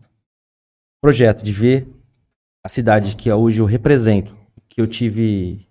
Projeto 1.03 1.43
de 1.45 1.53
ver 1.53 1.87
a 2.65 2.69
cidade 2.69 3.15
que 3.15 3.31
hoje 3.31 3.61
eu 3.61 3.67
represento. 3.67 4.35
Que 4.69 4.81
eu 4.81 4.87
tive 4.87 5.67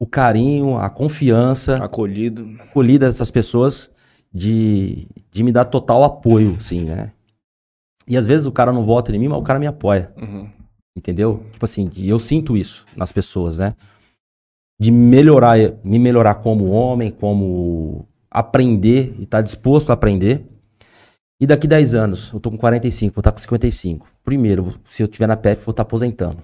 o 0.00 0.06
carinho, 0.06 0.76
a 0.78 0.88
confiança, 0.88 1.76
Acolhido. 1.82 2.56
acolhida 2.60 3.06
dessas 3.06 3.30
pessoas 3.30 3.90
de, 4.32 5.06
de 5.30 5.42
me 5.42 5.50
dar 5.52 5.64
total 5.64 6.04
apoio, 6.04 6.58
sim, 6.60 6.84
né? 6.84 7.12
E 8.06 8.16
às 8.16 8.26
vezes 8.26 8.46
o 8.46 8.52
cara 8.52 8.72
não 8.72 8.84
vota 8.84 9.14
em 9.14 9.18
mim, 9.18 9.28
mas 9.28 9.38
o 9.38 9.42
cara 9.42 9.58
me 9.58 9.66
apoia. 9.66 10.12
Uhum. 10.16 10.48
Entendeu? 10.96 11.44
Tipo 11.52 11.64
assim, 11.64 11.90
eu 11.98 12.20
sinto 12.20 12.56
isso 12.56 12.86
nas 12.96 13.10
pessoas, 13.10 13.58
né? 13.58 13.74
De 14.78 14.90
melhorar, 14.90 15.56
me 15.82 15.98
melhorar 15.98 16.36
como 16.36 16.70
homem, 16.70 17.10
como 17.10 18.06
aprender 18.30 19.14
e 19.18 19.24
estar 19.24 19.40
disposto 19.40 19.90
a 19.90 19.94
aprender. 19.94 20.46
E 21.40 21.46
daqui 21.46 21.66
10 21.66 21.94
anos, 21.94 22.32
eu 22.32 22.40
tô 22.40 22.50
com 22.50 22.58
45, 22.58 23.14
vou 23.14 23.20
estar 23.20 23.32
com 23.32 23.38
55. 23.38 24.08
Primeiro, 24.22 24.78
se 24.88 25.02
eu 25.02 25.08
tiver 25.08 25.26
na 25.26 25.36
PF, 25.36 25.64
vou 25.64 25.72
estar 25.72 25.82
aposentando. 25.82 26.42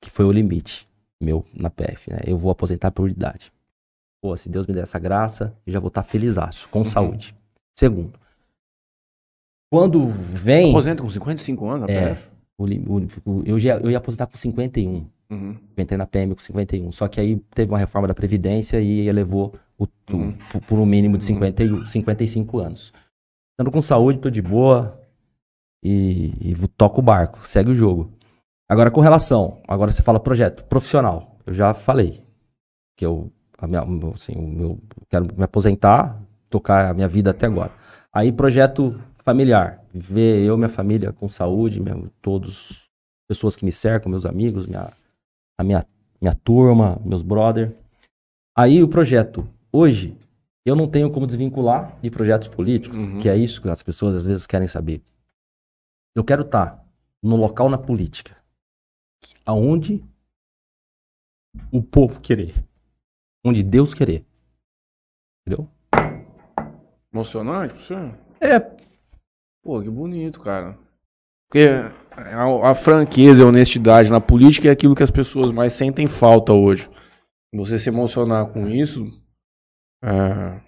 Que 0.00 0.10
foi 0.10 0.24
o 0.24 0.32
limite 0.32 0.88
meu 1.20 1.44
na 1.52 1.68
PF, 1.68 2.10
né? 2.10 2.20
Eu 2.24 2.36
vou 2.36 2.50
aposentar 2.50 2.90
por 2.90 3.10
idade. 3.10 3.52
Pô, 4.20 4.36
se 4.36 4.48
Deus 4.48 4.66
me 4.66 4.74
der 4.74 4.82
essa 4.82 4.98
graça, 4.98 5.56
eu 5.66 5.72
já 5.72 5.80
vou 5.80 5.88
estar 5.88 6.02
felizaço, 6.02 6.68
com 6.68 6.84
saúde. 6.84 7.34
Segundo, 7.76 8.18
quando 9.70 10.06
vem. 10.08 10.70
Aposenta 10.70 11.02
com 11.02 11.10
55 11.10 11.68
anos, 11.68 11.88
a 11.88 11.92
É. 11.92 12.08
PF? 12.14 12.28
o 12.60 12.64
o- 13.24 13.42
eu, 13.46 13.58
já, 13.60 13.76
eu 13.76 13.90
ia 13.90 13.98
aposentar 13.98 14.26
com 14.26 14.36
51. 14.36 15.06
Uhum. 15.30 15.56
Eu 15.76 15.82
entrei 15.82 15.96
na 15.96 16.06
PM 16.06 16.34
com 16.34 16.40
51. 16.40 16.90
Só 16.90 17.06
que 17.06 17.20
aí 17.20 17.36
teve 17.54 17.70
uma 17.70 17.78
reforma 17.78 18.08
da 18.08 18.14
Previdência 18.14 18.80
e 18.80 19.06
elevou 19.06 19.54
o, 19.78 19.86
Uhum. 20.10 20.34
por, 20.50 20.60
por 20.62 20.78
um 20.78 20.86
mínimo 20.86 21.16
de 21.18 21.24
51, 21.24 21.86
55 21.86 22.58
anos. 22.58 22.92
Estando 23.52 23.70
com 23.70 23.80
saúde, 23.82 24.18
tô 24.18 24.28
de 24.30 24.42
boa 24.42 25.00
e, 25.84 26.32
e 26.40 26.68
toco 26.76 27.00
o 27.00 27.02
barco, 27.02 27.46
segue 27.46 27.70
o 27.70 27.74
jogo. 27.74 28.10
Agora 28.68 28.90
com 28.90 29.00
relação, 29.00 29.58
agora 29.68 29.90
você 29.90 30.02
fala 30.02 30.18
projeto 30.18 30.64
profissional. 30.64 31.36
Eu 31.46 31.54
já 31.54 31.72
falei 31.72 32.22
que 32.96 33.06
eu, 33.06 33.30
minha, 33.62 33.82
assim, 34.14 34.32
o 34.34 34.42
meu, 34.48 34.78
quero 35.08 35.26
me 35.36 35.44
aposentar, 35.44 36.20
tocar 36.50 36.90
a 36.90 36.94
minha 36.94 37.08
vida 37.08 37.30
até 37.30 37.46
agora. 37.46 37.70
Aí 38.12 38.32
projeto 38.32 39.00
familiar, 39.32 39.84
ver 39.92 40.42
eu, 40.42 40.56
minha 40.56 40.70
família 40.70 41.12
com 41.12 41.28
saúde, 41.28 41.82
meu, 41.82 42.10
todos 42.22 42.88
pessoas 43.28 43.54
que 43.54 43.62
me 43.62 43.70
cercam, 43.70 44.10
meus 44.10 44.24
amigos, 44.24 44.66
minha, 44.66 44.90
a 45.58 45.62
minha, 45.62 45.86
minha 46.18 46.34
turma, 46.34 46.98
meus 47.04 47.22
brother. 47.22 47.76
Aí 48.56 48.82
o 48.82 48.88
projeto, 48.88 49.46
hoje, 49.70 50.16
eu 50.64 50.74
não 50.74 50.88
tenho 50.88 51.10
como 51.12 51.26
desvincular 51.26 51.94
de 52.00 52.10
projetos 52.10 52.48
políticos, 52.48 53.00
Uhum. 53.00 53.18
que 53.18 53.28
é 53.28 53.36
isso 53.36 53.60
que 53.60 53.68
as 53.68 53.82
pessoas 53.82 54.16
às 54.16 54.24
vezes 54.24 54.46
querem 54.46 54.66
saber. 54.66 55.02
Eu 56.16 56.24
quero 56.24 56.40
estar 56.40 56.82
no 57.22 57.36
local 57.36 57.68
na 57.68 57.76
política, 57.76 58.34
aonde 59.44 60.02
o 61.70 61.82
povo 61.82 62.18
querer, 62.18 62.64
onde 63.44 63.62
Deus 63.62 63.92
querer. 63.92 64.24
Entendeu? 65.46 65.68
Emocionante 67.12 67.74
você? 67.74 67.94
É, 68.40 68.87
Pô, 69.68 69.82
que 69.82 69.90
bonito, 69.90 70.40
cara. 70.40 70.78
Porque 71.46 71.68
a, 72.16 72.70
a 72.70 72.74
franqueza 72.74 73.42
e 73.42 73.44
a 73.44 73.48
honestidade 73.48 74.10
na 74.10 74.18
política 74.18 74.66
é 74.66 74.70
aquilo 74.70 74.94
que 74.94 75.02
as 75.02 75.10
pessoas 75.10 75.52
mais 75.52 75.74
sentem 75.74 76.06
falta 76.06 76.54
hoje. 76.54 76.88
Você 77.52 77.78
se 77.78 77.90
emocionar 77.90 78.46
com 78.46 78.66
isso, 78.66 79.06
é, 80.02 80.58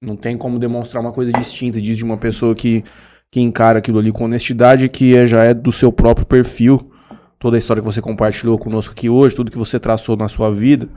não 0.00 0.16
tem 0.16 0.38
como 0.38 0.60
demonstrar 0.60 1.02
uma 1.02 1.12
coisa 1.12 1.32
distinta 1.32 1.80
de 1.80 2.04
uma 2.04 2.16
pessoa 2.16 2.54
que, 2.54 2.84
que 3.28 3.40
encara 3.40 3.80
aquilo 3.80 3.98
ali 3.98 4.12
com 4.12 4.22
honestidade, 4.22 4.88
que 4.88 5.16
é- 5.16 5.26
já 5.26 5.42
é 5.42 5.52
do 5.52 5.72
seu 5.72 5.90
próprio 5.90 6.24
perfil. 6.24 6.92
Toda 7.40 7.56
a 7.56 7.58
história 7.58 7.82
que 7.82 7.88
você 7.88 8.00
compartilhou 8.00 8.56
conosco 8.56 8.92
aqui 8.92 9.10
hoje, 9.10 9.34
tudo 9.34 9.50
que 9.50 9.58
você 9.58 9.80
traçou 9.80 10.16
na 10.16 10.28
sua 10.28 10.52
vida, 10.54 10.88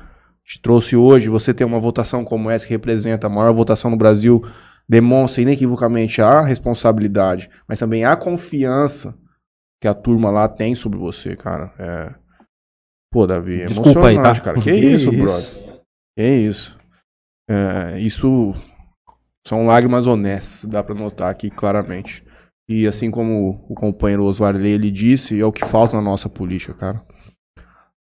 te 0.45 0.61
trouxe 0.61 0.95
hoje, 0.95 1.27
você 1.27 1.55
ter 1.55 1.65
uma 1.65 1.79
votação 1.79 2.23
como 2.23 2.51
essa 2.51 2.67
que 2.67 2.73
representa 2.73 3.25
a 3.25 3.29
maior 3.31 3.51
votação 3.51 3.89
no 3.89 3.97
Brasil, 3.97 4.45
demonstra 4.89 5.41
inequivocamente 5.41 6.22
a 6.22 6.41
responsabilidade, 6.41 7.49
mas 7.68 7.80
também 7.80 8.05
a 8.05 8.15
confiança 8.15 9.18
que 9.81 9.88
a 9.88 9.93
turma 9.93 10.30
lá 10.30 10.47
tem 10.47 10.76
sobre 10.76 10.97
você, 10.97 11.35
cara. 11.35 11.73
É... 11.77 12.15
Pô, 13.11 13.27
Davi, 13.27 13.61
é 13.61 13.65
Desculpa 13.65 14.07
aí, 14.07 14.15
tá? 14.15 14.39
cara. 14.39 14.61
Que, 14.61 14.72
isso, 14.73 15.11
brother? 15.11 15.84
Que 16.18 16.23
isso. 16.23 16.77
É, 17.49 17.99
isso 17.99 18.53
são 19.47 19.65
lágrimas 19.65 20.07
honestas, 20.07 20.65
dá 20.65 20.84
pra 20.84 20.93
notar 20.93 21.31
aqui 21.31 21.49
claramente. 21.49 22.26
E 22.69 22.85
assim 22.85 23.09
como 23.09 23.65
o 23.69 23.76
companheiro 23.76 24.26
Osvarley 24.26 24.73
ele 24.73 24.91
disse, 24.91 25.39
é 25.39 25.45
o 25.45 25.53
que 25.53 25.65
falta 25.65 25.95
na 25.95 26.01
nossa 26.01 26.27
política, 26.27 26.73
cara. 26.73 27.05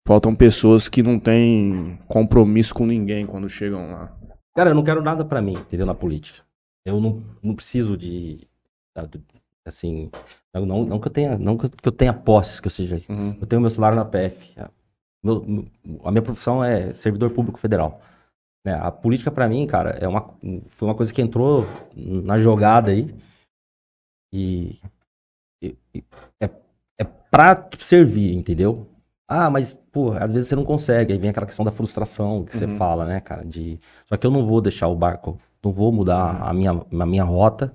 Faltam 0.07 0.33
pessoas 0.33 0.89
que 0.89 1.03
não 1.03 1.19
têm 1.19 1.99
compromisso 2.07 2.73
com 2.73 2.87
ninguém 2.87 3.27
quando 3.27 3.47
chegam 3.47 3.91
lá. 3.91 4.17
Cara, 4.55 4.71
eu 4.71 4.75
não 4.75 4.83
quero 4.83 5.03
nada 5.03 5.23
pra 5.23 5.39
mim, 5.39 5.53
entendeu? 5.53 5.85
Na 5.85 5.93
política. 5.93 6.41
Eu 6.85 6.99
não, 6.99 7.23
não 7.43 7.55
preciso 7.55 7.97
de. 7.97 8.47
sabe, 8.97 9.21
Assim. 9.65 10.09
Não, 10.53 10.65
não, 10.85 10.99
que 10.99 11.07
eu 11.07 11.11
tenha. 11.11 11.37
Não 11.37 11.57
que 11.57 11.65
eu- 11.87 11.91
tenha 11.91 12.13
posses, 12.13 12.59
que 12.59 12.67
eu 12.67 12.71
seja. 12.71 13.01
Uhum. 13.07 13.37
Eu 13.39 13.45
tenho 13.45 13.61
meu 13.61 13.69
salário 13.69 13.95
na 13.97 14.05
PF. 14.05 14.55
meu- 15.23 15.43
meu- 15.45 15.67
a 16.03 16.11
minha 16.11 16.21
profissão 16.21 16.63
é 16.63 16.93
servidor 16.93 17.29
público 17.31 17.59
federal. 17.59 18.01
né? 18.65 18.73
a 18.73 18.91
política, 18.91 19.31
pra 19.31 19.47
mim, 19.47 19.65
cara, 19.65 19.91
é 19.91 20.07
uma, 20.07 20.33
foi 20.67 20.87
uma 20.87 20.93
coisa 20.95 21.13
que 21.13 21.21
entrou 21.21 21.65
na 21.95 22.37
jogada 22.39 22.91
aí. 22.91 23.13
E, 24.33 24.77
e- 25.63 25.75
e 25.93 26.03
é, 26.41 26.49
é 26.99 27.03
pra 27.03 27.69
servir, 27.79 28.35
entendeu? 28.35 28.87
Ah, 29.27 29.49
mas, 29.49 29.73
pô, 29.73 30.11
às 30.13 30.31
vezes 30.31 30.49
você 30.49 30.55
não 30.55 30.65
consegue. 30.65 31.13
Aí 31.13 31.19
vem 31.19 31.29
aquela 31.29 31.45
questão 31.45 31.63
da 31.65 31.71
frustração 31.71 32.43
que 32.43 32.55
você 32.57 32.65
Uhum. 32.65 32.77
fala, 32.77 33.05
né, 33.05 33.19
cara? 33.21 33.45
De... 33.45 33.79
Só 34.07 34.17
que 34.17 34.25
eu 34.27 34.31
não 34.31 34.45
vou 34.45 34.59
deixar 34.61 34.87
o 34.87 34.95
barco, 34.95 35.39
não 35.63 35.71
vou 35.71 35.91
mudar 35.91 36.41
a 36.41 36.53
minha, 36.53 36.71
a 36.71 37.05
minha 37.05 37.23
rota. 37.23 37.73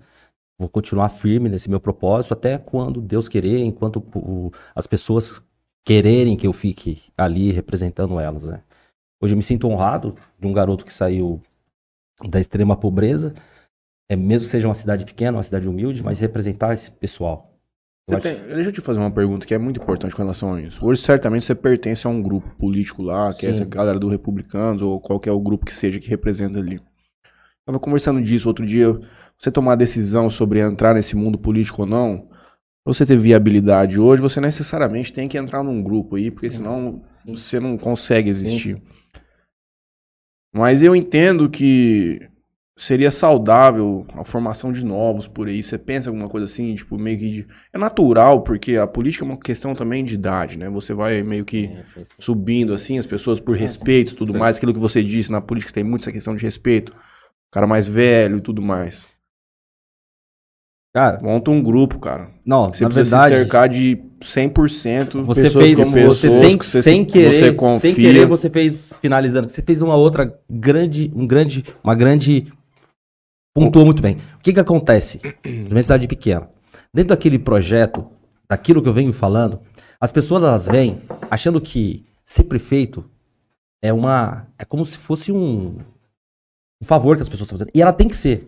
Vou 0.59 0.69
continuar 0.69 1.09
firme 1.09 1.49
nesse 1.49 1.69
meu 1.69 1.81
propósito 1.81 2.33
até 2.33 2.59
quando 2.59 3.01
Deus 3.01 3.29
querer, 3.29 3.59
enquanto 3.65 3.97
o- 4.15 4.53
as 4.75 4.87
pessoas 4.87 5.43
quererem 5.85 6.37
que 6.37 6.47
eu 6.47 6.53
fique 6.53 7.03
ali 7.19 7.51
representando 7.51 8.19
elas, 8.21 8.45
né? 8.45 8.63
Hoje 9.23 9.35
eu 9.35 9.37
me 9.37 9.43
sinto 9.43 9.67
honrado 9.67 10.15
de 10.39 10.47
um 10.47 10.53
garoto 10.53 10.85
que 10.85 10.95
saiu 10.95 11.41
da 12.29 12.39
extrema 12.39 12.77
pobreza, 12.77 13.35
é 14.09 14.15
mesmo 14.17 14.47
que 14.47 14.51
seja 14.53 14.69
uma 14.69 14.75
cidade 14.75 15.05
pequena, 15.05 15.39
uma 15.39 15.43
cidade 15.43 15.69
humilde, 15.69 16.03
mas 16.03 16.21
representar 16.21 16.73
esse 16.73 16.91
pessoal. 16.91 17.51
Eu 18.07 18.21
Você 18.21 18.29
acho- 18.29 18.39
tem- 18.39 18.55
deixa 18.55 18.69
eu 18.69 18.73
te 18.75 18.81
fazer 18.81 19.01
uma 19.01 19.11
pergunta 19.11 19.47
que 19.47 19.55
é 19.55 19.59
muito 19.59 19.81
importante 19.83 20.15
com 20.15 20.23
relação 20.23 20.55
a 20.55 20.61
isso. 20.61 20.85
Hoje, 20.87 21.01
certamente, 21.01 21.45
você 21.45 21.55
pertence 21.55 22.07
a 22.07 22.11
um 22.11 22.23
grupo 22.23 22.49
político 22.57 23.03
lá, 23.03 23.33
que 23.33 23.47
é 23.47 23.49
Sim. 23.53 23.63
essa 23.63 23.65
galera 23.65 23.99
do 23.99 24.09
Republicanos, 24.09 24.83
ou 24.83 25.01
qualquer 25.01 25.33
o 25.33 25.41
grupo 25.41 25.65
que 25.67 25.75
seja 25.75 25.99
que 25.99 26.09
representa 26.09 26.59
ali. 26.59 26.81
Tava 27.67 27.79
conversando 27.81 28.23
disso 28.23 28.49
outro 28.49 28.67
dia. 28.67 28.89
Você 29.39 29.51
tomar 29.51 29.73
a 29.73 29.77
decisão 29.77 30.29
sobre 30.31 30.61
entrar 30.61 30.95
nesse 30.95 31.17
mundo 31.17 31.39
político 31.39 31.83
ou 31.83 31.89
não, 31.89 32.29
pra 32.85 32.93
você 32.93 33.05
ter 33.07 33.17
viabilidade 33.17 33.99
hoje, 33.99 34.23
você 34.23 34.41
necessariamente 34.41 35.13
tem 35.13 35.29
que 35.29 35.39
entrar 35.39 35.63
num 35.63 35.83
grupo 35.83 36.17
aí, 36.17 36.31
porque 36.31 36.49
senão 36.51 37.03
você 37.27 37.59
não 37.59 37.77
consegue 37.77 38.31
existir. 38.31 38.81
Mas 40.55 40.83
eu 40.83 40.95
entendo 40.95 41.49
que 41.51 42.21
seria 42.77 43.11
saudável 43.11 44.07
a 44.15 44.25
formação 44.25 44.71
de 44.73 44.85
novos 44.85 45.27
por 45.27 45.49
aí. 45.49 45.63
Você 45.63 45.79
pensa 45.79 46.11
alguma 46.11 46.29
coisa 46.29 46.45
assim, 46.45 46.75
tipo, 46.75 46.97
meio 46.99 47.19
que. 47.19 47.31
de- 47.31 47.47
É 47.73 47.79
natural, 47.79 48.43
porque 48.43 48.77
a 48.77 48.87
política 48.87 49.25
é 49.25 49.29
uma 49.29 49.37
questão 49.39 49.75
também 49.75 50.05
de 50.05 50.15
idade, 50.15 50.59
né? 50.59 50.69
Você 50.71 50.93
vai 50.95 51.23
meio 51.23 51.45
que 51.45 51.71
subindo 52.19 52.73
assim, 52.73 52.99
as 52.99 53.07
pessoas 53.07 53.41
por 53.41 53.57
respeito 53.57 54.13
e 54.13 54.17
tudo 54.17 54.33
mais. 54.39 54.57
Aquilo 54.57 54.75
que 54.75 54.79
você 54.81 55.03
disse, 55.03 55.33
na 55.33 55.41
política 55.41 55.73
tem 55.73 55.83
muito 55.85 56.03
essa 56.03 56.13
questão 56.13 56.37
de 56.37 56.43
respeito. 56.45 56.95
Cara 57.55 57.69
mais 57.69 57.87
velho 57.87 58.39
e 58.39 58.41
tudo 58.41 58.61
mais. 58.61 59.07
Cara, 60.93 61.21
Monta 61.23 61.53
um 61.53 61.63
grupo, 61.63 62.01
cara. 62.01 62.31
não, 62.45 62.73
Você 62.73 62.83
na 62.85 62.91
precisa 62.91 63.17
verdade, 63.17 63.35
se 63.37 63.41
cercar 63.43 63.69
de 63.69 63.97
100% 64.21 65.23
você 65.25 65.43
pessoas 65.43 65.65
fez 65.65 65.79
como 65.79 65.91
você 65.91 66.29
pessoas 66.29 66.41
sem, 66.41 66.59
que 66.59 66.67
você, 66.67 66.83
sem 66.83 67.05
se- 67.05 67.11
querer, 67.13 67.33
você 67.33 67.53
confia. 67.53 67.81
sem 67.81 67.95
querer 67.95 68.27
você 68.27 68.51
fez 68.51 68.93
finalizando, 69.01 69.49
você 69.49 69.63
fez 69.63 69.83
uma 69.83 69.95
outra 69.95 70.37
grande, 70.51 71.13
um 71.15 71.27
grande, 71.27 71.65
uma 71.83 71.95
grande 71.95 72.53
pontuou 73.55 73.85
muito 73.85 74.03
bem. 74.03 74.17
O 74.37 74.41
que 74.43 74.53
que 74.53 74.61
acontece? 74.61 75.21
Uma 75.71 75.81
cidade 75.83 76.09
pequena. 76.09 76.49
Dentro 76.93 77.09
daquele 77.11 77.39
projeto, 77.39 78.09
daquilo 78.49 78.83
que 78.83 78.89
eu 78.89 78.93
venho 78.93 79.13
falando, 79.13 79.61
as 80.01 80.11
pessoas 80.11 80.43
elas 80.43 80.67
vêm 80.67 81.03
achando 81.31 81.61
que 81.61 82.05
ser 82.27 82.45
prefeito 82.45 83.05
é 83.83 83.93
uma 83.93 84.47
é 84.59 84.65
como 84.65 84.85
se 84.85 84.97
fosse 84.99 85.31
um, 85.33 85.77
um 86.85 86.87
favor 86.87 87.17
que 87.17 87.23
as 87.23 87.29
pessoas 87.29 87.47
estão 87.47 87.59
fazendo. 87.59 87.73
E 87.75 87.81
ela 87.81 87.93
tem 87.93 88.07
que 88.09 88.17
ser. 88.17 88.47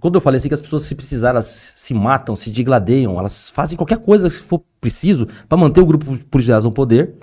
Quando 0.00 0.16
eu 0.16 0.20
falei 0.20 0.38
assim 0.38 0.48
que 0.48 0.54
as 0.54 0.60
pessoas 0.62 0.82
se 0.82 0.94
precisar, 0.96 1.30
elas 1.30 1.72
se 1.76 1.94
matam, 1.94 2.34
se 2.34 2.50
digladeiam, 2.50 3.16
elas 3.16 3.48
fazem 3.48 3.76
qualquer 3.76 3.98
coisa 3.98 4.28
que 4.28 4.34
for 4.36 4.60
preciso 4.80 5.28
para 5.48 5.56
manter 5.56 5.80
o 5.80 5.86
grupo 5.86 6.04
político 6.26 6.60
no 6.62 6.72
poder. 6.72 7.14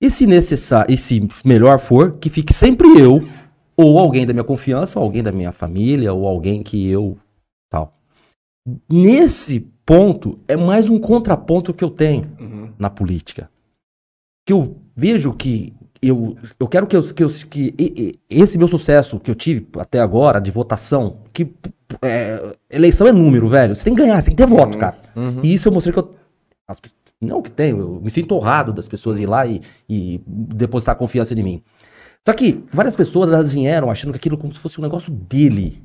E 0.00 0.08
se 0.08 0.24
necessário, 0.24 0.94
e 0.94 0.96
se 0.96 1.28
melhor 1.44 1.80
for, 1.80 2.12
que 2.12 2.30
fique 2.30 2.54
sempre 2.54 2.86
eu, 2.98 3.28
ou 3.76 3.98
alguém 3.98 4.24
da 4.24 4.32
minha 4.32 4.44
confiança, 4.44 5.00
ou 5.00 5.04
alguém 5.04 5.22
da 5.22 5.32
minha 5.32 5.50
família, 5.50 6.12
ou 6.12 6.28
alguém 6.28 6.62
que 6.62 6.88
eu 6.88 7.18
tal. 7.68 7.98
Nesse 8.88 9.60
ponto 9.84 10.38
é 10.46 10.56
mais 10.56 10.88
um 10.88 10.98
contraponto 10.98 11.74
que 11.74 11.82
eu 11.82 11.90
tenho 11.90 12.30
Uhum. 12.38 12.72
na 12.78 12.88
política. 12.88 13.50
Que 14.46 14.52
eu 14.52 14.76
vejo 14.94 15.32
que 15.32 15.72
eu, 16.02 16.36
eu 16.58 16.66
quero 16.66 16.86
que, 16.86 16.96
eu, 16.96 17.02
que, 17.02 17.22
eu, 17.22 17.28
que 17.28 18.18
esse 18.28 18.56
meu 18.56 18.68
sucesso 18.68 19.20
que 19.20 19.30
eu 19.30 19.34
tive 19.34 19.66
até 19.78 20.00
agora 20.00 20.40
de 20.40 20.50
votação, 20.50 21.18
que 21.32 21.52
é, 22.02 22.56
eleição 22.70 23.06
é 23.06 23.12
número, 23.12 23.48
velho. 23.48 23.76
Você 23.76 23.84
tem 23.84 23.94
que 23.94 24.00
ganhar, 24.00 24.16
você 24.16 24.26
tem 24.26 24.36
que 24.36 24.42
ter 24.42 24.48
voto, 24.48 24.78
cara. 24.78 24.96
E 25.42 25.52
isso 25.52 25.68
eu 25.68 25.72
mostrei 25.72 25.92
que 25.92 25.98
eu. 25.98 26.14
não 27.20 27.42
que 27.42 27.50
tenho, 27.50 27.78
eu 27.78 28.00
me 28.00 28.10
sinto 28.10 28.34
honrado 28.34 28.72
das 28.72 28.88
pessoas 28.88 29.18
ir 29.18 29.26
lá 29.26 29.46
e, 29.46 29.60
e 29.88 30.20
depositar 30.26 30.96
confiança 30.96 31.34
em 31.34 31.42
mim. 31.42 31.62
Só 32.26 32.34
que 32.34 32.64
várias 32.72 32.96
pessoas 32.96 33.32
elas 33.32 33.52
vieram 33.52 33.90
achando 33.90 34.12
que 34.12 34.18
aquilo 34.18 34.38
como 34.38 34.52
se 34.54 34.60
fosse 34.60 34.78
um 34.78 34.82
negócio 34.82 35.12
dele. 35.12 35.82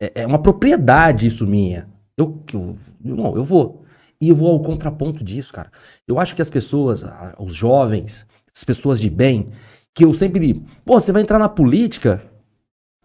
É, 0.00 0.22
é 0.22 0.26
uma 0.26 0.40
propriedade 0.40 1.26
isso 1.26 1.46
minha. 1.46 1.88
Eu, 2.16 2.42
eu, 2.52 2.76
não, 3.00 3.34
eu 3.36 3.44
vou. 3.44 3.82
E 4.20 4.28
eu 4.28 4.36
vou 4.36 4.52
ao 4.52 4.60
contraponto 4.60 5.24
disso, 5.24 5.52
cara. 5.52 5.70
Eu 6.06 6.20
acho 6.20 6.36
que 6.36 6.42
as 6.42 6.50
pessoas, 6.50 7.04
os 7.38 7.54
jovens, 7.54 8.24
as 8.56 8.64
pessoas 8.64 9.00
de 9.00 9.08
bem, 9.10 9.48
que 9.94 10.04
eu 10.04 10.12
sempre. 10.14 10.62
Pô, 10.84 11.00
você 11.00 11.12
vai 11.12 11.22
entrar 11.22 11.38
na 11.38 11.48
política, 11.48 12.22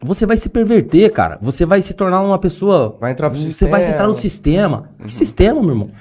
você 0.02 0.26
vai 0.26 0.38
se 0.38 0.50
perverter, 0.50 1.12
cara. 1.12 1.38
Você 1.42 1.66
vai 1.66 1.82
se 1.82 1.94
tornar 1.94 2.22
uma 2.22 2.38
pessoa. 2.40 2.98
Vai 3.00 3.12
entrar 3.12 3.30
pro 3.30 3.40
Você 3.40 3.48
sistema. 3.48 3.72
vai 3.72 3.90
entrar 3.90 4.08
no 4.08 4.16
sistema. 4.18 4.90
Que 5.04 5.12
sistema, 5.14 5.62
meu 5.62 5.72
irmão? 5.72 5.92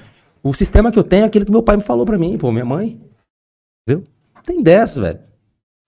O 0.43 0.53
sistema 0.53 0.91
que 0.91 0.99
eu 0.99 1.03
tenho 1.03 1.23
é 1.23 1.27
aquele 1.27 1.45
que 1.45 1.51
meu 1.51 1.63
pai 1.63 1.77
me 1.77 1.83
falou 1.83 2.05
pra 2.05 2.17
mim, 2.17 2.37
pô, 2.37 2.51
minha 2.51 2.65
mãe. 2.65 2.99
Entendeu? 3.87 4.05
Não 4.35 4.41
tem 4.43 4.61
dessa, 4.61 5.01
velho. 5.01 5.19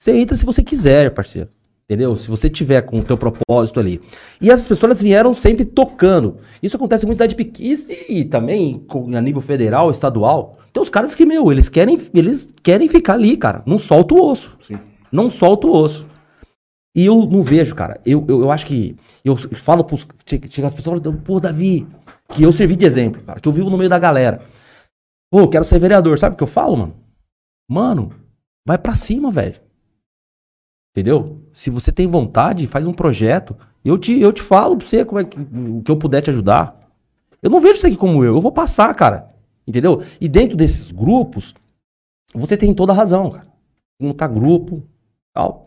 Você 0.01 0.11
entra 0.11 0.35
se 0.35 0.45
você 0.45 0.63
quiser, 0.63 1.13
parceiro. 1.13 1.49
Entendeu? 1.85 2.15
Se 2.17 2.29
você 2.29 2.49
tiver 2.49 2.81
com 2.83 2.99
o 2.99 3.03
teu 3.03 3.17
propósito 3.17 3.79
ali. 3.79 3.99
E 4.39 4.51
as 4.51 4.67
pessoas 4.67 5.01
vieram 5.01 5.33
sempre 5.33 5.65
tocando. 5.65 6.37
Isso 6.61 6.75
acontece 6.77 7.03
muito 7.05 7.15
em 7.15 7.17
cidade 7.17 7.35
pequena 7.35 7.75
e 8.07 8.23
também 8.25 8.79
com- 8.87 9.15
a 9.15 9.21
nível 9.21 9.41
federal, 9.41 9.89
estadual. 9.89 10.58
Tem 10.79 10.83
os 10.83 10.89
caras 10.89 11.13
que, 11.13 11.25
meu, 11.25 11.51
eles 11.51 11.67
querem, 11.67 11.99
eles 12.13 12.49
querem 12.63 12.87
ficar 12.87 13.15
ali, 13.15 13.35
cara. 13.35 13.61
Não 13.65 13.77
solta 13.77 14.13
o 14.13 14.31
osso. 14.31 14.57
Sim. 14.65 14.79
Não 15.11 15.29
solta 15.29 15.67
o 15.67 15.73
osso. 15.73 16.07
E 16.95 17.05
eu 17.05 17.25
não 17.25 17.43
vejo, 17.43 17.75
cara. 17.75 17.99
Eu, 18.05 18.25
eu, 18.29 18.41
eu 18.41 18.51
acho 18.51 18.65
que. 18.65 18.95
Eu 19.25 19.35
falo 19.35 19.83
pros. 19.83 20.07
Chega 20.25 20.67
as 20.67 20.73
pessoas 20.73 21.01
falam, 21.01 21.17
pô, 21.17 21.37
Davi, 21.37 21.85
que 22.29 22.43
eu 22.43 22.53
servi 22.53 22.77
de 22.77 22.85
exemplo, 22.85 23.21
cara, 23.23 23.41
que 23.41 23.47
eu 23.47 23.51
vivo 23.51 23.69
no 23.69 23.77
meio 23.77 23.89
da 23.89 23.99
galera. 23.99 24.41
Pô, 25.29 25.41
eu 25.41 25.49
quero 25.49 25.65
ser 25.65 25.79
vereador. 25.79 26.17
Sabe 26.17 26.35
o 26.35 26.37
que 26.37 26.43
eu 26.43 26.47
falo, 26.47 26.77
mano? 26.77 26.95
Mano, 27.69 28.13
vai 28.65 28.77
pra 28.77 28.95
cima, 28.95 29.29
velho. 29.29 29.59
Entendeu? 30.95 31.41
Se 31.53 31.69
você 31.69 31.91
tem 31.91 32.07
vontade, 32.07 32.67
faz 32.67 32.87
um 32.87 32.93
projeto. 32.93 33.53
Eu 33.83 33.97
te, 33.97 34.17
eu 34.17 34.31
te 34.31 34.41
falo 34.41 34.77
pra 34.77 34.87
você 34.87 35.03
como 35.03 35.19
é 35.19 35.25
que, 35.25 35.37
o 35.37 35.81
que 35.83 35.91
eu 35.91 35.97
puder 35.97 36.21
te 36.21 36.29
ajudar. 36.29 36.89
Eu 37.41 37.49
não 37.49 37.59
vejo 37.59 37.75
isso 37.75 37.87
aqui 37.87 37.97
como 37.97 38.23
eu. 38.23 38.35
Eu 38.35 38.41
vou 38.41 38.51
passar, 38.53 38.93
cara. 38.95 39.38
Entendeu? 39.69 40.01
E 40.19 40.27
dentro 40.27 40.57
desses 40.57 40.91
grupos, 40.91 41.53
você 42.33 42.57
tem 42.57 42.73
toda 42.73 42.91
a 42.91 42.95
razão, 42.95 43.29
cara. 43.29 43.47
Montar 44.01 44.27
grupo, 44.27 44.83
tal. 45.31 45.63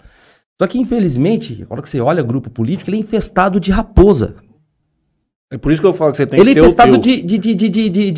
Só 0.61 0.67
que, 0.67 0.77
infelizmente, 0.79 1.63
agora 1.63 1.81
que 1.81 1.89
você 1.89 2.01
olha 2.01 2.21
grupo 2.23 2.51
político, 2.51 2.91
ele 2.91 2.97
é 2.97 3.01
infestado 3.01 3.61
de 3.61 3.71
raposa. 3.71 4.35
É 5.53 5.57
por 5.59 5.71
isso 5.71 5.81
que 5.81 5.87
eu 5.87 5.93
falo 5.93 6.11
que 6.13 6.17
você 6.17 6.27
tem 6.27 6.41
ele 6.41 6.51
é 6.51 6.55
que 6.55 6.61
ter 6.61 6.63
o 6.63 6.65
infestado 6.65 6.93
teu. 6.93 7.01
de, 7.01 7.23
de, 7.23 7.39
de, 7.39 7.55
de, 7.55 7.69
de, 7.69 7.91
de, 7.91 8.11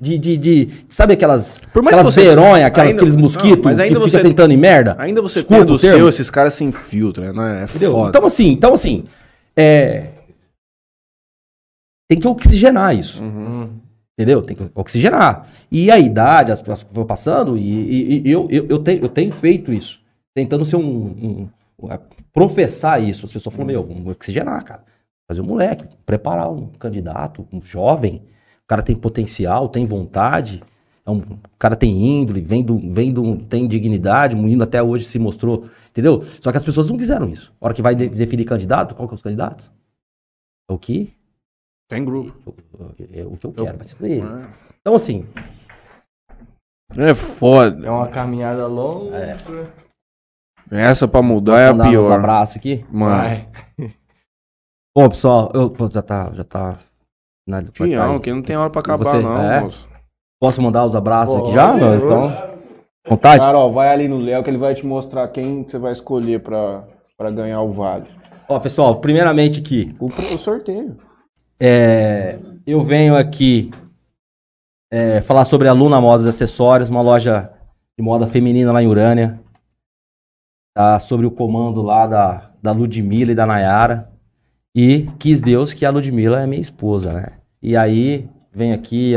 de, 0.00 0.18
de, 0.18 0.36
de- 0.36 0.68
Sabe 0.88 1.14
aquelas, 1.14 1.58
Por 1.72 1.82
mais 1.82 1.96
aquelas 1.96 2.14
que 2.14 2.20
você- 2.20 2.28
veronha, 2.28 2.66
aquelas, 2.66 2.90
ainda- 2.90 3.00
aqueles 3.00 3.16
não, 3.16 3.22
mosquitos 3.22 3.66
ainda 3.66 3.84
que 3.88 3.94
você- 3.94 4.18
fica 4.18 4.28
sentando 4.28 4.52
em 4.52 4.56
merda? 4.58 4.94
Ainda 4.98 5.20
você 5.22 5.40
Desculpa 5.40 5.64
tendo 5.64 5.74
o 5.74 5.78
termo. 5.78 5.98
seu, 5.98 6.08
esses 6.08 6.30
caras 6.30 6.54
se 6.54 6.62
infiltram, 6.62 7.32
né? 7.32 7.62
É 7.62 7.64
Entendeu? 7.64 7.92
foda. 7.92 8.08
Então 8.10 8.26
assim, 8.26 8.48
então 8.50 8.74
assim, 8.74 9.04
é... 9.56 10.08
tem 12.08 12.20
que 12.20 12.28
oxigenar 12.28 12.94
isso. 12.94 13.22
Uhum. 13.22 13.80
Entendeu? 14.22 14.40
Tem 14.40 14.54
que 14.54 14.70
oxigenar. 14.74 15.48
E 15.70 15.90
a 15.90 15.98
idade, 15.98 16.52
as 16.52 16.60
pessoas 16.60 16.86
vão 16.92 17.04
passando, 17.04 17.56
e, 17.58 17.62
e- 17.62 18.22
e 18.28 18.30
eu, 18.30 18.46
eu, 18.50 18.66
eu, 18.68 18.78
tenho, 18.78 19.02
eu 19.02 19.08
tenho 19.08 19.32
feito 19.32 19.72
isso. 19.72 20.00
Tentando 20.32 20.64
ser 20.64 20.76
um, 20.76 21.48
um- 21.82 21.90
é, 21.90 21.98
professar 22.32 23.02
isso. 23.02 23.24
As 23.26 23.32
pessoas 23.32 23.52
falam, 23.52 23.66
meu, 23.66 23.82
vamos 23.82 24.06
oxigenar, 24.12 24.62
cara. 24.64 24.84
Fazer 25.26 25.40
um 25.40 25.46
moleque, 25.46 25.84
preparar 26.06 26.50
um 26.52 26.68
candidato, 26.78 27.46
um 27.52 27.60
jovem. 27.60 28.22
O 28.64 28.68
cara 28.68 28.80
tem 28.82 28.94
potencial, 28.94 29.68
tem 29.68 29.84
vontade. 29.86 30.62
É 31.04 31.10
um, 31.10 31.16
o 31.18 31.58
cara 31.58 31.74
tem 31.74 31.90
índole, 32.20 32.40
vem 32.40 32.62
do, 32.62 32.78
vem 32.92 33.12
do, 33.12 33.36
tem 33.38 33.66
dignidade, 33.66 34.36
o 34.36 34.38
menino 34.38 34.62
até 34.62 34.80
hoje 34.80 35.04
se 35.04 35.18
mostrou, 35.18 35.66
entendeu? 35.90 36.22
Só 36.40 36.52
que 36.52 36.58
as 36.58 36.64
pessoas 36.64 36.88
não 36.88 36.96
quiseram 36.96 37.28
isso. 37.28 37.52
A 37.60 37.64
hora 37.66 37.74
que 37.74 37.82
vai 37.82 37.92
de- 37.96 38.08
definir 38.08 38.44
candidato, 38.44 38.94
qual 38.94 39.08
que 39.08 39.14
é 39.14 39.16
os 39.16 39.22
candidatos? 39.22 39.68
É 40.70 40.72
o 40.72 40.78
que? 40.78 41.12
Tem 41.94 42.04
grupo. 42.04 42.54
É 43.12 43.24
o 43.24 43.36
que 43.36 43.46
eu 43.46 43.52
quero, 43.52 43.78
vai 43.78 43.86
ser 43.86 43.96
ele. 44.02 44.22
Então, 44.80 44.94
assim, 44.94 45.26
É 46.96 47.14
foda. 47.14 47.86
É 47.86 47.90
uma 47.90 48.08
caminhada 48.08 48.66
longa. 48.66 49.16
É. 49.16 49.36
Essa 50.70 51.06
pra 51.08 51.22
mudar 51.22 51.52
posso 51.52 51.62
é 51.64 51.68
a 51.68 51.90
pior. 51.90 52.12
abraços 52.12 52.56
aqui. 52.56 52.84
Mano. 52.90 53.16
Vai. 53.22 53.48
Bom, 54.96 55.08
pessoal, 55.08 55.50
eu, 55.54 55.70
pô, 55.70 55.88
já 55.90 56.02
tá, 56.02 56.30
já 56.34 56.44
tá... 56.44 56.78
Na, 57.48 57.62
tá 57.62 57.70
Fião, 57.72 58.14
aí. 58.14 58.20
que 58.20 58.32
não 58.32 58.42
tem 58.42 58.56
hora 58.56 58.70
pra 58.70 58.80
acabar, 58.80 59.04
Você- 59.04 59.20
não, 59.20 59.40
é? 59.40 59.60
moço. 59.62 59.88
Posso 60.40 60.60
mandar 60.62 60.84
os 60.84 60.94
abraços 60.94 61.34
aqui 61.34 61.44
Pode, 61.44 61.54
já? 61.54 61.72
Não, 61.74 61.96
então, 61.96 62.52
Vontade? 63.08 63.40
Carol, 63.40 63.72
vai 63.72 63.88
ali 63.88 64.06
no 64.06 64.18
Léo 64.18 64.42
que 64.44 64.50
ele 64.50 64.58
vai 64.58 64.74
te 64.74 64.84
mostrar 64.86 65.26
quem 65.28 65.62
você 65.64 65.78
vai 65.78 65.92
escolher 65.92 66.40
pra, 66.40 66.84
pra 67.16 67.30
ganhar 67.30 67.60
o 67.62 67.72
vale. 67.72 68.06
Ó, 68.48 68.58
pessoal, 68.60 69.00
primeiramente 69.00 69.60
aqui, 69.60 69.94
O, 69.98 70.06
o 70.06 70.38
sorteio. 70.38 70.96
É, 71.64 72.40
eu 72.66 72.82
venho 72.82 73.16
aqui 73.16 73.70
é, 74.90 75.20
falar 75.20 75.44
sobre 75.44 75.68
a 75.68 75.72
Luna 75.72 76.00
Modas 76.00 76.26
e 76.26 76.28
Acessórios, 76.28 76.90
uma 76.90 77.00
loja 77.00 77.52
de 77.96 78.02
moda 78.02 78.26
feminina 78.26 78.72
lá 78.72 78.82
em 78.82 78.88
Urânia. 78.88 79.40
Tá 80.74 80.98
sobre 80.98 81.24
o 81.24 81.30
comando 81.30 81.80
lá 81.80 82.08
da, 82.08 82.50
da 82.60 82.72
Ludmilla 82.72 83.30
e 83.30 83.34
da 83.36 83.46
Nayara. 83.46 84.10
E 84.74 85.06
quis 85.20 85.40
Deus 85.40 85.72
que 85.72 85.86
a 85.86 85.90
Ludmilla 85.90 86.42
é 86.42 86.48
minha 86.48 86.60
esposa, 86.60 87.12
né? 87.12 87.26
E 87.62 87.76
aí, 87.76 88.28
vem 88.50 88.72
aqui, 88.72 89.12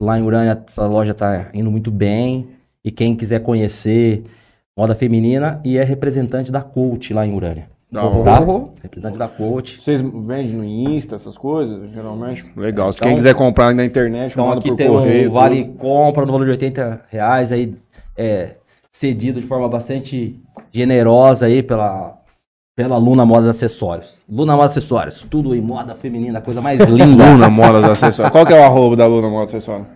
lá 0.00 0.18
em 0.18 0.22
Urânia, 0.22 0.64
essa 0.66 0.86
loja 0.86 1.12
tá 1.12 1.50
indo 1.52 1.70
muito 1.70 1.90
bem. 1.90 2.48
E 2.82 2.90
quem 2.90 3.14
quiser 3.14 3.40
conhecer 3.40 4.24
moda 4.74 4.94
feminina 4.94 5.60
e 5.62 5.76
é 5.76 5.84
representante 5.84 6.50
da 6.50 6.62
Coach 6.62 7.12
lá 7.12 7.26
em 7.26 7.34
Urânia. 7.34 7.75
Da 7.90 8.02
Tá? 8.02 8.40
Representante 8.82 9.18
da 9.18 9.28
Coach. 9.28 9.80
Vocês 9.80 10.00
vendem 10.00 10.48
no 10.48 10.64
Insta, 10.64 11.16
essas 11.16 11.38
coisas, 11.38 11.90
geralmente? 11.92 12.44
Legal. 12.56 12.90
Se 12.92 12.98
Então- 12.98 13.08
quem 13.08 13.16
quiser 13.16 13.34
comprar 13.34 13.72
na 13.74 13.84
internet, 13.84 14.32
Então 14.32 14.46
manda 14.46 14.58
aqui 14.58 14.68
por 14.70 14.76
tem 14.76 14.88
correio. 14.88 15.30
um 15.30 15.32
vale 15.32 15.64
compra 15.78 16.26
no 16.26 16.32
valor 16.32 16.44
de 16.44 16.50
80 16.50 17.04
reais 17.08 17.52
aí, 17.52 17.76
é, 18.16 18.56
cedido 18.90 19.40
de 19.40 19.46
forma 19.46 19.68
bastante 19.68 20.38
generosa 20.72 21.46
aí 21.46 21.62
pela, 21.62 22.18
pela 22.76 22.98
Luna 22.98 23.24
Moda 23.24 23.50
Acessórios. 23.50 24.20
Luna 24.28 24.56
Moda 24.56 24.66
Acessórios, 24.68 25.22
tudo 25.30 25.54
em 25.54 25.60
moda 25.60 25.94
feminina, 25.94 26.40
coisa 26.40 26.60
mais 26.60 26.78
tudo. 26.80 26.90
linda. 26.98 27.24
Luna 27.24 27.48
Modas 27.48 27.84
Acessórios. 27.84 28.32
Qual 28.32 28.44
que 28.44 28.52
é 28.52 28.60
o 28.60 28.64
arroba 28.64 28.96
da 28.96 29.06
Luna 29.06 29.30
Modas 29.30 29.54
Acessórios? 29.54 29.86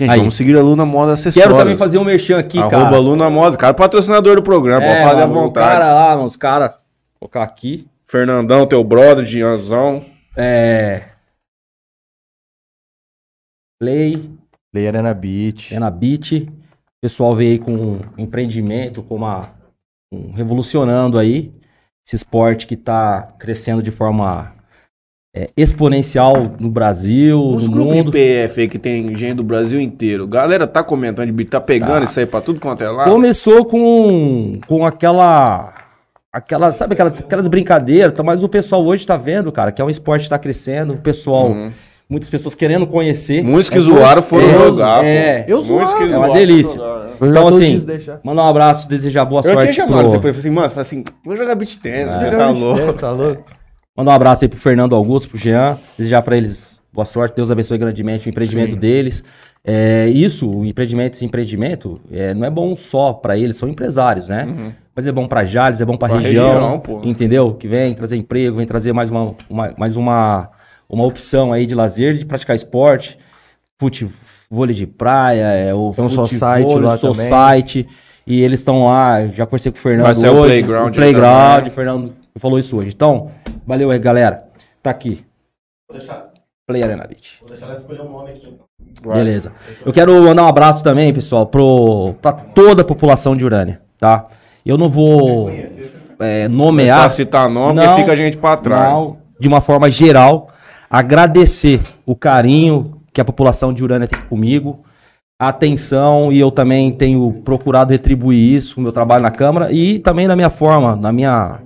Gente, 0.00 0.10
Aí. 0.12 0.18
vamos 0.18 0.34
seguir 0.34 0.56
a 0.56 0.62
Luna 0.62 0.86
Modas 0.86 1.20
Acessórios. 1.20 1.46
Quero 1.52 1.58
também 1.62 1.76
fazer 1.76 1.98
um 1.98 2.04
merchan 2.04 2.38
aqui, 2.38 2.58
Arroba 2.58 2.70
cara. 2.84 2.98
Luna 2.98 3.28
Modas. 3.28 3.56
Cara, 3.58 3.74
patrocinador 3.74 4.36
do 4.36 4.42
programa, 4.42 4.80
pode 4.80 4.98
É, 4.98 5.04
fazer 5.04 5.22
à 5.22 5.26
mano, 5.26 5.40
o 5.40 5.42
vontade. 5.44 5.70
cara 5.70 5.92
lá, 5.92 6.24
os 6.24 6.36
caras, 6.36 6.74
colocar 7.18 7.42
aqui, 7.42 7.86
Fernandão, 8.06 8.66
teu 8.66 8.82
brother, 8.82 9.24
Dianzão. 9.26 10.02
é... 10.34 11.04
Play, 13.78 14.30
Play 14.72 14.86
Arena 14.88 15.12
Beach. 15.14 15.74
é 15.74 15.78
na 15.78 15.90
Beat. 15.90 16.32
O 16.32 17.00
pessoal 17.02 17.34
veio 17.34 17.52
aí 17.52 17.58
com 17.58 17.72
um 17.72 18.00
empreendimento, 18.18 19.02
com 19.02 19.16
uma 19.16 19.50
um- 20.12 20.32
revolucionando 20.32 21.18
aí 21.18 21.52
esse 22.06 22.16
esporte 22.16 22.66
que 22.66 22.74
está 22.74 23.22
crescendo 23.38 23.82
de 23.82 23.90
forma 23.90 24.54
é, 25.34 25.48
exponencial 25.56 26.34
no 26.58 26.68
Brasil, 26.68 27.40
Os 27.54 27.66
no 27.68 27.72
grupos 27.72 27.94
mundo. 27.96 28.10
de 28.10 28.18
PF 28.18 28.60
aí 28.62 28.68
que 28.68 28.78
tem 28.78 29.14
gente 29.16 29.34
do 29.34 29.44
Brasil 29.44 29.80
inteiro. 29.80 30.26
Galera 30.26 30.66
tá 30.66 30.82
comentando 30.82 31.26
de 31.26 31.32
beat, 31.32 31.48
tá 31.50 31.60
pegando 31.60 31.98
Tá. 31.98 32.04
isso 32.04 32.18
aí 32.20 32.26
pra 32.26 32.40
tudo 32.40 32.58
quanto 32.60 32.82
é 32.82 32.90
lá. 32.90 33.04
Começou 33.04 33.64
com, 33.64 34.58
com 34.66 34.84
aquela. 34.84 35.74
Aquela, 36.32 36.72
sabe 36.72 36.92
aquelas, 36.94 37.18
aquelas 37.20 37.48
brincadeiras, 37.48 38.12
tá? 38.12 38.22
mas 38.22 38.42
o 38.44 38.48
pessoal 38.48 38.84
hoje 38.84 39.04
tá 39.04 39.16
vendo, 39.16 39.50
cara, 39.50 39.72
que 39.72 39.82
é 39.82 39.84
um 39.84 39.90
esporte 39.90 40.24
que 40.24 40.30
tá 40.30 40.38
crescendo, 40.38 40.94
o 40.94 40.96
pessoal, 40.98 41.48
Uhum. 41.48 41.72
muitas 42.08 42.30
pessoas 42.30 42.54
querendo 42.54 42.86
conhecer. 42.86 43.42
Muitos 43.42 43.68
que 43.68 43.78
É 43.78 43.80
zoaram 43.80 44.22
foram 44.22 44.48
é, 44.48 44.52
jogar. 44.52 45.04
é. 45.04 45.42
pô. 45.42 45.50
Muitos 45.56 45.94
que 45.94 46.02
é 46.04 46.06
uma 46.06 46.26
zoaram 46.26 46.32
delícia. 46.34 46.78
jogar, 46.78 46.98
né? 47.04 47.10
Eu 47.20 47.26
já 47.26 47.32
Então, 47.32 47.48
assim. 47.48 47.86
Mandar 48.22 48.44
um 48.44 48.48
abraço, 48.48 48.88
desejar 48.88 49.24
boa 49.24 49.40
Eu 49.40 49.42
tinha 49.42 49.54
sorte 49.54 49.74
chamado 49.74 50.00
pro- 50.02 50.10
você, 50.10 50.18
foi 50.20 50.30
assim, 50.30 50.50
mano, 50.50 50.68
você 50.68 50.74
falou 50.74 50.82
assim, 50.86 51.04
vou 51.24 51.36
jogar 51.36 51.54
beat 51.56 51.76
tênis, 51.82 52.12
É. 52.14 52.18
você 52.30 52.36
tá 52.36 52.50
louco. 52.50 52.80
Você 52.86 52.98
tá 53.00 53.10
louco? 53.10 53.44
Mandar 53.96 54.12
um 54.12 54.14
abraço 54.14 54.44
aí 54.44 54.48
pro 54.48 54.58
Fernando 54.58 54.94
Augusto, 54.94 55.28
pro 55.30 55.38
Jean, 55.38 55.78
desejar 55.98 56.22
pra 56.22 56.36
eles 56.36 56.80
boa 56.92 57.04
sorte, 57.04 57.36
Deus 57.36 57.50
abençoe 57.50 57.78
grandemente 57.78 58.28
o 58.28 58.30
empreendimento 58.30 58.72
Sim. 58.72 58.78
deles. 58.78 59.22
É, 59.64 60.08
isso, 60.08 60.48
o 60.50 60.64
empreendimento, 60.64 61.14
esse 61.14 61.24
empreendimento, 61.24 62.00
é, 62.10 62.32
não 62.32 62.46
é 62.46 62.50
bom 62.50 62.74
só 62.76 63.12
pra 63.12 63.36
eles, 63.36 63.56
são 63.56 63.68
empresários, 63.68 64.28
né? 64.28 64.44
Uhum. 64.44 64.72
Mas 64.96 65.06
é 65.06 65.12
bom 65.12 65.26
pra 65.28 65.44
Jales, 65.44 65.80
é 65.80 65.84
bom 65.84 65.96
pra, 65.96 66.08
Pra 66.08 66.18
região, 66.18 66.78
região, 66.78 67.00
entendeu? 67.04 67.54
Que 67.54 67.68
vem 67.68 67.92
trazer 67.94 68.16
emprego, 68.16 68.56
vem 68.56 68.66
trazer 68.66 68.92
mais 68.92 69.10
uma, 69.10 69.34
uma- 69.48 69.74
mais 69.76 69.96
uma, 69.96 70.48
uma 70.88 71.04
opção 71.04 71.52
aí 71.52 71.66
de 71.66 71.74
lazer, 71.74 72.14
de 72.16 72.24
praticar 72.24 72.56
esporte, 72.56 73.18
fute, 73.78 74.08
vôlei 74.50 74.74
de 74.74 74.86
praia, 74.86 75.42
é, 75.44 75.74
o 75.74 75.92
Tem 75.94 76.04
um 76.04 76.08
fute 76.08 76.36
society 76.38 76.74
lá 76.78 76.96
também. 76.96 77.28
society, 77.28 77.86
e 78.26 78.40
eles 78.40 78.60
estão 78.60 78.84
lá, 78.86 79.26
já 79.26 79.44
conversei 79.44 79.70
com 79.72 79.78
o 79.78 79.80
Fernando 79.80 80.06
Vai 80.06 80.14
ser 80.14 80.28
o 80.28 80.32
hoje, 80.32 80.44
playground 80.48 80.88
o 80.88 80.96
playground, 80.96 81.56
também. 81.58 81.70
o 81.70 81.74
Fernando 81.74 82.14
falou 82.38 82.58
isso 82.58 82.76
hoje. 82.76 82.90
Então, 82.94 83.30
valeu 83.66 83.90
aí, 83.90 83.98
galera. 83.98 84.44
Tá 84.82 84.90
aqui, 84.90 85.24
Vou 85.88 85.98
deixar, 85.98 86.30
Play 86.66 86.82
Arena 86.82 87.06
Beach. 87.06 87.38
vou 87.40 87.48
deixar 87.50 87.66
ela 87.66 87.76
escolher 87.76 88.00
um 88.02 88.10
nome 88.10 88.30
aqui. 88.30 88.48
então. 88.92 89.12
Beleza. 89.12 89.52
Eu 89.84 89.92
quero 89.92 90.12
mandar 90.22 90.44
um 90.44 90.48
abraço 90.48 90.82
também, 90.84 91.12
pessoal, 91.12 91.46
pro, 91.46 92.14
pra 92.22 92.32
toda 92.32 92.82
a 92.82 92.84
população 92.84 93.36
de 93.36 93.44
Urânia, 93.44 93.80
tá? 93.98 94.26
Eu 94.64 94.78
não 94.78 94.88
vou 94.88 95.50
é, 96.18 96.46
Só 96.46 96.48
nomear 96.48 97.10
citar 97.10 97.48
nome, 97.48 97.74
Não, 97.74 97.84
porque 97.86 98.00
fica 98.02 98.12
a 98.12 98.16
gente 98.16 98.36
pra 98.36 98.56
trás. 98.56 98.92
não, 98.92 99.18
de 99.38 99.48
uma 99.48 99.60
forma 99.60 99.90
geral, 99.90 100.48
agradecer 100.88 101.80
o 102.06 102.14
carinho 102.14 103.00
que 103.12 103.20
a 103.20 103.24
população 103.24 103.72
de 103.72 103.82
Urânia 103.82 104.06
tem 104.06 104.20
comigo, 104.22 104.84
a 105.38 105.48
atenção, 105.48 106.30
e 106.30 106.38
eu 106.38 106.50
também 106.50 106.92
tenho 106.92 107.32
procurado 107.44 107.92
retribuir 107.92 108.56
isso 108.56 108.74
com 108.74 108.80
o 108.80 108.84
meu 108.84 108.92
trabalho 108.92 109.22
na 109.22 109.30
Câmara 109.30 109.72
e 109.72 109.98
também 109.98 110.28
na 110.28 110.36
minha 110.36 110.50
forma, 110.50 110.94
na 110.94 111.10
minha, 111.10 111.60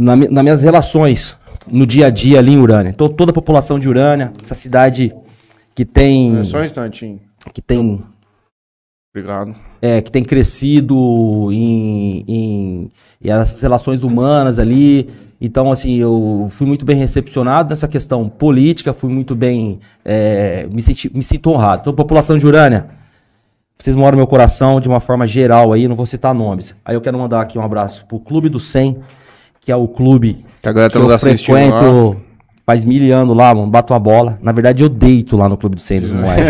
na, 0.00 0.16
nas 0.16 0.42
minhas 0.42 0.62
relações 0.62 1.36
no 1.70 1.86
dia 1.86 2.06
a 2.06 2.10
dia 2.10 2.38
ali 2.38 2.52
em 2.52 2.58
Urânia. 2.58 2.90
Então, 2.90 3.08
toda 3.08 3.30
a 3.30 3.34
população 3.34 3.78
de 3.78 3.88
Urânia, 3.88 4.32
essa 4.42 4.54
cidade 4.54 5.14
que 5.74 5.84
tem, 5.84 6.38
É 6.40 6.44
só 6.44 6.58
um 6.58 6.64
instantinho. 6.64 7.20
que 7.52 7.60
tem 7.62 8.02
Obrigado. 9.14 9.54
é, 9.82 10.00
que 10.00 10.10
tem 10.10 10.22
crescido 10.24 11.48
em, 11.52 12.24
em, 12.26 12.90
em 13.22 13.30
essas 13.30 13.60
relações 13.60 14.02
humanas 14.02 14.58
ali. 14.58 15.08
Então, 15.40 15.70
assim, 15.70 15.94
eu 15.96 16.48
fui 16.50 16.66
muito 16.66 16.84
bem 16.84 16.96
recepcionado 16.96 17.70
nessa 17.70 17.88
questão 17.88 18.28
política, 18.28 18.92
fui 18.92 19.10
muito 19.12 19.34
bem. 19.34 19.80
é, 20.04 20.66
me, 20.70 20.82
senti, 20.82 21.10
me 21.14 21.22
sinto 21.22 21.50
honrado. 21.50 21.80
Então, 21.82 21.94
população 21.94 22.36
de 22.38 22.46
Urânia, 22.46 22.88
vocês 23.78 23.96
moram 23.96 24.12
no 24.12 24.18
meu 24.18 24.26
coração 24.26 24.80
de 24.80 24.88
uma 24.88 25.00
forma 25.00 25.26
geral 25.26 25.72
aí, 25.72 25.88
não 25.88 25.96
vou 25.96 26.04
citar 26.06 26.34
nomes. 26.34 26.74
Aí 26.84 26.94
eu 26.94 27.00
quero 27.00 27.18
mandar 27.18 27.40
aqui 27.40 27.58
um 27.58 27.62
abraço 27.62 28.04
pro 28.06 28.20
Clube 28.20 28.48
do 28.50 28.60
100, 28.60 28.98
que 29.60 29.70
é 29.70 29.76
o 29.76 29.86
clube 29.88 30.44
Que 30.62 30.68
a 30.68 30.72
galera 30.72 30.90
que 30.92 30.98
tá 30.98 31.04
eu 31.04 31.10
assistindo 31.12 31.54
lá. 31.54 31.60
frequento 31.80 32.16
faz 32.66 32.84
mil 32.84 33.16
anos 33.16 33.36
lá, 33.36 33.54
mano, 33.54 33.66
bato 33.68 33.92
uma 33.92 33.98
bola. 33.98 34.38
Na 34.40 34.52
verdade, 34.52 34.82
eu 34.82 34.88
deito 34.88 35.36
lá 35.36 35.48
no 35.48 35.56
Clube 35.56 35.74
do 35.76 35.82
100 35.82 36.00
dos 36.00 36.12
Moéis. 36.12 36.40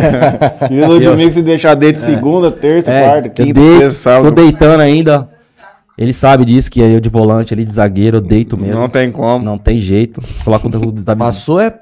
E 0.70 0.74
no 0.74 1.00
domingo 1.00 1.32
se 1.32 1.40
deixar 1.42 1.74
dentro 1.74 2.02
segunda, 2.02 2.50
terça, 2.50 2.92
É, 2.92 3.02
quarta, 3.08 3.28
eu 3.28 3.32
quinta, 3.46 3.60
deito, 3.60 3.78
sexta, 3.80 3.90
sábado. 3.98 4.24
Tô 4.34 4.42
deitando 4.42 4.80
ainda. 4.80 5.28
Ele 5.96 6.12
sabe 6.12 6.44
disso, 6.44 6.70
que 6.70 6.80
eu 6.80 7.00
de 7.00 7.08
volante 7.08 7.52
ali, 7.54 7.64
de 7.64 7.72
zagueiro, 7.72 8.18
eu 8.18 8.20
deito 8.20 8.56
mesmo. 8.56 8.80
Não 8.80 8.88
tem 8.88 9.10
como. 9.10 9.44
Não 9.44 9.58
tem 9.58 9.78
jeito. 9.78 10.22
Coloca 10.44 10.66
o 10.66 10.70
conteúdo 10.70 11.02
da 11.02 11.14
Passou 11.16 11.60
é. 11.60 11.74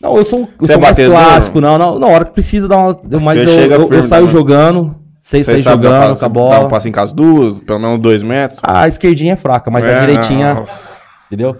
Não, 0.00 0.16
eu 0.16 0.24
sou, 0.24 0.40
eu 0.40 0.48
Você 0.58 0.72
sou 0.72 0.80
é 0.80 0.82
mais 0.82 0.96
batedor? 0.96 1.16
clássico, 1.16 1.60
não, 1.60 1.78
não. 1.78 1.98
Na 1.98 2.06
hora 2.08 2.24
que 2.24 2.32
precisa 2.32 2.66
dar 2.66 2.76
uma. 2.78 2.98
eu- 3.10 3.20
Mas 3.20 3.38
Você 3.40 3.48
eu, 3.48 3.54
chega 3.60 3.74
eu- 3.76 3.92
eu 3.92 4.02
saio 4.04 4.28
jogando, 4.28 4.94
sei 5.22 5.42
Você 5.42 5.52
sair 5.52 5.62
sabe 5.62 5.84
dar 5.84 5.88
jogando 5.90 6.08
passo- 6.10 6.20
com 6.20 6.24
a 6.26 6.28
Dá 6.28 6.34
bola. 6.34 6.66
um 6.66 6.68
passinho 6.68 6.92
com 6.94 7.00
as 7.00 7.12
duas, 7.12 7.58
pelo 7.60 7.78
menos 7.78 7.98
dois 8.00 8.22
metros. 8.22 8.60
A 8.62 8.86
esquerdinha 8.88 9.32
é 9.34 9.36
fraca, 9.36 9.70
mas 9.70 9.84
É, 9.84 9.94
a 9.96 10.00
direitinha. 10.00 10.54
nossa. 10.54 11.00
Entendeu? 11.26 11.56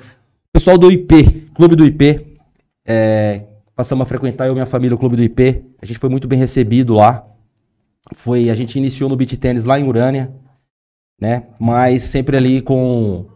Pessoal 0.52 0.76
do 0.76 0.90
IP, 0.92 1.48
Clube 1.54 1.74
do 1.76 1.84
IP. 1.86 2.26
é, 2.84 3.44
passamos 3.76 4.02
a 4.02 4.06
frequentar 4.06 4.46
eu 4.46 4.50
e 4.50 4.54
minha 4.54 4.66
família 4.66 4.94
o 4.94 4.98
Clube 4.98 5.16
do 5.16 5.22
IP. 5.22 5.62
A 5.80 5.86
gente 5.86 5.98
foi 5.98 6.10
muito 6.10 6.26
bem 6.28 6.38
recebido 6.38 6.92
lá. 6.94 7.24
Foi, 8.16 8.50
a 8.50 8.54
gente 8.54 8.76
iniciou 8.76 9.08
no 9.08 9.16
beat 9.16 9.36
tênis 9.38 9.62
lá 9.64 9.78
em 9.78 9.86
Urânia, 9.88 10.30
né? 11.20 11.44
Mas 11.58 12.02
sempre 12.02 12.36
ali 12.36 12.60
com, 12.60 13.26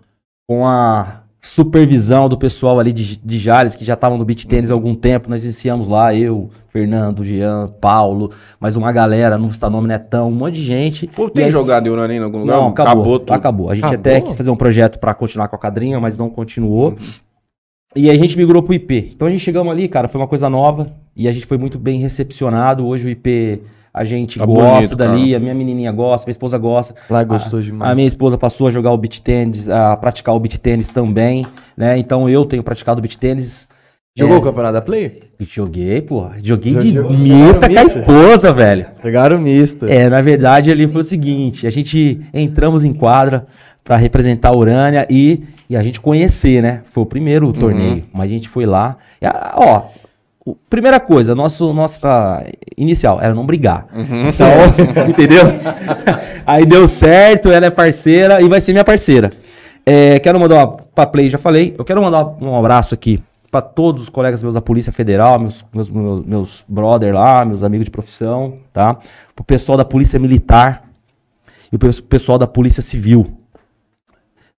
com 0.48 0.66
a 0.66 1.22
supervisão 1.40 2.28
do 2.28 2.36
pessoal 2.36 2.78
ali 2.80 2.92
de, 2.92 3.16
de 3.16 3.38
Jales, 3.38 3.74
que 3.74 3.84
já 3.84 3.94
estavam 3.94 4.18
no 4.18 4.24
beat 4.24 4.46
tênis 4.46 4.70
há 4.70 4.74
algum 4.74 4.94
tempo. 4.94 5.30
Nós 5.30 5.44
iniciamos 5.44 5.86
lá, 5.86 6.14
eu, 6.14 6.50
Fernando, 6.68 7.24
Jean, 7.24 7.68
Paulo, 7.80 8.30
mais 8.58 8.76
uma 8.76 8.90
galera, 8.90 9.38
não 9.38 9.46
está 9.46 9.70
nome 9.70 9.86
Netão, 9.88 10.28
um 10.28 10.32
monte 10.34 10.54
de 10.54 10.64
gente. 10.64 11.06
Pô, 11.08 11.26
E 11.26 11.30
tem 11.30 11.44
aí- 11.46 11.50
jogado 11.50 11.86
em 11.86 11.90
Urânio 11.90 12.16
em 12.16 12.24
algum 12.24 12.38
lugar? 12.40 12.56
não, 12.56 12.68
acabou. 12.68 13.18
tudo. 13.20 13.32
Acabou. 13.32 13.70
A 13.70 13.74
gente 13.74 13.84
Acabou? 13.84 14.00
até 14.00 14.20
quis 14.20 14.36
fazer 14.36 14.50
um 14.50 14.56
projeto 14.56 14.98
pra 14.98 15.14
continuar 15.14 15.48
com 15.48 15.56
a 15.56 15.58
quadrinha, 15.58 16.00
mas 16.00 16.16
não 16.16 16.28
continuou. 16.28 16.96
E 17.94 18.10
aí 18.10 18.16
a 18.16 18.20
gente 18.20 18.36
migrou 18.36 18.62
pro 18.62 18.74
IP. 18.74 19.12
Então 19.14 19.28
a 19.28 19.30
gente 19.30 19.40
chegamos 19.40 19.72
ali, 19.72 19.88
cara, 19.88 20.08
foi 20.08 20.20
uma 20.20 20.26
coisa 20.28 20.50
nova 20.50 20.88
e 21.16 21.28
a 21.28 21.32
gente 21.32 21.46
foi 21.46 21.56
muito 21.56 21.78
bem 21.78 21.98
recepcionado. 22.00 22.86
Hoje 22.86 23.06
o 23.06 23.08
IP 23.08 23.62
a 23.96 24.04
gente 24.04 24.38
Tá 24.38 24.44
gosta 24.44 24.74
bonito, 24.74 24.96
dali, 24.96 25.34
a 25.34 25.40
minha 25.40 25.54
menininha 25.54 25.90
gosta, 25.90 26.26
minha 26.26 26.32
esposa 26.32 26.58
gosta. 26.58 26.94
Lá 27.08 27.24
gostou 27.24 27.62
demais. 27.62 27.90
A 27.90 27.94
minha 27.94 28.06
esposa 28.06 28.36
passou 28.36 28.68
a 28.68 28.70
jogar 28.70 28.92
o 28.92 28.98
beat 28.98 29.20
tênis, 29.20 29.68
a 29.68 29.96
praticar 29.96 30.34
o 30.34 30.38
beat 30.38 30.58
tênis 30.58 30.90
também, 30.90 31.44
né? 31.76 31.96
Então 31.98 32.28
eu 32.28 32.44
tenho 32.44 32.62
praticado 32.62 32.98
o 32.98 33.02
beat 33.02 33.16
tênis. 33.16 33.66
Jogou 34.18 34.36
É, 34.36 34.38
o 34.38 34.42
campeonato 34.42 34.74
da 34.74 34.80
Play? 34.82 35.22
Joguei, 35.40 36.00
pô. 36.02 36.26
Joguei 36.42 36.72
Já 36.74 36.80
de 36.80 36.92
jogou- 36.92 37.12
mista 37.12 37.68
com 37.68 37.78
a 37.78 37.82
mista? 37.84 37.98
esposa, 38.00 38.52
velho. 38.52 38.86
Pegaram 39.02 39.38
misto. 39.38 39.86
É, 39.86 40.08
na 40.08 40.20
verdade 40.20 40.70
ali 40.70 40.86
foi 40.88 41.00
o 41.00 41.04
seguinte, 41.04 41.66
a 41.66 41.70
gente 41.70 42.20
entramos 42.32 42.84
em 42.84 42.92
quadra 42.92 43.46
pra 43.84 43.96
representar 43.96 44.48
a 44.50 44.56
Urânia 44.56 45.06
e, 45.10 45.42
e 45.70 45.76
a 45.76 45.82
gente 45.82 46.00
conhecer, 46.00 46.62
né? 46.62 46.82
Foi 46.90 47.02
o 47.02 47.06
primeiro 47.06 47.52
torneio, 47.52 48.04
mas 48.12 48.24
a 48.26 48.32
gente 48.32 48.48
foi 48.48 48.64
lá. 48.66 48.96
E, 49.22 49.26
ó, 49.54 49.82
primeira 50.70 51.00
coisa, 51.00 51.34
nosso, 51.34 51.72
nossa 51.72 52.44
inicial 52.76 53.20
era 53.20 53.34
não 53.34 53.44
brigar. 53.46 53.86
Uhum. 53.94 54.28
Então, 54.28 55.06
entendeu? 55.08 55.42
Aí 56.46 56.64
deu 56.66 56.86
certo, 56.86 57.50
ela 57.50 57.66
é 57.66 57.70
parceira 57.70 58.40
e 58.40 58.48
vai 58.48 58.60
ser 58.60 58.72
minha 58.72 58.84
parceira. 58.84 59.30
É, 59.84 60.18
quero 60.20 60.38
mandar 60.40 60.56
uma, 60.56 60.72
pra 60.94 61.06
Play, 61.06 61.28
já 61.30 61.38
falei. 61.38 61.74
Eu 61.78 61.84
quero 61.84 62.02
mandar 62.02 62.24
um 62.40 62.56
abraço 62.56 62.94
aqui 62.94 63.22
pra 63.50 63.62
todos 63.62 64.04
os 64.04 64.08
colegas 64.08 64.42
meus 64.42 64.54
da 64.54 64.60
Polícia 64.60 64.92
Federal, 64.92 65.38
meus, 65.38 65.64
meus, 65.72 65.88
meus, 65.88 66.24
meus 66.26 66.64
brother 66.68 67.14
lá, 67.14 67.44
meus 67.44 67.62
amigos 67.62 67.84
de 67.84 67.90
profissão, 67.90 68.54
tá? 68.72 68.96
Pro 69.34 69.44
pessoal 69.44 69.78
da 69.78 69.84
Polícia 69.84 70.18
Militar 70.18 70.82
e 71.72 71.76
o 71.76 71.78
pe- 71.78 72.02
pessoal 72.02 72.36
da 72.38 72.46
Polícia 72.46 72.82
Civil, 72.82 73.32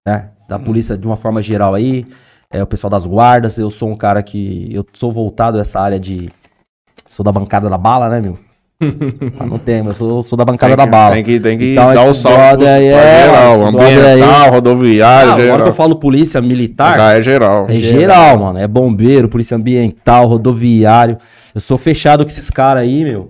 né? 0.05 0.29
Da 0.47 0.57
polícia 0.57 0.97
de 0.97 1.05
uma 1.05 1.15
forma 1.15 1.41
geral 1.43 1.75
aí, 1.75 2.05
é 2.51 2.61
o 2.63 2.67
pessoal 2.67 2.89
das 2.89 3.05
guardas. 3.05 3.57
Eu 3.57 3.69
sou 3.69 3.89
um 3.89 3.95
cara 3.95 4.21
que 4.23 4.69
eu 4.73 4.85
sou 4.93 5.11
voltado 5.11 5.57
a 5.57 5.61
essa 5.61 5.79
área 5.79 5.99
de 5.99 6.29
sou 7.07 7.23
da 7.23 7.31
bancada 7.31 7.69
da 7.69 7.77
bala, 7.77 8.09
né, 8.09 8.19
meu? 8.19 8.37
Ah, 9.37 9.45
não 9.45 9.57
tem, 9.59 9.83
mas 9.83 9.99
eu 9.99 10.07
sou, 10.07 10.23
sou 10.23 10.37
da 10.37 10.45
bancada 10.45 10.75
da 10.75 10.85
bala. 10.85 11.15
Tem 11.15 11.23
que, 11.23 11.37
tem 11.39 11.57
que 11.57 11.73
Então, 11.73 11.93
dar 11.93 12.09
o 12.09 12.15
pra 12.21 12.31
é, 12.31 13.21
geral, 13.27 13.71
brother 13.73 14.05
aí- 14.05 14.21
ambiental, 14.21 14.51
rodoviário, 14.51 15.29
Ah, 15.29 15.33
agora 15.33 15.41
que 15.47 15.51
geral. 15.51 15.67
eu 15.67 15.73
falo 15.73 15.95
polícia 15.97 16.41
militar, 16.41 16.97
Já 16.97 17.13
é 17.13 17.21
geral. 17.21 17.65
é 17.69 17.73
geral, 17.73 18.39
mano. 18.39 18.57
É 18.59 18.67
bombeiro, 18.67 19.27
polícia 19.27 19.57
ambiental, 19.57 20.27
rodoviário. 20.27 21.17
Eu 21.53 21.59
sou 21.59 21.77
fechado 21.77 22.23
com 22.23 22.29
esses 22.31 22.49
caras 22.49 22.83
aí, 22.83 23.03
meu. 23.03 23.29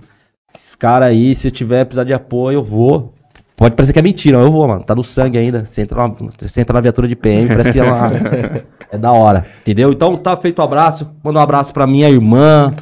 Esses 0.56 0.76
caras 0.76 1.10
aí, 1.10 1.34
se 1.34 1.48
eu 1.48 1.52
tiver 1.52 1.84
precisar 1.86 2.04
de 2.04 2.14
apoio, 2.14 2.58
eu 2.58 2.64
vou. 2.64 3.14
Pode 3.58 3.76
parecer 3.76 3.92
que 3.92 4.00
é 4.00 4.04
mentira, 4.04 4.38
mas 4.38 4.46
eu 4.46 4.52
vou, 4.54 4.68
mano. 4.68 4.84
Tá 4.84 4.94
no 4.94 5.04
sangue 5.04 5.38
ainda. 5.40 5.66
Você 5.66 5.82
entra 5.82 6.08
na, 6.08 6.14
você 6.40 6.62
entra 6.62 6.74
na 6.76 6.80
viatura 6.82 7.08
de 7.08 7.16
PM, 7.16 7.48
parece 7.48 7.72
que 7.74 7.80
é 7.80 7.84
uma. 7.84 8.08
é 8.92 8.98
da 8.98 9.12
hora. 9.12 9.46
Entendeu? 9.62 9.92
Então 9.92 10.16
tá 10.18 10.36
feito 10.38 10.60
o 10.60 10.64
abraço. 10.64 11.10
Manda 11.24 11.40
um 11.40 11.42
abraço 11.42 11.74
pra 11.74 11.86
minha 11.88 12.10
irmã, 12.10 12.74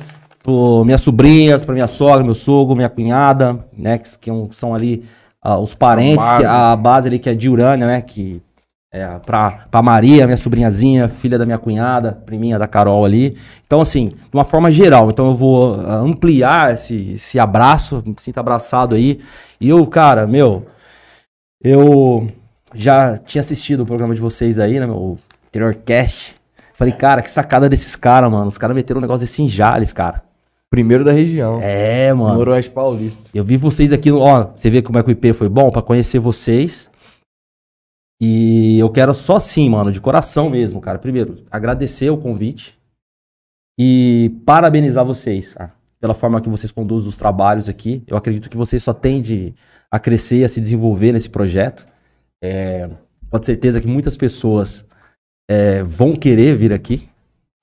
pro 0.44 0.84
minhas 0.86 1.02
sobrinhas, 1.02 1.66
pra 1.66 1.74
minha 1.74 1.88
sogra, 1.88 2.24
meu 2.24 2.36
sogro, 2.36 2.76
minha 2.76 2.90
cunhada, 2.90 3.60
né? 3.78 3.98
Que, 3.98 4.18
que 4.20 4.32
um- 4.32 4.52
são 4.52 4.74
ali 4.74 5.04
ah, 5.42 5.58
os 5.58 5.74
parentes, 5.74 6.26
A 6.28 6.38
que, 6.38 6.44
base. 6.44 6.56
a 6.72 6.76
base 6.76 7.08
ali 7.08 7.20
que 7.20 7.30
é 7.30 7.34
de 7.34 7.50
Urânia, 7.50 7.86
né? 7.88 8.02
Que 8.02 8.42
é, 8.92 9.06
pra, 9.26 9.66
pra 9.70 9.82
Maria, 9.82 10.26
minha 10.26 10.38
sobrinhazinha, 10.38 11.10
filha 11.10 11.38
da 11.38 11.46
minha 11.46 11.58
cunhada, 11.58 12.14
priminha 12.26 12.58
da 12.58 12.68
Carol 12.68 13.04
ali. 13.04 13.38
Então, 13.66 13.82
assim, 13.82 14.08
de 14.08 14.34
uma 14.34 14.46
forma 14.46 14.72
geral. 14.72 15.10
Então, 15.10 15.28
eu 15.28 15.36
vou 15.36 15.76
ah, 15.82 15.96
ampliar 15.98 16.74
esse, 16.74 17.12
esse 17.16 17.38
abraço, 17.38 18.02
me 18.06 18.16
sinto 18.18 18.38
abraçado 18.40 18.96
aí. 18.96 19.20
E 19.60 19.68
eu, 19.70 19.86
cara, 19.88 20.26
meu, 20.26 20.66
eu 21.62 22.28
já 22.74 23.18
tinha 23.18 23.42
assistido 23.42 23.82
o 23.82 23.86
programa 23.86 24.16
de 24.16 24.22
vocês 24.22 24.58
aí, 24.60 24.80
né, 24.80 24.86
meu 24.86 25.18
anterior 25.58 25.76
cast. 25.76 26.36
Falei, 26.74 26.94
cara, 26.94 27.22
que 27.22 27.32
sacada 27.32 27.68
desses 27.68 27.96
caras, 27.96 28.32
mano. 28.32 28.48
Os 28.48 28.58
caras 28.58 28.76
meteram 28.76 29.00
um 29.00 29.02
negócio 29.02 29.22
desse 29.22 29.42
em 29.42 29.50
Jales, 29.50 29.92
cara. 29.92 30.24
Primeiro 30.70 31.04
da 31.04 31.12
região. 31.12 31.60
É, 31.62 32.14
mano. 32.14 32.38
Noroeste 32.38 32.72
Paulista. 32.72 33.22
Eu 33.34 33.44
vi 33.44 33.58
vocês 33.58 33.92
aqui, 33.92 34.12
ó, 34.12 34.52
você 34.56 34.70
vê 34.70 34.82
como 34.82 35.00
é 35.00 35.04
que 35.04 35.10
o 35.10 35.12
IP 35.12 35.34
foi 35.34 35.50
bom 35.50 35.72
pra 35.72 35.82
conhecer 35.82 36.20
vocês. 36.20 36.90
E 38.22 38.78
eu 38.80 38.90
quero 38.90 39.14
só 39.14 39.38
assim, 39.38 39.70
mano, 39.70 39.92
de 39.92 40.02
coração 40.02 40.50
mesmo, 40.50 40.82
cara. 40.82 41.00
Primeiro, 41.00 41.44
agradecer 41.50 42.10
o 42.10 42.18
convite 42.18 42.78
e 43.80 44.32
parabenizar 44.46 45.06
vocês, 45.06 45.54
cara, 45.54 45.74
pela 46.00 46.16
forma 46.16 46.42
que 46.42 46.50
vocês 46.50 46.72
conduzem 46.72 47.10
os 47.10 47.18
trabalhos 47.18 47.70
aqui. 47.70 48.04
Eu 48.08 48.18
acredito 48.18 48.50
que 48.50 48.58
vocês 48.58 48.84
só 48.84 48.94
tendem 48.94 49.56
a 49.90 50.00
crescer, 50.00 50.44
a 50.44 50.50
se 50.50 50.60
desenvolver 50.60 51.12
nesse 51.14 51.30
projeto. 51.30 51.88
É, 52.44 52.90
pode 53.30 53.46
ter 53.46 53.54
certeza 53.54 53.80
que 53.80 53.88
muitas 53.88 54.18
pessoas 54.18 54.87
é, 55.48 55.84
vão 55.84 56.16
querer 56.16 56.56
vir 56.56 56.74
aqui, 56.74 57.08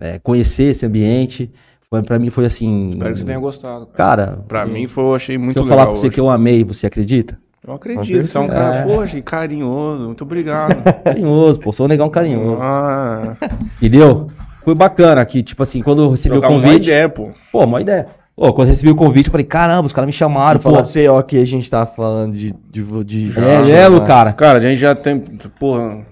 é, 0.00 0.18
conhecer 0.18 0.64
esse 0.64 0.84
ambiente. 0.86 1.50
Foi, 1.90 2.02
pra 2.02 2.18
mim 2.18 2.30
foi 2.30 2.46
assim. 2.46 2.90
Espero 2.92 3.12
que 3.12 3.18
você 3.20 3.24
tenha 3.26 3.38
gostado. 3.38 3.86
Cara. 3.86 4.26
Cara, 4.26 4.36
Pra 4.48 4.66
mim 4.66 4.86
foi, 4.86 5.04
eu 5.04 5.14
achei 5.14 5.38
muito 5.38 5.52
se 5.52 5.58
eu 5.58 5.62
legal 5.62 5.78
falar 5.78 5.90
pra 5.90 5.96
você 6.00 6.06
hoje. 6.06 6.14
que 6.14 6.20
eu 6.20 6.28
amei, 6.30 6.64
você 6.64 6.86
acredita? 6.86 7.38
Eu 7.66 7.74
acredito, 7.74 8.26
você 8.26 8.36
é 8.36 8.40
um 8.40 8.44
É. 8.44 8.48
cara, 8.48 8.82
poxa, 8.86 9.22
carinhoso, 9.22 10.04
muito 10.04 10.22
obrigado. 10.24 10.82
Carinhoso, 11.04 11.60
pô, 11.60 11.72
sou 11.72 11.86
um 11.86 11.88
negão 11.88 12.10
carinhoso. 12.10 12.60
ah, 12.62 13.36
Entendeu? 13.80 14.28
Foi 14.64 14.74
bacana 14.74 15.20
aqui, 15.20 15.42
tipo 15.42 15.62
assim, 15.62 15.80
quando 15.82 16.02
eu 16.02 16.10
recebi 16.10 16.32
trocar 16.34 16.50
o 16.50 16.56
uma 16.56 16.62
convite. 16.62 16.88
ideia, 16.88 17.08
pô. 17.08 17.30
Pô, 17.52 17.64
uma 17.64 17.80
ideia. 17.80 18.06
Pô, 18.36 18.52
quando 18.52 18.66
eu 18.68 18.72
recebi 18.72 18.90
o 18.90 18.94
convite, 18.96 19.26
eu 19.28 19.30
falei, 19.32 19.46
caramba, 19.46 19.86
os 19.86 19.92
caras 19.92 20.06
me 20.06 20.12
chamaram, 20.12 20.60
falar 20.60 20.78
pô. 20.78 20.82
pra 20.82 20.90
você, 20.92 21.08
ó, 21.08 21.22
que 21.22 21.38
a 21.38 21.44
gente 21.46 21.70
tá 21.70 21.86
falando 21.86 22.32
de... 22.34 22.52
de, 22.70 22.82
de 23.04 23.32
É 23.38 23.62
de- 23.62 23.70
mesmo, 23.70 24.00
né? 24.00 24.06
cara. 24.06 24.32
Cara, 24.32 24.58
a 24.58 24.60
gente 24.60 24.76
já 24.78 24.94
tem, 24.94 25.18
porra... 25.58 26.04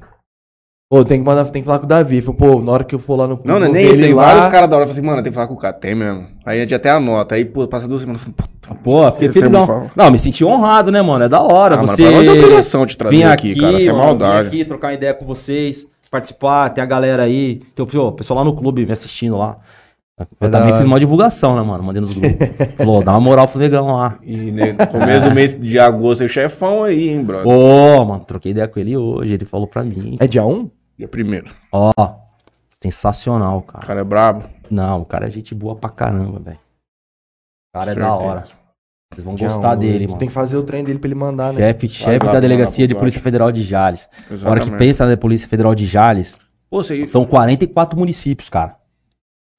Pô, 0.93 1.03
tem 1.07 1.21
que 1.21 1.25
mandar, 1.25 1.47
tem 1.47 1.63
que 1.63 1.67
falar 1.67 1.79
com 1.79 1.87
o 1.87 1.89
Davi. 1.89 2.21
Falei, 2.21 2.39
pô, 2.39 2.61
na 2.61 2.71
hora 2.71 2.85
que 2.85 2.95
eu 2.95 2.99
for 2.99 3.17
lá 3.17 3.27
no 3.27 3.41
Não, 3.43 3.59
não 3.59 3.67
é 3.67 3.69
nem 3.71 3.87
isso, 3.87 3.99
tem 3.99 4.13
lá, 4.13 4.27
vários 4.27 4.49
caras 4.49 4.69
da 4.69 4.77
hora, 4.77 4.85
eu 4.85 4.89
falei 4.89 5.01
assim, 5.01 5.07
mano, 5.09 5.23
tem 5.23 5.33
que 5.33 5.35
falar 5.35 5.47
com 5.47 5.55
o 5.55 5.57
cara, 5.57 5.73
tem 5.73 5.95
mesmo. 5.95 6.27
Aí 6.45 6.59
a 6.59 6.61
gente 6.61 6.75
até 6.75 6.91
anota, 6.91 7.35
aí, 7.35 7.47
pô, 7.47 7.67
passa 7.67 7.89
duas 7.89 8.03
semanas, 8.03 8.21
eu 8.27 8.35
falei, 8.35 8.51
puta, 8.61 8.75
Pô, 8.75 9.11
fiquei 9.13 9.29
é 9.29 9.33
felizão. 9.33 9.67
fal- 9.67 9.91
Não, 9.97 10.11
me 10.11 10.19
senti 10.19 10.45
honrado, 10.45 10.93
né, 10.93 11.01
mano? 11.01 11.25
É 11.25 11.31
da 11.31 11.41
hora. 11.41 11.77
ah, 11.77 11.79
mano, 11.79 11.89
você 11.89 12.03
pra 12.03 12.11
nós 12.13 12.27
é 12.29 12.31
obrigação 12.33 12.85
te 12.85 12.99
trazer 12.99 13.17
vir 13.17 13.25
aqui, 13.25 13.55
cara, 13.59 13.79
sem 13.79 13.87
mano, 13.87 13.99
maldade. 14.05 14.51
vir 14.51 14.57
aqui, 14.61 14.65
trocar 14.67 14.89
uma 14.89 14.93
ideia 14.93 15.15
com 15.15 15.25
vocês, 15.25 15.87
participar, 16.11 16.69
tem 16.69 16.85
a 16.85 16.87
galera 16.87 17.23
aí. 17.23 17.63
Tem 17.75 17.83
o 17.83 17.87
pô, 17.87 18.09
o 18.09 18.13
pessoal 18.13 18.41
lá 18.41 18.45
no 18.45 18.55
clube 18.55 18.85
me 18.85 18.93
assistindo 18.93 19.39
lá. 19.39 19.57
Eu 20.39 20.51
da 20.51 20.61
também 20.61 20.75
fiz 20.77 20.85
uma 20.85 21.01
divulgação, 21.01 21.57
né, 21.57 21.63
mano? 21.63 21.83
Mandei 21.83 22.03
nos 22.03 22.13
grupos. 22.13 22.49
Falou, 22.77 23.03
dá 23.03 23.13
uma 23.13 23.21
moral 23.21 23.49
pro 23.49 23.59
negão 23.59 23.87
lá. 23.95 24.19
E 24.23 24.37
né, 24.53 24.77
no 24.79 24.87
começo 24.87 25.25
do 25.25 25.31
mês 25.35 25.59
de 25.59 25.79
agosto, 25.79 26.23
é 26.23 26.29
chefão 26.29 26.85
aí, 26.85 27.09
hein, 27.09 27.25
brother. 27.25 27.49
Ô, 27.49 28.05
mano, 28.05 28.23
troquei 28.27 28.53
ideia 28.53 28.69
com 28.69 28.79
ele 28.79 28.95
hoje. 28.95 29.33
Ele 29.33 29.47
falou 29.47 29.67
pra 29.67 29.83
mim. 29.83 30.19
É 30.21 30.27
dia 30.27 30.45
1? 30.45 30.71
Dia 30.99 31.09
primeiro. 31.09 31.55
Ó, 31.71 31.93
sensacional, 32.73 33.59
O 33.59 33.63
cara. 33.63 33.87
cara 33.87 34.01
é 34.01 34.05
brabo. 34.05 34.49
Não, 34.71 35.03
o 35.03 35.05
cara 35.05 35.27
é 35.27 35.31
gente 35.31 35.55
boa 35.55 35.77
pra 35.77 35.91
caramba, 35.91 36.39
velho. 36.39 36.59
O 37.75 37.79
cara 37.79 37.93
é 37.93 37.95
da 37.95 38.09
Certeza. 38.11 38.25
hora. 38.29 38.45
Vocês 39.13 39.25
vão 39.25 39.35
Dia 39.35 39.49
gostar 39.49 39.77
1, 39.77 39.81
dele, 39.81 40.07
mano. 40.07 40.19
Tem 40.19 40.29
que 40.29 40.35
fazer 40.35 40.57
o 40.57 40.63
trem 40.63 40.83
dele 40.83 40.99
pra 40.99 41.07
ele 41.09 41.15
mandar, 41.15 41.53
né? 41.53 41.59
Chefe, 41.61 41.89
chefe 41.89 42.25
da 42.27 42.41
Delegacia 42.41 42.89
de. 42.89 42.95
Polícia 42.95 43.21
Federal 43.21 43.53
de 43.53 43.63
Jales. 43.63 44.09
Na 44.13 44.25
hora 44.25 44.31
que 44.31 44.35
Exatamente. 44.35 44.79
pensa 44.79 45.07
na 45.07 45.17
Polícia 45.17 45.47
Federal 45.49 45.75
de 45.75 45.87
Jales, 45.87 46.39
Pô, 46.71 46.83
você... 46.83 47.07
são 47.07 47.27
44 47.27 47.99
municípios, 47.99 48.49
cara. 48.49 48.77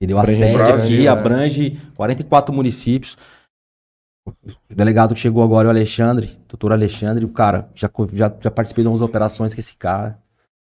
Entendeu? 0.02 0.18
A 0.18 0.26
sede 0.26 0.58
Brasil, 0.58 0.74
aqui 0.98 1.04
né? 1.04 1.08
abrange 1.08 1.82
44 1.96 2.54
municípios. 2.54 3.16
O 4.28 4.34
delegado 4.74 5.14
que 5.14 5.20
chegou 5.20 5.44
agora 5.44 5.68
é 5.68 5.70
o 5.70 5.72
Alexandre, 5.72 6.32
doutor 6.48 6.72
Alexandre, 6.72 7.24
o 7.24 7.30
cara, 7.30 7.70
já, 7.76 7.90
já, 8.14 8.34
já 8.42 8.50
participei 8.50 8.84
de 8.84 8.88
umas 8.90 9.02
operações 9.02 9.54
com 9.54 9.60
esse 9.60 9.76
cara. 9.76 10.18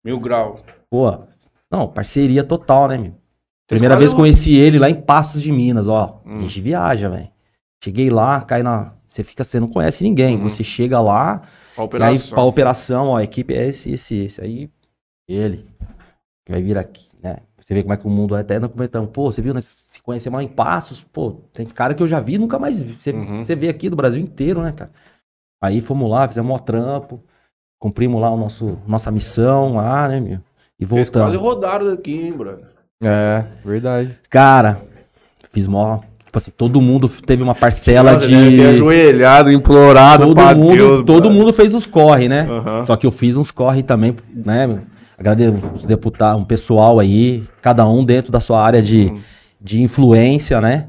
Mil 0.03 0.19
grau. 0.19 0.59
Pô, 0.89 1.19
não, 1.69 1.87
parceria 1.87 2.43
total, 2.43 2.87
né, 2.87 2.97
meu? 2.97 3.13
Primeira 3.67 3.95
vez 3.95 4.13
conheci 4.13 4.55
ele 4.57 4.77
lá 4.77 4.89
em 4.89 5.01
Passos 5.01 5.41
de 5.41 5.51
Minas, 5.51 5.87
ó. 5.87 6.21
Hum. 6.25 6.39
A 6.39 6.41
gente 6.41 6.59
viaja, 6.59 7.07
velho. 7.09 7.29
Cheguei 7.83 8.09
lá, 8.09 8.41
cai 8.41 8.61
na. 8.61 8.93
Você 9.07 9.23
fica, 9.23 9.43
você 9.43 9.59
não 9.59 9.67
conhece 9.67 10.03
ninguém. 10.03 10.35
Uhum. 10.37 10.43
Você 10.43 10.63
chega 10.63 10.99
lá, 10.99 11.35
A 11.77 11.81
e 11.81 11.81
aí 11.81 11.85
operação. 11.85 12.29
pra 12.29 12.43
operação, 12.43 13.07
ó, 13.09 13.17
a 13.17 13.23
equipe 13.23 13.53
é 13.53 13.67
esse, 13.67 13.91
esse, 13.93 14.15
esse. 14.25 14.41
Aí, 14.41 14.69
ele, 15.27 15.65
que 16.45 16.51
vai 16.51 16.61
vir 16.61 16.77
aqui, 16.77 17.07
né? 17.21 17.37
Você 17.61 17.73
vê 17.73 17.81
como 17.81 17.93
é 17.93 17.97
que 17.97 18.05
o 18.07 18.09
mundo 18.09 18.35
é. 18.35 18.41
Até 18.41 18.59
nós 18.59 18.71
comentamos, 18.71 19.09
pô, 19.11 19.31
você 19.31 19.41
viu, 19.41 19.53
nós 19.53 19.83
se 19.85 20.01
conhecemos 20.01 20.37
lá 20.37 20.43
em 20.43 20.47
Passos, 20.47 21.01
pô, 21.01 21.41
tem 21.53 21.65
cara 21.65 21.93
que 21.93 22.03
eu 22.03 22.07
já 22.07 22.19
vi 22.19 22.33
e 22.33 22.37
nunca 22.37 22.59
mais 22.59 22.79
vi. 22.79 22.93
Você, 22.93 23.11
Uhum. 23.11 23.43
você 23.43 23.55
vê 23.55 23.69
aqui 23.69 23.89
do 23.89 23.95
Brasil 23.95 24.21
inteiro, 24.21 24.61
né, 24.61 24.71
cara? 24.73 24.91
Aí 25.61 25.79
fomos 25.79 26.09
lá, 26.09 26.27
fizemos 26.27 26.53
um 26.53 26.63
trampo, 26.63 27.23
cumprimos 27.81 28.21
lá 28.21 28.29
o 28.29 28.37
nosso, 28.37 28.77
nossa 28.87 29.09
missão 29.11 29.75
lá, 29.75 30.07
né, 30.07 30.19
meu? 30.19 30.37
E 30.79 30.85
Vocês 30.85 31.07
voltamos. 31.09 31.27
quase 31.29 31.37
rodaram 31.43 31.85
daqui, 31.87 32.13
hein, 32.27 32.31
brother. 32.31 32.65
É, 33.03 33.43
verdade. 33.65 34.15
Cara, 34.29 34.81
fiz 35.51 35.67
mó. 35.67 35.99
Tipo 36.23 36.37
assim, 36.37 36.51
todo 36.55 36.79
mundo 36.79 37.09
teve 37.09 37.43
uma 37.43 37.53
parcela 37.55 38.13
Nossa, 38.13 38.27
deve 38.27 38.51
ter 38.51 38.55
de. 38.55 38.61
ajoelhado, 38.75 39.51
implorado 39.51 40.27
Todo 40.27 40.35
pra 40.35 40.55
mundo, 40.55 40.77
Deus, 40.77 40.97
todo 41.03 41.21
brother. 41.23 41.31
mundo 41.31 41.51
fez 41.53 41.73
os 41.75 41.85
corre, 41.85 42.29
né? 42.29 42.47
Aham. 42.49 42.85
Só 42.85 42.95
que 42.95 43.05
eu 43.05 43.11
fiz 43.11 43.35
uns 43.35 43.51
corre 43.51 43.83
também, 43.83 44.15
né? 44.33 44.79
Agradeço 45.17 45.53
os 45.73 45.85
deputados, 45.85 46.41
um 46.41 46.45
pessoal 46.45 46.99
aí, 46.99 47.43
cada 47.61 47.85
um 47.87 48.05
dentro 48.05 48.31
da 48.31 48.39
sua 48.39 48.63
área 48.63 48.81
de, 48.81 49.07
Uhum. 49.07 49.19
de 49.59 49.81
influência, 49.81 50.61
né? 50.61 50.87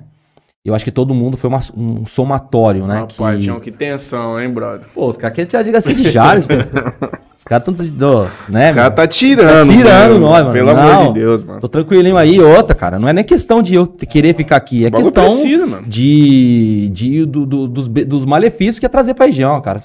Eu 0.64 0.76
acho 0.76 0.84
que 0.84 0.92
todo 0.92 1.12
mundo 1.12 1.36
foi 1.36 1.48
uma- 1.50 1.60
um 1.76 2.06
somatório, 2.06 2.86
né? 2.86 3.00
Rapaz, 3.00 3.44
que... 3.44 3.60
que 3.62 3.72
tensão, 3.72 4.40
hein, 4.40 4.48
brother. 4.48 4.86
Pô, 4.94 5.08
os 5.08 5.16
caras 5.16 5.34
querem 5.34 5.48
tirar 5.48 5.58
a 5.60 5.62
delegacia 5.64 5.92
de 5.92 6.08
Jales, 6.08 6.46
pô. 6.46 6.54
Os 7.42 7.44
caras 7.44 7.66
estão, 7.80 8.28
né? 8.48 8.70
O 8.70 8.74
cara 8.76 8.86
meu? 8.88 8.94
tá 8.96 9.04
tirando. 9.08 9.66
Tá 9.66 9.72
tirando 9.72 10.10
mano. 10.12 10.20
nós, 10.20 10.42
mano. 10.44 10.52
Pelo 10.52 10.70
amor 10.70 10.84
Não. 10.92 11.12
de 11.12 11.18
Deus, 11.18 11.42
mano. 11.42 11.60
Tô 11.60 11.66
tranquilinho 11.68 12.16
aí, 12.16 12.38
outra, 12.40 12.72
cara. 12.76 13.00
Não 13.00 13.08
é 13.08 13.12
nem 13.12 13.24
questão 13.24 13.60
de 13.60 13.74
eu 13.74 13.84
querer 13.88 14.32
ficar 14.36 14.54
aqui, 14.54 14.86
é 14.86 14.90
questão 14.92 15.44
mano. 15.68 15.82
de, 15.88 16.88
de 16.92 17.26
do- 17.26 17.44
do- 17.44 17.66
dos, 17.66 17.88
dos 17.88 18.24
malefícios 18.24 18.78
que 18.78 18.86
é 18.86 18.88
trazer 18.88 19.14
pra 19.14 19.26
região, 19.26 19.60
cara. 19.60 19.80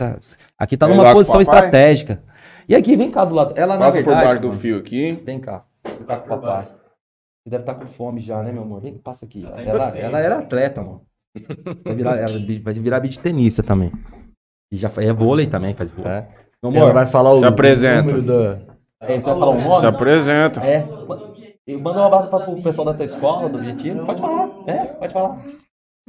Aqui 0.60 0.78
tá 0.78 0.86
Vem 0.86 0.96
numa 0.98 1.12
posição 1.12 1.42
estratégica. 1.42 2.22
E 2.70 2.76
aqui, 2.76 2.96
vem 2.96 3.10
cá 3.10 3.26
do 3.26 3.34
lado. 3.34 3.54
Ela, 3.56 3.74
na 3.74 3.86
Passa 3.86 3.98
por 3.98 4.06
verdade, 4.06 4.28
baixo 4.28 4.42
do 4.44 4.48
mano, 4.50 4.60
fio 4.60 4.78
aqui. 4.78 5.20
Vem 5.26 5.40
cá. 5.40 5.64
Vem 5.84 6.06
cá 6.06 6.18
com 6.18 6.26
o 6.36 6.38
papai. 6.38 6.68
Você 7.48 7.52
deve 7.52 7.64
estar 7.64 7.76
com 7.76 7.88
fome 7.88 8.20
já, 8.20 8.44
né, 8.44 8.52
meu 8.52 8.64
amor? 8.64 8.82
Vem, 8.82 8.98
passa 8.98 9.24
aqui. 9.24 9.44
Tá 9.44 9.62
Ela, 9.62 9.76
inocente. 9.86 10.00
ela 10.00 10.20
era 10.20 10.40
atleta, 10.40 10.84
mano. 10.84 11.02
Vai 11.82 11.96
virar, 11.96 12.18
ela 12.18 12.62
vai 12.62 12.74
virar 12.74 13.00
beat 13.00 13.20
tenista 13.20 13.64
também. 13.64 13.90
E 14.70 14.76
já 14.76 14.92
é 14.98 15.14
vôlei 15.14 15.48
também, 15.48 15.74
faz 15.74 15.90
vôlei. 15.90 16.12
É. 16.12 16.28
Meu 16.62 16.74
Ela 16.74 16.82
amor, 16.84 16.94
vai 16.94 17.06
falar 17.06 17.32
o 17.32 17.40
Se 17.40 17.46
apresenta. 17.46 18.12
número 18.12 18.22
da... 18.22 18.60
é, 19.00 19.08
você 19.08 19.14
vai 19.14 19.22
falar 19.22 19.50
o 19.50 19.62
nome? 19.62 19.80
Se 19.80 19.86
apresenta. 19.86 20.60
É. 20.66 20.86
Manda 21.78 22.02
um 22.02 22.06
abraço 22.08 22.30
pra, 22.30 22.40
pro 22.42 22.62
pessoal 22.62 22.86
da 22.86 22.94
tua 22.94 23.06
escola, 23.06 23.48
do 23.48 23.58
Objetivo. 23.60 24.06
Pode 24.06 24.20
falar. 24.20 24.50
É, 24.68 24.86
pode 24.88 25.14
falar. 25.14 25.46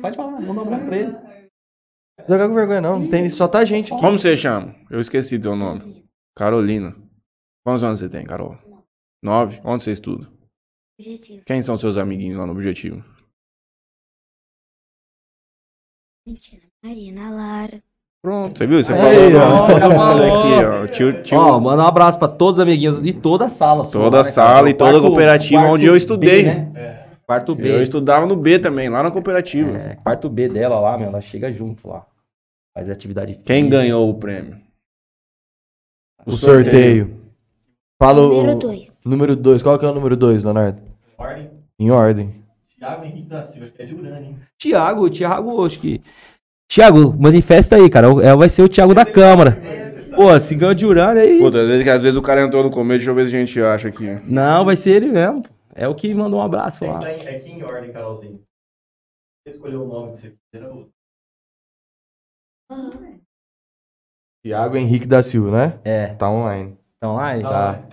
Pode 0.01 0.17
falar, 0.17 0.41
manda 0.41 0.61
um 0.61 0.63
abraço 0.63 0.85
pra 0.87 0.97
ele. 0.97 1.13
Não 1.13 2.27
jogar 2.29 2.49
com 2.49 2.55
vergonha, 2.57 2.81
não. 2.81 2.99
Não 2.99 3.09
tem, 3.09 3.31
só 3.31 3.47
tá 3.47 3.65
gente 3.65 3.93
aqui. 3.93 4.03
Como 4.03 4.19
você 4.19 4.37
chama? 4.37 4.75
Eu 4.91 4.99
esqueci 4.99 5.39
teu 5.39 5.55
nome. 5.55 6.05
Carolina. 6.37 6.97
Quantos 7.65 7.85
anos 7.85 8.01
você 8.01 8.09
tem, 8.09 8.25
Carol? 8.25 8.59
Nove? 9.23 9.61
Onde 9.65 9.85
você 9.85 9.93
estuda? 9.93 10.27
Objetivo. 10.99 11.43
Quem 11.47 11.63
são 11.63 11.77
seus 11.79 11.97
amiguinhos 11.97 12.37
lá 12.37 12.45
no 12.47 12.53
Objetivo? 12.53 13.05
Mentira. 16.27 16.63
Marina, 16.83 17.31
Lara. 17.31 17.83
Pronto, 18.23 18.59
você 18.59 18.67
viu? 18.67 18.83
Você 18.83 18.95
falou 18.95 19.13
o 19.13 19.37
ó, 19.37 19.67
todo 19.67 19.81
mundo 19.81 20.23
aqui, 20.25 20.65
ó. 20.65 20.87
Tio, 20.89 21.23
tio, 21.23 21.39
Ó, 21.39 21.61
manda 21.61 21.85
um 21.85 21.87
abraço 21.87 22.19
pra 22.19 22.27
todos 22.27 22.59
os 22.59 22.63
amiguinhos 22.63 23.01
de 23.01 23.13
toda 23.13 23.47
a 23.47 23.49
sala. 23.49 23.89
Toda 23.89 24.21
a 24.21 24.25
né, 24.25 24.31
sala 24.31 24.55
cara? 24.57 24.71
e 24.71 24.73
O 24.73 24.77
toda 24.77 24.99
a 24.99 25.01
cooperativa 25.01 25.63
onde 25.63 25.87
eu 25.87 25.93
B, 25.93 25.99
estudei. 25.99 26.43
né? 26.45 27.09
Quarto 27.25 27.55
B. 27.55 27.71
eu 27.71 27.83
estudava 27.83 28.27
no 28.27 28.35
B 28.35 28.59
também, 28.59 28.89
lá 28.89 29.03
na 29.03 29.11
cooperativa. 29.11 29.77
É, 29.77 29.95
quarto 29.97 30.29
B 30.29 30.49
dela 30.49 30.81
lá, 30.81 30.99
meu, 30.99 31.09
ela 31.09 31.21
chega 31.21 31.53
junto 31.53 31.87
lá. 31.87 32.07
Faz 32.77 32.89
atividade 32.89 33.37
Quem 33.45 33.69
ganhou 33.69 34.09
o 34.11 34.19
prêmio? 34.19 34.61
O 36.27 36.33
sorteio. 36.33 37.17
Fala 38.03 38.21
o. 38.23 38.29
Número 38.43 38.59
2. 38.59 39.01
Número 39.05 39.37
2. 39.37 39.63
Qual 39.63 39.79
que 39.79 39.85
é 39.85 39.89
o 39.89 39.95
número 39.95 40.17
2, 40.17 40.43
Leonardo? 40.43 40.88
Ordem. 41.19 41.51
Em 41.79 41.91
ordem. 41.91 42.45
Thiago 42.79 43.05
Henrique 43.05 43.29
da 43.29 43.45
Silva, 43.45 43.67
acho 43.67 43.75
que 43.75 43.83
é 43.83 43.87
de 43.87 43.95
Urânia, 43.95 44.29
hein? 44.29 44.39
Tiago, 44.57 45.11
Tiago, 45.11 45.65
acho 45.67 45.81
que. 45.81 46.01
Tiago, 46.71 47.13
manifesta 47.19 47.77
aí, 47.77 47.89
cara. 47.91 48.07
É, 48.23 48.35
vai 48.37 48.49
ser 48.49 48.63
o 48.63 48.69
Tiago 48.69 48.95
da 48.95 49.05
Câmara. 49.05 49.59
Pô, 50.15 50.39
se 50.39 50.55
ganhou 50.55 50.75
de 50.75 50.87
Urânia 50.87 51.23
aí. 51.23 51.39
Puta, 51.39 51.61
às 51.63 52.03
vezes, 52.03 52.17
o 52.17 52.23
cara 52.23 52.43
entrou 52.43 52.63
no 52.63 52.71
começo, 52.71 52.99
deixa 52.99 53.11
eu 53.11 53.15
ver 53.15 53.27
se 53.29 53.35
a 53.35 53.39
gente 53.39 53.61
acha 53.61 53.89
aqui. 53.89 54.07
Não, 54.25 54.65
vai 54.65 54.77
ser 54.77 54.91
ele 54.97 55.07
mesmo. 55.09 55.43
É 55.75 55.87
o 55.89 55.95
que 55.95 56.13
mandou 56.13 56.41
um 56.41 56.43
abraço 56.43 56.85
É 56.85 56.89
lá. 56.89 56.99
que, 57.01 57.25
tá 57.25 57.31
em, 57.31 57.35
é 57.37 57.39
que 57.39 57.49
em 57.49 57.63
ordem, 57.63 57.93
Carolzinho. 57.93 58.43
Você 59.47 59.55
escolheu 59.55 59.83
o 59.85 59.89
nome 59.89 60.13
que 60.13 60.19
você 60.19 60.31
quis, 60.31 60.39
era 60.55 60.69
outro. 60.73 60.91
Tiago 64.45 64.77
Henrique 64.77 65.07
da 65.07 65.23
Silva, 65.23 65.51
né? 65.51 65.81
É, 65.85 66.15
Tá 66.15 66.29
online. 66.31 66.77
lá. 67.03 67.35
ele- 67.35 67.43
Tá. 67.49 67.89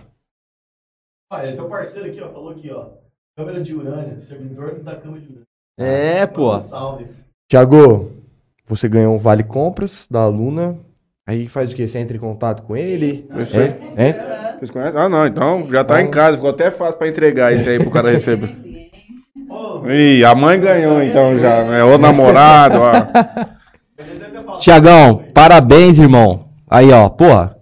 É 1.41 1.55
teu 1.55 1.67
parceiro 1.69 2.09
aqui, 2.09 2.21
ó, 2.21 2.31
falou 2.31 2.51
aqui, 2.51 2.71
ó. 2.71 3.04
Câmara 3.37 3.61
de 3.61 3.75
Urânia, 3.75 4.21
servidor 4.21 4.79
da 4.81 4.95
Câmara 4.95 5.19
de 5.19 5.27
Urânia. 5.27 5.43
É, 5.77 6.25
pô. 6.25 6.53
Manda 6.53 6.63
um 6.63 6.69
Salve. 6.69 7.07
Tiago, 7.51 8.11
você 8.65 8.87
ganhou 8.87 9.13
um 9.13 9.17
vale 9.17 9.43
compras 9.43 10.07
da 10.09 10.21
aluna. 10.21 10.77
Aí 11.27 11.49
faz 11.49 11.73
o 11.73 11.75
quê? 11.75 11.85
Você 11.85 11.99
entra 11.99 12.15
em 12.15 12.19
contato 12.19 12.63
com 12.63 12.77
ele? 12.77 13.27
Eu 13.29 13.45
sei. 13.45 13.65
Entra? 13.65 14.07
Entra? 14.07 14.55
Vocês 14.57 14.71
conhecem? 14.71 15.01
Ah, 15.01 15.09
não, 15.09 15.27
então 15.27 15.67
já 15.69 15.83
tá 15.83 16.01
em 16.01 16.09
casa, 16.09 16.37
ficou 16.37 16.51
até 16.51 16.71
fácil 16.71 16.97
pra 16.97 17.09
entregar 17.09 17.53
isso 17.53 17.67
aí 17.67 17.77
pro 17.77 17.91
cara 17.91 18.09
receber. 18.09 18.55
Ih, 19.89 20.23
a 20.23 20.33
mãe 20.33 20.57
ganhou 20.57 21.03
então 21.03 21.37
já, 21.37 21.65
né? 21.65 21.83
O 21.83 21.97
namorado, 21.97 22.77
ó. 22.79 24.55
Tiagão, 24.59 25.25
parabéns, 25.33 25.99
irmão. 25.99 26.47
Aí, 26.69 26.89
ó, 26.89 27.09
porra. 27.09 27.57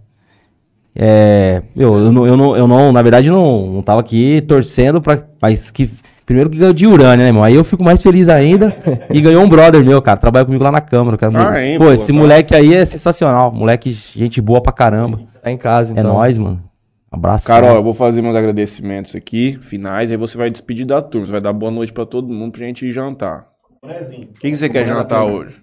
É. 0.95 1.64
Eu, 1.76 1.98
eu, 1.98 2.11
não, 2.11 2.27
eu, 2.27 2.38
não, 2.38 2.56
eu 2.56 2.68
não, 2.68 2.92
na 2.92 3.02
verdade, 3.02 3.27
não, 3.30 3.66
não 3.66 3.82
tava 3.82 4.02
aqui 4.02 4.40
torcendo 4.42 5.02
pra. 5.02 5.33
Mas 5.44 5.70
que. 5.70 5.90
Primeiro 6.26 6.50
que 6.50 6.58
ganhou 6.58 6.74
de 6.74 6.88
Urânia, 6.88 7.18
né, 7.18 7.28
irmão? 7.28 7.44
Aí 7.44 7.54
eu 7.54 7.66
fico 7.66 7.84
mais 7.84 8.02
feliz 8.02 8.30
ainda. 8.30 8.74
e 9.14 9.20
ganhou 9.20 9.44
um 9.44 9.50
brother 9.50 9.84
meu, 9.84 10.02
cara. 10.02 10.16
Trabalha 10.18 10.46
comigo 10.46 10.64
lá 10.64 10.72
na 10.72 10.80
Câmara. 10.80 11.18
Cara. 11.18 11.50
Ah, 11.52 11.62
hein, 11.62 11.78
pô, 11.78 11.84
pô, 11.84 11.92
esse 11.92 12.14
tá. 12.14 12.18
moleque 12.18 12.56
aí 12.56 12.74
é 12.74 12.86
sensacional. 12.86 13.52
Moleque, 13.52 13.92
gente 13.92 14.40
boa 14.40 14.62
pra 14.62 14.72
caramba. 14.72 15.20
Tá 15.42 15.52
em 15.52 15.58
casa, 15.58 15.94
É 15.94 16.00
então. 16.00 16.14
nóis, 16.14 16.38
mano. 16.38 16.64
Abraço. 17.12 17.46
Carol, 17.46 17.76
eu 17.76 17.84
vou 17.84 17.94
fazer 17.94 18.22
meus 18.22 18.36
agradecimentos 18.38 19.14
aqui, 19.16 19.60
finais, 19.62 20.10
aí 20.10 20.18
você 20.18 20.38
vai 20.38 20.50
despedir 20.50 20.86
da 20.86 21.02
turma. 21.02 21.28
Você 21.28 21.32
vai 21.34 21.42
dar 21.42 21.52
boa 21.52 21.72
noite 21.72 21.92
pra 21.92 22.06
todo 22.06 22.34
mundo 22.34 22.54
pra 22.54 22.62
gente 22.66 22.88
ir 22.88 22.94
jantar. 22.94 23.46
O 23.84 24.40
que, 24.40 24.50
que 24.50 24.56
você 24.56 24.70
quer 24.70 24.86
jantar 24.86 25.26
hoje? 25.26 25.62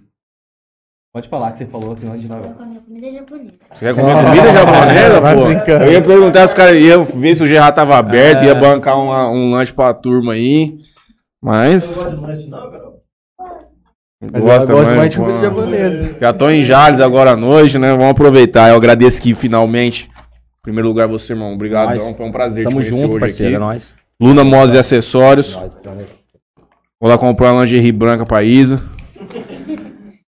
Pode 1.13 1.29
falar 1.29 1.53
que 1.53 1.59
você 1.59 1.67
falou 1.67 1.97
que 1.97 2.07
não 2.07 2.17
de 2.17 2.29
nada. 2.29 2.43
Vou 2.43 2.53
comer 2.55 2.79
comida 2.87 3.13
japonesa. 3.13 3.53
Você 3.73 3.85
quer 3.85 3.95
comer 4.01 4.15
comida 4.25 4.53
japonesa, 4.53 5.21
vai 5.21 5.35
pô? 5.35 5.45
brincando. 5.47 5.85
Eu 5.85 5.93
ia 5.93 6.03
perguntar 6.03 6.41
se 6.41 6.47
os 6.47 6.55
caras 6.55 6.77
iam 6.77 7.05
ver 7.05 7.35
se 7.37 7.43
o 7.43 7.47
Gerard 7.49 7.75
tava 7.75 7.97
aberto, 7.97 8.45
ia 8.45 8.55
bancar 8.55 8.97
uma- 8.97 9.29
um 9.29 9.51
lanche 9.51 9.73
pra 9.73 9.93
turma 9.93 10.35
aí. 10.35 10.79
Não 11.43 11.51
Mas. 11.53 11.85
gosta 11.97 12.11
de 12.17 12.23
lanche, 12.23 12.49
não, 12.49 12.71
Carol? 12.71 13.01
Mas 14.33 14.45
gosta 14.45 14.73
mas, 14.77 14.97
mais 14.97 15.11
de 15.11 15.17
comida 15.17 15.41
japonesa. 15.41 16.17
Já 16.21 16.33
tô 16.33 16.49
em 16.51 16.63
Jales 16.63 17.01
agora 17.01 17.33
à 17.33 17.37
noite, 17.37 17.79
né? 17.79 17.91
Vamos 17.93 18.11
aproveitar. 18.11 18.69
Eu 18.69 18.77
agradeço 18.77 19.21
que 19.21 19.35
finalmente. 19.35 20.09
Em 20.15 20.63
primeiro 20.63 20.87
lugar, 20.89 21.09
você, 21.09 21.33
irmão. 21.33 21.55
Obrigado. 21.55 21.89
Nós. 21.95 22.17
Foi 22.17 22.27
um 22.27 22.31
prazer 22.31 22.65
Tamo 22.65 22.83
te 22.83 22.91
conhecer 22.91 23.01
junto, 23.01 23.13
hoje 23.15 23.21
parceiro. 23.21 23.55
aqui. 23.57 23.57
É 23.57 23.59
nóis. 23.67 23.95
Luna 24.21 24.45
Modas 24.45 24.75
e 24.75 24.79
Acessórios. 24.79 25.55
Nóis. 25.57 25.75
Vou 27.01 27.11
lá 27.11 27.17
comprar 27.17 27.53
uma 27.55 27.63
lingerie 27.65 27.91
branca 27.91 28.27
pra 28.27 28.43
Isa. 28.45 28.81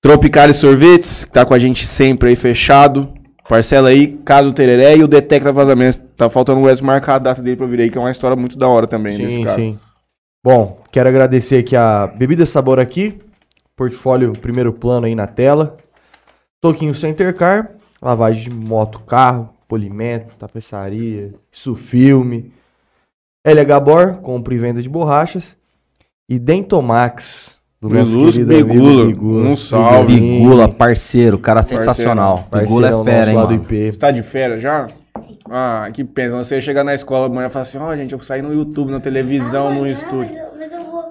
Tropicale 0.02 0.54
Sorvetes, 0.54 1.26
que 1.26 1.32
tá 1.32 1.46
com 1.46 1.54
a 1.54 1.60
gente 1.60 1.86
sempre 1.86 2.30
aí 2.30 2.36
fechado. 2.36 3.14
Parcela 3.48 3.90
aí, 3.90 4.18
Caso 4.26 4.54
Tereré 4.54 4.98
e 4.98 5.04
o 5.04 5.08
Detecta 5.08 5.52
Vazamentos. 5.52 6.00
Tá 6.16 6.30
faltando 6.30 6.62
o 6.62 6.66
Wes 6.66 6.82
marcar 6.82 7.16
a 7.16 7.20
data 7.20 7.42
dele 7.42 7.56
pra 7.56 7.66
vir 7.66 7.82
aí, 7.82 7.90
que 7.90 7.98
é 7.98 8.02
uma 8.02 8.12
história 8.12 8.36
muito 8.36 8.58
da 8.58 8.68
hora 8.68 8.88
também 8.88 9.18
desse 9.18 9.36
Sim, 9.36 9.44
cara. 9.46 9.56
sim. 9.56 9.80
Bom, 10.44 10.84
quero 10.92 11.10
agradecer 11.10 11.58
aqui 11.58 11.76
a 11.76 12.08
Bebida 12.08 12.46
Sabor 12.46 12.80
aqui. 12.80 13.20
Portfólio 13.76 14.34
primeiro 14.34 14.74
plano 14.74 15.06
aí 15.06 15.16
na 15.16 15.28
tela. 15.28 15.78
Toquinho 16.62 16.96
Center 16.96 17.34
Car. 17.36 17.72
Lavagem 18.02 18.50
de 18.50 18.56
moto, 18.56 19.00
carro, 19.00 19.50
polimento, 19.68 20.36
tapeçaria, 20.36 21.34
isso 21.52 21.76
filme. 21.76 22.54
LH 23.46 23.80
Bor, 23.80 24.18
compra 24.18 24.54
e 24.54 24.58
venda 24.58 24.82
de 24.82 24.90
borrachas. 24.90 25.56
E 26.30 26.38
Dentomax. 26.38 27.57
Do 27.80 27.90
nosso 27.90 28.32
querido 28.32 28.54
amigo 28.56 29.06
Bigula. 29.08 29.50
Um 29.50 29.56
salve. 29.56 30.20
Bigula, 30.20 30.68
parceiro, 30.68 31.38
cara 31.38 31.62
sensacional. 31.62 32.48
Bigula 32.52 32.90
parceirão 32.90 33.02
é 33.02 33.06
fera, 33.06 33.34
nosso 33.34 33.52
hein, 33.52 33.58
mano. 33.60 33.64
IP. 33.64 33.92
Você 33.92 33.98
tá 34.00 34.12
de 34.12 34.24
férias 34.24 34.62
já? 34.62 34.88
Ah, 35.50 35.88
que 35.94 36.04
pensa. 36.04 36.36
Você 36.38 36.60
chegar 36.60 36.84
na 36.84 36.96
escola 36.96 37.28
amanhã 37.28 37.48
e 37.48 37.50
falar 37.52 37.64
assim: 37.64 37.78
ó, 37.78 37.96
gente, 37.96 38.14
eu 38.14 38.20
saí 38.20 38.42
no 38.42 38.52
YouTube, 38.52 38.92
na 38.92 39.00
televisão, 39.00 39.72
no 39.74 39.86
estúdio. 39.88 40.36
Mas 40.58 40.72
eu 40.72 40.86
vou. 40.90 41.04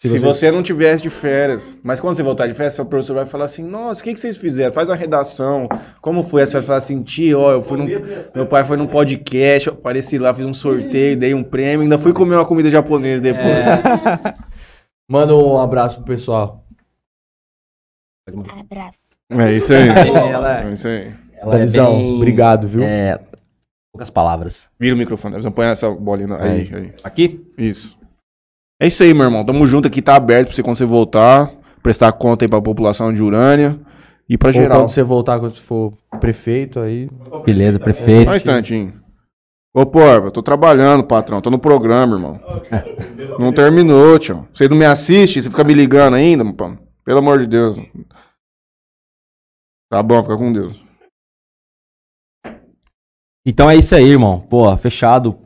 Se, 0.00 0.08
Se 0.08 0.18
você... 0.18 0.26
você- 0.26 0.50
não 0.50 0.62
tivesse 0.62 1.02
de 1.02 1.08
férias, 1.10 1.74
mas 1.82 2.00
quando 2.00 2.16
você 2.16 2.22
voltar 2.22 2.46
de 2.46 2.54
férias, 2.54 2.74
seu 2.74 2.84
professor 2.86 3.14
vai 3.14 3.26
falar 3.26 3.44
assim: 3.44 3.62
Nossa, 3.62 4.00
o 4.00 4.04
que, 4.04 4.14
que 4.14 4.20
vocês 4.20 4.38
fizeram? 4.38 4.72
Faz 4.72 4.88
uma 4.88 4.96
redação. 4.96 5.68
Como 6.00 6.22
foi? 6.22 6.40
Aí 6.42 6.46
Você 6.46 6.54
vai 6.54 6.62
falar 6.62 6.78
assim: 6.78 7.02
Tio, 7.02 7.40
ó, 7.40 7.52
eu 7.52 7.60
fui 7.62 7.76
num. 7.76 7.86
Meu 8.34 8.46
pai 8.46 8.64
foi 8.64 8.78
num 8.78 8.86
podcast, 8.86 9.68
eu 9.68 9.74
apareci 9.74 10.16
lá, 10.18 10.32
fiz 10.32 10.46
um 10.46 10.54
sorteio, 10.54 11.14
dei 11.16 11.34
um 11.34 11.42
prêmio, 11.42 11.82
ainda 11.82 11.98
fui 11.98 12.12
comer 12.14 12.36
uma 12.36 12.44
comida 12.46 12.70
japonesa 12.70 13.20
depois. 13.20 13.44
Manda 15.08 15.34
um 15.36 15.58
abraço 15.58 15.96
pro 15.96 16.06
pessoal. 16.06 16.64
Abraço. 18.58 19.14
É, 19.30 19.52
isso 19.52 19.72
aí. 19.72 19.88
Ela 19.88 20.60
é- 20.60 20.64
É 20.68 20.72
isso 20.72 20.88
aí. 20.88 21.14
Ela 21.36 21.58
é 21.60 21.66
bem- 21.66 22.16
obrigado, 22.16 22.66
viu? 22.66 22.82
É, 22.82 23.20
poucas 23.92 24.08
palavras. 24.10 24.70
Vira 24.78 24.94
o 24.94 24.98
microfone, 24.98 25.36
vamos 25.36 25.54
põe 25.54 25.66
essa 25.66 25.90
bolinha 25.90 26.36
aí, 26.40 26.70
aí. 26.74 26.92
Aqui? 27.02 27.46
Isso. 27.58 27.98
É 28.80 28.86
isso 28.88 29.02
aí, 29.02 29.12
meu 29.12 29.24
irmão. 29.24 29.44
Tamo 29.44 29.66
junto 29.66 29.86
aqui, 29.88 30.00
tá 30.00 30.16
aberto 30.16 30.46
pra 30.48 30.54
você 30.56 30.62
quando 30.62 30.76
você 30.76 30.84
voltar. 30.86 31.52
Prestar 31.82 32.12
conta 32.12 32.44
aí 32.44 32.48
pra 32.48 32.62
população 32.62 33.12
de 33.12 33.22
Urânia. 33.22 33.78
E 34.26 34.38
pra 34.38 34.48
Ou 34.48 34.52
geral. 34.54 34.78
quando 34.80 34.90
você 34.90 35.02
voltar, 35.02 35.38
quando 35.38 35.54
você 35.54 35.60
for 35.60 35.92
prefeito, 36.18 36.80
aí. 36.80 37.10
Beleza, 37.44 37.78
prefeito. 37.78 38.24
Só 38.24 38.30
um 38.32 38.36
instantinho. 38.36 39.03
Ô, 39.76 39.84
porra, 39.84 40.26
eu 40.26 40.30
tô 40.30 40.40
trabalhando, 40.40 41.02
patrão. 41.02 41.40
Tô 41.42 41.50
no 41.50 41.58
programa, 41.58 42.14
irmão. 42.14 42.40
Não 43.40 43.52
terminou, 43.52 44.16
tio. 44.20 44.48
Você 44.54 44.68
não 44.68 44.76
me 44.76 44.84
assiste? 44.84 45.42
Você 45.42 45.50
fica 45.50 45.64
me 45.64 45.74
ligando 45.74 46.14
ainda, 46.14 46.44
pô? 46.52 46.76
Pelo 47.04 47.18
amor 47.18 47.40
de 47.40 47.46
Deus. 47.48 47.76
Tá 49.90 50.00
bom, 50.00 50.22
fica 50.22 50.36
com 50.36 50.52
Deus. 50.52 50.80
Então 53.44 53.68
é 53.68 53.74
isso 53.74 53.96
aí, 53.96 54.04
irmão. 54.04 54.40
Pô, 54.48 54.74
fechado. 54.76 55.36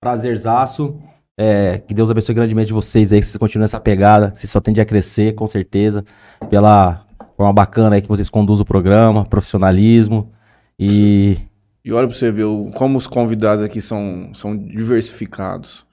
Prazerzaço. 0.00 0.96
É, 1.36 1.78
que 1.78 1.92
Deus 1.92 2.08
abençoe 2.08 2.36
grandemente 2.36 2.72
vocês 2.72 3.12
aí, 3.12 3.18
que 3.18 3.26
vocês 3.26 3.36
continuem 3.36 3.64
essa 3.64 3.80
pegada. 3.80 4.32
Vocês 4.34 4.48
só 4.48 4.60
tendem 4.60 4.80
a 4.80 4.86
crescer, 4.86 5.34
com 5.34 5.46
certeza. 5.48 6.04
Pela 6.48 7.04
forma 7.34 7.52
bacana 7.52 7.96
aí 7.96 8.02
que 8.02 8.08
vocês 8.08 8.30
conduzem 8.30 8.62
o 8.62 8.66
programa, 8.66 9.24
profissionalismo. 9.24 10.32
E 10.78 11.38
E 11.86 11.92
olha 11.92 12.08
pra 12.08 12.16
você 12.16 12.32
ver 12.32 12.42
o- 12.44 12.70
como 12.74 12.98
os 12.98 13.06
convidados 13.06 13.62
aqui 13.64 13.80
são, 13.80 14.30
são 14.34 14.56
diversificados. 14.56 15.86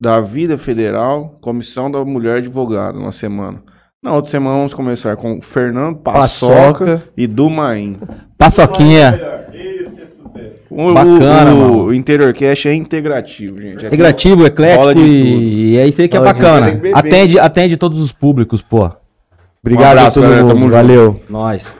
Da 0.00 0.18
vida 0.20 0.56
federal, 0.56 1.36
comissão 1.42 1.90
da 1.90 2.02
mulher 2.04 2.38
advogada, 2.38 2.98
uma 2.98 3.12
semana. 3.12 3.62
Na 4.02 4.14
outra 4.14 4.30
semana 4.30 4.56
vamos 4.56 4.72
começar 4.74 5.14
com 5.16 5.40
Fernando 5.42 5.98
Paçoca, 5.98 7.00
e 7.16 7.26
Dumaim. 7.26 7.98
paçoquinha. 8.38 9.08
É 9.52 10.06
sucesso. 10.08 10.56
O, 10.70 10.92
Bacana, 10.94 11.52
o, 11.52 11.56
mano. 11.56 11.84
o 11.84 11.94
Interior 11.94 12.32
Cash 12.34 12.66
é 12.66 12.74
integrativo, 12.74 13.60
gente. 13.60 13.76
Aqui 13.78 13.86
Integrativo, 13.86 14.36
rola 14.36 14.48
eclético 14.48 15.00
e, 15.00 15.72
e 15.72 15.76
é 15.78 15.86
isso 15.86 16.00
aí 16.02 16.08
que 16.08 16.16
é 16.16 16.20
bacana. 16.20 16.76
que. 16.76 16.92
Atende, 16.94 17.38
atende 17.38 17.76
todos 17.76 18.00
os 18.02 18.12
públicos, 18.12 18.60
pô. 18.62 18.90
Obrigado 19.62 19.98
abraço, 19.98 20.18
a 20.20 20.22
todo 20.22 20.30
galera, 20.34 20.54
mundo. 20.54 20.70
Valeu. 20.72 21.20
Nós. 21.28 21.74